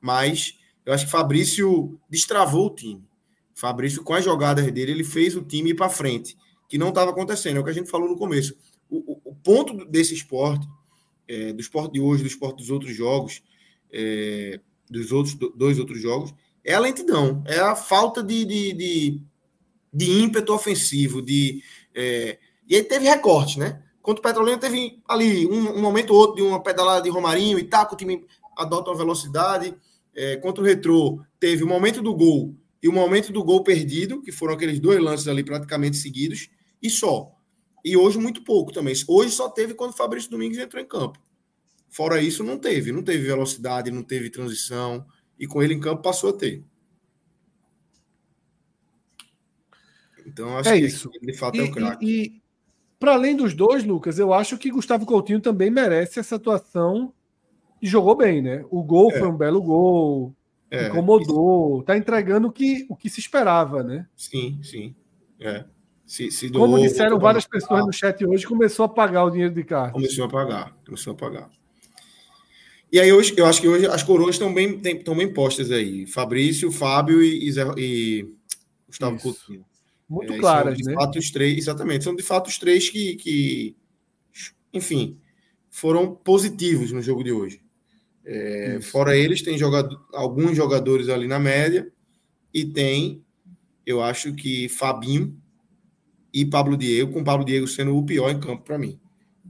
Mas 0.00 0.54
eu 0.86 0.92
acho 0.92 1.06
que 1.06 1.10
Fabrício 1.10 1.98
destravou 2.08 2.68
o 2.68 2.74
time. 2.74 3.04
Fabrício, 3.52 4.04
com 4.04 4.14
as 4.14 4.24
jogadas 4.24 4.64
dele, 4.70 4.92
ele 4.92 5.04
fez 5.04 5.34
o 5.34 5.42
time 5.42 5.70
ir 5.70 5.74
para 5.74 5.90
frente, 5.90 6.36
que 6.68 6.78
não 6.78 6.90
estava 6.90 7.10
acontecendo. 7.10 7.56
É 7.56 7.60
o 7.60 7.64
que 7.64 7.70
a 7.70 7.74
gente 7.74 7.90
falou 7.90 8.08
no 8.08 8.16
começo. 8.16 8.56
O, 8.88 9.12
o, 9.12 9.20
o 9.24 9.34
ponto 9.34 9.84
desse 9.86 10.14
esporte, 10.14 10.66
é, 11.26 11.52
do 11.52 11.60
esporte 11.60 11.94
de 11.94 12.00
hoje, 12.00 12.22
do 12.22 12.28
esporte 12.28 12.58
dos 12.58 12.70
outros 12.70 12.94
jogos, 12.94 13.42
é, 13.92 14.60
dos 14.88 15.12
outros 15.12 15.34
dois 15.54 15.78
outros 15.78 16.00
jogos, 16.00 16.34
é 16.64 16.74
a 16.74 16.80
lentidão, 16.80 17.42
é 17.46 17.58
a 17.58 17.74
falta 17.74 18.22
de, 18.22 18.44
de, 18.44 18.72
de, 18.72 19.22
de 19.92 20.10
ímpeto 20.20 20.52
ofensivo, 20.52 21.22
de 21.22 21.62
é, 21.94 22.38
e 22.68 22.76
aí 22.76 22.84
teve 22.84 23.08
recorte, 23.08 23.58
né? 23.58 23.82
Contra 24.00 24.20
o 24.20 24.22
Petrolina 24.22 24.56
teve 24.56 25.02
ali 25.08 25.46
um, 25.46 25.76
um, 25.76 25.80
momento 25.80 26.14
ou 26.14 26.20
outro 26.20 26.36
de 26.36 26.42
uma 26.42 26.62
pedalada 26.62 27.02
de 27.02 27.10
Romarinho 27.10 27.58
e 27.58 27.64
tal, 27.64 27.86
que 27.86 27.94
o 27.94 27.96
time 27.96 28.24
adota 28.56 28.90
uma 28.90 28.96
velocidade. 28.96 29.74
É, 30.14 30.36
contra 30.36 30.62
o 30.62 30.66
Retrô 30.66 31.20
teve 31.38 31.62
o 31.62 31.66
momento 31.66 32.00
do 32.00 32.14
gol 32.14 32.54
e 32.82 32.88
o 32.88 32.92
momento 32.92 33.32
do 33.32 33.44
gol 33.44 33.62
perdido, 33.62 34.22
que 34.22 34.32
foram 34.32 34.54
aqueles 34.54 34.78
dois 34.78 35.00
lances 35.00 35.28
ali 35.28 35.44
praticamente 35.44 35.96
seguidos, 35.96 36.48
e 36.82 36.88
só. 36.88 37.32
E 37.84 37.96
hoje 37.96 38.18
muito 38.18 38.42
pouco 38.42 38.72
também. 38.72 38.94
Hoje 39.06 39.30
só 39.32 39.48
teve 39.48 39.74
quando 39.74 39.90
o 39.90 39.96
Fabrício 39.96 40.30
Domingues 40.30 40.58
entrou 40.58 40.82
em 40.82 40.86
campo. 40.86 41.18
Fora 41.90 42.22
isso, 42.22 42.44
não 42.44 42.56
teve. 42.56 42.92
Não 42.92 43.02
teve 43.02 43.24
velocidade, 43.24 43.90
não 43.90 44.02
teve 44.02 44.30
transição. 44.30 45.04
E 45.38 45.46
com 45.46 45.62
ele 45.62 45.74
em 45.74 45.80
campo 45.80 46.02
passou 46.02 46.30
a 46.30 46.32
ter. 46.32 46.64
Então, 50.24 50.56
acho 50.56 50.68
é 50.68 50.78
que 50.78 50.86
isso. 50.86 51.10
de 51.20 51.32
fato 51.34 51.56
e, 51.56 51.60
é 51.60 51.64
o 51.64 51.72
craque. 51.72 52.06
E, 52.06 52.26
e 52.26 52.42
para 52.98 53.14
além 53.14 53.34
dos 53.34 53.54
dois, 53.54 53.84
Lucas, 53.84 54.18
eu 54.18 54.32
acho 54.32 54.56
que 54.56 54.70
Gustavo 54.70 55.04
Coutinho 55.04 55.40
também 55.40 55.70
merece 55.70 56.20
essa 56.20 56.36
atuação 56.36 57.12
e 57.82 57.86
jogou 57.86 58.14
bem, 58.14 58.40
né? 58.40 58.64
O 58.70 58.82
gol 58.82 59.10
é. 59.10 59.18
foi 59.18 59.28
um 59.28 59.36
belo 59.36 59.60
gol, 59.62 60.34
é. 60.70 60.88
incomodou, 60.88 61.82
tá 61.82 61.96
entregando 61.96 62.48
o 62.48 62.52
que, 62.52 62.86
o 62.88 62.94
que 62.94 63.08
se 63.08 63.18
esperava, 63.18 63.82
né? 63.82 64.06
Sim, 64.14 64.60
sim. 64.62 64.94
É. 65.40 65.64
Se, 66.04 66.30
se 66.30 66.50
doou, 66.50 66.66
Como 66.66 66.80
disseram 66.80 67.18
várias 67.18 67.46
pessoas 67.46 67.86
no 67.86 67.92
chat 67.92 68.24
hoje, 68.26 68.46
começou 68.46 68.84
a 68.84 68.88
pagar 68.88 69.24
o 69.24 69.30
dinheiro 69.30 69.54
de 69.54 69.64
carro. 69.64 69.92
Começou 69.92 70.24
a 70.24 70.28
pagar, 70.28 70.76
começou 70.84 71.12
a 71.12 71.16
pagar. 71.16 71.50
E 72.92 72.98
aí 72.98 73.12
hoje, 73.12 73.34
eu 73.36 73.46
acho 73.46 73.60
que 73.60 73.68
hoje 73.68 73.86
as 73.86 74.02
coroas 74.02 74.34
estão 74.34 74.52
bem, 74.52 74.80
estão 74.84 75.16
bem 75.16 75.32
postas 75.32 75.70
aí. 75.70 76.06
Fabrício, 76.06 76.72
Fábio 76.72 77.22
e, 77.22 77.48
e, 77.48 77.54
e 77.76 78.34
Gustavo 78.86 79.16
Isso. 79.16 79.22
Coutinho. 79.22 79.64
muito 80.08 80.32
é, 80.32 80.38
claras, 80.38 80.76
de 80.76 80.84
né? 80.84 80.94
Fato 80.94 81.18
os 81.18 81.30
três, 81.30 81.58
exatamente, 81.58 82.02
são 82.02 82.14
de 82.14 82.22
fato 82.22 82.48
os 82.48 82.58
três 82.58 82.90
que, 82.90 83.14
que 83.14 83.76
enfim, 84.72 85.18
foram 85.68 86.14
positivos 86.14 86.90
no 86.90 87.00
jogo 87.00 87.22
de 87.22 87.32
hoje. 87.32 87.62
É, 88.24 88.80
fora 88.82 89.16
eles, 89.16 89.40
tem 89.42 89.56
jogador, 89.56 90.04
alguns 90.12 90.56
jogadores 90.56 91.08
ali 91.08 91.26
na 91.26 91.38
média 91.38 91.90
e 92.52 92.64
tem, 92.64 93.24
eu 93.86 94.02
acho 94.02 94.34
que 94.34 94.68
Fabinho 94.68 95.40
e 96.32 96.44
Pablo 96.44 96.76
Diego, 96.76 97.12
com 97.12 97.24
Pablo 97.24 97.44
Diego 97.44 97.66
sendo 97.66 97.96
o 97.96 98.04
pior 98.04 98.30
em 98.30 98.40
campo 98.40 98.64
para 98.64 98.78
mim. 98.78 99.00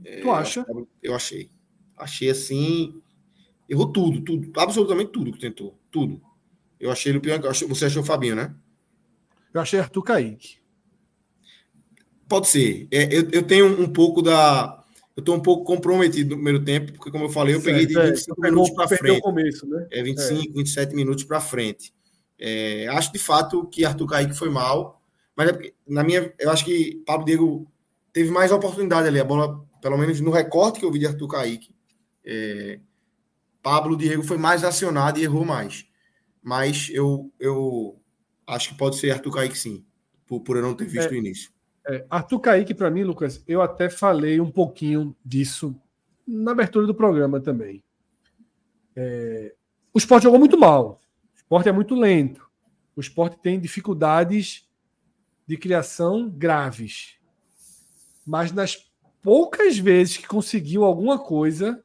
É, 0.03 0.21
tu 0.21 0.31
acha? 0.31 0.65
Eu 1.01 1.15
achei. 1.15 1.49
Achei 1.97 2.29
assim. 2.29 3.01
Errou 3.71 3.87
tudo, 3.87 4.19
tudo, 4.19 4.51
absolutamente 4.59 5.13
tudo 5.13 5.31
que 5.31 5.39
tentou. 5.39 5.79
Tudo. 5.89 6.21
Eu 6.77 6.91
achei 6.91 7.09
ele 7.09 7.19
o 7.19 7.21
pior. 7.21 7.39
Você 7.39 7.85
achou 7.85 8.03
o 8.03 8.05
Fabinho, 8.05 8.35
né? 8.35 8.53
Eu 9.53 9.61
achei 9.61 9.79
Arthur 9.79 10.03
Kaique. 10.03 10.57
Pode 12.27 12.49
ser. 12.49 12.89
É, 12.91 13.05
eu, 13.05 13.29
eu 13.31 13.43
tenho 13.43 13.67
um 13.81 13.87
pouco 13.87 14.21
da. 14.21 14.83
Eu 15.15 15.21
estou 15.21 15.37
um 15.37 15.39
pouco 15.39 15.63
comprometido 15.63 16.31
no 16.31 16.35
primeiro 16.35 16.65
tempo, 16.65 16.91
porque, 16.91 17.09
como 17.11 17.25
eu 17.25 17.29
falei, 17.29 17.55
eu 17.55 17.61
certo, 17.61 17.77
peguei 17.77 17.87
de 17.87 18.11
25 18.11 18.45
é, 18.45 18.49
minutos 18.49 18.71
para 18.71 18.87
frente. 18.89 19.19
O 19.19 19.21
começo, 19.21 19.65
né? 19.65 19.87
É 19.89 20.03
25, 20.03 20.33
é. 20.33 20.53
27 20.53 20.93
minutos 20.93 21.23
para 21.23 21.39
frente. 21.39 21.93
É, 22.37 22.87
acho 22.89 23.13
de 23.13 23.19
fato 23.19 23.65
que 23.67 23.85
Arthur 23.85 24.07
Kaique 24.07 24.33
foi 24.33 24.49
mal, 24.49 25.01
mas 25.33 25.47
é 25.47 25.53
porque, 25.53 25.73
na 25.87 26.03
minha, 26.03 26.33
eu 26.37 26.49
acho 26.49 26.65
que 26.65 27.01
Pablo 27.05 27.25
Diego 27.25 27.71
teve 28.11 28.31
mais 28.31 28.51
oportunidade 28.51 29.07
ali. 29.07 29.19
A 29.21 29.23
bola, 29.23 29.65
pelo 29.81 29.97
menos 29.97 30.19
no 30.19 30.31
recorte 30.31 30.79
que 30.79 30.85
eu 30.85 30.91
vi 30.91 30.99
de 30.99 31.07
Arthur 31.07 31.27
Kaique, 31.29 31.73
é, 32.25 32.79
Pablo 33.61 33.95
Diego 33.95 34.23
foi 34.23 34.37
mais 34.37 34.63
acionado 34.63 35.19
e 35.19 35.23
errou 35.23 35.45
mais. 35.45 35.85
Mas 36.41 36.89
eu, 36.91 37.31
eu 37.39 37.99
acho 38.47 38.69
que 38.69 38.75
pode 38.75 38.97
ser 38.97 39.11
Arthur 39.11 39.31
Kaique 39.31 39.57
sim, 39.57 39.85
por, 40.25 40.41
por 40.41 40.57
eu 40.57 40.63
não 40.63 40.73
ter 40.73 40.85
visto 40.85 41.11
é, 41.11 41.13
o 41.13 41.15
início. 41.15 41.51
É, 41.87 42.05
Arthur 42.09 42.39
Kaique, 42.39 42.73
para 42.73 42.89
mim, 42.89 43.03
Lucas, 43.03 43.43
eu 43.47 43.61
até 43.61 43.89
falei 43.89 44.39
um 44.39 44.49
pouquinho 44.49 45.15
disso 45.23 45.75
na 46.27 46.51
abertura 46.51 46.87
do 46.87 46.95
programa 46.95 47.39
também. 47.39 47.83
É, 48.95 49.53
o 49.93 49.97
esporte 49.97 50.23
jogou 50.23 50.39
muito 50.39 50.57
mal. 50.57 50.99
O 51.33 51.37
esporte 51.37 51.69
é 51.69 51.71
muito 51.71 51.95
lento. 51.95 52.49
O 52.95 53.01
esporte 53.01 53.37
tem 53.37 53.59
dificuldades 53.59 54.67
de 55.45 55.57
criação 55.57 56.29
graves. 56.29 57.15
Mas 58.25 58.51
nas 58.51 58.89
poucas 59.21 59.77
vezes 59.77 60.17
que 60.17 60.27
conseguiu 60.27 60.83
alguma 60.83 61.19
coisa, 61.19 61.83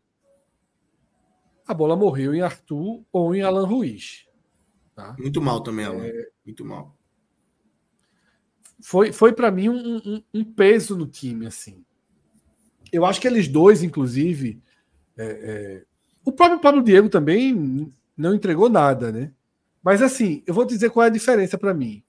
a 1.66 1.74
bola 1.74 1.96
morreu 1.96 2.34
em 2.34 2.40
Arthur 2.40 3.02
ou 3.12 3.34
em 3.34 3.42
Alan 3.42 3.66
Ruiz. 3.66 4.26
Tá? 4.94 5.16
Muito 5.18 5.42
mal 5.42 5.60
também, 5.62 5.84
Alan. 5.84 6.04
É... 6.04 6.28
Muito 6.44 6.64
mal 6.64 6.96
foi, 8.80 9.12
foi 9.12 9.32
para 9.32 9.50
mim 9.50 9.68
um, 9.68 9.96
um, 9.96 10.22
um, 10.34 10.44
peso 10.44 10.96
no 10.96 11.06
time, 11.06 11.46
assim. 11.46 11.84
Eu 12.92 13.04
acho 13.04 13.20
que 13.20 13.26
eles 13.26 13.48
dois, 13.48 13.82
inclusive, 13.82 14.62
é, 15.16 15.24
é, 15.24 15.84
o 16.24 16.32
próprio 16.32 16.60
Pablo 16.60 16.82
Diego 16.82 17.08
também 17.08 17.92
não 18.16 18.34
entregou 18.34 18.68
nada, 18.68 19.10
né? 19.10 19.32
Mas 19.82 20.02
assim, 20.02 20.42
eu 20.46 20.54
vou 20.54 20.64
dizer 20.64 20.90
qual 20.90 21.04
é 21.04 21.06
a 21.08 21.12
diferença 21.12 21.56
para 21.56 21.74
mim. 21.74 22.02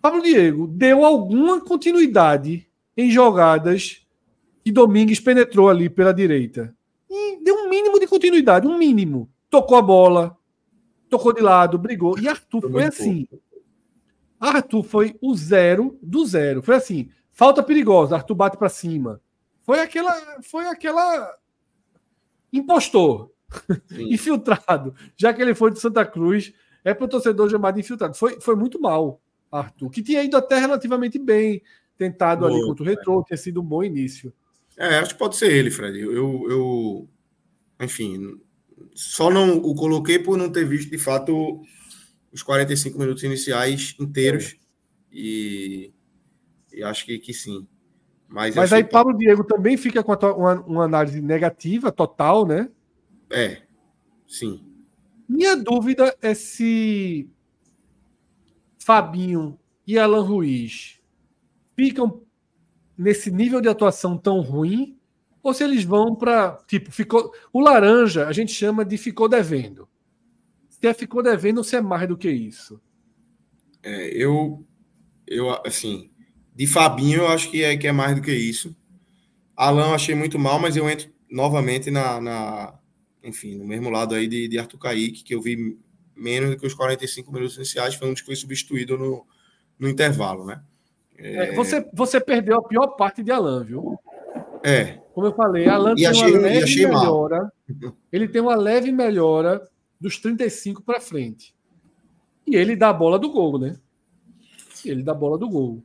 Pablo 0.00 0.22
Diego 0.22 0.66
deu 0.66 1.04
alguma 1.04 1.60
continuidade 1.60 2.68
em 2.96 3.10
jogadas 3.10 4.06
que 4.64 4.72
Domingues 4.72 5.20
penetrou 5.20 5.68
ali 5.68 5.88
pela 5.88 6.12
direita. 6.12 6.76
E 7.10 7.42
deu 7.42 7.54
um 7.54 7.68
mínimo 7.68 7.98
de 7.98 8.06
continuidade, 8.06 8.66
um 8.66 8.76
mínimo. 8.76 9.30
Tocou 9.48 9.76
a 9.76 9.82
bola, 9.82 10.36
tocou 11.08 11.32
de 11.32 11.40
lado, 11.40 11.78
brigou. 11.78 12.18
E 12.18 12.28
Arthur 12.28 12.60
foi, 12.60 12.70
foi 12.70 12.84
assim. 12.84 13.24
Pouco. 13.26 13.44
Arthur 14.38 14.82
foi 14.82 15.16
o 15.20 15.34
zero 15.34 15.98
do 16.02 16.24
zero. 16.26 16.62
Foi 16.62 16.76
assim, 16.76 17.10
falta 17.30 17.62
perigosa, 17.62 18.16
Arthur 18.16 18.34
bate 18.34 18.56
para 18.56 18.68
cima. 18.68 19.20
Foi 19.60 19.80
aquela, 19.80 20.42
foi 20.42 20.66
aquela 20.66 21.34
impostor, 22.52 23.30
infiltrado. 23.92 24.94
Já 25.16 25.32
que 25.32 25.42
ele 25.42 25.54
foi 25.54 25.70
de 25.70 25.80
Santa 25.80 26.04
Cruz, 26.04 26.52
é 26.84 26.94
para 26.94 27.04
o 27.04 27.08
torcedor 27.08 27.50
chamado 27.50 27.78
infiltrado. 27.78 28.14
Foi, 28.14 28.40
foi 28.40 28.54
muito 28.54 28.80
mal, 28.80 29.20
Arthur, 29.50 29.90
que 29.90 30.02
tinha 30.02 30.22
ido 30.22 30.36
até 30.36 30.58
relativamente 30.58 31.18
bem, 31.18 31.62
tentado 31.96 32.46
Boa, 32.46 32.52
ali 32.52 32.64
contra 32.64 32.82
o 32.82 32.86
Retrô, 32.86 33.24
tinha 33.24 33.36
sido 33.36 33.60
um 33.60 33.64
bom 33.64 33.82
início. 33.82 34.32
É, 34.78 34.98
acho 34.98 35.14
que 35.14 35.18
pode 35.18 35.36
ser 35.36 35.52
ele, 35.52 35.72
Fred. 35.72 35.98
Eu, 35.98 36.46
eu, 36.48 37.08
enfim, 37.80 38.40
só 38.94 39.28
não 39.28 39.58
o 39.58 39.74
coloquei 39.74 40.20
por 40.20 40.38
não 40.38 40.50
ter 40.50 40.64
visto 40.64 40.88
de 40.88 40.98
fato 40.98 41.60
os 42.32 42.44
45 42.44 42.96
minutos 42.96 43.24
iniciais 43.24 43.96
inteiros. 43.98 44.54
É. 44.54 44.56
E, 45.10 45.92
e, 46.72 46.82
acho 46.84 47.04
que, 47.04 47.18
que 47.18 47.34
sim. 47.34 47.66
Mas, 48.28 48.54
Mas 48.54 48.72
aí 48.72 48.84
Pablo 48.84 49.16
Diego 49.16 49.42
também 49.42 49.76
fica 49.76 50.02
com 50.04 50.12
uma, 50.12 50.60
uma 50.60 50.84
análise 50.84 51.20
negativa, 51.20 51.90
total, 51.90 52.46
né? 52.46 52.70
É, 53.30 53.62
sim. 54.28 54.62
Minha 55.28 55.56
dúvida 55.56 56.16
é 56.22 56.34
se 56.34 57.28
Fabinho 58.78 59.58
e 59.86 59.98
Alan 59.98 60.22
Ruiz 60.22 61.00
ficam 61.74 62.22
nesse 62.98 63.30
nível 63.30 63.60
de 63.60 63.68
atuação 63.68 64.18
tão 64.18 64.40
ruim 64.40 64.98
ou 65.42 65.54
se 65.54 65.62
eles 65.62 65.84
vão 65.84 66.16
para 66.16 66.58
tipo 66.66 66.90
ficou 66.90 67.32
o 67.52 67.60
laranja 67.60 68.26
a 68.26 68.32
gente 68.32 68.52
chama 68.52 68.84
de 68.84 68.98
ficou 68.98 69.28
devendo 69.28 69.88
se 70.80 70.94
ficou 70.94 71.22
devendo, 71.22 71.62
você 71.62 71.76
é 71.76 71.80
mais 71.80 72.06
do 72.06 72.16
que 72.16 72.30
isso. 72.30 72.80
É, 73.82 74.08
eu, 74.10 74.64
eu, 75.26 75.50
assim, 75.66 76.10
de 76.54 76.66
Fabinho, 76.66 77.22
eu 77.22 77.28
acho 77.28 77.50
que 77.50 77.62
é, 77.64 77.76
que 77.76 77.86
é 77.86 77.92
mais 77.92 78.14
do 78.14 78.22
que 78.22 78.32
isso. 78.32 78.76
Alan, 79.56 79.92
achei 79.92 80.14
muito 80.14 80.38
mal, 80.38 80.60
mas 80.60 80.76
eu 80.76 80.88
entro 80.88 81.10
novamente 81.28 81.90
na, 81.90 82.20
na 82.20 82.78
enfim, 83.24 83.56
no 83.56 83.64
mesmo 83.64 83.90
lado 83.90 84.14
aí 84.14 84.28
de, 84.28 84.46
de 84.46 84.58
Arthur 84.58 84.78
Kaique, 84.78 85.24
que 85.24 85.34
eu 85.34 85.42
vi 85.42 85.76
menos 86.14 86.50
do 86.50 86.56
que 86.56 86.66
os 86.66 86.74
45 86.74 87.32
minutos 87.32 87.56
iniciais, 87.56 87.94
foi 87.94 88.08
um 88.08 88.14
que 88.14 88.24
foi 88.24 88.36
substituído 88.36 88.96
no, 88.96 89.26
no 89.78 89.88
intervalo, 89.88 90.46
né? 90.46 90.62
É... 91.18 91.52
você, 91.54 91.88
você 91.92 92.20
perdeu 92.20 92.58
a 92.58 92.62
pior 92.62 92.88
parte 92.88 93.22
de 93.22 93.32
Alan, 93.32 93.64
viu? 93.64 93.98
É. 94.62 94.98
Como 95.12 95.26
eu 95.26 95.32
falei, 95.32 95.68
Alan 95.68 95.92
e 95.92 95.96
tem 95.96 96.06
achei, 96.06 96.30
uma 96.30 96.40
leve 96.40 96.86
melhora. 96.86 97.52
Mal. 97.68 97.96
Ele 98.12 98.28
tem 98.28 98.40
uma 98.40 98.54
leve 98.54 98.92
melhora 98.92 99.68
dos 100.00 100.18
35 100.18 100.82
para 100.82 101.00
frente. 101.00 101.54
E 102.46 102.56
ele 102.56 102.76
dá 102.76 102.90
a 102.90 102.92
bola 102.92 103.18
do 103.18 103.30
gol, 103.30 103.58
né? 103.58 103.76
Ele 104.84 105.02
dá 105.02 105.12
a 105.12 105.14
bola 105.14 105.36
do 105.36 105.48
gol. 105.48 105.82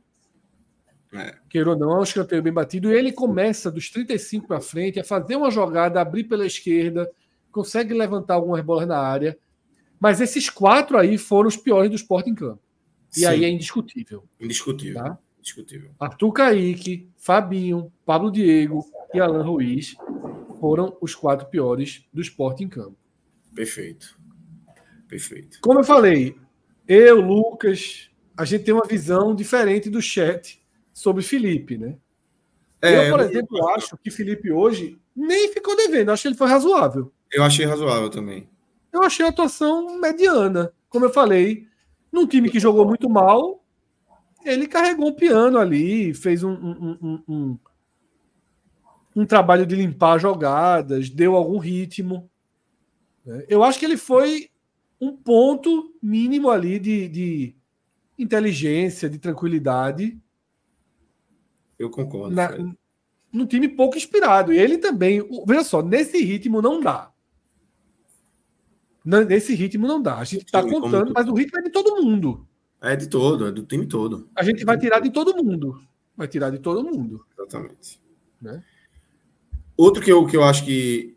É. 1.12 1.34
Queira 1.48 1.70
ou 1.70 1.76
não, 1.76 1.92
é 1.92 1.98
um 2.00 2.02
escanteio 2.02 2.42
bem 2.42 2.52
batido. 2.52 2.90
E 2.90 2.96
ele 2.96 3.12
começa 3.12 3.70
dos 3.70 3.90
35 3.90 4.46
para 4.46 4.60
frente 4.60 4.98
a 4.98 5.04
fazer 5.04 5.36
uma 5.36 5.50
jogada, 5.50 6.00
abrir 6.00 6.24
pela 6.24 6.46
esquerda, 6.46 7.10
consegue 7.52 7.94
levantar 7.94 8.34
algumas 8.34 8.64
bolas 8.64 8.86
na 8.86 8.98
área. 8.98 9.38
Mas 10.00 10.20
esses 10.20 10.50
quatro 10.50 10.98
aí 10.98 11.18
foram 11.18 11.48
os 11.48 11.56
piores 11.56 11.90
do 11.90 11.96
esporte 11.96 12.30
em 12.30 12.34
campo. 12.34 12.63
E 13.16 13.20
Sim. 13.20 13.26
aí 13.26 13.44
é 13.44 13.48
indiscutível. 13.48 14.24
Indiscutível. 14.40 15.02
Tá? 15.02 15.18
Indiscutível. 15.38 15.90
Arthur 15.98 16.32
Kaique, 16.32 17.08
Fabinho, 17.16 17.92
Pablo 18.04 18.30
Diego 18.30 18.84
e 19.12 19.20
Alan 19.20 19.44
Ruiz 19.44 19.94
foram 20.60 20.96
os 21.00 21.14
quatro 21.14 21.46
piores 21.48 22.04
do 22.12 22.20
esporte 22.20 22.64
em 22.64 22.68
campo. 22.68 22.96
Perfeito. 23.54 24.18
Perfeito. 25.08 25.58
Como 25.60 25.80
eu 25.80 25.84
falei, 25.84 26.36
eu, 26.88 27.20
Lucas, 27.20 28.10
a 28.36 28.44
gente 28.44 28.64
tem 28.64 28.74
uma 28.74 28.86
visão 28.86 29.34
diferente 29.34 29.88
do 29.88 30.02
chat 30.02 30.60
sobre 30.92 31.22
Felipe, 31.22 31.78
né? 31.78 31.96
É, 32.82 33.08
eu, 33.08 33.16
por 33.16 33.20
exemplo, 33.20 33.58
eu... 33.58 33.68
acho 33.70 33.96
que 33.96 34.10
Felipe 34.10 34.50
hoje 34.50 34.98
nem 35.14 35.52
ficou 35.52 35.76
devendo, 35.76 36.10
acho 36.10 36.22
que 36.22 36.28
ele 36.28 36.36
foi 36.36 36.48
razoável. 36.48 37.12
Eu 37.32 37.42
achei 37.42 37.64
razoável 37.64 38.10
também. 38.10 38.48
Eu 38.92 39.02
achei 39.02 39.24
a 39.24 39.28
atuação 39.28 39.98
mediana. 39.98 40.72
Como 40.88 41.04
eu 41.04 41.10
falei, 41.10 41.66
num 42.14 42.26
time 42.28 42.48
que 42.48 42.60
jogou 42.60 42.86
muito 42.86 43.10
mal, 43.10 43.60
ele 44.44 44.68
carregou 44.68 45.08
o 45.08 45.14
piano 45.14 45.58
ali, 45.58 46.14
fez 46.14 46.44
um, 46.44 46.52
um, 46.52 46.98
um, 47.02 47.22
um, 47.28 47.58
um 49.16 49.26
trabalho 49.26 49.66
de 49.66 49.74
limpar 49.74 50.20
jogadas, 50.20 51.10
deu 51.10 51.34
algum 51.34 51.58
ritmo. 51.58 52.30
Né? 53.26 53.44
Eu 53.48 53.64
acho 53.64 53.80
que 53.80 53.84
ele 53.84 53.96
foi 53.96 54.48
um 55.00 55.16
ponto 55.16 55.92
mínimo 56.00 56.50
ali 56.50 56.78
de, 56.78 57.08
de 57.08 57.56
inteligência, 58.16 59.10
de 59.10 59.18
tranquilidade. 59.18 60.16
Eu 61.76 61.90
concordo. 61.90 62.32
Na, 62.32 62.50
num 63.32 63.44
time 63.44 63.66
pouco 63.66 63.96
inspirado. 63.96 64.52
E 64.52 64.58
ele 64.58 64.78
também. 64.78 65.20
Veja 65.44 65.64
só, 65.64 65.82
nesse 65.82 66.22
ritmo 66.22 66.62
não 66.62 66.80
dá. 66.80 67.10
Nesse 69.04 69.54
ritmo 69.54 69.86
não 69.86 70.00
dá. 70.00 70.18
A 70.18 70.24
gente 70.24 70.46
está 70.46 70.62
contando, 70.62 71.12
mas 71.14 71.28
o 71.28 71.34
ritmo 71.34 71.58
é 71.58 71.62
de 71.62 71.70
todo 71.70 72.02
mundo. 72.02 72.46
É 72.80 72.96
de 72.96 73.08
todo, 73.08 73.46
é 73.46 73.52
do 73.52 73.62
time 73.62 73.86
todo. 73.86 74.28
A 74.34 74.42
gente 74.42 74.64
vai 74.64 74.78
tirar 74.78 75.00
de 75.00 75.10
todo 75.10 75.36
mundo. 75.36 75.82
Vai 76.16 76.26
tirar 76.28 76.50
de 76.50 76.58
todo 76.58 76.82
mundo. 76.82 77.24
Exatamente. 77.38 78.00
Né? 78.40 78.62
Outro 79.76 80.02
que 80.02 80.10
eu, 80.10 80.26
que 80.26 80.36
eu 80.36 80.44
acho 80.44 80.64
que 80.64 81.16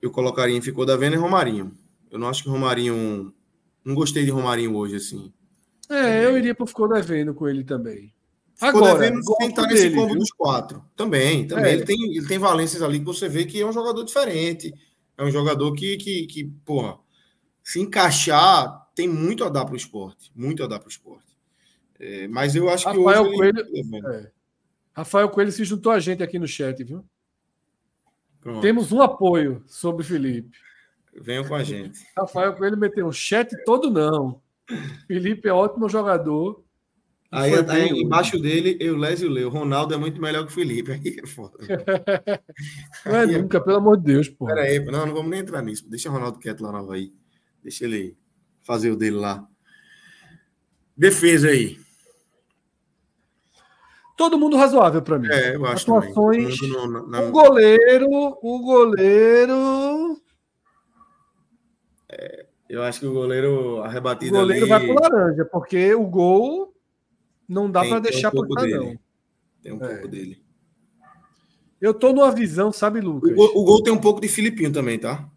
eu 0.00 0.10
colocaria 0.10 0.56
em 0.56 0.62
ficou 0.62 0.86
da 0.86 0.96
venda 0.96 1.16
é 1.16 1.18
Romarinho. 1.18 1.72
Eu 2.10 2.18
não 2.18 2.28
acho 2.28 2.42
que 2.42 2.48
Romarinho. 2.48 3.32
Não 3.84 3.94
gostei 3.94 4.24
de 4.24 4.30
Romarinho 4.30 4.74
hoje, 4.74 4.96
assim. 4.96 5.32
É, 5.88 6.24
eu 6.24 6.36
iria 6.36 6.54
para 6.54 6.66
ficou 6.66 6.88
devendo 6.88 7.34
com 7.34 7.48
ele 7.48 7.64
também. 7.64 8.12
Ficou 8.54 8.84
Agora, 8.84 8.98
devendo 8.98 9.22
sem 9.22 9.48
estar 9.48 9.66
nesse 9.66 9.84
dele, 9.84 9.94
combo 9.94 10.08
viu? 10.08 10.18
dos 10.18 10.30
quatro. 10.30 10.84
Também, 10.94 11.46
também. 11.46 11.64
É. 11.64 11.72
Ele, 11.74 11.84
tem, 11.84 12.16
ele 12.16 12.26
tem 12.26 12.38
valências 12.38 12.82
ali 12.82 12.98
que 12.98 13.04
você 13.04 13.28
vê 13.28 13.44
que 13.44 13.60
é 13.60 13.66
um 13.66 13.72
jogador 13.72 14.04
diferente. 14.04 14.72
É 15.16 15.24
um 15.24 15.30
jogador 15.30 15.72
que, 15.72 15.96
que, 15.96 16.26
que 16.26 16.44
porra, 16.64 16.98
se 17.70 17.80
encaixar, 17.80 18.88
tem 18.96 19.06
muito 19.06 19.44
a 19.44 19.48
dar 19.48 19.64
para 19.64 19.74
o 19.74 19.76
esporte. 19.76 20.32
Muito 20.34 20.64
a 20.64 20.66
dar 20.66 20.80
para 20.80 20.88
o 20.88 20.90
esporte. 20.90 21.38
É, 22.00 22.26
mas 22.26 22.56
eu 22.56 22.68
acho 22.68 22.84
Rafael 22.84 23.22
que 23.22 23.30
hoje. 23.30 23.36
Coelho, 23.36 24.06
é. 24.08 24.30
Rafael 24.92 25.28
Coelho 25.28 25.52
se 25.52 25.64
juntou 25.64 25.92
a 25.92 26.00
gente 26.00 26.20
aqui 26.20 26.36
no 26.36 26.48
chat, 26.48 26.82
viu? 26.82 27.04
Pronto. 28.40 28.60
Temos 28.60 28.90
um 28.90 29.00
apoio 29.00 29.62
sobre 29.68 30.04
Felipe. 30.04 30.58
Venham 31.14 31.46
com 31.46 31.54
a 31.54 31.62
gente. 31.62 32.00
Rafael 32.16 32.56
Coelho 32.56 32.76
meteu 32.76 33.06
um 33.06 33.12
chat 33.12 33.54
todo 33.64 33.88
não. 33.88 34.42
Felipe 35.06 35.48
é 35.48 35.52
ótimo 35.52 35.88
jogador. 35.88 36.64
Aí, 37.30 37.52
aí 37.68 37.88
embaixo 37.90 38.36
dele, 38.40 38.76
eu, 38.80 38.96
Lésio 38.96 39.26
e 39.26 39.30
o 39.30 39.32
Leo. 39.32 39.48
Ronaldo 39.48 39.94
é 39.94 39.96
muito 39.96 40.20
melhor 40.20 40.44
que 40.44 40.50
o 40.50 40.54
Felipe. 40.54 40.90
Aí 40.90 41.20
é 41.22 41.26
foda. 41.26 41.56
não 43.06 43.14
é 43.14 43.26
nunca, 43.26 43.60
pelo 43.60 43.76
amor 43.76 43.96
de 43.96 44.06
Deus, 44.06 44.28
pô. 44.28 44.46
Pera 44.46 44.62
aí, 44.62 44.84
não, 44.84 45.06
não 45.06 45.14
vamos 45.14 45.30
nem 45.30 45.38
entrar 45.38 45.62
nisso. 45.62 45.88
Deixa 45.88 46.08
o 46.08 46.12
Ronaldo 46.12 46.40
quieto 46.40 46.62
lá 46.62 46.72
no 46.72 46.78
Havaí. 46.78 47.12
Deixa 47.62 47.84
ele 47.84 48.16
fazer 48.62 48.90
o 48.90 48.96
dele 48.96 49.16
lá. 49.16 49.46
Defesa 50.96 51.48
aí. 51.48 51.78
Todo 54.16 54.38
mundo 54.38 54.56
razoável 54.56 55.00
para 55.00 55.18
mim. 55.18 55.28
É, 55.30 55.56
eu 55.56 55.64
acho 55.64 55.90
Atuações. 55.94 56.60
No. 56.60 57.28
O 57.28 57.30
goleiro, 57.30 58.08
o 58.42 58.62
goleiro. 58.62 60.20
É, 62.06 62.46
eu 62.68 62.82
acho 62.82 63.00
que 63.00 63.06
o 63.06 63.12
goleiro, 63.14 63.82
a 63.82 63.88
rebatida. 63.88 64.36
O 64.36 64.40
goleiro 64.40 64.66
ali... 64.66 64.68
vai 64.70 64.86
pro 64.86 65.02
laranja, 65.02 65.44
porque 65.46 65.94
o 65.94 66.06
gol 66.06 66.74
não 67.48 67.70
dá 67.70 67.80
para 67.80 67.98
deixar 67.98 68.28
um 68.28 68.46
por 68.46 68.46
não. 68.46 68.98
Tem 69.62 69.72
um 69.72 69.82
é. 69.82 69.88
pouco 69.88 70.08
dele. 70.08 70.42
Eu 71.80 71.94
tô 71.94 72.12
numa 72.12 72.30
visão, 72.30 72.70
sabe, 72.70 73.00
Lucas? 73.00 73.32
O 73.34 73.60
o 73.60 73.64
gol, 73.64 73.82
tem 73.82 73.92
um 73.92 74.00
pouco 74.00 74.20
de 74.20 74.28
Filipinho 74.28 74.70
também, 74.70 74.98
tá? 74.98 75.28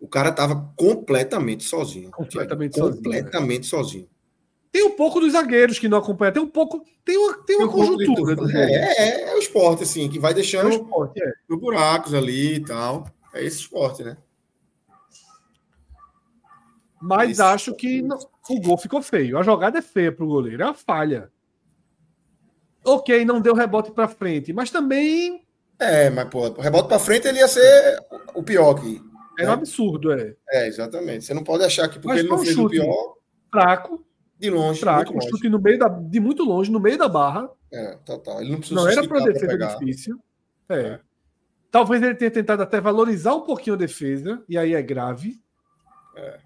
O 0.00 0.06
cara 0.06 0.30
tava 0.30 0.72
completamente 0.76 1.64
sozinho. 1.64 2.10
Completamente 2.10 2.76
sozinho. 2.76 3.02
Completamente 3.02 3.66
sozinho. 3.66 4.08
Tem 4.70 4.84
um 4.84 4.94
pouco 4.94 5.20
dos 5.20 5.32
zagueiros 5.32 5.78
que 5.78 5.88
não 5.88 5.98
acompanham. 5.98 6.32
Tem 6.32 6.42
um 6.42 6.48
pouco. 6.48 6.84
Tem 7.04 7.16
uma, 7.16 7.32
tem 7.44 7.56
uma 7.56 7.68
tem 7.72 7.80
um 7.80 7.96
conjuntura. 7.96 8.36
É, 8.52 8.72
é, 8.72 9.30
é, 9.30 9.34
o 9.34 9.38
esporte, 9.38 9.82
assim, 9.82 10.08
que 10.08 10.18
vai 10.18 10.34
deixando 10.34 10.68
é 10.68 10.74
esporte, 10.74 11.22
é. 11.22 11.32
buracos 11.48 12.14
ali 12.14 12.56
e 12.56 12.60
tal. 12.60 13.08
É 13.34 13.44
esse 13.44 13.60
esporte, 13.60 14.04
né? 14.04 14.16
Mas 17.00 17.32
esse 17.32 17.42
acho 17.42 17.74
que 17.74 18.02
não, 18.02 18.18
o 18.50 18.60
gol 18.60 18.76
ficou 18.76 19.02
feio. 19.02 19.38
A 19.38 19.42
jogada 19.42 19.78
é 19.78 19.82
feia 19.82 20.12
para 20.12 20.24
o 20.24 20.28
goleiro, 20.28 20.62
é 20.62 20.66
uma 20.66 20.74
falha. 20.74 21.30
Ok, 22.84 23.24
não 23.24 23.40
deu 23.40 23.54
rebote 23.54 23.90
para 23.90 24.08
frente, 24.08 24.52
mas 24.52 24.70
também. 24.70 25.44
É, 25.78 26.10
mas 26.10 26.28
pô, 26.28 26.48
o 26.48 26.60
rebote 26.60 26.88
para 26.88 26.98
frente 26.98 27.28
ele 27.28 27.38
ia 27.38 27.48
ser 27.48 27.98
o 28.34 28.42
pior 28.42 28.76
aqui. 28.76 29.00
É 29.38 29.44
né? 29.44 29.50
um 29.50 29.52
absurdo, 29.52 30.12
é. 30.12 30.34
É, 30.50 30.66
exatamente. 30.66 31.24
Você 31.24 31.32
não 31.32 31.44
pode 31.44 31.62
achar 31.62 31.88
que 31.88 32.00
porque 32.00 32.08
mas 32.08 32.18
ele 32.18 32.28
não 32.28 32.38
fez 32.38 32.58
o 32.58 32.68
pior. 32.68 33.14
Fraco, 33.50 34.04
de 34.36 34.50
longe. 34.50 34.80
Fraco, 34.80 35.16
um 35.16 35.20
chute 35.20 35.48
no 35.48 35.60
meio 35.60 35.78
da, 35.78 35.88
de 35.88 36.18
muito 36.18 36.42
longe, 36.42 36.70
no 36.72 36.80
meio 36.80 36.98
da 36.98 37.08
barra. 37.08 37.48
É, 37.72 37.96
total. 38.04 38.40
Ele 38.40 38.50
não 38.50 38.58
precisa 38.58 38.80
Não 38.80 38.88
era 38.88 39.06
para 39.06 39.24
defesa 39.24 39.56
difícil. 39.56 40.20
É. 40.68 40.80
é. 40.80 41.00
Talvez 41.70 42.02
ele 42.02 42.16
tenha 42.16 42.30
tentado 42.32 42.62
até 42.62 42.80
valorizar 42.80 43.34
um 43.34 43.42
pouquinho 43.42 43.76
a 43.76 43.78
defesa, 43.78 44.42
e 44.48 44.58
aí 44.58 44.74
é 44.74 44.82
grave. 44.82 45.40
É. 46.16 46.40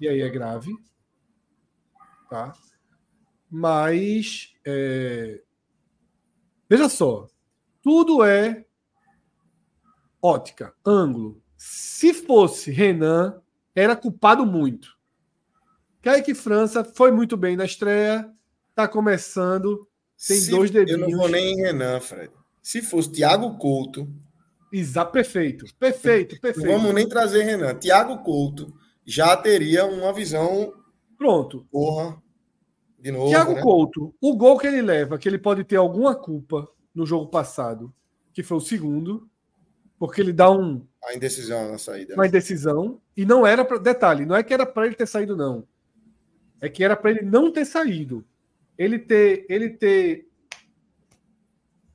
E 0.00 0.08
aí 0.08 0.22
é 0.22 0.28
grave. 0.30 0.72
Tá? 2.30 2.54
Mas. 3.50 4.54
É... 4.64 5.42
Veja 6.68 6.88
só. 6.88 7.26
Tudo 7.82 8.24
é 8.24 8.64
ótica, 10.22 10.74
ângulo. 10.84 11.42
Se 11.58 12.14
fosse 12.14 12.70
Renan, 12.70 13.42
era 13.74 13.96
culpado 13.96 14.46
muito. 14.46 14.96
Kaique 16.00 16.32
França 16.32 16.84
foi 16.84 17.10
muito 17.10 17.36
bem 17.36 17.56
na 17.56 17.64
estreia, 17.64 18.32
tá 18.74 18.86
começando, 18.86 19.88
tem 20.26 20.38
Se, 20.38 20.50
dois 20.52 20.70
dedinhos. 20.70 21.02
Eu 21.02 21.08
não 21.08 21.18
vou 21.18 21.28
nem 21.28 21.52
em 21.52 21.56
Renan, 21.56 22.00
Fred. 22.00 22.32
Se 22.62 22.80
fosse 22.80 23.10
Thiago 23.10 23.58
Couto. 23.58 24.08
Exato, 24.72 25.10
perfeito, 25.10 25.66
perfeito, 25.76 26.40
perfeito. 26.40 26.66
Não 26.66 26.78
vamos 26.78 26.94
nem 26.94 27.08
trazer 27.08 27.42
Renan. 27.42 27.74
Thiago 27.74 28.18
Couto 28.22 28.72
já 29.04 29.36
teria 29.36 29.84
uma 29.84 30.12
visão. 30.12 30.72
Pronto. 31.16 31.66
Porra. 31.72 32.22
De 33.00 33.10
novo. 33.10 33.30
Thiago 33.30 33.54
né? 33.54 33.62
Couto, 33.62 34.14
o 34.20 34.36
gol 34.36 34.58
que 34.58 34.66
ele 34.66 34.82
leva, 34.82 35.18
que 35.18 35.28
ele 35.28 35.38
pode 35.38 35.64
ter 35.64 35.76
alguma 35.76 36.14
culpa 36.14 36.68
no 36.94 37.04
jogo 37.04 37.28
passado, 37.28 37.92
que 38.32 38.42
foi 38.42 38.58
o 38.58 38.60
segundo, 38.60 39.28
porque 39.98 40.20
ele 40.20 40.32
dá 40.32 40.50
um. 40.50 40.86
A 41.04 41.14
indecisão 41.14 41.72
na 41.72 41.78
saída. 41.78 42.14
Uma 42.14 42.26
indecisão. 42.26 43.00
E 43.16 43.24
não 43.24 43.46
era 43.46 43.64
para. 43.64 43.78
Detalhe, 43.78 44.24
não 44.24 44.36
é 44.36 44.42
que 44.42 44.54
era 44.54 44.64
para 44.64 44.86
ele 44.86 44.94
ter 44.94 45.06
saído, 45.06 45.36
não 45.36 45.66
é 46.60 46.68
que 46.68 46.82
era 46.82 46.96
para 46.96 47.10
ele 47.10 47.22
não 47.22 47.52
ter 47.52 47.64
saído. 47.64 48.24
Ele 48.76 48.98
ter, 48.98 49.44
ele 49.48 49.70
ter 49.70 50.28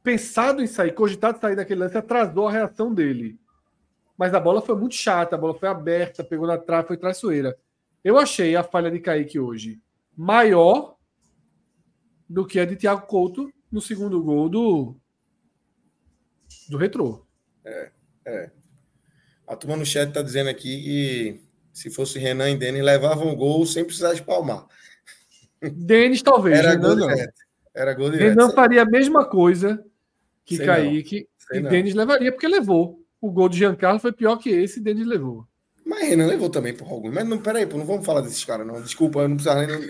pensado 0.02 0.62
em 0.62 0.68
sair, 0.68 0.94
cogitado 0.94 1.40
sair 1.40 1.56
daquele 1.56 1.82
lance, 1.82 1.98
atrasou 1.98 2.48
a 2.48 2.52
reação 2.52 2.94
dele. 2.94 3.40
Mas 4.18 4.34
a 4.34 4.40
bola 4.40 4.62
foi 4.62 4.76
muito 4.76 4.96
chata, 4.96 5.36
a 5.36 5.40
bola 5.40 5.54
foi 5.54 5.70
aberta, 5.70 6.24
pegou 6.24 6.46
na 6.46 6.58
trave, 6.58 6.88
foi 6.88 6.98
traiçoeira. 6.98 7.58
Eu 8.04 8.18
achei 8.18 8.56
a 8.56 8.64
falha 8.64 8.92
de 8.92 9.00
Kaique 9.00 9.40
hoje 9.40 9.82
maior 10.16 10.96
do 12.30 12.46
que 12.46 12.60
a 12.60 12.66
de 12.66 12.76
Thiago 12.76 13.08
Couto 13.08 13.52
no 13.72 13.82
segundo 13.82 14.22
gol 14.22 14.50
do, 14.50 14.96
do 16.70 16.78
Retrô. 16.78 17.26
É, 17.66 17.92
é. 18.26 18.52
A 19.48 19.56
turma 19.56 19.76
no 19.76 19.86
chat 19.86 20.08
está 20.08 20.22
dizendo 20.22 20.50
aqui 20.50 20.82
que 20.82 21.42
se 21.74 21.90
fosse 21.90 22.20
Renan 22.20 22.52
e 22.52 22.58
Denis, 22.58 22.84
levavam 22.84 23.32
o 23.32 23.36
gol 23.36 23.66
sem 23.66 23.84
precisar 23.84 24.14
espalmar. 24.14 24.66
Denis, 25.62 26.22
talvez. 26.22 26.60
Era 26.60 26.72
Renan, 26.72 26.82
gol 26.82 27.08
direto. 27.08 27.34
Era 27.74 27.94
gol 27.94 28.10
direto. 28.12 28.30
Renan 28.30 28.52
faria 28.52 28.82
a 28.84 28.86
mesma 28.86 29.26
coisa 29.26 29.84
que 30.46 30.58
Sei 30.58 30.66
Kaique 30.66 31.28
e 31.52 31.62
Denis 31.62 31.94
levaria, 31.94 32.32
porque 32.32 32.48
levou. 32.48 33.00
O 33.20 33.32
gol 33.32 33.48
de 33.48 33.58
Giancarlo 33.58 34.00
foi 34.00 34.12
pior 34.12 34.38
que 34.38 34.50
esse 34.50 34.80
e 34.80 34.84
Denis 34.84 35.08
levou. 35.08 35.48
Mas 35.86 36.08
Renan 36.08 36.28
levou 36.28 36.50
também 36.50 36.74
por 36.74 36.88
alguns. 36.90 37.14
Mas 37.14 37.28
não, 37.28 37.42
peraí, 37.42 37.66
pô, 37.66 37.78
não 37.78 37.86
vamos 37.86 38.06
falar 38.06 38.22
desses 38.22 38.44
caras, 38.44 38.66
não. 38.68 38.82
Desculpa, 38.82 39.20
eu 39.20 39.30
não 39.30 39.36
precisava 39.36 39.66
nem. 39.66 39.88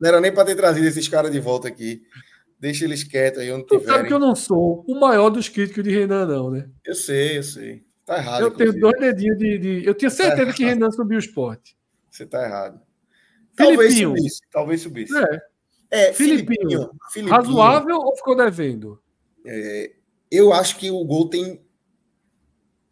Não 0.00 0.08
era 0.08 0.20
nem 0.20 0.32
para 0.32 0.44
ter 0.44 0.54
trazido 0.54 0.86
esses 0.86 1.08
caras 1.08 1.30
de 1.30 1.40
volta 1.40 1.68
aqui. 1.68 2.02
Deixa 2.64 2.86
eles 2.86 3.04
quietos 3.04 3.42
aí 3.42 3.52
onde 3.52 3.66
Tu 3.66 3.78
sabe 3.84 4.08
que 4.08 4.14
eu 4.14 4.18
não 4.18 4.34
sou 4.34 4.82
o 4.88 4.98
maior 4.98 5.28
dos 5.28 5.50
críticos 5.50 5.84
de 5.84 5.90
Renan, 5.90 6.24
não, 6.24 6.50
né? 6.50 6.66
Eu 6.82 6.94
sei, 6.94 7.36
eu 7.36 7.42
sei. 7.42 7.84
Tá 8.06 8.16
errado. 8.16 8.40
Eu 8.40 8.48
inclusive. 8.48 8.70
tenho 8.72 8.80
dois 8.80 8.98
dedinhos 8.98 9.38
de, 9.38 9.58
de. 9.58 9.86
Eu 9.86 9.92
tinha 9.92 10.08
certeza 10.08 10.46
tá 10.46 10.52
que 10.54 10.64
Renan 10.64 10.90
subiu 10.90 11.18
o 11.18 11.20
esporte. 11.20 11.76
Você 12.10 12.24
tá 12.24 12.42
errado. 12.42 12.80
Talvez 13.54 13.98
subisse. 13.98 14.40
Talvez 14.50 14.80
subisse. 14.80 15.12
É. 15.14 15.42
é 15.90 16.12
Filipinho, 16.14 16.90
Filipinho, 17.12 17.36
Razoável 17.36 17.96
ou 17.96 18.16
ficou 18.16 18.34
devendo? 18.34 18.98
É, 19.44 19.92
eu 20.30 20.50
acho 20.50 20.78
que 20.78 20.90
o 20.90 21.04
gol 21.04 21.28
tem. 21.28 21.60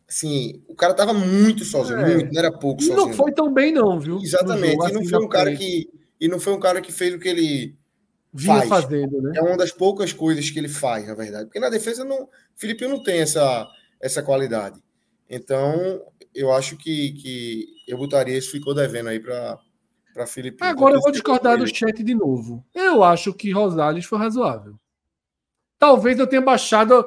Assim, 0.07 0.63
o 0.69 0.75
cara 0.75 0.93
tava 0.93 1.15
muito 1.15 1.65
sozinho, 1.65 1.99
é. 2.01 2.15
muito, 2.15 2.31
não 2.31 2.39
era 2.39 2.53
pouco 2.53 2.83
sozinho. 2.83 3.07
E 3.07 3.09
não 3.09 3.15
foi 3.15 3.33
tão 3.33 3.51
bem, 3.51 3.73
não, 3.73 3.99
viu? 3.99 4.19
Exatamente. 4.19 4.73
Jogo, 4.73 4.89
e 4.91 4.93
não 4.93 5.01
assim, 5.01 5.09
foi 5.09 5.25
um 5.25 5.29
cara 5.31 5.57
que. 5.57 5.89
E 6.21 6.29
não 6.29 6.39
foi 6.39 6.53
um 6.53 6.61
cara 6.61 6.83
que 6.83 6.93
fez 6.93 7.15
o 7.15 7.19
que 7.19 7.27
ele. 7.31 7.81
Vinha 8.33 8.63
faz. 8.63 8.69
fazendo, 8.69 9.21
né? 9.21 9.33
É 9.37 9.43
uma 9.43 9.57
das 9.57 9.73
poucas 9.73 10.13
coisas 10.13 10.49
que 10.49 10.59
ele 10.59 10.69
faz, 10.69 11.07
na 11.07 11.15
verdade. 11.15 11.45
Porque 11.47 11.61
na 11.61 11.69
defesa 11.69 12.05
não. 12.05 12.29
Felipe 12.57 12.87
não 12.87 13.03
tem 13.03 13.21
essa, 13.21 13.69
essa 14.01 14.23
qualidade. 14.23 14.83
Então, 15.29 16.03
eu 16.35 16.53
acho 16.53 16.77
que, 16.77 17.13
que 17.13 17.67
eu 17.87 17.99
botaria 17.99 18.37
isso, 18.37 18.51
ficou 18.51 18.75
devendo 18.75 19.09
aí 19.09 19.21
para 19.21 19.59
para 20.13 20.27
Felipe. 20.27 20.63
Agora 20.63 20.95
eu 20.95 21.01
vou 21.01 21.11
discordar 21.11 21.59
do 21.59 21.67
chat 21.67 22.03
de 22.03 22.15
novo. 22.15 22.65
Eu 22.75 23.03
acho 23.03 23.33
que 23.33 23.51
Rosales 23.51 24.05
foi 24.05 24.19
razoável. 24.19 24.79
Talvez 25.79 26.19
eu 26.19 26.27
tenha 26.27 26.43
baixado 26.43 27.05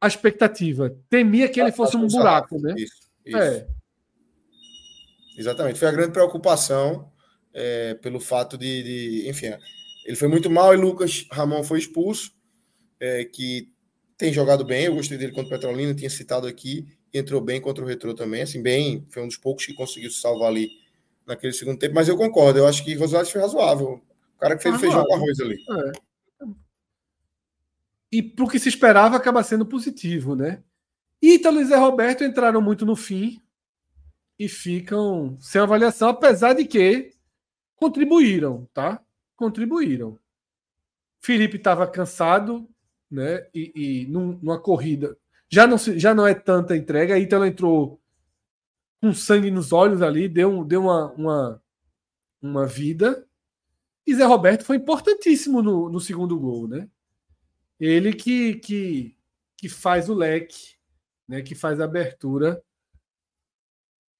a 0.00 0.06
expectativa. 0.06 0.96
Temia 1.08 1.48
que 1.48 1.60
ele 1.60 1.70
fosse 1.70 1.96
um 1.96 2.06
buraco, 2.06 2.58
né? 2.58 2.74
Isso, 2.76 3.10
isso. 3.24 3.36
É. 3.36 3.68
Exatamente. 5.36 5.78
Foi 5.78 5.88
a 5.88 5.92
grande 5.92 6.12
preocupação 6.12 7.12
é, 7.52 7.94
pelo 7.94 8.18
fato 8.18 8.56
de, 8.58 8.82
de, 8.82 9.28
Enfim, 9.28 9.52
ele 10.04 10.16
foi 10.16 10.28
muito 10.28 10.50
mal 10.50 10.74
e 10.74 10.76
Lucas 10.76 11.26
Ramon 11.30 11.62
foi 11.62 11.78
expulso, 11.78 12.32
é, 13.00 13.24
que 13.24 13.68
tem 14.16 14.32
jogado 14.32 14.64
bem. 14.64 14.84
Eu 14.86 14.94
gostei 14.94 15.18
dele 15.18 15.32
contra 15.32 15.48
o 15.48 15.50
Petrolina, 15.50 15.94
tinha 15.94 16.10
citado 16.10 16.46
aqui 16.46 16.86
entrou 17.12 17.40
bem 17.40 17.60
contra 17.60 17.84
o 17.84 17.86
Retrô 17.86 18.14
também, 18.14 18.42
assim, 18.42 18.62
bem, 18.62 19.06
foi 19.10 19.22
um 19.22 19.28
dos 19.28 19.36
poucos 19.36 19.66
que 19.66 19.74
conseguiu 19.74 20.10
se 20.10 20.20
salvar 20.20 20.48
ali 20.48 20.70
naquele 21.26 21.52
segundo 21.52 21.78
tempo, 21.78 21.94
mas 21.94 22.08
eu 22.08 22.16
concordo, 22.16 22.58
eu 22.58 22.66
acho 22.66 22.84
que 22.84 22.94
Rosales 22.94 23.30
foi 23.30 23.40
razoável. 23.40 24.02
O 24.36 24.38
cara 24.38 24.56
que 24.56 24.62
fez 24.62 24.80
feijão 24.80 25.04
com 25.04 25.14
arroz 25.14 25.38
ali. 25.40 25.56
É. 25.56 26.46
E 28.10 28.22
pro 28.22 28.48
que 28.48 28.58
se 28.58 28.68
esperava, 28.68 29.16
acaba 29.16 29.42
sendo 29.42 29.64
positivo, 29.64 30.34
né? 30.34 30.62
Ítalo 31.20 31.60
e 31.60 31.64
Zé 31.64 31.76
Roberto 31.76 32.24
entraram 32.24 32.60
muito 32.60 32.84
no 32.84 32.96
fim 32.96 33.40
e 34.38 34.48
ficam 34.48 35.36
sem 35.40 35.60
avaliação, 35.60 36.08
apesar 36.08 36.54
de 36.54 36.64
que 36.64 37.12
contribuíram, 37.76 38.68
tá? 38.74 39.00
Contribuíram. 39.42 40.20
Felipe 41.18 41.56
estava 41.56 41.84
cansado, 41.84 42.68
né? 43.10 43.44
E, 43.52 43.72
e 43.74 44.06
num, 44.06 44.38
numa 44.40 44.56
corrida 44.56 45.18
já 45.48 45.66
não, 45.66 45.76
já 45.76 46.14
não 46.14 46.24
é 46.24 46.32
tanta 46.32 46.76
entrega. 46.76 47.18
Então 47.18 47.38
ela 47.38 47.48
entrou 47.48 48.00
com 49.00 49.12
sangue 49.12 49.50
nos 49.50 49.72
olhos 49.72 50.00
ali, 50.00 50.28
deu, 50.28 50.64
deu 50.64 50.82
uma, 50.82 51.10
uma, 51.14 51.62
uma 52.40 52.66
vida. 52.68 53.26
E 54.06 54.14
Zé 54.14 54.24
Roberto 54.24 54.64
foi 54.64 54.76
importantíssimo 54.76 55.60
no, 55.60 55.88
no 55.88 55.98
segundo 55.98 56.38
gol, 56.38 56.68
né? 56.68 56.88
Ele 57.80 58.12
que, 58.12 58.54
que, 58.60 59.16
que 59.56 59.68
faz 59.68 60.08
o 60.08 60.14
leque, 60.14 60.76
né? 61.26 61.42
Que 61.42 61.56
faz 61.56 61.80
a 61.80 61.84
abertura 61.84 62.62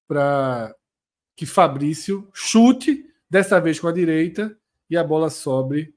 para 0.05 0.75
que 1.33 1.45
Fabrício 1.45 2.29
chute 2.33 3.09
dessa 3.29 3.61
vez 3.61 3.79
com 3.79 3.87
a 3.87 3.93
direita 3.93 4.59
e 4.93 4.97
a 4.97 5.03
bola 5.03 5.29
sobre 5.29 5.93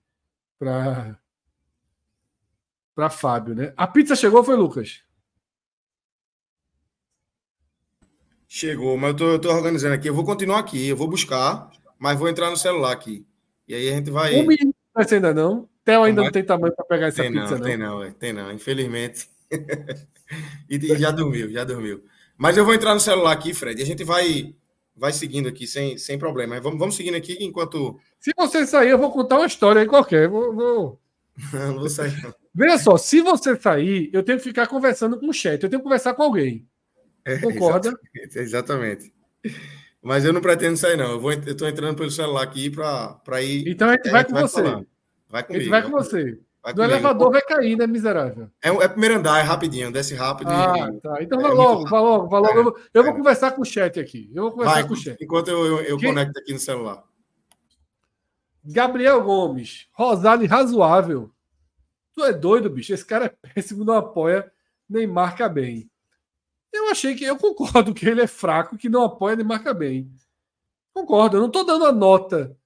para 0.59 1.19
para 2.95 3.11
Fábio, 3.11 3.55
né? 3.55 3.75
A 3.77 3.87
pizza 3.87 4.17
chegou 4.17 4.43
foi 4.43 4.57
Lucas? 4.57 5.03
Chegou, 8.49 8.97
mas 8.97 9.11
eu 9.11 9.17
tô, 9.17 9.25
eu 9.33 9.39
tô 9.39 9.51
organizando 9.51 9.95
aqui. 9.95 10.09
Eu 10.09 10.15
vou 10.15 10.25
continuar 10.25 10.61
aqui, 10.61 10.89
eu 10.89 10.97
vou 10.97 11.07
buscar, 11.07 11.71
mas 11.99 12.19
vou 12.19 12.27
entrar 12.27 12.49
no 12.49 12.57
celular 12.57 12.93
aqui. 12.93 13.27
E 13.69 13.75
aí 13.75 13.91
a 13.91 13.93
gente 13.97 14.11
vai. 14.11 14.35
Um 14.35 14.47
minuto 14.47 14.75
ainda 15.13 15.35
não. 15.35 15.69
Theo 15.85 16.03
ainda 16.05 16.17
não, 16.17 16.25
não 16.25 16.33
tem 16.33 16.43
tamanho 16.43 16.75
para 16.75 16.87
pegar 16.87 17.09
essa 17.09 17.23
tem 17.23 17.33
pizza, 17.33 17.59
não. 17.59 17.61
Tem 17.61 17.77
não, 17.77 18.13
tem 18.13 18.33
não, 18.33 18.51
infelizmente. 18.51 19.29
e, 20.71 20.77
e 20.77 20.99
já 20.99 21.11
dormiu, 21.11 21.51
já 21.51 21.65
dormiu. 21.65 22.03
Mas 22.39 22.57
eu 22.57 22.65
vou 22.65 22.73
entrar 22.73 22.95
no 22.95 23.01
celular 23.01 23.33
aqui, 23.33 23.53
Fred, 23.53 23.79
e 23.79 23.83
a 23.83 23.87
gente 23.87 24.05
vai 24.05 24.55
vai 24.97 25.13
seguindo 25.13 25.49
aqui 25.49 25.67
sem, 25.67 25.99
sem 25.99 26.19
problema. 26.19 26.61
Vamos, 26.61 26.79
vamos 26.79 26.97
seguindo 26.97 27.17
aqui 27.17 27.37
enquanto. 27.41 27.99
Se 28.19 28.33
você 28.37 28.67
sair, 28.67 28.91
eu 28.91 28.99
vou 28.99 29.13
contar 29.13 29.37
uma 29.37 29.47
história 29.47 29.83
aí 29.83 29.87
qualquer. 29.87 30.29
Vou, 30.29 30.55
vou... 30.55 31.01
não, 31.53 31.75
vou 31.79 31.89
sair. 31.89 32.13
Veja 32.55 32.79
só, 32.79 32.97
se 32.97 33.21
você 33.21 33.55
sair, 33.57 34.11
eu 34.13 34.23
tenho 34.23 34.39
que 34.39 34.45
ficar 34.45 34.67
conversando 34.67 35.21
com 35.21 35.29
o 35.29 35.33
chat, 35.33 35.63
eu 35.63 35.69
tenho 35.69 35.81
que 35.81 35.85
conversar 35.85 36.15
com 36.15 36.23
alguém. 36.23 36.67
É, 37.25 37.39
Concorda? 37.39 37.89
Exatamente, 37.89 38.39
exatamente. 38.39 39.13
Mas 40.03 40.25
eu 40.25 40.33
não 40.33 40.41
pretendo 40.41 40.77
sair, 40.77 40.97
não. 40.97 41.13
Eu, 41.13 41.21
tô 46.73 46.81
vai 46.81 46.89
Do 46.89 46.95
elevador 46.95 47.31
vai 47.33 47.43
cair, 47.43 47.77
né, 47.77 47.87
miserável? 47.87 48.51
É, 48.63 48.69
é 48.69 48.89
primeiro 48.89 49.17
andar, 49.17 49.39
é 49.39 49.43
rapidinho, 49.43 49.93
desce 49.93 50.15
rápido. 50.15 50.51
Ah, 50.51 50.89
e, 50.91 51.01
tá. 51.01 51.23
Então 51.23 51.39
é, 51.39 51.43
vai 51.43 51.53
logo, 51.53 51.89
vai 51.89 52.01
logo, 52.01 52.29
vai 52.29 52.41
logo. 52.41 52.59
Eu, 52.59 52.65
vou, 52.65 52.79
eu 52.93 53.05
vou 53.05 53.15
conversar 53.15 53.53
com 53.53 53.63
o 53.63 53.65
chat 53.65 54.01
aqui. 54.01 54.31
Eu 54.35 54.45
vou 54.45 54.53
conversar 54.53 54.75
vai, 54.75 54.87
com 54.87 54.95
o 54.95 54.97
chat. 54.97 55.23
Enquanto 55.23 55.49
eu, 55.49 55.67
eu, 55.67 55.81
eu 55.83 56.01
conecto 56.01 56.39
aqui 56.39 56.53
no 56.53 56.59
celular. 56.59 57.05
Gabriel 58.65 59.23
Gomes, 59.23 59.87
Rosale 59.93 60.47
razoável. 60.47 61.31
Tu 62.13 62.25
é 62.25 62.33
doido, 62.33 62.69
bicho. 62.69 62.93
Esse 62.93 63.05
cara 63.05 63.27
é 63.27 63.49
péssimo, 63.55 63.85
não 63.85 63.95
apoia, 63.95 64.51
nem 64.89 65.07
marca 65.07 65.49
bem. 65.49 65.89
Eu 66.73 66.91
achei 66.91 67.15
que. 67.15 67.25
Eu 67.25 67.37
concordo 67.37 67.95
que 67.95 68.09
ele 68.09 68.23
é 68.23 68.27
fraco, 68.27 68.77
que 68.77 68.89
não 68.89 69.05
apoia 69.05 69.37
nem 69.37 69.47
marca 69.47 69.73
bem. 69.73 70.11
Concordo, 70.93 71.37
eu 71.37 71.41
não 71.41 71.49
estou 71.49 71.65
dando 71.65 71.85
a 71.85 71.93
nota 71.93 72.57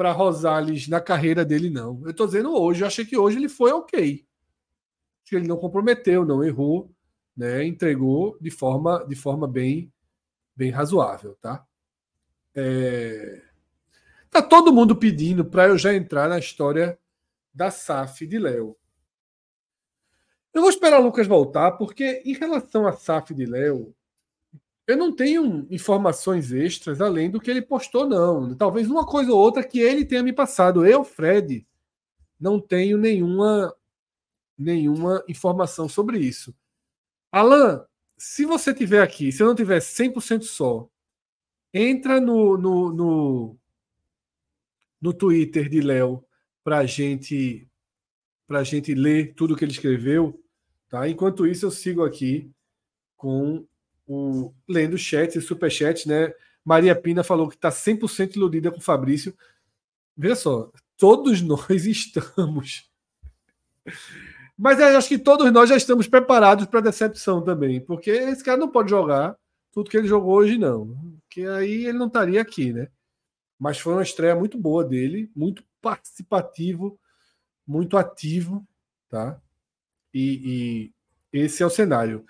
para 0.00 0.12
Rosales 0.12 0.88
na 0.88 0.98
carreira 0.98 1.44
dele, 1.44 1.68
não. 1.68 2.00
Eu 2.04 2.12
estou 2.12 2.24
dizendo 2.26 2.56
hoje, 2.56 2.80
eu 2.80 2.86
achei 2.86 3.04
que 3.04 3.18
hoje 3.18 3.36
ele 3.36 3.50
foi 3.50 3.70
ok. 3.70 4.26
Que 5.26 5.36
ele 5.36 5.46
não 5.46 5.58
comprometeu, 5.58 6.24
não 6.24 6.42
errou, 6.42 6.90
né? 7.36 7.66
Entregou 7.66 8.34
de 8.40 8.50
forma, 8.50 9.04
de 9.06 9.14
forma 9.14 9.46
bem, 9.46 9.92
bem 10.56 10.70
razoável, 10.70 11.36
tá? 11.38 11.66
É... 12.54 13.42
Tá 14.30 14.40
todo 14.40 14.72
mundo 14.72 14.96
pedindo 14.96 15.44
para 15.44 15.68
eu 15.68 15.76
já 15.76 15.92
entrar 15.92 16.30
na 16.30 16.38
história 16.38 16.98
da 17.52 17.70
SAF 17.70 18.26
de 18.26 18.38
Léo. 18.38 18.74
Eu 20.54 20.62
vou 20.62 20.70
esperar 20.70 20.98
o 20.98 21.04
Lucas 21.04 21.26
voltar, 21.26 21.72
porque 21.72 22.22
em 22.24 22.32
relação 22.32 22.86
à 22.86 22.92
SAF 22.94 23.34
de 23.34 23.44
Léo, 23.44 23.94
eu 24.90 24.96
não 24.96 25.14
tenho 25.14 25.66
informações 25.70 26.52
extras 26.52 27.00
além 27.00 27.30
do 27.30 27.40
que 27.40 27.50
ele 27.50 27.62
postou, 27.62 28.06
não. 28.08 28.54
Talvez 28.54 28.90
uma 28.90 29.06
coisa 29.06 29.32
ou 29.32 29.38
outra 29.38 29.64
que 29.64 29.80
ele 29.80 30.04
tenha 30.04 30.22
me 30.22 30.32
passado. 30.32 30.84
Eu, 30.84 31.04
Fred, 31.04 31.66
não 32.38 32.60
tenho 32.60 32.98
nenhuma, 32.98 33.74
nenhuma 34.56 35.24
informação 35.28 35.88
sobre 35.88 36.18
isso. 36.18 36.54
Alan, 37.30 37.86
se 38.18 38.44
você 38.44 38.74
tiver 38.74 39.02
aqui, 39.02 39.32
se 39.32 39.42
eu 39.42 39.46
não 39.46 39.54
tiver 39.54 39.78
100% 39.78 40.42
só, 40.42 40.88
entra 41.72 42.20
no, 42.20 42.58
no, 42.58 42.92
no, 42.92 43.58
no 45.00 45.14
Twitter 45.14 45.68
de 45.68 45.80
Léo 45.80 46.24
para 46.62 46.84
gente 46.84 47.66
para 48.46 48.64
gente 48.64 48.92
ler 48.94 49.32
tudo 49.34 49.54
que 49.54 49.64
ele 49.64 49.70
escreveu, 49.70 50.42
tá? 50.88 51.08
Enquanto 51.08 51.46
isso 51.46 51.66
eu 51.66 51.70
sigo 51.70 52.04
aqui 52.04 52.50
com 53.16 53.64
o 54.12 54.52
lendo 54.68 54.98
chat 54.98 55.36
e 55.36 55.40
superchat, 55.40 56.08
né? 56.08 56.34
Maria 56.64 56.96
Pina 56.96 57.22
falou 57.22 57.48
que 57.48 57.54
está 57.54 57.68
100% 57.70 58.34
iludida 58.34 58.68
com 58.68 58.78
o 58.78 58.82
Fabrício. 58.82 59.32
Veja 60.16 60.34
só, 60.34 60.72
todos 60.96 61.40
nós 61.42 61.86
estamos. 61.86 62.90
Mas 64.58 64.80
acho 64.80 65.08
que 65.08 65.18
todos 65.18 65.50
nós 65.52 65.68
já 65.68 65.76
estamos 65.76 66.08
preparados 66.08 66.66
para 66.66 66.80
decepção 66.80 67.40
também, 67.40 67.80
porque 67.80 68.10
esse 68.10 68.42
cara 68.42 68.58
não 68.58 68.68
pode 68.68 68.90
jogar 68.90 69.36
tudo 69.70 69.88
que 69.88 69.96
ele 69.96 70.08
jogou 70.08 70.34
hoje, 70.34 70.58
não. 70.58 70.88
Porque 71.22 71.42
aí 71.46 71.86
ele 71.86 71.96
não 71.96 72.08
estaria 72.08 72.40
aqui, 72.40 72.72
né? 72.72 72.88
Mas 73.56 73.78
foi 73.78 73.92
uma 73.92 74.02
estreia 74.02 74.34
muito 74.34 74.58
boa 74.58 74.84
dele, 74.84 75.30
muito 75.36 75.62
participativo, 75.80 76.98
muito 77.64 77.96
ativo, 77.96 78.66
tá? 79.08 79.40
E, 80.12 80.90
e 81.32 81.38
esse 81.44 81.62
é 81.62 81.66
o 81.66 81.70
cenário. 81.70 82.26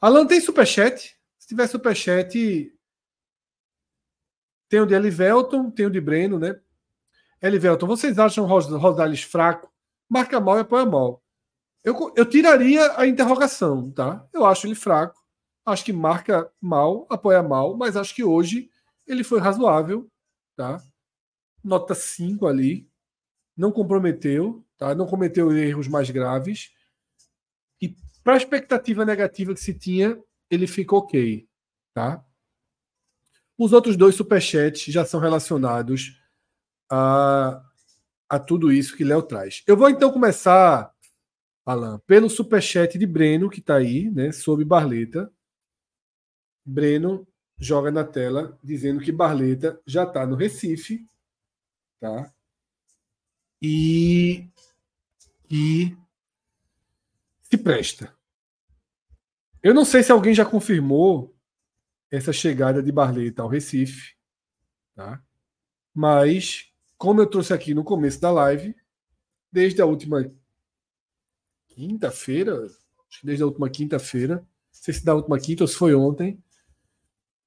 Alan, 0.00 0.26
tem 0.26 0.40
superchat? 0.40 1.19
Tiver 1.50 1.66
superchat, 1.66 2.72
tem 4.68 4.80
o 4.80 4.86
de 4.86 4.94
Elivelton, 4.94 5.68
tem 5.68 5.86
o 5.86 5.90
de 5.90 6.00
Breno, 6.00 6.38
né? 6.38 6.60
Elivelton, 7.42 7.88
vocês 7.88 8.20
acham 8.20 8.46
Rosales 8.46 9.22
fraco? 9.22 9.68
Marca 10.08 10.38
mal 10.38 10.58
e 10.58 10.60
apoia 10.60 10.86
mal. 10.86 11.20
Eu, 11.82 12.12
eu 12.14 12.24
tiraria 12.24 12.96
a 12.96 13.04
interrogação, 13.04 13.90
tá? 13.90 14.24
Eu 14.32 14.46
acho 14.46 14.66
ele 14.66 14.76
fraco. 14.76 15.18
Acho 15.66 15.84
que 15.84 15.92
marca 15.92 16.48
mal, 16.60 17.06
apoia 17.10 17.42
mal, 17.42 17.76
mas 17.76 17.96
acho 17.96 18.14
que 18.14 18.22
hoje 18.22 18.70
ele 19.04 19.24
foi 19.24 19.40
razoável, 19.40 20.08
tá? 20.54 20.80
Nota 21.64 21.96
5 21.96 22.46
ali. 22.46 22.88
Não 23.56 23.72
comprometeu, 23.72 24.64
tá? 24.78 24.94
Não 24.94 25.06
cometeu 25.06 25.50
erros 25.52 25.88
mais 25.88 26.08
graves. 26.10 26.70
E 27.82 27.92
para 28.22 28.34
a 28.34 28.36
expectativa 28.36 29.04
negativa 29.04 29.52
que 29.52 29.60
se 29.60 29.74
tinha, 29.74 30.16
ele 30.50 30.66
fica 30.66 30.96
ok, 30.96 31.48
tá? 31.94 32.24
Os 33.56 33.72
outros 33.72 33.96
dois 33.96 34.14
superchats 34.14 34.84
já 34.92 35.04
são 35.04 35.20
relacionados 35.20 36.18
a, 36.90 37.62
a 38.28 38.38
tudo 38.38 38.72
isso 38.72 38.96
que 38.96 39.04
Léo 39.04 39.22
traz. 39.22 39.62
Eu 39.66 39.76
vou 39.76 39.88
então 39.88 40.12
começar, 40.12 40.92
Alan, 41.64 41.98
pelo 42.06 42.28
superchat 42.28 42.98
de 42.98 43.06
Breno, 43.06 43.48
que 43.48 43.60
está 43.60 43.76
aí, 43.76 44.10
né, 44.10 44.32
sobre 44.32 44.64
Barleta. 44.64 45.32
Breno 46.64 47.26
joga 47.58 47.90
na 47.90 48.02
tela 48.02 48.58
dizendo 48.64 49.00
que 49.00 49.12
Barleta 49.12 49.80
já 49.86 50.04
está 50.04 50.26
no 50.26 50.36
Recife, 50.36 51.06
tá? 52.00 52.32
E, 53.62 54.48
e 55.50 55.94
se 57.42 57.58
presta. 57.58 58.19
Eu 59.62 59.74
não 59.74 59.84
sei 59.84 60.02
se 60.02 60.10
alguém 60.10 60.34
já 60.34 60.44
confirmou 60.44 61.34
essa 62.10 62.32
chegada 62.32 62.82
de 62.82 62.90
Barleta 62.90 63.42
ao 63.42 63.48
Recife, 63.48 64.14
tá? 64.94 65.22
Mas, 65.94 66.72
como 66.96 67.20
eu 67.20 67.26
trouxe 67.26 67.52
aqui 67.52 67.74
no 67.74 67.84
começo 67.84 68.20
da 68.20 68.30
live, 68.30 68.74
desde 69.52 69.82
a 69.82 69.86
última 69.86 70.32
quinta-feira, 71.68 72.66
desde 73.22 73.42
a 73.42 73.46
última 73.46 73.68
quinta-feira, 73.68 74.36
não 74.36 74.46
sei 74.70 74.94
se 74.94 75.04
da 75.04 75.14
última 75.14 75.38
quinta 75.38 75.64
ou 75.64 75.68
se 75.68 75.76
foi 75.76 75.94
ontem, 75.94 76.42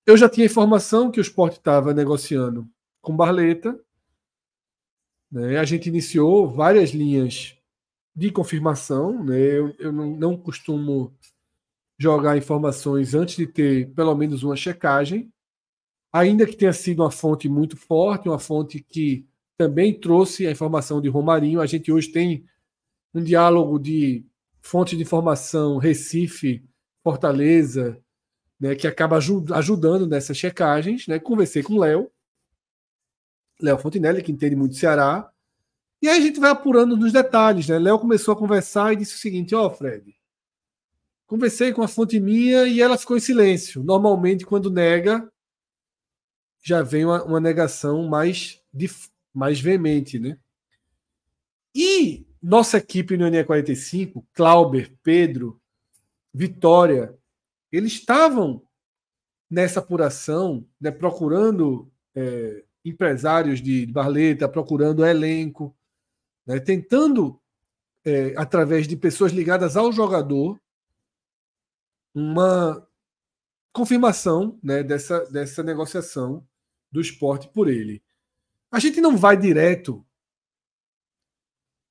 eu 0.05 0.17
já 0.17 0.29
tinha 0.29 0.45
informação 0.45 1.09
que 1.09 1.19
o 1.19 1.21
esporte 1.21 1.57
estava 1.57 1.93
negociando 1.93 2.69
com 3.01 3.15
Barleta. 3.15 3.79
Né? 5.31 5.57
A 5.57 5.63
gente 5.63 5.87
iniciou 5.87 6.49
várias 6.49 6.91
linhas 6.91 7.57
de 8.13 8.29
confirmação. 8.29 9.23
Né? 9.23 9.39
Eu, 9.39 9.73
eu 9.79 9.91
não, 9.91 10.15
não 10.15 10.37
costumo 10.37 11.15
jogar 12.03 12.37
informações 12.37 13.15
antes 13.15 13.37
de 13.37 13.47
ter 13.47 13.89
pelo 13.93 14.13
menos 14.13 14.43
uma 14.43 14.57
checagem, 14.57 15.31
ainda 16.11 16.45
que 16.45 16.55
tenha 16.55 16.73
sido 16.73 17.01
uma 17.01 17.09
fonte 17.09 17.47
muito 17.47 17.77
forte, 17.77 18.27
uma 18.27 18.39
fonte 18.39 18.81
que 18.81 19.25
também 19.57 19.97
trouxe 19.97 20.45
a 20.45 20.51
informação 20.51 20.99
de 20.99 21.07
Romarinho. 21.07 21.61
A 21.61 21.65
gente 21.65 21.91
hoje 21.91 22.09
tem 22.11 22.45
um 23.13 23.23
diálogo 23.23 23.79
de 23.79 24.25
fonte 24.61 24.97
de 24.97 25.03
informação 25.03 25.77
Recife, 25.77 26.61
Fortaleza, 27.01 27.97
né, 28.59 28.75
que 28.75 28.87
acaba 28.87 29.17
ajudando 29.17 30.05
nessas 30.05 30.37
checagens. 30.37 31.07
Né? 31.07 31.19
Conversei 31.19 31.63
com 31.63 31.75
o 31.75 31.79
Léo. 31.79 32.11
Léo 33.61 33.77
Fontinelli, 33.77 34.21
que 34.21 34.31
entende 34.31 34.57
muito 34.57 34.75
Ceará. 34.75 35.31
E 36.01 36.09
aí 36.09 36.17
a 36.17 36.21
gente 36.21 36.39
vai 36.39 36.51
apurando 36.51 36.97
nos 36.97 37.13
detalhes, 37.13 37.69
né? 37.69 37.79
Léo 37.79 37.97
começou 37.97 38.33
a 38.33 38.37
conversar 38.37 38.91
e 38.91 38.97
disse 38.97 39.15
o 39.15 39.19
seguinte: 39.19 39.55
Ó, 39.55 39.67
oh, 39.67 39.69
Fred, 39.69 40.13
conversei 41.33 41.73
com 41.73 41.81
a 41.81 41.87
fonte 41.87 42.19
minha 42.19 42.67
e 42.67 42.79
ela 42.79 42.95
ficou 42.95 43.17
em 43.17 43.19
silêncio. 43.19 43.83
Normalmente, 43.83 44.45
quando 44.45 44.69
nega, 44.69 45.27
já 46.61 46.83
vem 46.83 47.05
uma, 47.05 47.23
uma 47.23 47.39
negação 47.39 48.07
mais, 48.07 48.61
mais 49.33 49.59
veemente, 49.59 50.19
né? 50.19 50.37
E 51.73 52.27
nossa 52.39 52.77
equipe 52.77 53.17
no 53.17 53.27
NE 53.27 53.43
45, 53.43 54.23
Clauber, 54.31 54.95
Pedro, 55.01 55.59
Vitória, 56.31 57.17
eles 57.71 57.93
estavam 57.93 58.61
nessa 59.49 59.79
apuração, 59.79 60.63
né, 60.79 60.91
procurando 60.91 61.91
é, 62.13 62.63
empresários 62.85 63.59
de, 63.59 63.87
Barleta, 63.87 64.47
procurando 64.47 65.03
elenco, 65.03 65.75
né, 66.45 66.59
tentando, 66.59 67.41
é, 68.05 68.35
através 68.37 68.87
de 68.87 68.95
pessoas 68.95 69.31
ligadas 69.31 69.75
ao 69.75 69.91
jogador, 69.91 70.61
uma 72.13 72.87
confirmação 73.71 74.59
né, 74.63 74.83
dessa, 74.83 75.25
dessa 75.31 75.63
negociação 75.63 76.45
do 76.91 77.01
esporte 77.01 77.49
por 77.49 77.67
ele. 77.67 78.03
A 78.71 78.79
gente 78.79 79.01
não 79.01 79.17
vai 79.17 79.35
direto 79.35 80.05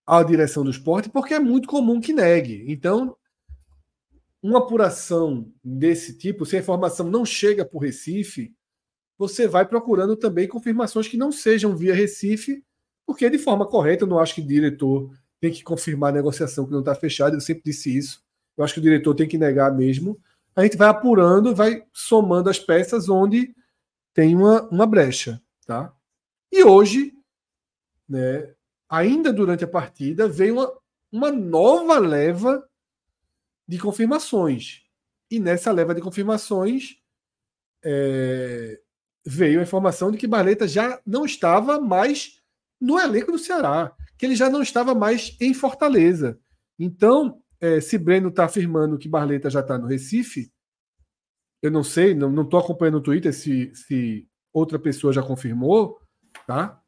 à 0.07 0.23
direção 0.23 0.65
do 0.65 0.70
esporte 0.70 1.09
porque 1.09 1.34
é 1.34 1.41
muito 1.41 1.68
comum 1.68 2.01
que 2.01 2.12
negue. 2.12 2.65
Então, 2.68 3.17
uma 4.42 4.59
apuração 4.59 5.52
desse 5.62 6.18
tipo, 6.18 6.44
se 6.44 6.57
a 6.57 6.60
informação 6.60 7.09
não 7.09 7.25
chega 7.25 7.65
por 7.65 7.78
Recife, 7.78 8.55
você 9.17 9.47
vai 9.47 9.67
procurando 9.67 10.17
também 10.17 10.49
confirmações 10.49 11.07
que 11.07 11.17
não 11.17 11.31
sejam 11.31 11.76
via 11.76 11.94
Recife, 11.94 12.65
porque 13.07 13.28
de 13.28 13.39
forma 13.39 13.67
correta, 13.67 14.05
eu 14.05 14.09
não 14.09 14.18
acho 14.18 14.34
que 14.34 14.41
o 14.41 14.47
diretor 14.47 15.10
tem 15.41 15.52
que 15.52 15.62
confirmar 15.62 16.10
a 16.10 16.17
negociação 16.17 16.65
que 16.65 16.73
não 16.73 16.81
está 16.81 16.94
fechada, 16.94 17.36
eu 17.36 17.41
sempre 17.41 17.62
disse 17.65 17.97
isso. 17.97 18.22
Eu 18.56 18.64
acho 18.64 18.74
que 18.74 18.81
o 18.81 18.82
diretor 18.82 19.14
tem 19.14 19.28
que 19.28 19.39
negar 19.39 19.74
mesmo. 19.74 20.20
A 20.55 20.62
gente 20.62 20.76
vai 20.76 20.89
apurando, 20.89 21.55
vai 21.55 21.84
somando 21.92 22.50
as 22.50 22.58
peças 22.58 23.08
onde 23.08 23.55
tem 24.12 24.36
uma, 24.36 24.62
uma 24.68 24.86
brecha. 24.86 25.40
Tá? 25.66 25.92
E 26.50 26.62
hoje, 26.64 27.14
né, 28.08 28.55
ainda 28.89 29.32
durante 29.32 29.64
a 29.64 29.68
partida, 29.68 30.28
veio 30.28 30.55
uma, 30.55 30.72
uma 31.10 31.32
nova 31.32 31.98
leva 31.98 32.68
de 33.66 33.78
confirmações. 33.78 34.82
E 35.31 35.40
nessa 35.40 35.72
leva 35.72 35.94
de 35.94 36.02
confirmações 36.02 36.98
é, 37.82 38.78
veio 39.24 39.60
a 39.60 39.62
informação 39.62 40.10
de 40.10 40.18
que 40.18 40.26
Barleta 40.26 40.68
já 40.68 41.00
não 41.06 41.24
estava 41.24 41.81
mais 41.81 42.40
no 42.81 42.98
elenco 42.98 43.32
do 43.32 43.39
Ceará, 43.39 43.94
que 44.18 44.26
ele 44.26 44.36
já 44.36 44.50
não 44.50 44.62
estava 44.62 44.94
mais 44.94 45.36
em 45.40 45.55
Fortaleza. 45.55 46.39
Então, 46.78 47.41
é, 47.62 47.81
se 47.81 47.97
Breno 47.97 48.28
está 48.28 48.44
afirmando 48.47 48.99
que 48.99 49.08
Barleta 49.08 49.49
já 49.49 49.60
está 49.60 49.78
no 49.78 49.86
Recife, 49.86 50.52
eu 51.62 51.70
não 51.70 51.84
sei, 51.84 52.12
não 52.12 52.42
estou 52.42 52.58
acompanhando 52.58 52.94
no 52.94 53.02
Twitter 53.02 53.32
se, 53.32 53.73
se 53.73 54.28
outra 54.52 54.81
pessoa 54.81 55.12
já 55.12 55.23
confirmou, 55.23 56.00
tá? 56.44 56.82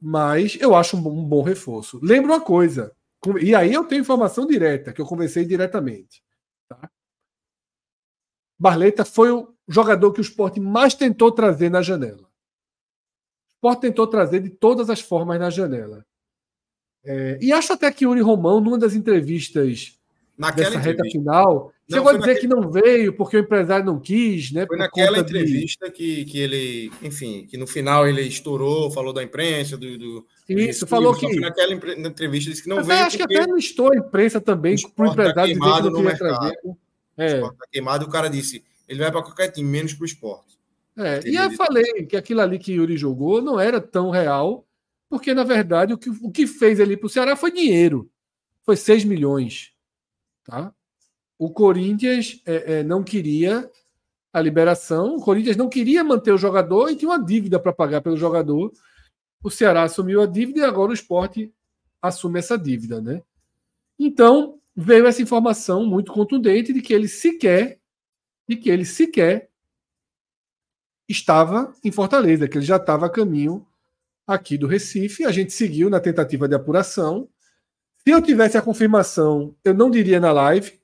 Mas 0.00 0.56
eu 0.60 0.76
acho 0.76 0.96
um, 0.96 1.00
um 1.00 1.24
bom 1.24 1.42
reforço. 1.42 1.98
Lembra 2.00 2.34
uma 2.34 2.40
coisa, 2.40 2.94
e 3.40 3.56
aí 3.56 3.72
eu 3.72 3.84
tenho 3.84 4.02
informação 4.02 4.46
direta, 4.46 4.92
que 4.92 5.00
eu 5.00 5.06
conversei 5.06 5.44
diretamente. 5.44 6.22
Tá? 6.68 6.88
Barleta 8.56 9.04
foi 9.04 9.32
o 9.32 9.52
jogador 9.66 10.12
que 10.12 10.20
o 10.20 10.22
esporte 10.22 10.60
mais 10.60 10.94
tentou 10.94 11.32
trazer 11.32 11.70
na 11.70 11.82
janela. 11.82 12.22
O 12.22 13.56
esporte 13.56 13.80
tentou 13.80 14.06
trazer 14.06 14.38
de 14.38 14.50
todas 14.50 14.88
as 14.88 15.00
formas 15.00 15.40
na 15.40 15.50
janela. 15.50 16.06
É, 17.02 17.36
e 17.42 17.52
acho 17.52 17.72
até 17.72 17.90
que 17.90 18.04
Yuri 18.04 18.20
Romão, 18.20 18.60
numa 18.60 18.78
das 18.78 18.94
entrevistas 18.94 19.98
Naquela 20.36 20.70
dessa 20.70 20.80
reta 20.80 21.04
final, 21.04 21.72
não, 21.88 21.98
chegou 21.98 22.10
a 22.10 22.12
dizer 22.14 22.34
naquele... 22.34 22.40
que 22.40 22.46
não 22.48 22.70
veio 22.70 23.12
porque 23.12 23.36
o 23.36 23.40
empresário 23.40 23.86
não 23.86 24.00
quis, 24.00 24.50
né? 24.50 24.66
Foi 24.66 24.76
naquela 24.76 25.18
entrevista 25.18 25.86
de... 25.86 25.92
que, 25.92 26.24
que 26.24 26.38
ele, 26.40 26.90
enfim, 27.02 27.46
que 27.48 27.56
no 27.56 27.66
final 27.66 28.08
ele 28.08 28.22
estourou, 28.22 28.90
falou 28.90 29.12
da 29.12 29.22
imprensa, 29.22 29.76
do. 29.76 29.96
do 29.96 30.26
Isso, 30.48 30.86
falou 30.86 31.14
que. 31.14 31.38
Naquela 31.38 31.72
entrevista 31.72 32.50
disse 32.50 32.64
que 32.64 32.68
não 32.68 32.82
veio. 32.82 33.00
Acho 33.00 33.16
que 33.16 33.22
até 33.22 33.46
não 33.46 33.56
estou 33.56 33.92
a 33.92 33.96
imprensa 33.96 34.40
também 34.40 34.74
para 34.96 35.04
o 35.04 35.06
tá 35.06 35.12
empresário 35.12 35.58
tá 35.58 35.80
dizer 35.80 35.82
que 35.82 36.02
não 36.02 36.16
trazer. 36.16 36.58
É. 37.16 37.40
O 37.40 37.52
tá 37.52 37.66
queimado, 37.70 38.06
o 38.06 38.10
cara 38.10 38.28
disse, 38.28 38.64
ele 38.88 38.98
vai 38.98 39.12
para 39.12 39.22
qualquer 39.22 39.48
time, 39.52 39.68
menos 39.68 39.94
para 39.94 40.02
o 40.02 40.06
esporte. 40.06 40.58
É, 40.96 41.20
e 41.28 41.34
eu 41.34 41.50
falei 41.52 42.06
que 42.06 42.16
aquilo 42.16 42.40
ali 42.40 42.58
que 42.58 42.72
Yuri 42.72 42.96
jogou 42.96 43.42
não 43.42 43.58
era 43.58 43.80
tão 43.80 44.10
real, 44.10 44.64
porque 45.08 45.34
na 45.34 45.42
verdade 45.42 45.92
o 45.92 45.98
que, 45.98 46.08
o 46.08 46.30
que 46.30 46.46
fez 46.46 46.78
ele 46.78 46.96
para 46.96 47.06
o 47.06 47.10
Ceará 47.10 47.36
foi 47.36 47.50
dinheiro. 47.50 48.08
Foi 48.64 48.76
6 48.76 49.04
milhões. 49.04 49.73
Tá? 50.44 50.72
O 51.38 51.50
Corinthians 51.50 52.40
é, 52.46 52.78
é, 52.78 52.82
não 52.82 53.02
queria 53.02 53.70
a 54.32 54.40
liberação, 54.40 55.16
o 55.16 55.20
Corinthians 55.20 55.56
não 55.56 55.68
queria 55.68 56.02
manter 56.02 56.32
o 56.32 56.38
jogador 56.38 56.90
e 56.90 56.96
tinha 56.96 57.08
uma 57.10 57.24
dívida 57.24 57.58
para 57.58 57.72
pagar 57.72 58.00
pelo 58.00 58.16
jogador. 58.16 58.72
O 59.42 59.50
Ceará 59.50 59.84
assumiu 59.84 60.20
a 60.20 60.26
dívida 60.26 60.60
e 60.60 60.64
agora 60.64 60.90
o 60.90 60.94
esporte 60.94 61.52
assume 62.02 62.38
essa 62.38 62.58
dívida. 62.58 63.00
Né? 63.00 63.22
Então, 63.98 64.58
veio 64.74 65.06
essa 65.06 65.22
informação 65.22 65.86
muito 65.86 66.12
contundente 66.12 66.72
de 66.72 66.82
que 66.82 66.92
ele 66.92 67.08
sequer, 67.08 67.78
de 68.48 68.56
que 68.56 68.68
ele 68.68 68.84
sequer 68.84 69.48
estava 71.08 71.72
em 71.84 71.92
Fortaleza, 71.92 72.48
que 72.48 72.58
ele 72.58 72.64
já 72.64 72.76
estava 72.76 73.06
a 73.06 73.10
caminho 73.10 73.66
aqui 74.26 74.58
do 74.58 74.66
Recife. 74.66 75.24
A 75.24 75.30
gente 75.30 75.52
seguiu 75.52 75.88
na 75.88 76.00
tentativa 76.00 76.48
de 76.48 76.54
apuração. 76.54 77.28
Se 78.06 78.12
eu 78.12 78.20
tivesse 78.20 78.58
a 78.58 78.62
confirmação, 78.62 79.56
eu 79.64 79.72
não 79.72 79.90
diria 79.90 80.20
na 80.20 80.30
live. 80.30 80.78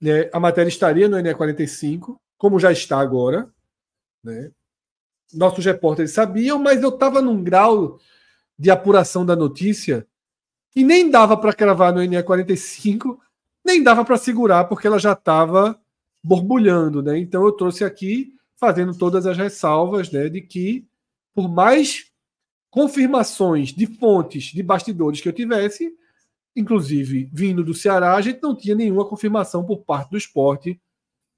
Né? 0.00 0.30
A 0.32 0.38
matéria 0.38 0.68
estaria 0.68 1.08
no 1.08 1.16
NE45, 1.16 2.16
como 2.36 2.60
já 2.60 2.70
está 2.70 3.00
agora. 3.00 3.52
Né? 4.22 4.52
Nossos 5.34 5.64
repórteres 5.64 6.12
sabiam, 6.12 6.58
mas 6.58 6.82
eu 6.82 6.90
estava 6.90 7.20
num 7.20 7.42
grau 7.42 7.98
de 8.56 8.70
apuração 8.70 9.26
da 9.26 9.34
notícia 9.34 10.06
que 10.70 10.84
nem 10.84 11.10
dava 11.10 11.36
para 11.36 11.52
cravar 11.52 11.92
no 11.92 12.00
NE45, 12.00 13.18
nem 13.64 13.82
dava 13.82 14.04
para 14.04 14.16
segurar, 14.16 14.66
porque 14.66 14.86
ela 14.86 14.98
já 14.98 15.12
estava 15.12 15.80
borbulhando. 16.22 17.02
Né? 17.02 17.18
Então 17.18 17.44
eu 17.44 17.52
trouxe 17.52 17.84
aqui, 17.84 18.36
fazendo 18.56 18.96
todas 18.96 19.26
as 19.26 19.36
ressalvas 19.36 20.12
né, 20.12 20.28
de 20.28 20.42
que, 20.42 20.86
por 21.34 21.48
mais 21.48 22.07
confirmações 22.70 23.72
de 23.72 23.86
fontes 23.86 24.44
de 24.44 24.62
bastidores 24.62 25.20
que 25.20 25.28
eu 25.28 25.32
tivesse, 25.32 25.92
inclusive 26.54 27.30
vindo 27.32 27.64
do 27.64 27.74
Ceará, 27.74 28.14
a 28.14 28.20
gente 28.20 28.42
não 28.42 28.54
tinha 28.54 28.74
nenhuma 28.74 29.06
confirmação 29.06 29.64
por 29.64 29.78
parte 29.78 30.10
do 30.10 30.18
esporte. 30.18 30.80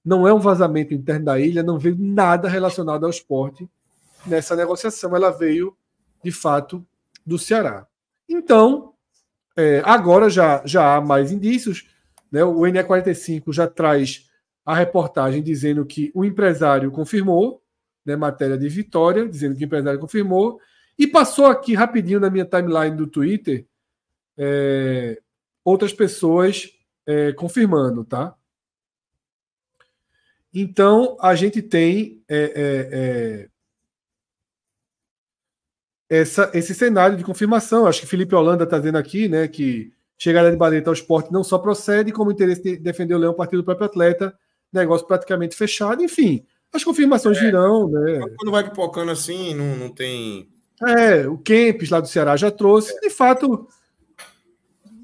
Não 0.04 0.26
é 0.26 0.32
um 0.32 0.40
vazamento 0.40 0.94
interno 0.94 1.26
da 1.26 1.38
ilha, 1.38 1.62
não 1.62 1.78
veio 1.78 1.96
nada 1.98 2.48
relacionado 2.48 3.04
ao 3.04 3.10
esporte 3.10 3.68
nessa 4.26 4.56
negociação. 4.56 5.14
Ela 5.14 5.30
veio, 5.30 5.76
de 6.24 6.32
fato, 6.32 6.84
do 7.24 7.38
Ceará. 7.38 7.86
Então, 8.28 8.94
é, 9.56 9.82
agora 9.84 10.30
já, 10.30 10.62
já 10.64 10.96
há 10.96 11.00
mais 11.00 11.30
indícios. 11.30 11.86
Né? 12.32 12.42
O 12.42 12.60
NE45 12.60 13.52
já 13.52 13.66
traz 13.66 14.30
a 14.64 14.74
reportagem 14.74 15.42
dizendo 15.42 15.84
que 15.84 16.10
o 16.14 16.24
empresário 16.24 16.90
confirmou, 16.90 17.62
né, 18.04 18.16
matéria 18.16 18.56
de 18.56 18.68
Vitória, 18.68 19.28
dizendo 19.28 19.56
que 19.56 19.64
o 19.64 19.66
empresário 19.66 19.98
confirmou, 19.98 20.60
e 21.00 21.06
passou 21.06 21.46
aqui 21.46 21.74
rapidinho 21.74 22.20
na 22.20 22.28
minha 22.28 22.44
timeline 22.44 22.94
do 22.94 23.06
Twitter 23.06 23.66
é, 24.36 25.18
outras 25.64 25.94
pessoas 25.94 26.68
é, 27.06 27.32
confirmando, 27.32 28.04
tá? 28.04 28.34
Então 30.52 31.16
a 31.18 31.34
gente 31.34 31.62
tem 31.62 32.22
é, 32.28 32.36
é, 32.38 33.48
é 36.12 36.20
essa, 36.20 36.50
esse 36.52 36.74
cenário 36.74 37.16
de 37.16 37.24
confirmação. 37.24 37.86
Acho 37.86 38.02
que 38.02 38.06
Felipe 38.06 38.34
Holanda 38.34 38.64
está 38.64 38.76
dizendo 38.76 38.98
aqui, 38.98 39.26
né, 39.26 39.48
que 39.48 39.94
chegada 40.18 40.50
de 40.50 40.56
Barreto 40.58 40.88
ao 40.88 40.92
esporte 40.92 41.32
não 41.32 41.42
só 41.42 41.56
procede, 41.58 42.12
como 42.12 42.30
interesse 42.30 42.62
de 42.62 42.76
defender 42.76 43.14
o 43.14 43.18
Leão 43.18 43.32
partido 43.32 43.62
do 43.62 43.64
próprio 43.64 43.86
atleta, 43.86 44.38
negócio 44.70 45.06
praticamente 45.06 45.56
fechado. 45.56 46.02
Enfim, 46.02 46.44
as 46.70 46.84
confirmações 46.84 47.38
é, 47.38 47.40
virão, 47.40 47.88
né? 47.88 48.20
Quando 48.36 48.50
vai 48.50 48.68
pipocando 48.68 49.10
assim, 49.10 49.54
não, 49.54 49.76
não 49.76 49.88
tem 49.88 50.59
é, 50.86 51.28
o 51.28 51.38
Kempis 51.38 51.90
lá 51.90 52.00
do 52.00 52.08
Ceará 52.08 52.36
já 52.36 52.50
trouxe. 52.50 52.98
De 53.00 53.10
fato, 53.10 53.68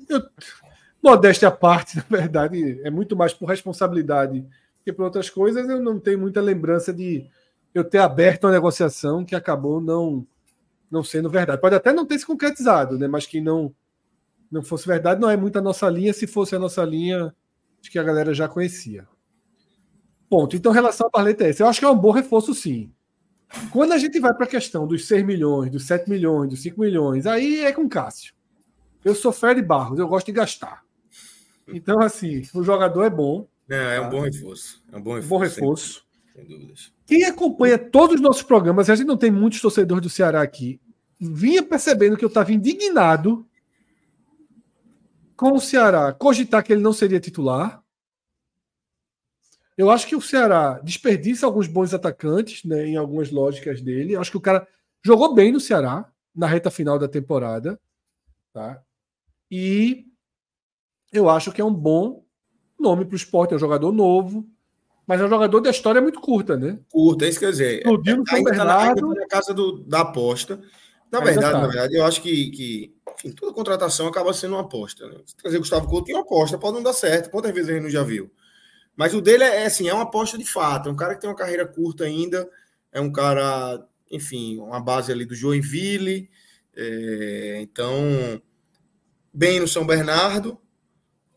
eu, 0.09 0.23
modéstia 1.03 1.49
à 1.49 1.51
parte, 1.51 1.97
na 2.11 2.19
verdade, 2.19 2.81
é 2.83 2.91
muito 2.91 3.17
mais 3.17 3.33
por 3.33 3.47
responsabilidade 3.47 4.45
que 4.85 4.93
por 4.93 5.05
outras 5.05 5.29
coisas. 5.29 5.69
Eu 5.69 5.83
não 5.83 5.99
tenho 5.99 6.19
muita 6.19 6.41
lembrança 6.41 6.93
de 6.93 7.27
eu 7.75 7.85
ter 7.85 7.99
aberto 7.99 8.45
uma 8.45 8.53
negociação 8.53 9.25
que 9.25 9.35
acabou 9.35 9.81
não 9.81 10.27
não 10.91 11.03
sendo 11.03 11.29
verdade. 11.29 11.61
Pode 11.61 11.75
até 11.75 11.93
não 11.93 12.07
ter 12.07 12.19
se 12.19 12.25
concretizado, 12.25 12.97
né? 12.99 13.09
Mas 13.09 13.27
que 13.27 13.41
não 13.41 13.75
não 14.51 14.63
fosse 14.63 14.87
verdade, 14.87 15.21
não 15.21 15.29
é 15.29 15.37
muito 15.37 15.59
a 15.59 15.63
nossa 15.63 15.89
linha. 15.91 16.13
Se 16.13 16.27
fosse 16.27 16.55
a 16.55 16.59
nossa 16.59 16.85
linha, 16.85 17.35
acho 17.81 17.91
que 17.91 17.99
a 17.99 18.03
galera 18.03 18.33
já 18.33 18.49
conhecia. 18.49 19.07
Ponto. 20.29 20.57
Então, 20.57 20.73
em 20.73 20.75
relação 20.75 21.07
à 21.09 21.11
Barleta, 21.11 21.45
eu 21.45 21.67
acho 21.67 21.81
que 21.81 21.85
é 21.85 21.89
um 21.89 21.99
bom 21.99 22.11
reforço, 22.11 22.55
sim. 22.55 22.93
Quando 23.71 23.93
a 23.93 23.99
gente 23.99 24.19
vai 24.19 24.35
para 24.35 24.45
a 24.45 24.49
questão 24.49 24.87
dos 24.87 25.07
6 25.07 25.25
milhões, 25.25 25.71
dos 25.71 25.87
7 25.87 26.09
milhões, 26.09 26.51
dos 26.51 26.63
5 26.63 26.81
milhões, 26.81 27.27
aí 27.27 27.61
é 27.61 27.73
com 27.73 27.89
Cássio. 27.89 28.35
Eu 29.05 29.15
sou 29.15 29.33
Fred 29.33 29.63
Barros, 29.63 29.99
eu 29.99 30.09
gosto 30.09 30.27
de 30.27 30.33
gastar. 30.33 30.83
Então, 31.69 32.01
assim, 32.01 32.43
o 32.55 32.63
jogador 32.63 33.05
é 33.05 33.11
bom. 33.11 33.49
É, 33.69 33.97
é 33.97 34.01
um 34.01 34.11
bom 34.11 34.21
reforço. 34.21 34.83
É 34.93 34.97
um 34.97 35.01
bom 35.01 35.15
reforço. 35.15 35.29
Bom 35.29 35.39
reforço. 35.39 36.07
Sem, 36.35 36.45
sem 36.45 36.45
dúvidas. 36.45 36.93
Quem 37.07 37.25
acompanha 37.25 37.79
todos 37.79 38.17
os 38.17 38.21
nossos 38.21 38.43
programas, 38.43 38.91
a 38.91 38.95
gente 38.95 39.07
não 39.07 39.17
tem 39.17 39.31
muitos 39.31 39.61
torcedores 39.61 40.03
do 40.03 40.11
Ceará 40.11 40.43
aqui, 40.43 40.81
vinha 41.21 41.63
percebendo 41.63 42.17
que 42.17 42.25
eu 42.25 42.29
estava 42.29 42.53
indignado 42.53 43.47
com 45.37 45.53
o 45.53 45.61
Ceará 45.61 46.13
cogitar 46.13 46.65
que 46.65 46.73
ele 46.73 46.83
não 46.83 46.93
seria 46.93 47.21
titular. 47.21 47.83
Eu 49.77 49.91
acho 49.91 50.07
que 50.07 50.17
o 50.17 50.23
Ceará 50.23 50.81
desperdiça 50.83 51.45
alguns 51.45 51.67
bons 51.67 51.93
atacantes 51.93 52.65
né, 52.65 52.87
em 52.87 52.97
algumas 52.97 53.31
lógicas 53.31 53.83
dele. 53.83 54.15
Eu 54.15 54.21
acho 54.21 54.31
que 54.31 54.37
o 54.37 54.41
cara 54.41 54.67
jogou 55.05 55.35
bem 55.35 55.53
no 55.53 55.61
Ceará 55.61 56.11
na 56.35 56.47
reta 56.47 56.71
final 56.71 56.99
da 56.99 57.07
temporada. 57.07 57.79
Tá? 58.53 58.83
E 59.51 60.07
eu 61.13 61.29
acho 61.29 61.53
que 61.53 61.61
é 61.61 61.65
um 61.65 61.75
bom 61.75 62.25
nome 62.79 63.05
para 63.05 63.15
o 63.15 63.17
esporte. 63.17 63.53
É 63.53 63.57
um 63.57 63.61
jogador 63.61 63.93
novo, 63.93 64.49
mas 65.07 65.21
é 65.21 65.25
um 65.25 65.29
jogador 65.29 65.61
da 65.61 65.71
história 65.71 66.01
muito 66.01 66.21
curta, 66.21 66.57
né? 66.57 66.79
Curta, 66.91 67.27
é 67.27 67.29
isso 67.29 67.41
quer 67.41 67.51
dizer. 67.51 67.79
Explodiu 67.79 68.17
no 68.17 68.27
São 68.27 68.39
ainda 68.39 68.51
Bernardo. 68.51 69.01
Tá 69.01 69.15
na, 69.15 69.21
na 69.21 69.27
casa 69.29 69.53
do, 69.53 69.79
da 69.85 70.01
aposta. 70.01 70.61
Na 71.13 71.21
verdade, 71.21 71.53
tá. 71.53 71.61
na 71.61 71.67
verdade, 71.67 71.95
eu 71.97 72.05
acho 72.05 72.21
que, 72.21 72.51
que 72.51 72.97
enfim, 73.15 73.33
toda 73.33 73.53
contratação 73.53 74.09
acaba 74.09 74.33
sendo 74.33 74.55
uma 74.55 74.63
aposta. 74.63 75.07
Né? 75.07 75.19
Se 75.25 75.37
trazer 75.37 75.59
Gustavo 75.59 75.87
Couto, 75.87 76.07
tem 76.07 76.15
uma 76.15 76.23
aposta, 76.23 76.59
pode 76.59 76.75
não 76.75 76.83
dar 76.83 76.93
certo. 76.93 77.31
Quantas 77.31 77.53
vezes 77.53 77.71
a 77.71 77.75
gente 77.75 77.83
não 77.85 77.91
já 77.91 78.03
viu? 78.03 78.31
Mas 78.97 79.13
o 79.13 79.21
dele 79.21 79.45
é, 79.45 79.63
é 79.63 79.67
assim, 79.67 79.89
é 79.89 79.95
uma 79.95 80.05
aposta 80.05 80.39
de 80.39 80.45
fato. 80.45 80.89
É 80.89 80.93
um 80.93 80.97
cara 80.97 81.15
que 81.15 81.21
tem 81.21 81.29
uma 81.29 81.37
carreira 81.37 81.67
curta 81.67 82.05
ainda. 82.05 82.49
É 82.91 83.01
um 83.01 83.13
cara, 83.13 83.87
enfim, 84.11 84.59
uma 84.59 84.81
base 84.81 85.13
ali 85.13 85.27
do 85.27 85.35
Joinville. 85.35 86.31
É, 86.75 87.59
então, 87.61 88.41
bem 89.33 89.61
no 89.61 89.69
São 89.69 89.87
Bernardo, 89.87 90.59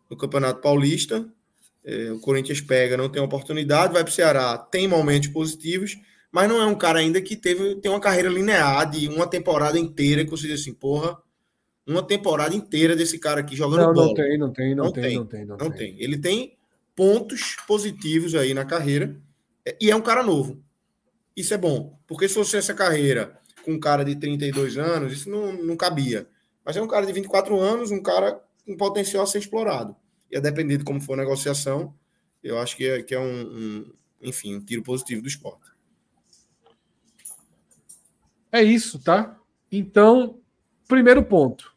no 0.10 0.16
Campeonato 0.16 0.62
Paulista. 0.62 1.28
É, 1.84 2.12
o 2.12 2.20
Corinthians 2.20 2.62
pega, 2.62 2.98
não 2.98 3.10
tem 3.10 3.22
oportunidade, 3.22 3.94
vai 3.94 4.04
para 4.04 4.12
o 4.12 4.14
Ceará, 4.14 4.58
tem 4.58 4.88
momentos 4.88 5.30
positivos, 5.30 5.98
mas 6.30 6.48
não 6.48 6.62
é 6.62 6.66
um 6.66 6.76
cara 6.76 7.00
ainda 7.00 7.22
que 7.22 7.38
teve 7.38 7.76
tem 7.78 7.90
uma 7.90 8.02
carreira 8.02 8.30
linear 8.30 8.90
de 8.90 9.08
uma 9.08 9.26
temporada 9.26 9.80
inteira 9.80 10.26
que 10.26 10.30
você 10.30 10.48
diz 10.48 10.62
assim, 10.62 10.74
porra, 10.74 11.18
uma 11.88 12.04
temporada 12.04 12.54
inteira 12.54 12.96
desse 12.96 13.18
cara 13.18 13.40
aqui 13.40 13.56
jogando 13.56 13.88
não, 13.88 13.94
bola. 13.94 14.08
Não 14.08 14.14
tem, 14.14 14.38
não 14.38 14.52
tem, 14.52 14.76
não, 14.76 14.86
não 14.86 14.92
tem, 14.92 15.04
tem, 15.04 15.16
não 15.16 15.26
tem, 15.26 15.46
não, 15.46 15.58
não 15.58 15.72
tem. 15.72 15.96
tem. 15.96 16.04
Ele 16.04 16.18
tem 16.18 16.59
pontos 17.00 17.56
positivos 17.66 18.36
aí 18.36 18.54
na 18.54 18.66
carreira 18.66 19.16
é, 19.66 19.78
e 19.80 19.90
é 19.90 19.96
um 19.96 20.02
cara 20.02 20.22
novo. 20.22 20.62
Isso 21.34 21.54
é 21.54 21.58
bom, 21.58 21.98
porque 22.06 22.28
se 22.28 22.34
fosse 22.34 22.58
essa 22.58 22.74
carreira 22.74 23.40
com 23.64 23.72
um 23.72 23.80
cara 23.80 24.04
de 24.04 24.18
32 24.18 24.78
anos, 24.78 25.14
isso 25.14 25.30
não, 25.30 25.54
não 25.54 25.78
cabia. 25.78 26.28
Mas 26.66 26.76
é 26.76 26.82
um 26.82 26.88
cara 26.90 27.06
de 27.06 27.14
24 27.14 27.58
anos, 27.58 27.90
um 27.90 28.04
cara 28.04 28.44
com 28.66 28.76
potencial 28.76 29.24
a 29.24 29.26
ser 29.26 29.40
explorado. 29.40 29.96
E 30.30 30.36
a 30.36 30.42
depender 30.42 30.78
de 30.78 30.84
como 30.84 31.00
for 31.00 31.14
a 31.14 31.22
negociação, 31.24 31.96
eu 32.44 32.60
acho 32.60 32.76
que 32.76 32.86
é, 32.86 33.02
que 33.02 33.16
é 33.16 33.20
um, 33.20 33.24
um 33.24 33.94
enfim, 34.22 34.58
um 34.58 34.62
tiro 34.62 34.84
positivo 34.84 35.22
do 35.22 35.30
esporte. 35.30 35.72
É 38.52 38.62
isso, 38.62 39.00
tá? 39.00 39.40
Então, 39.72 40.42
primeiro 40.86 41.24
ponto. 41.24 41.74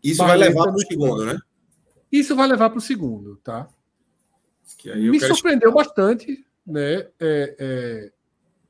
Isso 0.00 0.24
vai 0.24 0.36
levar 0.36 0.66
para 0.66 0.76
o 0.76 0.86
segundo, 0.86 1.26
né? 1.26 1.36
Isso 2.12 2.36
vai 2.36 2.46
levar 2.46 2.70
para 2.70 2.78
o 2.78 2.80
segundo, 2.80 3.38
tá? 3.38 3.68
Me 5.10 5.20
surpreendeu 5.20 5.70
explicar. 5.70 5.72
bastante, 5.72 6.46
né? 6.66 7.08
É, 7.20 7.56
é, 7.58 8.12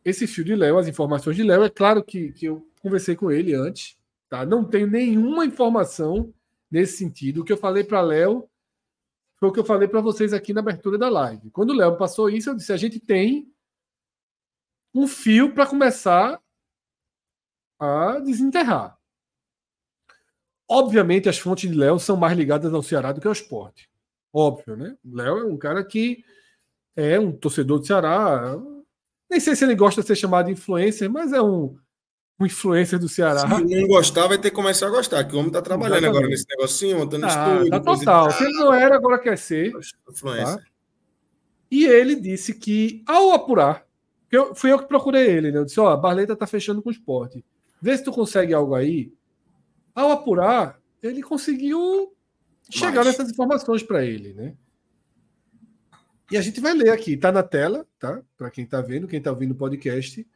esse 0.05 0.27
fio 0.27 0.45
de 0.45 0.55
Léo, 0.55 0.79
as 0.79 0.89
informações 0.89 1.37
de 1.37 1.43
Léo. 1.43 1.63
É 1.63 1.71
claro 1.71 2.03
que, 2.03 2.33
que 2.33 2.47
eu 2.47 2.67
conversei 2.81 3.15
com 3.15 3.31
ele 3.31 3.55
antes, 3.55 3.97
tá? 4.29 4.45
Não 4.45 4.65
tenho 4.65 4.87
nenhuma 4.87 5.45
informação 5.45 6.33
nesse 6.71 6.97
sentido. 6.97 7.41
O 7.41 7.45
que 7.45 7.53
eu 7.53 7.57
falei 7.57 7.85
para 7.85 8.01
Léo 8.01 8.49
foi 9.37 9.49
o 9.49 9.53
que 9.53 9.61
eu 9.61 9.65
falei 9.65 9.89
para 9.89 10.01
vocês 10.01 10.33
aqui 10.33 10.53
na 10.53 10.61
abertura 10.61 10.97
da 10.97 11.09
live. 11.09 11.51
Quando 11.51 11.71
o 11.71 11.77
Léo 11.77 11.97
passou 11.97 12.31
isso, 12.31 12.51
eu 12.51 12.55
disse: 12.55 12.73
a 12.73 12.77
gente 12.77 12.99
tem 12.99 13.53
um 14.95 15.07
fio 15.07 15.53
para 15.53 15.67
começar 15.67 16.41
a 17.79 18.19
desenterrar. 18.21 18.99
Obviamente, 20.69 21.29
as 21.29 21.39
fontes 21.39 21.71
de 21.71 21.77
Léo 21.77 21.99
são 21.99 22.17
mais 22.17 22.37
ligadas 22.37 22.73
ao 22.73 22.83
Ceará 22.83 23.13
do 23.13 23.21
que 23.21 23.27
ao 23.27 23.33
esporte. 23.33 23.91
Óbvio, 24.33 24.77
né? 24.77 24.97
Léo 25.05 25.39
é 25.39 25.45
um 25.45 25.57
cara 25.57 25.85
que 25.85 26.25
é 26.97 27.19
um 27.19 27.33
torcedor 27.33 27.79
do 27.79 27.87
Ceará. 27.87 28.57
Nem 29.31 29.41
sei 29.41 29.55
se 29.55 29.65
ele 29.65 29.75
gosta 29.75 30.01
de 30.01 30.07
ser 30.07 30.17
chamado 30.17 30.47
de 30.47 30.53
influencer, 30.53 31.11
mas 31.11 31.33
é 31.33 31.43
um, 31.43 31.77
um 32.41 32.47
influencer 32.47 32.99
do 32.99 33.09
Ceará. 33.09 33.41
Se 33.41 33.65
não 33.65 33.87
gostar, 33.87 34.27
vai 34.27 34.39
ter 34.39 34.51
que 34.51 34.57
começar 34.57 34.87
a 34.87 34.91
gostar, 34.91 35.25
que 35.25 35.35
o 35.35 35.39
homem 35.39 35.49
está 35.49 35.61
trabalhando 35.61 35.99
Exatamente. 35.99 36.17
agora 36.17 36.31
nesse 36.31 36.47
negocinho, 36.49 36.99
montando 36.99 37.27
ah, 37.27 37.29
estúdio. 37.29 37.71
Tá 37.71 37.81
total. 37.81 38.31
Se 38.31 38.45
ele 38.45 38.55
não 38.55 38.73
era, 38.73 38.97
agora 38.97 39.19
quer 39.19 39.37
ser. 39.37 39.73
Influencer. 40.09 40.57
Tá? 40.57 40.63
E 41.71 41.87
ele 41.87 42.15
disse 42.17 42.55
que, 42.55 43.03
ao 43.07 43.33
apurar, 43.33 43.87
que 44.29 44.37
eu, 44.37 44.55
fui 44.55 44.73
eu 44.73 44.79
que 44.79 44.87
procurei 44.87 45.31
ele, 45.31 45.53
né? 45.53 45.59
Eu 45.59 45.65
disse: 45.65 45.81
Ó, 45.81 45.89
a 45.89 45.97
Barleta 45.97 46.37
tá 46.37 46.47
fechando 46.47 46.83
com 46.83 46.89
o 46.89 46.93
esporte. 46.93 47.45
Vê 47.81 47.97
se 47.97 48.05
tu 48.05 48.13
consegue 48.13 48.55
algo 48.55 48.75
aí. 48.75 49.13
Ao 49.95 50.11
apurar, 50.11 50.79
ele 51.03 51.23
conseguiu 51.23 52.15
chegar 52.71 53.05
nessas 53.05 53.31
informações 53.31 53.83
para 53.83 54.05
ele, 54.05 54.33
né? 54.33 54.57
E 56.31 56.37
a 56.37 56.41
gente 56.41 56.61
vai 56.61 56.73
ler 56.73 56.91
aqui, 56.91 57.17
tá 57.17 57.31
na 57.31 57.43
tela, 57.43 57.87
tá? 57.99 58.23
Para 58.39 58.51
quem 58.51 58.65
tá 58.65 58.81
vendo, 58.81 59.07
quem 59.07 59.21
tá 59.21 59.31
ouvindo 59.31 59.53
o 59.53 59.57
podcast. 59.57 60.27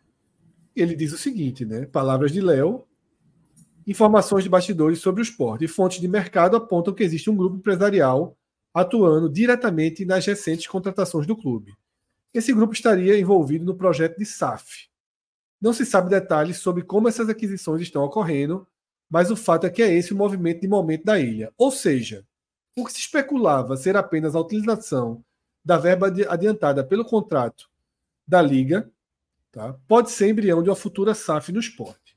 Ele 0.75 0.95
diz 0.95 1.13
o 1.13 1.19
seguinte, 1.19 1.65
né? 1.65 1.87
Palavras 1.87 2.33
de 2.33 2.41
Léo. 2.41 2.87
Informações 3.87 4.45
de 4.45 4.51
bastidores 4.51 4.99
sobre 4.99 5.23
o 5.23 5.25
esporte 5.25 5.65
e 5.65 5.69
fontes 5.69 6.01
de 6.01 6.09
mercado 6.09 6.57
apontam 6.57 6.93
que 6.93 7.03
existe 7.03 7.31
um 7.31 7.37
grupo 7.37 7.57
empresarial 7.57 8.37
atuando 8.75 9.31
diretamente 9.31 10.05
nas 10.05 10.27
recentes 10.27 10.67
contratações 10.67 11.27
do 11.27 11.35
clube. 11.35 11.73
Esse 12.35 12.53
grupo 12.53 12.75
estaria 12.75 13.19
envolvido 13.19 13.65
no 13.65 13.75
projeto 13.75 14.19
de 14.19 14.27
SAF. 14.27 14.89
Não 15.59 15.73
se 15.73 15.87
sabe 15.87 16.11
detalhes 16.11 16.59
sobre 16.59 16.83
como 16.83 17.09
essas 17.09 17.31
aquisições 17.31 17.81
estão 17.81 18.05
ocorrendo, 18.05 18.67
mas 19.09 19.31
o 19.31 19.37
fato 19.37 19.67
é 19.67 19.71
que 19.71 19.83
é 19.83 19.93
esse 19.93 20.13
o 20.13 20.17
movimento 20.17 20.61
de 20.61 20.69
momento 20.69 21.05
da 21.05 21.19
ilha. 21.19 21.53
Ou 21.57 21.71
seja, 21.71 22.25
o 22.77 22.85
que 22.85 22.93
se 22.93 23.01
especulava 23.01 23.77
ser 23.77 23.97
apenas 23.97 24.35
a 24.35 24.41
utilização 24.41 25.25
da 25.65 25.79
verba 25.79 26.13
adiantada 26.29 26.85
pelo 26.85 27.05
contrato 27.05 27.69
da 28.27 28.43
Liga 28.43 28.91
tá, 29.51 29.75
pode 29.89 30.11
ser 30.11 30.29
embrião 30.29 30.63
de 30.63 30.69
uma 30.69 30.77
futura 30.77 31.15
SAF 31.15 31.53
no 31.53 31.61
esporte. 31.61 32.17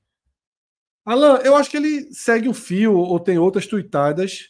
Alan, 1.06 1.38
eu 1.38 1.56
acho 1.56 1.70
que 1.70 1.78
ele 1.78 2.14
segue 2.14 2.48
o 2.48 2.54
fio 2.54 2.96
ou 2.96 3.20
tem 3.20 3.40
outras 3.40 3.66
tuitadas 3.66 4.50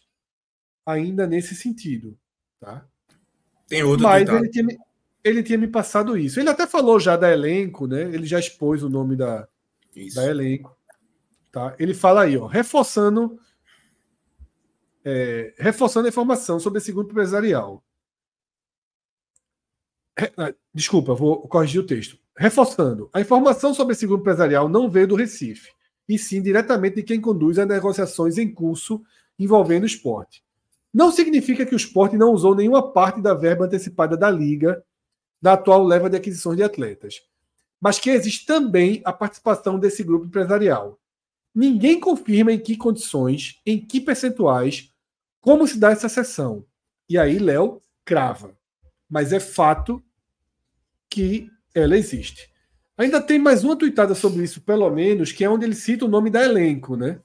ainda 0.86 1.28
nesse 1.28 1.56
sentido. 1.56 2.18
Tá? 2.60 2.86
Tem 3.68 3.84
outra 3.84 4.08
Mas 4.08 4.28
ele 4.28 4.50
tinha, 4.50 4.78
ele 5.24 5.44
tinha 5.44 5.58
me 5.58 5.68
passado 5.68 6.18
isso. 6.18 6.40
Ele 6.40 6.50
até 6.50 6.66
falou 6.66 7.00
já 7.00 7.16
da 7.16 7.32
elenco, 7.32 7.88
né? 7.88 8.02
Ele 8.02 8.26
já 8.26 8.40
expôs 8.40 8.84
o 8.84 8.90
nome 8.90 9.16
da, 9.16 9.48
da 10.16 10.26
elenco. 10.26 10.76
Tá? 11.52 11.76
Ele 11.80 11.94
fala 11.94 12.24
aí, 12.24 12.38
ó, 12.38 12.46
reforçando, 12.46 13.40
é, 15.04 15.54
reforçando 15.58 16.06
a 16.06 16.10
informação 16.10 16.60
sobre 16.60 16.80
esse 16.80 16.92
grupo 16.92 17.12
empresarial. 17.12 17.84
Ah, 20.38 20.54
desculpa, 20.74 21.14
vou 21.14 21.48
corrigir 21.48 21.82
o 21.82 21.86
texto. 21.86 22.18
Reforçando, 22.38 23.10
a 23.14 23.22
informação 23.22 23.74
sobre 23.74 23.94
esse 23.94 24.06
grupo 24.06 24.22
empresarial 24.22 24.70
não 24.70 24.90
veio 24.90 25.08
do 25.08 25.16
Recife, 25.16 25.72
e 26.08 26.18
sim 26.18 26.42
diretamente 26.42 26.98
de 26.98 27.04
quem 27.04 27.22
conduz 27.22 27.58
as 27.58 27.68
negociações 27.68 28.38
em 28.38 28.52
curso 28.52 29.02
envolvendo 29.38 29.84
o 29.84 29.88
esporte. 29.88 30.44
Não 30.94 31.12
significa 31.12 31.66
que 31.66 31.74
o 31.74 31.78
esporte 31.78 32.18
não 32.18 32.32
usou 32.32 32.56
nenhuma 32.56 32.92
parte 32.92 33.22
da 33.22 33.34
verba 33.34 33.66
antecipada 33.66 34.18
da 34.18 34.30
Liga 34.30 34.84
na 35.42 35.54
atual 35.54 35.84
leva 35.84 36.10
de 36.10 36.18
aquisições 36.18 36.58
de 36.58 36.64
atletas, 36.64 37.22
mas 37.80 38.00
que 38.00 38.10
existe 38.10 38.46
também 38.46 39.02
a 39.06 39.14
participação 39.14 39.80
desse 39.80 40.04
grupo 40.04 40.26
empresarial, 40.26 41.00
Ninguém 41.60 42.00
confirma 42.00 42.54
em 42.54 42.58
que 42.58 42.78
condições, 42.78 43.60
em 43.66 43.86
que 43.86 44.00
percentuais, 44.00 44.94
como 45.42 45.68
se 45.68 45.78
dá 45.78 45.92
essa 45.92 46.08
sessão. 46.08 46.66
E 47.10 47.18
aí 47.18 47.38
Léo 47.38 47.82
crava. 48.06 48.58
Mas 49.10 49.34
é 49.34 49.42
fato 49.42 50.02
que 51.10 51.52
ela 51.76 51.98
existe. 51.98 52.50
Ainda 52.98 53.22
tem 53.22 53.38
mais 53.38 53.66
uma 53.66 53.76
tuitada 53.76 54.16
sobre 54.16 54.42
isso, 54.42 54.62
pelo 54.62 54.90
menos, 54.90 55.34
que 55.34 55.44
é 55.44 55.50
onde 55.50 55.66
ele 55.66 55.76
cita 55.76 56.06
o 56.06 56.08
nome 56.08 56.30
da 56.30 56.46
elenco, 56.46 56.96
né? 56.96 57.20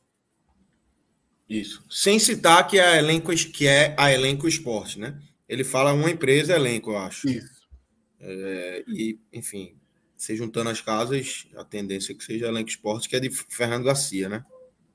Isso. 1.48 1.84
Sem 1.88 2.18
citar 2.18 2.66
que 2.66 2.76
é 2.76 2.84
a 2.84 2.98
elenco 2.98 3.32
que 3.52 3.68
é 3.68 3.94
a 3.96 4.12
elenco 4.12 4.48
esporte, 4.48 4.98
né? 4.98 5.16
Ele 5.48 5.62
fala 5.62 5.92
uma 5.92 6.10
empresa 6.10 6.56
elenco, 6.56 6.90
eu 6.90 6.98
acho. 6.98 7.28
Isso. 7.28 7.62
É, 8.18 8.84
e, 8.88 9.16
enfim, 9.32 9.76
se 10.24 10.36
juntando 10.36 10.70
as 10.70 10.80
casas, 10.80 11.46
a 11.56 11.64
tendência 11.64 12.12
é 12.12 12.14
que 12.14 12.24
seja 12.24 12.46
Elenco 12.46 12.70
Esporte, 12.70 13.08
que 13.08 13.16
é 13.16 13.20
de 13.20 13.30
Fernando 13.30 13.84
Garcia, 13.84 14.28
né? 14.28 14.44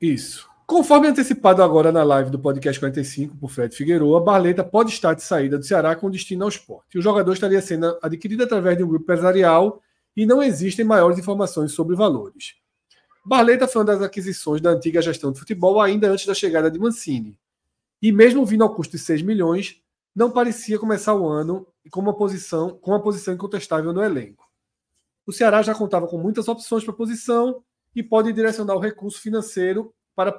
Isso. 0.01 0.49
Conforme 0.65 1.07
antecipado 1.07 1.63
agora 1.63 1.91
na 1.91 2.03
live 2.03 2.29
do 2.29 2.39
podcast 2.39 2.79
45 2.79 3.37
por 3.37 3.49
Fred 3.49 3.75
Figueiredo, 3.75 4.15
a 4.15 4.19
Barleta 4.19 4.63
pode 4.63 4.91
estar 4.91 5.13
de 5.13 5.23
saída 5.23 5.57
do 5.57 5.65
Ceará 5.65 5.95
com 5.95 6.09
destino 6.09 6.43
ao 6.43 6.49
esporte. 6.49 6.97
O 6.97 7.01
jogador 7.01 7.33
estaria 7.33 7.61
sendo 7.61 7.97
adquirido 8.01 8.43
através 8.43 8.77
de 8.77 8.83
um 8.83 8.87
grupo 8.87 9.03
empresarial 9.03 9.81
e 10.15 10.25
não 10.25 10.43
existem 10.43 10.85
maiores 10.85 11.17
informações 11.17 11.71
sobre 11.71 11.95
valores. 11.95 12.55
Barleta 13.25 13.67
foi 13.67 13.81
uma 13.81 13.85
das 13.85 14.01
aquisições 14.01 14.61
da 14.61 14.71
antiga 14.71 15.01
gestão 15.01 15.31
de 15.31 15.39
futebol 15.39 15.79
ainda 15.79 16.09
antes 16.09 16.25
da 16.25 16.33
chegada 16.33 16.69
de 16.69 16.79
Mancini. 16.79 17.37
E 18.01 18.11
mesmo 18.11 18.45
vindo 18.45 18.63
ao 18.63 18.73
custo 18.73 18.95
de 18.95 19.03
6 19.03 19.21
milhões, 19.21 19.81
não 20.15 20.31
parecia 20.31 20.79
começar 20.79 21.13
o 21.13 21.27
ano 21.27 21.67
com 21.91 21.99
uma 21.99 22.15
posição, 22.15 22.71
com 22.71 22.91
uma 22.91 23.01
posição 23.01 23.33
incontestável 23.33 23.93
no 23.93 24.03
elenco. 24.03 24.48
O 25.29 25.31
Ceará 25.31 25.61
já 25.61 25.75
contava 25.75 26.07
com 26.07 26.17
muitas 26.17 26.47
opções 26.47 26.83
para 26.83 26.91
posição 26.91 27.63
e 27.95 28.01
pode 28.01 28.33
direcionar 28.33 28.73
o 28.73 28.79
recurso 28.79 29.21
financeiro 29.21 29.93
para 30.15 30.35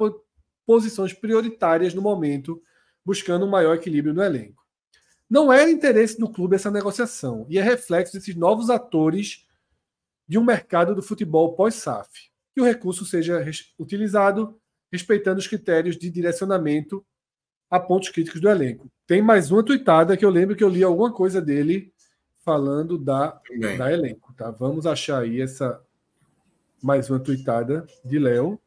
posições 0.67 1.13
prioritárias 1.13 1.95
no 1.95 2.03
momento, 2.03 2.61
buscando 3.05 3.47
um 3.47 3.49
maior 3.49 3.77
equilíbrio 3.77 4.13
no 4.13 4.21
elenco. 4.21 4.67
Não 5.31 5.53
era 5.53 5.71
interesse 5.71 6.19
do 6.19 6.29
clube 6.29 6.57
essa 6.57 6.73
negociação, 6.73 7.47
e 7.49 7.57
é 7.57 7.63
reflexo 7.63 8.15
desses 8.15 8.35
novos 8.35 8.69
atores 8.69 9.47
de 10.27 10.37
um 10.37 10.43
mercado 10.43 10.93
do 10.93 11.03
futebol 11.03 11.55
pós-SAF. 11.55 12.11
Que 12.53 12.61
o 12.61 12.65
recurso 12.65 13.07
seja 13.07 13.47
utilizado 13.79 14.61
respeitando 14.91 15.39
os 15.39 15.47
critérios 15.47 15.97
de 15.97 16.11
direcionamento 16.11 17.07
a 17.71 17.79
pontos 17.79 18.09
críticos 18.09 18.41
do 18.41 18.51
elenco. 18.51 18.91
Tem 19.07 19.23
mais 19.23 19.53
uma 19.53 19.65
tuitada 19.65 20.17
que 20.17 20.25
eu 20.25 20.31
lembro 20.31 20.57
que 20.57 20.65
eu 20.65 20.69
li 20.69 20.83
alguma 20.83 21.13
coisa 21.13 21.41
dele 21.41 21.95
falando 22.45 22.99
da, 22.99 23.41
da 23.79 23.93
elenco. 23.93 24.33
Tá? 24.35 24.51
Vamos 24.51 24.87
achar 24.87 25.23
aí 25.23 25.41
essa 25.41 25.81
mais 26.83 27.11
uma 27.11 27.19
tuitada 27.19 27.87
de 28.05 28.19
Léo. 28.19 28.59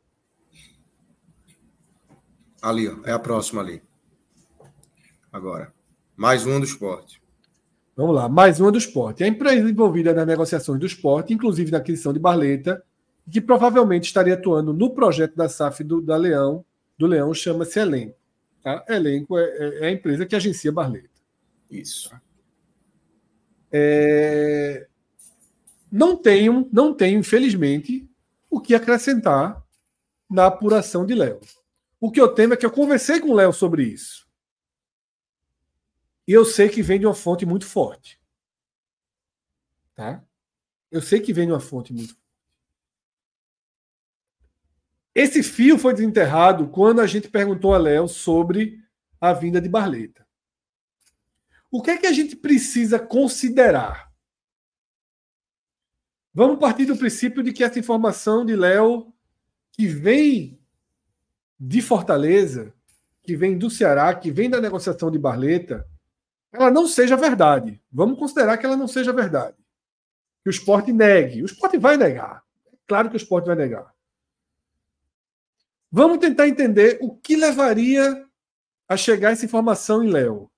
Ali, 2.62 2.88
ó, 2.88 2.98
é 3.06 3.12
a 3.12 3.20
próxima 3.20 3.62
ali. 3.62 3.82
Agora. 5.32 5.74
Mais 6.16 6.46
uma 6.46 6.60
do 6.60 6.66
esporte. 6.66 7.22
Vamos 7.96 8.16
lá, 8.16 8.30
mais 8.30 8.60
uma 8.60 8.72
do 8.72 8.78
esporte. 8.78 9.24
A 9.24 9.28
empresa 9.28 9.70
envolvida 9.70 10.14
nas 10.14 10.26
negociações 10.26 10.80
do 10.80 10.86
esporte, 10.86 11.34
inclusive 11.34 11.72
na 11.72 11.80
aquisição 11.80 12.14
de 12.14 12.20
Barleta, 12.20 12.84
que 13.30 13.42
provavelmente 13.42 14.06
estaria 14.06 14.34
atuando 14.34 14.74
no 14.74 14.92
projeto 14.92 15.36
da 15.36 15.48
SAF 15.50 15.84
do, 15.84 16.02
da 16.02 16.16
Leão, 16.16 16.66
do 16.98 17.06
Leão, 17.06 17.34
chama-se 17.34 17.80
Elenco. 17.80 18.16
Tá? 18.64 18.84
Elenco 18.88 19.38
é, 19.38 19.44
é, 19.44 19.80
é, 19.80 19.88
a 19.88 19.92
empresa 19.92 20.26
que 20.26 20.36
agencia 20.36 20.72
Barleta. 20.72 21.10
Isso. 21.70 22.16
É... 23.74 24.88
Não 25.92 26.16
tenho, 26.16 26.70
não 26.72 26.94
tenho, 26.94 27.20
infelizmente, 27.20 28.08
o 28.50 28.62
que 28.62 28.76
acrescentar 28.76 29.64
na 30.30 30.46
apuração 30.46 31.06
de 31.06 31.16
Léo. 31.16 31.40
O 32.00 32.12
que 32.12 32.22
eu 32.22 32.34
temo 32.34 32.54
é 32.54 32.58
que 32.58 32.66
eu 32.66 32.72
conversei 32.72 33.20
com 33.20 33.30
o 33.30 33.36
Léo 33.36 33.52
sobre 33.52 33.84
isso. 33.84 34.28
E 36.28 36.32
eu 36.32 36.46
sei 36.46 36.70
que 36.70 36.82
vem 36.82 37.00
de 37.00 37.06
uma 37.06 37.16
fonte 37.16 37.46
muito 37.46 37.66
forte. 37.66 38.20
Tá? 39.96 40.24
Eu 40.92 41.02
sei 41.02 41.20
que 41.20 41.34
vem 41.34 41.48
de 41.48 41.52
uma 41.52 41.60
fonte 41.60 41.94
muito 41.94 42.14
forte. 42.14 42.24
Esse 45.16 45.44
fio 45.44 45.78
foi 45.78 45.94
desenterrado 45.94 46.68
quando 46.68 47.00
a 47.00 47.08
gente 47.08 47.30
perguntou 47.30 47.74
a 47.74 47.78
Léo 47.78 48.08
sobre 48.08 48.84
a 49.22 49.32
vinda 49.32 49.62
de 49.62 49.70
Barleta. 49.70 50.23
O 51.74 51.82
que 51.82 51.90
é 51.90 51.98
que 51.98 52.06
a 52.06 52.12
gente 52.12 52.36
precisa 52.36 53.00
considerar? 53.00 54.14
Vamos 56.32 56.60
partir 56.60 56.86
do 56.86 56.96
princípio 56.96 57.42
de 57.42 57.52
que 57.52 57.64
essa 57.64 57.80
informação 57.80 58.46
de 58.46 58.56
Léo, 58.56 59.12
que 59.72 59.88
vem 59.88 60.62
de 61.60 61.82
Fortaleza, 61.82 62.72
que 63.24 63.36
vem 63.36 63.58
do 63.58 63.72
Ceará, 63.72 64.14
que 64.14 64.30
vem 64.30 64.52
da 64.52 64.62
negociação 64.62 65.10
de 65.10 65.18
Barleta, 65.18 65.84
ela 66.52 66.70
não 66.70 66.86
seja 66.86 67.18
verdade. 67.18 67.82
Vamos 67.92 68.20
considerar 68.20 68.60
que 68.60 68.68
ela 68.68 68.78
não 68.78 68.88
seja 68.88 69.12
verdade. 69.12 69.58
Que 70.44 70.50
o 70.50 70.52
esporte 70.52 70.94
negue. 70.94 71.42
O 71.42 71.48
esporte 71.48 71.80
vai 71.80 71.98
negar. 71.98 72.44
É 72.72 72.78
claro 72.86 73.10
que 73.10 73.16
o 73.16 73.18
esporte 73.18 73.48
vai 73.48 73.56
negar. 73.56 73.92
Vamos 75.92 76.20
tentar 76.20 76.48
entender 76.48 77.00
o 77.02 77.16
que 77.18 77.36
levaria 77.36 78.28
a 78.88 78.96
chegar 78.96 79.32
essa 79.32 79.46
informação 79.46 80.04
em 80.04 80.12
Léo. 80.12 80.53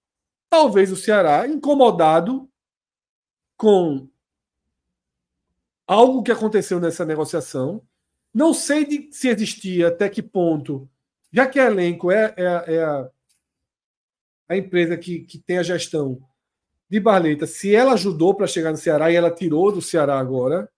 Talvez 0.57 0.89
o 0.89 0.95
Ceará, 0.95 1.45
incomodado 1.45 2.49
com 3.57 4.07
algo 5.85 6.23
que 6.23 6.31
aconteceu 6.31 6.79
nessa 6.79 7.03
negociação, 7.03 7.85
não 8.33 8.53
sei 8.53 8.85
de, 8.85 9.09
se 9.11 9.27
existia, 9.27 9.89
até 9.89 10.07
que 10.07 10.23
ponto, 10.23 10.89
já 11.29 11.45
que 11.45 11.59
a 11.59 11.65
elenco 11.65 12.09
é, 12.09 12.33
é, 12.37 12.75
é 12.75 12.83
a, 12.85 13.09
a, 14.47 14.55
empresa 14.55 14.95
que, 14.95 15.25
que 15.25 15.39
tem 15.39 15.57
a 15.57 15.63
gestão 15.63 16.25
de 16.89 17.01
Barleta, 17.01 17.45
se 17.45 17.75
ela 17.75 17.91
ajudou 17.91 18.33
para 18.33 18.47
chegar 18.47 18.71
no 18.71 18.77
Ceará 18.77 19.11
e 19.11 19.15
ela 19.15 19.29
tirou 19.29 19.73
do 19.73 19.81
Ceará 19.81 20.17
agora, 20.17 20.71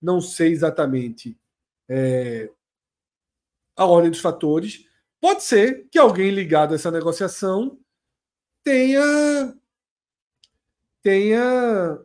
não 0.00 0.20
sei 0.20 0.52
exatamente 0.52 1.36
é, 1.88 2.48
a 3.74 3.84
ordem 3.84 4.12
dos 4.12 4.20
fatores. 4.20 4.86
Pode 5.20 5.42
ser 5.42 5.88
que 5.90 5.98
alguém 5.98 6.30
ligado 6.30 6.70
a 6.70 6.74
essa 6.76 6.92
negociação 6.92 7.76
tenha 8.62 9.56
tenha 11.02 11.98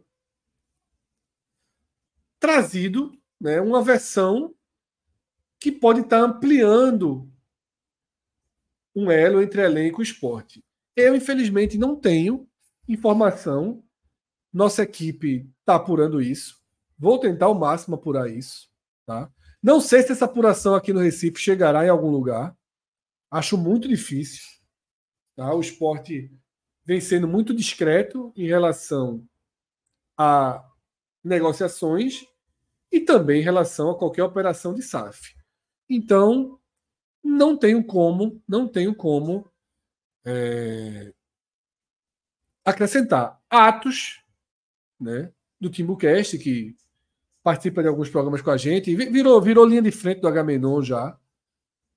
trazido 2.40 3.12
né, 3.40 3.60
uma 3.60 3.84
versão 3.84 4.54
que 5.60 5.72
pode 5.72 6.02
estar 6.02 6.20
ampliando 6.20 7.30
um 8.96 9.12
elo 9.12 9.42
entre 9.42 9.62
elenco 9.62 10.02
e 10.02 10.04
esporte. 10.04 10.64
Eu, 10.96 11.16
infelizmente, 11.16 11.78
não 11.78 11.96
tenho 11.96 12.48
informação. 12.88 13.84
Nossa 14.54 14.84
equipe 14.84 15.50
está 15.60 15.76
apurando 15.76 16.22
isso. 16.22 16.64
Vou 16.98 17.20
tentar 17.20 17.48
ao 17.48 17.56
máximo 17.56 17.96
apurar 17.96 18.30
isso. 18.30 18.70
Tá? 19.06 19.30
Não 19.62 19.82
sei 19.82 20.02
se 20.02 20.14
essa 20.14 20.26
apuração 20.26 20.76
aqui 20.76 20.94
no 20.94 21.02
Recife 21.02 21.40
chegará 21.40 21.86
em 21.86 21.90
algum 21.90 22.10
lugar. 22.10 22.56
Acho 23.30 23.58
muito 23.58 23.88
difícil. 23.88 24.44
Tá? 25.36 25.54
O 25.54 25.60
esporte 25.60 26.32
vem 26.86 27.02
sendo 27.02 27.28
muito 27.28 27.54
discreto 27.54 28.32
em 28.36 28.48
relação 28.48 29.28
a 30.18 30.64
negociações 31.24 32.26
e 32.92 33.02
também 33.02 33.42
em 33.42 33.44
relação 33.44 33.90
a 33.90 33.98
qualquer 33.98 34.24
operação 34.24 34.74
de 34.74 34.84
SAF. 34.84 35.36
Então, 35.90 36.60
não 37.24 37.58
tenho 37.58 37.84
como, 37.84 38.42
não 38.48 38.68
tenho 38.68 38.96
como 38.96 39.50
é, 40.24 41.12
acrescentar 42.64 43.42
atos 43.50 44.24
né, 45.00 45.32
do 45.60 45.70
Timbucast, 45.70 46.38
que 46.38 46.76
participa 47.44 47.82
de 47.82 47.88
alguns 47.88 48.10
programas 48.10 48.42
com 48.42 48.52
a 48.52 48.58
gente, 48.58 48.96
virou, 48.96 49.42
virou 49.42 49.66
linha 49.66 49.82
de 49.82 49.92
frente 49.92 50.22
do 50.22 50.28
Agamenon 50.28 50.82
já. 50.82 51.18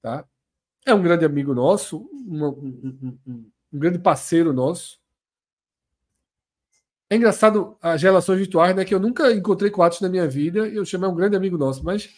Tá? 0.03 0.27
É 0.85 0.95
um 0.95 1.03
grande 1.03 1.25
amigo 1.25 1.55
nosso, 1.55 2.09
um, 2.13 3.19
um, 3.27 3.51
um 3.73 3.79
grande 3.79 3.99
parceiro 3.99 4.53
nosso. 4.53 4.99
É 7.11 7.17
engraçado 7.17 7.77
as 7.81 8.03
relações 8.03 8.39
virtuais, 8.39 8.77
né? 8.77 8.85
Que 8.85 8.95
eu 8.95 9.01
nunca 9.01 9.33
encontrei 9.33 9.71
com 9.71 9.83
Atos 9.83 10.01
na 10.01 10.09
minha 10.09 10.29
vida 10.29 10.67
eu 10.69 10.85
chamei 10.85 11.09
um 11.09 11.15
grande 11.15 11.37
amigo 11.37 11.57
nosso, 11.57 11.83
mas 11.83 12.11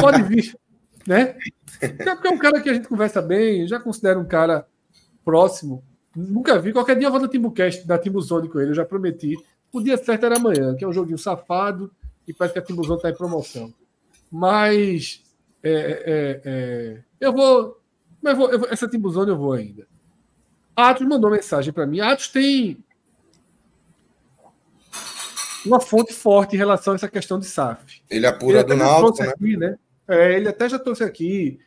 pode 0.00 0.22
vir, 0.24 0.56
né? 1.06 1.36
Porque 1.78 2.28
é 2.28 2.30
um 2.30 2.38
cara 2.38 2.60
que 2.60 2.68
a 2.68 2.74
gente 2.74 2.88
conversa 2.88 3.22
bem, 3.22 3.66
já 3.68 3.78
considero 3.78 4.18
um 4.20 4.26
cara 4.26 4.66
próximo. 5.24 5.84
Nunca 6.16 6.58
vi. 6.58 6.72
Qualquer 6.72 6.98
dia 6.98 7.06
eu 7.06 7.12
vou 7.12 7.20
no 7.20 7.28
Timbucast, 7.28 7.86
da 7.86 7.96
Timbuzone 7.96 8.48
com 8.48 8.58
ele, 8.58 8.70
eu 8.70 8.74
já 8.74 8.84
prometi. 8.84 9.36
O 9.72 9.80
dia 9.80 9.96
certo 9.96 10.26
era 10.26 10.36
amanhã, 10.36 10.74
que 10.74 10.84
é 10.84 10.88
um 10.88 10.92
joguinho 10.92 11.18
safado, 11.18 11.92
e 12.26 12.32
parece 12.32 12.54
que 12.54 12.58
a 12.58 12.62
Timbuzão 12.62 12.96
está 12.96 13.10
em 13.10 13.14
promoção. 13.14 13.72
Mas 14.30 15.22
é, 15.62 15.70
é, 15.70 16.40
é, 16.44 17.02
eu 17.20 17.32
vou. 17.32 17.80
Mas 18.20 18.36
vou, 18.36 18.50
eu 18.50 18.58
vou, 18.58 18.68
essa 18.68 18.88
Timbuzone 18.88 19.30
eu 19.30 19.38
vou 19.38 19.52
ainda. 19.52 19.86
Atos 20.78 21.04
mandou 21.04 21.28
mensagem 21.28 21.72
para 21.72 21.84
mim. 21.84 21.98
Atos 21.98 22.28
tem 22.28 22.78
uma 25.66 25.80
fonte 25.80 26.12
forte 26.12 26.54
em 26.54 26.56
relação 26.56 26.92
a 26.92 26.96
essa 26.96 27.08
questão 27.08 27.36
de 27.36 27.46
SAF. 27.46 28.00
Ele 28.08 28.24
apura 28.24 28.60
ele 28.60 28.68
do 28.68 28.76
Náutico, 28.76 29.24
né? 29.24 29.28
Aqui, 29.30 29.56
né? 29.56 29.78
É, 30.06 30.36
ele 30.36 30.48
até 30.48 30.68
já 30.68 30.78
trouxe 30.78 31.02
aqui 31.02 31.58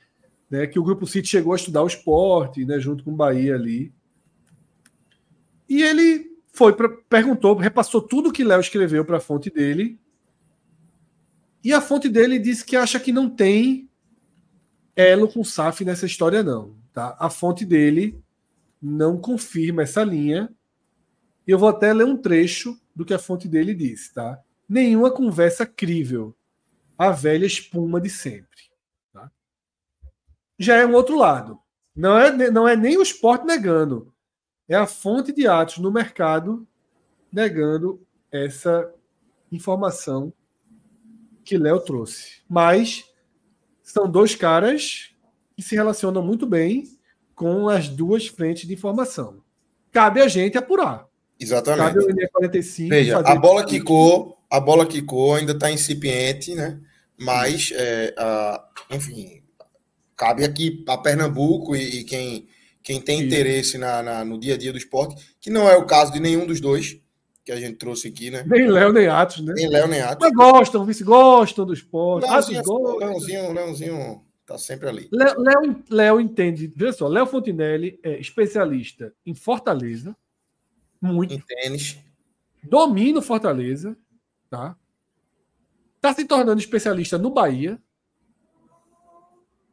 né, 0.49 0.65
que 0.65 0.79
o 0.79 0.83
Grupo 0.83 1.05
City 1.05 1.27
chegou 1.27 1.51
a 1.51 1.57
estudar 1.57 1.83
o 1.83 1.87
esporte, 1.87 2.63
né, 2.63 2.79
junto 2.79 3.03
com 3.03 3.11
o 3.11 3.15
Bahia 3.15 3.53
ali. 3.53 3.93
E 5.67 5.83
ele 5.83 6.31
foi 6.53 6.71
pra, 6.71 6.87
perguntou, 6.87 7.53
repassou 7.57 8.01
tudo 8.01 8.31
que 8.31 8.45
Léo 8.45 8.61
escreveu 8.61 9.03
para 9.03 9.17
a 9.17 9.21
fonte 9.21 9.49
dele 9.49 9.99
e 11.61 11.73
a 11.73 11.81
fonte 11.81 12.07
dele 12.07 12.39
diz 12.39 12.63
que 12.63 12.77
acha 12.77 12.97
que 12.97 13.11
não 13.11 13.29
tem 13.29 13.89
elo 14.95 15.27
com 15.27 15.43
SAF 15.43 15.83
nessa 15.83 16.05
história, 16.05 16.41
não. 16.41 16.75
Tá? 16.93 17.17
A 17.19 17.29
fonte 17.29 17.65
dele 17.65 18.17
não 18.81 19.19
confirma 19.19 19.83
essa 19.83 20.03
linha. 20.03 20.53
Eu 21.45 21.59
vou 21.59 21.69
até 21.69 21.93
ler 21.93 22.05
um 22.05 22.17
trecho 22.17 22.79
do 22.95 23.05
que 23.05 23.13
a 23.13 23.19
fonte 23.19 23.47
dele 23.47 23.73
diz. 23.73 24.11
Tá? 24.11 24.41
Nenhuma 24.67 25.11
conversa 25.11 25.65
crível. 25.65 26.35
A 26.97 27.11
velha 27.11 27.45
espuma 27.45 28.01
de 28.01 28.09
sempre. 28.09 28.69
Tá? 29.13 29.31
Já 30.57 30.77
é 30.77 30.85
um 30.85 30.93
outro 30.93 31.17
lado. 31.17 31.59
Não 31.95 32.17
é, 32.17 32.51
não 32.51 32.67
é 32.67 32.75
nem 32.75 32.97
o 32.97 33.01
esporte 33.01 33.45
negando. 33.45 34.13
É 34.67 34.75
a 34.75 34.87
fonte 34.87 35.31
de 35.33 35.47
atos 35.47 35.77
no 35.79 35.91
mercado 35.91 36.65
negando 37.31 38.01
essa 38.31 38.91
informação 39.51 40.33
que 41.43 41.57
Léo 41.57 41.79
trouxe. 41.81 42.41
Mas 42.47 43.05
são 43.83 44.09
dois 44.09 44.35
caras 44.35 45.13
que 45.55 45.61
se 45.61 45.75
relacionam 45.75 46.23
muito 46.23 46.47
bem 46.47 46.85
com 47.41 47.69
as 47.69 47.89
duas 47.89 48.27
frentes 48.27 48.67
de 48.67 48.75
informação. 48.75 49.41
Cabe 49.91 50.21
a 50.21 50.27
gente 50.27 50.59
apurar. 50.59 51.07
Exatamente. 51.39 51.95
Cabe 51.95 52.25
o 52.25 52.29
45 52.33 52.89
Veja, 52.89 53.17
a 53.17 53.35
bola 53.35 53.65
quicou, 53.65 54.37
a 54.47 54.59
bola 54.59 54.85
quicou, 54.85 55.33
ainda 55.33 55.53
está 55.53 55.71
incipiente, 55.71 56.53
né? 56.53 56.79
Mas, 57.19 57.73
é, 57.73 58.13
a, 58.15 58.63
enfim, 58.91 59.41
cabe 60.15 60.43
aqui 60.43 60.85
a 60.87 60.95
Pernambuco 60.99 61.75
e, 61.75 62.01
e 62.01 62.03
quem, 62.03 62.47
quem 62.83 63.01
tem 63.01 63.17
Isso. 63.17 63.25
interesse 63.25 63.77
na, 63.79 64.03
na, 64.03 64.23
no 64.23 64.39
dia 64.39 64.53
a 64.53 64.57
dia 64.57 64.71
do 64.71 64.77
esporte, 64.77 65.35
que 65.41 65.49
não 65.49 65.67
é 65.67 65.75
o 65.75 65.87
caso 65.87 66.13
de 66.13 66.19
nenhum 66.19 66.45
dos 66.45 66.61
dois 66.61 66.99
que 67.43 67.51
a 67.51 67.59
gente 67.59 67.77
trouxe 67.77 68.09
aqui, 68.09 68.29
né? 68.29 68.43
Nem 68.45 68.67
Léo, 68.67 68.93
nem 68.93 69.07
Atos, 69.07 69.43
né? 69.43 69.53
Nem 69.55 69.67
Léo, 69.67 69.87
nem 69.87 69.99
Atos. 69.99 70.29
Mas 70.29 70.31
gostam, 70.31 70.85
vice 70.85 71.03
gostam 71.03 71.65
do 71.65 71.73
esporte. 71.73 72.29
Leãozinho, 72.29 72.59
Atos 72.59 72.99
Leãozinho, 72.99 73.51
Leãozinho 73.51 74.30
tá 74.51 74.57
sempre 74.57 74.87
ali. 74.87 75.09
Léo, 75.11 75.83
Léo 75.89 76.19
entende, 76.19 76.71
veja 76.75 76.93
só, 76.93 77.07
Léo 77.07 77.25
Fontinelli 77.25 77.99
é 78.03 78.19
especialista 78.19 79.13
em 79.25 79.33
Fortaleza, 79.33 80.15
muito. 81.01 81.33
Em 81.33 81.39
tênis. 81.39 81.97
Domina 82.63 83.21
Fortaleza, 83.21 83.97
tá? 84.49 84.77
Tá 85.99 86.13
se 86.13 86.25
tornando 86.25 86.59
especialista 86.59 87.17
no 87.17 87.31
Bahia 87.31 87.81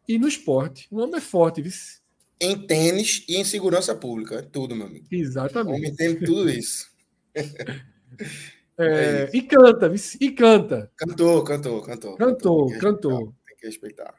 e 0.06 0.18
no 0.18 0.26
esporte. 0.26 0.88
O 0.90 0.98
homem 0.98 1.16
é 1.16 1.20
forte, 1.20 1.60
vice. 1.60 2.00
Em 2.40 2.56
tênis 2.66 3.24
e 3.28 3.36
em 3.36 3.44
segurança 3.44 3.94
pública. 3.94 4.36
É 4.36 4.42
tudo, 4.42 4.74
meu 4.74 4.86
amigo. 4.86 5.06
Exatamente. 5.10 5.72
O 5.72 5.76
homem 5.76 5.90
entende 5.90 6.24
tudo 6.24 6.48
isso. 6.48 6.88
É, 8.80 9.24
é 9.24 9.30
e 9.34 9.42
canta, 9.42 9.92
e 10.20 10.30
canta. 10.30 10.92
Cantou, 10.96 11.42
cantou, 11.42 11.82
cantou. 11.82 12.16
Cantou, 12.16 12.68
cantou. 12.68 12.78
cantou. 12.78 13.34
Tem 13.44 13.56
que 13.56 13.66
respeitar. 13.66 14.14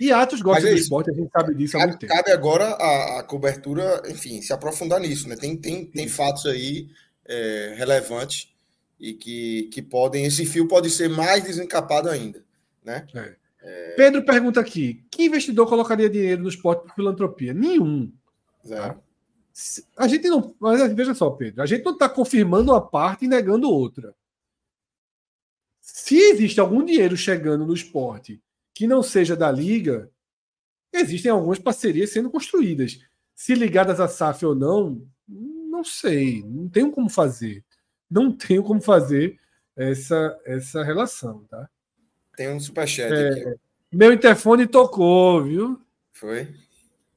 E 0.00 0.12
Atos 0.12 0.40
gosta 0.40 0.68
é 0.68 0.70
do 0.70 0.76
esporte, 0.76 1.10
a 1.10 1.14
gente 1.14 1.30
sabe 1.30 1.54
disso 1.54 1.72
cabe, 1.72 1.84
há 1.84 1.86
muito 1.88 2.00
tempo. 2.00 2.14
Cabe 2.14 2.30
agora 2.30 2.64
a, 2.64 3.18
a, 3.18 3.22
cobertura, 3.22 4.02
enfim, 4.08 4.40
se 4.40 4.52
aprofundar 4.52 5.00
nisso, 5.00 5.28
né? 5.28 5.36
Tem, 5.36 5.56
tem, 5.56 5.84
tem 5.84 6.08
fatos 6.08 6.46
aí 6.46 6.88
é, 7.24 7.74
relevantes 7.76 8.52
e 8.98 9.12
que, 9.12 9.64
que 9.72 9.82
podem. 9.82 10.24
Esse 10.24 10.46
fio 10.46 10.68
pode 10.68 10.90
ser 10.90 11.08
mais 11.08 11.42
desencapado 11.42 12.08
ainda, 12.08 12.44
né? 12.84 13.06
É. 13.14 13.36
É... 13.60 13.94
Pedro 13.96 14.24
pergunta 14.24 14.60
aqui: 14.60 15.04
que 15.10 15.24
investidor 15.24 15.68
colocaria 15.68 16.08
dinheiro 16.08 16.42
no 16.42 16.48
esporte 16.48 16.86
por 16.86 16.94
filantropia? 16.94 17.52
Nenhum. 17.52 18.12
Tá? 18.68 18.96
A 19.96 20.06
gente 20.06 20.28
não. 20.28 20.54
Mas 20.60 20.92
veja 20.94 21.14
só, 21.14 21.30
Pedro, 21.30 21.62
a 21.62 21.66
gente 21.66 21.84
não 21.84 21.92
está 21.92 22.08
confirmando 22.08 22.72
uma 22.72 22.80
parte 22.80 23.24
e 23.24 23.28
negando 23.28 23.70
outra. 23.70 24.14
Se 25.80 26.16
existe 26.16 26.60
algum 26.60 26.84
dinheiro 26.84 27.16
chegando 27.16 27.66
no 27.66 27.74
esporte 27.74 28.40
que 28.78 28.86
não 28.86 29.02
seja 29.02 29.34
da 29.34 29.50
liga, 29.50 30.08
existem 30.92 31.32
algumas 31.32 31.58
parcerias 31.58 32.12
sendo 32.12 32.30
construídas. 32.30 33.00
Se 33.34 33.52
ligadas 33.52 33.98
à 33.98 34.06
SAF 34.06 34.46
ou 34.46 34.54
não, 34.54 35.04
não 35.26 35.82
sei, 35.82 36.44
não 36.44 36.68
tenho 36.68 36.92
como 36.92 37.10
fazer. 37.10 37.64
Não 38.08 38.30
tenho 38.38 38.62
como 38.62 38.80
fazer 38.80 39.36
essa, 39.74 40.40
essa 40.44 40.84
relação, 40.84 41.44
tá? 41.50 41.68
Tem 42.36 42.48
um 42.50 42.60
superchat 42.60 43.12
é, 43.12 43.28
aqui. 43.30 43.60
Meu 43.90 44.12
interfone 44.12 44.64
tocou, 44.64 45.42
viu? 45.42 45.80
Foi? 46.12 46.46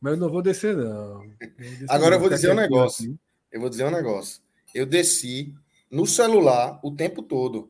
Mas 0.01 0.14
eu 0.14 0.19
não 0.19 0.31
vou 0.31 0.41
descer, 0.41 0.75
não. 0.75 1.30
Descer 1.59 1.85
Agora 1.88 2.09
não. 2.09 2.17
eu 2.17 2.22
vou 2.22 2.30
dizer 2.30 2.51
um 2.53 2.56
negócio. 2.56 3.06
Aqui. 3.06 3.19
Eu 3.51 3.61
vou 3.61 3.69
dizer 3.69 3.85
um 3.85 3.91
negócio. 3.91 4.41
Eu 4.73 4.88
desci 4.88 5.53
no 5.91 6.07
celular 6.07 6.80
o 6.81 6.90
tempo 6.90 7.22
todo. 7.22 7.69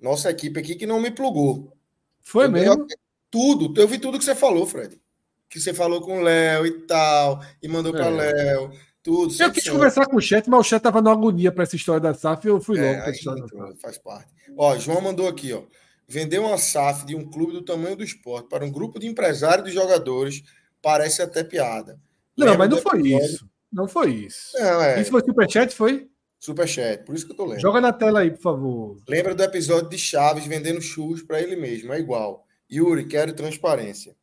Nossa 0.00 0.28
equipe 0.28 0.58
aqui 0.58 0.74
que 0.74 0.86
não 0.88 1.00
me 1.00 1.12
plugou. 1.12 1.72
Foi 2.20 2.46
eu 2.46 2.50
mesmo? 2.50 2.86
Tudo. 3.32 3.72
Eu 3.80 3.88
vi 3.88 3.98
tudo 3.98 4.18
que 4.18 4.24
você 4.24 4.34
falou, 4.34 4.66
Fred. 4.66 5.00
Que 5.48 5.58
você 5.58 5.72
falou 5.72 6.02
com 6.02 6.18
o 6.18 6.22
Léo 6.22 6.66
e 6.66 6.70
tal, 6.82 7.42
e 7.62 7.66
mandou 7.66 7.92
é. 7.94 7.96
para 7.96 8.10
Léo. 8.10 8.70
Tudo. 9.02 9.34
Eu 9.40 9.50
quis 9.50 9.68
conversar 9.68 10.06
com 10.06 10.16
o 10.16 10.20
chat, 10.20 10.48
mas 10.48 10.60
o 10.60 10.62
chat 10.62 10.80
tava 10.80 11.02
na 11.02 11.10
agonia 11.10 11.50
para 11.50 11.64
essa 11.64 11.74
história 11.74 12.00
da 12.00 12.14
SAF 12.14 12.46
e 12.46 12.50
eu 12.50 12.60
fui 12.60 12.78
é, 12.78 13.02
logo 13.24 13.46
da 13.46 13.74
Faz 13.80 13.98
parte. 13.98 14.30
Ó, 14.56 14.76
João 14.78 15.00
mandou 15.00 15.26
aqui, 15.26 15.52
ó. 15.52 15.62
Vender 16.06 16.38
uma 16.38 16.58
SAF 16.58 17.06
de 17.06 17.16
um 17.16 17.28
clube 17.28 17.52
do 17.52 17.62
tamanho 17.62 17.96
do 17.96 18.04
esporte 18.04 18.48
para 18.48 18.64
um 18.64 18.70
grupo 18.70 19.00
de 19.00 19.08
empresários 19.08 19.66
de 19.66 19.72
jogadores 19.72 20.42
parece 20.80 21.22
até 21.22 21.42
piada. 21.42 21.98
Não, 22.36 22.46
Lembra 22.46 22.58
mas 22.58 22.70
não 22.70 22.78
foi 22.78 23.00
episódio? 23.00 23.26
isso. 23.26 23.50
Não 23.72 23.88
foi 23.88 24.10
isso. 24.10 24.58
Não, 24.58 24.82
é... 24.82 25.00
Isso 25.00 25.10
foi 25.10 25.22
superchat, 25.22 25.74
foi? 25.74 26.08
Superchat, 26.38 27.04
por 27.04 27.14
isso 27.14 27.24
que 27.24 27.32
eu 27.32 27.36
tô 27.36 27.46
lendo. 27.46 27.60
Joga 27.60 27.80
na 27.80 27.92
tela 27.92 28.20
aí, 28.20 28.30
por 28.30 28.42
favor. 28.42 28.96
Lembra 29.08 29.34
do 29.34 29.42
episódio 29.42 29.88
de 29.88 29.98
Chaves 29.98 30.46
vendendo 30.46 30.80
churros 30.82 31.22
para 31.22 31.40
ele 31.40 31.56
mesmo, 31.56 31.92
é 31.92 31.98
igual. 31.98 32.44
Yuri, 32.72 33.06
quero 33.06 33.34
transparência. 33.34 34.16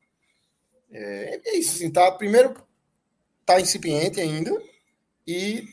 É, 0.92 1.42
é 1.46 1.58
isso, 1.58 1.76
assim, 1.76 1.92
tá? 1.92 2.12
Primeiro, 2.12 2.56
tá 3.46 3.62
incipiente 3.62 4.20
ainda 4.20 4.52
e 5.28 5.68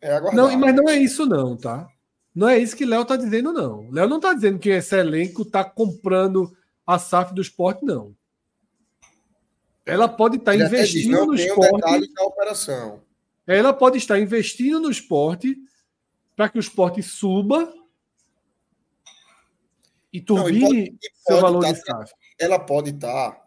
é 0.00 0.12
aguardar. 0.12 0.34
Não, 0.34 0.58
mas 0.58 0.74
não 0.74 0.88
é 0.88 0.96
isso 0.96 1.24
não, 1.24 1.56
tá? 1.56 1.88
Não 2.34 2.48
é 2.48 2.58
isso 2.58 2.76
que 2.76 2.84
Léo 2.84 3.04
tá 3.04 3.16
dizendo, 3.16 3.52
não. 3.52 3.90
Léo 3.90 4.08
não 4.08 4.20
tá 4.20 4.34
dizendo 4.34 4.58
que 4.58 4.70
esse 4.70 4.96
elenco 4.96 5.44
tá 5.44 5.64
comprando 5.64 6.54
a 6.86 6.98
SAF 6.98 7.34
do 7.34 7.40
esporte, 7.40 7.84
não. 7.84 8.14
Ela 9.84 10.08
pode 10.08 10.36
estar 10.36 10.52
tá 10.52 10.58
investindo 10.58 11.26
no 11.26 11.34
esporte. 11.34 11.74
Um 11.74 12.12
da 12.14 12.24
operação. 12.24 13.02
Ela 13.46 13.72
pode 13.72 13.98
estar 13.98 14.18
investindo 14.18 14.80
no 14.80 14.90
esporte 14.90 15.56
para 16.36 16.48
que 16.48 16.58
o 16.58 16.60
esporte 16.60 17.02
suba 17.02 17.72
e 20.12 20.20
turbine 20.20 20.96
seu 21.26 21.40
valor 21.40 21.62
tá, 21.62 21.72
de 21.72 21.78
SAF. 21.80 22.12
Ela 22.38 22.58
pode 22.58 22.90
estar 22.90 23.32
tá 23.32 23.42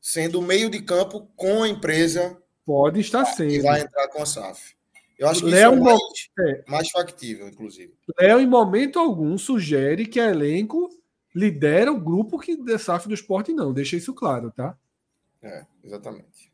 sendo 0.00 0.42
meio 0.42 0.68
de 0.68 0.82
campo 0.82 1.28
com 1.36 1.62
a 1.62 1.68
empresa. 1.68 2.36
Pode 2.64 3.00
estar 3.00 3.24
sendo. 3.24 3.50
Que 3.50 3.60
vai 3.62 3.80
entrar 3.80 4.08
com 4.08 4.22
a 4.22 4.26
SAF. 4.26 4.74
Eu 5.18 5.28
acho 5.28 5.44
que 5.44 5.50
Léo, 5.50 5.74
isso 5.74 5.80
é 5.80 5.84
mais, 5.84 6.00
é. 6.40 6.64
mais 6.68 6.90
factível, 6.90 7.48
inclusive. 7.48 7.94
Léo, 8.18 8.40
em 8.40 8.46
momento 8.46 8.98
algum, 8.98 9.38
sugere 9.38 10.06
que 10.06 10.18
a 10.18 10.28
elenco 10.28 10.90
lidera 11.34 11.92
o 11.92 12.00
grupo 12.00 12.38
que 12.38 12.56
da 12.56 12.78
SAF 12.78 13.06
do 13.06 13.14
esporte, 13.14 13.52
não. 13.52 13.72
Deixa 13.72 13.96
isso 13.96 14.12
claro, 14.12 14.50
tá? 14.50 14.76
É, 15.40 15.64
exatamente. 15.82 16.52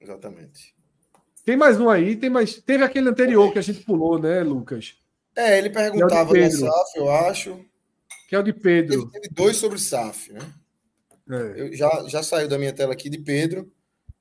Exatamente. 0.00 0.74
Tem 1.44 1.56
mais 1.56 1.80
um 1.80 1.88
aí, 1.88 2.16
tem 2.16 2.28
mais. 2.28 2.56
Teve 2.56 2.84
aquele 2.84 3.08
anterior 3.08 3.52
que 3.52 3.58
a 3.58 3.62
gente 3.62 3.84
pulou, 3.84 4.18
né, 4.18 4.42
Lucas? 4.42 4.96
É, 5.36 5.58
ele 5.58 5.70
perguntava 5.70 6.34
da 6.34 6.50
SAF, 6.50 6.96
eu 6.96 7.10
acho. 7.10 7.64
Que 8.28 8.36
é 8.36 8.38
o 8.38 8.42
de 8.42 8.52
Pedro. 8.52 9.10
Teve, 9.10 9.28
dois 9.30 9.56
sobre 9.56 9.78
SAF, 9.78 10.30
né? 10.30 10.40
É. 11.30 11.62
Eu, 11.62 11.74
já, 11.74 12.04
já 12.08 12.22
saiu 12.22 12.46
da 12.46 12.58
minha 12.58 12.74
tela 12.74 12.92
aqui 12.92 13.08
de 13.08 13.16
Pedro. 13.16 13.72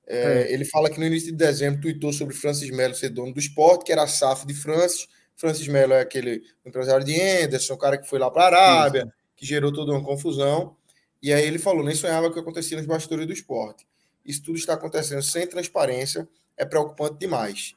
É, 0.07 0.43
é. 0.43 0.53
Ele 0.53 0.63
fala 0.63 0.89
que 0.89 0.97
no 0.97 1.05
início 1.05 1.29
de 1.29 1.37
dezembro 1.37 1.81
tweetou 1.81 2.13
sobre 2.13 2.33
Francis 2.33 2.69
Melo 2.69 2.95
ser 2.95 3.09
dono 3.09 3.33
do 3.33 3.39
esporte, 3.39 3.83
que 3.83 3.91
era 3.91 4.03
a 4.03 4.07
SAF 4.07 4.47
de 4.47 4.53
Francis. 4.53 5.09
Francis 5.35 5.67
Melo 5.67 5.91
é 5.91 5.99
aquele 5.99 6.41
empresário 6.65 7.05
de 7.05 7.19
Anderson, 7.19 7.73
o 7.73 7.77
cara 7.77 7.97
que 7.97 8.07
foi 8.07 8.17
lá 8.17 8.31
para 8.31 8.57
a 8.57 8.81
Arábia, 8.81 9.01
Isso. 9.01 9.11
que 9.35 9.45
gerou 9.45 9.73
toda 9.73 9.91
uma 9.91 10.03
confusão. 10.03 10.77
E 11.21 11.33
aí 11.33 11.45
ele 11.45 11.59
falou: 11.59 11.83
nem 11.83 11.93
sonhava 11.93 12.31
que 12.31 12.39
acontecia 12.39 12.77
nos 12.77 12.87
bastidores 12.87 13.27
do 13.27 13.33
esporte. 13.33 13.85
Isso 14.25 14.41
tudo 14.41 14.57
está 14.57 14.73
acontecendo 14.73 15.21
sem 15.21 15.45
transparência, 15.45 16.25
é 16.55 16.63
preocupante 16.63 17.19
demais. 17.19 17.75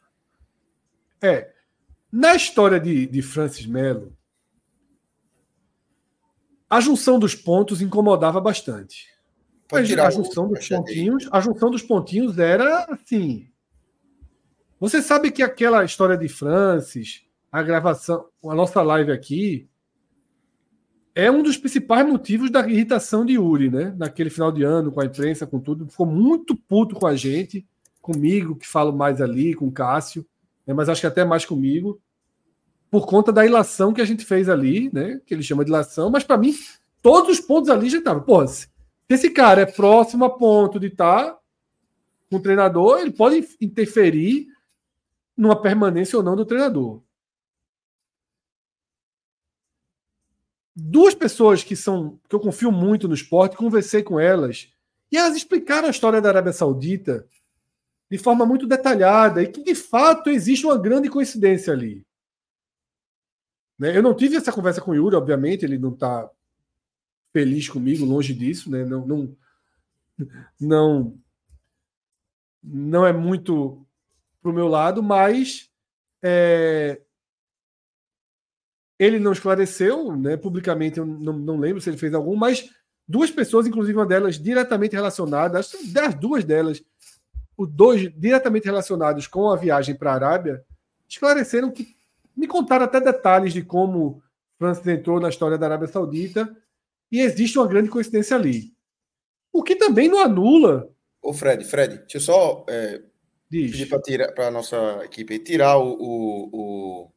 É. 1.20 1.50
Na 2.12 2.36
história 2.36 2.78
de, 2.78 3.06
de 3.06 3.20
Francis 3.20 3.66
Melo, 3.66 4.16
a 6.70 6.80
junção 6.80 7.18
dos 7.18 7.34
pontos 7.34 7.82
incomodava 7.82 8.40
bastante. 8.40 9.08
A, 9.72 9.78
a 9.78 10.10
junção 10.10 10.48
dos 10.48 10.68
pontinhos, 10.68 11.28
a 11.32 11.40
junção 11.40 11.70
dos 11.70 11.82
pontinhos 11.82 12.38
era 12.38 12.84
assim. 12.84 13.48
Você 14.78 15.02
sabe 15.02 15.32
que 15.32 15.42
aquela 15.42 15.84
história 15.84 16.16
de 16.16 16.28
Francis, 16.28 17.22
a 17.50 17.62
gravação, 17.62 18.26
a 18.44 18.54
nossa 18.54 18.80
live 18.82 19.10
aqui, 19.10 19.68
é 21.14 21.30
um 21.30 21.42
dos 21.42 21.56
principais 21.56 22.06
motivos 22.06 22.50
da 22.50 22.66
irritação 22.68 23.26
de 23.26 23.34
Yuri, 23.34 23.68
né? 23.68 23.94
Naquele 23.98 24.30
final 24.30 24.52
de 24.52 24.62
ano, 24.62 24.92
com 24.92 25.00
a 25.00 25.04
imprensa, 25.04 25.46
com 25.46 25.58
tudo. 25.58 25.88
Ficou 25.88 26.06
muito 26.06 26.56
puto 26.56 26.94
com 26.94 27.06
a 27.06 27.16
gente, 27.16 27.66
comigo, 28.00 28.56
que 28.56 28.66
falo 28.66 28.92
mais 28.92 29.20
ali, 29.20 29.54
com 29.54 29.66
o 29.66 29.72
Cássio, 29.72 30.24
né? 30.66 30.72
mas 30.72 30.88
acho 30.88 31.00
que 31.00 31.06
até 31.06 31.24
mais 31.24 31.44
comigo, 31.44 32.00
por 32.90 33.06
conta 33.06 33.32
da 33.32 33.46
ilação 33.46 33.92
que 33.92 34.00
a 34.00 34.04
gente 34.04 34.24
fez 34.24 34.48
ali, 34.48 34.90
né? 34.92 35.20
Que 35.24 35.34
ele 35.34 35.42
chama 35.42 35.64
de 35.64 35.70
ilação, 35.70 36.10
mas 36.10 36.24
para 36.24 36.36
mim, 36.36 36.54
todos 37.00 37.38
os 37.38 37.40
pontos 37.40 37.70
ali 37.70 37.88
já 37.88 37.98
estavam. 37.98 38.22
Pô, 38.22 38.46
se 38.46 38.68
esse 39.08 39.30
cara 39.30 39.62
é 39.62 39.66
próximo 39.66 40.24
a 40.24 40.30
ponto 40.30 40.80
de 40.80 40.88
estar 40.88 41.24
tá 41.24 41.38
com 42.30 42.36
o 42.36 42.40
treinador, 42.42 43.00
ele 43.00 43.12
pode 43.12 43.46
interferir 43.60 44.46
numa 45.36 45.60
permanência 45.60 46.16
ou 46.16 46.22
não 46.22 46.36
do 46.36 46.44
treinador. 46.44 47.02
duas 50.80 51.14
pessoas 51.14 51.62
que 51.62 51.76
são 51.76 52.18
que 52.28 52.34
eu 52.34 52.40
confio 52.40 52.72
muito 52.72 53.06
no 53.06 53.14
esporte, 53.14 53.56
conversei 53.56 54.02
com 54.02 54.18
elas 54.18 54.68
e 55.12 55.16
elas 55.16 55.36
explicaram 55.36 55.88
a 55.88 55.90
história 55.90 56.20
da 56.20 56.28
Arábia 56.28 56.52
Saudita 56.52 57.26
de 58.10 58.18
forma 58.18 58.46
muito 58.46 58.66
detalhada 58.66 59.42
e 59.42 59.48
que 59.48 59.62
de 59.62 59.74
fato 59.74 60.30
existe 60.30 60.64
uma 60.64 60.78
grande 60.78 61.08
coincidência 61.08 61.72
ali. 61.72 62.04
Né? 63.80 63.96
Eu 63.96 64.02
não 64.02 64.14
tive 64.14 64.36
essa 64.36 64.52
conversa 64.52 64.82
com 64.82 64.90
o 64.90 64.94
Yuri, 64.94 65.16
obviamente, 65.16 65.64
ele 65.64 65.78
não 65.78 65.94
está 65.94 66.30
feliz 67.32 67.66
comigo, 67.66 68.04
longe 68.04 68.34
disso, 68.34 68.70
né? 68.70 68.84
Não, 68.84 69.06
não, 69.06 69.36
não, 70.60 71.18
não 72.62 73.06
é 73.06 73.12
muito 73.12 73.86
pro 74.42 74.52
meu 74.52 74.68
lado, 74.68 75.02
mas 75.02 75.70
é, 76.22 77.00
ele 78.98 79.18
não 79.18 79.32
esclareceu, 79.32 80.14
né? 80.14 80.36
Publicamente, 80.36 80.98
eu 80.98 81.06
não, 81.06 81.32
não 81.32 81.58
lembro 81.58 81.80
se 81.80 81.88
ele 81.88 81.96
fez 81.96 82.12
algum, 82.12 82.36
mas 82.36 82.68
duas 83.08 83.30
pessoas, 83.30 83.66
inclusive 83.66 83.96
uma 83.96 84.04
delas 84.04 84.38
diretamente 84.38 84.94
relacionadas, 84.94 85.72
das 85.90 86.14
duas 86.14 86.44
delas, 86.44 86.82
os 87.56 87.68
dois 87.70 88.12
diretamente 88.14 88.66
relacionados 88.66 89.26
com 89.26 89.48
a 89.50 89.56
viagem 89.56 89.94
para 89.94 90.10
a 90.10 90.14
Arábia, 90.16 90.62
esclareceram 91.08 91.70
que 91.70 91.96
me 92.36 92.46
contaram 92.46 92.84
até 92.84 93.00
detalhes 93.00 93.52
de 93.52 93.62
como 93.62 94.22
Francis 94.58 94.86
entrou 94.86 95.20
na 95.20 95.28
história 95.28 95.56
da 95.56 95.66
Arábia 95.66 95.88
Saudita 95.88 96.54
e 97.10 97.20
existe 97.20 97.58
uma 97.58 97.66
grande 97.66 97.88
coincidência 97.88 98.36
ali. 98.36 98.72
O 99.52 99.62
que 99.62 99.74
também 99.74 100.08
não 100.08 100.20
anula. 100.20 100.90
Ô, 101.22 101.32
Fred, 101.32 101.64
Fred, 101.64 101.98
deixa 101.98 102.18
eu 102.18 102.20
só 102.20 102.64
é, 102.68 103.02
pedir 103.50 103.88
para 104.34 104.46
a 104.46 104.50
nossa 104.50 104.76
equipe 105.04 105.38
tirar 105.40 105.76
o, 105.78 105.92
o, 105.92 106.50
o, 106.52 107.12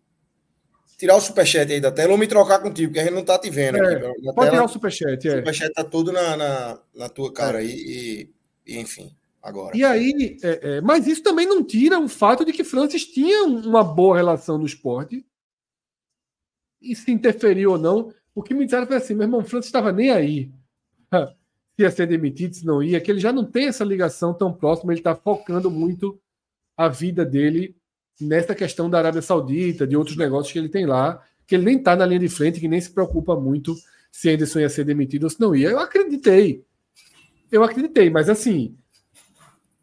tirar 0.98 1.16
o 1.16 1.22
superchat 1.22 1.72
aí 1.72 1.80
da 1.80 1.92
tela 1.92 2.14
ou 2.14 2.18
me 2.18 2.28
trocar 2.28 2.60
contigo, 2.60 2.90
porque 2.90 3.00
a 3.00 3.04
gente 3.04 3.14
não 3.14 3.24
tá 3.24 3.38
te 3.38 3.50
vendo 3.50 3.78
é, 3.78 3.96
aqui. 3.96 4.02
pode 4.02 4.36
tela, 4.36 4.50
tirar 4.50 4.64
o 4.66 4.68
superchat, 4.68 5.28
é. 5.28 5.36
O 5.36 5.38
superchat 5.38 5.74
tá 5.74 5.84
tudo 5.84 6.12
na, 6.12 6.36
na, 6.36 6.80
na 6.96 7.10
tua 7.10 7.32
cara 7.32 7.60
aí 7.60 7.72
e, 7.72 8.34
e, 8.66 8.80
enfim, 8.80 9.16
agora. 9.44 9.76
E 9.78 9.84
aí, 9.84 10.38
é, 10.42 10.78
é, 10.78 10.82
mas 10.82 11.06
isso 11.06 11.22
também 11.22 11.46
não 11.46 11.64
tira 11.64 12.00
o 12.00 12.08
fato 12.08 12.46
de 12.46 12.54
que 12.54 12.64
Francis 12.64 13.06
tinha 13.06 13.44
uma 13.44 13.84
boa 13.84 14.16
relação 14.16 14.58
no 14.58 14.66
esporte 14.66 15.26
e 16.82 16.96
se 16.96 17.12
interferiu 17.12 17.72
ou 17.72 17.78
não. 17.78 18.14
O 18.34 18.42
que 18.42 18.54
me 18.54 18.66
disseram 18.66 18.88
foi 18.88 18.96
assim: 18.96 19.14
meu 19.14 19.24
irmão, 19.24 19.44
Francis 19.44 19.68
estava 19.68 19.92
nem 19.92 20.10
aí 20.10 20.52
se 21.76 21.84
ia 21.84 21.92
ser 21.92 22.08
demitido, 22.08 22.56
se 22.56 22.66
não 22.66 22.82
ia, 22.82 23.02
que 23.02 23.10
ele 23.10 23.20
já 23.20 23.32
não 23.32 23.44
tem 23.44 23.68
essa 23.68 23.84
ligação 23.84 24.34
tão 24.34 24.54
próxima, 24.54 24.94
ele 24.94 25.00
está 25.00 25.16
focando 25.16 25.70
muito 25.72 26.20
a 26.78 26.88
vida 26.88 27.26
dele 27.26 27.76
nessa 28.22 28.54
questão 28.54 28.90
da 28.90 29.00
Arábia 29.00 29.22
Saudita, 29.22 29.88
de 29.88 29.98
outros 29.98 30.16
negócios 30.16 30.52
que 30.52 30.60
ele 30.60 30.70
tem 30.70 30.86
lá, 30.86 31.24
que 31.48 31.56
ele 31.56 31.66
nem 31.66 31.78
está 31.78 31.96
na 31.96 32.06
linha 32.06 32.20
de 32.20 32.30
frente, 32.30 32.60
que 32.60 32.68
nem 32.68 32.80
se 32.80 32.92
preocupa 32.92 33.36
muito 33.36 33.76
se 34.12 34.30
Anderson 34.30 34.60
ia 34.60 34.70
ser 34.70 34.86
demitido 34.86 35.24
ou 35.24 35.30
se 35.30 35.40
não 35.40 35.56
ia. 35.56 35.70
Eu 35.70 35.80
acreditei. 35.80 36.64
Eu 37.52 37.64
acreditei, 37.64 38.10
mas 38.10 38.30
assim, 38.30 38.78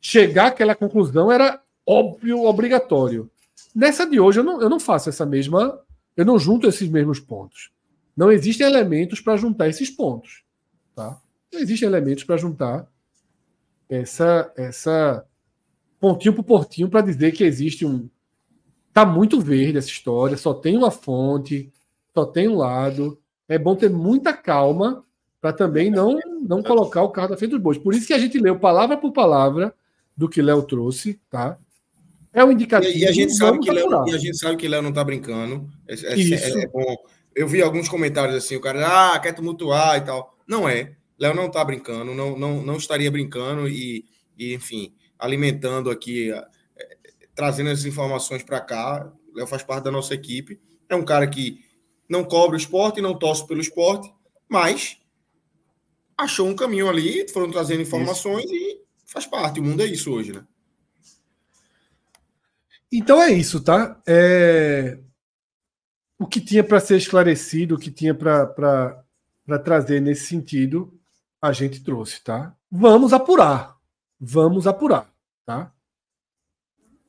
chegar 0.01 0.49
àquela 0.49 0.75
conclusão 0.75 1.31
era 1.31 1.63
óbvio, 1.87 2.45
obrigatório. 2.45 3.31
Nessa 3.75 4.07
de 4.07 4.19
hoje, 4.19 4.41
eu 4.41 4.45
não, 4.45 4.61
eu 4.61 4.69
não 4.69 4.81
faço 4.81 5.09
essa 5.09 5.27
mesma. 5.27 5.81
Eu 6.17 6.25
não 6.25 6.39
junto 6.39 6.67
esses 6.67 6.89
mesmos 6.89 7.21
pontos. 7.21 7.71
Não 8.17 8.31
existem 8.31 8.67
elementos 8.67 9.21
para 9.21 9.37
juntar 9.37 9.69
esses 9.69 9.91
pontos. 9.91 10.43
Tá? 10.95 11.21
Não 11.53 11.61
existem 11.61 11.89
elementos 11.89 12.25
para 12.25 12.37
juntar 12.37 12.91
essa, 13.89 14.53
essa 14.57 15.25
pontinho 15.99 16.35
por 16.35 16.43
pontinho 16.43 16.89
para 16.89 17.01
dizer 17.01 17.33
que 17.33 17.45
existe 17.45 17.87
um. 17.87 18.09
Tá 18.93 19.07
muito 19.07 19.41
verde 19.41 19.79
essa 19.79 19.89
história, 19.89 20.37
só 20.37 20.53
tem 20.53 20.77
uma 20.77 20.91
fonte, 20.91 21.73
só 22.13 22.25
tem 22.25 22.49
um 22.49 22.57
lado. 22.57 23.21
É 23.49 23.59
bom 23.59 23.77
ter 23.77 23.91
muita 23.91 24.33
calma 24.33 25.05
para 25.41 25.53
também 25.53 25.91
não, 25.91 26.19
não 26.43 26.63
colocar 26.63 27.03
o 27.03 27.11
carro 27.11 27.29
da 27.29 27.37
frente 27.37 27.53
dos 27.53 27.61
bois. 27.61 27.79
Por 27.79 27.95
isso 27.95 28.07
que 28.07 28.13
a 28.13 28.19
gente 28.19 28.39
leu 28.39 28.59
palavra 28.59 28.97
por 28.97 29.13
palavra 29.13 29.75
do 30.21 30.29
que 30.29 30.43
Léo 30.43 30.63
trouxe, 30.63 31.19
tá? 31.31 31.59
É 32.31 32.45
um 32.45 32.53
indicativo. 32.53 32.97
E, 32.97 33.07
a 33.07 33.13
gente 33.13 33.35
sabe 33.35 33.59
que 33.59 33.71
Léo, 33.71 33.89
e 34.07 34.15
a 34.15 34.19
gente 34.19 34.37
sabe 34.37 34.57
que 34.59 34.69
Léo 34.69 34.83
não 34.83 34.91
está 34.91 35.03
brincando. 35.03 35.67
É, 35.89 35.95
é, 35.95 36.63
é, 36.63 36.69
bom 36.69 36.95
eu 37.35 37.49
vi 37.49 37.63
alguns 37.63 37.89
comentários 37.89 38.37
assim, 38.37 38.55
o 38.55 38.61
cara, 38.61 39.15
ah, 39.15 39.19
quer 39.19 39.33
tumultuar 39.33 39.97
e 39.97 40.03
tal. 40.03 40.37
Não 40.47 40.69
é. 40.69 40.95
Léo 41.19 41.35
não 41.35 41.51
tá 41.51 41.65
brincando, 41.65 42.15
não, 42.15 42.39
não, 42.39 42.63
não 42.63 42.77
estaria 42.77 43.11
brincando 43.11 43.67
e, 43.67 44.05
e 44.39 44.53
enfim, 44.53 44.95
alimentando 45.19 45.91
aqui, 45.91 46.31
é, 46.31 46.47
trazendo 47.35 47.71
essas 47.71 47.87
informações 47.87 48.43
para 48.43 48.61
cá. 48.61 49.11
Léo 49.35 49.47
faz 49.47 49.63
parte 49.63 49.85
da 49.85 49.91
nossa 49.91 50.15
equipe. 50.15 50.61
É 50.87 50.95
um 50.95 51.05
cara 51.05 51.27
que 51.27 51.65
não 52.07 52.25
cobre 52.25 52.57
o 52.57 52.61
esporte, 52.61 53.01
não 53.01 53.19
torce 53.19 53.47
pelo 53.47 53.61
esporte, 53.61 54.13
mas 54.47 54.99
achou 56.19 56.47
um 56.47 56.55
caminho 56.55 56.91
ali, 56.91 57.27
foram 57.29 57.51
trazendo 57.51 57.81
informações 57.81 58.45
isso. 58.45 58.55
e 58.55 58.80
faz 59.11 59.27
parte. 59.27 59.61
O 59.61 59.63
mundo 59.63 59.83
é 59.83 59.87
isso 59.87 60.11
hoje, 60.11 60.33
né? 60.33 60.45
Então 62.91 63.23
é 63.23 63.31
isso, 63.31 63.63
tá? 63.63 64.01
É 64.07 64.99
o 66.21 66.27
que 66.27 66.39
tinha 66.39 66.63
para 66.63 66.79
ser 66.79 66.99
esclarecido, 66.99 67.75
o 67.75 67.79
que 67.79 67.91
tinha 67.91 68.15
para 68.15 69.03
trazer 69.65 70.01
nesse 70.01 70.27
sentido, 70.27 70.93
a 71.41 71.51
gente 71.51 71.83
trouxe, 71.83 72.23
tá? 72.23 72.55
Vamos 72.71 73.15
apurar. 73.15 73.75
Vamos 74.21 74.67
apurar, 74.67 75.11
tá? 75.47 75.73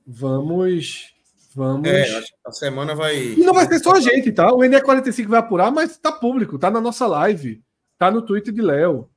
Vamos. 0.08 1.14
Vamos. 1.54 1.90
É, 1.90 2.24
a 2.46 2.52
semana 2.54 2.96
vai. 2.96 3.34
E 3.34 3.44
não 3.44 3.54
vai 3.54 3.68
ser 3.68 3.80
só 3.80 3.96
a 3.96 4.00
gente, 4.00 4.32
tá? 4.32 4.50
O 4.54 4.60
NE45 4.60 5.28
vai 5.28 5.42
apurar, 5.42 5.70
mas 5.70 5.98
tá 5.98 6.10
público, 6.10 6.58
tá 6.58 6.72
na 6.72 6.80
nossa 6.80 7.06
live, 7.06 7.62
tá 7.98 8.10
no 8.10 8.22
Twitter 8.22 8.54
de 8.54 8.62
Léo. 8.62 9.10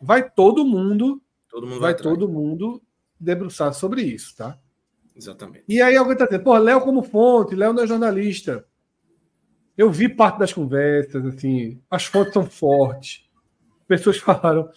Vai 0.00 0.30
todo 0.30 0.64
mundo. 0.64 1.22
Todo 1.52 1.66
mundo 1.66 1.80
vai, 1.80 1.92
vai 1.92 2.02
todo 2.02 2.26
mundo 2.26 2.82
debruçar 3.20 3.74
sobre 3.74 4.00
isso, 4.00 4.34
tá? 4.34 4.58
Exatamente. 5.14 5.64
E 5.68 5.82
aí 5.82 5.94
alguém 5.94 6.16
tá 6.16 6.24
dizendo, 6.24 6.44
pô, 6.44 6.56
Léo 6.56 6.80
como 6.80 7.02
fonte, 7.02 7.54
Léo 7.54 7.74
não 7.74 7.82
é 7.82 7.86
jornalista. 7.86 8.66
Eu 9.76 9.92
vi 9.92 10.08
parte 10.08 10.38
das 10.38 10.52
conversas, 10.52 11.22
assim, 11.26 11.78
as 11.90 12.06
fotos 12.06 12.32
são 12.32 12.46
fortes. 12.48 13.28
Pessoas 13.86 14.16
falaram. 14.18 14.70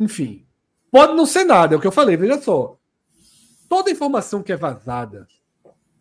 Enfim, 0.00 0.44
pode 0.90 1.14
não 1.14 1.24
ser 1.24 1.44
nada, 1.44 1.74
é 1.74 1.78
o 1.78 1.80
que 1.80 1.86
eu 1.86 1.92
falei, 1.92 2.16
veja 2.16 2.40
só. 2.42 2.76
Toda 3.68 3.90
informação 3.90 4.42
que 4.42 4.52
é 4.52 4.56
vazada, 4.56 5.28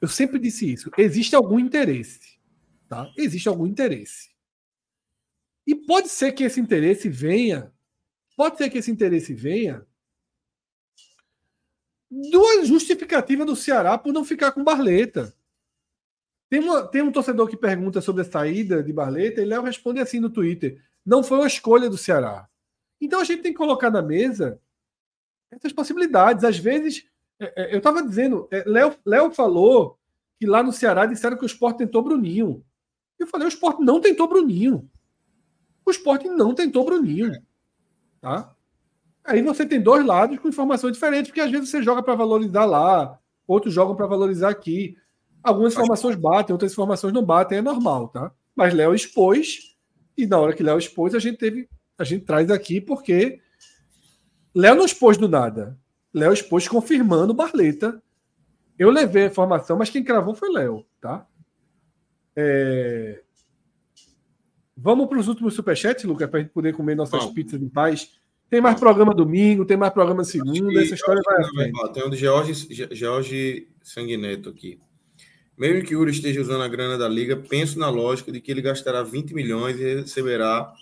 eu 0.02 0.08
sempre 0.08 0.40
disse 0.40 0.74
isso, 0.74 0.90
existe 0.98 1.36
algum 1.36 1.60
interesse. 1.60 2.40
Tá? 2.88 3.12
Existe 3.16 3.48
algum 3.48 3.68
interesse. 3.68 4.30
E 5.68 5.76
pode 5.76 6.10
ser 6.10 6.32
que 6.32 6.44
esse 6.44 6.60
interesse 6.60 7.08
venha, 7.08 7.72
pode 8.40 8.58
ser 8.58 8.70
que 8.70 8.78
esse 8.78 8.90
interesse 8.90 9.34
venha 9.34 9.86
do 12.10 12.64
justificativa 12.64 13.44
do 13.44 13.54
Ceará 13.54 13.98
por 13.98 14.14
não 14.14 14.24
ficar 14.24 14.54
com 14.54 14.64
Barleta. 14.64 15.36
Tem, 16.50 16.62
uma, 16.62 16.88
tem 16.88 17.02
um 17.02 17.12
torcedor 17.12 17.50
que 17.50 17.58
pergunta 17.58 18.00
sobre 18.00 18.22
a 18.22 18.32
saída 18.32 18.82
de 18.82 18.94
Barleta 18.94 19.42
e 19.42 19.46
Léo 19.46 19.62
responde 19.62 20.00
assim 20.00 20.22
no 20.22 20.30
Twitter: 20.30 20.82
não 21.06 21.22
foi 21.22 21.38
uma 21.38 21.48
escolha 21.48 21.90
do 21.90 21.98
Ceará. 21.98 22.48
Então 23.02 23.20
a 23.20 23.26
gente 23.26 23.42
tem 23.42 23.52
que 23.52 23.58
colocar 23.58 23.92
na 23.92 24.02
mesa 24.02 24.58
essas 25.52 25.74
possibilidades. 25.74 26.46
Às 26.46 26.58
vezes, 26.58 27.10
é, 27.42 27.64
é, 27.64 27.74
eu 27.74 27.80
estava 27.80 28.02
dizendo, 28.02 28.48
é, 28.52 28.64
Léo, 28.66 28.96
Léo 29.06 29.32
falou 29.34 30.00
que 30.40 30.48
lá 30.48 30.64
no 30.64 30.72
Ceará 30.72 31.06
disseram 31.06 31.36
que 31.36 31.44
o 31.44 31.46
esporte 31.46 31.80
tentou 31.80 32.02
Bruninho. 32.02 32.66
Eu 33.20 33.28
falei: 33.28 33.48
o 33.48 33.50
esporte 33.50 33.84
não 33.84 34.00
tentou 34.00 34.30
Bruninho. 34.30 34.90
O 35.86 35.92
esporte 35.92 36.30
não 36.30 36.56
tentou 36.56 36.86
Bruninho. 36.86 37.49
Tá? 38.22 38.54
Aí 39.24 39.42
você 39.42 39.66
tem 39.66 39.82
dois 39.82 40.06
lados 40.06 40.40
com 40.40 40.50
informações 40.50 40.94
diferentes, 40.94 41.30
porque 41.30 41.42
às 41.42 41.52
vezes 41.52 41.70
você 41.70 41.84
joga 41.84 42.02
para 42.02 42.16
valorizar 42.16 42.66
lá, 42.66 43.20
outros 43.48 43.74
jogam 43.74 43.96
para 43.96 44.08
valorizar 44.08 44.50
aqui. 44.50 44.98
Algumas 45.44 45.74
informações 45.74 46.16
batem, 46.16 46.54
outras 46.54 46.72
informações 46.72 47.14
não 47.14 47.24
batem, 47.24 47.60
é 47.60 47.62
normal, 47.62 48.10
tá? 48.10 48.32
Mas 48.56 48.74
Léo 48.74 48.94
expôs, 48.94 49.78
e 50.18 50.28
na 50.28 50.38
hora 50.38 50.54
que 50.54 50.64
Léo 50.64 50.78
expôs, 50.78 51.16
a 51.16 51.20
gente 51.20 51.38
teve. 51.38 51.70
A 51.98 52.04
gente 52.04 52.26
traz 52.26 52.50
aqui 52.50 52.82
porque 52.82 53.40
Léo 54.54 54.76
não 54.76 54.86
expôs 54.86 55.18
do 55.18 55.28
nada. 55.28 55.78
Léo 56.14 56.34
expôs 56.34 56.68
confirmando 56.68 57.34
Barleta. 57.34 58.02
Eu 58.78 58.90
levei 58.90 59.24
a 59.24 59.28
informação, 59.28 59.78
mas 59.78 59.90
quem 59.90 60.04
cravou 60.04 60.34
foi 60.34 60.52
Léo, 60.52 60.86
tá? 61.00 61.28
É... 62.36 63.22
Vamos 64.82 65.08
para 65.08 65.20
os 65.20 65.28
últimos 65.28 65.54
superchats, 65.54 66.06
Lucas, 66.06 66.30
para 66.30 66.40
a 66.40 66.44
gente 66.44 66.52
poder 66.52 66.74
comer 66.74 66.96
nossas 66.96 67.26
Bom. 67.26 67.34
pizzas 67.34 67.62
em 67.62 67.68
paz. 67.68 68.12
Tem 68.50 68.62
mais 68.62 68.80
programa 68.80 69.14
domingo, 69.14 69.66
tem 69.66 69.78
mais 69.78 69.94
programa 69.94 70.24
segunda, 70.24 70.82
essa 70.82 70.96
história 70.96 71.22
vai. 71.24 71.92
Tem 71.92 72.04
um 72.04 72.10
de 72.10 72.18
George, 72.18 72.54
George 72.92 73.68
Sanguineto 73.84 74.50
aqui. 74.50 74.80
Mesmo 75.58 75.86
que 75.86 75.96
o 75.96 76.00
Uri 76.00 76.12
esteja 76.12 76.42
usando 76.42 76.64
a 76.64 76.68
grana 76.68 76.98
da 76.98 77.08
liga, 77.08 77.36
penso 77.36 77.78
na 77.78 77.90
lógica 77.90 78.32
de 78.32 78.40
que 78.40 78.50
ele 78.50 78.62
gastará 78.62 79.04
20 79.04 79.34
milhões 79.34 79.78
e 79.78 79.96
receberá 79.96 80.74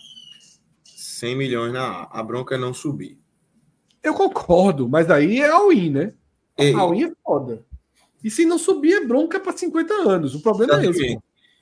100 0.84 1.36
milhões 1.36 1.74
na 1.74 2.04
A. 2.04 2.20
A 2.20 2.24
bronca 2.24 2.56
é 2.56 2.58
não 2.58 2.74
subir. 2.74 3.20
Eu 4.04 4.14
concordo, 4.14 4.88
mas 4.88 5.10
aí 5.10 5.42
é 5.42 5.50
all-in, 5.50 5.90
né? 5.90 6.14
Ei. 6.58 6.74
All-in 6.74 7.06
é 7.06 7.12
foda. 7.24 7.66
E 8.24 8.30
se 8.30 8.46
não 8.46 8.60
subir, 8.60 8.94
é 8.94 9.06
bronca 9.06 9.40
para 9.40 9.58
50 9.58 9.94
anos. 9.94 10.36
O 10.36 10.42
problema 10.42 10.80
é 10.80 10.86
esse. 10.86 11.20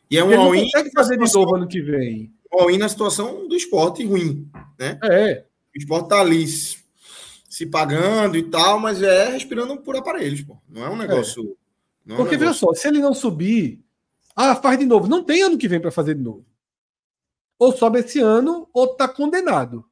E 0.09 0.17
é 0.17 0.23
um 0.23 0.39
all-in. 0.39 0.63
Consegue 0.63 0.91
fazer 0.91 1.17
de 1.17 1.33
novo 1.33 1.55
ano 1.55 1.67
que 1.67 1.81
vem. 1.81 2.33
All-in 2.51 2.77
na 2.77 2.89
situação 2.89 3.47
do 3.47 3.55
esporte 3.55 4.05
ruim, 4.05 4.49
né? 4.79 4.99
É. 5.03 5.45
O 5.75 5.77
esporte 5.77 6.09
tá 6.09 6.21
ali 6.21 6.45
se 6.47 7.65
pagando 7.65 8.37
e 8.37 8.43
tal, 8.43 8.79
mas 8.79 9.01
é 9.01 9.29
respirando 9.29 9.77
por 9.77 9.95
aparelhos, 9.95 10.41
pô. 10.41 10.57
Não 10.69 10.85
é 10.85 10.89
um 10.89 10.95
negócio. 10.95 11.43
É. 11.43 11.55
Não 12.05 12.17
Porque, 12.17 12.37
veja 12.37 12.53
só, 12.53 12.73
se 12.73 12.87
ele 12.87 12.99
não 12.99 13.13
subir, 13.13 13.83
Ah, 14.35 14.55
faz 14.55 14.77
de 14.77 14.85
novo. 14.85 15.07
Não 15.07 15.23
tem 15.23 15.41
ano 15.41 15.57
que 15.57 15.67
vem 15.67 15.79
para 15.79 15.91
fazer 15.91 16.15
de 16.15 16.21
novo. 16.21 16.45
Ou 17.57 17.71
sobe 17.71 17.99
esse 17.99 18.19
ano, 18.19 18.67
ou 18.73 18.91
está 18.91 19.07
condenado. 19.07 19.85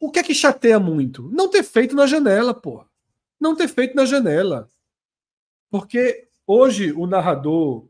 O 0.00 0.10
que 0.10 0.18
é 0.18 0.22
que 0.24 0.34
chateia 0.34 0.80
muito? 0.80 1.30
Não 1.32 1.48
ter 1.48 1.62
feito 1.62 1.94
na 1.94 2.06
janela, 2.06 2.52
pô. 2.52 2.84
Não 3.40 3.54
ter 3.54 3.68
feito 3.68 3.94
na 3.94 4.04
janela. 4.04 4.68
Porque 5.70 6.26
hoje 6.46 6.92
o 6.92 7.06
narrador 7.06 7.86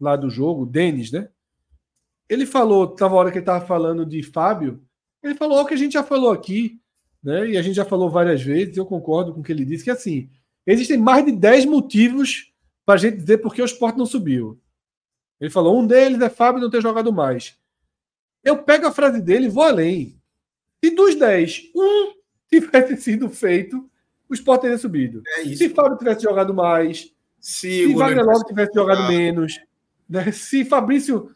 lá 0.00 0.16
do 0.16 0.30
jogo, 0.30 0.66
Denis, 0.66 1.10
né? 1.10 1.28
Ele 2.28 2.44
falou, 2.44 2.88
tava 2.88 3.14
a 3.14 3.18
hora 3.18 3.30
que 3.30 3.38
ele 3.38 3.42
estava 3.42 3.64
falando 3.64 4.04
de 4.04 4.22
Fábio, 4.22 4.82
ele 5.22 5.34
falou 5.34 5.60
o 5.60 5.66
que 5.66 5.74
a 5.74 5.76
gente 5.76 5.92
já 5.92 6.02
falou 6.02 6.30
aqui, 6.30 6.80
né? 7.22 7.50
E 7.50 7.56
a 7.56 7.62
gente 7.62 7.74
já 7.74 7.84
falou 7.84 8.10
várias 8.10 8.42
vezes, 8.42 8.76
eu 8.76 8.86
concordo 8.86 9.32
com 9.32 9.40
o 9.40 9.42
que 9.42 9.52
ele 9.52 9.64
disse, 9.64 9.84
que 9.84 9.90
assim, 9.90 10.30
existem 10.66 10.96
mais 10.96 11.24
de 11.24 11.32
10 11.32 11.66
motivos 11.66 12.52
para 12.84 12.94
a 12.94 12.98
gente 12.98 13.18
dizer 13.18 13.38
por 13.38 13.54
que 13.54 13.62
o 13.62 13.64
esporte 13.64 13.98
não 13.98 14.06
subiu. 14.06 14.60
Ele 15.40 15.50
falou: 15.50 15.78
um 15.78 15.86
deles 15.86 16.20
é 16.20 16.30
Fábio 16.30 16.60
não 16.60 16.70
ter 16.70 16.80
jogado 16.80 17.12
mais. 17.12 17.56
Eu 18.42 18.62
pego 18.62 18.86
a 18.86 18.92
frase 18.92 19.20
dele 19.20 19.46
e 19.46 19.50
vou 19.50 19.64
além. 19.64 20.20
Se 20.82 20.90
dos 20.94 21.14
10, 21.16 21.72
um 21.74 22.14
tivesse 22.48 22.96
sido 22.98 23.28
feito, 23.28 23.90
o 24.28 24.34
esporte 24.34 24.62
teria 24.62 24.78
subido. 24.78 25.22
É 25.38 25.44
se 25.44 25.68
Fábio 25.68 25.98
tivesse 25.98 26.22
jogado 26.22 26.54
mais, 26.54 27.12
se, 27.40 27.86
se 27.86 27.94
Wagner 27.94 28.24
Love 28.24 28.46
tivesse 28.46 28.72
jogado 28.74 29.08
menos, 29.08 29.58
né? 30.08 30.30
se 30.32 30.64
Fabrício, 30.64 31.34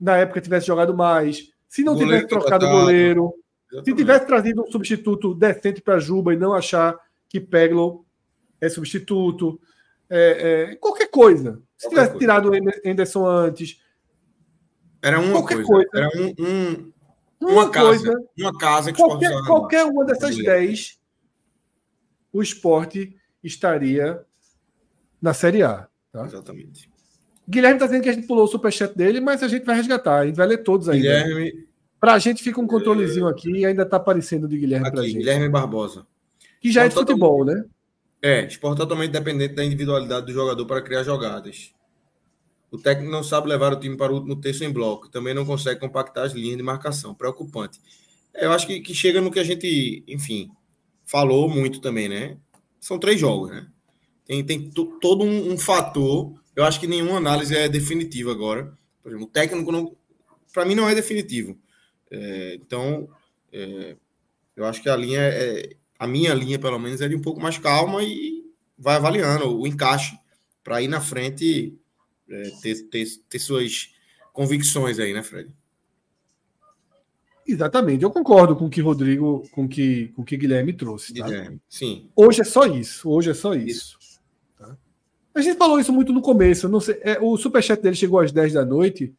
na 0.00 0.16
época, 0.16 0.40
tivesse 0.40 0.66
jogado 0.66 0.96
mais, 0.96 1.52
se 1.68 1.82
não 1.82 1.96
tivesse 1.96 2.26
trocado 2.26 2.66
o 2.66 2.70
goleiro, 2.70 3.34
Exatamente. 3.70 3.90
se 3.90 3.96
tivesse 3.96 4.26
trazido 4.26 4.62
um 4.62 4.70
substituto 4.70 5.34
decente 5.34 5.80
para 5.80 5.98
Juba 5.98 6.32
e 6.32 6.36
não 6.36 6.54
achar 6.54 6.98
que 7.28 7.40
Peglo 7.40 8.06
é 8.60 8.68
substituto, 8.68 9.60
é, 10.08 10.70
é, 10.72 10.76
qualquer 10.76 11.10
coisa. 11.10 11.62
Se 11.76 11.86
qualquer 11.86 11.88
tivesse 11.88 12.10
coisa. 12.12 12.18
tirado 12.18 12.50
o 12.50 12.90
Anderson 12.90 13.26
antes. 13.26 13.82
Era 15.02 15.20
uma 15.20 15.32
qualquer 15.32 15.62
coisa. 15.62 15.88
coisa. 15.90 15.90
Era 15.94 16.22
um, 16.22 16.34
um 16.38 16.92
uma, 17.40 17.52
uma 17.52 17.70
casa, 17.70 17.86
coisa. 17.86 18.28
Uma 18.38 18.58
casa 18.58 18.92
que 18.92 18.98
qualquer, 18.98 19.30
qualquer 19.46 19.84
uma 19.84 20.04
dessas 20.04 20.36
dez, 20.36 20.98
o 22.32 22.42
esporte 22.42 23.16
estaria 23.42 24.24
na 25.20 25.32
Série 25.32 25.62
A. 25.62 25.88
Tá? 26.10 26.24
Exatamente. 26.24 26.87
Guilherme 27.48 27.76
está 27.76 27.86
dizendo 27.86 28.02
que 28.02 28.08
a 28.08 28.12
gente 28.12 28.26
pulou 28.26 28.44
o 28.44 28.48
superchat 28.48 28.96
dele, 28.96 29.20
mas 29.20 29.42
a 29.42 29.48
gente 29.48 29.64
vai 29.64 29.76
resgatar. 29.76 30.20
A 30.20 30.26
gente 30.26 30.36
vai 30.36 30.46
ler 30.46 30.58
todos 30.58 30.88
ainda. 30.88 31.24
Guilherme. 31.24 31.66
Para 31.98 32.14
a 32.14 32.18
gente 32.18 32.42
fica 32.42 32.60
um 32.60 32.66
controlezinho 32.66 33.26
aqui 33.26 33.50
e 33.50 33.66
ainda 33.66 33.82
está 33.82 33.96
aparecendo 33.96 34.46
de 34.46 34.58
Guilherme 34.58 34.90
para 34.90 35.02
gente. 35.02 35.18
Guilherme 35.18 35.48
Barbosa. 35.48 36.06
Que 36.60 36.70
já 36.70 36.84
é 36.84 36.88
de 36.88 36.94
futebol, 36.94 37.44
né? 37.44 37.64
É, 38.20 38.46
esporte 38.46 38.78
totalmente 38.78 39.12
dependente 39.12 39.54
da 39.54 39.64
individualidade 39.64 40.26
do 40.26 40.32
jogador 40.32 40.66
para 40.66 40.82
criar 40.82 41.02
jogadas. 41.04 41.72
O 42.70 42.76
técnico 42.76 43.10
não 43.10 43.22
sabe 43.22 43.48
levar 43.48 43.72
o 43.72 43.80
time 43.80 43.96
para 43.96 44.12
o 44.12 44.16
último 44.16 44.36
terço 44.36 44.62
em 44.64 44.72
bloco, 44.72 45.08
também 45.08 45.32
não 45.32 45.46
consegue 45.46 45.80
compactar 45.80 46.26
as 46.26 46.32
linhas 46.32 46.56
de 46.56 46.62
marcação. 46.62 47.14
Preocupante. 47.14 47.80
É, 48.34 48.44
eu 48.44 48.52
acho 48.52 48.66
que, 48.66 48.80
que 48.80 48.94
chega 48.94 49.20
no 49.20 49.30
que 49.30 49.40
a 49.40 49.44
gente, 49.44 50.04
enfim, 50.06 50.50
falou 51.04 51.48
muito 51.48 51.80
também, 51.80 52.08
né? 52.08 52.36
São 52.78 52.98
três 52.98 53.18
jogos, 53.18 53.50
né? 53.50 53.66
Tem, 54.26 54.44
tem 54.44 54.70
todo 55.00 55.24
um, 55.24 55.52
um, 55.52 55.58
fator. 55.58 56.37
Eu 56.58 56.64
acho 56.64 56.80
que 56.80 56.88
nenhuma 56.88 57.18
análise 57.18 57.56
é 57.56 57.68
definitiva 57.68 58.32
agora. 58.32 58.76
Por 59.00 59.10
exemplo, 59.10 59.26
o 59.26 59.30
técnico 59.30 59.70
não. 59.70 59.96
Para 60.52 60.64
mim 60.64 60.74
não 60.74 60.88
é 60.88 60.94
definitivo. 60.94 61.56
É, 62.10 62.58
então, 62.60 63.08
é, 63.52 63.94
eu 64.56 64.64
acho 64.64 64.82
que 64.82 64.88
a 64.88 64.96
linha 64.96 65.20
é, 65.20 65.76
a 65.96 66.04
minha 66.04 66.34
linha, 66.34 66.58
pelo 66.58 66.76
menos, 66.76 67.00
é 67.00 67.06
de 67.06 67.14
um 67.14 67.22
pouco 67.22 67.40
mais 67.40 67.58
calma 67.58 68.02
e 68.02 68.44
vai 68.76 68.96
avaliando 68.96 69.56
o 69.56 69.68
encaixe 69.68 70.18
para 70.64 70.82
ir 70.82 70.88
na 70.88 71.00
frente 71.00 71.78
é, 72.28 72.50
ter, 72.60 72.82
ter, 72.88 73.06
ter 73.28 73.38
suas 73.38 73.94
convicções 74.32 74.98
aí, 74.98 75.14
né, 75.14 75.22
Fred? 75.22 75.54
Exatamente, 77.46 78.02
eu 78.02 78.10
concordo 78.10 78.56
com 78.56 78.66
o 78.66 78.70
que 78.70 78.80
Rodrigo, 78.80 79.48
com 79.52 79.68
que, 79.68 80.08
com 80.08 80.24
que 80.24 80.36
Guilherme 80.36 80.72
trouxe. 80.72 81.14
Tá? 81.14 81.24
Guilherme, 81.24 81.60
sim. 81.68 82.10
Hoje 82.16 82.40
é 82.40 82.44
só 82.44 82.66
isso. 82.66 83.08
Hoje 83.08 83.30
é 83.30 83.34
só 83.34 83.54
isso. 83.54 83.68
isso. 83.68 83.97
A 85.34 85.40
gente 85.40 85.56
falou 85.56 85.78
isso 85.78 85.92
muito 85.92 86.12
no 86.12 86.22
começo. 86.22 86.68
Não 86.68 86.80
sei, 86.80 86.98
é, 87.02 87.18
o 87.20 87.36
superchat 87.36 87.80
dele 87.80 87.96
chegou 87.96 88.18
às 88.20 88.32
10 88.32 88.54
da 88.54 88.64
noite. 88.64 89.14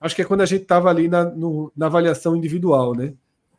Acho 0.00 0.14
que 0.14 0.22
é 0.22 0.24
quando 0.24 0.42
a 0.42 0.46
gente 0.46 0.62
estava 0.62 0.90
ali 0.90 1.08
na, 1.08 1.24
no, 1.24 1.72
na 1.74 1.86
avaliação 1.86 2.36
individual, 2.36 2.94
né? 2.94 3.14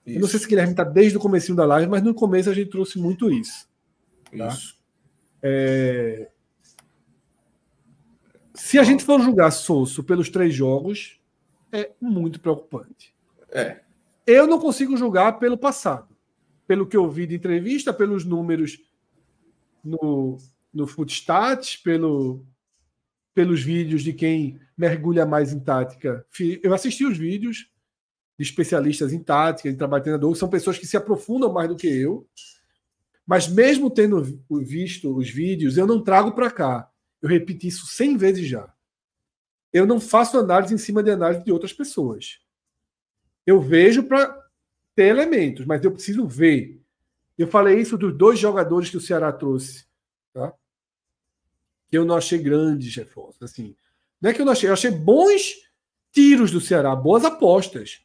Isso. 0.05 0.17
Eu 0.17 0.21
não 0.21 0.27
sei 0.27 0.39
se 0.39 0.45
o 0.45 0.49
Guilherme 0.49 0.73
está 0.73 0.83
desde 0.83 1.17
o 1.17 1.19
começo 1.19 1.55
da 1.55 1.65
live, 1.65 1.89
mas 1.89 2.03
no 2.03 2.13
começo 2.13 2.49
a 2.49 2.53
gente 2.53 2.69
trouxe 2.69 2.99
muito 2.99 3.31
isso. 3.31 3.67
Tá? 4.37 4.47
Isso. 4.49 4.77
É... 5.41 6.29
Se 8.53 8.77
a 8.77 8.83
gente 8.83 9.03
for 9.03 9.19
julgar 9.19 9.51
Sosso 9.51 10.03
pelos 10.03 10.29
três 10.29 10.53
jogos, 10.53 11.19
é 11.71 11.91
muito 11.99 12.39
preocupante. 12.39 13.13
É. 13.49 13.81
Eu 14.25 14.47
não 14.47 14.59
consigo 14.59 14.95
julgar 14.95 15.39
pelo 15.39 15.57
passado. 15.57 16.15
Pelo 16.67 16.87
que 16.87 16.97
eu 16.97 17.09
vi 17.09 17.27
de 17.27 17.35
entrevista, 17.35 17.93
pelos 17.93 18.23
números 18.23 18.79
no, 19.83 20.37
no 20.75 20.85
Footstats, 20.85 21.77
pelo, 21.77 22.45
pelos 23.33 23.63
vídeos 23.63 24.03
de 24.03 24.11
quem 24.11 24.59
mergulha 24.77 25.25
mais 25.25 25.53
em 25.53 25.59
tática. 25.59 26.25
Eu 26.61 26.73
assisti 26.73 27.05
os 27.05 27.17
vídeos, 27.17 27.71
de 28.37 28.43
especialistas 28.43 29.13
em 29.13 29.23
tática, 29.23 29.69
em 29.69 29.75
trabalho 29.75 30.01
de 30.01 30.05
treinador, 30.05 30.35
são 30.35 30.49
pessoas 30.49 30.77
que 30.77 30.85
se 30.85 30.97
aprofundam 30.97 31.51
mais 31.51 31.69
do 31.69 31.75
que 31.75 31.87
eu. 31.87 32.27
Mas 33.25 33.47
mesmo 33.47 33.89
tendo 33.89 34.21
visto 34.61 35.15
os 35.15 35.29
vídeos, 35.29 35.77
eu 35.77 35.87
não 35.87 36.03
trago 36.03 36.33
para 36.33 36.51
cá. 36.51 36.91
Eu 37.21 37.29
repeti 37.29 37.67
isso 37.67 37.87
100 37.87 38.17
vezes 38.17 38.47
já. 38.47 38.71
Eu 39.71 39.85
não 39.85 39.99
faço 39.99 40.37
análise 40.37 40.73
em 40.73 40.77
cima 40.77 41.01
de 41.01 41.11
análise 41.11 41.43
de 41.43 41.51
outras 41.51 41.73
pessoas. 41.73 42.39
Eu 43.45 43.61
vejo 43.61 44.03
para 44.03 44.37
ter 44.95 45.05
elementos, 45.05 45.65
mas 45.65 45.83
eu 45.83 45.91
preciso 45.91 46.27
ver. 46.27 46.81
Eu 47.37 47.47
falei 47.47 47.79
isso 47.79 47.97
dos 47.97 48.15
dois 48.15 48.39
jogadores 48.39 48.89
que 48.89 48.97
o 48.97 49.01
Ceará 49.01 49.31
trouxe, 49.31 49.85
tá? 50.33 50.53
Que 51.95 51.99
eu 51.99 52.03
não 52.03 52.17
achei 52.17 52.37
grandes 52.37 52.93
reforços, 52.93 53.41
assim. 53.41 53.73
Não 54.19 54.29
é 54.29 54.33
que 54.33 54.41
eu 54.41 54.45
não 54.45 54.51
achei, 54.51 54.67
eu 54.67 54.73
achei 54.73 54.91
bons 54.91 55.55
tiros 56.11 56.51
do 56.51 56.59
Ceará, 56.59 56.93
boas 56.93 57.23
apostas. 57.23 58.01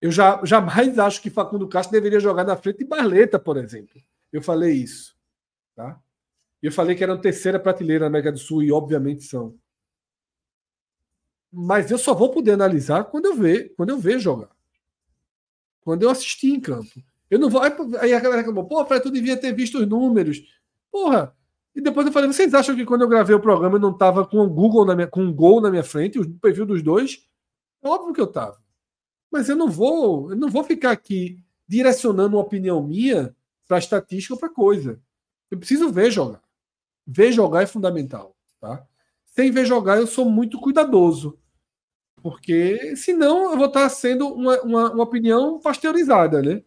Eu 0.00 0.12
já, 0.12 0.40
jamais 0.44 0.96
acho 1.00 1.20
que 1.20 1.30
Facundo 1.30 1.66
Castro 1.66 1.90
deveria 1.90 2.20
jogar 2.20 2.44
na 2.44 2.56
frente 2.56 2.78
de 2.78 2.84
Barleta, 2.84 3.40
por 3.40 3.56
exemplo. 3.56 4.00
Eu 4.32 4.40
falei 4.40 4.70
isso. 4.70 5.16
Tá? 5.74 6.00
Eu 6.62 6.70
falei 6.70 6.94
que 6.94 7.02
eram 7.02 7.20
terceira 7.20 7.58
prateleira 7.58 8.04
na 8.04 8.06
América 8.06 8.30
do 8.30 8.38
Sul, 8.38 8.62
e 8.62 8.70
obviamente 8.70 9.24
são. 9.24 9.58
Mas 11.50 11.90
eu 11.90 11.98
só 11.98 12.14
vou 12.14 12.30
poder 12.30 12.52
analisar 12.52 13.02
quando 13.02 13.24
eu 13.24 13.34
ver, 13.34 13.74
quando 13.76 13.90
eu 13.90 13.98
ver 13.98 14.20
jogar. 14.20 14.54
Quando 15.80 16.04
eu 16.04 16.10
assistir 16.10 16.50
em 16.50 16.60
campo. 16.60 17.02
Eu 17.28 17.40
não 17.40 17.50
vou. 17.50 17.60
Aí 18.00 18.14
a 18.14 18.20
galera 18.20 18.42
reclamou, 18.42 18.64
pô, 18.68 18.86
Fred, 18.86 19.02
tu 19.02 19.10
devia 19.10 19.36
ter 19.36 19.52
visto 19.52 19.78
os 19.78 19.88
números. 19.88 20.40
Porra! 20.92 21.36
E 21.74 21.80
depois 21.80 22.06
eu 22.06 22.12
falei, 22.12 22.32
vocês 22.32 22.54
acham 22.54 22.76
que 22.76 22.84
quando 22.84 23.02
eu 23.02 23.08
gravei 23.08 23.34
o 23.34 23.40
programa 23.40 23.76
eu 23.76 23.80
não 23.80 23.90
estava 23.90 24.24
com 24.24 24.38
o 24.38 24.48
Google 24.48 24.84
na 24.84 24.94
minha, 24.94 25.08
com 25.08 25.22
um 25.22 25.34
gol 25.34 25.60
na 25.60 25.70
minha 25.70 25.82
frente, 25.82 26.18
o 26.18 26.34
perfil 26.38 26.64
dos 26.64 26.82
dois? 26.82 27.26
É 27.82 27.88
óbvio 27.88 28.14
que 28.14 28.20
eu 28.20 28.26
estava. 28.26 28.62
Mas 29.30 29.48
eu 29.48 29.56
não 29.56 29.68
vou, 29.68 30.30
eu 30.30 30.36
não 30.36 30.48
vou 30.48 30.62
ficar 30.62 30.92
aqui 30.92 31.42
direcionando 31.66 32.36
uma 32.36 32.42
opinião 32.42 32.82
minha 32.82 33.34
para 33.66 33.78
estatística 33.78 34.34
ou 34.34 34.38
para 34.38 34.48
coisa. 34.48 35.00
Eu 35.50 35.58
preciso 35.58 35.90
ver 35.90 36.10
jogar. 36.10 36.42
Ver 37.06 37.32
jogar 37.32 37.62
é 37.62 37.66
fundamental, 37.66 38.36
tá? 38.60 38.86
Sem 39.26 39.50
ver 39.50 39.66
jogar, 39.66 39.98
eu 39.98 40.06
sou 40.06 40.30
muito 40.30 40.60
cuidadoso. 40.60 41.36
Porque 42.22 42.94
senão 42.96 43.50
eu 43.50 43.58
vou 43.58 43.66
estar 43.66 43.88
sendo 43.88 44.28
uma, 44.28 44.60
uma, 44.62 44.92
uma 44.92 45.02
opinião 45.02 45.58
pasteurizada, 45.58 46.40
né? 46.40 46.62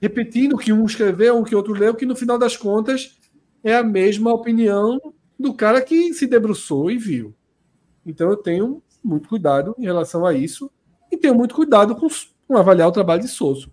Repetindo 0.00 0.54
o 0.54 0.58
que 0.58 0.72
um 0.72 0.86
escreveu, 0.86 1.38
o 1.38 1.44
que 1.44 1.54
outro 1.54 1.74
leu, 1.74 1.94
que 1.94 2.06
no 2.06 2.16
final 2.16 2.38
das 2.38 2.56
contas 2.56 3.19
é 3.62 3.74
a 3.74 3.82
mesma 3.82 4.32
opinião 4.32 5.00
do 5.38 5.54
cara 5.54 5.82
que 5.82 6.12
se 6.14 6.26
debruçou 6.26 6.90
e 6.90 6.98
viu. 6.98 7.34
Então 8.04 8.28
eu 8.30 8.36
tenho 8.36 8.82
muito 9.02 9.28
cuidado 9.28 9.74
em 9.78 9.84
relação 9.84 10.26
a 10.26 10.32
isso 10.32 10.70
e 11.10 11.16
tenho 11.16 11.34
muito 11.34 11.54
cuidado 11.54 11.94
com, 11.96 12.08
com 12.46 12.56
avaliar 12.56 12.88
o 12.88 12.92
trabalho 12.92 13.22
de 13.22 13.28
Souza. 13.28 13.68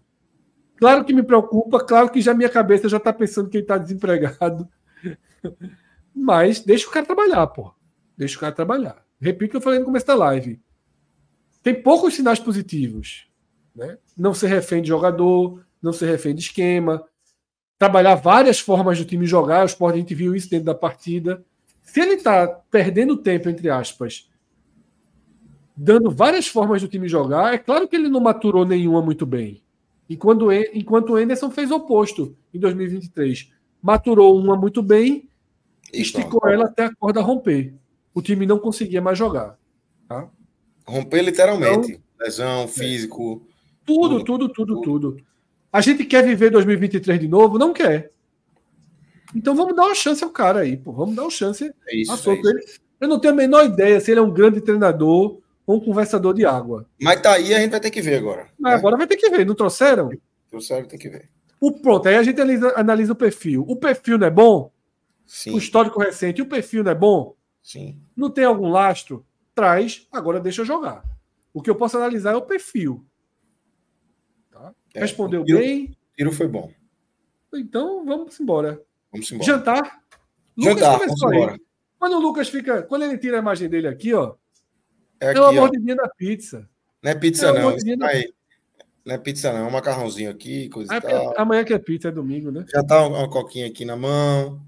Claro 0.77 1.03
que 1.03 1.14
me 1.14 1.24
preocupa, 1.24 1.80
claro 1.80 2.09
que 2.09 2.22
já 2.22 2.33
minha 2.33 2.49
cabeça 2.49 2.88
já 2.88 2.98
está 2.98 3.11
pensando 3.11 3.49
que 3.49 3.57
ele 3.57 3.64
está 3.64 3.77
desempregado. 3.77 4.67
Mas 6.14 6.59
deixa 6.59 6.88
o 6.88 6.91
cara 6.91 7.06
trabalhar, 7.06 7.48
pô. 7.48 7.74
Deixa 8.16 8.38
o 8.38 8.40
cara 8.40 8.53
trabalhar. 8.53 9.03
Repito 9.19 9.49
o 9.49 9.51
que 9.51 9.57
eu 9.57 9.61
falei 9.61 9.80
no 9.80 9.85
começo 9.85 10.06
da 10.06 10.16
live. 10.16 10.61
Tem 11.61 11.82
poucos 11.82 12.16
sinais 12.16 12.40
positivos. 12.40 13.27
Né? 13.75 13.98
Não 14.16 14.33
ser 14.33 14.48
refém 14.48 14.82
de 14.82 14.88
jogador, 14.88 15.64
não 15.82 15.93
ser 15.93 16.07
refém 16.07 16.33
de 16.33 16.41
esquema, 16.41 17.03
trabalhar 17.77 18.15
várias 18.15 18.59
formas 18.59 18.97
do 18.97 19.06
time 19.06 19.25
jogar. 19.25 19.64
O 19.64 19.65
Sport 19.65 19.95
a 19.95 19.97
gente 19.97 20.15
viu 20.15 20.35
isso 20.35 20.49
dentro 20.49 20.65
da 20.65 20.75
partida. 20.75 21.43
Se 21.83 22.01
ele 22.01 22.14
está 22.14 22.47
perdendo 22.69 23.17
tempo, 23.17 23.49
entre 23.49 23.69
aspas, 23.69 24.30
dando 25.75 26.09
várias 26.09 26.47
formas 26.47 26.81
do 26.81 26.88
time 26.88 27.07
jogar. 27.07 27.53
É 27.53 27.57
claro 27.57 27.88
que 27.88 27.95
ele 27.95 28.09
não 28.09 28.19
maturou 28.19 28.65
nenhuma 28.65 29.01
muito 29.01 29.25
bem. 29.25 29.61
E 30.09 30.17
quando, 30.17 30.51
enquanto 30.51 31.11
o 31.11 31.15
Anderson 31.15 31.51
fez 31.51 31.69
o 31.69 31.75
oposto 31.75 32.35
em 32.53 32.59
2023. 32.59 33.51
Maturou 33.81 34.38
uma 34.38 34.56
muito 34.56 34.81
bem, 34.81 35.30
esticou 35.93 36.49
ela 36.49 36.65
até 36.65 36.85
a 36.85 36.95
corda 36.95 37.22
romper. 37.22 37.73
o 38.14 38.22
time 38.22 38.45
não 38.45 38.57
conseguia 38.57 39.01
mais 39.01 39.17
jogar. 39.17 39.57
Tá? 40.07 40.27
Romper 40.85 41.22
literalmente. 41.22 41.91
Então, 41.91 42.01
Lesão, 42.19 42.67
físico. 42.67 43.45
Tudo, 43.85 44.23
tudo, 44.23 44.49
tudo, 44.49 44.81
tudo, 44.81 44.81
tudo. 44.81 45.26
A 45.72 45.82
gente 45.82 46.06
quer 46.06 46.24
viver 46.24 46.50
2023 46.50 47.20
de 47.20 47.28
novo? 47.28 47.58
Não 47.58 47.74
quer. 47.74 48.12
Então 49.36 49.56
vamos 49.56 49.76
dar 49.76 49.86
uma 49.86 49.96
chance 49.96 50.24
ao 50.24 50.30
cara 50.30 50.62
aí, 50.62 50.78
pô. 50.78 50.92
Vamos 50.92 51.16
dar 51.16 51.24
uma 51.24 51.32
chance 51.32 51.72
é 51.88 51.96
isso, 51.96 52.30
é 52.30 52.34
ele. 52.34 52.66
Eu 53.00 53.08
não 53.08 53.20
tenho 53.20 53.34
a 53.34 53.38
menor 53.38 53.66
ideia 53.66 54.00
se 54.00 54.12
ele 54.12 54.20
é 54.20 54.24
um 54.24 54.32
grande 54.32 54.62
treinador 54.62 55.40
ou 55.66 55.78
um 55.78 55.80
conversador 55.80 56.34
de 56.34 56.46
água. 56.46 56.88
Mas 57.00 57.22
tá 57.22 57.34
aí, 57.34 57.54
a 57.54 57.60
gente 57.60 57.72
vai 57.72 57.80
ter 57.80 57.92
que 57.92 58.02
ver 58.02 58.18
agora. 58.18 58.50
Mas 58.58 58.74
né? 58.74 58.80
agora 58.80 58.98
vai 58.98 59.06
ter 59.06 59.18
que 59.18 59.30
ver, 59.30 59.46
não 59.46 59.54
trouxeram? 59.54 60.10
Trouxeram, 60.50 60.88
tem 60.88 60.98
que 60.98 61.10
ver. 61.10 61.30
O 61.60 61.72
pronto, 61.72 62.08
aí 62.08 62.16
a 62.16 62.24
gente 62.24 62.40
analisa, 62.40 62.74
analisa 62.76 63.14
o 63.14 63.16
perfil. 63.16 63.66
O 63.68 63.76
perfil 63.76 64.18
não 64.18 64.28
é 64.28 64.32
bom? 64.32 64.72
Sim. 65.26 65.54
O 65.54 65.58
histórico 65.58 66.00
recente, 66.00 66.42
o 66.42 66.46
perfil 66.46 66.84
não 66.84 66.92
é 66.92 66.96
bom? 66.96 67.36
Sim. 67.62 68.00
Não 68.16 68.30
tem 68.30 68.46
algum 68.46 68.70
lastro? 68.70 69.26
Traz, 69.54 70.08
agora 70.12 70.40
deixa 70.40 70.64
jogar. 70.64 71.04
O 71.54 71.62
que 71.62 71.70
eu 71.70 71.76
posso 71.76 71.98
analisar 71.98 72.34
é 72.34 72.38
o 72.38 72.42
perfil. 72.44 73.06
É, 74.98 75.01
Respondeu 75.01 75.45
tiro, 75.45 75.59
bem. 75.59 75.95
tiro 76.16 76.32
foi 76.32 76.48
bom. 76.48 76.72
Então 77.53 78.03
vamos 78.03 78.40
embora. 78.40 78.82
Vamos 79.11 79.32
embora. 79.32 79.45
Jantar. 79.45 80.00
Jantar, 80.58 80.98
vamos 80.98 81.22
embora. 81.22 81.59
Quando 82.00 82.14
o 82.17 82.19
Lucas 82.19 82.50
fica. 82.50 82.82
Quando 82.82 83.03
ele 83.03 83.17
tira 83.17 83.38
a 83.38 83.40
imagem 83.40 83.69
dele 83.69 83.88
aqui, 83.88 84.14
ó. 84.14 84.35
É, 85.19 85.30
aqui, 85.30 85.38
é 85.38 85.42
uma 85.42 85.53
mordidinha 85.53 85.95
da 85.95 86.09
pizza. 86.09 86.67
Não 87.03 87.11
é 87.11 87.16
pizza, 87.16 87.48
é 87.48 87.59
não. 87.59 88.08
Aí, 88.08 88.34
não 89.06 89.16
é 89.16 89.17
pizza, 89.19 89.53
não. 89.53 89.59
É 89.59 89.64
um 89.64 89.72
macarrãozinho 89.72 90.32
aqui, 90.32 90.67
coisa 90.69 90.92
ah, 90.92 90.98
e 90.98 91.01
tal. 91.01 91.40
Amanhã 91.40 91.64
que 91.64 91.74
é 91.74 91.80
pizza, 91.80 92.08
é 92.08 92.11
domingo, 92.11 92.51
né? 92.51 92.66
Já 92.67 92.84
tá 92.84 93.06
uma, 93.08 93.30
coquinha 93.30 93.67
aqui 93.67 93.85
na 93.85 93.95
mão. 93.95 94.59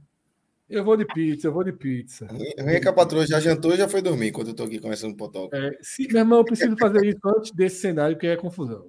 Eu 0.70 0.84
vou 0.84 0.96
de 0.96 1.06
pizza, 1.06 1.48
eu 1.48 1.52
vou 1.52 1.64
de 1.64 1.74
pizza. 1.74 2.28
Vem 2.64 2.80
que 2.80 2.88
a 2.88 2.94
patroa 2.94 3.26
já 3.26 3.40
jantou 3.40 3.74
e 3.74 3.78
já 3.78 3.90
foi 3.90 4.04
dormir 4.04 4.28
enquanto 4.28 4.50
eu 4.50 4.54
tô 4.54 4.64
aqui 4.64 4.78
começando 4.80 5.14
o 5.14 5.18
potoca. 5.18 5.58
É, 5.58 5.78
se, 5.82 6.08
meu 6.08 6.20
irmão, 6.20 6.40
eu 6.40 6.46
preciso 6.46 6.78
fazer 6.78 7.04
isso 7.06 7.20
antes 7.26 7.52
desse 7.52 7.82
cenário, 7.82 8.16
que 8.16 8.28
é 8.28 8.36
confusão. 8.36 8.86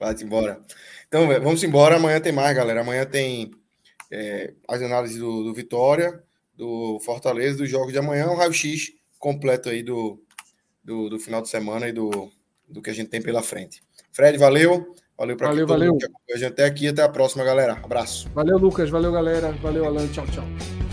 Vai-te 0.00 0.24
embora. 0.24 0.58
Então, 1.06 1.28
vamos 1.28 1.62
embora. 1.62 1.96
Amanhã 1.96 2.18
tem 2.18 2.32
mais, 2.32 2.56
galera. 2.56 2.80
Amanhã 2.80 3.04
tem 3.04 3.50
é, 4.10 4.54
as 4.66 4.80
análises 4.80 5.18
do, 5.18 5.44
do, 5.44 5.52
Vitória, 5.52 6.22
do 6.56 6.98
Fortaleza, 7.00 7.58
dos 7.58 7.68
jogos 7.68 7.92
de 7.92 7.98
amanhã, 7.98 8.28
um 8.28 8.36
raio-x 8.36 8.92
completo 9.18 9.68
aí 9.68 9.82
do, 9.82 10.18
do, 10.82 11.10
do, 11.10 11.18
final 11.20 11.42
de 11.42 11.50
semana 11.50 11.86
e 11.86 11.92
do, 11.92 12.30
do 12.66 12.80
que 12.80 12.88
a 12.88 12.94
gente 12.94 13.10
tem 13.10 13.20
pela 13.20 13.42
frente. 13.42 13.82
Fred, 14.10 14.38
valeu. 14.38 14.94
Valeu 15.18 15.36
para 15.36 15.48
valeu, 15.48 15.66
valeu. 15.66 15.98
A 16.32 16.38
gente 16.38 16.46
até 16.46 16.64
aqui. 16.64 16.88
Até 16.88 17.02
a 17.02 17.08
próxima, 17.08 17.44
galera. 17.44 17.74
Abraço. 17.74 18.30
Valeu, 18.30 18.56
Lucas. 18.56 18.88
Valeu, 18.88 19.12
galera. 19.12 19.52
Valeu, 19.52 19.84
Alan. 19.84 20.08
Tchau, 20.08 20.24
tchau. 20.28 20.89